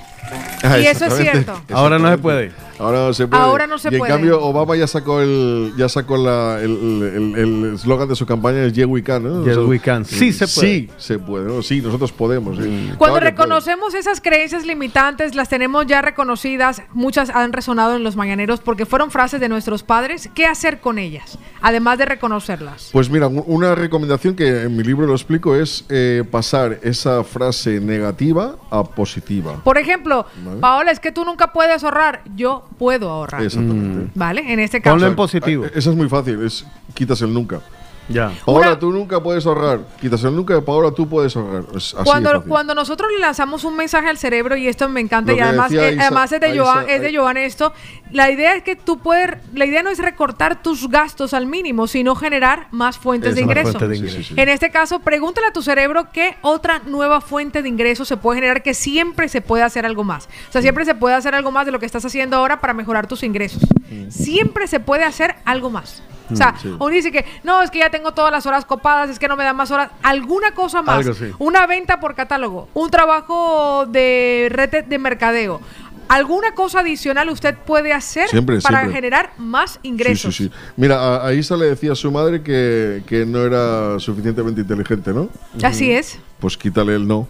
Ah, 0.63 0.79
y 0.79 0.85
eso 0.87 1.05
es 1.05 1.15
cierto. 1.17 1.61
Ahora 1.73 1.99
no 1.99 2.09
se 2.09 2.17
puede. 2.17 2.51
Ahora 2.77 2.97
no 3.07 3.13
se 3.13 3.25
puede. 3.27 3.41
Ahora 3.41 3.67
no 3.67 3.77
se 3.77 3.87
y 3.89 3.93
en 3.93 3.99
puede. 3.99 4.11
cambio, 4.11 4.41
Obama 4.43 4.75
ya 4.75 4.85
sacó 4.87 5.21
el 5.21 5.73
ya 5.77 5.87
sacó 5.87 6.17
la- 6.17 6.59
el 6.61 6.71
el- 6.71 7.35
el 7.37 7.73
eslogan 7.75 8.09
de 8.09 8.15
su 8.17 8.25
campaña 8.25 8.63
es 8.63 8.73
Yeah 8.73 8.85
We 8.87 9.01
Can. 9.01 9.23
¿no? 9.23 9.45
Yes, 9.45 9.57
we 9.57 9.79
can. 9.79 10.03
Sí 10.03 10.33
se 10.33 10.45
puede. 10.47 10.67
Sí 10.67 10.89
se 10.97 11.19
puede. 11.19 11.45
¿no? 11.47 11.61
Sí, 11.61 11.79
nosotros 11.81 12.11
podemos. 12.11 12.57
sí. 12.57 12.91
Cuando 12.97 13.19
Claro 13.19 13.31
reconocemos 13.31 13.93
esas 13.93 14.19
creencias 14.19 14.65
limitantes, 14.65 15.35
las 15.35 15.47
tenemos 15.47 15.85
ya 15.87 16.01
reconocidas, 16.01 16.81
muchas 16.91 17.29
han 17.29 17.53
resonado 17.53 17.95
en 17.95 18.03
los 18.03 18.15
mañaneros 18.17 18.59
porque 18.59 18.85
fueron 18.85 19.09
frases 19.11 19.39
de 19.39 19.47
nuestros 19.47 19.83
padres. 19.83 20.29
¿Qué 20.35 20.45
hacer 20.45 20.79
con 20.81 20.97
ellas? 20.99 21.37
Además 21.61 21.97
de 21.97 22.05
reconocerlas. 22.05 22.89
Pues 22.91 23.09
mira, 23.09 23.27
un- 23.27 23.43
una 23.47 23.73
recomendación 23.75 24.35
que 24.35 24.63
en 24.63 24.75
mi 24.75 24.83
libro 24.83 25.07
lo 25.07 25.13
explico 25.13 25.55
es 25.55 25.85
eh, 25.89 26.23
pasar 26.29 26.79
esa 26.83 27.23
frase 27.23 27.79
negativa 27.79 28.57
a 28.69 28.83
positiva. 28.83 29.61
Por 29.63 29.77
ejemplo, 29.77 30.14
Vale. 30.23 30.59
Paola, 30.59 30.91
es 30.91 30.99
que 30.99 31.11
tú 31.11 31.25
nunca 31.25 31.51
puedes 31.53 31.83
ahorrar. 31.83 32.21
Yo 32.35 32.67
puedo 32.77 33.09
ahorrar. 33.09 33.41
Exactamente. 33.43 34.11
¿Vale? 34.15 34.53
En 34.53 34.59
este 34.59 34.81
caso. 34.81 35.15
positivo. 35.15 35.65
Esa 35.65 35.89
es 35.89 35.95
muy 35.95 36.09
fácil, 36.09 36.43
es 36.43 36.65
quitas 36.93 37.21
el 37.21 37.33
nunca. 37.33 37.61
Ya. 38.07 38.31
Paola, 38.45 38.77
tú 38.77 38.91
nunca 38.91 39.21
puedes 39.21 39.45
ahorrar. 39.47 39.79
Quitas 39.99 40.23
el 40.23 40.35
nunca, 40.35 40.59
Paola, 40.61 40.91
tú 40.91 41.07
puedes 41.09 41.35
ahorrar. 41.35 41.63
Es 41.75 41.93
así 41.95 42.03
de 42.23 42.41
Cuando, 42.47 42.75
nosotros 42.75 43.09
le 43.11 43.19
lanzamos 43.19 43.63
un 43.63 43.75
mensaje 43.75 44.07
al 44.07 44.17
cerebro, 44.17 44.55
y 44.55 44.67
esto 44.67 44.87
me 44.89 44.99
encanta, 45.01 45.31
Lo 45.31 45.37
y 45.37 45.41
además, 45.41 45.71
eh, 45.71 45.97
además 45.99 46.31
es 46.31 46.39
de 46.39 46.49
Isa- 46.53 46.63
Joan, 46.63 46.89
es 46.89 47.01
de 47.01 47.07
Ai- 47.07 47.15
Joan 47.15 47.37
esto, 47.37 47.73
la 48.11 48.29
idea 48.29 48.55
es 48.55 48.61
que 48.63 48.75
tú 48.75 48.99
puedes, 48.99 49.31
la 49.55 49.65
idea 49.65 49.81
no 49.81 49.89
es 49.89 49.97
recortar 49.99 50.61
tus 50.61 50.87
gastos 50.89 51.33
al 51.33 51.47
mínimo, 51.47 51.87
sino 51.87 52.15
generar 52.15 52.67
más 52.71 52.97
fuentes 52.99 53.33
de 53.33 53.41
Esa, 53.41 53.47
más 53.47 53.57
ingreso. 53.57 53.79
fuentes 53.79 53.89
de 54.01 54.07
ingreso. 54.07 54.33
En 54.37 54.49
este 54.49 54.69
caso, 54.69 54.99
pregúntale 54.99 55.47
a 55.47 55.51
tu 55.53 55.63
cerebro 55.63 56.07
qué 56.13 56.37
otra 56.41 56.81
nueva 56.85 57.21
fuente 57.21 57.63
de 57.63 57.69
ingreso 57.69 58.05
se 58.05 58.17
puede 58.17 58.37
generar, 58.37 58.61
que 58.61 58.73
siempre 58.75 59.29
se 59.29 59.41
puede 59.41 59.63
hacer 59.63 59.85
algo 59.85 60.03
más. 60.03 60.25
O 60.49 60.51
sea, 60.51 60.61
siempre 60.61 60.85
se 60.85 60.93
puede 60.93 61.15
hacer 61.15 61.33
algo 61.33 61.49
más 61.51 61.65
de 61.65 61.71
lo 61.71 61.79
que 61.79 61.85
estás 61.87 62.05
haciendo 62.05 62.37
ahora 62.37 62.61
para 62.61 62.73
mejorar 62.73 63.07
tus 63.07 63.23
ingresos. 63.23 63.63
Siempre 64.09 64.67
se 64.67 64.79
puede 64.79 65.03
hacer 65.03 65.35
algo 65.45 65.69
más. 65.69 66.03
O 66.31 66.35
sea, 66.35 66.53
Mm, 66.53 66.57
sí. 66.59 66.67
uno 66.69 66.87
dice 66.87 67.11
que 67.11 67.23
no, 67.43 67.61
es 67.61 67.69
que 67.69 67.77
ya 67.79 67.91
tengo 67.95 68.11
todas 68.13 68.31
las 68.31 68.45
horas 68.45 68.65
copadas, 68.65 69.09
es 69.09 69.19
que 69.19 69.27
no 69.27 69.35
me 69.37 69.43
dan 69.45 69.55
más 69.55 69.71
horas. 69.71 69.89
Alguna 70.03 70.53
cosa 70.53 70.81
más. 70.81 70.97
Algo 70.97 71.13
sí. 71.13 71.31
Una 71.39 71.65
venta 71.65 71.99
por 71.99 72.13
catálogo, 72.13 72.67
un 72.73 72.89
trabajo 72.89 73.85
de 73.87 74.47
red 74.51 74.69
de- 74.69 74.81
de 74.83 74.97
mercadeo. 74.99 75.61
¿Alguna 76.07 76.53
cosa 76.53 76.81
adicional 76.81 77.29
usted 77.29 77.55
puede 77.55 77.91
hacer 77.93 78.27
Siempre, 78.29 78.59
para 78.61 78.79
siempre. 78.81 78.95
generar 78.95 79.31
más 79.37 79.71
Sí, 79.73 79.79
ingresos? 79.83 80.35
sí, 80.35 80.43
sí. 80.45 80.51
Mira, 80.77 80.97
a, 80.99 81.27
a 81.27 81.33
Isa 81.33 81.55
le 81.57 81.65
decía 81.65 81.93
a 81.93 81.95
su 81.95 82.11
madre 82.11 82.43
que, 82.43 83.01
que 83.07 83.25
no 83.25 83.39
era 83.43 83.97
suficientemente 83.99 84.61
inteligente, 84.61 85.11
¿no? 85.13 85.29
Así 85.63 85.91
es. 85.91 86.19
Pues 86.39 86.57
quítale 86.57 86.93
el 86.95 87.07
no. 87.07 87.27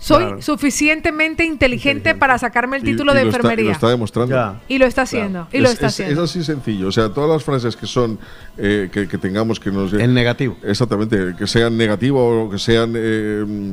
Soy 0.00 0.24
Claro. 0.24 0.42
suficientemente 0.42 1.44
inteligente 1.44 2.14
para 2.14 2.38
sacarme 2.38 2.76
el 2.76 2.84
título 2.84 3.12
y 3.12 3.16
de 3.16 3.24
lo 3.24 3.30
está- 3.30 3.38
y 3.38 3.40
enfermería. 3.40 3.64
lo 3.66 3.72
está 3.72 3.88
demostrando. 3.88 4.60
Y 4.68 4.78
lo 4.78 4.86
está 4.86 5.02
haciendo. 5.02 5.48
Y 5.52 5.58
lo 5.58 5.66
es, 5.66 5.72
está 5.74 5.86
es- 5.88 5.92
haciendo. 5.94 6.24
es 6.24 6.30
así 6.30 6.44
sencillo. 6.44 6.86
O 6.88 6.92
sea, 6.92 7.08
todas 7.08 7.28
las 7.28 7.42
frases 7.42 7.76
que 7.76 7.86
son 7.86 8.18
eh, 8.56 8.88
que, 8.92 9.08
que 9.08 9.18
tengamos 9.18 9.58
que 9.58 9.70
nos. 9.72 9.92
En 9.92 10.14
negativo. 10.14 10.56
Exactamente, 10.62 11.34
que 11.36 11.46
sean 11.46 11.76
negativas 11.76 12.20
o 12.22 12.48
que 12.50 12.58
sean. 12.58 12.92
eh, 12.96 13.44
mm, 13.46 13.72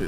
eh, 0.00 0.06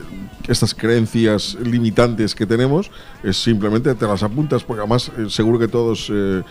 estas 0.48 0.72
creencias 0.74 1.56
limitantes 1.62 2.34
que 2.34 2.46
tenemos, 2.46 2.90
es 3.22 3.36
simplemente 3.36 3.94
te 3.94 4.06
las 4.06 4.22
apuntas, 4.22 4.62
porque 4.64 4.80
además 4.80 5.10
eh, 5.18 5.26
seguro 5.28 5.58
que 5.58 5.68
todos 5.68 6.10
eh, 6.14 6.42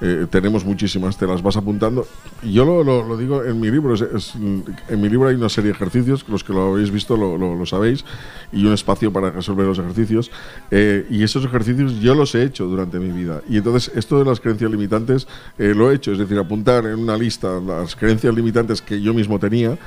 eh, 0.00 0.26
tenemos 0.30 0.64
muchísimas, 0.64 1.16
te 1.18 1.26
las 1.26 1.42
vas 1.42 1.56
apuntando. 1.56 2.06
Yo 2.42 2.64
lo, 2.64 2.84
lo- 2.84 3.06
lo 3.06 3.16
digo 3.16 3.42
en 3.44 3.58
mi 3.60 3.70
libro, 3.70 3.94
es- 3.94 4.02
es- 4.02 4.34
en 4.34 5.00
mi 5.00 5.08
libro 5.08 5.28
hay 5.28 5.34
una 5.36 5.48
serie 5.48 5.70
de 5.70 5.76
ejercicios, 5.76 6.24
los 6.28 6.44
que 6.44 6.52
lo 6.52 6.72
habéis 6.72 6.90
visto 6.90 7.16
lo- 7.16 7.36
lo 7.38 7.66
sabéis, 7.66 8.04
y 8.52 8.64
un 8.64 8.72
espacio 8.72 9.12
para 9.12 9.30
resolver 9.30 9.66
los 9.66 9.78
ejercicios. 9.78 10.30
eh, 10.70 11.06
y 11.10 11.22
esos 11.22 11.44
ejercicios 11.44 11.98
yo 12.00 12.14
los 12.14 12.34
he 12.34 12.42
hecho 12.44 12.66
durante 12.66 12.98
mi 12.98 13.10
vida. 13.10 13.42
Y 13.48 13.56
entonces 13.58 13.90
esto 13.96 14.18
de 14.18 14.24
las 14.24 14.38
creencias 14.40 14.70
limitantes 14.70 15.26
eh, 15.58 15.72
lo 15.74 15.90
he 15.90 15.94
hecho, 15.94 16.12
es 16.12 16.18
decir, 16.18 16.38
apuntar 16.38 16.84
en 16.86 16.98
una 16.98 17.16
lista 17.16 17.58
las 17.60 17.96
creencias 17.96 18.34
limitantes 18.34 18.82
que 18.82 19.00
yo 19.00 19.14
mismo 19.14 19.38
tenía. 19.38 19.78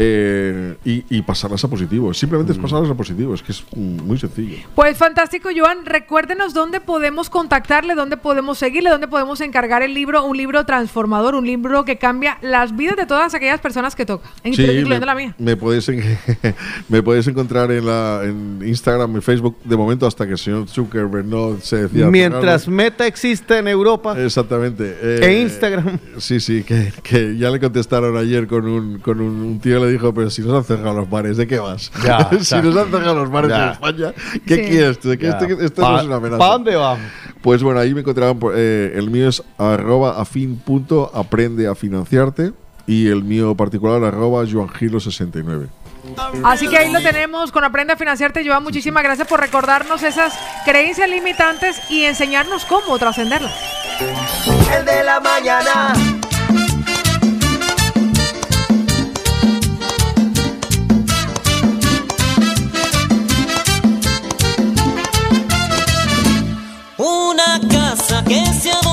Eh, 0.00 0.76
y, 0.84 1.04
y 1.10 1.22
pasarlas 1.22 1.62
a 1.64 1.68
positivo. 1.68 2.14
Simplemente 2.14 2.52
es 2.52 2.58
pasarlas 2.58 2.88
a 2.90 2.94
positivo. 2.94 3.34
Es 3.34 3.42
que 3.42 3.52
es 3.52 3.64
mm, 3.74 4.02
muy 4.06 4.16
sencillo. 4.18 4.58
Pues 4.74 4.96
fantástico, 4.96 5.48
Joan. 5.54 5.84
Recuérdenos 5.84 6.54
dónde 6.54 6.80
podemos 6.80 7.28
contactarle, 7.28 7.94
dónde 7.96 8.16
podemos 8.16 8.58
seguirle, 8.58 8.90
dónde 8.90 9.08
podemos 9.08 9.40
encargar 9.40 9.82
el 9.82 9.94
libro, 9.94 10.24
un 10.24 10.36
libro 10.36 10.64
transformador, 10.64 11.34
un 11.34 11.44
libro 11.46 11.84
que 11.84 11.98
cambia 11.98 12.38
las 12.42 12.76
vidas 12.76 12.96
de 12.96 13.06
todas 13.06 13.34
aquellas 13.34 13.60
personas 13.60 13.96
que 13.96 14.06
toca, 14.06 14.28
Sí, 14.44 14.50
incluyendo 14.50 14.88
me, 15.00 15.06
la 15.06 15.14
mía. 15.16 15.34
Me 15.38 15.56
podéis, 15.56 15.88
en- 15.88 16.18
me 16.88 17.02
podéis 17.02 17.26
encontrar 17.26 17.70
en, 17.72 17.84
la, 17.84 18.20
en 18.24 18.60
Instagram 18.66 19.16
y 19.16 19.20
Facebook 19.20 19.56
de 19.64 19.76
momento 19.76 20.06
hasta 20.06 20.26
que 20.26 20.32
el 20.32 20.38
señor 20.38 20.68
Zuckerberg 20.68 21.24
no 21.26 21.58
se 21.60 21.88
decida. 21.88 22.08
Mientras. 22.10 22.68
Meta 22.68 23.04
existe 23.06 23.58
en 23.58 23.66
Europa. 23.68 24.14
Exactamente. 24.22 24.96
eh, 25.02 25.20
E 25.22 25.40
Instagram. 25.42 25.98
Sí, 26.18 26.38
sí, 26.38 26.62
que, 26.62 26.92
que 27.02 27.36
ya 27.36 27.50
le 27.50 27.58
contestaron 27.58 28.16
ayer 28.16 28.46
con 28.46 28.66
un, 28.66 28.98
con 29.00 29.20
un, 29.20 29.40
un 29.42 29.58
tío 29.60 29.84
le 29.84 29.87
dijo, 29.88 30.12
pero 30.14 30.30
si 30.30 30.42
nos 30.42 30.54
han 30.54 30.64
cerrado 30.64 30.96
los 30.96 31.10
bares, 31.10 31.36
¿de 31.36 31.46
qué 31.46 31.58
vas? 31.58 31.90
Ya, 32.04 32.28
si 32.40 32.56
nos 32.56 32.76
han 32.76 32.90
cerrado 32.90 33.14
los 33.16 33.30
bares 33.30 33.50
Ya. 33.50 33.64
en 33.64 33.70
España, 33.72 34.12
¿qué 34.46 34.54
Sí. 34.56 34.62
quieres 34.70 34.98
tú? 35.00 35.08
Que 35.10 35.26
Ya. 35.26 35.30
esto, 35.38 35.44
esto 35.46 35.82
Pa- 35.82 35.88
no 35.90 35.98
es 36.00 36.04
una 36.06 36.16
amenaza. 36.16 36.38
¿pa 36.38 36.46
dónde 36.48 36.76
vamos? 36.76 37.06
Pues 37.42 37.62
bueno, 37.62 37.80
ahí 37.80 37.94
me 37.94 38.00
encontrarán, 38.00 38.38
por- 38.38 38.54
eh, 38.56 38.92
el 38.94 39.10
mío 39.10 39.28
es 39.28 39.42
arroba 39.58 40.20
afin 40.20 40.56
punto 40.58 41.10
aprende 41.14 41.66
a 41.68 41.74
financiarte 41.74 42.52
y 42.86 43.08
el 43.08 43.22
mío 43.24 43.54
particular 43.54 44.02
arroba 44.04 44.44
joangilo69. 44.44 45.68
Así 46.42 46.68
que 46.68 46.78
ahí 46.78 46.90
lo 46.90 47.00
tenemos 47.02 47.52
con 47.52 47.64
Aprende 47.64 47.92
a 47.92 47.96
Financiarte. 47.96 48.42
Joan, 48.46 48.62
muchísimas 48.62 49.02
gracias 49.02 49.28
por 49.28 49.40
recordarnos 49.40 50.02
esas 50.02 50.32
creencias 50.64 51.10
limitantes 51.10 51.76
y 51.90 52.04
enseñarnos 52.04 52.64
cómo 52.64 52.98
trascenderlas. 52.98 53.52
El 54.78 54.86
de 54.86 55.04
la 55.04 55.20
mañana. 55.20 55.92
Una 67.38 67.60
casa 67.68 68.24
que 68.24 68.44
sea 68.46 68.80
bonita 68.82 68.87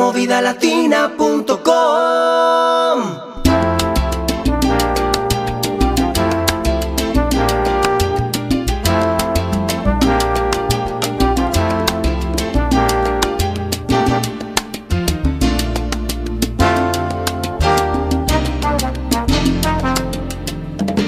movidalatina.com 0.00 2.98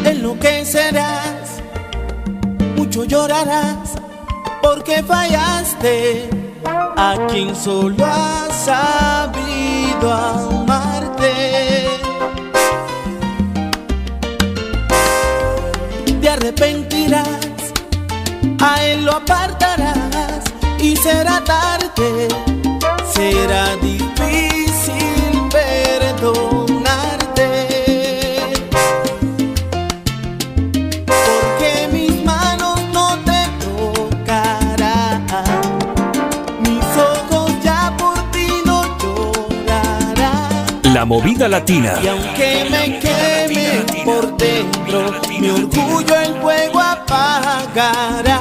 Enloquecerás, 0.04 1.62
mucho 2.76 3.04
llorarás 3.04 3.94
porque 4.60 5.02
fallaste 5.02 6.41
a 7.02 7.26
quien 7.26 7.54
solo 7.56 8.04
ha 8.06 8.48
sabido 8.52 10.12
amarte. 10.12 11.32
Te 16.20 16.28
arrepentirás, 16.28 17.72
a 18.60 18.84
él 18.84 19.04
lo 19.04 19.16
apartarás 19.16 20.44
y 20.78 20.94
será 20.94 21.42
tarde, 21.42 22.28
será 23.12 23.74
difícil 23.76 24.51
la 41.02 41.06
movida 41.06 41.48
latina. 41.48 41.94
Y 42.00 42.06
aunque 42.06 42.68
me 42.70 43.00
queme 43.00 43.84
por 44.04 44.36
dentro, 44.36 45.20
mi 45.40 45.50
orgullo 45.50 46.14
el 46.14 46.40
fuego 46.40 46.80
apagará. 46.80 48.38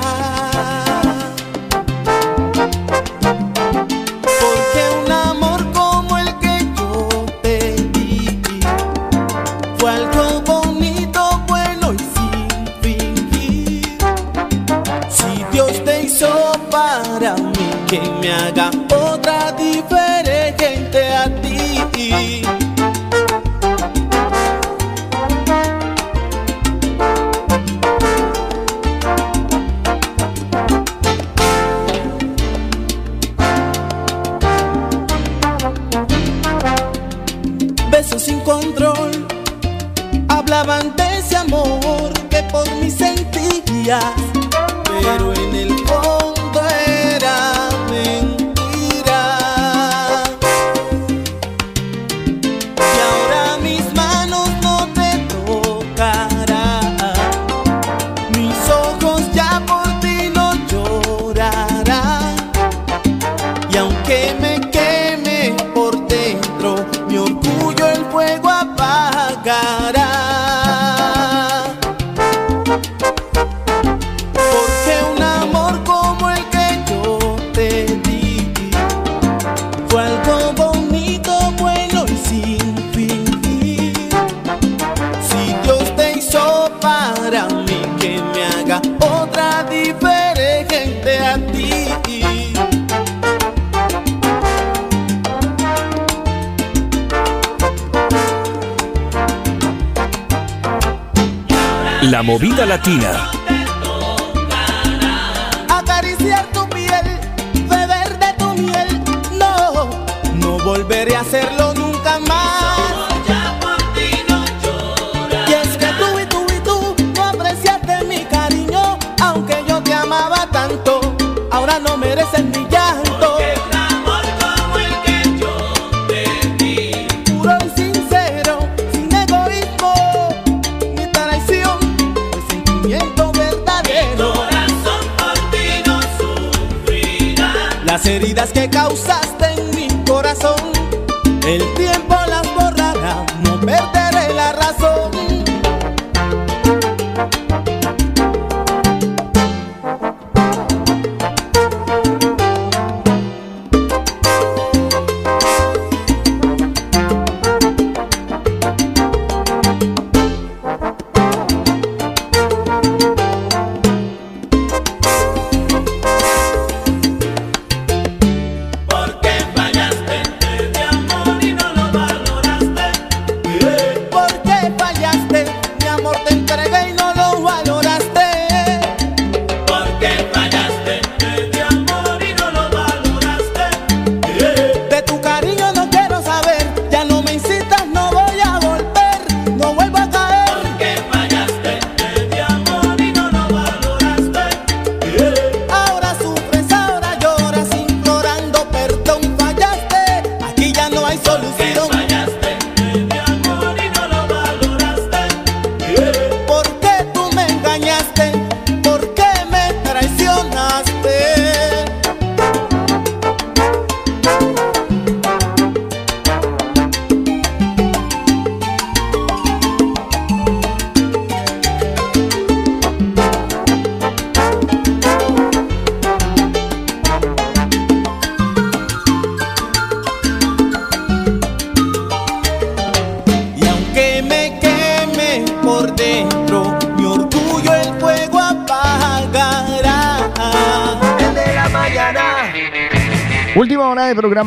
Latina. 102.72 103.41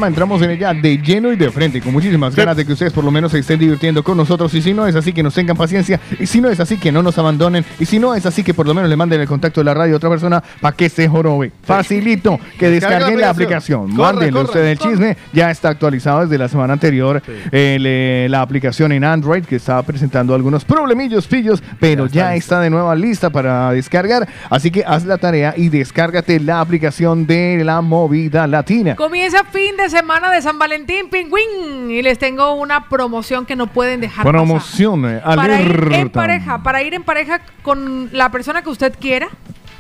Entramos 0.07 0.43
en 0.43 0.51
de 0.73 0.99
lleno 0.99 1.33
y 1.33 1.37
de 1.37 1.51
frente, 1.51 1.81
con 1.81 1.93
muchísimas 1.93 2.35
ganas 2.35 2.57
de 2.57 2.65
que 2.65 2.73
ustedes 2.73 2.93
por 2.93 3.05
lo 3.05 3.11
menos 3.11 3.33
se 3.33 3.41
estén 3.41 3.59
divirtiendo 3.59 4.03
con 4.03 4.17
nosotros. 4.17 4.55
Y 4.55 4.63
si 4.63 4.73
no 4.73 4.87
es 4.87 4.95
así, 4.95 5.13
que 5.13 5.23
nos 5.23 5.35
tengan 5.35 5.57
paciencia. 5.57 6.01
Y 6.19 6.27
si 6.27 6.41
no 6.41 6.49
es 6.49 6.61
así, 6.61 6.79
que 6.79 6.93
no 6.93 7.03
nos 7.03 7.19
abandonen. 7.19 7.65
Y 7.79 7.85
si 7.85 7.99
no 7.99 8.15
es 8.15 8.25
así, 8.27 8.43
que 8.43 8.55
por 8.55 8.67
lo 8.67 8.75
menos 8.75 8.89
le 8.89 8.97
manden 8.97 9.21
el 9.21 9.29
contacto 9.29 9.61
de 9.61 9.65
la 9.65 9.75
radio 9.75 9.95
a 9.95 9.97
otra 9.97 10.11
persona 10.11 10.43
para 10.61 10.77
que 10.77 10.89
se 10.89 11.09
jorobe. 11.09 11.53
Facilito, 11.63 12.39
que 12.59 12.71
descarguen 12.71 13.21
la 13.21 13.31
aplicación. 13.31 13.83
aplicación. 13.85 13.97
Corre, 13.97 14.13
Mándenle 14.15 14.33
corre, 14.33 14.45
usted 14.45 14.65
el 14.67 14.79
chisme. 14.79 15.17
Ya 15.33 15.51
está 15.51 15.69
actualizado 15.71 16.21
desde 16.21 16.39
la 16.39 16.49
semana 16.49 16.73
anterior. 16.73 17.23
eh, 17.53 18.27
la 18.31 18.41
aplicación 18.41 18.93
en 18.93 19.05
Android 19.05 19.45
que 19.45 19.57
estaba 19.57 19.83
presentando 19.83 20.35
algunos 20.35 20.65
problemillos, 20.65 21.27
pillos, 21.27 21.63
pero 21.81 22.07
ya, 22.07 22.35
está, 22.35 22.61
de 22.61 22.71
nuevo 22.71 22.95
lista 22.95 23.31
para 23.31 23.71
descargar. 23.73 24.29
Así 24.51 24.71
que 24.71 24.85
haz 24.87 25.05
la 25.05 25.19
tarea 25.19 25.55
y 25.57 25.69
descárgate 25.69 26.39
la 26.41 26.61
aplicación 26.61 27.27
de 27.27 27.63
la 27.65 27.81
movida 27.81 28.47
latina. 28.47 28.95
Comienza 28.95 29.45
fin 29.45 29.77
de 29.77 29.89
semana 29.89 30.31
de 30.31 30.43
San 30.43 30.54
Valentín, 30.59 31.09
pingüín. 31.11 31.91
Y 31.91 32.03
les 32.03 32.19
tengo 32.19 32.55
una 32.55 32.89
promoción 32.89 33.47
que 33.47 33.57
no 33.57 33.67
pueden 33.67 34.01
dejar 34.01 34.25
pasar. 34.25 34.33
Promoción, 34.33 35.05
eh, 35.07 35.21
Para 35.25 35.61
ir 35.61 35.89
en 35.93 36.11
pareja, 36.11 36.63
para 36.63 36.83
ir 36.83 36.95
en 36.95 37.03
pareja 37.03 37.41
con 37.63 38.11
la 38.13 38.31
persona 38.31 38.63
que 38.63 38.71
usted 38.71 38.95
quiera, 38.99 39.29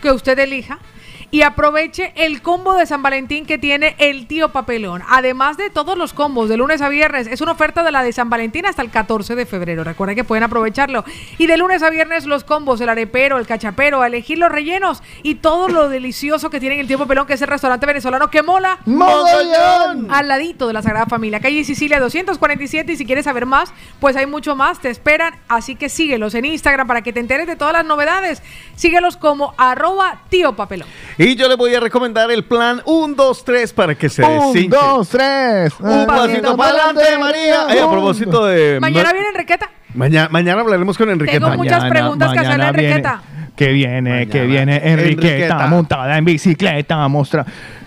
que 0.03 0.11
usted 0.12 0.39
elija. 0.39 0.78
Y 1.35 1.43
aproveche 1.43 2.13
el 2.15 2.43
combo 2.43 2.75
de 2.75 2.87
San 2.87 3.03
Valentín 3.03 3.45
que 3.45 3.59
tiene 3.59 3.97
el 3.99 4.29
tío 4.29 4.51
Papelón. 4.51 5.03
Además 5.09 5.57
de 5.57 5.69
todos 5.69 5.99
los 5.99 6.13
combos 6.13 6.49
de 6.49 6.57
lunes 6.57 6.81
a 6.81 6.89
viernes, 6.89 7.27
es 7.27 7.41
una 7.41 7.51
oferta 7.51 7.83
de 7.83 7.91
la 7.91 8.05
de 8.05 8.13
San 8.13 8.31
Valentín 8.31 8.67
hasta 8.67 8.83
el 8.83 8.91
14 8.93 9.35
de 9.35 9.45
febrero. 9.45 9.83
Recuerden 9.83 10.15
que 10.15 10.23
pueden 10.23 10.45
aprovecharlo. 10.45 11.05
Y 11.37 11.49
de 11.49 11.57
lunes 11.57 11.83
a 11.83 11.91
viernes 11.91 12.27
los 12.27 12.45
combos, 12.45 12.81
el 12.81 12.89
arepero, 12.89 13.41
el 13.41 13.49
cachapero, 13.49 14.01
a 14.01 14.07
elegir 14.07 14.39
los 14.39 14.49
rellenos 14.49 15.03
y 15.25 15.35
todo 15.35 15.67
lo 15.67 15.89
delicioso 15.89 16.51
que 16.51 16.61
tiene 16.61 16.79
el 16.79 16.87
tío 16.87 16.99
Papelón, 16.99 17.27
que 17.27 17.33
es 17.33 17.43
el 17.43 17.49
restaurante 17.49 17.85
venezolano 17.85 18.31
que 18.31 18.45
mola. 18.45 18.79
¡Mogollón! 18.87 20.07
Al 20.13 20.29
ladito 20.29 20.69
de 20.69 20.73
la 20.73 20.83
Sagrada 20.83 21.07
Familia, 21.07 21.41
calle 21.41 21.65
Sicilia 21.65 21.99
247. 21.99 22.93
Y 22.93 22.97
si 22.97 23.05
quieres 23.05 23.25
saber 23.25 23.47
más, 23.47 23.73
pues 23.99 24.15
hay 24.15 24.27
mucho 24.27 24.55
más, 24.55 24.79
te 24.79 24.89
esperan. 24.89 25.35
Así 25.49 25.75
que 25.75 25.89
síguelos 25.89 26.37
en 26.37 26.45
Instagram 26.45 26.87
para 26.87 27.03
que 27.03 27.13
te 27.13 27.19
enteres 27.19 27.49
de 27.49 27.57
todas 27.57 27.73
las 27.73 27.85
novedades. 27.85 28.41
Síguelos 28.77 29.17
como 29.17 29.53
arroba 29.59 30.21
tío 30.29 30.55
papelón. 30.55 30.87
Y 31.24 31.24
yo 31.36 31.49
le 31.49 31.57
voy 31.57 31.75
a 31.75 31.81
recomendar 31.81 32.31
el 32.31 32.44
plan 32.44 32.83
1, 32.85 33.15
2, 33.15 33.44
3 33.44 33.73
para 33.73 33.94
que 33.94 34.09
se 34.09 34.23
Un, 34.23 34.53
desinche. 34.53 34.77
dos, 34.77 35.09
tres. 35.09 35.73
Un 35.81 36.07
pasito 36.07 36.57
para 36.57 36.70
adelante, 36.70 37.19
María. 37.19 37.67
Ay, 37.69 37.78
a 37.78 37.91
propósito 37.91 38.47
de. 38.47 38.78
Mañana 38.81 39.12
viene 39.12 39.28
Enriqueta. 39.28 39.70
Mañana, 39.94 40.28
mañana 40.31 40.61
hablaremos 40.61 40.99
con 40.99 41.09
Enrique. 41.09 41.33
Tengo 41.41 41.51
muchas 41.57 41.85
preguntas 41.89 42.33
que 42.33 42.39
hacerle 42.41 42.65
a 42.65 42.73
viene- 42.73 42.89
Enriqueta. 42.89 43.23
Que 43.57 43.69
viene, 43.69 44.28
que 44.28 44.43
viene 44.47 44.77
Enriqueta, 44.85 45.28
Enriqueta. 45.28 45.67
montada 45.69 46.19
en 46.19 46.25
bicicleta, 46.25 47.07
mostra, 47.09 47.47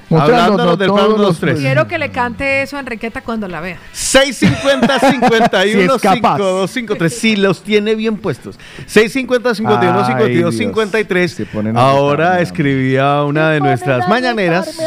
Hablándonos 0.10 0.78
del 0.80 0.88
todos 0.88 1.00
plan 1.00 1.12
los 1.12 1.22
dos, 1.22 1.40
tres. 1.40 1.60
Quiero 1.60 1.88
que 1.88 1.98
le 1.98 2.12
cante 2.12 2.62
eso 2.62 2.78
a 2.78 2.80
Enriqueta 2.80 3.22
cuando 3.22 3.48
la 3.48 3.60
vea. 3.60 3.78
650 3.92 5.00
51 5.00 5.62
Si 5.62 5.96
es 5.96 6.02
capaz. 6.02 6.38
52 6.38 6.72
53 6.72 7.20
sí 7.20 7.36
los 7.36 7.62
tiene 7.64 7.96
bien 7.96 8.18
puestos 8.18 8.58
650 8.86 9.56
51 9.56 10.00
Ay, 10.00 10.06
52 10.06 10.30
Dios. 10.30 10.58
53 10.58 11.42
ponen 11.54 11.78
a 11.78 11.82
ahora 11.82 12.42
escribía 12.42 13.24
una 13.24 13.50
de 13.52 13.60
nuestras 13.60 14.08
mañaneras 14.08 14.78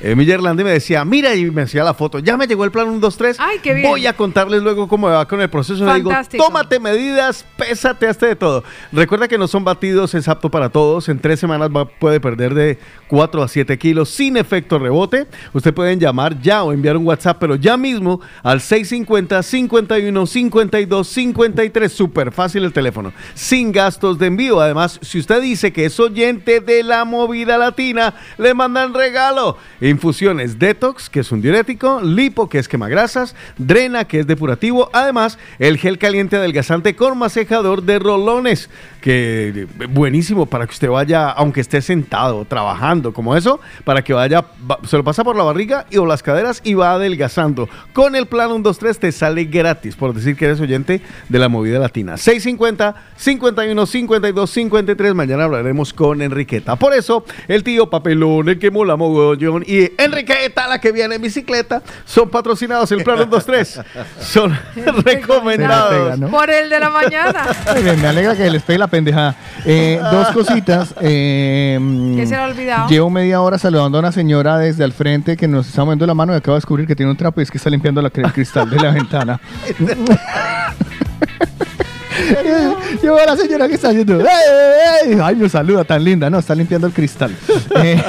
Emilia 0.00 0.34
Hernández 0.36 0.64
me 0.64 0.72
decía, 0.72 1.04
mira, 1.04 1.34
y 1.34 1.50
me 1.50 1.62
hacía 1.62 1.82
la 1.84 1.94
foto, 1.94 2.18
ya 2.20 2.36
me 2.36 2.46
llegó 2.46 2.64
el 2.64 2.70
plan 2.70 2.88
1, 2.88 3.00
2, 3.00 3.16
3. 3.16 3.36
Ay, 3.40 3.58
qué 3.62 3.74
bien. 3.74 3.88
Voy 3.88 4.06
a 4.06 4.12
contarles 4.12 4.62
luego 4.62 4.86
cómo 4.88 5.08
me 5.08 5.12
va 5.14 5.26
con 5.26 5.40
el 5.40 5.50
proceso. 5.50 5.84
Le 5.84 5.94
digo, 5.96 6.10
tómate 6.38 6.78
medidas, 6.78 7.44
pésate, 7.56 8.06
hazte 8.06 8.26
de 8.26 8.36
todo. 8.36 8.62
Recuerda 8.92 9.26
que 9.28 9.36
no 9.38 9.48
son 9.48 9.64
batidos, 9.64 10.14
es 10.14 10.28
apto 10.28 10.50
para 10.50 10.68
todos. 10.68 11.08
En 11.08 11.18
tres 11.18 11.40
semanas 11.40 11.68
va- 11.74 11.84
puede 11.88 12.20
perder 12.20 12.54
de 12.54 12.78
4 13.08 13.42
a 13.42 13.48
7 13.48 13.76
kilos 13.78 14.08
sin 14.10 14.36
efecto 14.36 14.78
rebote. 14.78 15.26
Usted 15.52 15.74
pueden 15.74 15.98
llamar 15.98 16.40
ya 16.40 16.62
o 16.62 16.72
enviar 16.72 16.96
un 16.96 17.06
WhatsApp, 17.06 17.38
pero 17.40 17.56
ya 17.56 17.76
mismo 17.76 18.20
al 18.42 18.60
650 18.60 19.42
51 19.42 20.26
52 20.26 21.08
53. 21.08 21.92
Súper 21.92 22.32
fácil 22.32 22.64
el 22.64 22.72
teléfono, 22.72 23.12
sin 23.34 23.72
gastos 23.72 24.18
de 24.18 24.26
envío. 24.26 24.60
Además, 24.60 24.98
si 25.02 25.18
usted 25.18 25.40
dice 25.40 25.72
que 25.72 25.86
es 25.86 25.98
oyente 25.98 26.60
de 26.60 26.82
la 26.82 27.04
movida 27.04 27.58
latina, 27.58 28.14
le 28.36 28.54
mandan 28.54 28.94
regalo. 28.94 29.56
Infusiones 29.88 30.58
Detox, 30.58 31.08
que 31.10 31.20
es 31.20 31.32
un 31.32 31.40
diurético, 31.40 32.00
Lipo, 32.02 32.48
que 32.48 32.58
es 32.58 32.68
quemagrasas, 32.68 33.34
Drena, 33.56 34.04
que 34.04 34.20
es 34.20 34.26
depurativo. 34.26 34.90
Además, 34.92 35.38
el 35.58 35.78
gel 35.78 35.98
caliente 35.98 36.36
adelgazante 36.36 36.96
con 36.96 37.18
masejador 37.18 37.82
de 37.82 37.98
rolones, 37.98 38.70
que 39.08 39.48
eh, 39.80 39.86
buenísimo 39.88 40.44
para 40.44 40.66
que 40.66 40.72
usted 40.72 40.90
vaya, 40.90 41.30
aunque 41.30 41.62
esté 41.62 41.80
sentado, 41.80 42.44
trabajando, 42.44 43.14
como 43.14 43.34
eso, 43.34 43.58
para 43.84 44.02
que 44.02 44.12
vaya, 44.12 44.44
va- 44.70 44.78
se 44.86 44.98
lo 44.98 45.02
pasa 45.04 45.24
por 45.24 45.34
la 45.34 45.44
barriga 45.44 45.86
y 45.88 45.96
o 45.96 46.04
las 46.04 46.22
caderas 46.22 46.60
y 46.62 46.74
va 46.74 46.92
adelgazando. 46.92 47.70
Con 47.94 48.14
el 48.16 48.26
plan 48.26 48.52
1, 48.52 48.58
2, 48.62 48.78
3 48.78 48.98
te 48.98 49.12
sale 49.12 49.44
gratis, 49.44 49.96
por 49.96 50.12
decir 50.12 50.36
que 50.36 50.44
eres 50.44 50.60
oyente 50.60 51.00
de 51.26 51.38
la 51.38 51.48
movida 51.48 51.78
latina. 51.78 52.18
650 52.18 52.96
51 53.16 53.86
52 53.86 54.50
53. 54.50 55.14
Mañana 55.14 55.44
hablaremos 55.44 55.94
con 55.94 56.20
Enriqueta. 56.20 56.76
Por 56.76 56.92
eso, 56.92 57.24
el 57.48 57.64
tío 57.64 57.88
Papelón, 57.88 58.50
el 58.50 58.58
que 58.58 58.70
mola 58.70 58.96
mogollón 58.96 59.64
y 59.66 59.90
Enriqueta, 59.96 60.68
la 60.68 60.82
que 60.82 60.92
viene 60.92 61.14
en 61.14 61.22
bicicleta, 61.22 61.82
son 62.04 62.28
patrocinados 62.28 62.92
el 62.92 63.02
plan 63.04 63.16
1, 63.20 63.26
2, 63.26 63.46
3. 63.46 63.80
Son 64.20 64.54
recomendados. 65.02 66.30
Por 66.30 66.50
el 66.50 66.68
de 66.68 66.78
la 66.78 66.90
mañana. 66.90 67.46
Muy 67.72 67.82
bien, 67.82 68.02
me 68.02 68.08
alegra 68.08 68.36
que 68.36 68.50
les 68.50 68.62
pegue 68.62 68.78
la 68.78 68.86
pendejada. 68.98 69.36
Eh, 69.64 69.98
dos 70.12 70.28
cositas. 70.28 70.94
eh, 71.00 71.78
¿Qué 72.16 72.26
se 72.26 72.34
le 72.34 72.40
ha 72.40 72.44
olvidado? 72.46 72.88
Llevo 72.88 73.10
media 73.10 73.40
hora 73.40 73.58
saludando 73.58 73.98
a 73.98 74.00
una 74.00 74.12
señora 74.12 74.58
desde 74.58 74.84
al 74.84 74.92
frente 74.92 75.36
que 75.36 75.48
nos 75.48 75.68
está 75.68 75.84
moviendo 75.84 76.06
la 76.06 76.14
mano 76.14 76.32
y 76.34 76.36
acabo 76.36 76.54
de 76.54 76.58
descubrir 76.58 76.86
que 76.86 76.94
tiene 76.96 77.10
un 77.10 77.16
trapo 77.16 77.40
y 77.40 77.44
es 77.44 77.50
que 77.50 77.58
está 77.58 77.70
limpiando 77.70 78.00
la, 78.02 78.10
el 78.14 78.32
cristal 78.32 78.68
de 78.70 78.76
la 78.76 78.90
ventana. 78.90 79.40
Yo 83.02 83.14
veo 83.14 83.22
a 83.22 83.26
la 83.26 83.36
señora 83.36 83.68
que 83.68 83.74
está 83.74 83.88
haciendo. 83.88 84.20
¡Ey, 84.20 84.26
ey! 85.12 85.18
Ay, 85.22 85.36
me 85.36 85.48
saluda, 85.48 85.84
tan 85.84 86.02
linda. 86.02 86.28
No, 86.28 86.38
está 86.38 86.54
limpiando 86.54 86.86
el 86.86 86.92
cristal. 86.92 87.34
Eh, 87.80 88.02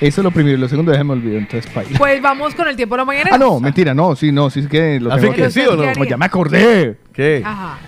eso 0.00 0.20
es 0.20 0.24
lo 0.24 0.30
primero. 0.32 0.56
y 0.56 0.60
Lo 0.60 0.68
segundo, 0.68 0.90
déjeme 0.90 1.12
olvidar. 1.12 1.38
Entonces, 1.38 1.70
paila. 1.70 1.96
Pues 1.98 2.20
vamos 2.20 2.54
con 2.54 2.66
el 2.68 2.76
tiempo 2.76 2.94
de 2.94 2.98
la 2.98 3.04
mañana. 3.04 3.30
Ah, 3.32 3.38
no, 3.38 3.60
mentira, 3.60 3.94
no, 3.94 4.16
sí, 4.16 4.32
no, 4.32 4.50
sí 4.50 4.60
es 4.60 4.68
que 4.68 4.98
lo 5.00 5.12
Así 5.12 5.22
tengo 5.22 5.34
que 5.34 5.50
sí 5.50 5.60
o 5.60 5.76
no. 5.76 5.92
Pues 5.94 6.08
ya 6.10 6.16
me 6.16 6.24
acordé. 6.26 6.96
¿Qué? 7.12 7.42
Ajá. 7.44 7.78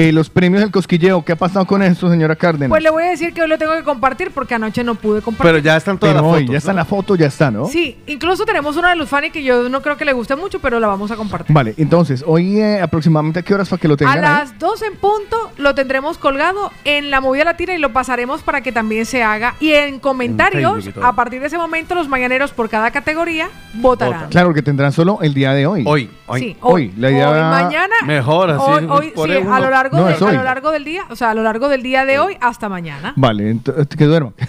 Eh, 0.00 0.12
los 0.12 0.30
premios 0.30 0.62
del 0.62 0.70
cosquilleo, 0.70 1.24
¿qué 1.24 1.32
ha 1.32 1.36
pasado 1.36 1.66
con 1.66 1.82
esto, 1.82 2.08
señora 2.08 2.36
Cárdenas? 2.36 2.68
Pues 2.68 2.84
le 2.84 2.90
voy 2.90 3.02
a 3.02 3.06
decir 3.10 3.34
que 3.34 3.42
hoy 3.42 3.48
lo 3.48 3.58
tengo 3.58 3.74
que 3.74 3.82
compartir 3.82 4.30
porque 4.30 4.54
anoche 4.54 4.84
no 4.84 4.94
pude 4.94 5.20
compartir. 5.22 5.50
Pero 5.52 5.58
ya 5.58 5.76
están 5.76 5.98
todas 5.98 6.14
Pero 6.14 6.24
las 6.24 6.34
hoy, 6.34 6.40
fotos. 6.42 6.52
ya 6.52 6.58
está 6.58 6.70
en 6.70 6.76
la 6.76 6.84
foto, 6.84 7.16
ya 7.16 7.26
está, 7.26 7.50
¿no? 7.50 7.66
Sí, 7.66 7.98
incluso 8.06 8.44
tenemos 8.44 8.76
una 8.76 8.90
de 8.90 8.94
Luz 8.96 9.08
Fanny 9.08 9.30
que 9.32 9.42
yo 9.42 9.68
no 9.68 9.82
creo 9.82 9.96
que 9.96 10.04
le 10.04 10.12
guste 10.12 10.36
mucho, 10.36 10.60
pero 10.60 10.78
la 10.78 10.86
vamos 10.86 11.10
a 11.10 11.16
compartir. 11.16 11.52
Vale, 11.52 11.74
entonces, 11.78 12.22
hoy 12.24 12.60
eh, 12.60 12.80
aproximadamente 12.80 13.40
a 13.40 13.42
qué 13.42 13.52
horas 13.54 13.68
para 13.68 13.80
que 13.80 13.88
lo 13.88 13.94
A 13.94 13.96
tengan 13.96 14.18
ahí? 14.18 14.22
las 14.22 14.56
2 14.60 14.82
en 14.82 14.94
punto 14.98 15.50
lo 15.56 15.74
tendremos 15.74 16.16
colgado 16.16 16.70
en 16.84 17.10
la 17.10 17.20
movida 17.20 17.42
latina 17.42 17.74
y 17.74 17.78
lo 17.78 17.92
pasaremos 17.92 18.42
para 18.42 18.60
que 18.60 18.70
también 18.70 19.04
se 19.04 19.24
haga. 19.24 19.56
Y 19.58 19.72
en 19.72 19.98
comentarios, 19.98 20.90
a 21.02 21.16
partir 21.16 21.40
de 21.40 21.48
ese 21.48 21.58
momento, 21.58 21.96
los 21.96 22.08
mañaneros 22.08 22.52
por 22.52 22.68
cada 22.68 22.92
categoría 22.92 23.48
votarán. 23.74 24.28
Claro, 24.28 24.54
que 24.54 24.62
tendrán 24.62 24.92
solo 24.92 25.18
el 25.22 25.34
día 25.34 25.54
de 25.54 25.66
hoy. 25.66 25.82
Hoy, 25.84 26.08
Sí, 26.36 26.56
hoy. 26.60 26.92
La 26.98 27.10
idea 27.10 27.30
hoy, 27.30 27.40
mañana. 27.64 27.94
Mejor, 28.06 28.50
así, 28.50 28.62
Hoy, 28.64 28.86
hoy, 28.88 29.12
sí, 29.16 29.36
uno. 29.42 29.54
a 29.56 29.60
lo 29.60 29.70
largo 29.70 29.87
No, 29.96 30.06
de- 30.06 30.14
a 30.14 30.32
lo 30.32 30.42
largo 30.44 30.70
del 30.70 30.84
día, 30.84 31.02
o 31.10 31.16
sea, 31.16 31.30
a 31.30 31.34
lo 31.34 31.42
largo 31.42 31.68
del 31.68 31.82
día 31.82 32.04
de 32.04 32.18
hoy 32.18 32.36
hasta 32.40 32.68
mañana. 32.68 33.12
Vale, 33.16 33.50
entonces 33.50 33.86
que 33.88 34.04
duerman. 34.04 34.34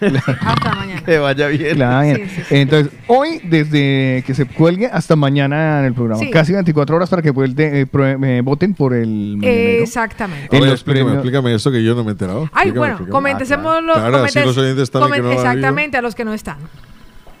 Hasta 0.00 0.74
mañana. 0.76 1.02
Que 1.04 1.18
vaya 1.18 1.48
bien. 1.48 1.74
Claro, 1.74 2.06
bien. 2.16 2.30
Entonces, 2.50 2.92
hoy, 3.08 3.40
desde 3.42 4.22
que 4.26 4.32
se 4.34 4.46
cuelgue 4.46 4.86
hasta 4.86 5.16
mañana 5.16 5.80
en 5.80 5.86
el 5.86 5.94
programa, 5.94 6.20
Sí. 6.20 6.30
casi 6.30 6.52
24 6.52 6.94
horas 6.96 7.10
para 7.10 7.20
que 7.22 7.32
vuelte- 7.32 7.80
eh, 7.80 7.86
pro- 7.86 8.06
eh, 8.06 8.40
voten 8.42 8.74
por 8.74 8.94
el 8.94 9.36
mañanero. 9.38 9.82
Exactamente. 9.82 10.56
En 10.56 10.62
Oye, 10.62 10.70
los 10.70 10.80
explícame, 10.80 11.04
premios- 11.04 11.14
explícame 11.16 11.54
esto 11.54 11.70
que 11.72 11.82
yo 11.82 11.94
no 11.94 12.04
me 12.04 12.10
he 12.10 12.12
enterado. 12.12 12.42
Ay, 12.52 12.68
Explícame, 12.68 12.78
bueno, 12.78 12.92
explícame. 12.94 13.10
comentemos 13.12 13.82
los 13.82 13.96
Claro, 13.96 14.18
comentes- 14.18 14.44
los 14.46 14.58
oyentes 14.58 14.82
están 14.84 15.02
comen- 15.02 15.14
que 15.14 15.18
no 15.22 15.24
lo 15.24 15.30
han 15.32 15.38
oído. 15.38 15.50
Exactamente, 15.52 15.96
a 15.96 16.02
los 16.02 16.14
que 16.14 16.24
no 16.24 16.32
están. 16.32 16.58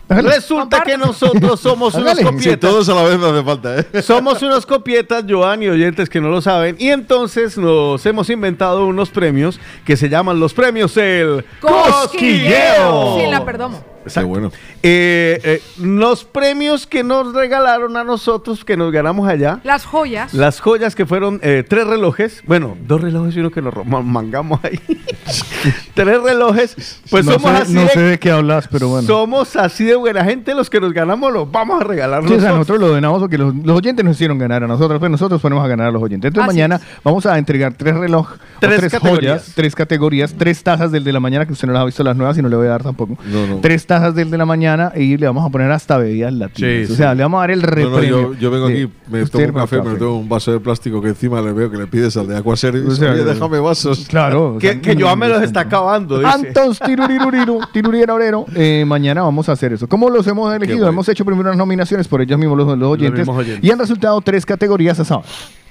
Resulta 0.08 0.82
que 0.82 0.96
nosotros 0.96 1.60
somos 1.60 1.94
unos 1.96 2.18
copietas. 2.18 2.42
Sí, 2.42 2.56
todos 2.56 2.88
a 2.88 2.94
la 2.94 3.02
vez 3.02 3.18
no 3.18 3.26
hace 3.26 3.44
falta, 3.44 3.78
¿eh? 3.78 4.02
Somos 4.02 4.42
unos 4.42 4.64
copietas, 4.64 5.24
Joan 5.28 5.62
y 5.62 5.68
oyentes 5.68 6.08
que 6.08 6.20
no 6.20 6.28
lo 6.28 6.40
saben. 6.40 6.76
Y 6.78 6.88
entonces 6.88 7.58
nos 7.58 8.04
hemos 8.06 8.30
inventado 8.30 8.86
unos 8.86 9.10
premios 9.10 9.60
que 9.84 9.96
se 9.96 10.08
llaman 10.08 10.40
los 10.40 10.54
premios 10.54 10.96
El 10.96 11.44
Cosquilleo. 11.60 13.18
Sí, 13.18 13.26
la 13.26 13.44
perdomo. 13.44 13.84
Qué 14.12 14.22
bueno. 14.24 14.50
Eh, 14.82 15.40
eh, 15.44 15.62
los 15.80 16.24
premios 16.24 16.86
que 16.86 17.02
nos 17.04 17.34
regalaron 17.34 17.96
a 17.96 18.04
nosotros, 18.04 18.64
que 18.64 18.76
nos 18.76 18.90
ganamos 18.92 19.28
allá. 19.28 19.60
Las 19.64 19.84
joyas. 19.84 20.32
Las 20.32 20.60
joyas 20.60 20.94
que 20.94 21.04
fueron 21.04 21.40
eh, 21.42 21.64
tres 21.68 21.86
relojes, 21.86 22.42
bueno, 22.46 22.76
dos 22.86 23.00
relojes 23.00 23.36
y 23.36 23.40
uno 23.40 23.50
que 23.50 23.60
nos 23.60 23.74
mangamos 23.86 24.60
ahí. 24.62 24.80
tres 25.94 26.22
relojes, 26.22 27.00
pues 27.10 27.24
no 27.24 27.32
somos 27.32 27.50
sé, 27.50 27.56
así 27.62 27.74
no 27.74 27.82
de, 27.82 27.88
sé 27.88 28.00
de 28.00 28.18
qué 28.18 28.30
hablas, 28.30 28.68
pero 28.70 28.88
bueno. 28.88 29.06
somos 29.06 29.56
así 29.56 29.84
de 29.84 29.96
buena 29.96 30.24
gente, 30.24 30.54
los 30.54 30.70
que 30.70 30.80
nos 30.80 30.92
ganamos 30.92 31.32
los 31.32 31.50
vamos 31.50 31.80
a 31.80 31.84
regalar 31.84 32.22
Sí, 32.22 32.26
o 32.26 32.28
sea, 32.40 32.50
nosotros. 32.50 32.58
nosotros 32.58 32.80
lo 32.80 32.88
donamos 32.88 33.20
porque 33.20 33.38
los, 33.38 33.54
los 33.54 33.76
oyentes 33.76 34.04
nos 34.04 34.16
hicieron 34.16 34.38
ganar 34.38 34.64
a 34.64 34.66
nosotros, 34.66 34.98
pero 35.00 35.10
nosotros 35.10 35.40
ponemos 35.40 35.64
a 35.64 35.68
ganar 35.68 35.88
a 35.88 35.90
los 35.90 36.02
oyentes. 36.02 36.28
Entonces 36.28 36.48
Así 36.48 36.56
mañana 36.56 36.80
vamos 37.04 37.26
a 37.26 37.36
entregar 37.36 37.74
tres 37.74 37.94
relojes, 37.94 38.38
Tres 38.60 38.78
tres, 38.78 38.92
categorías. 38.92 39.42
joyas, 39.42 39.52
tres 39.54 39.74
categorías, 39.74 40.34
tres 40.38 40.62
tazas 40.62 40.90
del 40.92 41.04
de 41.04 41.12
la 41.12 41.20
mañana 41.20 41.44
que 41.46 41.52
usted 41.52 41.66
no 41.66 41.74
las 41.74 41.82
ha 41.82 41.86
visto 41.86 42.02
las 42.02 42.16
nuevas 42.16 42.38
y 42.38 42.42
no 42.42 42.48
le 42.48 42.56
voy 42.56 42.66
a 42.66 42.70
dar 42.70 42.82
tampoco. 42.82 43.18
No, 43.26 43.46
no. 43.46 43.56
Tres 43.60 43.86
tazas 43.86 43.97
tazas 44.00 44.14
del 44.14 44.30
de 44.30 44.38
la 44.38 44.46
mañana 44.46 44.92
y 44.94 45.16
le 45.16 45.26
vamos 45.26 45.44
a 45.46 45.48
poner 45.50 45.70
hasta 45.70 45.98
bebidas 45.98 46.32
latinas. 46.32 46.86
Sí, 46.86 46.92
o 46.92 46.96
sea, 46.96 47.10
sí. 47.12 47.16
le 47.16 47.22
vamos 47.24 47.38
a 47.38 47.40
dar 47.42 47.50
el 47.50 47.60
No, 47.62 47.66
no, 47.66 47.74
repremio. 47.74 48.32
yo, 48.32 48.34
yo 48.34 48.50
vengo 48.50 48.66
aquí, 48.66 48.88
me 49.10 49.24
tomo 49.26 49.44
un 49.44 49.50
a 49.50 49.60
café, 49.60 49.82
me 49.82 49.94
tomo 49.96 50.18
un 50.18 50.28
vaso 50.28 50.52
de 50.52 50.60
plástico 50.60 51.00
que 51.02 51.08
encima 51.08 51.40
le 51.40 51.52
veo 51.52 51.70
que 51.70 51.76
le 51.76 51.86
pides 51.86 52.16
al 52.16 52.28
de 52.28 52.36
Aqua 52.36 52.56
Service. 52.56 52.86
O 52.86 52.90
sea, 52.94 53.12
déjame 53.12 53.58
vasos. 53.58 54.06
Claro. 54.08 54.54
o 54.56 54.60
sea, 54.60 54.74
Que, 54.74 54.80
que 54.80 55.00
Joan 55.02 55.18
me 55.18 55.28
los 55.28 55.42
está 55.42 55.60
acabando. 55.60 56.24
Antos 56.26 56.78
tiruriruriru, 56.78 57.60
tirurirorero. 57.72 58.46
Eh, 58.54 58.84
mañana 58.86 59.22
vamos 59.22 59.48
a 59.48 59.52
hacer 59.52 59.72
eso. 59.72 59.88
¿Cómo 59.88 60.10
los 60.10 60.26
hemos 60.26 60.54
elegido? 60.54 60.88
Hemos 60.88 61.08
hecho 61.08 61.24
primero 61.24 61.48
unas 61.48 61.58
nominaciones 61.58 62.06
por 62.08 62.20
ellos 62.20 62.38
mismos 62.38 62.56
los, 62.58 62.78
los 62.78 62.88
oyentes, 62.90 63.20
mismos 63.20 63.36
oyentes. 63.38 63.64
y 63.64 63.70
han 63.70 63.78
resultado 63.78 64.20
tres 64.20 64.44
categorías 64.46 64.98
a 65.00 65.04
sábado. 65.04 65.26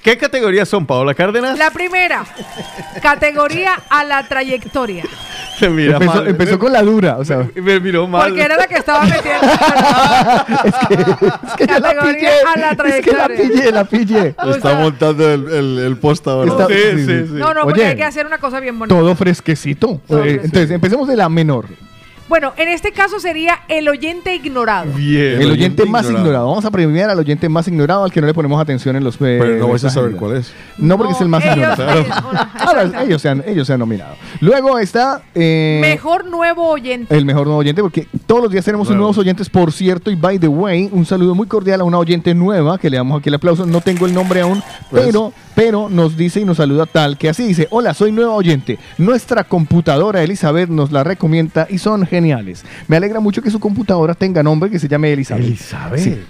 ¿Qué 0.07 0.17
categorías 0.17 0.69
son, 0.69 0.85
Paola 0.85 1.13
Cárdenas? 1.13 1.57
La 1.57 1.69
primera, 1.69 2.23
categoría 3.01 3.73
a 3.89 4.05
la 4.05 4.25
trayectoria. 4.25 5.03
Se 5.59 5.67
mira 5.69 5.93
empezó, 5.95 6.13
mal. 6.15 6.27
empezó 6.29 6.57
con 6.59 6.71
la 6.71 6.81
dura, 6.81 7.17
o 7.17 7.25
sea. 7.25 7.45
Me 7.55 7.77
miró 7.81 8.07
mal. 8.07 8.29
Porque 8.29 8.41
era 8.41 8.55
la 8.55 8.67
que 8.67 8.75
estaba 8.75 9.03
metiendo. 9.03 9.45
es 10.63 11.53
que 11.57 11.65
la 11.65 11.81
Categoría 11.81 12.13
pillé. 12.13 12.29
a 12.45 12.57
la 12.57 12.69
Es 12.71 13.01
que 13.03 13.11
la 13.11 13.27
trayectoria. 13.27 13.27
pillé, 13.37 13.71
la 13.73 13.83
pillé. 13.83 14.27
Está 14.55 14.75
montando 14.75 15.29
el, 15.29 15.51
el, 15.51 15.79
el 15.79 15.97
post 15.97 16.25
ahora. 16.27 16.51
Está- 16.51 16.67
Sí, 16.67 17.05
sí, 17.05 17.05
sí. 17.05 17.33
No, 17.33 17.53
no, 17.53 17.63
porque 17.63 17.81
Oye, 17.81 17.89
hay 17.89 17.95
que 17.97 18.03
hacer 18.05 18.25
una 18.25 18.37
cosa 18.37 18.61
bien 18.61 18.79
bonita. 18.79 18.95
Todo 18.97 19.13
fresquecito. 19.15 19.99
Eh, 20.09 20.39
entonces, 20.43 20.71
empecemos 20.71 21.05
de 21.07 21.17
la 21.17 21.27
menor. 21.27 21.65
Bueno, 22.29 22.53
en 22.57 22.67
este 22.67 22.91
caso 22.91 23.19
sería 23.19 23.59
el 23.69 23.87
oyente 23.87 24.35
ignorado. 24.35 24.91
Bien. 24.93 25.41
El, 25.41 25.51
oyente, 25.51 25.85
más 25.85 26.05
ignorado. 26.09 26.47
Vamos 26.47 26.65
a 26.65 26.71
premiar 26.71 27.09
al 27.09 27.19
oyente 27.19 27.47
más 27.47 27.67
ignorado, 27.67 28.03
al 28.03 28.11
que 28.11 28.19
no 28.19 28.27
le 28.27 28.33
ponemos 28.33 28.61
atención 28.61 28.95
en 28.97 29.03
los. 29.03 29.15
eh, 29.15 29.37
Pero 29.39 29.55
no 29.57 29.67
vais 29.69 29.83
a 29.85 29.89
saber 29.89 30.11
cuál 30.17 30.35
es. 30.37 30.51
No, 30.77 30.97
porque 30.97 31.13
es 31.13 31.21
el 31.21 31.29
más 31.29 31.43
ellos- 31.45 31.55
ignorado. 31.57 31.99
ellos- 31.99 32.07
Ahora, 32.59 33.03
ellos, 33.03 33.21
se 33.21 33.29
han, 33.29 33.43
ellos 33.47 33.65
se 33.67 33.73
han 33.73 33.79
nominado. 33.79 34.15
Luego 34.41 34.77
está. 34.77 35.21
eh, 35.35 35.79
Mejor 35.81 36.25
nuevo 36.25 36.69
oyente. 36.69 37.15
El 37.15 37.25
mejor 37.25 37.45
nuevo 37.47 37.59
oyente, 37.59 37.81
porque 37.81 38.07
todos 38.25 38.41
los 38.43 38.51
días 38.51 38.65
tenemos 38.65 38.87
Nuevo. 38.87 38.99
nuevos 38.99 39.17
oyentes, 39.17 39.49
por 39.49 39.71
cierto. 39.71 40.11
Y 40.11 40.15
by 40.15 40.37
the 40.37 40.47
way, 40.49 40.89
un 40.91 41.05
saludo 41.05 41.33
muy 41.33 41.47
cordial 41.47 41.79
a 41.81 41.83
una 41.85 41.97
oyente 41.97 42.33
nueva, 42.33 42.77
que 42.77 42.89
le 42.89 42.97
damos 42.97 43.19
aquí 43.19 43.29
el 43.29 43.35
aplauso. 43.35 43.65
No 43.65 43.79
tengo 43.81 44.05
el 44.05 44.13
nombre 44.13 44.41
aún, 44.41 44.61
Pues. 44.89 45.05
pero, 45.05 45.31
pero 45.57 45.89
nos 45.89 46.15
dice 46.15 46.41
y 46.41 46.45
nos 46.45 46.57
saluda 46.57 46.85
tal 46.85 47.17
que 47.17 47.29
así 47.29 47.47
dice: 47.47 47.67
Hola, 47.71 47.95
soy 47.95 48.11
nueva 48.11 48.33
oyente. 48.33 48.77
Nuestra 48.99 49.43
computadora 49.43 50.21
Elizabeth 50.21 50.69
nos 50.69 50.91
la 50.91 51.03
recomienda 51.03 51.65
y 51.67 51.79
son 51.79 52.05
geniales. 52.05 52.63
Me 52.87 52.95
alegra 52.95 53.19
mucho 53.19 53.41
que 53.41 53.49
su 53.49 53.59
computadora 53.59 54.13
tenga 54.13 54.43
nombre 54.43 54.69
que 54.69 54.77
se 54.77 54.87
llame 54.87 55.11
Elizabeth. 55.11 55.47
Elizabeth. 55.47 55.99
Sí. 55.99 56.21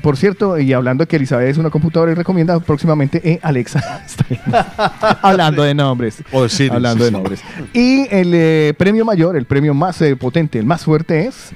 Por 0.00 0.16
cierto, 0.16 0.58
y 0.58 0.72
hablando 0.72 1.04
de 1.04 1.08
que 1.08 1.16
Elizabeth 1.16 1.50
es 1.50 1.58
una 1.58 1.68
computadora 1.68 2.12
y 2.12 2.14
recomienda 2.14 2.58
próximamente 2.58 3.20
eh, 3.22 3.38
Alexa. 3.42 3.82
Hablando 5.20 5.62
de 5.62 5.74
nombres. 5.74 6.24
O 6.32 6.44
de 6.44 6.48
Siri, 6.48 6.70
Hablando 6.70 7.04
sí, 7.04 7.04
de 7.04 7.08
sí. 7.08 7.12
nombres. 7.12 7.40
Y 7.74 8.08
el 8.10 8.32
eh, 8.32 8.72
premio 8.78 9.04
mayor, 9.04 9.36
el 9.36 9.44
premio 9.44 9.74
más 9.74 10.00
eh, 10.00 10.16
potente, 10.16 10.58
el 10.58 10.64
más 10.64 10.84
fuerte 10.84 11.26
es. 11.26 11.52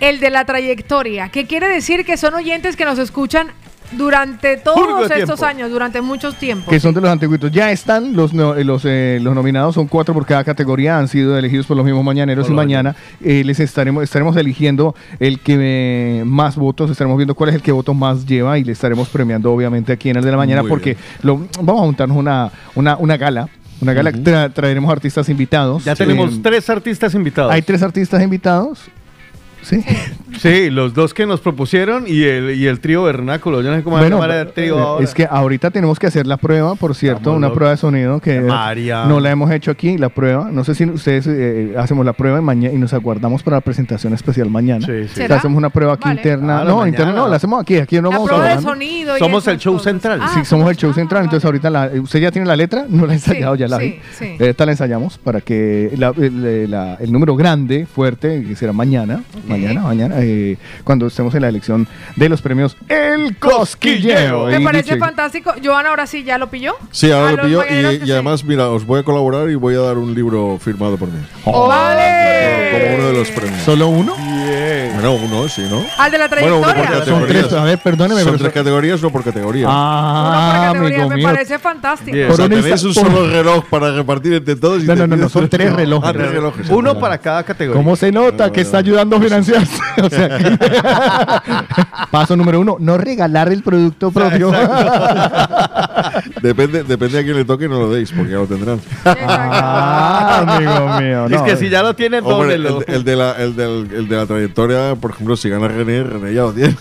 El 0.00 0.20
de 0.20 0.28
la 0.28 0.44
trayectoria, 0.44 1.30
que 1.30 1.46
quiere 1.46 1.68
decir 1.68 2.04
que 2.04 2.18
son 2.18 2.34
oyentes 2.34 2.76
que 2.76 2.84
nos 2.84 2.98
escuchan 2.98 3.48
durante 3.96 4.56
todos 4.56 5.10
estos 5.10 5.26
tiempo. 5.38 5.44
años, 5.44 5.70
durante 5.70 6.00
muchos 6.00 6.34
tiempos. 6.36 6.68
Que 6.68 6.80
son 6.80 6.94
de 6.94 7.00
los 7.00 7.10
antiguitos. 7.10 7.50
Ya 7.52 7.70
están 7.70 8.14
los, 8.14 8.32
no- 8.32 8.54
eh, 8.54 8.64
los, 8.64 8.82
eh, 8.84 9.18
los 9.22 9.34
nominados, 9.34 9.74
son 9.74 9.86
cuatro 9.86 10.14
por 10.14 10.26
cada 10.26 10.44
categoría, 10.44 10.98
han 10.98 11.08
sido 11.08 11.36
elegidos 11.38 11.66
por 11.66 11.76
los 11.76 11.84
mismos 11.86 12.04
mañaneros 12.04 12.48
y 12.48 12.52
mañana 12.52 12.96
eh, 13.22 13.42
les 13.44 13.60
estaremos, 13.60 14.02
estaremos 14.04 14.36
eligiendo 14.36 14.94
el 15.20 15.40
que 15.40 15.56
eh, 16.20 16.24
más 16.24 16.56
votos, 16.56 16.90
estaremos 16.90 17.16
viendo 17.16 17.34
cuál 17.34 17.50
es 17.50 17.56
el 17.56 17.62
que 17.62 17.72
votos 17.72 17.94
más 17.94 18.26
lleva 18.26 18.58
y 18.58 18.64
le 18.64 18.72
estaremos 18.72 19.08
premiando 19.08 19.52
obviamente 19.52 19.92
aquí 19.92 20.10
en 20.10 20.16
el 20.16 20.24
de 20.24 20.30
la 20.30 20.36
mañana 20.36 20.62
Muy 20.62 20.68
porque 20.70 20.96
lo, 21.22 21.46
vamos 21.60 21.82
a 21.82 21.84
juntarnos 21.86 22.16
una, 22.16 22.50
una, 22.74 22.96
una 22.96 23.16
gala. 23.16 23.48
Una 23.80 23.92
gala, 23.92 24.12
tra- 24.12 24.52
traeremos 24.54 24.90
artistas 24.90 25.28
invitados. 25.28 25.84
Ya 25.84 25.96
tenemos 25.96 26.32
Eh, 26.34 26.40
tres 26.42 26.70
artistas 26.70 27.12
invitados. 27.14 27.52
Hay 27.52 27.60
tres 27.60 27.82
artistas 27.82 28.22
invitados. 28.22 28.78
Sí. 29.64 29.82
Sí, 30.38 30.68
los 30.70 30.94
dos 30.94 31.14
que 31.14 31.26
nos 31.26 31.40
propusieron 31.40 32.04
y 32.06 32.22
el, 32.24 32.56
y 32.56 32.66
el 32.66 32.80
trío 32.80 33.02
vernáculo. 33.04 33.62
Yo 33.62 33.70
no 33.70 33.76
sé 33.76 33.82
cómo 33.84 33.96
Bueno, 33.98 34.20
se 34.20 34.22
llama 34.28 34.40
el 34.40 34.52
trío 34.52 34.78
eh, 34.78 34.82
ahora. 34.82 35.04
es 35.04 35.14
que 35.14 35.26
ahorita 35.30 35.70
tenemos 35.70 35.98
que 35.98 36.06
hacer 36.08 36.26
la 36.26 36.36
prueba, 36.36 36.74
por 36.74 36.94
cierto, 36.94 37.18
Estamos 37.18 37.38
una 37.38 37.46
locos. 37.46 37.56
prueba 37.56 37.70
de 37.70 37.76
sonido 37.76 38.20
que 38.20 38.40
María. 38.40 39.04
no 39.06 39.20
la 39.20 39.30
hemos 39.30 39.50
hecho 39.52 39.70
aquí, 39.70 39.96
la 39.96 40.08
prueba. 40.08 40.48
No 40.50 40.64
sé 40.64 40.74
si 40.74 40.84
ustedes 40.84 41.26
eh, 41.28 41.74
hacemos 41.78 42.04
la 42.04 42.12
prueba 42.14 42.40
y, 42.54 42.66
y 42.66 42.76
nos 42.78 42.92
aguardamos 42.92 43.42
para 43.42 43.58
la 43.58 43.60
presentación 43.60 44.12
especial 44.12 44.50
mañana. 44.50 44.84
Sí, 44.84 44.92
sí. 44.92 45.04
O 45.04 45.08
sea, 45.14 45.14
¿Será? 45.26 45.36
hacemos 45.36 45.56
una 45.56 45.70
prueba 45.70 45.94
aquí 45.94 46.08
Vale. 46.08 46.20
interna. 46.20 46.46
Claro, 46.56 46.68
no, 46.68 46.76
mañana. 46.78 46.88
interna 46.88 47.12
no, 47.12 47.28
la 47.28 47.36
hacemos 47.36 47.60
aquí. 47.62 47.76
Aquí 47.76 47.96
no 47.96 48.02
la 48.10 48.16
vamos 48.16 48.28
prueba 48.28 48.56
de 48.56 48.60
sonido. 48.62 49.16
Somos 49.18 49.46
el 49.46 49.58
show 49.58 49.74
cosas. 49.74 49.92
central. 49.92 50.18
Ah, 50.20 50.30
Sí, 50.34 50.44
somos 50.44 50.68
el 50.68 50.76
show 50.76 50.90
ah, 50.90 50.94
central, 50.94 51.18
vale. 51.20 51.26
entonces 51.26 51.44
ahorita 51.44 51.70
la, 51.70 51.90
¿usted 52.02 52.20
ya 52.20 52.30
tiene 52.32 52.46
la 52.48 52.56
letra? 52.56 52.86
No 52.88 53.06
la 53.06 53.12
he 53.12 53.16
ensayado, 53.16 53.54
Sí, 53.54 53.60
ya 53.60 53.68
la 53.68 53.78
sí, 53.78 53.84
vi. 53.84 53.98
sí. 54.18 54.36
Esta 54.40 54.66
la 54.66 54.72
ensayamos 54.72 55.16
para 55.18 55.40
que 55.40 55.92
la- 55.96 56.12
el, 56.16 56.70
la- 56.70 56.96
el 57.00 57.12
número 57.12 57.36
grande, 57.36 57.86
fuerte, 57.86 58.42
que 58.46 58.56
será 58.56 58.72
mañana, 58.72 59.22
mañana, 59.56 59.80
mañana, 59.82 60.14
eh, 60.20 60.56
cuando 60.84 61.06
estemos 61.06 61.34
en 61.34 61.42
la 61.42 61.48
elección 61.48 61.86
de 62.16 62.28
los 62.28 62.40
premios 62.42 62.76
El 62.88 63.36
Cosquilleo. 63.38 64.46
Me 64.46 64.60
parece 64.60 64.96
fantástico. 64.96 65.52
Joana, 65.62 65.90
ahora 65.90 66.06
sí, 66.06 66.24
¿ya 66.24 66.38
lo 66.38 66.48
pilló? 66.50 66.74
Sí, 66.90 67.10
A 67.10 67.16
ahora 67.16 67.44
lo 67.44 67.62
mañaneros 67.62 67.94
y, 67.94 68.04
sí. 68.06 68.12
además, 68.12 68.44
mira, 68.44 68.68
os 68.70 68.84
voy 68.86 69.00
a 69.00 69.02
colaborar 69.02 69.48
y 69.50 69.54
voy 69.54 69.74
a 69.74 69.80
dar 69.80 69.98
un 69.98 70.14
libro 70.14 70.58
firmado 70.60 70.96
por 70.96 71.08
mí. 71.08 71.18
Oh. 71.44 71.68
¡Vale! 71.68 72.70
Como 72.72 72.94
uno 72.96 73.06
de 73.08 73.12
los 73.14 73.30
premios. 73.30 73.62
¿Solo 73.62 73.88
uno? 73.88 74.14
Bueno, 74.94 75.14
uno, 75.14 75.48
sí, 75.48 75.62
¿no? 75.68 75.84
Al 75.98 76.10
de 76.10 76.18
la 76.18 76.28
Bueno, 76.28 76.58
uno 76.58 76.66
por 76.66 76.74
trayectoria. 76.74 77.04
Son 77.04 77.26
tres, 77.26 77.52
a 77.52 77.64
ver, 77.64 77.78
perdóneme. 77.78 78.20
Son 78.22 78.32
pero 78.32 78.38
tres 78.44 78.52
categorías, 78.52 79.02
no 79.02 79.10
por 79.10 79.24
categoría. 79.24 79.66
Uno 79.66 79.74
por 79.74 79.82
Ah, 79.84 80.62
categoría, 80.68 80.96
amigo 80.98 81.08
me 81.10 81.16
mío. 81.16 81.28
parece 81.28 81.58
fantástico. 81.58 82.16
O 82.16 82.20
sea, 82.20 82.28
por 82.28 82.40
un 82.56 82.62
tenéis 82.62 82.82
un 82.84 82.94
solo 82.94 83.28
reloj 83.28 83.64
para 83.68 83.92
repartir 83.92 84.34
entre 84.34 84.56
todos. 84.56 84.82
y 84.82 84.86
No, 84.86 84.94
no, 84.94 85.06
no, 85.06 85.16
no, 85.16 85.28
son 85.28 85.48
tres 85.48 85.72
relojes. 85.72 86.08
Ah, 86.08 86.12
tres 86.12 86.30
relojes. 86.30 86.68
Uno 86.70 86.98
para 86.98 87.18
cada 87.18 87.42
categoría. 87.42 87.76
¿Cómo 87.82 87.96
se 87.96 88.12
nota 88.12 88.50
que 88.52 88.60
está 88.60 88.78
ayudando 88.78 89.16
a 89.16 89.18
financiarse? 89.44 89.80
O 90.02 90.10
sea, 90.10 90.28
que- 90.38 90.58
Paso 92.10 92.36
número 92.36 92.60
uno, 92.60 92.76
no 92.80 92.98
regalar 92.98 93.52
el 93.52 93.62
producto 93.62 94.10
propio. 94.10 94.50
Depende, 96.42 96.84
depende 96.84 97.18
a 97.18 97.22
quién 97.22 97.36
le 97.36 97.44
toque, 97.44 97.68
no 97.68 97.78
lo 97.80 97.90
deis, 97.92 98.12
porque 98.12 98.30
ya 98.32 98.36
lo 98.38 98.46
tendrán. 98.46 98.80
ah, 99.04 100.44
amigo 100.46 101.00
mío. 101.00 101.26
es 101.36 101.42
que 101.42 101.56
si 101.56 101.68
ya 101.70 101.82
lo 101.82 101.94
tienen, 101.94 102.24
Hombre, 102.24 102.54
el, 102.54 102.66
el 102.86 103.04
de 103.04 103.16
la, 103.16 103.32
el, 103.32 103.56
del- 103.56 103.88
el 103.94 104.08
de 104.08 104.16
la 104.16 104.26
trayectoria, 104.26 104.94
por 104.94 105.12
ejemplo, 105.12 105.36
si 105.36 105.48
gana 105.48 105.68
René, 105.68 106.02
René 106.04 106.34
ya 106.34 106.42
lo 106.42 106.52
tiene. 106.52 106.76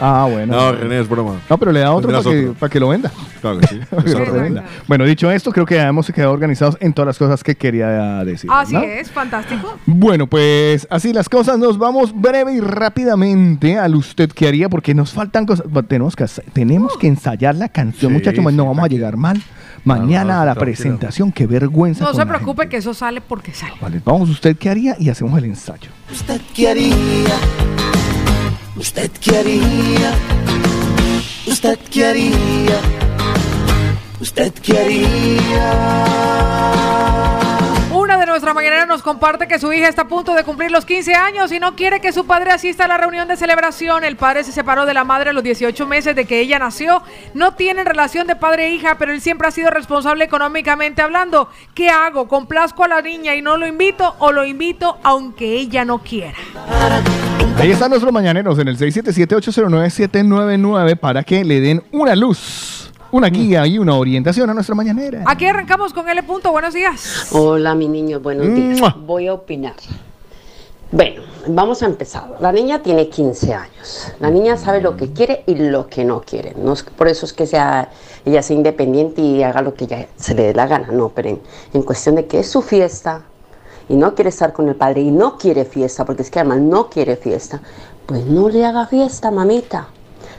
Ah, 0.00 0.26
bueno. 0.30 0.54
No, 0.56 0.72
René 0.72 1.00
es 1.00 1.08
broma. 1.08 1.34
No, 1.48 1.58
pero 1.58 1.72
le 1.72 1.80
da 1.80 1.92
otro 1.92 2.10
para 2.10 2.22
Tendrás 2.22 2.44
que, 2.46 2.52
para 2.58 2.70
que 2.70 2.80
lo 2.80 2.88
venda. 2.88 3.10
Claro 3.40 3.58
que 3.60 3.66
sí. 3.68 3.80
Bueno, 4.88 5.04
dicho 5.04 5.30
esto, 5.30 5.52
creo 5.52 5.66
que 5.66 5.74
ya 5.76 5.88
hemos 5.88 6.10
quedado 6.10 6.32
organizados 6.32 6.76
en 6.80 6.92
todas 6.92 7.06
las 7.06 7.18
cosas 7.18 7.42
que 7.44 7.54
quería 7.56 8.24
decir. 8.24 8.50
Así 8.52 8.74
¿no? 8.74 8.82
es, 8.82 9.10
fantástico. 9.10 9.78
Bueno, 9.86 10.26
pues 10.26 10.86
así 10.90 11.12
las 11.12 11.28
cosas. 11.28 11.58
Nos 11.58 11.78
vamos 11.78 11.93
breve 12.14 12.54
y 12.54 12.60
rápidamente 12.60 13.78
al 13.78 13.94
usted 13.94 14.30
que 14.30 14.48
haría, 14.48 14.68
porque 14.68 14.94
nos 14.94 15.12
faltan 15.12 15.46
cosas. 15.46 15.66
Tenemos 15.88 16.16
que, 16.16 16.26
tenemos 16.52 16.96
que 16.98 17.06
ensayar 17.06 17.54
la 17.54 17.68
canción, 17.68 18.12
Sí, 18.12 18.18
muchachos. 18.18 18.44
sí, 18.46 18.56
no 18.56 18.66
vamos 18.66 18.84
a 18.84 18.88
llegar 18.88 19.16
mal. 19.16 19.40
Mañana 19.84 20.34
no, 20.36 20.40
a 20.40 20.44
la 20.46 20.54
tranquilo. 20.54 20.64
presentación, 20.76 21.32
qué 21.32 21.46
vergüenza. 21.46 22.04
No 22.04 22.14
se 22.14 22.24
preocupe 22.24 22.68
que 22.68 22.78
eso 22.78 22.94
sale 22.94 23.20
porque 23.20 23.52
sale. 23.52 23.74
Vale, 23.80 24.00
vamos, 24.04 24.30
usted 24.30 24.56
qué 24.56 24.70
haría 24.70 24.96
y 24.98 25.10
hacemos 25.10 25.36
el 25.38 25.44
ensayo. 25.44 25.90
¿Usted 26.10 26.40
qué 26.54 26.70
haría? 26.70 26.94
¿Usted 28.76 29.10
qué 29.20 29.36
haría? 29.36 30.14
¿Usted 31.46 31.78
qué 31.90 32.06
haría? 32.06 32.80
¿Usted 34.20 34.52
qué 34.62 34.78
haría? 34.78 36.14
Nuestras 38.54 38.70
mañaneras 38.70 38.86
nos 38.86 39.02
comparte 39.02 39.48
que 39.48 39.58
su 39.58 39.72
hija 39.72 39.88
está 39.88 40.02
a 40.02 40.06
punto 40.06 40.32
de 40.32 40.44
cumplir 40.44 40.70
los 40.70 40.84
15 40.84 41.12
años 41.12 41.50
y 41.50 41.58
no 41.58 41.74
quiere 41.74 42.00
que 42.00 42.12
su 42.12 42.24
padre 42.24 42.52
asista 42.52 42.84
a 42.84 42.88
la 42.88 42.96
reunión 42.96 43.26
de 43.26 43.36
celebración. 43.36 44.04
El 44.04 44.14
padre 44.14 44.44
se 44.44 44.52
separó 44.52 44.86
de 44.86 44.94
la 44.94 45.02
madre 45.02 45.30
a 45.30 45.32
los 45.32 45.42
18 45.42 45.84
meses 45.88 46.14
de 46.14 46.24
que 46.24 46.38
ella 46.38 46.60
nació. 46.60 47.02
No 47.34 47.54
tienen 47.54 47.84
relación 47.84 48.28
de 48.28 48.36
padre 48.36 48.66
e 48.66 48.74
hija, 48.74 48.96
pero 48.96 49.12
él 49.12 49.20
siempre 49.20 49.48
ha 49.48 49.50
sido 49.50 49.70
responsable 49.70 50.22
económicamente 50.22 51.02
hablando. 51.02 51.48
¿Qué 51.74 51.88
hago? 51.88 52.28
¿Complazco 52.28 52.84
a 52.84 52.88
la 52.88 53.02
niña 53.02 53.34
y 53.34 53.42
no 53.42 53.56
lo 53.56 53.66
invito 53.66 54.14
o 54.20 54.30
lo 54.30 54.44
invito 54.44 54.98
aunque 55.02 55.54
ella 55.54 55.84
no 55.84 55.98
quiera? 55.98 56.38
Ahí 57.58 57.72
están 57.72 57.90
nuestros 57.90 58.12
mañaneros 58.12 58.56
en 58.60 58.68
el 58.68 58.78
677-809-799 58.78 60.96
para 60.96 61.24
que 61.24 61.44
le 61.44 61.60
den 61.60 61.82
una 61.90 62.14
luz, 62.14 62.92
una 63.14 63.28
guía 63.28 63.64
y 63.64 63.78
una 63.78 63.94
orientación 63.94 64.50
a 64.50 64.54
nuestra 64.54 64.74
mañanera. 64.74 65.22
Aquí 65.26 65.46
arrancamos 65.46 65.92
con 65.94 66.08
L. 66.08 66.20
Punto. 66.24 66.50
Buenos 66.50 66.74
días. 66.74 67.28
Hola, 67.30 67.72
mi 67.76 67.86
niño, 67.86 68.18
buenos 68.18 68.52
días. 68.52 68.80
Voy 69.06 69.28
a 69.28 69.34
opinar. 69.34 69.74
Bueno, 70.90 71.22
vamos 71.46 71.80
a 71.84 71.86
empezar. 71.86 72.36
La 72.40 72.50
niña 72.50 72.82
tiene 72.82 73.08
15 73.08 73.54
años. 73.54 74.12
La 74.18 74.30
niña 74.30 74.56
sabe 74.56 74.80
lo 74.80 74.96
que 74.96 75.12
quiere 75.12 75.44
y 75.46 75.54
lo 75.54 75.86
que 75.86 76.04
no 76.04 76.22
quiere. 76.22 76.54
No 76.56 76.72
es- 76.72 76.82
por 76.82 77.06
eso 77.06 77.24
es 77.24 77.32
que 77.32 77.46
sea, 77.46 77.88
ella 78.24 78.42
sea 78.42 78.56
independiente 78.56 79.20
y 79.22 79.44
haga 79.44 79.62
lo 79.62 79.74
que 79.74 79.84
ella 79.84 80.08
se 80.16 80.34
le 80.34 80.42
dé 80.48 80.54
la 80.54 80.66
gana. 80.66 80.88
No, 80.90 81.10
pero 81.10 81.28
en, 81.28 81.40
en 81.72 81.82
cuestión 81.82 82.16
de 82.16 82.26
que 82.26 82.40
es 82.40 82.50
su 82.50 82.62
fiesta 82.62 83.22
y 83.88 83.94
no 83.94 84.16
quiere 84.16 84.30
estar 84.30 84.52
con 84.52 84.68
el 84.68 84.74
padre 84.74 85.02
y 85.02 85.12
no 85.12 85.38
quiere 85.38 85.64
fiesta, 85.64 86.04
porque 86.04 86.22
es 86.22 86.30
que 86.32 86.40
además 86.40 86.58
no 86.58 86.88
quiere 86.90 87.14
fiesta, 87.14 87.60
pues 88.06 88.24
no 88.26 88.48
le 88.48 88.64
haga 88.66 88.86
fiesta, 88.88 89.30
mamita. 89.30 89.86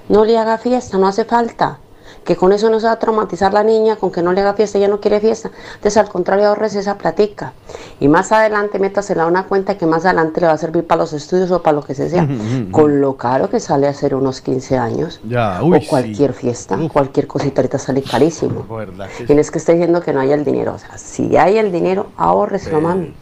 No 0.09 0.25
le 0.25 0.37
haga 0.37 0.57
fiesta, 0.57 0.97
no 0.97 1.07
hace 1.07 1.23
falta. 1.23 1.79
Que 2.25 2.35
con 2.35 2.51
eso 2.51 2.69
no 2.69 2.79
se 2.79 2.87
va 2.87 2.93
a 2.93 2.99
traumatizar 2.99 3.53
la 3.53 3.63
niña, 3.63 3.95
con 3.97 4.11
que 4.11 4.23
no 4.23 4.33
le 4.33 4.41
haga 4.41 4.55
fiesta, 4.55 4.79
ella 4.79 4.87
no 4.87 4.99
quiere 4.99 5.19
fiesta. 5.19 5.51
Entonces, 5.75 5.97
al 5.97 6.09
contrario, 6.09 6.47
ahorres 6.47 6.75
esa 6.75 6.97
platica. 6.97 7.53
Y 7.99 8.07
más 8.07 8.31
adelante, 8.31 8.79
métasela 8.79 9.23
a 9.23 9.27
una 9.27 9.43
cuenta 9.43 9.77
que 9.77 9.85
más 9.85 10.05
adelante 10.05 10.41
le 10.41 10.47
va 10.47 10.53
a 10.53 10.57
servir 10.57 10.85
para 10.85 11.01
los 11.01 11.13
estudios 11.13 11.51
o 11.51 11.61
para 11.61 11.75
lo 11.75 11.83
que 11.83 11.93
se 11.93 12.09
sea. 12.09 12.27
Con 12.71 12.99
lo 12.99 13.15
caro 13.15 13.49
que 13.49 13.59
sale 13.59 13.85
a 13.87 13.91
hacer 13.91 14.15
unos 14.15 14.41
15 14.41 14.77
años. 14.77 15.21
Ya, 15.27 15.61
o 15.61 15.69
cualquier 15.87 16.33
fiesta, 16.33 16.77
cualquier 16.91 17.27
cosita 17.27 17.61
ahorita 17.61 17.77
sale 17.77 18.01
carísimo. 18.01 18.65
Y 19.27 19.33
no 19.33 19.41
es 19.41 19.51
que 19.51 19.59
esté 19.59 19.73
diciendo 19.73 20.01
que 20.01 20.11
no 20.11 20.19
haya 20.19 20.33
el 20.33 20.43
dinero. 20.43 20.73
O 20.73 20.79
sea, 20.79 20.97
si 20.97 21.37
hay 21.37 21.59
el 21.59 21.71
dinero, 21.71 22.07
ahórreselo, 22.17 22.81
mami. 22.81 23.13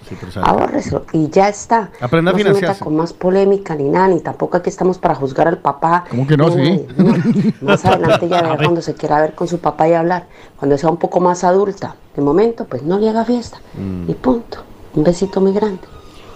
Ahórreselo. 0.41 1.05
Y 1.11 1.29
ya 1.29 1.49
está. 1.49 1.91
Aprenda 1.99 2.31
a 2.31 2.33
no 2.33 2.37
se 2.37 2.43
meta 2.45 2.55
financiarse. 2.55 2.83
con 2.83 2.95
más 2.95 3.11
polémica 3.11 3.75
ni 3.75 3.89
nada, 3.89 4.07
ni 4.07 4.21
tampoco 4.21 4.57
aquí 4.57 4.69
estamos 4.69 4.97
para 4.97 5.13
juzgar 5.13 5.49
al 5.49 5.57
papá. 5.57 6.05
¿Cómo 6.09 6.25
que 6.25 6.37
no? 6.37 6.49
Sí. 6.49 6.87
Más 7.61 7.83
adelante 7.85 8.29
ya 8.29 8.41
verá 8.41 8.57
cuando 8.57 8.81
se 8.81 8.92
quiera 8.95 9.21
ver 9.21 9.35
con 9.35 9.47
su 9.47 9.59
papá 9.59 9.87
y 9.87 9.93
hablar. 9.93 10.27
Cuando 10.57 10.77
sea 10.77 10.89
un 10.89 10.97
poco 10.97 11.19
más 11.19 11.43
adulta. 11.43 11.95
De 12.15 12.21
momento, 12.21 12.65
pues 12.65 12.83
no 12.83 12.99
le 12.99 13.09
haga 13.09 13.25
fiesta. 13.25 13.59
Mm. 13.75 14.09
Y 14.09 14.13
punto. 14.13 14.59
Un 14.95 15.03
besito 15.03 15.41
muy 15.41 15.53
grande. 15.53 15.81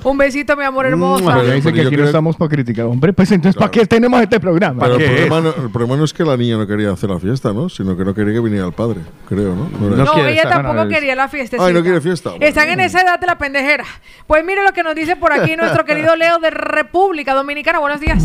Un 0.09 0.17
besito, 0.17 0.55
mi 0.55 0.63
amor 0.63 0.85
hermosa. 0.85 1.25
Pero 1.25 1.45
ya 1.47 1.53
dice 1.55 1.73
que 1.73 1.81
aquí 1.81 1.89
no 1.89 1.95
creo- 1.95 2.05
estamos 2.05 2.35
para 2.37 2.49
criticar. 2.49 2.85
Hombre, 2.85 3.11
pues 3.13 3.31
entonces, 3.31 3.57
¿para 3.59 3.69
qué 3.71 3.85
tenemos 3.85 4.21
este 4.21 4.39
programa? 4.39 4.83
Pero 4.83 4.95
el 4.95 4.99
¿Qué 4.99 5.07
problema, 5.27 5.37
es? 5.37 5.43
no, 5.57 5.63
el 5.65 5.69
problema 5.71 5.95
no 5.97 6.03
es 6.05 6.13
que 6.13 6.23
la 6.23 6.37
niña 6.37 6.57
no 6.57 6.65
quería 6.65 6.91
hacer 6.91 7.09
la 7.09 7.19
fiesta, 7.19 7.51
¿no? 7.51 7.67
Sino 7.69 7.97
que 7.97 8.05
no 8.05 8.13
quería 8.13 8.33
que 8.33 8.39
viniera 8.39 8.65
el 8.65 8.71
padre, 8.73 9.01
creo, 9.27 9.53
¿no? 9.55 9.69
No, 9.95 10.03
eso. 10.03 10.25
ella 10.27 10.43
tampoco 10.49 10.87
quería 10.87 11.15
la 11.15 11.27
fiesta. 11.27 11.57
Ay, 11.59 11.73
no 11.73 11.81
quiere 11.81 11.99
fiesta. 11.99 12.31
Están 12.39 12.69
en 12.69 12.79
esa 12.79 13.01
edad 13.01 13.19
de 13.19 13.27
la 13.27 13.37
pendejera. 13.37 13.83
Pues 14.27 14.45
mire 14.45 14.63
lo 14.63 14.71
que 14.71 14.83
nos 14.83 14.95
dice 14.95 15.15
por 15.17 15.33
aquí 15.33 15.55
nuestro 15.55 15.83
querido 15.85 16.15
Leo 16.15 16.39
de 16.39 16.51
República 16.51 17.33
Dominicana. 17.33 17.79
Buenos 17.79 17.99
días. 17.99 18.23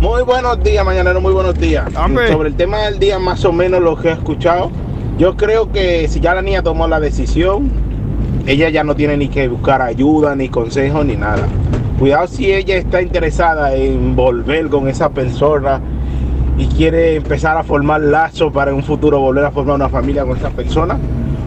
Muy 0.00 0.22
buenos 0.22 0.62
días, 0.62 0.84
mañanero, 0.84 1.20
muy 1.20 1.32
buenos 1.32 1.58
días. 1.58 1.92
Sobre 2.30 2.50
el 2.50 2.54
tema 2.56 2.78
del 2.82 2.98
día, 2.98 3.18
más 3.18 3.44
o 3.44 3.52
menos 3.52 3.80
lo 3.82 3.96
que 3.96 4.08
he 4.08 4.12
escuchado, 4.12 4.70
yo 5.18 5.36
creo 5.36 5.72
que 5.72 6.06
si 6.08 6.20
ya 6.20 6.34
la 6.34 6.42
niña 6.42 6.62
tomó 6.62 6.86
la 6.86 7.00
decisión, 7.00 7.87
ella 8.48 8.70
ya 8.70 8.82
no 8.82 8.96
tiene 8.96 9.16
ni 9.16 9.28
que 9.28 9.46
buscar 9.46 9.82
ayuda, 9.82 10.34
ni 10.34 10.48
consejo, 10.48 11.04
ni 11.04 11.16
nada. 11.16 11.46
Cuidado 11.98 12.26
si 12.26 12.50
ella 12.52 12.76
está 12.76 13.02
interesada 13.02 13.74
en 13.74 14.16
volver 14.16 14.68
con 14.68 14.88
esa 14.88 15.10
persona 15.10 15.80
y 16.56 16.66
quiere 16.66 17.16
empezar 17.16 17.56
a 17.58 17.62
formar 17.62 18.00
lazos 18.00 18.52
para 18.52 18.70
en 18.70 18.78
un 18.78 18.82
futuro 18.84 19.20
volver 19.20 19.44
a 19.44 19.50
formar 19.50 19.76
una 19.76 19.88
familia 19.90 20.24
con 20.24 20.36
esa 20.36 20.50
persona. 20.50 20.96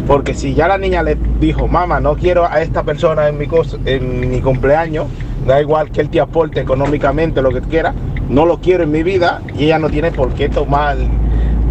Porque 0.06 0.34
si 0.34 0.54
ya 0.54 0.68
la 0.68 0.78
niña 0.78 1.04
le 1.04 1.18
dijo, 1.40 1.68
mamá, 1.68 2.00
no 2.00 2.16
quiero 2.16 2.46
a 2.46 2.62
esta 2.62 2.84
persona 2.84 3.28
en 3.28 3.38
mi, 3.38 3.46
cos- 3.48 3.80
en 3.86 4.30
mi 4.30 4.40
cumpleaños, 4.42 5.08
da 5.48 5.60
igual 5.62 5.90
que 5.90 6.02
él 6.02 6.10
te 6.10 6.20
aporte 6.20 6.60
económicamente 6.60 7.42
lo 7.42 7.50
que 7.50 7.62
quiera, 7.62 7.94
no 8.30 8.46
lo 8.46 8.60
quiero 8.60 8.84
en 8.84 8.92
mi 8.92 9.02
vida 9.04 9.42
y 9.58 9.66
ella 9.66 9.80
no 9.80 9.90
tiene 9.90 10.12
por 10.12 10.34
qué 10.34 10.50
tomar, 10.50 10.98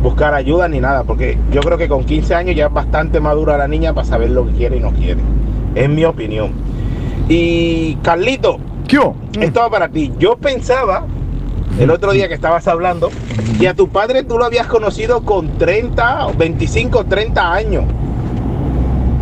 buscar 0.03 0.35
ayuda 0.35 0.69
ni 0.69 0.81
nada. 0.81 1.05
Porque 1.05 1.39
yo 1.53 1.61
creo 1.61 1.79
que 1.79 1.89
con 1.89 2.05
15 2.05 2.35
años 2.35 2.57
ya 2.57 2.67
es 2.67 2.73
bastante 2.73 3.21
madura 3.21 3.57
la 3.57 3.69
niña 3.69 3.93
para 3.95 4.07
saber 4.07 4.31
lo 4.31 4.47
que 4.47 4.53
quiere 4.53 4.77
y 4.77 4.81
no 4.81 4.93
quiere. 4.93 5.21
Es 5.75 5.89
mi 5.89 6.05
opinión. 6.05 6.53
Y 7.29 7.95
Carlito, 7.97 8.59
esto 9.41 9.61
va 9.61 9.71
para 9.71 9.89
ti. 9.89 10.13
Yo 10.19 10.37
pensaba 10.37 11.07
el 11.79 11.91
otro 11.91 12.11
día 12.13 12.27
que 12.27 12.35
estabas 12.35 12.67
hablando 12.67 13.09
que 13.59 13.69
a 13.69 13.75
tu 13.75 13.89
padre 13.89 14.25
tú 14.25 14.37
lo 14.37 14.45
habías 14.45 14.67
conocido 14.67 15.23
con 15.23 15.59
30, 15.59 16.33
25, 16.37 17.05
30 17.05 17.53
años. 17.53 17.85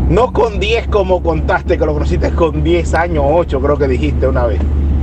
No 0.08 0.32
con 0.32 0.58
10 0.58 0.88
como 0.88 1.22
contaste, 1.22 1.76
que 1.76 1.84
lo 1.84 1.92
conociste 1.92 2.30
con 2.30 2.64
10 2.64 2.94
años, 2.94 3.24
8 3.28 3.60
creo 3.60 3.76
que 3.76 3.88
dijiste 3.88 4.26
una 4.26 4.46
vez. 4.46 4.60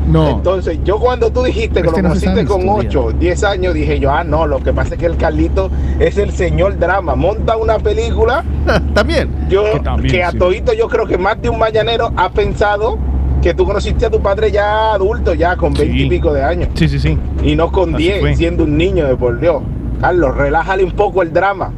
No. 0.08 0.30
Entonces, 0.30 0.80
yo 0.84 1.00
cuando 1.00 1.32
tú 1.32 1.44
dijiste 1.44 1.82
que 1.82 1.88
Es 1.88 1.94
que 1.94 2.02
lo 2.02 2.10
conociste 2.10 2.46
con 2.46 2.62
historia. 2.62 2.90
8, 2.90 3.12
10 3.20 3.44
años, 3.44 3.74
dije 3.74 4.00
yo, 4.00 4.12
ah, 4.12 4.24
no, 4.24 4.46
lo 4.46 4.60
que 4.60 4.72
pasa 4.72 4.94
es 4.96 5.00
que 5.00 5.06
el 5.08 5.18
Carlito 5.18 5.70
es 6.00 6.18
el 6.18 6.32
señor 6.32 6.78
drama. 6.78 7.16
Monta 7.16 7.58
una 7.58 7.80
película. 7.80 8.44
también. 8.94 9.30
Yo, 9.50 9.64
Que 9.64 9.72
que, 9.72 9.80
también, 9.80 10.24
a 10.24 10.32
sí. 10.32 10.38
todito 10.38 10.74
yo 10.74 10.88
creo 10.88 11.08
que 11.08 11.18
más 11.18 11.42
de 11.42 11.50
un 11.50 11.58
mañanero 11.60 12.12
ha 12.16 12.30
pensado 12.30 12.98
que 13.42 13.54
tú 13.54 13.66
conociste 13.66 14.06
a 14.06 14.10
tu 14.10 14.22
padre 14.22 14.52
ya 14.52 14.94
adulto, 14.94 15.34
ya 15.34 15.56
con 15.56 15.74
20 15.74 15.96
y 15.98 16.10
pico 16.10 16.34
de 16.34 16.44
años. 16.44 16.70
Sí, 16.76 16.88
sí, 16.88 17.00
sí. 17.00 17.18
Y 17.44 17.56
no 17.56 17.72
con 17.72 17.94
Así 17.96 18.04
10, 18.06 18.20
fue. 18.22 18.36
siendo 18.36 18.64
un 18.64 18.78
niño 18.78 19.06
de 19.08 19.16
por 19.16 19.40
Dios. 19.40 19.62
Carlos, 20.02 20.36
relájale 20.36 20.84
un 20.84 20.92
poco 20.92 21.22
el 21.22 21.32
drama. 21.32 21.72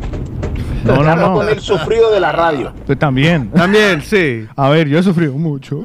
No, 0.88 1.04
no, 1.04 1.16
no. 1.16 1.34
con 1.34 1.50
el 1.50 1.60
sufrido 1.60 2.12
de 2.12 2.20
la 2.20 2.32
radio. 2.32 2.74
Usted 2.80 2.98
también. 2.98 3.50
También, 3.52 4.02
sí. 4.02 4.46
A 4.56 4.70
ver, 4.70 4.88
yo 4.88 5.00
he 5.00 5.04
sufrido 5.04 5.34
mucho. 5.34 5.84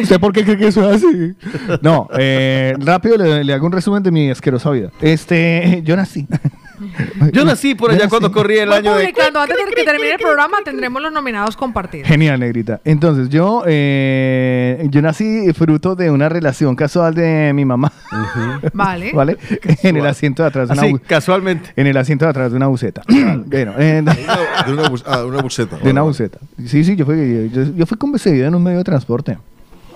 ¿Usted 0.00 0.20
por 0.20 0.32
qué 0.32 0.44
cree 0.44 0.56
que 0.56 0.68
eso 0.68 0.88
es 0.90 0.96
así? 1.02 1.34
No, 1.82 2.08
eh, 2.16 2.74
rápido 2.78 3.16
le, 3.16 3.44
le 3.44 3.52
hago 3.52 3.66
un 3.66 3.72
resumen 3.72 4.02
de 4.02 4.10
mi 4.10 4.30
asquerosa 4.30 4.70
vida. 4.70 4.90
Este, 5.00 5.82
yo 5.84 5.96
nací. 5.96 6.26
Yo 7.32 7.44
nací 7.44 7.74
por 7.74 7.90
allá 7.90 8.08
cuando 8.08 8.30
corría 8.32 8.62
el 8.64 8.68
Voy 8.68 8.78
año 8.78 8.94
de... 8.94 9.00
publicando, 9.02 9.40
antes 9.40 9.56
de 9.56 9.72
que 9.74 9.84
termine 9.84 10.12
el 10.14 10.18
programa, 10.18 10.58
tendremos 10.64 11.00
los 11.02 11.12
nominados 11.12 11.56
compartidos. 11.56 12.08
Genial, 12.08 12.40
negrita. 12.40 12.80
Entonces, 12.84 13.28
yo, 13.28 13.62
eh, 13.66 14.86
yo 14.90 15.02
nací 15.02 15.52
fruto 15.52 15.94
de 15.94 16.10
una 16.10 16.28
relación 16.28 16.74
casual 16.76 17.14
de 17.14 17.52
mi 17.54 17.64
mamá. 17.64 17.92
Vale. 18.72 19.12
¿Vale? 19.12 19.38
En 19.82 19.96
el 19.96 20.06
asiento 20.06 20.42
de 20.42 20.48
atrás 20.48 20.68
de 20.68 20.72
una 20.74 20.82
Así, 20.82 20.92
bu- 20.92 21.00
casualmente. 21.06 21.70
En 21.76 21.86
el 21.86 21.96
asiento 21.96 22.24
de 22.24 22.30
atrás 22.30 22.50
de 22.50 22.56
una 22.56 22.66
buceta. 22.66 23.02
bueno, 23.08 23.74
eh, 23.78 24.02
De 24.66 24.72
una, 24.72 24.88
bus- 24.88 25.04
ah, 25.06 25.18
de 25.18 25.24
una 25.26 25.42
buseta. 25.42 25.76
de 25.78 25.90
una 25.90 26.02
buceta. 26.02 26.38
Sí, 26.66 26.84
sí, 26.84 26.96
yo 26.96 27.04
fui, 27.04 27.50
yo, 27.52 27.62
yo 27.74 27.86
fui 27.86 27.96
concebido 27.98 28.46
en 28.48 28.54
un 28.54 28.62
medio 28.62 28.78
de 28.78 28.84
transporte. 28.84 29.38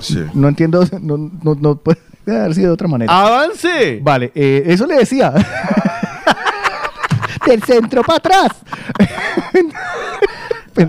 Sí. 0.00 0.22
No 0.34 0.46
entiendo, 0.48 0.84
no, 1.00 1.16
no, 1.42 1.54
no 1.60 1.74
puede 1.76 1.98
haber 2.26 2.54
sido 2.54 2.68
de 2.68 2.72
otra 2.74 2.86
manera. 2.86 3.12
¡Avance! 3.12 3.98
Vale, 4.02 4.30
eh, 4.34 4.62
eso 4.66 4.86
le 4.86 4.96
decía. 4.96 5.32
Del 7.48 7.62
centro 7.62 8.02
para 8.02 8.18
atrás. 8.18 8.48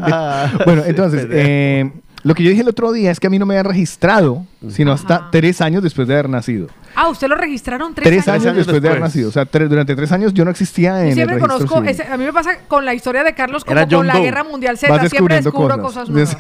Ah, 0.01 0.51
bueno, 0.65 0.83
entonces, 0.85 1.25
eh, 1.31 1.91
lo 2.21 2.35
que 2.35 2.43
yo 2.43 2.51
dije 2.51 2.61
el 2.61 2.69
otro 2.69 2.91
día 2.91 3.09
es 3.09 3.19
que 3.19 3.25
a 3.25 3.29
mí 3.31 3.39
no 3.39 3.47
me 3.47 3.55
habían 3.55 3.65
registrado, 3.65 4.45
sino 4.69 4.91
hasta 4.91 5.29
tres 5.31 5.61
años 5.61 5.81
después 5.81 6.07
de 6.07 6.13
haber 6.13 6.29
nacido. 6.29 6.67
Ah, 6.95 7.07
usted 7.09 7.27
lo 7.27 7.35
registraron 7.35 7.93
tres, 7.93 8.07
Tres, 8.07 8.27
años, 8.27 8.55
después, 8.55 8.81
de 8.81 8.89
haber 8.89 9.01
nacido. 9.01 9.29
O 9.29 9.31
sea, 9.31 9.45
tres- 9.45 9.69
durante 9.69 9.95
tres 9.95 10.11
años 10.11 10.33
yo 10.33 10.43
no 10.43 10.51
existía 10.51 10.99
en 11.01 11.03
Yo 11.03 11.07
el 11.09 11.13
siempre 11.15 11.35
registro 11.37 11.57
conozco, 11.57 11.75
civil. 11.77 11.89
ese- 11.89 12.03
a 12.11 12.17
mí 12.17 12.25
me 12.25 12.33
pasa 12.33 12.51
con 12.67 12.83
la 12.85 12.93
historia 12.93 13.23
de 13.23 13.33
Carlos 13.33 13.63
como 13.63 13.77
Era 13.79 13.87
John 13.89 13.99
con 13.99 14.07
la 14.07 14.13
Doe. 14.13 14.23
Guerra 14.23 14.43
Mundial 14.43 14.77
Z. 14.77 14.87
Siempre 14.87 15.09
descubriendo 15.09 15.51
descubro 15.51 15.81
cosas. 15.81 16.09
cosas, 16.09 16.09
nuevas. 16.09 16.35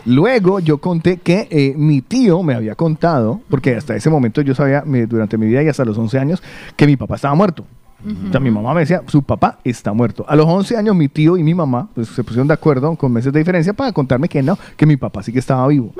Luego 0.04 0.60
yo 0.60 0.78
conté 0.78 1.18
que 1.18 1.48
eh, 1.50 1.74
mi 1.76 2.00
tío 2.00 2.42
me 2.42 2.54
había 2.54 2.74
contado, 2.74 3.40
porque 3.50 3.74
hasta 3.76 3.94
ese 3.96 4.08
momento 4.10 4.40
yo 4.40 4.54
sabía 4.54 4.82
durante 4.86 5.36
mi 5.38 5.46
vida 5.46 5.62
y 5.62 5.68
hasta 5.68 5.84
los 5.84 5.98
11 5.98 6.18
años 6.18 6.42
que 6.76 6.86
mi 6.86 6.96
papá 6.96 7.16
estaba 7.16 7.34
muerto. 7.34 7.64
O 8.04 8.30
sea, 8.30 8.40
mi 8.40 8.50
mamá 8.50 8.74
me 8.74 8.80
decía, 8.80 9.02
su 9.06 9.22
papá 9.22 9.58
está 9.64 9.92
muerto. 9.92 10.24
A 10.28 10.36
los 10.36 10.46
11 10.46 10.76
años 10.76 10.94
mi 10.94 11.08
tío 11.08 11.36
y 11.36 11.42
mi 11.42 11.54
mamá 11.54 11.88
pues, 11.94 12.08
se 12.08 12.22
pusieron 12.22 12.46
de 12.46 12.54
acuerdo 12.54 12.94
con 12.96 13.10
meses 13.12 13.32
de 13.32 13.38
diferencia 13.40 13.72
para 13.72 13.90
contarme 13.92 14.28
que 14.28 14.42
no, 14.42 14.58
que 14.76 14.86
mi 14.86 14.96
papá 14.96 15.22
sí 15.22 15.32
que 15.32 15.38
estaba 15.38 15.66
vivo. 15.68 15.92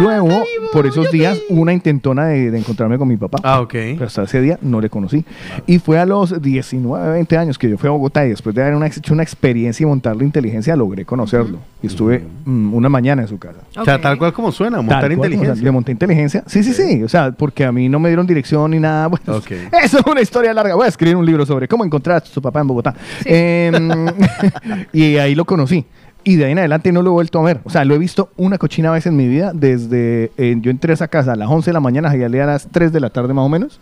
Luego, 0.00 0.42
por 0.72 0.86
esos 0.86 1.10
días, 1.12 1.38
hubo 1.48 1.60
una 1.62 1.72
intentona 1.72 2.26
de, 2.26 2.50
de 2.50 2.58
encontrarme 2.58 2.98
con 2.98 3.06
mi 3.08 3.16
papá. 3.16 3.38
Ah, 3.42 3.60
ok. 3.60 3.70
Pero 3.72 4.04
hasta 4.06 4.24
ese 4.24 4.40
día 4.40 4.58
no 4.60 4.80
le 4.80 4.90
conocí. 4.90 5.24
Y 5.66 5.78
fue 5.78 5.98
a 5.98 6.06
los 6.06 6.42
19, 6.42 7.12
20 7.12 7.38
años 7.38 7.58
que 7.58 7.70
yo 7.70 7.78
fui 7.78 7.88
a 7.88 7.92
Bogotá 7.92 8.26
y 8.26 8.30
después 8.30 8.54
de 8.54 8.62
haber 8.62 8.74
una- 8.74 8.86
hecho 8.88 9.14
una 9.14 9.22
experiencia 9.22 9.84
y 9.84 9.86
montar 9.86 10.16
la 10.16 10.24
inteligencia, 10.24 10.74
logré 10.76 11.04
conocerlo. 11.04 11.58
Y 11.82 11.86
estuve 11.86 12.24
mm, 12.44 12.74
una 12.74 12.88
mañana 12.88 13.22
en 13.22 13.28
su 13.28 13.38
casa. 13.38 13.60
O 13.78 13.84
sea, 13.84 14.00
tal 14.00 14.18
cual 14.18 14.32
como 14.32 14.50
suena, 14.50 14.78
montar 14.78 15.00
cual, 15.02 15.12
inteligencia. 15.12 15.52
o 15.52 15.56
sea, 15.56 15.64
le 15.64 15.70
monté 15.70 15.92
inteligencia. 15.92 16.42
Sí, 16.46 16.62
sí, 16.64 16.72
sí. 16.72 17.02
O 17.04 17.08
sea, 17.08 17.30
porque 17.32 17.64
a 17.64 17.70
mí 17.70 17.88
no 17.88 18.00
me 18.00 18.08
dieron 18.08 18.26
dirección 18.26 18.70
ni 18.72 18.80
nada. 18.80 19.06
Bueno, 19.06 19.24
Ok. 19.36 19.50
Eso 19.84 19.98
es 20.00 20.06
una 20.06 20.20
historia 20.20 20.52
larga. 20.52 20.74
Voy 20.74 20.86
a 20.86 20.88
escribir 20.88 21.16
un 21.16 21.24
libro 21.26 21.35
sobre 21.44 21.68
cómo 21.68 21.84
encontrar 21.84 22.22
a 22.22 22.26
su 22.26 22.40
papá 22.40 22.60
en 22.60 22.66
Bogotá. 22.68 22.94
Em, 23.24 24.06
y 24.92 25.16
ahí 25.16 25.34
lo 25.34 25.44
conocí. 25.44 25.84
Y 26.28 26.34
de 26.34 26.46
ahí 26.46 26.52
en 26.52 26.58
adelante 26.58 26.90
no 26.90 27.02
lo 27.02 27.10
he 27.10 27.12
vuelto 27.12 27.38
a 27.38 27.42
ver. 27.44 27.60
O 27.62 27.70
sea, 27.70 27.84
lo 27.84 27.94
he 27.94 27.98
visto 27.98 28.30
una 28.36 28.58
cochina 28.58 28.90
vez 28.90 29.06
en 29.06 29.16
mi 29.16 29.28
vida. 29.28 29.52
Desde 29.54 30.32
eh, 30.36 30.56
yo 30.60 30.72
entré 30.72 30.90
a 30.90 30.94
esa 30.94 31.06
casa 31.06 31.34
a 31.34 31.36
las 31.36 31.48
11 31.48 31.70
de 31.70 31.72
la 31.72 31.78
mañana, 31.78 32.10
salí 32.10 32.38
a 32.40 32.46
las 32.46 32.66
3 32.68 32.92
de 32.92 32.98
la 32.98 33.10
tarde 33.10 33.32
más 33.32 33.44
o 33.44 33.48
menos, 33.48 33.78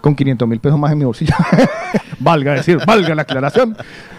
con 0.00 0.14
500 0.14 0.46
mil 0.48 0.60
pesos 0.60 0.78
más 0.78 0.92
en 0.92 0.98
mi 0.98 1.04
bolsillo. 1.04 1.34
valga 2.20 2.52
decir, 2.54 2.78
valga 2.86 3.16
la 3.16 3.22
aclaración. 3.22 3.76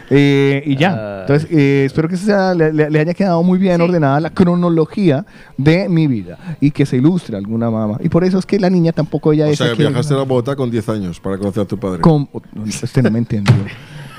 Eh, 0.09 0.61
y 0.65 0.75
ya. 0.75 1.21
Entonces, 1.21 1.47
eh, 1.51 1.83
espero 1.85 2.09
que 2.09 2.17
sea- 2.17 2.53
le, 2.53 2.99
haya 2.99 3.13
quedado 3.13 3.43
muy 3.43 3.57
bien 3.59 3.79
ordenada 3.79 4.19
la 4.19 4.31
cronología 4.31 5.25
de 5.55 5.87
mi 5.87 6.07
vida 6.07 6.37
y 6.59 6.71
que 6.71 6.85
se 6.85 6.97
ilustre 6.97 7.37
alguna 7.37 7.69
mamá. 7.69 7.97
Y 8.01 8.09
por 8.09 8.25
eso 8.25 8.39
es 8.39 8.45
que 8.45 8.59
la 8.59 8.69
niña 8.69 8.91
tampoco 8.91 9.31
ella 9.31 9.45
O 9.45 9.49
es 9.51 9.57
sea, 9.57 9.67
que 9.67 9.73
aquí- 9.73 9.83
viajaste 9.83 10.15
a 10.15 10.17
Bogotá 10.23 10.55
con 10.57 10.69
10 10.69 10.89
años 10.89 11.19
para 11.21 11.37
conocer 11.37 11.63
a 11.63 11.65
tu 11.65 11.77
padre. 11.77 12.01
con, 12.01 12.27
este 12.65 13.01
no 13.03 13.09
me 13.11 13.19
entendió. 13.19 13.53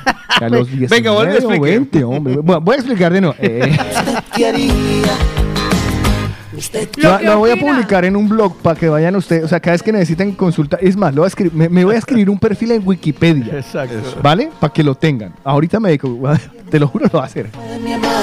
A 0.40 0.48
los 0.48 0.66
19 0.68 0.88
Venga, 0.88 1.10
vuelve 1.10 1.32
a 1.32 1.36
explicar. 1.36 1.60
20, 1.60 2.04
hombre. 2.04 2.36
Bueno, 2.36 2.60
voy 2.60 2.74
a 2.74 2.78
explicar 2.78 3.12
de 3.12 3.20
nuevo. 3.20 3.36
Eh, 3.40 3.76
¿Qué 4.34 4.46
haría? 4.46 5.12
Usted 6.56 6.88
la, 6.96 7.22
la 7.22 7.36
voy 7.36 7.50
a 7.50 7.56
publicar 7.56 8.04
en 8.04 8.16
un 8.16 8.28
blog 8.28 8.56
para 8.58 8.78
que 8.78 8.88
vayan 8.88 9.14
ustedes. 9.16 9.44
O 9.44 9.48
sea, 9.48 9.60
cada 9.60 9.72
vez 9.72 9.82
que 9.82 9.92
necesiten 9.92 10.32
consulta. 10.32 10.78
Es 10.80 10.96
más, 10.96 11.14
lo 11.14 11.22
voy 11.22 11.26
a 11.26 11.28
escribir, 11.28 11.52
me, 11.54 11.68
me 11.68 11.84
voy 11.84 11.94
a 11.94 11.98
escribir 11.98 12.28
un 12.28 12.38
perfil 12.38 12.72
en 12.72 12.82
Wikipedia. 12.86 13.54
Exacto. 13.58 13.94
¿Vale? 14.22 14.50
Para 14.58 14.72
que 14.72 14.82
lo 14.82 14.94
tengan. 14.94 15.32
Ahorita 15.44 15.78
me 15.80 15.88
dedico. 15.90 16.18
Te 16.70 16.78
lo 16.78 16.86
juro, 16.88 17.04
lo 17.06 17.10
voy 17.12 17.20
a 17.22 17.24
hacer. 17.24 17.50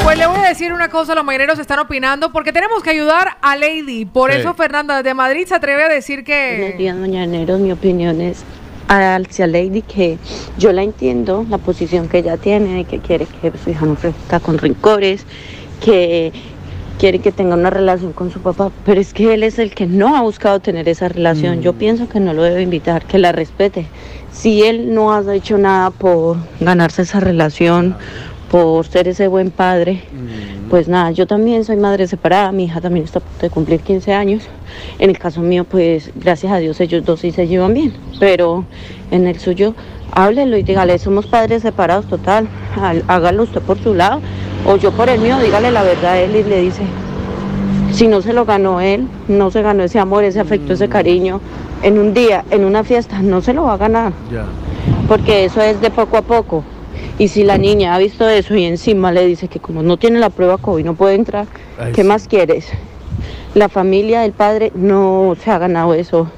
Pues 0.04 0.18
le 0.18 0.28
voy 0.28 0.38
a 0.40 0.50
decir 0.50 0.72
una 0.72 0.90
cosa, 0.90 1.16
los 1.16 1.24
mañaneros 1.26 1.58
están 1.60 1.80
opinando, 1.80 2.32
porque 2.32 2.54
tenemos 2.54 2.82
que 2.84 2.92
ayudar 2.92 3.38
a 3.42 3.56
Lady. 3.56 4.06
Por 4.06 4.32
Sí. 4.32 4.40
eso 4.40 4.54
Fernanda 4.54 5.04
de 5.04 5.14
Madrid 5.14 5.46
se 5.48 5.56
atreve 5.56 5.84
a 5.84 5.90
decir 5.90 6.24
Buenos 6.26 6.72
que... 6.72 6.76
días, 6.78 6.96
mañaneros. 6.96 7.60
Mi 7.60 7.72
opinión 7.72 8.22
es 8.22 8.44
hacia 8.88 9.48
Lady 9.48 9.82
que 9.82 10.18
Yo 10.58 10.72
la 10.72 10.84
entiendo, 10.84 11.46
la 11.50 11.58
posición 11.58 12.08
que 12.08 12.20
ella 12.20 12.38
tiene, 12.38 12.76
de 12.76 12.84
que 12.86 13.00
quiere 13.00 13.26
que 13.26 13.52
su 13.64 13.70
hija 13.70 13.86
no 13.86 13.96
crezca 13.96 14.40
con 14.40 14.58
rencores, 14.58 15.26
que 15.84 16.32
quiere 16.98 17.20
que 17.20 17.32
tenga 17.32 17.56
una 17.56 17.70
relación 17.70 18.12
con 18.12 18.32
su 18.32 18.40
papá, 18.40 18.72
pero 18.86 19.00
es 19.00 19.14
que 19.14 19.34
él 19.34 19.44
es 19.44 19.60
el 19.60 19.74
que 19.74 19.86
no 19.86 20.16
ha 20.16 20.22
buscado 20.22 20.60
tener 20.60 20.90
esa 20.90 21.08
relación. 21.08 21.62
Yo 21.62 21.74
pienso 21.74 22.10
que 22.10 22.20
no 22.20 22.34
lo 22.34 22.44
debe 22.44 22.62
invitar, 22.62 23.06
que 23.06 23.20
la 23.20 23.32
respete. 23.32 23.86
Si 24.32 24.64
él 24.64 24.94
no 24.94 25.14
ha 25.14 25.36
hecho 25.36 25.58
nada 25.58 25.92
por 25.92 26.38
ganarse 26.60 27.04
esa 27.04 27.20
relación, 27.20 27.96
por 28.52 28.86
ser 28.88 29.08
ese 29.08 29.28
buen 29.28 29.52
padre, 29.52 30.04
pues 30.70 30.88
nada, 30.88 31.12
yo 31.12 31.28
también 31.28 31.64
soy 31.66 31.76
madre 31.78 32.08
separada, 32.08 32.52
mi 32.52 32.66
hija 32.66 32.80
también 32.82 33.06
está 33.06 33.20
a 33.20 33.22
punto 33.22 33.42
de 33.42 33.50
cumplir 33.50 33.80
15 33.82 34.14
años. 34.14 34.44
En 35.00 35.10
el 35.10 35.18
caso 35.18 35.42
mío, 35.42 35.64
pues 35.66 36.12
gracias 36.16 36.52
a 36.52 36.58
Dios 36.58 36.80
ellos 36.82 37.04
dos 37.06 37.20
sí 37.22 37.32
se 37.32 37.48
llevan 37.48 37.74
bien, 37.74 37.94
pero 38.20 38.66
en 39.12 39.28
el 39.28 39.40
suyo, 39.40 39.74
háblelo 40.12 40.58
y 40.58 40.64
dígale, 40.64 40.98
somos 41.00 41.26
padres 41.28 41.62
separados 41.62 42.06
total, 42.08 42.48
Há- 42.76 42.94
hágalo 43.08 43.44
usted 43.44 43.62
por 43.62 43.78
su 43.80 43.94
lado 43.94 44.22
o 44.66 44.76
yo 44.78 44.92
por 44.92 45.10
el 45.10 45.20
mío, 45.20 45.38
dígale 45.40 45.72
la 45.72 45.84
verdad 45.84 46.14
a 46.14 46.20
él 46.20 46.36
y 46.36 46.44
le 46.44 46.62
dice, 46.62 46.84
si 47.92 48.08
no 48.08 48.22
se 48.22 48.34
lo 48.34 48.46
ganó 48.46 48.80
él, 48.82 49.08
no 49.28 49.50
se 49.52 49.62
ganó 49.62 49.84
ese 49.84 50.00
amor, 50.00 50.24
ese 50.24 50.40
afecto, 50.40 50.74
ese 50.74 50.88
cariño, 50.90 51.42
en 51.84 51.98
un 52.00 52.14
día, 52.14 52.44
en 52.52 52.66
una 52.66 52.84
fiesta, 52.84 53.20
no 53.22 53.42
se 53.42 53.54
lo 53.54 53.64
va 53.64 53.74
a 53.74 53.78
ganar 53.78 54.12
porque 55.08 55.46
eso 55.46 55.62
es 55.62 55.80
de 55.82 55.90
poco 55.90 56.18
a 56.18 56.22
poco. 56.22 56.64
Y 57.20 57.30
si 57.30 57.44
la 57.44 57.58
niña 57.58 57.96
ha 57.96 57.98
visto 57.98 58.30
eso 58.30 58.56
y 58.56 58.66
encima 58.66 59.12
le 59.12 59.26
dice 59.26 59.48
que 59.48 59.60
como 59.60 59.82
no 59.82 59.98
tiene 59.98 60.20
la 60.20 60.30
prueba 60.30 60.58
COVID 60.58 60.86
no 60.86 60.94
puede 60.94 61.16
entrar, 61.16 61.48
Ay, 61.80 61.92
¿qué 61.94 62.04
sí. 62.04 62.08
más 62.08 62.28
quieres? 62.28 62.68
La 63.56 63.70
familia 63.70 64.22
del 64.22 64.34
padre 64.34 64.72
no 64.76 65.36
se 65.44 65.50
ha 65.50 65.58
ganado 65.58 65.96
eso. 65.96 66.30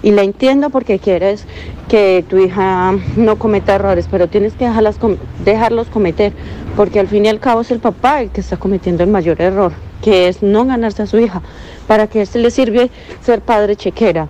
Y 0.00 0.12
la 0.12 0.22
entiendo 0.22 0.70
porque 0.70 1.00
quieres 1.00 1.44
que 1.88 2.24
tu 2.28 2.38
hija 2.38 2.94
no 3.16 3.36
cometa 3.36 3.74
errores, 3.74 4.06
pero 4.08 4.28
tienes 4.28 4.52
que 4.52 4.66
dejarlas 4.66 4.96
dejarlos 5.44 5.88
cometer, 5.88 6.32
porque 6.76 7.00
al 7.00 7.08
fin 7.08 7.24
y 7.24 7.28
al 7.28 7.40
cabo 7.40 7.62
es 7.62 7.72
el 7.72 7.80
papá 7.80 8.22
el 8.22 8.30
que 8.30 8.40
está 8.40 8.56
cometiendo 8.58 9.02
el 9.02 9.10
mayor 9.10 9.40
error, 9.42 9.72
que 10.02 10.28
es 10.28 10.40
no 10.40 10.64
ganarse 10.66 11.02
a 11.02 11.06
su 11.06 11.18
hija. 11.18 11.42
¿Para 11.88 12.06
qué 12.06 12.24
se 12.26 12.38
le 12.38 12.52
sirve 12.52 12.90
ser 13.22 13.40
padre 13.40 13.74
chequera? 13.74 14.28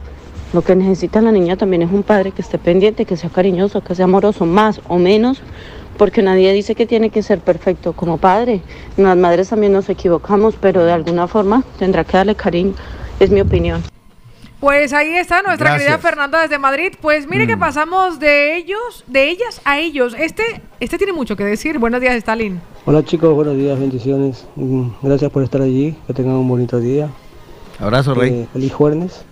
Lo 0.54 0.62
que 0.62 0.74
necesita 0.74 1.20
la 1.20 1.32
niña 1.32 1.56
también 1.56 1.82
es 1.82 1.92
un 1.92 2.02
padre 2.02 2.30
que 2.32 2.40
esté 2.40 2.56
pendiente, 2.56 3.04
que 3.04 3.18
sea 3.18 3.28
cariñoso, 3.28 3.82
que 3.82 3.94
sea 3.94 4.06
amoroso, 4.06 4.46
más 4.46 4.80
o 4.88 4.96
menos, 4.96 5.42
porque 5.98 6.22
nadie 6.22 6.52
dice 6.52 6.74
que 6.74 6.86
tiene 6.86 7.10
que 7.10 7.22
ser 7.22 7.40
perfecto 7.40 7.92
como 7.92 8.16
padre. 8.16 8.62
Las 8.96 9.16
madres 9.16 9.48
también 9.50 9.72
nos 9.72 9.88
equivocamos, 9.88 10.54
pero 10.60 10.84
de 10.84 10.92
alguna 10.92 11.26
forma 11.26 11.62
tendrá 11.78 12.04
que 12.04 12.16
darle 12.16 12.34
cariño, 12.36 12.72
es 13.20 13.30
mi 13.30 13.40
opinión. 13.40 13.82
Pues 14.60 14.92
ahí 14.92 15.14
está 15.14 15.40
nuestra 15.42 15.70
Gracias. 15.70 15.82
querida 15.82 15.98
Fernanda 15.98 16.40
desde 16.42 16.58
Madrid. 16.58 16.92
Pues 17.00 17.28
mire 17.28 17.46
que 17.46 17.54
Mm. 17.54 17.60
pasamos 17.60 18.18
de 18.18 18.56
ellos, 18.56 19.04
de 19.06 19.30
ellas 19.30 19.60
a 19.64 19.78
ellos. 19.78 20.16
Este, 20.18 20.42
este 20.80 20.98
tiene 20.98 21.12
mucho 21.12 21.36
que 21.36 21.44
decir. 21.44 21.78
Buenos 21.78 22.00
días, 22.00 22.16
Stalin. 22.16 22.60
Hola 22.84 23.04
chicos, 23.04 23.32
buenos 23.34 23.56
días, 23.56 23.78
bendiciones. 23.78 24.46
Mm, 24.56 24.88
Gracias 25.02 25.30
por 25.30 25.44
estar 25.44 25.62
allí, 25.62 25.96
que 26.08 26.12
tengan 26.14 26.34
un 26.34 26.48
bonito 26.48 26.80
día. 26.80 27.08
Abrazo, 27.78 28.14
Rey. 28.14 28.30
Eh, 28.32 28.48
feliz 28.52 28.72
jueves. 28.72 29.24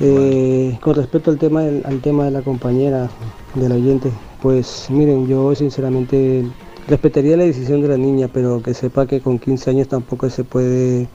Eh, 0.00 0.78
con 0.80 0.94
respecto 0.94 1.30
al 1.30 1.38
tema, 1.38 1.60
del- 1.60 1.82
al 1.84 2.00
tema 2.00 2.24
de 2.24 2.30
la 2.30 2.40
compañera, 2.40 3.10
del 3.54 3.72
oyente, 3.72 4.10
pues 4.42 4.88
miren, 4.90 5.28
yo 5.28 5.54
sinceramente 5.54 6.44
respetaría 6.88 7.36
la 7.36 7.44
decisión 7.44 7.80
de 7.80 7.88
la 7.88 7.96
niña, 7.96 8.28
pero 8.32 8.60
que 8.60 8.74
sepa 8.74 9.06
que 9.06 9.20
con 9.20 9.38
15 9.38 9.70
años 9.70 9.88
tampoco 9.88 10.28
se 10.30 10.42
puede 10.42 11.06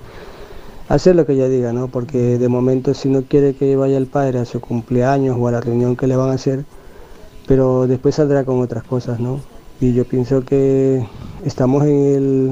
hacer 0.87 1.15
lo 1.15 1.25
que 1.25 1.33
ella 1.33 1.49
diga, 1.49 1.73
¿no? 1.73 1.89
Porque 1.89 2.37
de 2.37 2.47
momento 2.47 2.93
si 2.93 3.09
no 3.09 3.23
quiere 3.23 3.53
que 3.53 3.75
vaya 3.75 3.97
el 3.97 4.07
padre 4.07 4.39
a 4.39 4.45
su 4.45 4.61
cumpleaños 4.61 5.35
o 5.37 5.47
a 5.47 5.51
la 5.51 5.59
reunión 5.59 5.97
que 5.97 6.07
le 6.07 6.15
van 6.15 6.29
a 6.29 6.33
hacer, 6.33 6.63
pero 7.47 7.85
después 7.85 8.15
saldrá 8.15 8.45
con 8.45 8.61
otras 8.61 8.83
cosas, 8.83 9.19
¿no? 9.19 9.41
Y 9.81 9.93
yo 9.93 10.05
pienso 10.05 10.41
que 10.45 11.05
estamos 11.45 11.83
en 11.83 12.15
el, 12.15 12.51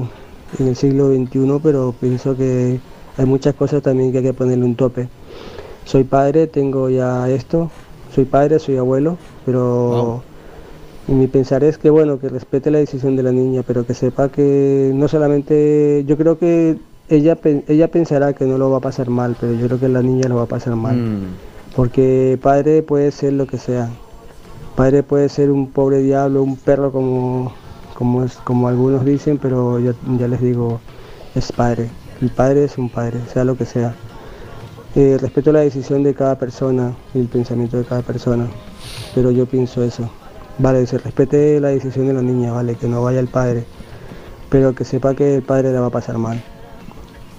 en 0.58 0.68
el 0.68 0.76
siglo 0.76 1.08
XXI, 1.08 1.58
pero 1.62 1.94
pienso 1.98 2.36
que 2.36 2.80
hay 3.16 3.24
muchas 3.24 3.54
cosas 3.54 3.82
también 3.82 4.12
que 4.12 4.18
hay 4.18 4.24
que 4.24 4.34
ponerle 4.34 4.66
un 4.66 4.76
tope. 4.76 5.08
Soy 5.84 6.04
padre, 6.04 6.46
tengo 6.46 6.90
ya 6.90 7.30
esto, 7.30 7.70
soy 8.14 8.26
padre, 8.26 8.58
soy 8.58 8.76
abuelo, 8.76 9.16
pero 9.46 10.22
mi 11.08 11.28
pensar 11.28 11.62
es 11.62 11.78
que 11.78 11.90
bueno, 11.90 12.18
que 12.18 12.28
respete 12.28 12.70
la 12.70 12.78
decisión 12.78 13.16
de 13.16 13.22
la 13.22 13.32
niña, 13.32 13.62
pero 13.66 13.86
que 13.86 13.94
sepa 13.94 14.28
que 14.28 14.90
no 14.94 15.06
solamente, 15.08 16.04
yo 16.06 16.16
creo 16.16 16.38
que 16.38 16.78
ella, 17.08 17.38
ella 17.68 17.88
pensará 17.88 18.32
que 18.32 18.44
no 18.44 18.58
lo 18.58 18.70
va 18.70 18.78
a 18.78 18.80
pasar 18.80 19.08
mal, 19.08 19.36
pero 19.40 19.52
yo 19.54 19.66
creo 19.66 19.80
que 19.80 19.88
la 19.88 20.02
niña 20.02 20.28
lo 20.28 20.36
va 20.36 20.42
a 20.42 20.46
pasar 20.46 20.74
mal. 20.74 20.98
Porque 21.76 22.38
padre 22.42 22.82
puede 22.82 23.10
ser 23.12 23.34
lo 23.34 23.46
que 23.46 23.58
sea. 23.58 23.88
Padre 24.74 25.02
puede 25.02 25.28
ser 25.28 25.50
un 25.50 25.70
pobre 25.70 26.02
diablo, 26.02 26.42
un 26.42 26.56
perro 26.56 26.90
como, 26.90 27.52
como, 27.94 28.24
es, 28.24 28.36
como 28.36 28.68
algunos 28.68 29.04
dicen, 29.04 29.38
pero 29.38 29.78
yo 29.78 29.92
ya 30.18 30.26
les 30.28 30.40
digo, 30.40 30.80
es 31.34 31.52
padre. 31.52 31.88
El 32.20 32.30
padre 32.30 32.64
es 32.64 32.78
un 32.78 32.88
padre, 32.88 33.20
sea 33.32 33.44
lo 33.44 33.56
que 33.56 33.66
sea. 33.66 33.94
Eh, 34.94 35.18
respeto 35.20 35.52
la 35.52 35.60
decisión 35.60 36.02
de 36.02 36.14
cada 36.14 36.38
persona 36.38 36.94
y 37.14 37.20
el 37.20 37.28
pensamiento 37.28 37.76
de 37.76 37.84
cada 37.84 38.02
persona, 38.02 38.48
pero 39.14 39.30
yo 39.30 39.46
pienso 39.46 39.82
eso. 39.82 40.10
Vale, 40.58 40.86
se 40.86 40.98
respete 40.98 41.60
la 41.60 41.68
decisión 41.68 42.06
de 42.06 42.14
la 42.14 42.22
niña, 42.22 42.52
vale, 42.52 42.76
que 42.76 42.88
no 42.88 43.02
vaya 43.02 43.20
el 43.20 43.28
padre, 43.28 43.64
pero 44.48 44.74
que 44.74 44.84
sepa 44.84 45.14
que 45.14 45.34
el 45.34 45.42
padre 45.42 45.70
la 45.72 45.80
va 45.80 45.88
a 45.88 45.90
pasar 45.90 46.16
mal. 46.16 46.42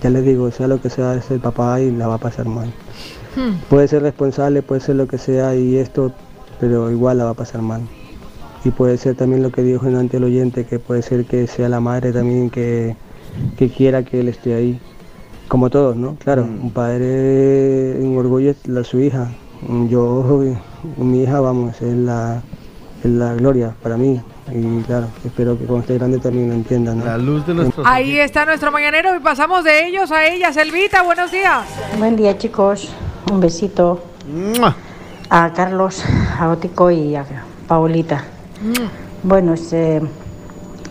Ya 0.04 0.12
les 0.12 0.24
digo, 0.24 0.52
sea 0.52 0.68
lo 0.68 0.80
que 0.80 0.92
sea, 0.92 1.16
es 1.16 1.32
el 1.32 1.40
papá 1.40 1.82
y 1.82 1.90
la 1.90 2.08
va 2.08 2.16
a 2.16 2.20
pasar 2.20 2.46
mal. 2.46 2.72
Puede 3.70 3.88
ser 3.88 4.04
responsable, 4.04 4.62
puede 4.62 4.82
ser 4.82 4.96
lo 4.96 5.08
que 5.08 5.18
sea 5.18 5.56
y 5.56 5.78
esto, 5.78 6.12
pero 6.60 6.92
igual 6.92 7.18
la 7.18 7.26
va 7.26 7.32
a 7.32 7.36
pasar 7.36 7.62
mal. 7.62 7.82
Y 8.64 8.70
puede 8.70 8.98
ser 8.98 9.16
también 9.16 9.42
lo 9.42 9.52
que 9.52 9.64
dijo 9.64 9.88
ante 9.88 10.18
el 10.18 10.24
oyente, 10.24 10.66
que 10.66 10.78
puede 10.78 11.02
ser 11.02 11.26
que 11.26 11.48
sea 11.48 11.70
la 11.70 11.80
madre 11.80 12.12
también 12.12 12.50
que, 12.50 12.96
que 13.58 13.70
quiera 13.70 14.04
que 14.04 14.20
él 14.20 14.30
esté 14.30 14.54
ahí. 14.54 14.80
Como 15.48 15.70
todos, 15.70 15.96
¿no? 15.96 16.16
Claro, 16.16 16.44
un 16.44 16.72
padre 16.72 18.00
enorgullece 18.00 18.78
a 18.78 18.84
su 18.84 19.00
hija. 19.00 19.32
Yo, 19.90 20.44
mi 20.98 21.24
hija, 21.24 21.40
vamos, 21.40 21.82
es 21.82 21.96
la, 21.96 22.38
es 22.38 22.67
la 23.08 23.34
gloria 23.34 23.74
para 23.82 23.98
mí. 23.98 24.22
Y 24.52 24.82
claro, 24.84 25.08
espero 25.26 25.58
que 25.58 25.66
cuando 25.66 25.82
esté 25.82 25.98
grande 25.98 26.20
también 26.20 26.50
lo 26.50 26.56
entiendan. 26.56 27.00
¿no? 27.00 27.06
La 27.06 27.18
luz 27.18 27.46
de 27.46 27.54
nuestros 27.54 27.86
Ahí 27.86 28.18
está 28.20 28.46
nuestro 28.46 28.72
mañanero 28.72 29.16
y 29.16 29.20
pasamos 29.20 29.64
de 29.64 29.88
ellos 29.88 30.12
a 30.12 30.26
ellas. 30.26 30.56
Elvita, 30.58 31.04
buenos 31.04 31.32
días. 31.32 31.66
Buen 31.98 32.16
día 32.16 32.38
chicos, 32.38 32.90
un 33.32 33.40
besito 33.40 34.02
a 35.30 35.54
Carlos, 35.54 36.04
a 36.40 36.50
Ótico 36.50 36.92
y 36.92 37.16
a 37.16 37.26
Paulita. 37.68 38.24
Bueno, 39.24 39.54
este, 39.54 40.02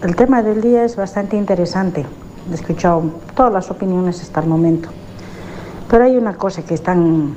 el 0.02 0.16
tema 0.16 0.42
del 0.42 0.60
día 0.60 0.84
es 0.84 0.96
bastante 0.96 1.36
interesante. 1.36 2.04
He 2.50 2.54
escuchado 2.54 3.02
todas 3.34 3.52
las 3.52 3.70
opiniones 3.70 4.20
hasta 4.22 4.40
el 4.40 4.46
momento. 4.46 4.88
Pero 5.88 6.04
hay 6.04 6.16
una 6.16 6.34
cosa 6.34 6.62
que 6.62 6.74
están 6.74 7.34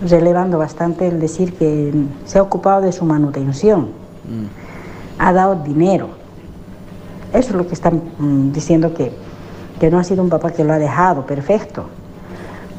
relevando 0.00 0.58
bastante, 0.58 1.06
el 1.06 1.20
decir 1.20 1.54
que 1.54 1.92
se 2.24 2.38
ha 2.38 2.42
ocupado 2.42 2.80
de 2.80 2.92
su 2.92 3.04
manutención, 3.04 3.99
ha 5.18 5.32
dado 5.32 5.56
dinero. 5.56 6.08
Eso 7.32 7.50
es 7.50 7.54
lo 7.54 7.66
que 7.66 7.74
están 7.74 8.02
mm, 8.18 8.52
diciendo 8.52 8.94
que, 8.94 9.12
que 9.78 9.90
no 9.90 9.98
ha 9.98 10.04
sido 10.04 10.22
un 10.22 10.30
papá 10.30 10.50
que 10.50 10.64
lo 10.64 10.72
ha 10.72 10.78
dejado, 10.78 11.26
perfecto. 11.26 11.84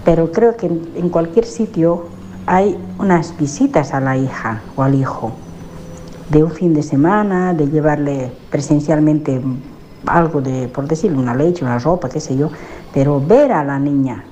Pero 0.03 0.31
creo 0.31 0.57
que 0.57 0.67
en, 0.67 0.89
en 0.95 1.09
cualquier 1.09 1.45
sitio 1.45 2.07
hay 2.45 2.77
unas 2.99 3.37
visitas 3.37 3.93
a 3.93 3.99
la 3.99 4.17
hija 4.17 4.61
o 4.75 4.83
al 4.83 4.95
hijo, 4.95 5.31
de 6.29 6.43
un 6.43 6.51
fin 6.51 6.73
de 6.73 6.81
semana, 6.81 7.53
de 7.53 7.67
llevarle 7.67 8.31
presencialmente 8.49 9.41
algo 10.05 10.41
de, 10.41 10.67
por 10.67 10.87
decirle, 10.87 11.17
una 11.17 11.35
leche, 11.35 11.63
una 11.63 11.77
ropa, 11.77 12.09
qué 12.09 12.19
sé 12.19 12.35
yo, 12.35 12.49
pero 12.93 13.19
ver 13.19 13.51
a 13.51 13.63
la 13.63 13.79
niña. 13.79 14.23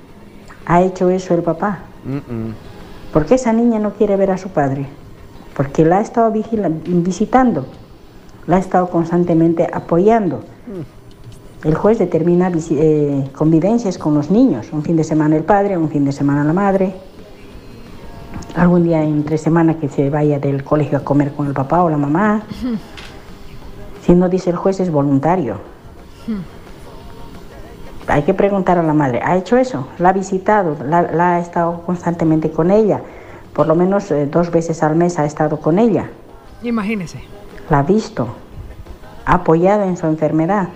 ¿Ha 0.66 0.82
hecho 0.82 1.10
eso 1.10 1.34
el 1.34 1.44
papá? 1.44 1.80
¿Por 3.14 3.26
qué 3.26 3.36
esa 3.36 3.54
niña 3.54 3.80
no 3.80 3.92
quiere 3.94 4.16
ver 4.16 4.32
a 4.32 4.38
su 4.38 4.50
padre? 4.50 4.88
Porque 5.60 5.84
la 5.84 5.98
ha 5.98 6.02
estado 6.02 6.32
visitando, 6.32 7.66
la 8.48 8.56
ha 8.56 8.60
estado 8.60 8.90
constantemente 8.90 9.68
apoyando. 9.70 10.40
El 11.66 11.76
juez 11.76 12.00
determina 12.00 12.50
eh, 12.72 13.30
convivencias 13.38 13.98
con 13.98 14.14
los 14.14 14.32
niños, 14.32 14.68
un 14.72 14.84
fin 14.84 14.96
de 14.96 15.04
semana 15.04 15.36
el 15.36 15.44
padre, 15.44 15.78
un 15.78 15.90
fin 15.90 16.06
de 16.06 16.14
semana 16.14 16.46
la 16.46 16.54
madre, 16.54 16.96
algún 18.56 18.84
día 18.84 19.04
entre 19.04 19.38
semana 19.38 19.78
que 19.78 19.90
se 19.90 20.10
vaya 20.10 20.40
del 20.40 20.64
colegio 20.64 21.00
a 21.00 21.04
comer 21.04 21.34
con 21.34 21.48
el 21.48 21.54
papá 21.54 21.84
o 21.84 21.90
la 21.90 21.98
mamá. 21.98 22.44
Si 24.06 24.16
no 24.16 24.30
dice 24.30 24.52
el 24.52 24.56
juez 24.56 24.80
es 24.80 24.90
voluntario. 24.90 25.58
Hay 28.08 28.22
que 28.22 28.34
preguntar 28.34 28.78
a 28.78 28.84
la 28.84 28.94
madre, 28.94 29.20
¿ha 29.22 29.36
hecho 29.36 29.58
eso? 29.58 29.90
¿La 29.98 30.10
ha 30.10 30.14
visitado? 30.14 30.78
¿La, 30.88 31.02
la 31.02 31.36
ha 31.36 31.40
estado 31.42 31.82
constantemente 31.86 32.50
con 32.50 32.72
ella? 32.72 33.02
Por 33.60 33.68
lo 33.68 33.76
menos 33.76 34.10
eh, 34.12 34.26
dos 34.26 34.52
veces 34.52 34.84
al 34.84 34.96
mes 34.96 35.20
ha 35.20 35.26
estado 35.26 35.60
con 35.60 35.80
ella. 35.80 36.10
Imagínese. 36.64 37.20
La 37.70 37.80
ha 37.80 37.84
visto. 37.84 38.30
Ha 39.26 39.34
apoyado 39.34 39.84
en 39.84 39.98
su 39.98 40.08
enfermedad. 40.08 40.70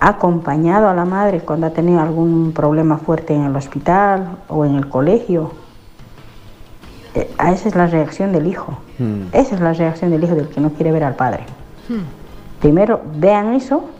Ha 0.00 0.08
acompañado 0.08 0.88
a 0.88 0.94
la 0.94 1.04
madre 1.04 1.40
cuando 1.40 1.66
ha 1.66 1.74
tenido 1.74 2.00
algún 2.00 2.52
problema 2.52 2.96
fuerte 2.96 3.34
en 3.34 3.42
el 3.42 3.54
hospital 3.54 4.38
o 4.48 4.64
en 4.64 4.76
el 4.76 4.88
colegio. 4.88 5.50
eh, 7.14 7.30
esa 7.52 7.68
es 7.68 7.74
la 7.74 7.86
reacción 7.86 8.32
del 8.32 8.46
hijo. 8.46 8.78
Esa 9.32 9.56
es 9.56 9.60
la 9.60 9.74
reacción 9.74 10.10
del 10.10 10.24
hijo 10.24 10.34
del 10.34 10.48
que 10.48 10.62
no 10.62 10.70
quiere 10.70 10.92
ver 10.92 11.04
al 11.04 11.14
padre. 11.14 11.44
Primero 12.58 13.02
vean 13.16 13.52
eso 13.52 13.90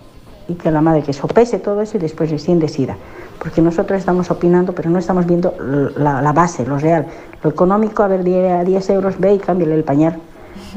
y 0.49 0.55
que 0.55 0.71
la 0.71 0.81
madre 0.81 1.03
que 1.03 1.13
sopese 1.13 1.59
todo 1.59 1.81
eso 1.83 1.97
y 1.97 2.01
después 2.01 2.31
recién 2.31 2.59
decida. 2.59 2.97
Porque 3.39 3.61
nosotros 3.61 3.99
estamos 3.99 4.31
opinando, 4.31 4.73
pero 4.75 4.91
no 4.91 4.99
estamos 4.99 5.27
viendo 5.27 5.55
la, 5.97 6.23
la 6.23 6.33
base, 6.33 6.65
lo 6.67 6.79
real. 6.79 7.07
Lo 7.43 7.51
económico, 7.51 8.03
a 8.03 8.09
ver, 8.09 8.25
die- 8.25 8.51
a 8.51 8.65
10 8.65 8.91
euros, 8.91 9.19
ve 9.19 9.35
y 9.35 9.39
cámbiale 9.39 9.75
el 9.75 9.85
pañal. 9.85 10.19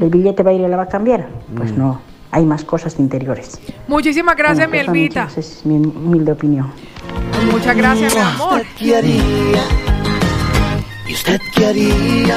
El 0.00 0.10
billete 0.10 0.42
va 0.42 0.50
a 0.50 0.54
ir 0.54 0.60
y 0.60 0.68
le 0.68 0.76
va 0.76 0.82
a 0.84 0.88
cambiar. 0.88 1.28
Pues 1.56 1.72
no, 1.76 2.00
hay 2.30 2.44
más 2.44 2.64
cosas 2.64 2.98
interiores. 2.98 3.58
Muchísimas 3.88 4.36
gracias, 4.36 4.68
Bueno, 4.68 4.92
mi 4.92 4.98
Elvita. 5.00 5.24
Esa 5.24 5.40
es 5.40 5.64
mi 5.64 5.76
humilde 5.76 6.32
opinión. 6.32 6.70
Muchas 7.50 7.76
gracias, 7.76 8.14
mi 8.14 8.20
amor. 8.20 8.62
¿Qué 8.78 8.96
haría? 8.96 9.62
¿Y 11.08 11.14
usted 11.14 11.40
qué 11.54 11.66
haría? 11.66 12.36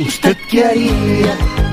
¿Usted 0.00 0.36
qué 0.50 0.64
haría? 0.64 1.67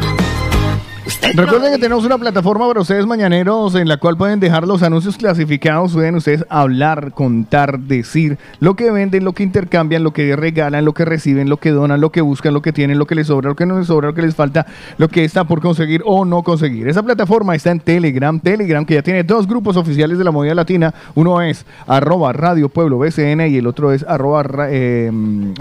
Recuerden 1.35 1.73
que 1.73 1.77
tenemos 1.77 2.03
una 2.03 2.17
plataforma 2.17 2.67
para 2.67 2.81
ustedes 2.81 3.05
mañaneros 3.05 3.75
en 3.75 3.87
la 3.87 3.97
cual 3.97 4.17
pueden 4.17 4.39
dejar 4.39 4.67
los 4.67 4.81
anuncios 4.81 5.17
clasificados, 5.17 5.93
pueden 5.93 6.15
ustedes 6.15 6.45
hablar, 6.49 7.11
contar, 7.13 7.79
decir 7.79 8.39
lo 8.59 8.75
que 8.75 8.89
venden, 8.89 9.23
lo 9.23 9.33
que 9.33 9.43
intercambian, 9.43 10.03
lo 10.03 10.13
que 10.13 10.35
regalan, 10.35 10.83
lo 10.83 10.93
que 10.93 11.05
reciben, 11.05 11.47
lo 11.47 11.57
que 11.57 11.69
donan, 11.69 12.01
lo 12.01 12.11
que 12.11 12.21
buscan, 12.21 12.55
lo 12.55 12.61
que 12.63 12.73
tienen, 12.73 12.97
lo 12.97 13.05
que 13.05 13.13
les 13.13 13.27
sobra, 13.27 13.49
lo 13.49 13.55
que 13.55 13.67
no 13.67 13.77
les 13.77 13.87
sobra, 13.87 14.07
lo 14.07 14.13
que 14.15 14.23
les 14.23 14.33
falta, 14.33 14.65
lo 14.97 15.07
que 15.07 15.23
está 15.23 15.43
por 15.43 15.61
conseguir 15.61 16.01
o 16.05 16.25
no 16.25 16.41
conseguir. 16.41 16.87
Esa 16.87 17.03
plataforma 17.03 17.53
está 17.53 17.69
en 17.69 17.81
Telegram, 17.81 18.39
Telegram 18.39 18.83
que 18.83 18.95
ya 18.95 19.03
tiene 19.03 19.23
dos 19.23 19.47
grupos 19.47 19.77
oficiales 19.77 20.17
de 20.17 20.23
la 20.23 20.31
movida 20.31 20.55
latina. 20.55 20.93
Uno 21.13 21.39
es 21.41 21.65
arroba 21.85 22.33
Radio 22.33 22.69
Pueblo 22.69 22.97
BCN 22.97 23.41
y 23.41 23.57
el 23.57 23.67
otro 23.67 23.91
es 23.91 24.03
arroba 24.07 24.43
eh, 24.69 25.11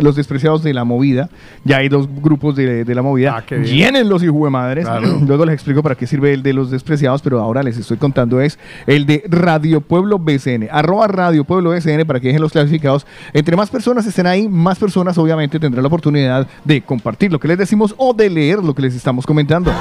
los 0.01 0.17
despreciados 0.17 0.63
de 0.63 0.73
la 0.73 0.85
movida. 0.85 1.29
Ya 1.65 1.79
hay 1.79 1.91
dos 1.91 2.09
grupos 2.23 2.57
de, 2.57 2.85
de 2.85 2.95
la 2.95 3.03
movida. 3.03 3.45
qué 3.47 3.57
bien. 3.57 3.77
Llenen 3.77 4.09
los 4.09 4.23
hijos 4.23 4.43
de 4.43 4.51
madres. 4.51 4.85
Claro. 4.87 5.34
Luego 5.35 5.47
les 5.47 5.55
explico 5.55 5.83
para 5.83 5.97
qué 5.97 6.07
sirve 6.07 6.33
el 6.33 6.45
de 6.45 6.53
los 6.53 6.71
despreciados, 6.71 7.21
pero 7.21 7.41
ahora 7.41 7.65
les 7.65 7.77
estoy 7.77 7.97
contando 7.97 8.41
es 8.41 8.57
el 8.87 9.05
de 9.05 9.25
Radio 9.27 9.81
Pueblo 9.81 10.21
BCN. 10.21 10.69
Arroba 10.71 11.09
Radio 11.09 11.43
Pueblo 11.43 11.71
BCN 11.71 12.07
para 12.07 12.21
que 12.21 12.29
dejen 12.29 12.41
los 12.41 12.53
clasificados. 12.53 13.05
Entre 13.33 13.57
más 13.57 13.69
personas 13.69 14.07
estén 14.07 14.29
ahí, 14.29 14.49
más 14.49 14.79
personas 14.79 15.19
obviamente 15.19 15.59
tendrán 15.59 15.83
la 15.83 15.89
oportunidad 15.89 16.47
de 16.65 16.83
compartir 16.83 17.33
lo 17.33 17.41
que 17.41 17.49
les 17.49 17.59
decimos 17.59 17.97
o 17.99 18.15
de 18.15 18.31
leer 18.31 18.61
lo 18.61 18.77
que 18.77 18.83
les 18.83 18.95
estamos 18.95 19.27
comentando. 19.27 19.73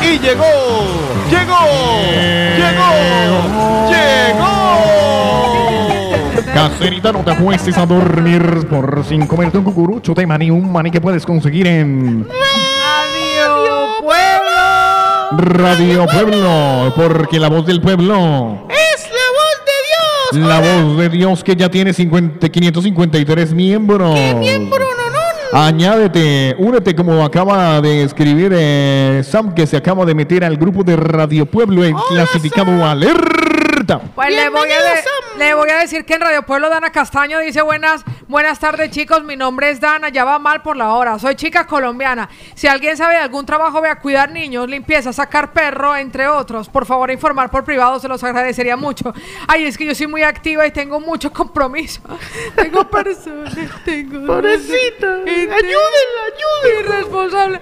Y 0.00 0.18
llegó, 0.18 0.44
llegó, 1.30 1.60
llegó, 2.56 2.88
llegó. 3.90 4.54
Caserita, 6.54 7.12
no 7.12 7.18
te 7.18 7.32
acuestes 7.32 7.76
a 7.76 7.84
dormir 7.84 8.66
por 8.70 9.04
sin 9.04 9.26
comerte 9.26 9.58
un 9.58 9.64
cucurucho 9.64 10.14
de 10.14 10.26
maní, 10.26 10.50
un 10.50 10.72
maní 10.72 10.90
que 10.90 11.02
puedes 11.02 11.26
conseguir 11.26 11.66
en. 11.66 12.26
Radio 15.38 16.06
Pueblo, 16.06 16.92
porque 16.96 17.38
la 17.40 17.48
voz 17.48 17.66
del 17.66 17.80
pueblo 17.80 18.66
¡Es 18.70 19.08
la 19.10 19.26
voz 19.34 19.64
de 19.64 20.38
Dios! 20.40 20.48
La 20.48 20.60
voz 20.60 20.96
de 20.98 21.08
Dios 21.08 21.42
que 21.44 21.56
ya 21.56 21.68
tiene 21.70 21.92
50, 21.92 22.48
553 22.48 23.52
miembros. 23.52 24.14
¿Qué 24.14 24.34
miembro, 24.34 24.84
no, 25.52 25.58
Añádete, 25.58 26.56
únete 26.58 26.96
como 26.96 27.24
acaba 27.24 27.80
de 27.80 28.02
escribir 28.02 28.52
eh, 28.54 29.22
Sam, 29.24 29.54
que 29.54 29.66
se 29.68 29.76
acaba 29.76 30.04
de 30.04 30.12
meter 30.14 30.44
al 30.44 30.56
grupo 30.56 30.82
de 30.82 30.96
Radio 30.96 31.46
Pueblo 31.46 31.84
en 31.84 31.94
clasificado 32.08 32.84
alerta. 32.84 34.00
Pues 34.16 34.30
le 34.30 34.48
voy, 34.50 34.68
a 34.68 34.82
de- 34.82 35.00
le 35.38 35.54
voy 35.54 35.70
a 35.70 35.78
decir 35.78 36.04
que 36.04 36.14
en 36.14 36.20
Radio 36.20 36.42
Pueblo 36.42 36.68
Dana 36.68 36.90
Castaño 36.90 37.40
dice 37.40 37.62
buenas, 37.62 38.04
buenas 38.28 38.58
tardes 38.58 38.90
chicos, 38.90 39.24
mi 39.24 39.36
nombre 39.36 39.70
es 39.70 39.80
Dana, 39.80 40.08
ya 40.08 40.24
va 40.24 40.38
mal 40.38 40.62
por 40.62 40.76
la 40.76 40.94
hora, 40.94 41.18
soy 41.18 41.34
chica 41.34 41.66
colombiana. 41.66 42.28
Si 42.54 42.66
alguien 42.66 42.96
sabe 42.96 43.14
de 43.14 43.20
algún 43.20 43.44
trabajo, 43.44 43.80
ve 43.80 43.88
a 43.88 43.98
cuidar 43.98 44.30
niños, 44.30 44.68
limpieza, 44.68 45.12
sacar 45.12 45.52
perro, 45.52 45.96
entre 45.96 46.28
otros, 46.28 46.68
por 46.68 46.86
favor 46.86 47.10
informar 47.10 47.50
por 47.50 47.64
privado, 47.64 47.98
se 47.98 48.08
los 48.08 48.22
agradecería 48.22 48.76
mucho. 48.76 49.12
Ay, 49.48 49.64
es 49.64 49.76
que 49.76 49.84
yo 49.84 49.94
soy 49.94 50.06
muy 50.06 50.22
activa 50.22 50.66
y 50.66 50.70
tengo 50.70 51.00
mucho 51.00 51.32
compromiso. 51.32 52.00
Tengo 52.54 52.88
personas, 52.88 53.54
tengo... 53.84 54.26
Pobrecita, 54.26 55.14
ayúdenla, 55.24 56.22
ayúdenla. 56.32 56.80
Irresponsable. 56.80 57.60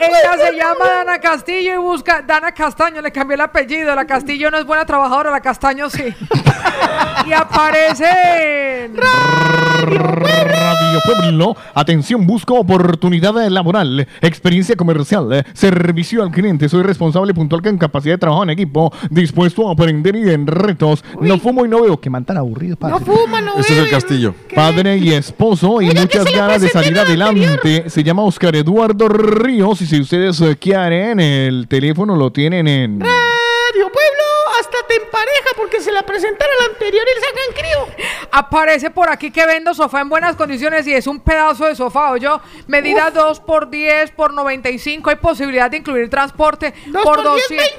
Ella 0.00 0.36
se 0.38 0.56
llama 0.56 0.88
Dana 0.88 1.20
Castillo 1.20 1.74
y 1.74 1.76
busca 1.76 2.22
Dana 2.22 2.52
Castaño, 2.52 3.00
le 3.00 3.12
cambió 3.12 3.34
el 3.34 3.40
apellido. 3.40 3.94
La 3.94 4.06
Castillo 4.06 4.50
no 4.50 4.58
es 4.58 4.64
buena 4.64 4.84
trabajadora, 4.84 5.30
la 5.30 5.40
Castaño 5.40 5.88
sí. 5.88 6.14
y 7.26 7.32
aparece 7.32 8.84
en 8.84 8.96
Radio 8.96 11.00
Pueblo, 11.04 11.56
atención, 11.74 12.26
busco 12.26 12.54
oportunidad 12.54 13.34
laboral, 13.48 14.06
experiencia 14.20 14.76
comercial, 14.76 15.32
eh, 15.32 15.44
servicio 15.52 16.22
al 16.22 16.30
cliente, 16.30 16.68
soy 16.68 16.82
responsable 16.82 17.34
puntual 17.34 17.62
con 17.62 17.78
capacidad 17.78 18.14
de 18.14 18.18
trabajo 18.18 18.42
en 18.42 18.50
equipo, 18.50 18.92
dispuesto 19.10 19.68
a 19.68 19.72
aprender 19.72 20.16
y 20.16 20.30
en 20.30 20.46
retos. 20.46 21.04
No 21.20 21.38
fumo 21.38 21.64
y 21.64 21.68
no 21.68 21.82
veo, 21.82 22.00
que 22.00 22.10
man 22.10 22.24
tan 22.24 22.36
aburrido, 22.36 22.76
padre. 22.76 22.96
No 22.98 23.00
fuma, 23.00 23.40
no 23.40 23.58
Este 23.58 23.72
es 23.72 23.78
el 23.78 23.90
castillo. 23.90 24.34
Padre 24.54 24.98
y 24.98 25.12
esposo 25.12 25.80
y 25.80 25.86
muchas 25.86 26.24
ganas 26.32 26.62
de 26.62 26.68
salir 26.68 26.98
adelante. 26.98 27.88
Se 27.88 28.02
llama 28.02 28.22
Oscar 28.22 28.54
Eduardo 28.56 29.08
Ríos 29.08 29.80
y 29.82 29.86
si 29.86 30.00
ustedes 30.00 30.40
eh, 30.40 30.56
quieren, 30.56 31.20
el 31.20 31.66
teléfono 31.68 32.16
lo 32.16 32.30
tienen 32.30 32.68
en... 32.68 33.02
Hasta 33.02 33.41
te 34.92 35.02
empareja 35.02 35.50
porque 35.56 35.80
se 35.80 35.92
la 35.92 36.02
presentaron 36.02 36.54
al 36.60 36.72
anterior 36.72 37.04
y 37.04 37.14
le 37.14 37.26
sacan 37.26 37.86
crío. 37.88 38.06
Aparece 38.30 38.90
por 38.90 39.08
aquí 39.10 39.30
que 39.30 39.46
vendo 39.46 39.72
sofá 39.74 40.00
en 40.00 40.08
buenas 40.08 40.36
condiciones 40.36 40.86
y 40.86 40.92
es 40.92 41.06
un 41.06 41.20
pedazo 41.20 41.66
de 41.66 41.74
sofá, 41.74 42.16
yo 42.18 42.40
Medida 42.66 43.10
2 43.10 43.40
por 43.40 43.70
10 43.70 44.10
por 44.12 44.34
95. 44.34 45.10
Hay 45.10 45.16
posibilidad 45.16 45.70
de 45.70 45.78
incluir 45.78 46.10
transporte 46.10 46.74
Dos 46.86 47.02
por 47.02 47.22
por 47.22 47.34
10, 47.34 47.48
200. 47.48 47.72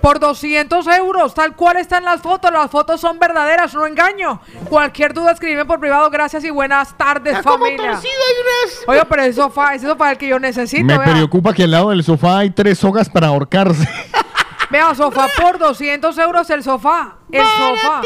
Por 0.00 0.20
200 0.20 0.86
euros, 0.98 1.34
tal 1.34 1.56
cual 1.56 1.78
están 1.78 2.04
las 2.04 2.20
fotos. 2.20 2.52
Las 2.52 2.70
fotos 2.70 3.00
son 3.00 3.18
verdaderas, 3.18 3.74
no 3.74 3.86
engaño. 3.86 4.40
Cualquier 4.68 5.12
duda 5.12 5.32
escribe 5.32 5.64
por 5.64 5.80
privado. 5.80 6.08
Gracias 6.10 6.44
y 6.44 6.50
buenas 6.50 6.96
tardes, 6.96 7.38
Está 7.38 7.50
como 7.50 7.64
familia. 7.64 7.92
torcido, 7.92 8.12
hay 8.12 8.68
unas... 8.68 8.88
Oye, 8.88 9.04
pero 9.08 9.22
ese 9.22 9.32
sofá, 9.32 9.74
ese 9.74 9.86
sofá 9.86 10.06
es 10.06 10.12
el 10.12 10.18
que 10.18 10.28
yo 10.28 10.38
necesito. 10.38 10.84
Me 10.84 10.98
vea. 10.98 11.12
preocupa 11.12 11.52
que 11.52 11.64
al 11.64 11.72
lado 11.72 11.90
del 11.90 12.04
sofá 12.04 12.38
hay 12.38 12.50
tres 12.50 12.78
sogas 12.78 13.08
para 13.08 13.28
ahorcarse. 13.28 13.88
Vea, 14.70 14.94
sofá 14.94 15.28
por 15.40 15.58
200 15.58 16.16
euros 16.18 16.50
el 16.50 16.62
sofá. 16.62 17.16
El 17.30 17.42
sofá. 17.44 18.02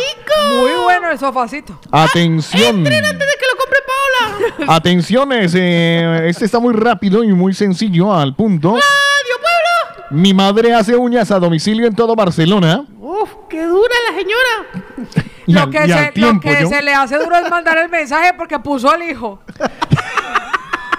Muy 0.59 0.73
bueno 0.85 1.11
el 1.11 1.19
sofacito. 1.19 1.79
Atención. 1.91 2.77
antes 2.87 2.93
de 2.93 3.17
que 3.17 3.47
lo 3.51 3.57
compre 3.59 3.79
Paola. 3.87 4.75
Atenciones, 4.77 5.53
eh, 5.57 6.23
este 6.27 6.45
está 6.45 6.59
muy 6.59 6.75
rápido 6.75 7.25
y 7.25 7.29
muy 7.33 7.55
sencillo 7.55 8.13
al 8.15 8.35
punto. 8.35 8.71
Radio 8.73 8.83
Pueblo. 9.41 10.07
Mi 10.23 10.35
madre 10.35 10.75
hace 10.75 10.97
uñas 10.97 11.31
a 11.31 11.39
domicilio 11.39 11.87
en 11.87 11.95
todo 11.95 12.15
Barcelona. 12.15 12.85
Uf, 12.99 13.31
qué 13.49 13.63
dura 13.65 13.95
la 14.11 14.19
señora. 14.19 15.25
Y 15.47 15.53
Lo 15.55 15.61
al- 15.63 15.71
que, 15.71 15.79
y 15.79 15.81
al 15.81 15.89
se, 15.99 16.07
lo 16.07 16.13
tiempo, 16.13 16.49
que 16.49 16.61
yo- 16.63 16.69
se 16.69 16.83
le 16.83 16.93
hace 16.93 17.17
duro 17.19 17.37
es 17.37 17.51
mandar 17.51 17.79
el 17.79 17.89
mensaje 17.89 18.33
porque 18.37 18.59
puso 18.59 18.91
al 18.91 19.03
hijo. 19.03 19.41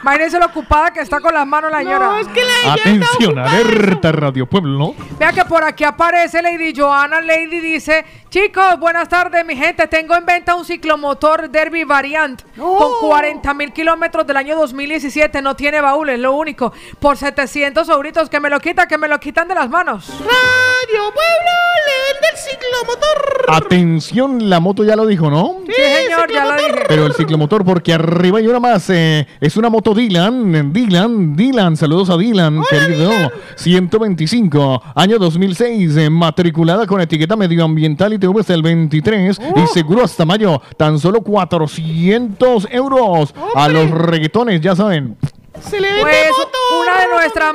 Imagínense 0.01 0.39
lo 0.39 0.45
ocupada 0.47 0.91
que 0.91 0.99
está 1.01 1.19
con 1.19 1.33
las 1.33 1.45
manos 1.45 1.71
la 1.71 1.79
señora. 1.79 2.05
No, 2.07 2.17
es 2.17 2.27
que 2.29 2.41
la 2.41 2.73
Atención, 2.73 3.37
alerta 3.37 4.11
Radio 4.11 4.45
Pueblo. 4.47 4.95
Vea 5.19 5.31
que 5.31 5.45
por 5.45 5.63
aquí 5.63 5.83
aparece 5.83 6.41
Lady 6.41 6.73
Joana. 6.75 7.21
Lady 7.21 7.59
dice: 7.59 8.03
Chicos, 8.29 8.79
buenas 8.79 9.07
tardes, 9.09 9.45
mi 9.45 9.55
gente. 9.55 9.85
Tengo 9.87 10.15
en 10.15 10.25
venta 10.25 10.55
un 10.55 10.65
ciclomotor 10.65 11.49
Derby 11.49 11.83
Variant 11.83 12.41
con 12.57 12.91
40 13.01 13.53
mil 13.53 13.71
kilómetros 13.73 14.25
del 14.25 14.37
año 14.37 14.55
2017. 14.55 15.41
No 15.41 15.55
tiene 15.55 15.81
baúles, 15.81 16.17
lo 16.19 16.33
único. 16.33 16.73
Por 16.99 17.17
700 17.17 17.87
euritos. 17.89 18.29
Que 18.29 18.39
me 18.39 18.49
lo 18.49 18.59
quitan, 18.59 18.87
que 18.87 18.97
me 18.97 19.07
lo 19.07 19.19
quitan 19.19 19.47
de 19.47 19.55
las 19.55 19.69
manos. 19.69 20.07
Radio 20.09 21.03
Pueblo 21.13 21.51
le 21.85 22.13
vende 22.13 22.27
el 22.31 22.37
ciclomotor. 22.37 23.45
Atención, 23.49 24.49
la 24.49 24.59
moto 24.59 24.83
ya 24.83 24.95
lo 24.95 25.05
dijo, 25.05 25.29
¿no? 25.29 25.57
Sí, 25.67 25.73
señor, 25.73 26.31
ya 26.31 26.45
lo 26.45 26.53
dije. 26.55 26.83
Pero 26.87 27.05
el 27.05 27.13
ciclomotor, 27.13 27.63
porque 27.65 27.93
arriba 27.93 28.39
hay 28.39 28.47
una 28.47 28.59
más. 28.59 28.89
eh, 28.89 29.27
es 29.39 29.57
una 29.57 29.69
moto 29.69 29.90
Dylan. 29.93 30.71
Dylan, 30.73 31.35
Dylan. 31.35 31.77
Saludos 31.77 32.09
a 32.09 32.17
Dylan, 32.17 32.61
querido. 32.69 33.11
125, 33.55 34.81
año 34.95 35.17
2006. 35.19 35.97
eh, 35.97 36.09
matriculada 36.09 36.85
con 36.87 37.01
etiqueta 37.01 37.35
medioambiental 37.35 38.13
y 38.13 38.17
TV 38.19 38.39
hasta 38.39 38.53
el 38.53 38.61
23. 38.61 39.39
Y 39.55 39.67
seguro 39.73 40.03
hasta 40.03 40.25
mayo. 40.25 40.61
Tan 40.77 40.99
solo 40.99 41.21
400 41.21 42.67
euros. 42.71 43.33
A 43.55 43.67
los 43.69 43.89
reggaetones, 43.91 44.61
ya 44.61 44.75
saben. 44.75 45.17
Se 45.59 45.79
le 45.81 45.87
vende 45.89 46.01
Pues 46.01 46.29
moto. 46.37 46.57
una 46.81 46.99
de 47.01 47.07
nuestras 47.09 47.53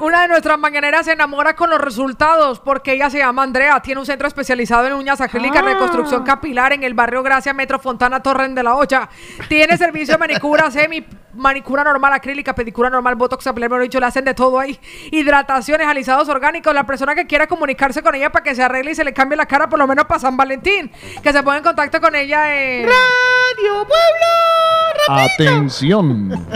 una 0.00 0.22
de 0.22 0.28
nuestras 0.28 0.58
mañaneras 0.58 1.04
se 1.04 1.12
enamora 1.12 1.54
con 1.54 1.68
los 1.68 1.78
resultados 1.80 2.58
porque 2.58 2.94
ella 2.94 3.10
se 3.10 3.18
llama 3.18 3.42
Andrea, 3.42 3.80
tiene 3.80 4.00
un 4.00 4.06
centro 4.06 4.26
especializado 4.26 4.86
en 4.86 4.94
uñas 4.94 5.20
acrílicas, 5.20 5.62
Ah. 5.62 5.66
reconstrucción 5.66 6.24
capilar 6.24 6.72
en 6.72 6.82
el 6.84 6.94
barrio 6.94 7.22
Gracia, 7.22 7.52
Metro 7.52 7.78
Fontana, 7.78 8.22
Torren 8.22 8.54
de 8.54 8.62
la 8.62 8.74
Olla. 8.74 9.08
Tiene 9.48 9.76
servicio 9.76 10.14
de 10.14 10.18
manicura 10.18 10.70
semi, 10.70 11.04
manicura 11.34 11.84
normal, 11.84 12.14
acrílica, 12.14 12.54
pedicura 12.54 12.88
normal, 12.88 13.14
botox, 13.14 13.44
mejor 13.54 13.82
dicho, 13.82 14.00
le 14.00 14.06
hacen 14.06 14.24
de 14.24 14.32
todo 14.34 14.58
ahí. 14.58 14.80
Hidrataciones, 15.12 15.86
alisados 15.86 16.28
orgánicos. 16.30 16.74
La 16.74 16.84
persona 16.84 17.14
que 17.14 17.26
quiera 17.26 17.46
comunicarse 17.46 18.02
con 18.02 18.14
ella 18.14 18.32
para 18.32 18.42
que 18.42 18.54
se 18.54 18.62
arregle 18.62 18.92
y 18.92 18.94
se 18.94 19.04
le 19.04 19.12
cambie 19.12 19.36
la 19.36 19.46
cara 19.46 19.68
por 19.68 19.78
lo 19.78 19.86
menos 19.86 20.06
para 20.06 20.18
San 20.20 20.36
Valentín, 20.36 20.90
que 21.22 21.32
se 21.32 21.42
ponga 21.42 21.58
en 21.58 21.62
contacto 21.64 22.00
con 22.00 22.14
ella 22.14 22.54
en 22.56 22.86
Radio 22.86 23.86
Pueblo. 23.86 25.22
Atención. 25.24 26.46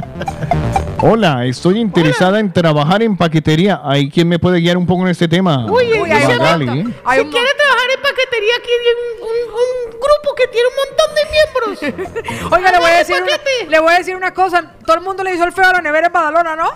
Hola, 1.01 1.45
estoy 1.47 1.79
interesada 1.79 2.41
en 2.41 2.53
trabajar 2.53 3.03
en 3.03 3.17
paquetería. 3.17 3.81
¿Hay 3.85 4.11
quien 4.11 4.27
me 4.29 4.39
puede 4.39 4.59
guiar 4.61 4.77
un 4.77 4.85
poco 4.87 5.03
en 5.03 5.09
este 5.09 5.29
tema? 5.29 5.65
Uy, 5.67 5.93
Uy, 6.01 6.11
hay 6.11 6.27
Magali. 6.27 6.67
¿eh? 6.67 6.85
Hay 7.05 7.21
si 7.21 7.27
quiere 7.31 7.49
trabajar 7.57 7.89
en 7.97 8.03
paquetería, 8.03 8.53
aquí 8.59 8.71
hay 8.71 9.23
un, 9.23 9.29
un- 9.29 9.49
un 9.59 9.91
grupo 9.91 10.35
que 10.37 10.47
tiene 10.49 10.67
un 10.69 10.75
montón 10.83 11.15
de 11.15 11.23
miembros. 11.31 12.53
Oiga, 12.53 12.73
le 12.73 12.79
voy, 12.79 12.91
a 12.91 12.99
decir 12.99 13.17
una, 13.23 13.71
le 13.71 13.81
voy 13.81 13.93
a 13.95 13.99
decir 13.99 14.17
una 14.17 14.35
cosa. 14.35 14.73
Todo 14.85 14.97
el 14.97 15.03
mundo 15.03 15.23
le 15.23 15.35
hizo 15.35 15.45
el 15.45 15.53
feo 15.53 15.67
a 15.67 15.73
la 15.75 15.81
nevera 15.81 16.07
en 16.09 16.13
Badalona, 16.13 16.57
¿no? 16.57 16.71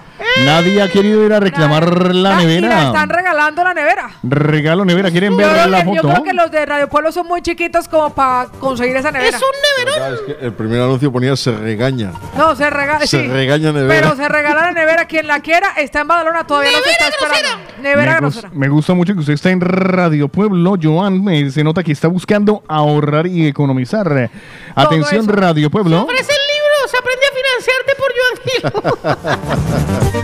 Nadie 0.45 0.83
ha 0.83 0.89
querido 0.89 1.25
ir 1.25 1.33
a 1.33 1.41
reclamar 1.41 2.15
la 2.15 2.37
nevera. 2.37 2.87
están 2.87 3.09
regalando 3.09 3.65
la 3.65 3.75
nevera. 3.75 4.11
Regalo 4.23 4.85
nevera. 4.85 5.11
¿Quieren 5.11 5.37
ver 5.37 5.69
la 5.69 5.81
que, 5.85 5.87
yo 5.95 6.03
foto? 6.03 6.09
creo 6.13 6.23
que 6.25 6.33
los 6.33 6.51
de 6.51 6.65
Radio 6.67 6.89
Pueblo 6.89 7.11
son 7.13 7.27
muy 7.27 7.43
chiquitos 7.43 7.89
como 7.89 8.11
para 8.15 8.49
conseguir 8.61 8.97
esa 8.97 9.11
nevera. 9.11 9.37
Es 9.37 9.43
un 9.43 9.85
neverón. 9.87 10.15
Es 10.15 10.21
que 10.39 10.45
el 10.47 10.53
primer 10.53 10.81
anuncio 10.81 11.11
ponía 11.13 11.35
se 11.37 11.53
regaña. 11.53 12.13
No, 12.37 12.55
se 12.55 12.69
regala. 12.71 13.01
Se 13.01 13.07
sí. 13.07 13.27
regaña 13.29 13.73
nevera. 13.73 14.01
Pero 14.03 14.12
se 14.17 14.29
regala 14.29 14.63
la 14.63 14.73
nevera. 14.73 15.07
Quien 15.07 15.27
la 15.27 15.41
quiera 15.41 15.69
está 15.77 16.01
en 16.03 16.09
Badalona. 16.09 16.47
Todavía 16.47 16.73
no 16.73 16.79
se 16.83 16.91
está 16.91 17.09
esperando. 17.09 17.49
Nevera 17.83 18.13
me, 18.13 18.19
grosera. 18.21 18.51
me 18.53 18.69
gusta 18.69 18.95
mucho 18.95 19.15
que 19.15 19.21
usted 19.21 19.33
está 19.35 19.51
en 19.51 19.61
Radio 19.61 20.29
Pueblo, 20.29 20.75
Joan. 20.81 21.23
me- 21.23 21.51
se 21.51 21.63
nota 21.65 21.83
que 21.83 21.93
está 21.93 22.09
buscando 22.09 22.63
ahorrar 22.69 23.27
y 23.27 23.47
economizar. 23.47 24.31
Atención, 24.75 25.25
eso. 25.25 25.33
Radio 25.33 25.71
Pueblo. 25.71 26.03
Ofrece 26.05 26.33
el 26.33 26.39
libro, 26.55 26.89
se 26.89 26.97
aprende 26.99 27.27
a 27.27 27.33
financiarte 27.35 27.93
por 27.97 28.13
Joan. 28.19 29.53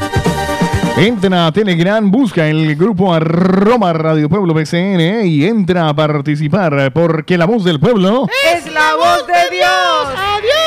Entra 0.99 1.47
a 1.47 1.52
Telegram, 1.52 2.10
busca 2.10 2.49
el 2.49 2.75
grupo 2.75 3.15
arroba 3.15 3.92
Radio 3.92 4.28
Pueblo 4.28 4.52
PCN 4.52 5.26
y 5.26 5.44
entra 5.44 5.89
a 5.89 5.94
participar 5.94 6.92
porque 6.92 7.39
la 7.39 7.44
voz 7.47 7.62
del 7.62 7.78
pueblo 7.78 8.26
Es 8.52 8.67
la 8.73 8.97
voz 8.97 9.25
de 9.28 9.57
Dios. 9.57 9.68
Adiós, 10.17 10.58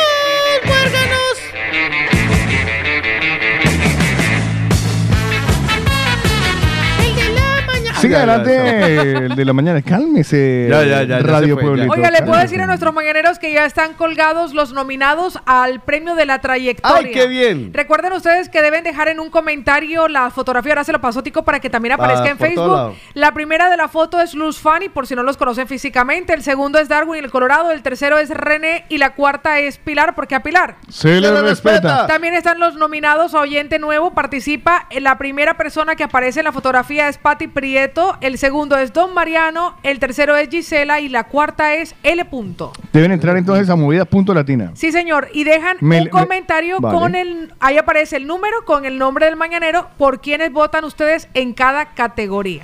adelante 8.15 9.11
el 9.25 9.35
de 9.35 9.45
la 9.45 9.53
mañana. 9.53 9.81
Cálmese. 9.81 10.67
Ya, 10.69 10.83
ya, 10.83 11.03
ya, 11.03 11.19
Radio 11.19 11.55
fue, 11.55 11.63
Pueblo. 11.63 11.91
Oiga, 11.91 12.11
le 12.11 12.21
puedo 12.23 12.39
decir 12.39 12.61
a 12.61 12.67
nuestros 12.67 12.93
mañaneros 12.93 13.39
que 13.39 13.53
ya 13.53 13.65
están 13.65 13.93
colgados 13.93 14.53
los 14.53 14.73
nominados 14.73 15.39
al 15.45 15.81
premio 15.81 16.15
de 16.15 16.25
la 16.25 16.39
trayectoria. 16.39 16.97
¡Ay, 16.97 17.11
qué 17.11 17.27
bien! 17.27 17.73
Recuerden 17.73 18.13
ustedes 18.13 18.49
que 18.49 18.61
deben 18.61 18.83
dejar 18.83 19.07
en 19.07 19.19
un 19.19 19.29
comentario 19.29 20.07
la 20.07 20.29
fotografía, 20.29 20.73
ahora 20.73 20.83
se 20.83 20.91
lo 20.91 21.01
pasó 21.01 21.23
Tico 21.23 21.43
para 21.43 21.59
que 21.59 21.69
también 21.69 21.93
aparezca 21.93 22.25
Ah, 22.25 22.29
en 22.29 22.37
Facebook. 22.37 22.95
La 23.13 23.33
primera 23.33 23.69
de 23.69 23.77
la 23.77 23.87
foto 23.87 24.19
es 24.19 24.33
Luz 24.33 24.59
Fanny, 24.59 24.89
por 24.89 25.07
si 25.07 25.15
no 25.15 25.23
los 25.23 25.37
conocen 25.37 25.67
físicamente. 25.67 26.33
El 26.33 26.43
segundo 26.43 26.79
es 26.79 26.87
Darwin, 26.89 27.23
el 27.23 27.31
Colorado. 27.31 27.71
El 27.71 27.81
tercero 27.81 28.17
es 28.17 28.29
René. 28.29 28.85
Y 28.89 28.97
la 28.97 29.15
cuarta 29.15 29.59
es 29.59 29.77
Pilar, 29.77 30.15
porque 30.15 30.35
a 30.35 30.43
Pilar. 30.43 30.75
Se 30.89 31.19
le 31.19 31.41
respeta. 31.41 32.07
También 32.07 32.33
están 32.33 32.59
los 32.59 32.75
nominados 32.75 33.33
a 33.33 33.39
Oyente 33.39 33.79
Nuevo. 33.79 34.13
Participa 34.13 34.87
la 34.99 35.17
primera 35.17 35.57
persona 35.57 35.95
que 35.95 36.03
aparece 36.03 36.39
en 36.39 36.45
la 36.45 36.51
fotografía 36.51 37.07
es 37.07 37.17
Patti 37.17 37.47
Prieto. 37.47 38.00
El 38.21 38.37
segundo 38.37 38.77
es 38.77 38.93
Don 38.93 39.13
Mariano. 39.13 39.75
El 39.83 39.99
tercero 39.99 40.35
es 40.35 40.49
Gisela. 40.49 40.99
Y 40.99 41.09
la 41.09 41.25
cuarta 41.25 41.73
es 41.75 41.95
L. 42.03 42.23
Punto. 42.25 42.71
Deben 42.93 43.11
entrar 43.11 43.35
entonces 43.37 43.69
a 43.69 43.75
movida 43.75 44.05
punto 44.05 44.33
latina. 44.33 44.71
Sí, 44.75 44.91
señor. 44.91 45.29
Y 45.33 45.43
dejan 45.43 45.77
Me- 45.81 45.99
un 45.99 46.03
me- 46.05 46.09
comentario 46.09 46.79
vale. 46.79 46.97
con 46.97 47.15
el. 47.15 47.53
Ahí 47.59 47.77
aparece 47.77 48.17
el 48.17 48.27
número 48.27 48.63
con 48.65 48.85
el 48.85 48.97
nombre 48.97 49.25
del 49.25 49.35
mañanero 49.35 49.87
por 49.97 50.21
quienes 50.21 50.51
votan 50.51 50.83
ustedes 50.85 51.27
en 51.33 51.53
cada 51.53 51.93
categoría. 51.93 52.63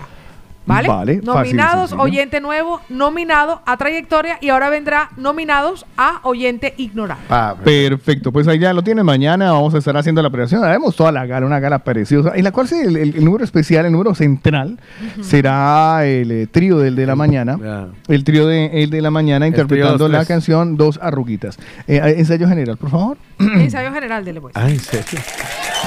¿Vale? 0.67 0.87
Nominados, 1.23 1.93
oyente 1.93 2.41
nuevo, 2.41 2.81
nominado 2.89 3.61
a 3.65 3.77
trayectoria 3.77 4.37
y 4.41 4.49
ahora 4.49 4.69
vendrá 4.69 5.09
nominados 5.17 5.85
a 5.97 6.19
oyente 6.23 6.73
ignorado. 6.77 7.21
Perfecto, 7.63 8.31
pues 8.31 8.47
ahí 8.47 8.59
ya 8.59 8.73
lo 8.73 8.83
tienen. 8.83 9.05
Mañana 9.05 9.51
vamos 9.53 9.73
a 9.73 9.77
estar 9.77 9.95
haciendo 9.95 10.21
la 10.21 10.27
operación. 10.27 10.63
Haremos 10.63 10.95
toda 10.95 11.11
la 11.11 11.25
gala, 11.25 11.45
una 11.45 11.59
gala 11.59 11.79
preciosa, 11.79 12.33
en 12.35 12.43
la 12.43 12.51
cual 12.51 12.67
sí, 12.67 12.75
el, 12.75 12.97
el- 12.97 13.15
el 13.15 13.23
número 13.25 13.43
especial, 13.43 13.85
el 13.85 13.91
número 13.93 14.13
central, 14.13 14.77
será 15.21 16.05
el 16.05 16.31
eh, 16.31 16.47
trío 16.47 16.77
del 16.79 16.95
de 16.95 17.05
la 17.05 17.15
mañana. 17.15 17.57
El 18.07 18.23
trío 18.23 18.45
de, 18.47 18.83
el 18.83 18.89
de 18.89 19.01
la 19.01 19.09
mañana 19.11 19.47
interpretando 19.47 20.07
la 20.09 20.25
canción 20.25 20.75
Dos 20.77 20.99
Arruguitas. 21.01 21.57
Eh, 21.87 22.15
ensayo 22.17 22.47
general, 22.47 22.77
por 22.77 22.89
favor. 22.89 23.17
Ensayo 23.39 23.91
general, 23.93 24.25
dele 24.25 24.41
pues. 24.41 24.55
Ah, 24.57 24.69
¿en 24.69 24.79
serio? 24.79 25.19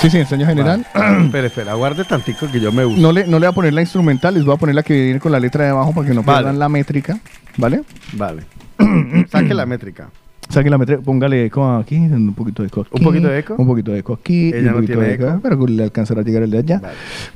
Sí, 0.00 0.08
sí, 0.10 0.18
ensayo 0.18 0.46
general. 0.46 0.86
espera, 1.24 1.46
espera, 1.48 1.72
aguarde 1.72 2.04
tantico 2.04 2.50
que 2.50 2.58
yo 2.60 2.72
me 2.72 2.84
uso. 2.86 3.00
No 3.00 3.12
le, 3.12 3.26
no 3.26 3.38
le 3.38 3.46
voy 3.46 3.52
a 3.52 3.52
poner 3.52 3.74
la 3.74 3.82
instrumental, 3.82 4.34
les 4.34 4.44
voy 4.44 4.54
a 4.54 4.58
poner 4.58 4.74
la 4.74 4.82
que 4.82 4.94
viene 4.94 5.20
con 5.20 5.30
la 5.32 5.40
letra 5.40 5.64
de 5.64 5.70
abajo 5.70 5.92
para 5.92 6.08
que 6.08 6.14
no 6.14 6.22
Vale. 6.22 6.38
pierdan 6.38 6.58
la 6.58 6.68
métrica. 6.68 7.18
¿Vale? 7.56 7.82
Vale. 8.14 8.42
Saque 9.30 9.52
la 9.52 9.66
métrica. 9.66 10.08
Saque 10.48 10.70
la 10.70 10.78
métrica, 10.78 11.02
póngale 11.02 11.44
eco 11.46 11.70
aquí, 11.76 11.96
un 11.96 12.34
poquito 12.34 12.62
de 12.62 12.68
eco 12.68 12.80
aquí. 12.80 12.90
¿Un 12.92 13.04
poquito 13.04 13.28
de 13.28 13.38
eco? 13.38 13.54
Un 13.58 13.66
poquito 13.66 13.92
de 13.92 13.98
eco 13.98 14.14
aquí. 14.14 14.48
Ella 14.54 14.74
un 14.74 14.80
no 14.80 14.86
tiene 14.86 15.02
de 15.02 15.14
eco, 15.14 15.28
eco. 15.28 15.40
Pero 15.42 15.66
le 15.66 15.82
alcanzará 15.84 16.22
a 16.22 16.24
llegar 16.24 16.42
el 16.42 16.50
de 16.50 16.58
allá. 16.58 16.80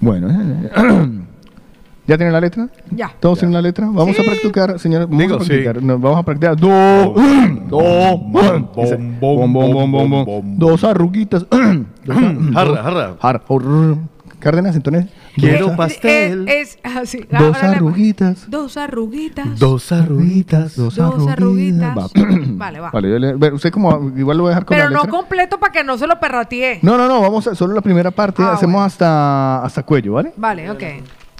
Bueno. 0.01 0.29
¿Ya 2.07 2.17
tienen 2.19 2.33
la 2.35 2.41
letra? 2.41 2.69
Ya. 2.91 3.13
¿Todos 3.19 3.39
tienen 3.39 3.55
la 3.55 3.63
letra? 3.63 3.87
Vamos 3.91 4.15
Sí. 4.17 4.23
a 4.23 4.25
practicar, 4.27 4.79
señores. 4.79 5.07
Vamos 5.09 5.23
Digo, 5.23 5.35
a 5.37 5.39
practicar. 5.39 5.83
Nos 5.83 6.01
vamos 6.01 6.19
a 6.19 6.23
practicar. 6.23 6.57
Do, 6.57 7.15
do, 7.69 8.83
Ese, 8.83 8.97
bom, 8.97 9.51
bom, 9.53 9.73
bom, 9.73 9.91
bom, 9.91 10.25
bom. 10.25 10.43
Dos 10.59 10.85
arruguitas. 10.85 11.47
Dos 12.05 12.17
ar- 12.17 12.53
Jarra, 12.53 12.65
dos- 12.65 12.79
jarra. 12.83 13.17
jarra. 13.21 13.99
Cárdenas, 14.39 14.77
entonces. 14.77 15.07
Quiero 15.37 15.69
dos, 15.69 15.77
pastel. 15.77 16.47
Eh, 16.47 16.61
es 16.61 16.79
así. 16.83 17.21
dos 17.31 17.41
Ahora 17.57 17.71
le- 17.71 17.77
arruguitas. 17.77 18.51
Dos 18.51 18.77
arruguitas. 18.77 19.59
Dos 19.59 19.91
arruguitas. 19.91 20.77
Dos 20.77 20.97
Dos 20.97 21.29
arruguitas. 21.29 21.33
arruguitas. 21.33 21.97
Va. 21.97 22.09
Vale, 22.59 22.81
va. 22.81 22.91
Vale, 22.91 23.11
yo 23.11 23.19
le- 23.19 23.33
ve, 23.37 23.53
usted 23.55 23.71
como 23.73 24.13
igual 24.15 24.37
lo 24.37 24.43
voy 24.43 24.49
a 24.51 24.51
dejar 24.51 24.67
con 24.67 24.77
Pero 24.77 24.91
la 24.91 24.95
no 24.97 25.03
letra. 25.05 25.11
completo 25.19 25.59
para 25.59 25.73
que 25.73 25.83
no 25.83 25.97
se 25.97 26.07
lo 26.07 26.21
perratee. 26.21 26.81
No, 26.83 26.99
no, 26.99 27.09
no, 27.09 27.23
vamos 27.23 27.47
a 27.47 27.55
solo 27.55 27.73
la 27.73 27.81
primera 27.81 28.11
parte, 28.11 28.43
Ah, 28.43 28.53
hacemos 28.53 28.85
hasta 28.85 29.63
hasta 29.65 29.83
cuello, 29.83 30.13
¿vale? 30.13 30.35
Vale, 30.37 30.71
ok. 30.71 30.83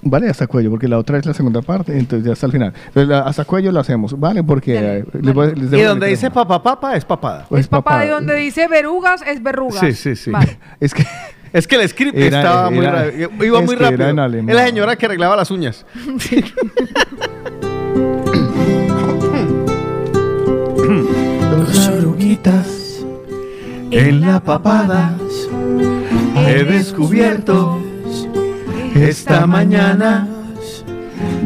Vale, 0.05 0.29
hasta 0.29 0.47
cuello, 0.47 0.71
porque 0.71 0.87
la 0.89 0.99
otra 0.99 1.19
es 1.19 1.27
la 1.27 1.35
segunda 1.35 1.63
parte, 1.63 1.99
entonces 1.99 2.27
ya 2.27 2.33
hasta 2.35 2.47
el 2.47 2.53
final. 2.53 2.73
Pero 2.93 3.07
la- 3.07 3.21
hasta 3.21 3.45
cuello 3.45 3.73
lo 3.73 3.81
hacemos, 3.81 4.19
¿vale? 4.19 4.43
Porque 4.45 4.77
eh, 4.99 5.05
les 5.21 5.35
voy- 5.35 5.55
les 5.55 5.73
Y 5.73 5.77
debo- 5.77 5.89
donde 5.89 6.07
dice 6.09 6.29
debo- 6.31 6.35
papá, 6.47 6.63
papa, 6.63 6.97
es 6.97 7.05
papada. 7.05 7.47
es 7.51 7.67
Papá, 7.69 7.91
papá. 7.93 8.05
de 8.05 8.11
donde 8.11 8.35
dice 8.37 8.69
verrugas 8.69 9.23
es 9.27 9.43
verrugas. 9.43 9.81
Sí, 9.81 9.93
sí, 9.93 10.15
sí. 10.17 10.31
Vale. 10.31 10.59
Es 10.81 10.93
que 10.95 11.05
Es 11.53 11.67
que 11.69 11.77
el 11.77 11.89
script 11.89 12.17
Era- 12.17 12.39
estaba 12.39 12.71
muy 12.71 12.85
era- 12.85 13.05
rápido. 13.05 13.31
Iba 13.45 13.59
es 13.61 13.65
muy 13.65 13.77
que 13.77 13.81
era 13.83 13.91
rápido. 13.91 14.09
en 14.11 14.19
alemán. 14.19 14.49
Es 14.51 14.57
la 14.57 14.67
señora 14.67 14.97
que 14.97 15.07
arreglaba 15.07 15.37
las 15.37 15.51
uñas. 15.51 15.87
Dos 21.51 21.89
oruguitas 21.89 23.05
en 23.91 24.21
la 24.21 24.41
papada 24.41 25.15
he 26.47 26.65
descubierto 26.65 27.81
esta 28.95 29.47
mañana 29.47 30.27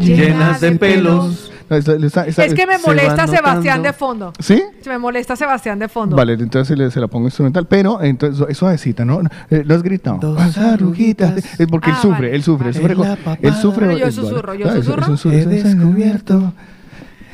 llenas 0.00 0.60
de 0.60 0.72
pelos. 0.72 1.50
No, 1.70 1.76
esa- 1.76 1.96
esa- 1.96 2.26
esa- 2.26 2.44
Es 2.46 2.54
que 2.54 2.66
me 2.66 2.78
molesta 2.78 3.26
Sebastián 3.26 3.82
de 3.82 3.92
fondo. 3.92 4.32
¿Sí? 4.38 4.62
Se 4.80 4.88
me 4.88 4.96
molesta 4.98 5.36
Sebastián 5.36 5.78
de 5.78 5.88
fondo. 5.88 6.16
Vale, 6.16 6.32
entonces 6.32 6.66
se, 6.68 6.76
le- 6.76 6.90
se 6.90 6.98
la 6.98 7.08
pongo 7.08 7.26
instrumental, 7.26 7.66
pero 7.66 8.00
entonces 8.02 8.46
es 8.48 8.56
suavecita, 8.56 9.04
¿no? 9.04 9.22
No, 9.22 9.28
eh, 9.50 9.64
no 9.66 9.74
has 9.74 9.82
gritado. 9.82 10.16
Dos 10.18 10.56
arruguitas. 10.56 11.36
Es 11.60 11.66
porque 11.66 11.90
él 11.90 11.96
Ah, 11.98 12.02
sufre, 12.02 12.20
vale. 12.28 12.34
él 12.36 12.42
sufre, 12.42 12.68
él 12.68 12.74
sufre. 12.74 12.94
Él 13.42 13.54
sufre. 13.54 13.86
Pero 13.86 13.98
yo 13.98 14.06
eh, 14.06 14.12
susurro, 14.12 14.54
yo 14.54 14.72
susurro. 14.72 15.02
es 15.02 15.08
un 15.08 15.18
susurro, 15.18 15.36
He 15.36 15.44
descubierto 15.46 16.52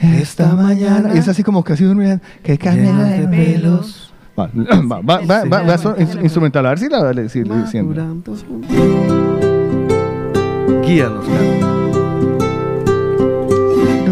esta 0.03 0.53
mañana 0.55 1.13
Es 1.15 1.29
así 1.29 1.45
como 1.45 1.63
casi 1.63 1.85
durmiendo. 1.85 2.21
Que 2.43 2.59
camina 2.59 3.05
de 3.05 3.29
pelos. 3.29 4.13
Va, 4.37 4.51
va, 4.53 5.01
va, 5.01 5.21
va, 5.21 5.45
va, 5.45 5.63
va, 5.63 5.79
so- 5.79 5.97
ins- 5.97 6.21
instrumental. 6.25 6.67
A 6.67 6.71
ver 6.71 6.79
si 6.81 6.89
la 6.89 7.29
si 7.29 7.45
le 7.45 9.34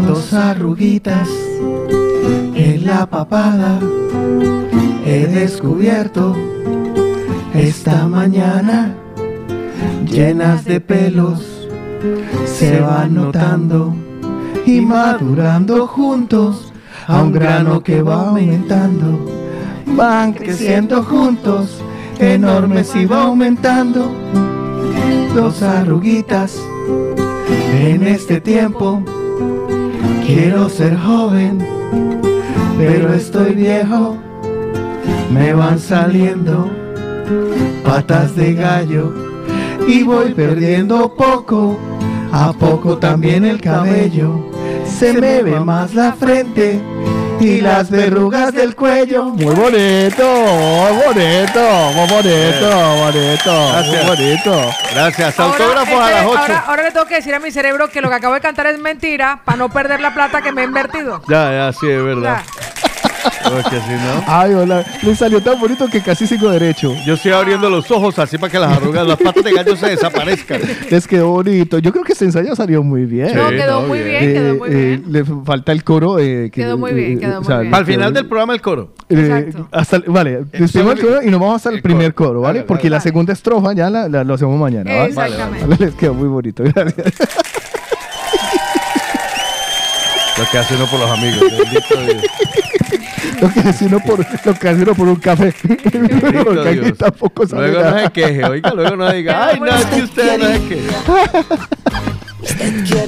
dos 0.05 0.33
arruguitas 0.33 1.29
en 2.55 2.85
la 2.85 3.05
papada 3.05 3.79
he 5.05 5.25
descubierto 5.27 6.35
esta 7.53 8.05
mañana. 8.07 8.95
Llenas 10.05 10.65
de 10.65 10.81
pelos 10.81 11.69
se 12.45 12.81
van 12.81 13.15
notando 13.15 13.95
y 14.65 14.81
madurando 14.81 15.87
juntos 15.87 16.73
a 17.07 17.21
un 17.21 17.31
grano 17.31 17.81
que 17.81 18.01
va 18.01 18.27
aumentando. 18.27 19.25
Van 19.95 20.33
creciendo 20.33 21.01
juntos 21.03 21.81
enormes 22.19 22.93
y 22.95 23.05
va 23.05 23.23
aumentando 23.23 24.11
dos 25.33 25.61
arruguitas 25.61 26.59
en 27.73 28.07
este 28.07 28.39
tiempo 28.39 29.03
Quiero 30.25 30.69
ser 30.69 30.97
joven, 30.97 31.59
pero 32.77 33.13
estoy 33.13 33.53
viejo. 33.53 34.17
Me 35.31 35.53
van 35.53 35.79
saliendo 35.79 36.69
patas 37.83 38.33
de 38.35 38.53
gallo 38.53 39.13
y 39.85 40.03
voy 40.03 40.33
perdiendo 40.33 41.13
poco 41.13 41.77
a 42.31 42.53
poco 42.53 42.97
también 42.97 43.43
el 43.43 43.59
cabello. 43.59 44.49
Se 44.85 45.13
me 45.13 45.43
ve 45.43 45.59
más 45.59 45.93
la 45.93 46.13
frente 46.13 46.79
y 47.43 47.61
las 47.61 47.89
verrugas 47.89 48.53
del 48.53 48.75
cuello. 48.75 49.25
Muy 49.25 49.53
bonito, 49.53 50.23
muy 50.23 51.03
bonito, 51.03 51.91
muy 51.93 52.07
bonito, 52.07 52.95
bonito, 52.97 53.53
muy 53.85 54.07
bonito. 54.07 54.73
Gracias. 54.93 55.39
Ahora, 55.39 55.53
Autógrafos 55.53 56.01
a 56.01 56.11
las 56.11 56.25
8. 56.25 56.39
ahora, 56.39 56.63
ahora 56.67 56.83
le 56.83 56.91
tengo 56.91 57.05
que 57.05 57.15
decir 57.15 57.35
a 57.35 57.39
mi 57.39 57.51
cerebro 57.51 57.89
que 57.89 58.01
lo 58.01 58.09
que 58.09 58.15
acabo 58.15 58.33
de 58.33 58.41
cantar 58.41 58.67
es 58.67 58.79
mentira 58.79 59.41
para 59.43 59.57
no 59.57 59.69
perder 59.69 59.99
la 59.99 60.13
plata 60.13 60.41
que 60.41 60.51
me 60.51 60.61
he 60.61 60.65
invertido. 60.65 61.21
Ya, 61.27 61.51
ya, 61.51 61.73
sí, 61.73 61.89
es 61.89 62.03
verdad. 62.03 62.41
Porque 63.43 63.79
si 63.81 63.91
no. 63.93 64.23
Ay, 64.27 64.53
hola, 64.53 64.85
le 65.01 65.15
salió 65.15 65.41
tan 65.41 65.59
bonito 65.59 65.87
que 65.87 66.01
casi 66.01 66.25
sigo 66.27 66.49
derecho. 66.49 66.93
Yo 67.05 67.13
estoy 67.15 67.31
abriendo 67.31 67.69
los 67.69 67.89
ojos 67.91 68.17
así 68.19 68.37
para 68.37 68.51
que 68.51 68.59
las 68.59 68.71
arrugas, 68.77 69.05
las 69.05 69.17
patas 69.17 69.43
de 69.43 69.51
gallo 69.53 69.75
se 69.75 69.87
desaparezcan. 69.87 70.61
Les 70.89 71.07
quedó 71.07 71.29
bonito. 71.29 71.79
Yo 71.79 71.91
creo 71.91 72.03
que 72.03 72.13
ese 72.13 72.25
ensayo 72.25 72.55
salió 72.55 72.83
muy 72.83 73.05
bien. 73.05 73.35
No, 73.35 73.49
quedó 73.49 73.81
no, 73.81 73.87
muy 73.87 73.99
bien. 73.99 74.19
bien, 74.21 74.33
quedó 74.33 74.55
muy 74.55 74.69
eh, 74.71 75.01
le 75.07 75.23
falta 75.45 75.71
el 75.71 75.83
coro. 75.83 76.19
eh, 76.19 76.49
que- 76.51 76.61
Quedó 76.61 76.77
muy 76.77 76.93
bien, 76.93 77.17
eh, 77.17 77.19
quedó 77.19 77.39
o 77.39 77.43
sea, 77.43 77.55
muy 77.57 77.63
bien. 77.65 77.75
Al 77.75 77.85
final 77.85 78.13
del 78.13 78.27
programa 78.27 78.53
el 78.53 78.61
coro. 78.61 78.93
Eh, 79.09 79.51
hasta, 79.71 79.97
el- 79.97 80.03
vale, 80.07 80.43
despedimos 80.51 80.93
el 80.95 81.01
coro 81.01 81.21
y 81.23 81.29
nos 81.29 81.39
vamos 81.39 81.55
hasta 81.57 81.69
el, 81.69 81.81
primer 81.81 82.13
coro, 82.13 82.41
¿vale? 82.41 82.63
Porque 82.63 82.89
la 82.89 82.99
segunda 83.01 83.33
estrofa 83.33 83.73
ya 83.73 83.89
la, 83.89 84.07
la- 84.09 84.23
lo 84.23 84.33
hacemos 84.33 84.59
mañana, 84.59 84.89
¿vale? 84.95 85.09
Exactamente. 85.09 85.65
Vale, 85.67 85.85
Les 85.85 85.95
quedó 85.95 86.13
muy 86.13 86.27
bonito, 86.27 86.63
gracias. 86.63 87.13
Lo 90.37 90.45
que 90.49 90.57
hace 90.57 90.75
uno 90.75 90.85
por 90.87 90.99
los 90.99 91.11
amigos. 91.11 91.41
bendito 91.41 92.01
Dios. 92.01 92.23
Lo 93.43 93.49
que 93.53 93.59
hace 93.59 93.89
por, 93.89 94.19
lo 94.19 94.53
que 94.57 94.69
hace 94.69 94.83
uno 94.83 94.95
por 94.95 95.07
un 95.09 95.15
café. 95.17 95.53
Porque 95.63 96.69
aquí 96.69 96.79
Dios. 96.79 96.97
tampoco 96.97 97.45
sabe 97.45 97.67
Luego 97.71 97.83
no 97.83 97.89
nada. 97.91 98.05
se 98.05 98.11
queje, 98.13 98.45
oiga, 98.45 98.73
luego 98.73 98.95
no 98.95 99.11
diga, 99.11 99.47
ay, 99.47 99.59
no, 99.59 99.65
es 99.65 99.85
que 99.85 100.01
usted 100.03 100.39
no 100.39 100.45
se 100.45 100.61
queje. 100.69 100.87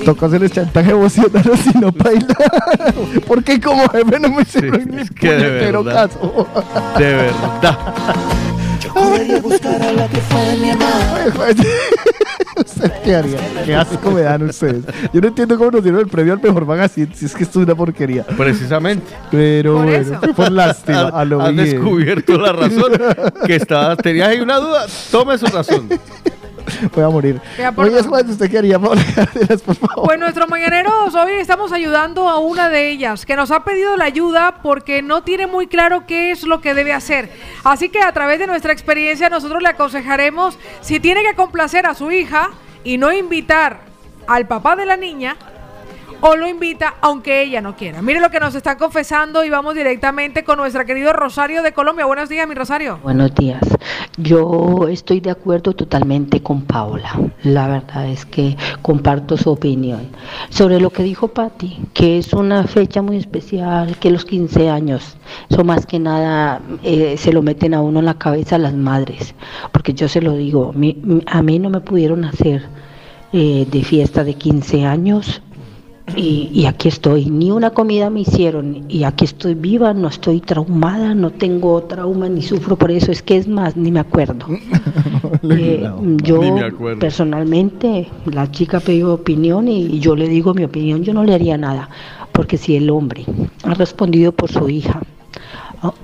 Toca 0.04 0.26
hacer 0.26 0.44
el 0.44 0.52
chantaje 0.52 0.92
emocional 0.92 1.44
si 1.64 1.78
no 1.80 1.90
baila. 1.94 2.36
Porque 3.28 3.62
como 3.62 3.88
jefe 3.88 4.20
no 4.20 4.28
me 4.30 4.42
hicieron 4.42 4.86
ni 4.90 5.08
que 5.08 5.32
de 5.32 5.38
puñetero 5.38 5.84
verdad. 5.86 6.10
caso. 6.12 6.48
De 6.98 7.14
verdad. 7.14 7.78
Podría 8.94 9.40
buscar 9.40 9.82
a 9.82 9.92
la 9.94 10.08
que 10.10 10.18
fue 10.18 10.42
de 10.42 10.58
mi 10.58 10.70
amor. 10.72 10.86
¿Usted 12.56 12.92
qué 13.04 13.16
haría? 13.16 13.38
Qué 13.66 13.76
asco 13.76 14.12
me 14.12 14.22
dan 14.22 14.44
ustedes. 14.44 14.84
Yo 15.14 15.22
no 15.22 15.28
entiendo 15.28 15.58
cómo 15.58 15.72
nos 15.72 15.84
dieron 15.84 16.02
el 16.02 16.08
premio 16.08 16.34
al 16.34 16.42
mejor 16.42 16.66
magazine, 16.66 17.10
si 17.14 17.26
es 17.26 17.34
que 17.36 17.44
esto 17.44 17.60
es 17.60 17.66
una 17.66 17.76
porquería. 17.76 18.24
Precisamente. 18.24 19.14
Pero 19.32 19.76
Por 19.76 19.86
bueno, 19.86 19.98
eso. 20.02 20.20
fue 20.20 20.34
por 20.34 20.52
lástima. 20.52 21.10
A 21.10 21.26
lo 21.26 21.40
bien. 21.40 21.56
descubierto 21.58 22.38
la 22.38 22.54
razón 22.54 22.94
que 23.46 23.56
estaba, 23.56 23.96
tenías 23.96 24.30
ahí 24.30 24.40
una 24.40 24.58
duda, 24.58 24.86
tome 25.12 25.38
su 25.38 25.46
razón. 25.48 25.90
Voy 26.94 27.04
a 27.04 27.10
morir. 27.10 27.42
Oye, 27.76 28.04
más, 28.04 28.24
¿usted 28.26 28.50
qué 28.50 28.58
haría, 28.58 28.80
Paola 28.80 29.02
Cárdenas, 29.14 29.62
por 29.62 29.76
favor? 29.76 30.06
Pues 30.06 30.20
nuestros 30.20 30.50
mañaneros 30.50 31.14
hoy 31.16 31.34
estamos 31.34 31.72
ayudando 31.72 32.28
a 32.28 32.40
una 32.40 32.70
de 32.70 32.90
ellas 32.90 33.26
que 33.26 33.36
nos 33.36 33.52
ha 33.52 33.64
pedido 33.64 33.98
la 33.98 34.06
ayuda 34.06 34.60
porque 34.62 35.02
no 35.02 35.24
tiene 35.24 35.48
muy 35.48 35.68
claro 35.68 36.06
qué 36.06 36.32
es 36.32 36.44
lo 36.44 36.62
que 36.62 36.74
debe 36.74 36.94
hacer. 36.94 37.30
Así 37.64 37.90
que 37.90 38.02
a 38.02 38.12
través 38.12 38.40
de 38.40 38.48
nuestra 38.48 38.74
experiencia 38.74 39.30
nosotros 39.30 39.62
le 39.62 39.70
aconsejaremos 39.70 40.58
si 40.82 41.00
tiene 41.00 41.24
que 41.24 41.36
complacer 41.36 41.86
a 41.86 41.94
su 41.94 42.12
hija 42.12 42.50
y 42.84 42.98
no 42.98 43.12
invitar 43.12 43.80
al 44.28 44.48
papá 44.48 44.76
de 44.76 44.86
la 44.86 44.98
niña 44.98 45.36
o 46.22 46.36
lo 46.36 46.48
invita 46.48 46.96
aunque 47.02 47.42
ella 47.44 47.62
no 47.62 47.76
quiera. 47.76 48.02
Mire 48.02 48.20
lo 48.20 48.30
que 48.30 48.40
nos 48.40 48.56
están 48.56 48.78
confesando 48.78 49.44
y 49.44 49.50
vamos 49.50 49.76
directamente 49.76 50.44
con 50.44 50.58
nuestra 50.58 50.86
querido 50.86 51.14
Rosario 51.14 51.62
de 51.64 51.74
Colombia. 51.74 52.06
Buenos 52.06 52.30
días, 52.30 52.48
mi 52.48 52.56
Rosario. 52.56 53.00
Buenos 53.04 53.34
días. 53.36 53.62
Yo 54.18 54.88
estoy 54.90 55.20
de 55.20 55.32
acuerdo 55.32 55.74
totalmente 55.74 56.42
con 56.42 56.62
Paola. 56.62 57.12
La 57.44 57.68
verdad 57.68 58.08
es 58.08 58.26
que 58.26 58.56
comparto 58.82 59.38
su 59.38 59.52
opinión. 59.52 60.08
Sobre 60.50 60.80
lo 60.80 60.90
que 60.90 61.04
dijo 61.04 61.28
Patti, 61.28 61.80
que 61.94 62.18
es 62.18 62.34
una 62.34 62.64
fecha 62.66 63.02
muy 63.02 63.18
especial, 63.18 63.98
que 63.98 64.10
los 64.12 64.26
15 64.26 64.70
años, 64.70 65.18
eso 65.50 65.64
más 65.64 65.86
que 65.86 66.00
nada 66.00 66.62
eh, 66.84 67.16
se 67.18 67.34
lo 67.34 67.42
meten 67.42 67.74
a 67.74 67.82
uno 67.82 68.00
en 68.00 68.06
la 68.06 68.18
cabeza 68.18 68.58
las 68.58 68.74
madres. 68.74 69.36
Porque 69.72 69.94
yo 69.94 70.08
se 70.08 70.22
lo 70.22 70.34
digo, 70.34 70.72
mi- 70.74 70.98
a 71.28 71.42
mí 71.42 71.60
no 71.60 71.70
me 71.70 71.82
pudieron 71.82 72.26
hacer 72.26 72.64
eh, 73.34 73.68
de 73.70 73.84
fiesta 73.84 74.24
de 74.24 74.36
15 74.36 74.86
años 74.86 75.42
y, 76.16 76.50
y 76.54 76.66
aquí 76.66 76.88
estoy, 76.88 77.26
ni 77.26 77.52
una 77.52 77.72
comida 77.72 78.10
me 78.10 78.22
hicieron 78.22 78.86
y 78.88 79.04
aquí 79.04 79.26
estoy 79.26 79.54
viva, 79.56 79.94
no 79.94 80.08
estoy 80.08 80.40
traumada, 80.40 81.14
no 81.16 81.32
tengo 81.32 81.82
trauma 81.84 82.30
ni 82.30 82.42
sufro 82.42 82.76
por 82.78 82.92
eso, 82.92 83.12
es 83.12 83.22
que 83.24 83.38
es 83.38 83.48
más, 83.48 83.76
ni 83.76 83.92
me 83.92 84.00
acuerdo. 84.00 84.46
Eh, 85.50 85.92
yo 86.24 86.40
Ni 86.42 86.52
me 86.52 86.62
acuerdo. 86.64 87.00
personalmente, 87.00 88.08
la 88.26 88.50
chica 88.52 88.80
pidió 88.80 89.14
opinión 89.14 89.68
y 89.68 90.00
yo 90.00 90.16
le 90.16 90.28
digo 90.28 90.54
mi 90.54 90.64
opinión, 90.64 91.04
yo 91.04 91.14
no 91.14 91.24
le 91.24 91.34
haría 91.34 91.58
nada, 91.58 91.90
porque 92.32 92.58
si 92.58 92.76
el 92.76 92.90
hombre 92.90 93.26
ha 93.64 93.74
respondido 93.76 94.32
por 94.32 94.52
su 94.52 94.70
hija, 94.70 95.02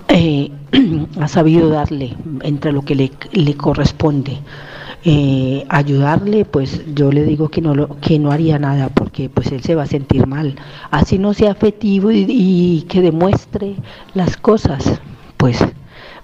eh, 0.09 0.51
ha 1.19 1.27
sabido 1.27 1.69
darle 1.69 2.15
entre 2.41 2.71
lo 2.71 2.81
que 2.83 2.95
le, 2.95 3.11
le 3.33 3.55
corresponde, 3.55 4.37
eh, 5.03 5.65
ayudarle, 5.69 6.45
pues 6.45 6.81
yo 6.93 7.11
le 7.11 7.23
digo 7.23 7.49
que 7.49 7.61
no 7.61 7.73
lo, 7.75 7.99
que 7.99 8.19
no 8.19 8.31
haría 8.31 8.59
nada 8.59 8.89
porque 8.89 9.29
pues 9.29 9.51
él 9.51 9.61
se 9.63 9.75
va 9.75 9.83
a 9.83 9.87
sentir 9.87 10.27
mal. 10.27 10.55
Así 10.91 11.17
no 11.19 11.33
sea 11.33 11.51
afectivo 11.51 12.11
y, 12.11 12.25
y 12.29 12.81
que 12.83 13.01
demuestre 13.01 13.75
las 14.13 14.37
cosas, 14.37 15.01
pues 15.37 15.59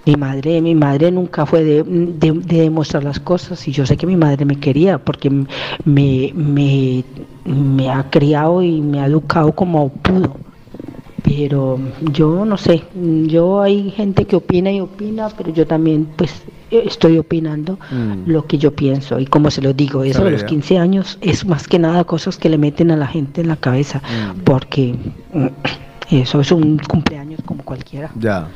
mi 0.06 0.14
madre, 0.16 0.60
mi 0.62 0.74
madre 0.74 1.10
nunca 1.10 1.44
fue 1.46 1.64
de, 1.64 1.82
de- 1.84 2.32
de 2.32 2.60
demostrar 2.62 3.04
las 3.04 3.20
cosas 3.20 3.66
y 3.68 3.72
yo 3.72 3.84
sé 3.86 3.96
que 3.96 4.06
mi 4.06 4.16
madre 4.16 4.44
me 4.44 4.56
quería 4.58 4.98
porque 4.98 5.28
me, 5.30 6.32
me, 6.34 7.04
me 7.44 7.90
ha 7.90 8.08
criado 8.10 8.62
y 8.62 8.80
me 8.80 9.00
ha 9.00 9.06
educado 9.06 9.52
como 9.54 9.90
pudo. 9.90 10.36
Pero 11.28 11.78
yo 12.12 12.44
no 12.46 12.56
sé, 12.56 12.82
yo 13.26 13.60
hay 13.60 13.90
gente 13.90 14.24
que 14.24 14.34
opina 14.36 14.72
y 14.72 14.80
opina, 14.80 15.28
pero 15.36 15.50
yo 15.52 15.66
también 15.66 16.08
pues 16.16 16.42
estoy 16.70 17.18
opinando 17.18 17.78
Mm. 17.90 18.22
lo 18.30 18.46
que 18.46 18.56
yo 18.56 18.72
pienso 18.72 19.18
y 19.20 19.26
como 19.26 19.50
se 19.50 19.60
lo 19.60 19.72
digo, 19.74 20.04
eso 20.04 20.24
de 20.24 20.30
los 20.30 20.40
Sabía. 20.40 20.48
15 20.56 20.78
años 20.78 21.18
es 21.20 21.44
más 21.46 21.68
que 21.68 21.78
nada 21.78 22.04
cosas 22.04 22.38
que 22.38 22.48
le 22.48 22.56
meten 22.56 22.90
a 22.90 22.96
la 22.96 23.06
gente 23.06 23.42
en 23.42 23.48
la 23.48 23.56
cabeza, 23.56 24.00
Mm. 24.00 24.40
porque 24.44 24.94
mm, 25.34 25.46
eso 26.10 26.40
es 26.40 26.50
un 26.50 26.78
cumpleaños 26.78 27.40
como 27.44 27.62
cualquiera. 27.62 28.10
Ya. 28.18 28.48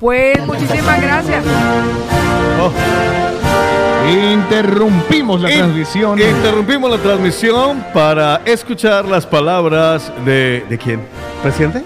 Pues 0.00 0.44
muchísimas 0.46 1.00
gracias. 1.00 1.44
Interrumpimos 4.32 5.40
la 5.40 5.50
In- 5.52 5.58
transmisión. 5.58 6.18
Interrumpimos 6.18 6.90
la 6.90 6.98
transmisión 6.98 7.84
para 7.92 8.40
escuchar 8.44 9.04
las 9.04 9.26
palabras 9.26 10.12
de. 10.24 10.64
¿De 10.68 10.78
quién? 10.78 11.00
¿Presidente? 11.42 11.82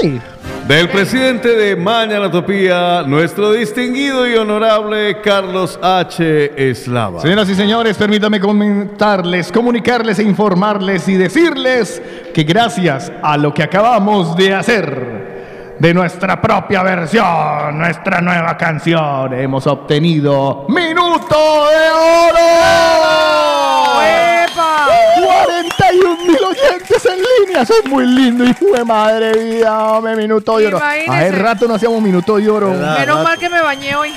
Sí. 0.00 0.20
Del 0.66 0.88
presidente 0.88 1.48
de 1.56 1.74
Mañanatopía, 1.74 3.02
nuestro 3.02 3.52
distinguido 3.52 4.28
y 4.28 4.34
honorable 4.36 5.20
Carlos 5.20 5.78
H. 5.82 6.70
Eslava. 6.70 7.20
Señoras 7.20 7.48
y 7.48 7.54
señores, 7.56 7.96
permítame 7.96 8.38
comentarles, 8.38 9.50
comunicarles 9.50 10.20
e 10.20 10.22
informarles 10.22 11.08
y 11.08 11.14
decirles 11.14 12.00
que 12.32 12.44
gracias 12.44 13.10
a 13.22 13.36
lo 13.36 13.52
que 13.52 13.64
acabamos 13.64 14.36
de 14.36 14.54
hacer 14.54 15.76
de 15.80 15.94
nuestra 15.94 16.40
propia 16.40 16.82
versión, 16.82 17.78
nuestra 17.78 18.20
nueva 18.20 18.56
canción, 18.56 19.32
hemos 19.32 19.66
obtenido 19.66 20.66
Minuto 20.68 21.36
de 21.68 21.90
Oro. 21.90 22.38
¡Epa! 24.44 24.86
41 25.16 26.16
mil 26.26 26.80
oyentes 27.06 27.12
en 27.40 27.46
línea, 27.46 27.62
eso 27.62 27.74
es 27.82 27.90
muy 27.90 28.06
lindo, 28.06 28.44
hijo 28.44 28.66
de 28.76 28.84
madre 28.84 29.32
vida, 29.32 29.92
hombre, 29.92 30.16
Minuto 30.16 30.58
de 30.58 30.68
Oro. 30.68 30.76
Imagínese. 30.78 31.10
Hace 31.12 31.32
rato 31.32 31.68
no 31.68 31.74
hacíamos 31.74 32.02
Minuto 32.02 32.36
de 32.36 32.48
Oro. 32.50 32.70
Menos 32.98 33.24
mal 33.24 33.38
que 33.38 33.48
me 33.48 33.60
bañé 33.62 33.94
hoy. 33.94 34.10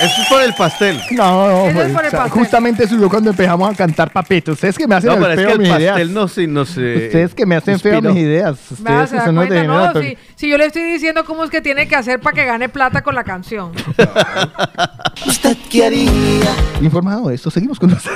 Eso 0.00 0.20
es 0.22 0.28
por 0.28 0.42
el 0.42 0.52
pastel. 0.54 1.00
No, 1.12 1.46
no, 1.46 1.66
Eso 1.68 1.68
es 1.68 1.74
pues, 1.74 1.92
por 1.92 2.00
el 2.02 2.06
o 2.08 2.10
sea, 2.10 2.18
pastel. 2.24 2.38
justamente 2.40 2.84
eso 2.84 2.96
es 2.96 3.08
cuando 3.08 3.30
empezamos 3.30 3.72
a 3.72 3.76
cantar 3.76 4.10
papito. 4.10 4.50
Ustedes 4.52 4.76
que 4.76 4.88
me 4.88 4.96
hacen 4.96 5.10
No, 5.10 5.14
el 5.14 5.20
pero 5.20 5.32
es 5.32 5.38
feo 5.38 5.46
que 5.46 5.52
el 5.52 5.58
mis 5.60 5.68
ideas. 5.68 5.92
pastel 5.92 6.14
no 6.14 6.28
se. 6.28 6.46
No 6.48 6.64
se 6.64 7.06
Ustedes 7.06 7.34
que 7.34 7.46
me 7.46 7.54
hacen 7.56 7.78
feo 7.78 7.92
inspiró. 7.94 8.12
mis 8.14 8.22
ideas. 8.24 8.58
Ustedes 8.72 9.10
que 9.10 9.20
son 9.20 9.36
cuenta, 9.36 9.54
no, 9.62 9.78
degenerados. 9.92 10.04
Si, 10.42 10.50
yo 10.50 10.58
le 10.58 10.66
estoy 10.66 10.82
diciendo 10.82 11.24
cómo 11.24 11.44
es 11.44 11.50
que 11.50 11.60
tiene 11.60 11.86
que 11.86 11.94
hacer 11.94 12.18
para 12.18 12.34
que 12.34 12.44
gane 12.44 12.68
plata 12.68 13.02
con 13.02 13.14
la 13.14 13.22
canción. 13.22 13.70
¿Usted 15.26 15.56
qué 15.70 15.86
haría? 15.86 16.50
Informado 16.80 17.28
de 17.28 17.36
esto, 17.36 17.48
seguimos 17.48 17.78
con 17.78 17.90
nuestra... 17.90 18.12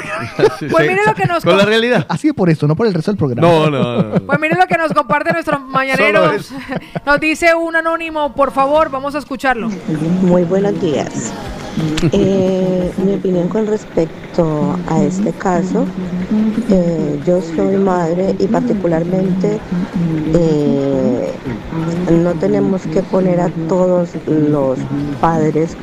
Pues 0.69 0.89
mire 0.89 1.03
lo 1.07 1.15
que 1.15 1.25
nos 1.27 1.45
Con 1.45 1.57
la 1.57 1.65
realidad. 1.65 2.05
Así 2.09 2.33
por 2.33 2.51
esto, 2.51 2.67
no 2.67 2.75
por 2.75 2.89
el 2.89 2.95
resto 2.95 3.13
del 3.13 3.19
programa. 3.19 3.47
No, 3.47 3.71
no, 3.71 4.03
no. 4.03 4.27
Pues 4.27 4.41
mire 4.41 4.57
lo 4.57 4.67
que 4.67 4.77
nos 4.77 4.93
comparte 4.93 5.33
nuestros 5.33 5.61
mañaneros. 5.61 6.51
Nos 7.07 7.21
dice 7.21 7.55
un 7.55 7.77
anónimo, 7.77 8.35
por 8.35 8.51
favor, 8.51 8.91
vamos 8.91 9.15
a 9.15 9.19
escucharlo. 9.19 9.71
Muy 10.23 10.43
buenos 10.43 10.81
días. 10.81 11.33
Eh, 12.13 12.91
mi 13.05 13.15
opinión 13.15 13.49
con 13.49 13.67
respecto 13.67 14.79
a 14.89 15.03
este 15.03 15.31
caso, 15.33 15.85
eh, 16.71 17.21
yo 17.27 17.41
soy 17.43 17.77
madre 17.77 18.35
y 18.39 18.47
particularmente 18.47 19.61
eh, 20.35 21.33
no 22.17 22.35
tenemos 22.35 22.83
que 22.83 23.03
poner 23.03 23.41
a 23.41 23.51
todos 23.69 24.11
los 24.27 24.79
padres 25.21 25.77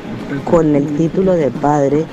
con 0.50 0.74
el 0.74 0.86
título 0.96 1.32
de 1.32 1.50
padre 1.50 2.04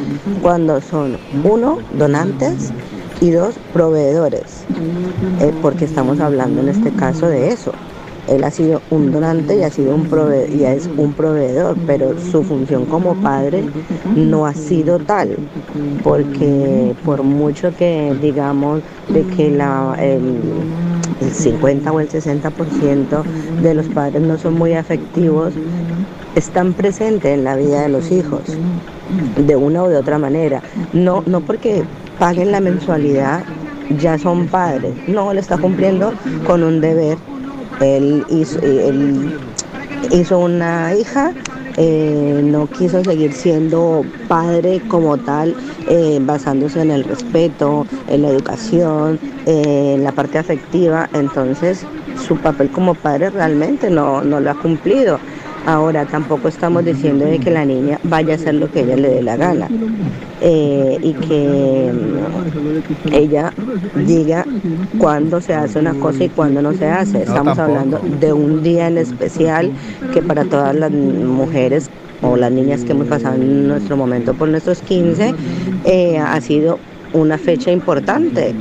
cuando 0.42 0.82
son 0.82 1.18
uno, 1.44 1.80
donantes 1.98 2.72
y 3.20 3.32
dos, 3.32 3.56
proveedores, 3.74 4.64
eh, 5.40 5.54
porque 5.62 5.86
estamos 5.86 6.20
hablando 6.20 6.62
en 6.62 6.70
este 6.70 6.92
caso 6.92 7.28
de 7.28 7.50
eso. 7.50 7.72
Él 8.28 8.44
ha 8.44 8.52
sido 8.52 8.82
un 8.92 9.12
donante 9.12 9.58
y 9.58 9.64
ha 9.64 9.70
sido 9.70 9.96
un 9.96 10.06
prove 10.06 10.48
y 10.48 10.64
es 10.64 10.90
un 10.96 11.14
proveedor, 11.14 11.76
pero 11.88 12.16
su 12.20 12.44
función 12.44 12.86
como 12.86 13.16
padre 13.16 13.64
no 14.16 14.46
ha 14.46 14.54
sido 14.54 15.00
tal, 15.00 15.38
porque 16.04 16.96
por 17.04 17.24
mucho 17.24 17.76
que 17.76 18.16
digamos 18.22 18.82
de 19.10 19.24
que 19.36 19.50
la, 19.50 19.96
el 21.22 21.32
50 21.32 21.92
o 21.92 22.00
el 22.00 22.10
60% 22.10 23.24
de 23.62 23.74
los 23.74 23.88
padres 23.88 24.22
no 24.22 24.38
son 24.38 24.56
muy 24.56 24.74
afectivos, 24.74 25.54
están 26.36 26.74
presentes 26.74 27.34
en 27.34 27.44
la 27.44 27.56
vida 27.56 27.82
de 27.82 27.90
los 27.90 28.12
hijos 28.12 28.42
de 29.38 29.56
una 29.56 29.84
o 29.84 29.90
de 29.90 29.98
otra 29.98 30.18
manera. 30.18 30.62
No, 30.94 31.24
no 31.26 31.42
porque 31.42 31.84
paguen 32.20 32.52
la 32.52 32.60
mensualidad 32.60 33.44
ya 34.00 34.18
son 34.18 34.48
padres. 34.48 34.94
No, 35.08 35.32
él 35.32 35.38
está 35.38 35.58
cumpliendo 35.58 36.14
con 36.46 36.64
un 36.64 36.82
deber. 36.82 37.18
Él 37.80 38.26
él 38.30 39.36
hizo 40.12 40.40
una 40.40 40.96
hija, 40.96 41.34
eh, 41.78 42.42
no 42.44 42.68
quiso 42.68 43.04
seguir 43.04 43.34
siendo 43.34 44.06
padre 44.28 44.82
como 44.88 45.18
tal, 45.18 45.56
eh, 45.88 46.20
basándose 46.22 46.82
en 46.82 46.92
el 46.92 47.04
respeto, 47.04 47.86
en 48.08 48.22
la 48.22 48.30
educación, 48.30 49.20
eh, 49.46 49.94
en 49.96 50.04
la 50.04 50.12
parte 50.12 50.38
afectiva. 50.38 51.10
Entonces, 51.14 51.86
su 52.16 52.38
papel 52.38 52.70
como 52.70 52.96
padre 52.96 53.30
realmente 53.30 53.90
no, 53.90 54.22
no 54.22 54.40
lo 54.40 54.52
ha 54.52 54.56
cumplido. 54.56 55.20
Ahora, 55.66 56.06
tampoco 56.06 56.48
estamos 56.48 56.84
diciendo 56.84 57.26
de 57.26 57.40
que 57.40 57.52
la 57.52 57.66
niña 57.66 58.00
vaya 58.04 58.34
a 58.34 58.36
hacer 58.36 58.56
lo 58.56 58.72
que 58.72 58.82
ella 58.82 58.96
le 58.96 59.10
dé 59.10 59.22
la 59.22 59.38
gana 59.38 59.68
eh, 60.42 60.98
y 61.02 61.14
que 61.14 61.94
mm, 61.94 63.14
ella 63.14 63.54
diga 63.96 64.46
cuándo 64.98 65.40
se 65.40 65.54
hace 65.54 65.78
una 65.78 65.94
cosa 65.94 66.24
y 66.24 66.30
cuándo 66.30 66.62
no 66.62 66.74
se 66.74 66.88
hace. 66.88 67.24
Estamos 67.24 67.60
hablando 67.60 68.00
de 68.20 68.34
un 68.34 68.64
día 68.64 68.88
en 68.88 68.98
especial 68.98 69.72
que 70.14 70.24
para 70.24 70.46
todas 70.46 70.76
las 70.76 70.92
mujeres 70.92 71.90
o 72.24 72.38
las 72.38 72.52
niñas 72.52 72.84
que 72.84 72.94
hemos 72.94 73.08
pasado 73.08 73.36
en 73.36 73.68
nuestro 73.68 73.98
momento 73.98 74.34
por 74.34 74.50
nuestros 74.50 74.82
15 74.82 75.34
eh, 75.86 76.18
ha 76.18 76.42
sido 76.42 76.80
una 77.14 77.38
fecha 77.38 77.72
importante. 77.72 78.56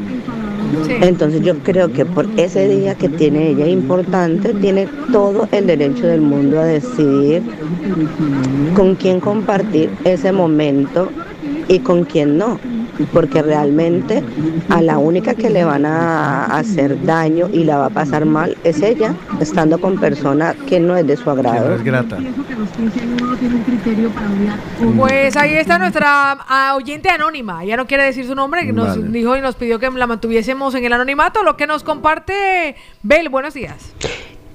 Entonces 1.00 1.40
yo 1.42 1.58
creo 1.58 1.92
que 1.92 2.04
por 2.04 2.28
ese 2.36 2.68
día 2.68 2.94
que 2.94 3.08
tiene 3.08 3.50
ella 3.50 3.66
importante, 3.66 4.54
tiene 4.54 4.88
todo 5.12 5.48
el 5.52 5.66
derecho 5.66 6.06
del 6.06 6.20
mundo 6.20 6.60
a 6.60 6.64
decidir 6.64 7.42
con 8.74 8.94
quién 8.94 9.20
compartir 9.20 9.90
ese 10.04 10.32
momento 10.32 11.10
y 11.68 11.78
con 11.80 12.04
quién 12.04 12.38
no. 12.38 12.58
Porque 13.12 13.42
realmente 13.42 14.22
a 14.68 14.82
la 14.82 14.98
única 14.98 15.34
que 15.34 15.50
le 15.50 15.64
van 15.64 15.86
a 15.86 16.46
hacer 16.46 17.02
daño 17.04 17.48
y 17.52 17.64
la 17.64 17.78
va 17.78 17.86
a 17.86 17.90
pasar 17.90 18.24
mal 18.24 18.56
es 18.64 18.82
ella, 18.82 19.14
estando 19.40 19.80
con 19.80 19.98
personas 19.98 20.56
que 20.68 20.80
no 20.80 20.96
es 20.96 21.06
de 21.06 21.16
su 21.16 21.30
agrado. 21.30 21.74
es 21.74 21.84
grata. 21.84 22.18
Pues 24.96 25.36
ahí 25.36 25.54
está 25.54 25.78
nuestra 25.78 26.32
ah, 26.48 26.74
oyente 26.76 27.08
anónima. 27.08 27.64
Ella 27.64 27.76
no 27.76 27.86
quiere 27.86 28.04
decir 28.04 28.26
su 28.26 28.34
nombre, 28.34 28.66
que 28.66 28.72
nos 28.72 28.88
Vale. 28.88 29.08
dijo 29.08 29.36
y 29.36 29.40
nos 29.40 29.54
pidió 29.54 29.78
que 29.78 29.90
la 29.90 30.06
mantuviésemos 30.06 30.74
en 30.74 30.84
el 30.84 30.92
anonimato. 30.92 31.42
Lo 31.42 31.56
que 31.56 31.66
nos 31.66 31.82
comparte 31.82 32.76
Bel, 33.02 33.28
buenos 33.28 33.54
días. 33.54 33.92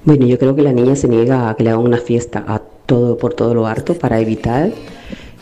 Bueno, 0.03 0.27
yo 0.27 0.38
creo 0.38 0.56
que 0.56 0.61
la 0.61 0.72
niña 0.72 0.95
se 0.95 1.07
niega 1.07 1.49
a 1.49 1.56
que 1.56 1.64
le 1.64 1.72
hagan 1.72 1.82
una 1.82 1.98
fiesta 1.98 2.43
a 2.48 2.61
todo 2.85 3.17
por 3.17 3.33
todo 3.33 3.53
lo 3.53 3.65
harto 3.65 3.95
para 3.95 4.19
evitar 4.19 4.69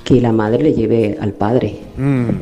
que 0.03 0.19
la 0.21 0.31
madre 0.31 0.63
le 0.63 0.73
lleve 0.73 1.17
al 1.19 1.33
padre. 1.33 1.75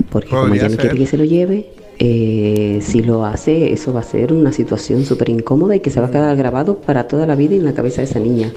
Porque 0.10 0.30
como 0.30 0.54
ella 0.54 0.70
no 0.70 0.78
quiere 0.78 0.98
que 0.98 1.06
se 1.08 1.18
lo 1.18 1.24
lleve, 1.26 1.70
eh, 2.04 2.80
si 2.82 3.04
lo 3.04 3.26
hace, 3.26 3.72
eso 3.74 3.94
va 3.94 4.00
a 4.00 4.04
ser 4.04 4.34
una 4.34 4.52
situación 4.52 5.06
súper 5.06 5.30
incómoda 5.30 5.76
y 5.76 5.82
que 5.82 5.92
se 5.92 6.00
va 6.00 6.08
a 6.08 6.10
quedar 6.10 6.36
grabado 6.36 6.78
para 6.78 7.08
toda 7.08 7.28
la 7.28 7.36
vida 7.36 7.54
en 7.54 7.64
la 7.64 7.74
cabeza 7.74 8.02
de 8.02 8.06
esa 8.08 8.20
niña. 8.20 8.52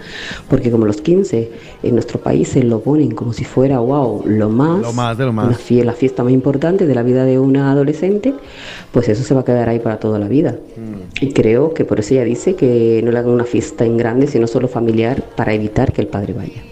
Porque 0.48 0.70
como 0.70 0.86
los 0.86 1.02
15 1.02 1.50
en 1.82 1.92
nuestro 1.92 2.18
país 2.20 2.48
se 2.48 2.62
lo 2.62 2.80
ponen 2.80 3.10
como 3.10 3.34
si 3.34 3.44
fuera, 3.44 3.80
wow, 3.80 4.22
lo 4.24 4.48
más, 4.48 4.80
Lo 4.80 4.92
más 4.94 5.18
de 5.18 5.26
lo 5.26 5.34
más. 5.34 5.46
una 5.48 5.58
fie- 5.58 5.84
la 5.84 5.92
fiesta 5.92 6.24
más 6.24 6.32
importante 6.32 6.86
de 6.86 6.94
la 6.94 7.02
vida 7.02 7.26
de 7.26 7.38
una 7.38 7.70
adolescente, 7.72 8.32
pues 8.92 9.10
eso 9.10 9.22
se 9.22 9.34
va 9.34 9.42
a 9.42 9.44
quedar 9.44 9.68
ahí 9.68 9.78
para 9.80 9.98
toda 9.98 10.18
la 10.18 10.28
vida. 10.28 10.56
Mm. 10.78 11.22
Y 11.26 11.32
creo 11.34 11.74
que 11.74 11.84
por 11.84 12.00
eso 12.00 12.14
ella 12.14 12.24
dice 12.24 12.54
que 12.54 13.02
no 13.04 13.10
le 13.12 13.18
hagan 13.18 13.32
una 13.32 13.44
fiesta 13.44 13.84
en 13.84 13.98
grande, 13.98 14.26
sino 14.26 14.46
solo 14.46 14.68
familiar, 14.68 15.22
para 15.36 15.52
evitar 15.52 15.92
que 15.92 16.00
el 16.00 16.06
padre 16.06 16.32
vaya. 16.32 16.62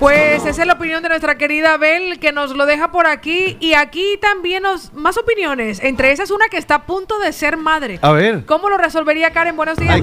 Pues 0.00 0.46
esa 0.46 0.62
es 0.62 0.66
la 0.66 0.72
opinión 0.72 1.02
de 1.02 1.10
nuestra 1.10 1.36
querida 1.36 1.76
Bel, 1.76 2.18
que 2.18 2.32
nos 2.32 2.56
lo 2.56 2.64
deja 2.64 2.90
por 2.90 3.06
aquí. 3.06 3.58
Y 3.60 3.74
aquí 3.74 4.18
también 4.20 4.62
nos 4.62 4.94
más 4.94 5.18
opiniones. 5.18 5.78
Entre 5.82 6.10
esas, 6.10 6.30
una 6.30 6.46
que 6.50 6.56
está 6.56 6.76
a 6.76 6.86
punto 6.86 7.18
de 7.18 7.34
ser 7.34 7.58
madre. 7.58 7.98
A 8.00 8.10
ver. 8.12 8.46
¿Cómo 8.46 8.70
lo 8.70 8.78
resolvería 8.78 9.30
Karen? 9.32 9.56
Buenos 9.56 9.76
días. 9.76 10.00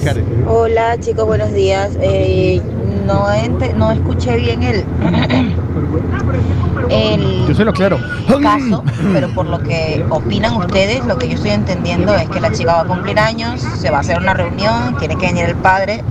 Hola 0.48 1.00
chicos, 1.00 1.26
buenos 1.26 1.52
días. 1.52 1.98
Eh, 2.00 2.62
no, 3.08 3.28
ente- 3.34 3.74
no 3.74 3.92
escuché 3.92 4.38
bien 4.38 4.62
el, 4.62 4.86
el 6.92 7.48
Yo 7.48 7.56
se 7.56 7.66
lo 7.66 7.74
claro. 7.74 7.98
caso, 8.44 8.84
pero 9.14 9.30
por 9.34 9.48
lo 9.48 9.60
que 9.64 10.06
opinan 10.12 10.58
ustedes, 10.58 11.04
lo 11.06 11.18
que 11.18 11.28
yo 11.30 11.36
estoy 11.36 11.52
entendiendo 11.52 12.14
es 12.16 12.30
que 12.30 12.40
la 12.40 12.52
chica 12.52 12.74
va 12.74 12.82
a 12.82 12.86
cumplir 12.86 13.18
años, 13.20 13.62
se 13.62 13.90
va 13.90 13.98
a 13.98 14.02
hacer 14.02 14.20
una 14.20 14.36
reunión, 14.36 14.96
tiene 15.00 15.16
que 15.18 15.26
venir 15.26 15.46
el 15.46 15.56
padre 15.56 16.04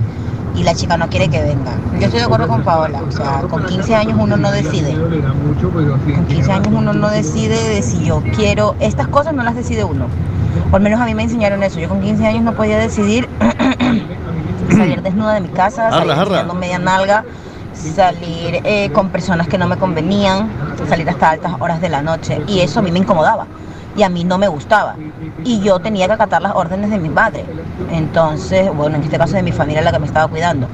y 0.57 0.63
la 0.63 0.73
chica 0.73 0.97
no 0.97 1.07
quiere 1.07 1.29
que 1.29 1.41
venga. 1.41 1.71
Yo 1.99 2.05
estoy 2.05 2.19
de 2.19 2.25
acuerdo 2.25 2.47
con 2.47 2.63
Paola, 2.63 3.03
o 3.07 3.11
sea, 3.11 3.41
con 3.49 3.63
15 3.63 3.95
años 3.95 4.17
uno 4.19 4.37
no 4.37 4.51
decide. 4.51 4.93
Con 4.95 6.25
15 6.25 6.51
años 6.51 6.67
uno 6.71 6.93
no 6.93 7.09
decide 7.09 7.63
de 7.69 7.81
si 7.83 8.05
yo 8.05 8.23
quiero, 8.35 8.75
estas 8.79 9.07
cosas 9.07 9.33
no 9.33 9.43
las 9.43 9.55
decide 9.55 9.83
uno. 9.83 10.07
O 10.71 10.75
al 10.75 10.81
menos 10.81 10.99
a 10.99 11.05
mí 11.05 11.13
me 11.13 11.23
enseñaron 11.23 11.61
eso. 11.61 11.79
Yo 11.79 11.87
con 11.87 12.01
15 12.01 12.25
años 12.25 12.43
no 12.43 12.53
podía 12.53 12.79
decidir 12.79 13.29
salir 14.75 15.01
desnuda 15.03 15.35
de 15.35 15.41
mi 15.41 15.49
casa, 15.49 15.91
salir 15.91 16.11
enseñando 16.11 16.55
media 16.55 16.79
nalga, 16.79 17.23
salir 17.73 18.61
eh, 18.63 18.89
con 18.91 19.09
personas 19.09 19.47
que 19.47 19.59
no 19.59 19.67
me 19.67 19.77
convenían, 19.77 20.49
salir 20.89 21.07
hasta 21.07 21.29
altas 21.29 21.53
horas 21.59 21.81
de 21.81 21.89
la 21.89 22.01
noche. 22.01 22.41
Y 22.47 22.61
eso 22.61 22.79
a 22.79 22.81
mí 22.81 22.91
me 22.91 22.99
incomodaba. 22.99 23.45
Y 23.97 24.03
a 24.03 24.09
mí 24.09 24.23
no 24.23 24.37
me 24.37 24.47
gustaba. 24.47 24.95
Y 25.43 25.59
yo 25.61 25.79
tenía 25.79 26.05
que 26.07 26.13
acatar 26.13 26.41
las 26.41 26.53
órdenes 26.55 26.89
de 26.91 26.99
mi 26.99 27.09
madre. 27.09 27.43
Entonces, 27.91 28.73
bueno, 28.75 28.95
en 28.97 29.03
este 29.03 29.17
caso 29.17 29.33
de 29.33 29.41
mi 29.43 29.51
familia 29.51 29.81
la 29.81 29.91
que 29.91 29.99
me 29.99 30.05
estaba 30.05 30.27
cuidando. 30.27 30.67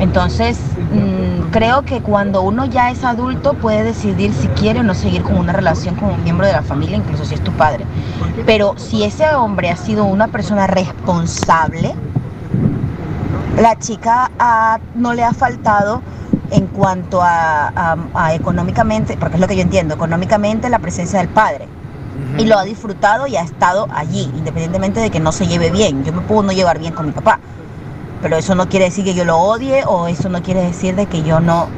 Entonces, 0.00 0.58
mm, 0.92 1.50
creo 1.50 1.82
que 1.82 2.00
cuando 2.00 2.42
uno 2.42 2.64
ya 2.66 2.90
es 2.90 3.04
adulto 3.04 3.54
puede 3.54 3.82
decidir 3.84 4.32
si 4.32 4.48
quiere 4.48 4.80
o 4.80 4.82
no 4.82 4.94
seguir 4.94 5.22
con 5.22 5.36
una 5.38 5.52
relación 5.52 5.94
con 5.94 6.10
un 6.10 6.22
miembro 6.24 6.46
de 6.46 6.52
la 6.52 6.62
familia, 6.62 6.96
incluso 6.96 7.24
si 7.24 7.34
es 7.34 7.40
tu 7.42 7.52
padre. 7.52 7.84
Pero 8.44 8.74
si 8.76 9.04
ese 9.04 9.34
hombre 9.34 9.70
ha 9.70 9.76
sido 9.76 10.04
una 10.04 10.28
persona 10.28 10.66
responsable, 10.66 11.94
la 13.60 13.76
chica 13.78 14.30
no 14.94 15.14
le 15.14 15.24
ha 15.24 15.32
faltado 15.32 16.02
en 16.50 16.66
cuanto 16.66 17.22
a, 17.22 17.68
a- 17.68 17.96
a 18.14 18.34
económicamente, 18.34 19.16
porque 19.18 19.36
es 19.36 19.40
lo 19.40 19.46
que 19.48 19.56
yo 19.56 19.62
entiendo, 19.62 19.94
económicamente 19.94 20.68
la 20.68 20.78
presencia 20.78 21.18
del 21.18 21.28
padre. 21.28 21.68
Y 22.38 22.44
lo 22.44 22.58
ha 22.58 22.64
disfrutado 22.64 23.26
y 23.26 23.36
ha 23.36 23.42
estado 23.42 23.88
allí, 23.92 24.30
independientemente 24.36 25.00
de 25.00 25.10
que 25.10 25.20
no 25.20 25.32
se 25.32 25.46
lleve 25.46 25.70
bien. 25.70 26.04
Yo 26.04 26.12
me 26.12 26.20
puedo 26.20 26.42
no 26.42 26.52
llevar 26.52 26.78
bien 26.78 26.92
con 26.92 27.06
mi 27.06 27.12
papá, 27.12 27.40
pero 28.22 28.36
eso 28.36 28.54
no 28.54 28.68
quiere 28.68 28.86
decir 28.86 29.04
que 29.04 29.14
yo 29.14 29.24
lo 29.24 29.38
odie 29.38 29.84
o 29.86 30.06
eso 30.08 30.28
no 30.28 30.42
quiere 30.42 30.62
decir 30.62 30.94
de 30.94 31.06
que 31.06 31.22
yo 31.22 31.40
no... 31.40 31.68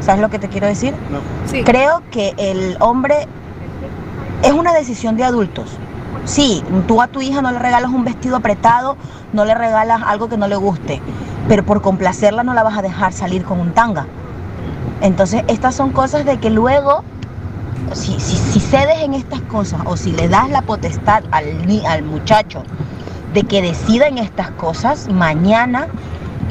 ¿Sabes 0.00 0.20
lo 0.20 0.30
que 0.30 0.38
te 0.38 0.48
quiero 0.48 0.66
decir? 0.66 0.94
Creo 1.64 2.02
que 2.10 2.34
el 2.36 2.76
hombre 2.80 3.26
es 4.42 4.52
una 4.52 4.72
decisión 4.72 5.16
de 5.16 5.24
adultos. 5.24 5.70
Sí, 6.24 6.62
tú 6.86 7.00
a 7.00 7.06
tu 7.06 7.22
hija 7.22 7.40
no 7.40 7.50
le 7.50 7.58
regalas 7.58 7.90
un 7.90 8.04
vestido 8.04 8.36
apretado, 8.36 8.96
no 9.32 9.44
le 9.44 9.54
regalas 9.54 10.02
algo 10.04 10.28
que 10.28 10.36
no 10.36 10.48
le 10.48 10.56
guste, 10.56 11.00
pero 11.48 11.64
por 11.64 11.82
complacerla 11.82 12.42
no 12.42 12.52
la 12.52 12.62
vas 12.62 12.76
a 12.76 12.82
dejar 12.82 13.12
salir 13.12 13.44
con 13.44 13.60
un 13.60 13.72
tanga. 13.72 14.06
Entonces, 15.00 15.44
estas 15.46 15.74
son 15.74 15.92
cosas 15.92 16.24
de 16.24 16.38
que 16.38 16.50
luego, 16.50 17.04
si, 17.94 18.18
si, 18.20 18.36
si 18.36 18.60
cedes 18.60 19.02
en 19.02 19.14
estas 19.14 19.40
cosas 19.42 19.80
o 19.84 19.96
si 19.96 20.12
le 20.12 20.28
das 20.28 20.50
la 20.50 20.62
potestad 20.62 21.24
al, 21.30 21.44
al 21.86 22.02
muchacho 22.02 22.62
de 23.32 23.42
que 23.42 23.62
decida 23.62 24.06
en 24.08 24.18
estas 24.18 24.50
cosas, 24.52 25.08
mañana 25.08 25.88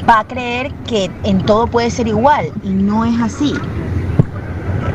va 0.08 0.20
a 0.20 0.24
creer 0.24 0.72
que 0.86 1.10
en 1.24 1.44
todo 1.44 1.66
puede 1.66 1.90
ser 1.90 2.08
igual 2.08 2.52
y 2.62 2.70
no 2.70 3.04
es 3.04 3.20
así. 3.20 3.54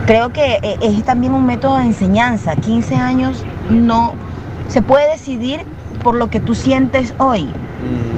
Creo 0.05 0.31
que 0.31 0.59
eh, 0.61 0.77
es 0.81 1.03
también 1.03 1.33
un 1.33 1.45
método 1.45 1.77
de 1.77 1.85
enseñanza. 1.85 2.55
15 2.55 2.95
años 2.95 3.43
no 3.69 4.13
se 4.67 4.81
puede 4.81 5.09
decidir 5.11 5.65
por 6.03 6.15
lo 6.15 6.29
que 6.29 6.39
tú 6.39 6.55
sientes 6.55 7.13
hoy, 7.17 7.49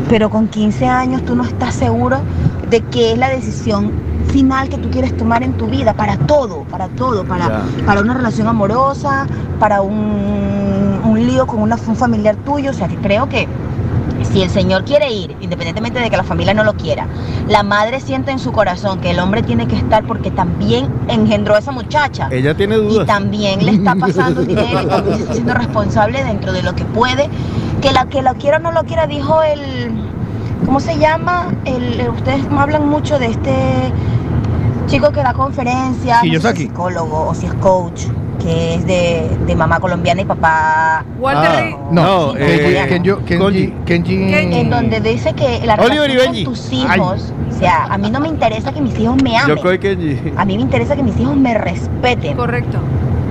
pero 0.09 0.30
con 0.30 0.48
15 0.48 0.88
años 0.88 1.24
tú 1.24 1.35
no 1.35 1.43
estás 1.43 1.75
seguro 1.75 2.17
de 2.69 2.82
qué 2.82 3.14
es 3.14 3.17
la 3.17 3.30
decisión 3.30 3.92
final 4.32 4.69
que 4.69 4.77
tú 4.77 4.90
quieres 4.90 5.16
tomar 5.16 5.43
en 5.43 5.53
tu 5.53 5.67
vida, 5.67 5.93
para 5.93 6.17
todo, 6.17 6.64
para 6.64 6.88
todo, 6.90 7.24
para, 7.24 7.61
para 7.85 8.01
una 8.01 8.14
relación 8.16 8.48
amorosa, 8.48 9.27
para 9.59 9.82
un, 9.82 11.00
un 11.03 11.27
lío 11.27 11.45
con 11.45 11.61
una, 11.61 11.77
un 11.88 11.95
familiar 11.95 12.35
tuyo, 12.38 12.72
o 12.72 12.74
sea 12.74 12.88
que 12.88 12.95
creo 12.98 13.30
que 13.30 13.48
si 14.34 14.42
el 14.42 14.50
señor 14.50 14.84
quiere 14.84 15.12
ir, 15.14 15.36
independientemente 15.42 16.00
de 16.00 16.10
que 16.10 16.18
la 16.18 16.24
familia 16.24 16.53
no 16.56 16.64
lo 16.64 16.74
quiera, 16.74 17.06
la 17.48 17.62
madre 17.64 18.00
siente 18.00 18.32
en 18.32 18.40
su 18.40 18.52
corazón 18.52 19.00
que 19.00 19.12
el 19.12 19.20
hombre 19.20 19.44
tiene 19.44 19.68
que 19.68 19.76
estar 19.76 20.03
porque 20.06 20.32
también 20.32 20.88
engendró 21.08 21.56
a 21.56 21.60
esa 21.60 21.72
muchacha. 21.72 22.28
Ella 22.32 22.56
tiene 22.56 22.76
Y 22.78 22.80
dudas. 22.80 23.06
también 23.08 23.64
le 23.66 23.74
está 23.74 23.94
pasando 23.95 24.42
dinero 24.42 24.82
y 24.84 24.88
también 24.88 25.20
está 25.20 25.34
siendo 25.34 25.53
responsable 25.53 26.24
dentro 26.24 26.52
de 26.52 26.64
lo 26.64 26.74
que 26.74 26.84
puede. 26.84 27.30
Que 27.82 27.92
la 27.92 28.06
que 28.08 28.22
lo 28.24 28.34
quiera 28.36 28.58
o 28.58 28.60
no 28.60 28.72
lo 28.72 28.84
quiera, 28.86 29.06
dijo 29.08 29.42
el. 29.44 29.60
¿Cómo 30.66 30.66
¿cómo 30.66 30.80
se 30.80 30.98
llama? 30.98 31.53
El, 31.66 32.00
el- 32.00 32.10
ustedes 32.10 32.42
hablan 32.58 32.88
mucho 32.90 33.20
de 33.20 33.28
este 33.28 33.53
chico 34.88 35.12
que 35.12 35.22
da 35.22 35.34
conferencias, 35.34 36.24
no 36.24 36.32
sé 36.34 36.40
si 36.42 36.48
es 36.48 36.58
psicólogo 36.58 37.28
o 37.28 37.36
si 37.36 37.45
es 37.45 37.53
coach, 37.56 38.03
que 38.43 38.75
es 38.75 38.85
de, 38.85 39.30
de 39.47 39.55
mamá 39.55 39.80
colombiana 39.80 40.22
y 40.22 40.25
papá... 40.25 41.05
Walter 41.19 41.49
Ah, 41.73 41.77
no, 41.91 42.35
eh. 42.38 42.85
Kenji, 42.89 43.11
Kenji, 43.25 43.73
Kenji, 43.85 44.59
En 44.59 44.69
donde 44.69 44.99
dice 44.99 45.33
que 45.33 45.65
la 45.65 45.75
Oliver 45.75 46.09
y 46.09 46.13
relación 46.13 46.45
con 46.45 46.53
tus 46.53 46.73
hijos, 46.73 47.33
o 47.49 47.59
sea, 47.59 47.85
a 47.85 47.97
mí 47.97 48.09
no 48.09 48.19
me 48.19 48.27
interesa 48.27 48.72
que 48.73 48.81
mis 48.81 48.97
hijos 48.99 49.22
me 49.23 49.38
amen. 49.38 49.55
Yokoi 49.55 49.80
Kenji. 49.80 50.33
A 50.35 50.45
mí 50.45 50.55
me 50.57 50.61
interesa 50.63 50.95
que 50.95 51.03
mis 51.03 51.17
hijos 51.19 51.35
me 51.35 51.53
respeten. 51.53 52.35
Correcto. 52.35 52.80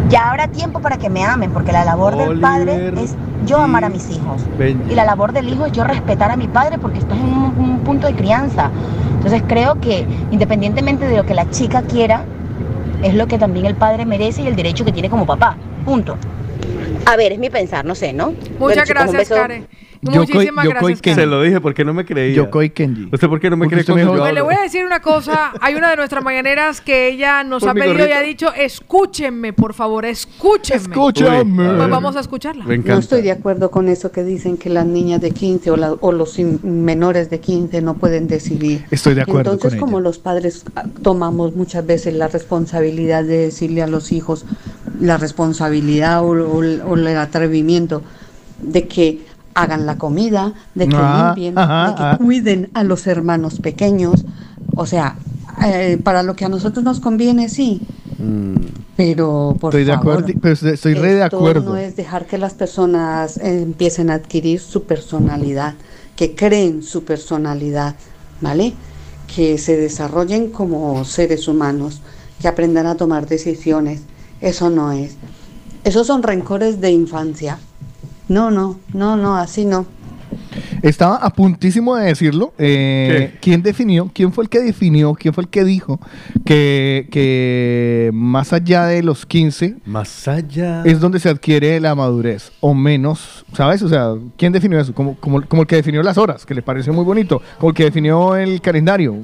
Ya 0.08 0.30
habrá 0.30 0.48
tiempo 0.48 0.80
para 0.80 0.96
que 0.96 1.08
me 1.08 1.24
amen, 1.24 1.52
porque 1.52 1.72
la 1.72 1.84
labor 1.84 2.16
del 2.16 2.40
padre 2.40 2.92
es 3.02 3.14
yo 3.46 3.58
amar 3.58 3.84
a 3.84 3.88
mis 3.88 4.10
hijos. 4.10 4.42
Benji. 4.58 4.92
Y 4.92 4.94
la 4.94 5.04
labor 5.04 5.32
del 5.32 5.48
hijo 5.48 5.66
es 5.66 5.72
yo 5.72 5.84
respetar 5.84 6.30
a 6.30 6.36
mi 6.36 6.48
padre 6.48 6.78
porque 6.78 6.98
estoy 6.98 7.18
en 7.18 7.24
un, 7.24 7.54
un 7.58 7.78
punto 7.80 8.06
de 8.06 8.14
crianza. 8.14 8.70
Entonces 9.16 9.42
creo 9.46 9.80
que 9.80 10.06
independientemente 10.30 11.06
de 11.06 11.16
lo 11.16 11.24
que 11.24 11.34
la 11.34 11.48
chica 11.50 11.82
quiera, 11.82 12.24
es 13.02 13.14
lo 13.14 13.26
que 13.26 13.38
también 13.38 13.66
el 13.66 13.74
padre 13.74 14.06
merece 14.06 14.42
y 14.42 14.46
el 14.46 14.56
derecho 14.56 14.84
que 14.84 14.92
tiene 14.92 15.10
como 15.10 15.26
papá. 15.26 15.56
Punto. 15.84 16.16
A 17.06 17.16
ver, 17.16 17.32
es 17.32 17.38
mi 17.38 17.50
pensar, 17.50 17.84
no 17.84 17.94
sé, 17.94 18.12
¿no? 18.12 18.28
Muchas 18.58 18.58
Bueno, 18.58 18.82
gracias. 18.86 19.28
Karen. 19.28 19.66
Muchísimas 20.02 20.66
gracias, 20.66 20.98
Se 20.98 21.14
Karen. 21.14 21.30
lo 21.30 21.42
dije 21.42 21.60
porque 21.60 21.84
no 21.84 21.94
me 21.94 22.04
creía. 22.04 22.34
Yokoi 22.34 22.70
Kenji. 22.70 23.08
¿Usted 23.12 23.28
por 23.28 23.38
qué 23.38 23.48
no 23.50 23.56
me 23.56 23.66
Porque 23.66 23.84
cree 23.84 23.94
me 23.96 24.04
cuando 24.04 24.26
yo 24.26 24.32
le 24.32 24.40
voy 24.42 24.54
a 24.56 24.62
decir 24.62 24.84
una 24.84 25.00
cosa. 25.00 25.52
Hay 25.60 25.76
una 25.76 25.90
de 25.90 25.96
nuestras 25.96 26.24
mañaneras 26.24 26.80
que 26.80 27.06
ella 27.08 27.44
nos 27.44 27.60
Por 27.62 27.70
ha 27.70 27.74
pedido 27.74 28.08
y 28.08 28.10
ha 28.10 28.20
dicho, 28.20 28.52
escúchenme, 28.52 29.52
por 29.52 29.74
favor, 29.74 30.04
escúchenme. 30.04 30.82
Escúchame. 30.82 31.76
Pues 31.76 31.88
vamos 31.88 32.16
a 32.16 32.20
escucharla. 32.20 32.64
No 32.64 32.98
estoy 32.98 33.22
de 33.22 33.30
acuerdo 33.30 33.70
con 33.70 33.88
eso 33.88 34.10
que 34.10 34.24
dicen 34.24 34.56
que 34.56 34.70
las 34.70 34.86
niñas 34.86 35.20
de 35.20 35.30
15 35.30 35.70
o, 35.70 35.76
la- 35.76 35.92
o 35.92 36.10
los 36.10 36.36
menores 36.64 37.30
de 37.30 37.38
15 37.38 37.80
no 37.80 37.94
pueden 37.94 38.26
decidir. 38.26 38.84
Estoy 38.90 39.14
de 39.14 39.22
acuerdo 39.22 39.52
Entonces, 39.52 39.78
con 39.78 39.88
como 39.88 40.00
los 40.00 40.18
padres 40.18 40.64
ah, 40.74 40.84
tomamos 41.02 41.54
muchas 41.54 41.86
veces 41.86 42.14
la 42.14 42.26
responsabilidad 42.28 43.22
de 43.24 43.38
decirle 43.38 43.82
a 43.82 43.86
los 43.86 44.10
hijos 44.10 44.44
la 45.00 45.16
responsabilidad 45.16 46.22
o, 46.24 46.28
o 46.30 46.62
el- 46.62 46.82
o 46.86 46.94
el 46.96 47.06
atrevimiento 47.16 48.02
de 48.60 48.86
que 48.86 49.20
hagan 49.54 49.86
la 49.86 49.98
comida, 49.98 50.52
de 50.74 50.88
que 50.88 50.96
Ah, 50.98 51.32
limpien, 51.34 51.58
ajá, 51.58 51.88
de 51.90 51.94
que 51.94 52.02
ah. 52.02 52.18
cuiden 52.18 52.70
a 52.74 52.84
los 52.84 53.06
hermanos 53.06 53.60
pequeños. 53.60 54.24
O 54.76 54.86
sea, 54.86 55.16
eh, 55.64 55.98
para 56.02 56.22
lo 56.22 56.34
que 56.36 56.44
a 56.44 56.48
nosotros 56.48 56.84
nos 56.84 57.00
conviene, 57.00 57.48
sí. 57.48 57.80
Pero 58.96 59.56
por 59.60 59.70
Estoy 59.74 59.84
de 59.84 59.92
favor, 59.94 60.18
acuerdo, 60.20 60.40
pero 60.40 60.54
estoy- 60.74 60.94
re 60.94 61.14
de 61.14 61.22
acuerdo. 61.22 61.70
No 61.70 61.76
es 61.76 61.96
dejar 61.96 62.26
que 62.26 62.38
las 62.38 62.54
personas 62.54 63.36
eh, 63.38 63.62
empiecen 63.62 64.10
a 64.10 64.14
adquirir 64.14 64.60
su 64.60 64.84
personalidad, 64.84 65.74
que 66.16 66.34
creen 66.34 66.82
su 66.82 67.04
personalidad, 67.04 67.96
¿vale? 68.40 68.74
Que 69.34 69.56
se 69.58 69.76
desarrollen 69.76 70.50
como 70.50 71.04
seres 71.04 71.48
humanos, 71.48 72.00
que 72.40 72.48
aprendan 72.48 72.86
a 72.86 72.96
tomar 72.96 73.26
decisiones. 73.26 74.02
Eso 74.40 74.68
no 74.70 74.92
es. 74.92 75.16
Esos 75.84 76.06
son 76.06 76.22
rencores 76.22 76.80
de 76.80 76.90
infancia. 76.90 77.58
No, 78.32 78.50
no, 78.50 78.78
no, 78.94 79.16
no, 79.16 79.36
así 79.36 79.64
no. 79.64 79.84
Estaba 80.82 81.16
a 81.16 81.30
puntísimo 81.30 81.94
de 81.96 82.06
decirlo. 82.06 82.52
Eh, 82.58 83.36
¿Quién 83.40 83.62
definió? 83.62 84.10
¿Quién 84.12 84.32
fue 84.32 84.44
el 84.44 84.50
que 84.50 84.60
definió? 84.60 85.14
¿Quién 85.14 85.32
fue 85.34 85.44
el 85.44 85.48
que 85.50 85.62
dijo 85.64 86.00
que, 86.44 87.08
que 87.10 88.10
más 88.14 88.52
allá 88.52 88.86
de 88.86 89.02
los 89.02 89.24
15 89.26 89.76
Más 89.84 90.26
allá. 90.28 90.82
es 90.84 90.98
donde 91.00 91.20
se 91.20 91.28
adquiere 91.28 91.78
la 91.80 91.94
madurez? 91.94 92.50
O 92.60 92.74
menos, 92.74 93.44
¿sabes? 93.52 93.82
O 93.82 93.88
sea, 93.88 94.14
¿quién 94.36 94.52
definió 94.52 94.80
eso? 94.80 94.94
Como, 94.94 95.14
como, 95.16 95.42
como 95.46 95.62
el 95.62 95.68
que 95.68 95.76
definió 95.76 96.02
las 96.02 96.18
horas, 96.18 96.44
que 96.46 96.54
le 96.54 96.62
pareció 96.62 96.92
muy 96.92 97.04
bonito. 97.04 97.40
Como 97.58 97.70
el 97.70 97.76
que 97.76 97.84
definió 97.84 98.34
el 98.34 98.60
calendario, 98.60 99.16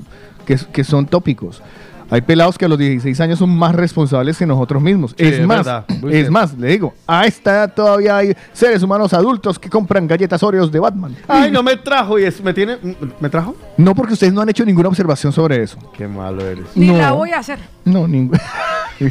que, 0.47 0.53
es- 0.55 0.65
que 0.67 0.85
son 0.85 1.07
tópicos. 1.07 1.63
Hay 2.11 2.23
pelados 2.23 2.57
que 2.57 2.65
a 2.65 2.69
los 2.69 2.79
16 2.79 3.21
años 3.21 3.39
son 3.39 3.51
más 3.51 3.75
responsables 3.75 4.39
que 4.39 4.47
nosotros 4.47 4.83
mismos. 4.83 5.15
Sí, 5.17 5.25
es, 5.27 5.41
es 5.41 5.47
más, 5.47 5.67
es 6.11 6.31
más, 6.31 6.57
le 6.57 6.69
digo, 6.69 6.95
a 7.07 7.27
esta 7.27 7.51
edad 7.51 7.75
todavía 7.75 8.17
hay 8.17 8.35
seres 8.53 8.83
humanos 8.83 9.13
adultos 9.13 9.59
que 9.59 9.69
compran 9.69 10.07
galletas 10.07 10.43
Oreos 10.43 10.73
de 10.73 10.81
Batman. 10.81 11.17
Ay, 11.27 11.51
no 11.51 11.63
me 11.63 11.77
trajo 11.77 12.19
y 12.19 12.25
es, 12.25 12.43
me 12.43 12.55
tiene. 12.55 12.79
¿Me 13.21 13.29
trajo? 13.29 13.55
No, 13.79 13.95
porque 13.95 14.13
ustedes 14.13 14.33
no 14.33 14.41
han 14.43 14.49
hecho 14.51 14.65
ninguna 14.65 14.89
observación 14.89 15.33
sobre 15.33 15.63
eso. 15.63 15.79
Qué 15.97 16.07
malo 16.07 16.45
eres. 16.47 16.67
Ni 16.75 16.89
No. 16.89 16.99
la 16.99 17.13
voy 17.13 17.31
a 17.31 17.39
hacer. 17.39 17.59
No, 17.85 18.07
ningún. 18.07 18.39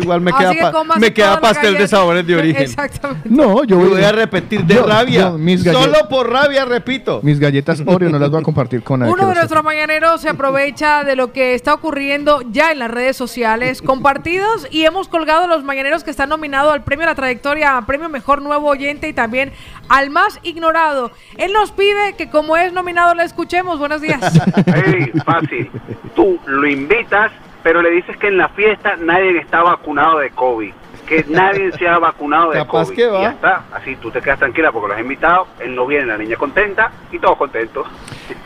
Igual 0.00 0.22
me 0.22 0.32
queda, 0.32 0.52
que 0.54 0.60
pa- 0.62 0.72
cómase 0.72 1.00
me 1.00 1.12
queda 1.12 1.38
pastel 1.40 1.76
de 1.76 1.86
sabores 1.86 2.26
de 2.26 2.34
origen. 2.34 2.62
Exactamente. 2.62 3.28
No, 3.28 3.62
yo 3.64 3.76
voy 3.78 4.02
a 4.02 4.10
repetir 4.10 4.64
de 4.64 4.74
yo- 4.76 4.86
rabia. 4.86 5.20
yo 5.20 5.38
mis 5.38 5.62
Solo 5.62 6.08
por 6.08 6.30
rabia 6.30 6.64
repito. 6.64 7.20
Mis 7.22 7.38
galletas 7.38 7.82
Oreo 7.86 8.08
no 8.08 8.18
las 8.18 8.30
voy 8.30 8.40
a 8.40 8.42
compartir 8.42 8.82
con 8.82 9.00
nadie. 9.00 9.12
Uno 9.12 9.28
de 9.28 9.34
nuestros 9.34 9.62
mañaneros 9.62 10.22
se 10.22 10.30
aprovecha 10.30 11.04
de 11.04 11.14
lo 11.14 11.32
que 11.32 11.54
está 11.54 11.74
ocurriendo 11.74 12.40
ya 12.50 12.72
en 12.72 12.78
las 12.78 12.90
redes 12.90 13.16
sociales 13.16 13.82
compartidos 13.86 14.66
y 14.70 14.84
hemos 14.84 15.08
colgado 15.08 15.46
los 15.46 15.62
mañaneros 15.62 16.02
que 16.02 16.10
están 16.10 16.30
nominados 16.30 16.72
al 16.72 16.82
premio 16.82 17.04
a 17.04 17.10
la 17.10 17.14
trayectoria, 17.14 17.76
a 17.76 17.86
premio 17.86 18.08
mejor 18.08 18.40
nuevo 18.42 18.68
oyente 18.68 19.08
y 19.08 19.12
también 19.12 19.52
al 19.90 20.08
más 20.10 20.40
ignorado. 20.42 21.12
Él 21.36 21.52
nos 21.52 21.70
pide 21.72 22.14
que 22.16 22.30
como 22.30 22.56
es 22.56 22.72
nominado 22.72 23.14
le 23.14 23.24
escuchemos. 23.24 23.78
Fácil. 25.24 25.70
Tú 26.14 26.38
lo 26.46 26.66
invitas, 26.66 27.32
pero 27.62 27.82
le 27.82 27.90
dices 27.90 28.16
que 28.16 28.28
en 28.28 28.38
la 28.38 28.48
fiesta 28.50 28.96
nadie 28.96 29.38
está 29.38 29.62
vacunado 29.62 30.18
de 30.18 30.30
COVID. 30.30 30.72
Que 31.08 31.24
nadie 31.28 31.72
se 31.72 31.88
ha 31.88 31.98
vacunado 31.98 32.50
de 32.50 32.58
Capaz 32.58 32.84
COVID. 32.84 32.96
que 32.96 33.06
va. 33.06 33.18
Y 33.18 33.22
ya 33.22 33.30
está. 33.30 33.62
Así 33.72 33.96
tú 33.96 34.10
te 34.10 34.20
quedas 34.20 34.38
tranquila 34.38 34.70
porque 34.72 34.88
lo 34.88 34.94
has 34.94 35.00
invitado. 35.00 35.46
Él 35.60 35.74
no 35.74 35.86
viene, 35.86 36.06
la 36.06 36.18
niña 36.18 36.36
contenta 36.36 36.90
y 37.10 37.18
todos 37.18 37.36
contentos. 37.38 37.86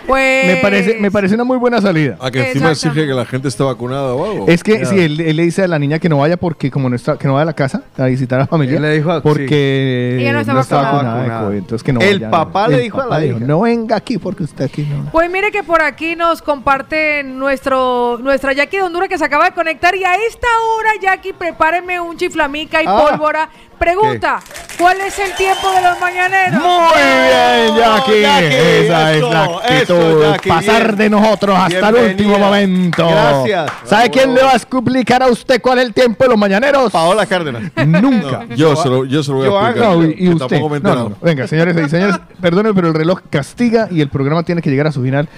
Pues 0.07 0.47
Me 0.47 0.57
parece, 0.57 0.99
me 0.99 1.11
parece 1.11 1.35
una 1.35 1.45
muy 1.45 1.59
buena 1.59 1.81
salida. 1.81 2.17
A 2.21 2.31
que 2.31 2.49
encima 2.49 2.71
exige 2.71 3.07
que 3.07 3.13
la 3.15 3.25
gente 3.25 3.49
esté 3.49 3.63
vacunada 3.65 4.15
o 4.15 4.25
algo. 4.31 4.47
Es 4.49 4.63
que 4.63 4.85
si 4.87 4.99
él, 5.01 5.21
él 5.21 5.37
le 5.37 5.43
dice 5.45 5.63
a 5.65 5.69
la 5.69 5.79
niña 5.79 5.99
que 5.99 6.09
no 6.09 6.19
vaya 6.19 6.37
porque 6.37 6.71
como 6.71 6.89
no 6.89 6.97
está, 6.97 7.19
que 7.19 7.27
no 7.27 7.35
vaya 7.35 7.43
a 7.43 7.47
la 7.47 7.53
casa 7.53 7.83
a 7.99 8.07
visitar 8.07 8.39
a 8.39 8.43
la 8.43 8.47
familia, 8.47 8.77
Él 8.77 8.83
le 8.83 8.91
dijo, 8.95 9.21
porque 9.23 10.17
sí. 10.19 10.23
Ella 10.23 10.33
no 10.33 10.41
está 10.41 10.55
vacunada. 10.55 11.15
de 11.15 11.19
Vacunada. 11.29 11.45
COVID, 11.47 11.57
entonces 11.59 11.83
que 11.83 11.93
no 11.93 12.01
El 12.01 12.19
vaya. 12.21 12.31
papá 12.31 12.69
le 12.69 12.77
El 12.77 12.83
dijo 12.83 13.01
a 13.01 13.07
la 13.07 13.19
dijo, 13.19 13.37
hija. 13.39 13.47
no 13.47 13.61
venga 13.61 13.97
aquí 13.97 14.19
porque 14.19 14.45
usted 14.45 14.65
aquí 14.67 14.83
no. 14.89 15.11
Pues 15.11 15.31
mire 15.31 15.51
que 15.51 15.63
por 15.63 15.83
aquí 15.83 16.15
nos 16.17 16.43
comparte 16.43 17.23
nuestro, 17.25 18.19
nuestra 18.23 18.53
Jackie 18.53 18.79
de 18.79 18.83
Honduras 18.85 19.09
que 19.09 19.19
se 19.19 19.25
acaba 19.25 19.47
de 19.47 19.53
conectar 19.53 19.95
y 19.97 20.05
a 20.05 20.15
esta 20.29 20.49
hora, 20.79 20.91
Jackie, 21.01 21.33
prepáreme 21.33 22.01
un 22.01 22.17
chiflamica 22.53 22.83
y 22.83 22.87
Ah. 22.87 23.07
pólvora. 23.11 23.49
Pregunta, 23.79 24.39
¿cuál 24.79 25.01
es 25.01 25.19
el 25.19 25.35
tiempo 25.35 25.69
de 25.73 25.83
los 25.83 25.99
mañaneros? 25.99 26.63
Muy 26.63 27.03
bien, 27.03 27.77
Jackie. 27.77 28.21
Jackie, 28.21 28.47
Esa 28.47 29.13
eso, 29.13 29.27
es 29.27 29.33
la 29.35 29.45
eso, 29.45 29.59
actitud. 29.59 30.23
Jackie, 30.23 30.49
Pasar 30.51 30.85
bien. 30.85 30.97
de 30.99 31.11
nosotros 31.11 31.59
hasta 31.59 31.89
el 31.89 31.95
último 31.97 32.39
momento. 32.39 33.09
Gracias. 33.09 33.73
¿Sabe 33.85 34.11
quién 34.11 34.35
le 34.35 34.43
va 34.45 34.53
a 34.53 34.57
explicar 34.57 35.23
a 35.25 35.27
usted 35.27 35.61
cuál 35.61 35.79
es 35.79 35.87
el 35.87 35.95
tiempo 35.95 36.23
de 36.23 36.31
los 36.31 36.39
mañaneros? 36.39 36.93
Paola 36.93 37.27
Cárdenas. 37.27 37.63
Nunca. 37.85 38.47
Yo 38.55 38.77
se 38.77 38.89
lo, 38.89 39.05
yo 39.05 39.25
se 39.25 39.33
lo 39.33 39.39
voy 39.39 39.47
a 39.49 39.51
explicar. 39.71 39.97
No, 39.97 40.05
y, 40.05 40.29
usted. 40.29 40.47
tampoco 40.47 40.69
me 40.69 40.77
he 40.77 40.81
No, 40.81 40.95
no. 40.95 41.17
Venga, 41.21 41.49
señores 41.49 41.77
y 41.77 41.89
señores, 41.89 42.21
perdonen, 42.41 42.73
pero 42.73 42.87
el 42.89 42.95
reloj 42.95 43.19
castiga 43.31 43.89
y 43.91 44.01
el 44.01 44.11
programa 44.11 44.45
tiene 44.45 44.63
que 44.63 44.71
llegar 44.71 44.87
a 44.87 44.93
su 44.93 45.03
final. 45.03 45.29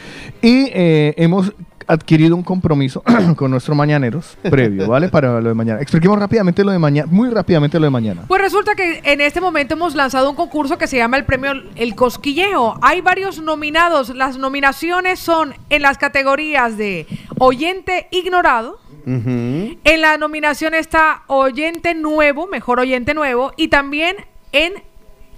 Y 0.43 0.69
eh, 0.75 1.15
hemos 1.17 1.51
adquirido 1.87 2.37
un 2.37 2.43
compromiso 2.43 3.03
con 3.37 3.51
nuestros 3.51 3.77
mañaneros 3.77 4.37
previo, 4.51 4.89
¿vale? 4.89 5.09
Para 5.09 5.41
lo 5.41 5.49
de 5.49 5.55
mañana. 5.55 5.81
Expliquemos 5.81 6.19
rápidamente 6.19 6.65
lo 6.65 6.73
de 6.73 6.79
mañana, 6.79 7.09
muy 7.11 7.31
rápidamente 7.31 7.79
lo 7.79 7.85
de 7.85 7.91
mañana. 7.91 8.23
Pues 8.29 8.41
resulta 8.41 8.75
que 8.75 9.01
en 9.05 9.21
este 9.21 9.41
momento 9.41 9.75
hemos 9.75 9.95
lanzado 9.95 10.31
un 10.31 10.37
concurso 10.37 10.79
que 10.79 10.87
se 10.87 10.97
llama 10.97 11.17
el 11.17 11.25
premio 11.25 11.53
El 11.77 11.95
Cosquilleo. 11.95 12.79
Hay 12.83 13.01
varios 13.01 13.41
nominados. 13.41 14.11
Las 14.15 14.39
nominaciones 14.39 15.19
son 15.19 15.55
en 15.71 15.83
las 15.83 15.99
categorías 15.99 16.77
de 16.77 17.07
oyente 17.39 18.09
ignorado. 18.11 18.79
En 19.07 20.01
la 20.01 20.17
nominación 20.17 20.73
está 20.73 21.25
oyente 21.27 21.95
nuevo, 21.95 22.47
mejor 22.47 22.81
oyente 22.81 23.13
nuevo, 23.13 23.53
y 23.59 23.69
también 23.69 24.17
en 24.53 24.83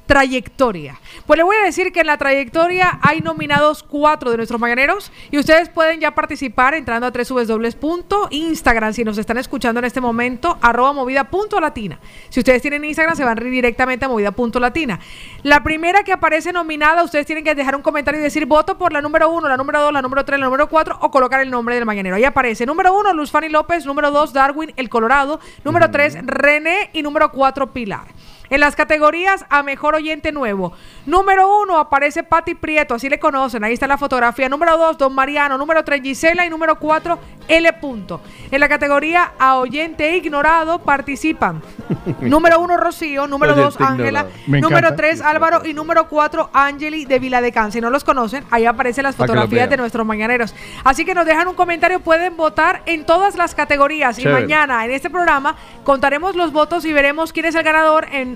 trayectoria. 0.06 0.98
Pues 1.26 1.36
le 1.36 1.42
voy 1.42 1.56
a 1.56 1.64
decir 1.64 1.92
que 1.92 2.00
en 2.00 2.06
la 2.06 2.16
trayectoria 2.16 2.98
hay 3.02 3.20
nominados 3.20 3.82
cuatro 3.82 4.30
de 4.30 4.36
nuestros 4.36 4.60
mañaneros 4.60 5.12
y 5.30 5.38
ustedes 5.38 5.68
pueden 5.68 6.00
ya 6.00 6.12
participar 6.12 6.74
entrando 6.74 7.06
a 7.06 7.10
www.instagram 7.10 8.92
si 8.92 9.04
nos 9.04 9.18
están 9.18 9.38
escuchando 9.38 9.80
en 9.80 9.84
este 9.84 10.00
momento, 10.00 10.58
arroba 10.60 10.92
movida.latina. 10.92 11.98
Si 12.28 12.40
ustedes 12.40 12.62
tienen 12.62 12.84
Instagram 12.84 13.16
se 13.16 13.24
van 13.24 13.36
directamente 13.36 14.04
a 14.04 14.08
movida.latina. 14.08 15.00
La 15.42 15.62
primera 15.62 16.04
que 16.04 16.12
aparece 16.12 16.52
nominada, 16.52 17.02
ustedes 17.02 17.26
tienen 17.26 17.44
que 17.44 17.54
dejar 17.54 17.74
un 17.76 17.82
comentario 17.82 18.20
y 18.20 18.24
decir 18.24 18.46
voto 18.46 18.78
por 18.78 18.92
la 18.92 19.00
número 19.00 19.30
uno, 19.30 19.48
la 19.48 19.56
número 19.56 19.80
dos, 19.80 19.92
la 19.92 20.02
número 20.02 20.24
tres, 20.24 20.38
la 20.38 20.46
número 20.46 20.68
cuatro 20.68 20.96
o 21.00 21.10
colocar 21.10 21.40
el 21.40 21.50
nombre 21.50 21.74
del 21.74 21.84
mañanero. 21.84 22.16
Ahí 22.16 22.24
aparece 22.24 22.64
número 22.66 22.94
uno, 22.94 23.12
Luz 23.12 23.30
Fanny 23.30 23.48
López, 23.48 23.84
número 23.84 24.10
dos, 24.10 24.32
Darwin, 24.32 24.72
el 24.76 24.88
Colorado, 24.88 25.40
número 25.64 25.90
tres, 25.90 26.16
René 26.24 26.90
y 26.92 27.02
número 27.02 27.30
cuatro, 27.32 27.72
Pilar. 27.72 28.06
En 28.48 28.60
las 28.60 28.76
categorías 28.76 29.44
a 29.50 29.62
mejor 29.62 29.94
oyente 29.94 30.32
nuevo. 30.32 30.72
Número 31.04 31.60
uno 31.60 31.78
aparece 31.78 32.22
Patti 32.22 32.54
Prieto, 32.54 32.94
así 32.94 33.08
le 33.08 33.18
conocen, 33.18 33.64
ahí 33.64 33.72
está 33.72 33.86
la 33.86 33.98
fotografía. 33.98 34.48
Número 34.48 34.76
dos, 34.76 34.98
Don 34.98 35.14
Mariano. 35.14 35.58
Número 35.58 35.84
tres, 35.84 36.02
Gisela. 36.02 36.46
Y 36.46 36.50
número 36.50 36.78
cuatro, 36.78 37.18
L. 37.48 37.72
Punto. 37.74 38.20
En 38.50 38.60
la 38.60 38.68
categoría 38.68 39.32
a 39.38 39.56
oyente 39.56 40.16
ignorado 40.16 40.78
participan. 40.78 41.62
número 42.20 42.60
uno, 42.60 42.76
Rocío. 42.76 43.26
Número 43.26 43.54
dos, 43.54 43.80
Ángela. 43.80 44.26
Número 44.46 44.94
tres, 44.94 45.20
Álvaro. 45.20 45.62
Y 45.64 45.74
número 45.74 46.08
cuatro, 46.08 46.50
Angeli 46.52 47.04
de 47.04 47.18
Viladecán. 47.18 47.72
Si 47.72 47.80
no 47.80 47.90
los 47.90 48.04
conocen, 48.04 48.44
ahí 48.50 48.66
aparecen 48.66 49.02
las 49.02 49.16
los 49.16 49.26
fotografías 49.26 49.68
de 49.70 49.76
nuestros 49.76 50.06
mañaneros. 50.06 50.54
Así 50.84 51.04
que 51.04 51.14
nos 51.14 51.26
dejan 51.26 51.48
un 51.48 51.54
comentario, 51.54 52.00
pueden 52.00 52.36
votar 52.36 52.82
en 52.86 53.04
todas 53.04 53.36
las 53.36 53.54
categorías. 53.54 54.18
Y 54.18 54.26
mañana 54.26 54.84
en 54.84 54.90
este 54.90 55.10
programa 55.10 55.56
contaremos 55.84 56.36
los 56.36 56.52
votos 56.52 56.84
y 56.84 56.92
veremos 56.92 57.32
quién 57.32 57.46
es 57.46 57.54
el 57.54 57.62
ganador 57.62 58.06
en 58.12 58.35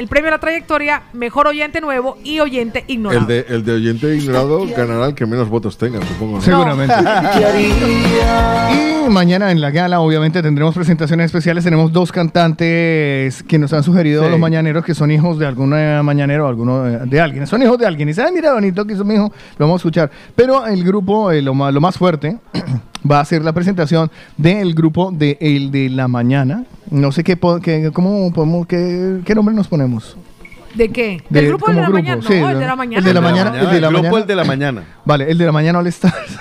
el 0.00 0.08
premio 0.08 0.28
a 0.28 0.30
la 0.32 0.38
trayectoria, 0.38 1.02
mejor 1.12 1.46
oyente 1.46 1.82
nuevo 1.82 2.16
y 2.24 2.40
oyente 2.40 2.84
ignorado. 2.86 3.20
El 3.20 3.26
de, 3.26 3.54
el 3.54 3.64
de 3.66 3.72
oyente 3.72 4.16
ignorado 4.16 4.66
ganará 4.74 5.06
el 5.08 5.14
que 5.14 5.26
menos 5.26 5.50
votos 5.50 5.76
tenga, 5.76 6.00
supongo. 6.06 6.36
¿no? 6.36 6.42
Seguramente. 6.42 6.94
Y 9.06 9.10
mañana 9.10 9.50
en 9.50 9.60
la 9.60 9.70
gala, 9.70 10.00
obviamente, 10.00 10.42
tendremos 10.42 10.74
presentaciones 10.74 11.26
especiales. 11.26 11.64
Tenemos 11.64 11.92
dos 11.92 12.12
cantantes 12.12 13.42
que 13.42 13.58
nos 13.58 13.72
han 13.72 13.82
sugerido 13.82 14.24
Sí. 14.24 14.30
los 14.30 14.38
mañaneros 14.38 14.84
que 14.84 14.94
son 14.94 15.10
hijos 15.10 15.38
de 15.38 15.46
algún 15.46 15.70
mañanero, 15.70 16.46
alguno 16.46 16.86
eh, 16.86 17.00
de 17.04 17.20
alguien. 17.20 17.46
Son 17.46 17.62
hijos 17.62 17.78
de 17.78 17.86
alguien. 17.86 18.08
Y 18.08 18.14
saben, 18.14 18.32
mira, 18.34 18.54
bonito 18.54 18.86
que 18.86 18.94
es 18.94 19.04
mi 19.04 19.14
hijo, 19.14 19.32
lo 19.58 19.66
vamos 19.66 19.80
a 19.80 19.80
escuchar. 19.80 20.10
Pero 20.34 20.66
el 20.66 20.82
grupo, 20.84 21.30
eh, 21.30 21.42
lo, 21.42 21.54
más, 21.54 21.74
lo 21.74 21.80
más 21.80 21.98
fuerte, 21.98 22.38
va 23.10 23.20
a 23.20 23.24
ser 23.24 23.42
la 23.42 23.52
presentación 23.52 24.10
del 24.36 24.74
grupo 24.74 25.10
de 25.10 25.36
El 25.40 25.70
de 25.70 25.90
la 25.90 26.08
Mañana. 26.08 26.64
No 26.90 27.12
sé 27.12 27.22
qué, 27.24 27.38
cómo 27.92 28.32
podemos, 28.32 28.66
qué, 28.66 29.20
qué 29.24 29.34
nombre 29.34 29.54
nos 29.54 29.68
ponemos. 29.68 29.89
¿De 30.74 30.88
qué? 30.90 31.20
De- 31.28 31.40
¿Del 31.40 31.48
grupo 31.48 31.66
de 31.66 31.72
como 31.72 31.80
la 31.80 31.88
grupo, 31.88 31.98
mañana? 32.02 32.22
sí, 32.22 32.40
no, 32.40 32.48
el 32.50 32.58
de 32.60 32.66
la 32.66 32.76
mañana. 32.76 32.98
El 32.98 33.04
de 33.04 33.14
la 33.14 33.20
mañana. 33.20 33.50
El 33.60 33.70
de 33.70 33.80
la 33.80 33.88
el 33.88 33.92
grupo 33.92 34.02
mañana. 34.02 34.18
el 34.20 34.26
de 34.28 34.36
la 34.36 34.44
mañana. 34.44 34.84
Vale, 35.04 35.30
el 35.32 35.38
de 35.38 35.46
la 35.46 35.52
mañana 35.52 35.78
All 35.80 35.86
Stars. 35.88 36.38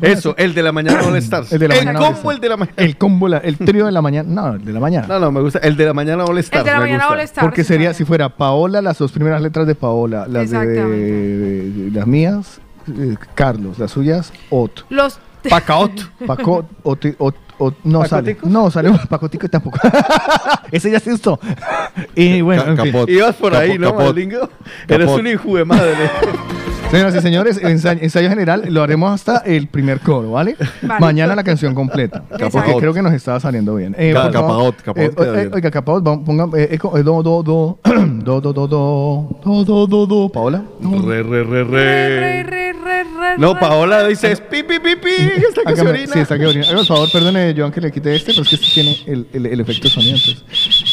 Eso, 0.00 0.34
el 0.38 0.54
de 0.54 0.62
la 0.62 0.72
mañana 0.72 1.02
All 1.06 1.16
Stars. 1.16 1.52
El 1.52 1.58
de 1.58 1.68
la 1.68 1.74
el 1.74 1.84
mañana 1.84 1.98
combo, 2.06 2.32
el 2.32 2.40
de 2.40 2.48
la 2.48 2.56
mañana. 2.56 2.74
El 2.78 2.96
combo, 2.96 3.28
la- 3.28 3.36
el 3.38 3.58
trío 3.58 3.84
de 3.84 3.92
la 3.92 4.00
mañana. 4.00 4.28
No, 4.32 4.54
el 4.54 4.64
de 4.64 4.72
la 4.72 4.80
mañana. 4.80 5.06
No, 5.08 5.18
no, 5.20 5.30
me 5.30 5.42
gusta. 5.42 5.58
El 5.58 5.76
de 5.76 5.84
la 5.84 5.92
mañana 5.92 6.24
All 6.24 6.38
Stars. 6.38 6.64
de 6.64 6.70
la 6.72 6.80
mañana. 6.80 7.06
All 7.08 7.20
Stars. 7.20 7.44
Porque 7.44 7.62
sería, 7.64 7.92
si 7.92 8.06
fuera 8.06 8.30
Paola, 8.30 8.80
las 8.80 8.96
dos 8.96 9.12
primeras 9.12 9.42
letras 9.42 9.66
de 9.66 9.74
Paola, 9.74 10.26
las 10.26 10.50
de, 10.50 10.66
de- 10.66 11.90
las 11.92 12.06
mías, 12.06 12.60
eh, 12.88 13.16
Carlos, 13.34 13.78
las 13.78 13.90
suyas, 13.90 14.32
Ot. 14.48 14.86
Los 14.88 15.20
Pacaot. 15.48 15.90
Paco, 16.26 16.66
Ot, 16.82 17.04
Ot, 17.18 17.36
Ot- 17.58 17.76
no 17.84 18.04
sale. 18.04 18.36
No 18.42 18.70
sale 18.70 18.90
Pacotico 19.08 19.48
tampoco. 19.48 19.78
Ese 20.72 20.90
ya 20.90 21.00
se 21.00 21.12
usó. 21.12 21.38
y 22.14 22.40
bueno, 22.40 22.64
en 22.64 22.78
fin. 22.78 23.04
Ibas 23.08 23.36
por 23.36 23.54
ahí, 23.54 23.78
¿no. 23.78 23.94
Malingo? 23.94 24.48
Eres 24.88 25.08
un 25.10 25.26
hijo 25.26 25.56
de 25.56 25.64
madre. 25.64 25.94
Señoras 26.90 27.14
y 27.14 27.20
señores, 27.20 27.60
ensayo, 27.62 28.00
ensayo 28.02 28.28
general 28.28 28.64
lo 28.68 28.82
haremos 28.82 29.12
hasta 29.12 29.38
el 29.46 29.68
primer 29.68 30.00
coro, 30.00 30.32
¿vale? 30.32 30.56
Vale. 30.82 31.00
Mañana 31.00 31.36
la 31.36 31.44
canción 31.44 31.72
completa. 31.72 32.24
Porque 32.50 32.74
creo 32.78 32.92
que 32.92 33.00
nos 33.00 33.12
estaba 33.12 33.38
saliendo 33.38 33.76
bien. 33.76 33.94
Eh, 33.96 34.12
Ca- 34.12 34.24
por 34.24 34.32
favor, 34.32 34.74
capaot, 34.74 35.14
capaot 35.14 35.36
eh, 35.36 35.42
eh, 35.42 35.50
oiga, 35.52 35.70
capaot, 35.70 36.02
vamos, 36.02 36.24
pongan 36.26 36.50
eh, 36.56 36.68
eco, 36.72 36.98
eh, 36.98 37.04
do, 37.04 37.22
do, 37.22 37.42
do, 37.44 37.78
do, 37.84 38.40
do, 38.40 38.52
do, 38.52 38.66
do, 38.66 39.40
do, 39.44 39.64
do, 39.64 39.86
do, 39.86 40.06
do. 40.06 40.28
Paola. 40.32 40.64
Re, 40.80 41.22
re, 41.22 41.44
re, 41.44 41.64
re. 41.64 42.46
No, 43.38 43.56
Paola 43.58 44.08
dice 44.08 44.32
es 44.32 44.40
pi, 44.40 44.64
pi, 44.64 44.80
pi, 44.80 44.96
pi. 44.96 45.10
Está 45.48 45.62
que 45.64 45.76
se 45.76 45.86
orina. 45.86 46.12
sí, 46.12 46.18
está 46.18 46.36
que 46.36 46.46
orina. 46.46 46.64
Hágame 46.64 46.80
el 46.80 46.86
favor, 46.86 47.08
perdone, 47.12 47.54
Joan, 47.56 47.70
que 47.70 47.80
le 47.80 47.92
quite 47.92 48.16
este, 48.16 48.32
pero 48.32 48.42
es 48.42 48.48
que 48.48 48.56
este 48.56 48.66
tiene 48.74 48.96
el, 49.06 49.28
el, 49.32 49.46
el 49.46 49.60
efecto 49.60 49.84
de 49.84 49.90
sonido. 49.90 50.16
Entonces, 50.16 50.44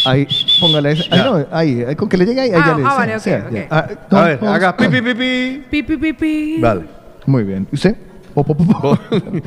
ahí, 0.10 0.27
póngale 0.60 0.92
ese. 0.92 1.03
Ahí, 1.11 1.19
no, 1.24 1.45
ahí, 1.52 1.84
ahí, 1.88 1.95
con 1.95 2.10
que 2.10 2.18
le 2.18 2.26
llegue 2.26 2.42
ahí, 2.42 2.50
ahí 2.52 2.61
Ah, 2.64 2.68
ya 2.68 2.77
le 2.77 2.84
ah, 2.86 3.19
sí, 3.19 3.30
vale, 3.30 3.42
ok, 3.44 3.48
ok. 3.48 3.53
ya. 3.53 3.68
Ah, 3.69 3.88
A 4.11 4.24
ver, 4.24 4.40
haga 4.45 4.77
pi, 4.77 4.88
pi, 4.88 5.02
pi, 5.02 5.14
pi. 5.14 5.64
Pi, 5.69 5.84
pi, 5.84 5.98
pi, 5.98 6.14
pi. 6.14 6.58
Vale. 6.61 6.82
Muy 7.26 7.44
bien. 7.44 7.68
¿Y 7.72 7.76
usted? 7.76 7.95
Po, 8.34 8.44
po, 8.44 8.56
po, 8.56 8.66
po. 8.66 9.00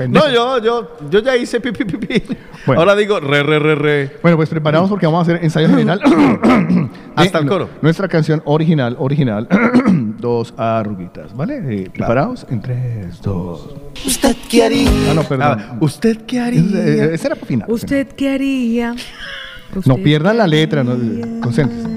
No, 0.08 0.28
yo, 0.28 0.58
yo, 0.58 0.96
yo 1.08 1.20
ya 1.20 1.36
hice 1.36 1.60
pi, 1.60 1.70
pi, 1.70 1.84
pi, 1.84 1.96
pi. 1.96 2.22
Bueno. 2.66 2.80
Ahora 2.80 2.96
digo 2.96 3.20
re, 3.20 3.42
re, 3.44 3.60
re, 3.60 3.74
re. 3.76 4.16
Bueno, 4.20 4.36
pues 4.36 4.48
preparados 4.48 4.90
porque 4.90 5.06
vamos 5.06 5.20
a 5.20 5.22
hacer 5.30 5.44
ensayo 5.44 5.68
general. 5.70 6.00
Hasta 7.14 7.38
el 7.38 7.46
coro. 7.46 7.70
Nuestra 7.82 8.08
canción 8.08 8.42
original, 8.46 8.96
original. 8.98 9.46
dos 10.18 10.52
arruguitas, 10.56 11.34
¿vale? 11.36 11.62
Eh, 11.84 11.90
¿Preparados? 11.90 12.44
En 12.50 12.60
tres, 12.60 13.22
dos. 13.22 13.76
¿Usted 14.04 14.34
qué 14.50 14.64
haría? 14.64 14.90
Ah, 15.08 15.14
no, 15.14 15.22
perdón. 15.22 15.58
Ah, 15.60 15.76
¿Usted 15.80 16.22
qué 16.26 16.40
haría? 16.40 16.60
Ese, 16.60 17.14
ese 17.14 17.26
era 17.28 17.36
para 17.36 17.46
final. 17.46 17.70
¿Usted 17.70 18.08
qué 18.08 18.30
haría? 18.34 18.94
No 19.84 19.96
pierdan 19.96 20.38
la 20.38 20.46
letra, 20.46 20.82
no, 20.82 20.92
concéntrense. 21.40 21.88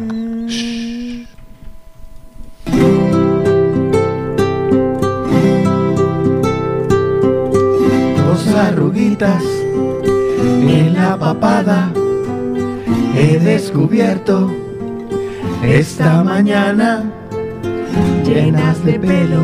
Dos 8.26 8.48
arruguitas 8.56 9.44
en 10.44 10.94
la 10.94 11.18
papada 11.18 11.92
he 13.16 13.40
descubierto 13.40 14.52
esta 15.64 16.24
mañana. 16.24 17.04
Llenas 18.24 18.84
de 18.86 19.00
pelos 19.00 19.44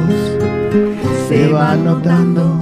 se 1.28 1.48
van 1.50 1.86
notando 1.86 2.60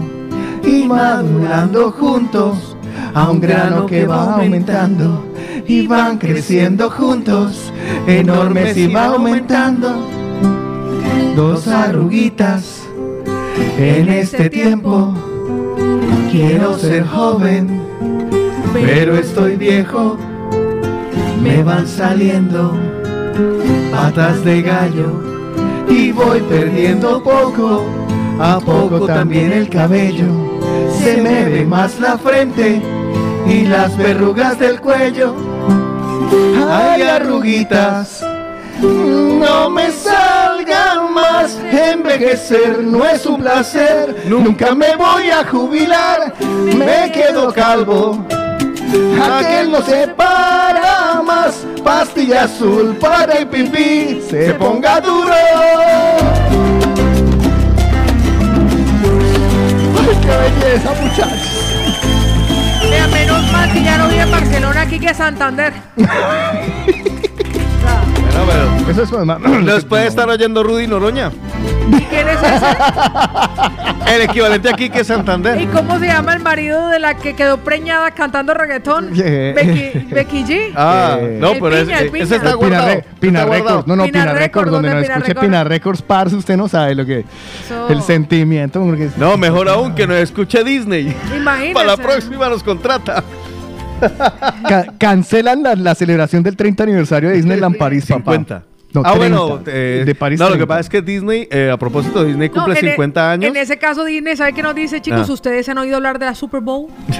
y 0.65 0.85
madurando 0.85 1.91
juntos 1.91 2.75
a 3.13 3.29
un 3.29 3.39
grano 3.39 3.85
que 3.85 4.05
va 4.05 4.35
aumentando 4.35 5.26
y 5.65 5.87
van 5.87 6.17
creciendo 6.17 6.89
juntos 6.89 7.71
enormes 8.05 8.77
y 8.77 8.87
va 8.87 9.05
aumentando 9.05 10.07
dos 11.35 11.67
arruguitas 11.67 12.83
en 13.77 14.09
este 14.09 14.49
tiempo 14.49 15.13
Quiero 16.31 16.77
ser 16.77 17.05
joven, 17.05 17.81
pero 18.73 19.17
estoy 19.17 19.55
viejo. 19.55 20.17
Me 21.41 21.63
van 21.63 21.87
saliendo 21.87 22.77
patas 23.91 24.43
de 24.43 24.61
gallo 24.61 25.23
y 25.89 26.11
voy 26.11 26.41
perdiendo 26.41 27.23
poco 27.23 27.85
a 28.39 28.59
poco 28.59 29.07
también 29.07 29.53
el 29.53 29.69
cabello. 29.69 30.27
Se 31.01 31.21
me 31.21 31.45
ve 31.45 31.65
más 31.65 31.99
la 31.99 32.17
frente 32.17 32.81
y 33.49 33.65
las 33.65 33.97
verrugas 33.97 34.59
del 34.59 34.79
cuello. 34.79 35.35
Hay 36.69 37.01
arruguitas, 37.01 38.23
no 38.81 39.69
me 39.69 39.91
salgan 39.91 41.13
más. 41.13 41.57
Envejecer 41.71 42.83
no 42.83 43.05
es 43.05 43.25
un 43.25 43.41
placer. 43.41 44.23
Nunca 44.27 44.75
me 44.75 44.95
voy 44.95 45.29
a 45.29 45.45
jubilar. 45.45 46.33
Me 46.41 47.11
quedo 47.11 47.53
calvo. 47.53 48.25
Aquel 49.21 49.71
no 49.71 49.81
se 49.81 50.07
para 50.09 51.21
más. 51.25 51.65
Pastilla 51.83 52.43
azul 52.43 52.95
para 52.99 53.33
el 53.35 53.47
pipí. 53.47 54.21
Se 54.29 54.53
ponga 54.53 54.99
duro. 54.99 55.33
¡Ay, 59.99 60.17
qué 60.21 60.65
belleza, 60.65 60.93
muchachos! 61.01 61.56
Mal 63.67 63.73
que 63.73 63.83
ya 63.83 63.97
no 63.97 64.07
vive 64.07 64.21
en 64.21 64.31
Barcelona 64.31 64.81
aquí 64.81 64.99
que 64.99 65.13
Santander. 65.13 65.73
Eso 68.89 69.03
es 69.03 69.11
además. 69.11 69.39
Los 69.63 69.83
puede 69.85 70.07
estar 70.07 70.29
oyendo 70.29 70.63
Rudy 70.63 70.87
Noroña. 70.87 71.31
¿Y 71.89 72.01
quién 72.03 72.27
es 72.29 72.37
ese? 72.41 74.15
El 74.15 74.21
equivalente 74.21 74.69
aquí 74.69 74.89
que 74.89 75.03
Santander. 75.03 75.59
¿Y 75.61 75.65
cómo 75.67 75.99
se 75.99 76.05
llama 76.07 76.33
el 76.33 76.41
marido 76.41 76.87
de 76.87 76.99
la 76.99 77.15
que 77.15 77.33
quedó 77.35 77.57
preñada 77.57 78.11
cantando 78.11 78.53
reggaetón? 78.53 79.13
Yeah. 79.13 79.53
Becky, 79.53 80.07
Becky 80.13 80.43
G. 80.45 80.71
Ah, 80.75 81.17
Eh, 81.19 81.37
no, 81.41 81.51
El 81.51 81.59
pero 81.59 81.75
Piña, 81.75 81.95
ese, 81.95 82.05
el 82.05 82.11
Piña. 82.11 82.23
ese 82.23 82.35
está 82.37 82.47
Pina, 82.51 82.55
guardado. 82.57 82.87
Re- 82.87 83.05
Pina 83.19 83.39
Está 83.39 83.47
guardado. 83.49 83.69
Records, 83.69 83.87
no, 83.87 83.95
no, 83.97 84.03
Pina 84.05 84.19
Pina, 84.21 84.33
Records, 84.33 84.71
donde 84.71 84.87
no 84.89 84.93
¿dónde 84.95 85.05
Pina 85.07 85.15
escuche 85.15 85.27
Records? 85.33 85.45
Pina 85.47 85.63
Records, 85.65 86.01
parce, 86.01 86.35
usted 86.35 86.57
no 86.57 86.67
sabe 86.69 86.95
lo 86.95 87.05
que 87.05 87.25
el 87.89 88.01
sentimiento. 88.01 88.81
porque- 88.81 89.09
No, 89.17 89.35
mejor 89.37 89.67
aún 89.69 89.93
que 89.95 90.07
nos 90.07 90.17
escuche 90.17 90.63
Disney. 90.63 91.15
Imagínese. 91.35 91.73
Para 91.73 91.87
la 91.87 91.97
próxima 91.97 92.47
nos 92.49 92.63
contrata. 92.63 93.23
Ca- 94.67 94.93
cancelan 94.97 95.63
la, 95.63 95.75
la 95.75 95.95
celebración 95.95 96.43
del 96.43 96.55
30 96.55 96.83
aniversario 96.83 97.29
de 97.29 97.35
Disneyland 97.35 97.77
París, 97.77 98.05
papá. 98.05 98.31
50. 99.03 99.09
No, 99.09 99.15
ah, 99.15 99.19
30. 99.19 99.39
bueno, 99.39 99.61
eh, 99.67 100.03
de 100.05 100.15
París 100.15 100.39
No, 100.39 100.45
lo 100.45 100.51
que 100.53 100.57
30. 100.59 100.67
pasa 100.67 100.79
es 100.81 100.89
que 100.89 101.01
Disney, 101.01 101.47
eh, 101.51 101.69
a 101.71 101.77
propósito, 101.77 102.23
Disney 102.23 102.49
cumple 102.49 102.79
en 102.79 102.85
e- 102.85 102.89
50 102.91 103.31
años. 103.31 103.49
En 103.49 103.57
ese 103.57 103.77
caso, 103.77 104.03
Disney, 104.05 104.35
¿sabe 104.35 104.53
qué 104.53 104.63
nos 104.63 104.75
dice, 104.75 105.01
chicos? 105.01 105.27
Ah. 105.29 105.33
¿Ustedes 105.33 105.67
han 105.69 105.77
oído 105.77 105.95
hablar 105.97 106.19
de 106.19 106.25
la 106.25 106.35
Super 106.35 106.61
Bowl? 106.61 106.87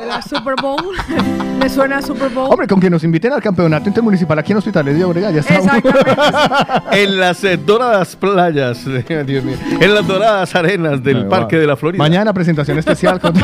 ¿De 0.00 0.06
la 0.06 0.22
Super 0.22 0.54
Bowl? 0.60 0.82
¿Le 1.60 1.68
suena 1.68 1.98
a 1.98 2.02
Super 2.02 2.30
Bowl? 2.30 2.48
Hombre, 2.50 2.66
con 2.66 2.80
que 2.80 2.88
nos 2.88 3.04
inviten 3.04 3.32
al 3.34 3.42
campeonato 3.42 3.86
intermunicipal 3.88 4.38
aquí 4.38 4.52
en 4.52 4.58
Hospitales 4.58 4.96
de 4.96 5.04
Obregón, 5.04 5.34
ya 5.34 5.40
estamos. 5.40 5.70
en 6.92 7.20
las 7.20 7.44
eh, 7.44 7.58
doradas 7.58 8.16
playas, 8.16 8.84
Dios 9.26 9.44
mío, 9.44 9.56
en 9.78 9.94
las 9.94 10.06
doradas 10.06 10.54
arenas 10.54 11.02
del 11.02 11.18
Ay, 11.18 11.24
Parque 11.28 11.56
va. 11.56 11.60
de 11.60 11.66
la 11.66 11.76
Florida. 11.76 12.02
Mañana 12.02 12.32
presentación 12.32 12.78
especial 12.78 13.20
con 13.20 13.34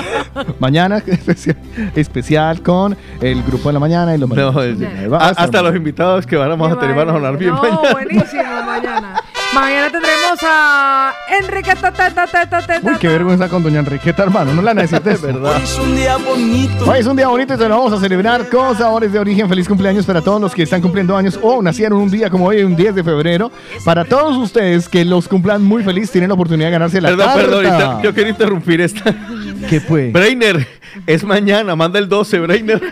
mañana 0.59 0.97
especial, 1.07 1.57
especial 1.95 2.63
con 2.63 2.97
el 3.21 3.43
grupo 3.43 3.69
de 3.69 3.75
la 3.75 3.81
mañana 3.81 4.15
y 4.15 4.19
los 4.19 4.29
No, 4.31 4.53
mariachis. 4.53 4.81
es- 4.81 4.99
Ahí 4.99 5.09
va, 5.09 5.19
a- 5.19 5.29
hasta 5.29 5.43
hasta 5.45 5.63
los 5.63 5.77
invitados 5.77 6.27
que 6.27 6.37
vamos 6.37 6.73
a 6.73 6.79
tener 6.79 6.97
van 7.07 7.17
a 7.17 7.19
sonar 7.19 7.37
bien 7.39 7.55
No, 7.55 7.63
mañana. 7.63 7.93
buenísimo, 7.93 8.63
mañana. 8.67 9.23
Mañana 9.55 9.91
tendremos 9.91 10.39
a 10.43 11.15
Enrique 11.41 11.73
ta, 11.81 11.93
ta, 11.93 12.11
ta, 12.11 12.27
ta, 12.27 12.47
ta, 12.47 12.61
ta, 12.67 12.81
Uy, 12.83 12.97
qué 12.99 13.09
vergüenza 13.09 13.49
con 13.49 13.63
doña 13.63 13.79
Enriqueta, 13.81 14.25
hermano. 14.25 14.53
No 14.53 14.61
la 14.61 14.75
necesites. 14.75 15.23
verdad. 15.23 15.57
Es 15.63 15.79
un 15.79 15.95
día 15.97 16.17
bonito. 16.17 16.85
Hoy 16.91 16.99
es 16.99 17.07
un 17.07 17.17
día 17.17 17.29
bonito 17.29 17.55
y 17.55 17.57
se 17.57 17.69
lo 17.69 17.77
vamos 17.77 17.93
a 17.93 18.01
celebrar 18.01 18.49
con 18.49 18.77
sabores 18.77 19.13
de 19.13 19.19
origen. 19.21 19.49
Feliz 19.49 19.69
cumpleaños 19.69 20.05
para 20.05 20.21
todos 20.21 20.41
los 20.41 20.53
que 20.53 20.65
están 20.65 20.83
cumpliendo 20.83 21.17
años 21.17 21.39
o 21.43 21.63
nacieron 21.63 21.99
un 22.01 22.11
día 22.11 22.29
como 22.29 22.47
hoy, 22.47 22.63
un 22.65 22.75
10 22.77 22.97
de 22.97 23.05
febrero. 23.05 23.51
Para 23.85 24.05
todos 24.05 24.37
ustedes 24.37 24.89
que 24.89 25.05
los 25.05 25.29
cumplan 25.29 25.63
muy 25.63 25.83
feliz, 25.85 26.11
tienen 26.11 26.29
la 26.29 26.35
oportunidad 26.35 26.67
de 26.69 26.73
ganarse 26.73 27.01
la 27.01 27.11
Perdón, 27.11 27.27
tarta. 27.27 27.41
perdón, 27.79 28.03
yo 28.03 28.15
quiero 28.15 28.29
interrumpir 28.31 28.81
esta. 28.81 29.15
¿Qué 29.71 29.81
fue? 29.81 30.11
Brainer, 30.11 30.67
es 31.07 31.23
mañana, 31.25 31.77
manda 31.77 31.99
el 32.01 32.09
12, 32.09 32.41
Brainer. 32.41 32.83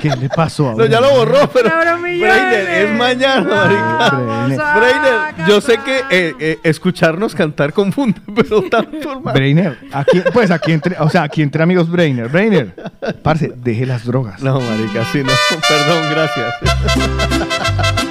¿Qué 0.00 0.08
le 0.16 0.28
pasó 0.28 0.70
a 0.70 0.74
No, 0.74 0.86
ya 0.86 1.00
lo 1.00 1.10
borró, 1.10 1.48
pero. 1.52 1.70
Brainer, 2.00 2.68
es 2.70 2.90
mañana, 2.92 3.42
marica. 3.42 4.10
Brainer. 4.10 4.60
Brainer, 4.76 5.48
yo 5.48 5.60
sé 5.60 5.78
que 5.78 5.98
eh, 6.10 6.34
eh, 6.38 6.58
escucharnos 6.62 7.34
cantar 7.34 7.72
confunde, 7.72 8.20
pero 8.34 8.62
tanto, 8.62 9.12
hermano. 9.12 9.32
Brainer, 9.32 9.78
aquí, 9.92 10.22
pues 10.32 10.50
aquí 10.50 10.72
entre, 10.72 10.96
o 10.98 11.08
sea, 11.10 11.22
aquí 11.24 11.42
entre 11.42 11.62
amigos 11.62 11.90
Brainer. 11.90 12.28
Brainer, 12.28 12.74
parce, 13.22 13.52
deje 13.54 13.86
las 13.86 14.04
drogas. 14.04 14.42
No, 14.42 14.60
marica, 14.60 15.04
sí, 15.12 15.22
no. 15.22 15.32
Perdón, 15.68 16.04
gracias. 16.10 18.06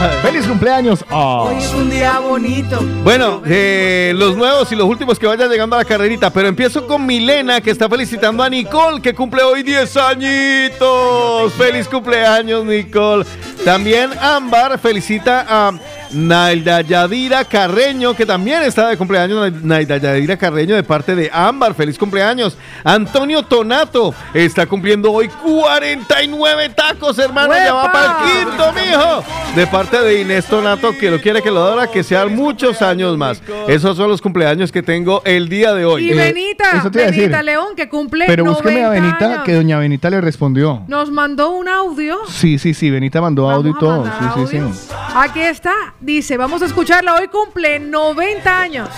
¡Feliz 0.22 0.46
cumpleaños! 0.46 1.04
Ah. 1.10 1.42
Hoy 1.42 1.56
es 1.56 1.72
un 1.74 1.90
día 1.90 2.18
bonito. 2.20 2.80
Bueno, 3.04 3.42
eh, 3.46 4.12
los 4.16 4.36
nuevos 4.36 4.70
y 4.72 4.76
los 4.76 4.86
últimos 4.86 5.18
que 5.18 5.26
vayan 5.26 5.50
llegando 5.50 5.76
a 5.76 5.80
la 5.80 5.84
carrerita, 5.84 6.30
pero 6.30 6.48
empiezo 6.48 6.86
con 6.86 7.04
Milena 7.04 7.60
que 7.60 7.70
está 7.70 7.88
felicitando 7.88 8.42
a 8.42 8.48
Nicole 8.48 9.02
que 9.02 9.14
cumple 9.14 9.42
hoy 9.42 9.62
10 9.62 9.96
añitos. 9.96 11.52
Feliz 11.54 11.86
cumpleaños 11.88 12.64
Nicole. 12.64 13.24
También 13.64 14.10
Ámbar 14.20 14.78
felicita 14.78 15.46
a 15.48 15.72
Naida 16.12 16.80
Yadira 16.80 17.44
Carreño 17.44 18.14
que 18.14 18.26
también 18.26 18.62
está 18.62 18.88
de 18.88 18.96
cumpleaños. 18.96 19.52
Naida 19.62 19.96
Yadira 19.98 20.36
Carreño 20.36 20.74
de 20.74 20.82
parte 20.82 21.14
de 21.14 21.30
Ámbar. 21.32 21.74
Feliz 21.74 21.98
cumpleaños. 21.98 22.56
Antonio 22.84 23.42
Tonato 23.42 24.14
está 24.34 24.66
cumpliendo 24.66 25.12
hoy 25.12 25.28
49 25.28 26.70
tacos, 26.70 27.18
hermano. 27.18 27.54
Ya 27.54 27.72
va 27.74 27.92
para 27.92 28.06
el 28.06 28.46
quinto, 28.46 28.72
mijo. 28.72 29.24
De 29.54 29.66
parte 29.66 30.00
de 30.00 30.20
Inés 30.20 30.46
Tonato, 30.46 30.96
que 30.98 31.10
lo 31.10 31.20
quiere 31.20 31.42
que 31.42 31.50
lo 31.50 31.58
adora, 31.58 31.88
que 31.88 32.02
sean 32.04 32.34
muchos 32.34 32.82
años 32.82 33.16
más. 33.16 33.42
Esos 33.68 33.96
son 33.96 34.08
los 34.08 34.20
cumpleaños 34.20 34.70
que 34.70 34.82
tengo 34.82 35.22
el 35.24 35.48
día 35.48 35.74
de 35.74 35.84
hoy. 35.84 36.10
Y 36.10 36.14
Benita, 36.14 36.64
a 36.70 36.88
Benita 36.88 37.06
decir. 37.10 37.44
León, 37.44 37.68
que 37.76 37.88
cumple 37.88 38.26
Pero 38.26 38.44
búsqueme 38.44 38.84
a 38.84 38.88
90 38.88 39.00
Benita, 39.06 39.26
años. 39.26 39.44
que 39.44 39.54
doña 39.54 39.78
Benita 39.78 40.10
le 40.10 40.20
respondió. 40.20 40.82
Nos 40.86 41.10
mandó 41.10 41.50
un 41.50 41.68
audio. 41.68 42.18
Sí, 42.28 42.58
sí, 42.58 42.74
sí, 42.74 42.90
Benita 42.90 43.20
mandó 43.20 43.50
audio 43.50 43.72
y 43.72 43.78
todo. 43.78 44.04
Sí, 44.04 44.46
sí, 44.46 44.58
sí. 44.58 44.88
Aquí 45.14 45.40
está. 45.40 45.72
Dice, 46.00 46.38
vamos 46.38 46.62
a 46.62 46.66
escucharla. 46.66 47.14
Hoy 47.14 47.28
cumple 47.28 47.78
90 47.78 48.60
años. 48.60 48.88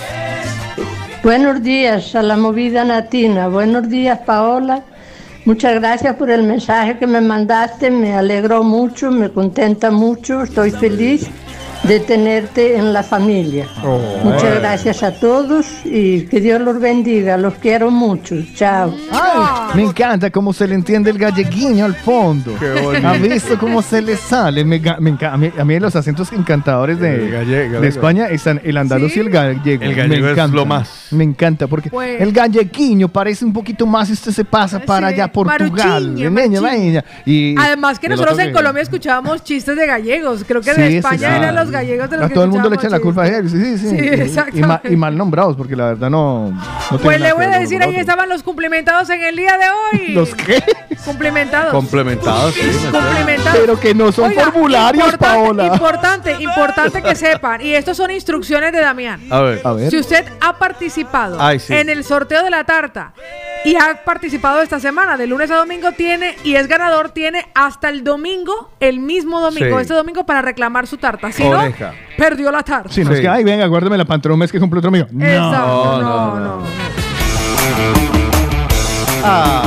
Buenos 1.25 1.61
días 1.61 2.15
a 2.15 2.23
la 2.23 2.37
movida 2.37 2.85
natina. 2.85 3.49
Buenos 3.49 3.89
días, 3.89 4.21
Paola. 4.21 4.85
Muchas 5.45 5.75
gracias 5.75 6.15
por 6.15 6.31
el 6.31 6.45
mensaje 6.45 6.99
que 6.99 7.09
me 7.09 7.21
mandaste. 7.21 7.91
Me 7.91 8.15
alegró 8.15 8.63
mucho, 8.63 9.11
me 9.11 9.31
contenta 9.31 9.91
mucho. 9.91 10.43
Estoy 10.43 10.71
feliz 10.71 11.29
de 11.85 11.99
tenerte 12.01 12.77
en 12.77 12.93
la 12.93 13.03
familia. 13.03 13.67
Muchas 14.23 14.59
gracias 14.61 15.03
a 15.03 15.13
todos 15.13 15.67
y 15.85 16.23
que 16.27 16.41
Dios 16.41 16.61
los 16.61 16.79
bendiga. 16.81 17.37
Los 17.37 17.55
quiero 17.55 17.91
mucho. 17.91 18.37
Chao. 18.55 18.95
Ay, 19.11 19.75
me 19.75 19.83
encanta 19.83 20.31
cómo 20.31 20.53
se 20.53 20.69
le 20.69 20.75
entiende 20.77 21.11
el 21.11 21.19
galleguiño 21.19 21.85
al 21.85 21.95
fondo. 21.95 22.55
Qué. 22.59 23.05
¿Ha 23.05 23.13
visto 23.15 23.59
cómo 23.59 23.83
se 23.83 24.01
le 24.01 24.17
sale? 24.17 24.65
Me, 24.65 24.81
ga- 24.81 24.99
me 25.01 25.11
enca- 25.13 25.33
a, 25.33 25.37
mí, 25.37 25.51
a 25.59 25.65
mí 25.65 25.81
los 25.81 25.97
acentos 25.97 26.31
encantadores 26.33 27.01
de, 27.01 27.15
El 27.27 27.31
gallego, 27.33 27.81
de 27.81 27.89
España 27.89 28.27
están 28.29 28.61
el 28.63 28.77
andaluz 28.77 29.17
y 29.17 29.21
el 29.21 29.31
gallego. 29.31 29.83
El 29.83 29.95
gallego 29.97 30.23
me 30.23 30.27
es 30.29 30.33
encanta, 30.39 30.57
lo 30.57 30.67
más. 30.67 31.09
Me 31.11 31.25
encanta 31.25 31.67
porque 31.67 31.91
Pues- 31.91 32.21
el 32.21 32.33
galleguiño 32.33 33.09
parece 33.09 33.45
un 33.45 33.53
poquito 33.53 33.87
más, 33.87 34.09
este 34.09 34.31
se 34.33 34.45
pasa 34.45 34.79
para 34.79 35.09
Sí, 35.09 35.15
allá 35.15 35.33
Portugal. 35.33 36.15
Y 37.27 37.55
Además 37.59 37.99
que 37.99 38.09
nosotros 38.09 38.35
otro 38.35 38.47
en 38.47 38.53
Colombia 38.53 38.83
escuchábamos 38.83 39.43
chistes 39.43 39.77
de 39.77 39.87
gallegos. 39.87 40.45
Creo 40.47 40.61
que 40.61 40.73
Sí, 40.75 40.81
de 40.81 40.97
España 40.99 41.19
sí. 41.31 41.37
eran 41.39 41.55
los 41.57 41.72
gallegos 41.73 42.09
de 42.11 42.17
los 42.19 42.27
A 42.27 42.29
que 42.29 42.35
todo 42.35 42.45
el 42.45 42.51
mundo 42.51 42.69
le 42.71 42.77
echa 42.77 42.89
la 42.89 43.01
culpa 43.01 43.23
a 43.25 43.29
él. 43.29 43.49
Sí, 43.51 43.79
sí, 43.79 43.89
Sí, 43.89 43.97
Y- 43.97 44.07
y, 44.07 44.17
ma- 44.17 44.23
exactamente. 44.25 44.93
y 44.93 44.97
mal 44.97 45.17
nombrados 45.17 45.57
porque 45.57 45.75
la 45.75 45.87
verdad 45.87 46.11
no. 46.11 46.51
no 46.91 46.99
Pues 46.99 47.21
le 47.21 47.33
voy 47.33 47.47
a 47.47 47.59
decir, 47.59 47.83
ahí 47.83 47.97
estaban 47.97 48.29
los 48.29 48.43
cumplimentados 48.43 49.11
en 49.11 49.23
el 49.23 49.35
día 49.37 49.57
de 49.59 49.65
hoy. 49.99 50.09
¿Los 50.15 50.35
qué? 50.35 50.63
Cumplimentados. 51.05 51.73
Complementados, 51.73 52.55
sí. 52.55 52.61
Cumplimentados. 52.93 53.59
Pero 53.59 53.81
que 53.81 53.95
no 53.95 54.13
son 54.13 54.31
Oiga, 54.31 54.45
formularios, 54.45 55.05
importante, 55.07 55.43
Paola. 55.45 55.67
Importante, 55.67 56.37
importante 56.41 57.03
que 57.03 57.15
sepan. 57.15 57.61
Y 57.61 57.75
estos 57.75 57.97
son 57.97 58.11
instrucciones 58.11 58.73
de 58.73 58.81
Damián. 58.81 59.21
A 59.31 59.41
ver. 59.41 59.61
A 59.65 59.73
ver. 59.73 59.91
Si 59.91 59.99
usted 59.99 60.25
ha 60.41 60.59
participado 60.59 61.37
Ay, 61.41 61.59
sí. 61.59 61.73
en 61.75 61.89
el 61.89 62.05
sorteo 62.05 62.43
de 62.43 62.51
la 62.51 62.65
tarta 62.65 63.13
y 63.65 63.77
ha 63.77 64.03
participado 64.05 64.61
esta 64.61 64.81
semana, 64.81 65.17
de 65.17 65.27
lunes 65.27 65.51
a 65.51 65.57
domingo, 65.57 65.93
tiene 65.93 66.37
y 66.45 66.55
es 66.57 66.67
ganador, 66.69 67.11
tiene 67.11 67.47
hasta 67.55 67.89
el 67.89 68.03
domingo, 68.05 68.71
el 68.81 68.99
mismo 69.01 69.41
domingo, 69.41 69.77
Sí. 69.77 69.83
este 69.83 69.95
domingo, 69.95 70.25
para 70.27 70.43
reclamar 70.43 70.87
su 70.87 70.97
tarta. 70.97 71.31
Si 71.33 71.43
Oreja. 71.45 71.89
no, 71.93 71.95
perdió 72.17 72.51
la 72.51 72.63
tarta. 72.63 72.89
Sí, 72.93 73.05
no 73.05 73.11
es 73.13 73.17
Sí. 73.19 73.23
que, 73.23 73.29
ay, 73.29 73.45
venga, 73.45 73.67
guárdeme 73.67 73.97
la 73.97 74.05
pantalón, 74.05 74.43
es 74.43 74.51
que 74.53 74.59
cumple 74.61 74.79
otro 74.79 74.91
mío. 74.91 75.07
No. 75.13 75.25
Exacto, 75.25 75.67
No, 75.67 76.01
no, 76.03 76.27
no, 76.35 76.41
no. 76.41 76.57
no. 76.59 76.63
Ah. 79.25 79.63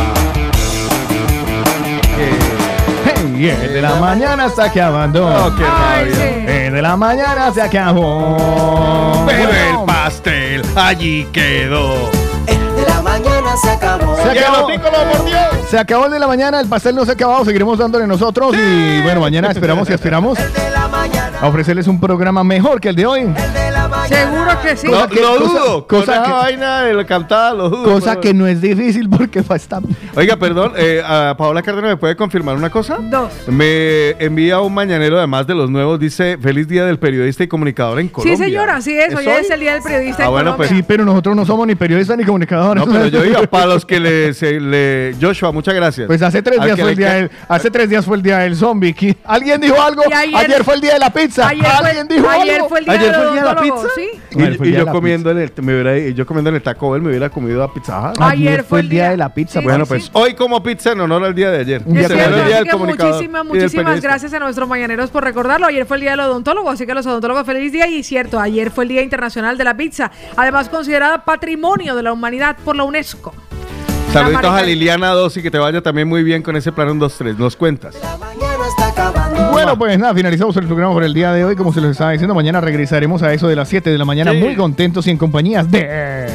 Hey, 3.05 3.49
el 3.49 3.73
de 3.73 3.81
la 3.81 3.95
mañana 3.95 4.49
se 4.49 4.61
acabando. 4.61 5.25
Oh, 5.27 5.55
qué 5.55 5.63
Ay, 5.65 6.11
sí. 6.13 6.45
El 6.47 6.73
de 6.73 6.81
la 6.81 6.95
mañana 6.97 7.51
se 7.53 7.61
acabó. 7.61 9.23
Pero 9.27 9.47
Bueno, 9.49 9.79
el 9.81 9.85
pastel 9.85 10.61
allí 10.75 11.27
quedó. 11.31 12.09
El 13.05 13.23
de 13.23 13.29
la 13.29 13.39
mañana 13.39 13.57
se 13.57 13.69
acabó. 13.69 14.15
Se 14.15 14.39
acabó. 14.39 14.67
hocico 14.67 14.89
lo 14.91 15.05
mordió. 15.19 15.37
Se 15.69 15.77
acabó 15.79 16.05
el 16.05 16.11
de 16.11 16.19
la 16.19 16.27
mañana, 16.27 16.59
el 16.59 16.67
pastel 16.67 16.95
no 16.95 17.05
se 17.05 17.11
ha 17.11 17.13
acabado, 17.13 17.45
seguiremos 17.45 17.77
dándole 17.77 18.07
nosotros 18.07 18.55
y 18.55 19.01
bueno, 19.01 19.19
mañana 19.21 19.51
esperamos 19.51 19.89
y 19.89 19.93
aspiramos 19.93 20.37
El 20.39 20.53
de 20.53 20.69
la 20.71 20.87
mañana. 20.87 21.39
a 21.39 21.47
ofrecerles 21.47 21.87
un 21.87 21.99
programa 21.99 22.43
mejor 22.43 22.79
que 22.81 22.89
el 22.89 22.95
de 22.95 23.05
hoy. 23.05 23.21
El 23.21 23.33
de 23.33 23.37
la 23.37 23.43
mañana. 23.43 23.74
Seguro 24.07 24.61
que 24.61 24.77
sí. 24.77 24.87
Lo, 24.87 24.93
Cosa 24.93 25.07
que- 25.09 25.21
lo 25.21 25.27
cosa- 25.37 25.43
dudo. 25.43 25.87
cosa 25.87 26.05
Con 26.05 26.13
esa 26.15 26.23
que- 26.23 26.31
vaina 26.31 26.81
de 26.83 26.93
la 26.93 27.05
cantada, 27.05 27.53
lo 27.53 27.69
dudo. 27.69 27.83
Cosa 27.83 28.09
pero- 28.11 28.21
que 28.21 28.33
no 28.33 28.47
es 28.47 28.61
difícil 28.61 29.09
porque 29.09 29.39
está... 29.39 29.79
Oiga, 30.15 30.35
perdón, 30.37 30.73
eh, 30.77 31.01
a 31.05 31.35
Paola 31.37 31.61
Cárdenas 31.61 31.91
me 31.91 31.97
puede 31.97 32.15
confirmar 32.15 32.55
una 32.55 32.69
cosa. 32.69 32.97
Dos. 33.01 33.31
Me 33.47 34.11
envía 34.23 34.59
un 34.59 34.73
mañanero, 34.73 35.17
además 35.17 35.45
de 35.47 35.55
los 35.55 35.69
nuevos, 35.69 35.99
dice 35.99 36.37
Feliz 36.41 36.67
Día 36.67 36.85
del 36.85 36.99
Periodista 36.99 37.43
y 37.43 37.47
Comunicador 37.47 37.99
en 37.99 38.07
Colombia. 38.09 38.37
Sí, 38.37 38.43
señora, 38.43 38.75
así 38.77 38.97
es. 38.97 39.13
Hoy 39.15 39.27
es 39.27 39.49
el 39.49 39.59
día 39.59 39.73
del 39.73 39.81
periodista 39.83 40.23
Ah, 40.23 40.25
en 40.27 40.31
bueno, 40.31 40.51
Colombia. 40.51 40.57
pues 40.57 40.69
Sí, 40.69 40.83
pero 40.87 41.05
nosotros 41.05 41.35
no 41.35 41.45
somos 41.45 41.67
ni 41.67 41.75
periodistas 41.75 42.17
ni 42.17 42.23
comunicadores. 42.23 42.85
No, 42.85 42.91
pero 42.91 43.07
yo 43.07 43.21
digo, 43.23 43.41
para 43.49 43.65
los 43.67 43.85
que 43.85 43.99
le, 43.99 44.33
se- 44.33 44.59
le- 44.59 45.15
Joshua, 45.21 45.51
muchas 45.51 45.73
gracias. 45.73 46.07
Pues 46.07 46.21
hace 46.21 46.41
tres 46.41 46.59
Al 46.59 46.65
días 46.67 46.79
fue 46.79 46.89
el 46.91 46.95
día 46.97 47.13
del, 47.13 47.31
hace 47.47 47.71
tres 47.71 47.89
días 47.89 48.05
fue 48.05 48.17
el 48.17 48.23
día 48.23 48.37
del 48.39 48.55
zombie. 48.55 48.93
¿Qui- 48.95 49.15
¿Alguien 49.25 49.59
dijo 49.61 49.81
algo? 49.81 50.03
Ayer, 50.13 50.35
ayer- 50.35 50.63
fue 50.63 50.75
el 50.75 50.81
día 50.81 50.93
de 50.93 50.99
la 50.99 51.09
pizza. 51.11 51.47
Ayer 51.47 51.65
fue, 51.65 51.87
¿Alguien 51.87 52.07
dijo 52.07 52.29
ayer 52.29 52.55
algo? 52.55 52.69
fue 52.69 52.79
el 52.79 52.85
día 52.85 52.93
¿Ayer 52.93 53.13
fue 53.13 53.23
el 53.25 53.31
día 53.33 53.41
de 53.41 53.45
la 53.45 53.51
odontólogo, 53.51 53.74
pizza? 53.81 53.89
¿sí? 53.95 54.09
Y, 54.31 54.41
Ayer 54.41 54.57
fue 54.57 54.65
el 54.65 54.69
y 54.69 54.71
día 54.71 54.79
yo 54.79 54.85
la 54.85 54.91
comiendo 54.91 55.31
en 55.31 55.37
el, 55.39 55.51
me 55.61 55.73
hubiera, 55.73 55.97
y 55.97 56.13
yo 56.13 56.25
comiendo 56.25 56.49
en 56.49 56.55
el 56.57 56.61
Taco 56.61 56.91
Bell 56.91 57.01
me 57.01 57.09
hubiera 57.09 57.29
comido 57.29 57.63
a 57.63 57.73
Pizza 57.73 58.11
Hut. 58.11 58.17
Ayer 58.21 58.63
fue 58.63 58.79
el 58.81 58.89
día 58.89 59.09
de 59.11 59.17
la 59.17 59.33
pizza. 59.33 59.59
Sí, 59.59 59.65
Bueno, 59.65 59.85
sí, 59.85 59.89
pues 59.89 60.03
sí. 60.05 60.09
hoy 60.13 60.33
como 60.35 60.61
pizza 60.63 60.91
en 60.91 60.99
honor 61.01 61.23
al 61.23 61.35
día 61.35 61.51
de 61.51 61.59
ayer. 61.59 61.81
Un 61.85 61.97
Es 61.97 62.07
cierto, 62.07 62.25
el 62.25 62.33
día 62.35 62.43
así 62.43 62.53
del 62.53 62.63
que 62.65 62.69
comunicador 62.71 63.13
muchísimas, 63.13 63.41
y 63.41 63.47
del 63.47 63.53
muchísimas 63.61 63.83
periodista. 63.85 64.07
gracias 64.07 64.33
a 64.33 64.39
nuestros 64.39 64.69
mañaneros 64.69 65.09
por 65.09 65.23
recordarlo. 65.23 65.67
Ayer 65.67 65.85
fue 65.85 65.97
el 65.97 66.01
día 66.01 66.11
del 66.11 66.19
odontólogo, 66.21 66.69
así 66.69 66.85
que 66.85 66.93
los 66.93 67.05
odontólogos 67.05 67.45
feliz 67.45 67.71
día 67.71 67.87
y 67.87 68.03
cierto, 68.03 68.39
ayer 68.39 68.71
fue 68.71 68.83
el 68.85 68.89
Día 68.89 69.01
Internacional 69.01 69.57
de 69.57 69.63
la 69.63 69.75
Pizza, 69.75 70.11
además 70.35 70.69
considerada 70.69 71.23
Patrimonio 71.25 71.95
de 71.95 72.03
la 72.03 72.13
Humanidad 72.13 72.57
por 72.63 72.75
la 72.75 72.83
UNESCO. 72.83 73.33
Saluditos 74.13 74.43
La 74.43 74.57
a 74.59 74.63
Liliana 74.63 75.09
Dossi, 75.09 75.41
que 75.41 75.51
te 75.51 75.57
vaya 75.57 75.81
también 75.81 76.07
muy 76.07 76.23
bien 76.23 76.41
con 76.41 76.55
ese 76.55 76.71
plan 76.71 76.89
1, 76.89 76.99
2, 77.01 77.17
3. 77.17 77.37
Nos 77.37 77.55
cuentas. 77.57 77.95
Mañana 78.17 78.67
está 78.69 78.87
acabando. 78.87 79.24
Bueno, 79.51 79.77
pues 79.77 79.97
nada, 79.97 80.13
finalizamos 80.13 80.55
el 80.57 80.65
programa 80.67 80.93
por 80.93 81.03
el 81.03 81.13
día 81.13 81.31
de 81.31 81.43
hoy. 81.45 81.55
Como 81.55 81.73
se 81.73 81.81
los 81.81 81.91
estaba 81.91 82.11
diciendo, 82.11 82.35
mañana 82.35 82.61
regresaremos 82.61 83.21
a 83.23 83.33
eso 83.33 83.47
de 83.47 83.55
las 83.55 83.67
7 83.69 83.89
de 83.89 83.97
la 83.97 84.05
mañana 84.05 84.31
Sí. 84.31 84.37
muy 84.37 84.55
contentos 84.55 85.07
y 85.07 85.11
en 85.11 85.17
compañías 85.17 85.69
de... 85.71 86.27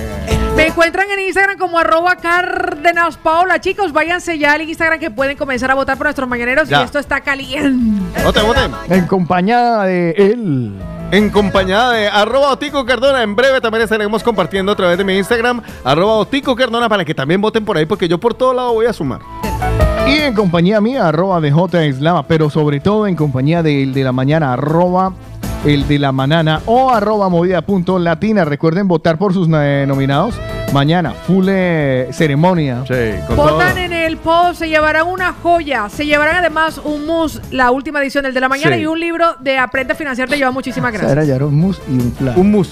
Me 0.57 0.67
encuentran 0.67 1.07
en 1.11 1.21
Instagram 1.21 1.57
como 1.59 1.79
arroba 1.79 2.17
Cárdenas 2.17 3.17
Paola. 3.17 3.61
Chicos, 3.61 3.93
váyanse 3.93 4.39
ya 4.39 4.53
al 4.55 4.63
Instagram 4.63 4.99
que 4.99 5.11
pueden 5.11 5.37
comenzar 5.37 5.71
a 5.71 5.75
votar 5.75 5.97
por 5.97 6.07
nuestros 6.07 6.29
mañaneros 6.29 6.69
Ya. 6.69 6.81
y 6.81 6.85
esto 6.85 6.99
está 6.99 7.21
caliente. 7.21 8.23
Voten, 8.23 8.47
voten. 8.47 8.71
En 8.89 9.07
compañía 9.07 9.79
de 9.83 10.11
él. 10.11 10.73
En 11.13 11.31
compañía 11.31 11.89
de 11.91 12.09
arroba 12.09 12.51
Otico 12.53 12.85
Cardona. 12.85 13.23
En 13.23 13.35
breve 13.37 13.61
también 13.61 13.83
estaremos 13.85 14.23
compartiendo 14.23 14.73
a 14.73 14.77
través 14.77 14.99
de 14.99 15.05
mi 15.05 15.17
Instagram, 15.17 15.63
arroba 15.85 16.15
Otico 16.17 16.55
Cardona, 16.55 16.89
para 16.89 17.05
que 17.05 17.15
también 17.15 17.41
voten 17.41 17.65
por 17.65 17.77
ahí, 17.77 17.87
porque 17.87 18.07
yo 18.09 18.19
por 18.19 18.35
todo 18.35 18.53
lado 18.53 18.73
voy 18.75 18.87
a 18.87 18.93
sumar. 18.93 19.21
Y 20.11 20.15
en 20.15 20.35
compañía 20.35 20.81
mía, 20.81 21.07
arroba 21.07 21.41
de 21.41 21.53
J 21.53 21.85
Eslava, 21.85 22.25
pero 22.25 22.51
sobre 22.51 22.81
todo 22.81 23.07
en 23.07 23.15
compañía 23.15 23.63
del 23.63 23.95
de 23.95 24.03
la 24.03 24.11
mañana, 24.11 24.53
arroba 24.53 25.15
el 25.65 25.87
de 25.87 26.01
la 26.01 26.11
manana 26.11 26.61
o 26.67 26.91
arroba 26.91 27.29
movida 27.29 27.63
punto 27.63 27.97
latina. 27.97 28.45
Recuerden 28.45 28.89
votar 28.89 29.19
por 29.19 29.33
sus 29.33 29.47
nominados. 29.47 30.35
Mañana, 30.73 31.13
full 31.27 31.47
eh, 31.49 32.09
ceremonia. 32.13 32.85
Sí, 32.87 33.35
Votan 33.35 33.77
en 33.79 33.93
el 33.93 34.17
post, 34.19 34.61
se 34.61 34.69
llevarán 34.69 35.09
una 35.09 35.33
joya. 35.43 35.89
Se 35.89 36.07
llevarán 36.07 36.37
además 36.37 36.81
un 36.85 37.07
mus, 37.07 37.41
la 37.51 37.73
última 37.73 38.01
edición 38.01 38.23
del 38.23 38.35
de 38.35 38.41
la 38.41 38.49
mañana, 38.49 38.77
Sí. 38.77 38.83
y 38.83 38.87
un 38.87 39.01
libro 39.01 39.35
de 39.41 39.59
Aprende 39.59 39.95
a 39.95 39.97
financiar. 39.97 40.29
Te 40.29 40.37
lleva 40.37 40.53
muchísimas 40.53 40.93
gracias. 40.93 41.11
Era 41.13 41.25
ya 41.25 41.45
un 41.45 41.57
mus 41.57 41.81
y 41.89 41.93
un 41.95 42.13
flan. 42.13 42.39
Un 42.39 42.51
mus. 42.53 42.71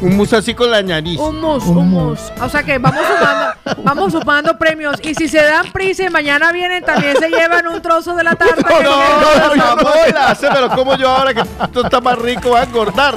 Un 0.00 0.16
mus 0.16 0.32
así 0.34 0.54
con 0.54 0.70
la 0.70 0.82
nariz. 0.82 1.18
Un 1.18 1.40
mus, 1.40 1.64
un 1.64 1.88
mus. 1.90 2.20
O 2.40 2.48
sea 2.50 2.62
que 2.62 2.78
vamos 2.78 3.00
sumando, 3.06 3.82
vamos 3.82 4.12
sumando 4.12 4.58
premios. 4.58 4.96
Y 5.02 5.14
si 5.14 5.26
se 5.26 5.42
dan 5.42 5.72
prisa 5.72 6.04
y 6.04 6.10
mañana 6.10 6.52
vienen, 6.52 6.84
también 6.84 7.16
se 7.16 7.28
llevan 7.30 7.66
un 7.66 7.80
trozo 7.80 8.14
de 8.14 8.24
la 8.24 8.34
tarta. 8.36 8.62
que 8.62 8.84
No, 8.84 8.90
no, 9.20 9.56
no, 9.56 9.76
Paola, 9.82 10.34
se 10.34 10.50
me 10.50 10.60
lo 10.60 10.68
como 10.70 10.96
yo 10.96 11.08
ahora 11.08 11.32
que 11.34 11.40
esto 11.40 11.84
está 11.84 12.00
más 12.00 12.18
rico, 12.18 12.50
va 12.50 12.60
a 12.60 12.64
engordar. 12.64 13.14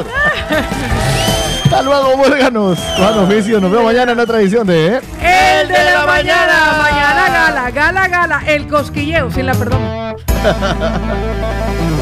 Hasta 1.66 1.82
luego, 1.82 2.16
muérganos. 2.16 2.78
Juan 2.96 3.20
Oficio, 3.20 3.60
nos 3.60 3.72
vemos 3.72 3.86
mañana 3.86 4.12
en 4.12 4.20
otra 4.20 4.40
edición 4.40 4.68
de... 4.68 5.02
El 5.20 5.68
de 5.68 5.94
la 5.94 6.06
mañana, 6.06 6.78
mañana 6.80 7.28
gala, 7.28 7.72
gala, 7.72 8.08
gala, 8.08 8.44
el 8.46 8.68
cosquilleo, 8.68 9.32
sin 9.32 9.48
la 9.48 9.56
perdón. 9.56 9.82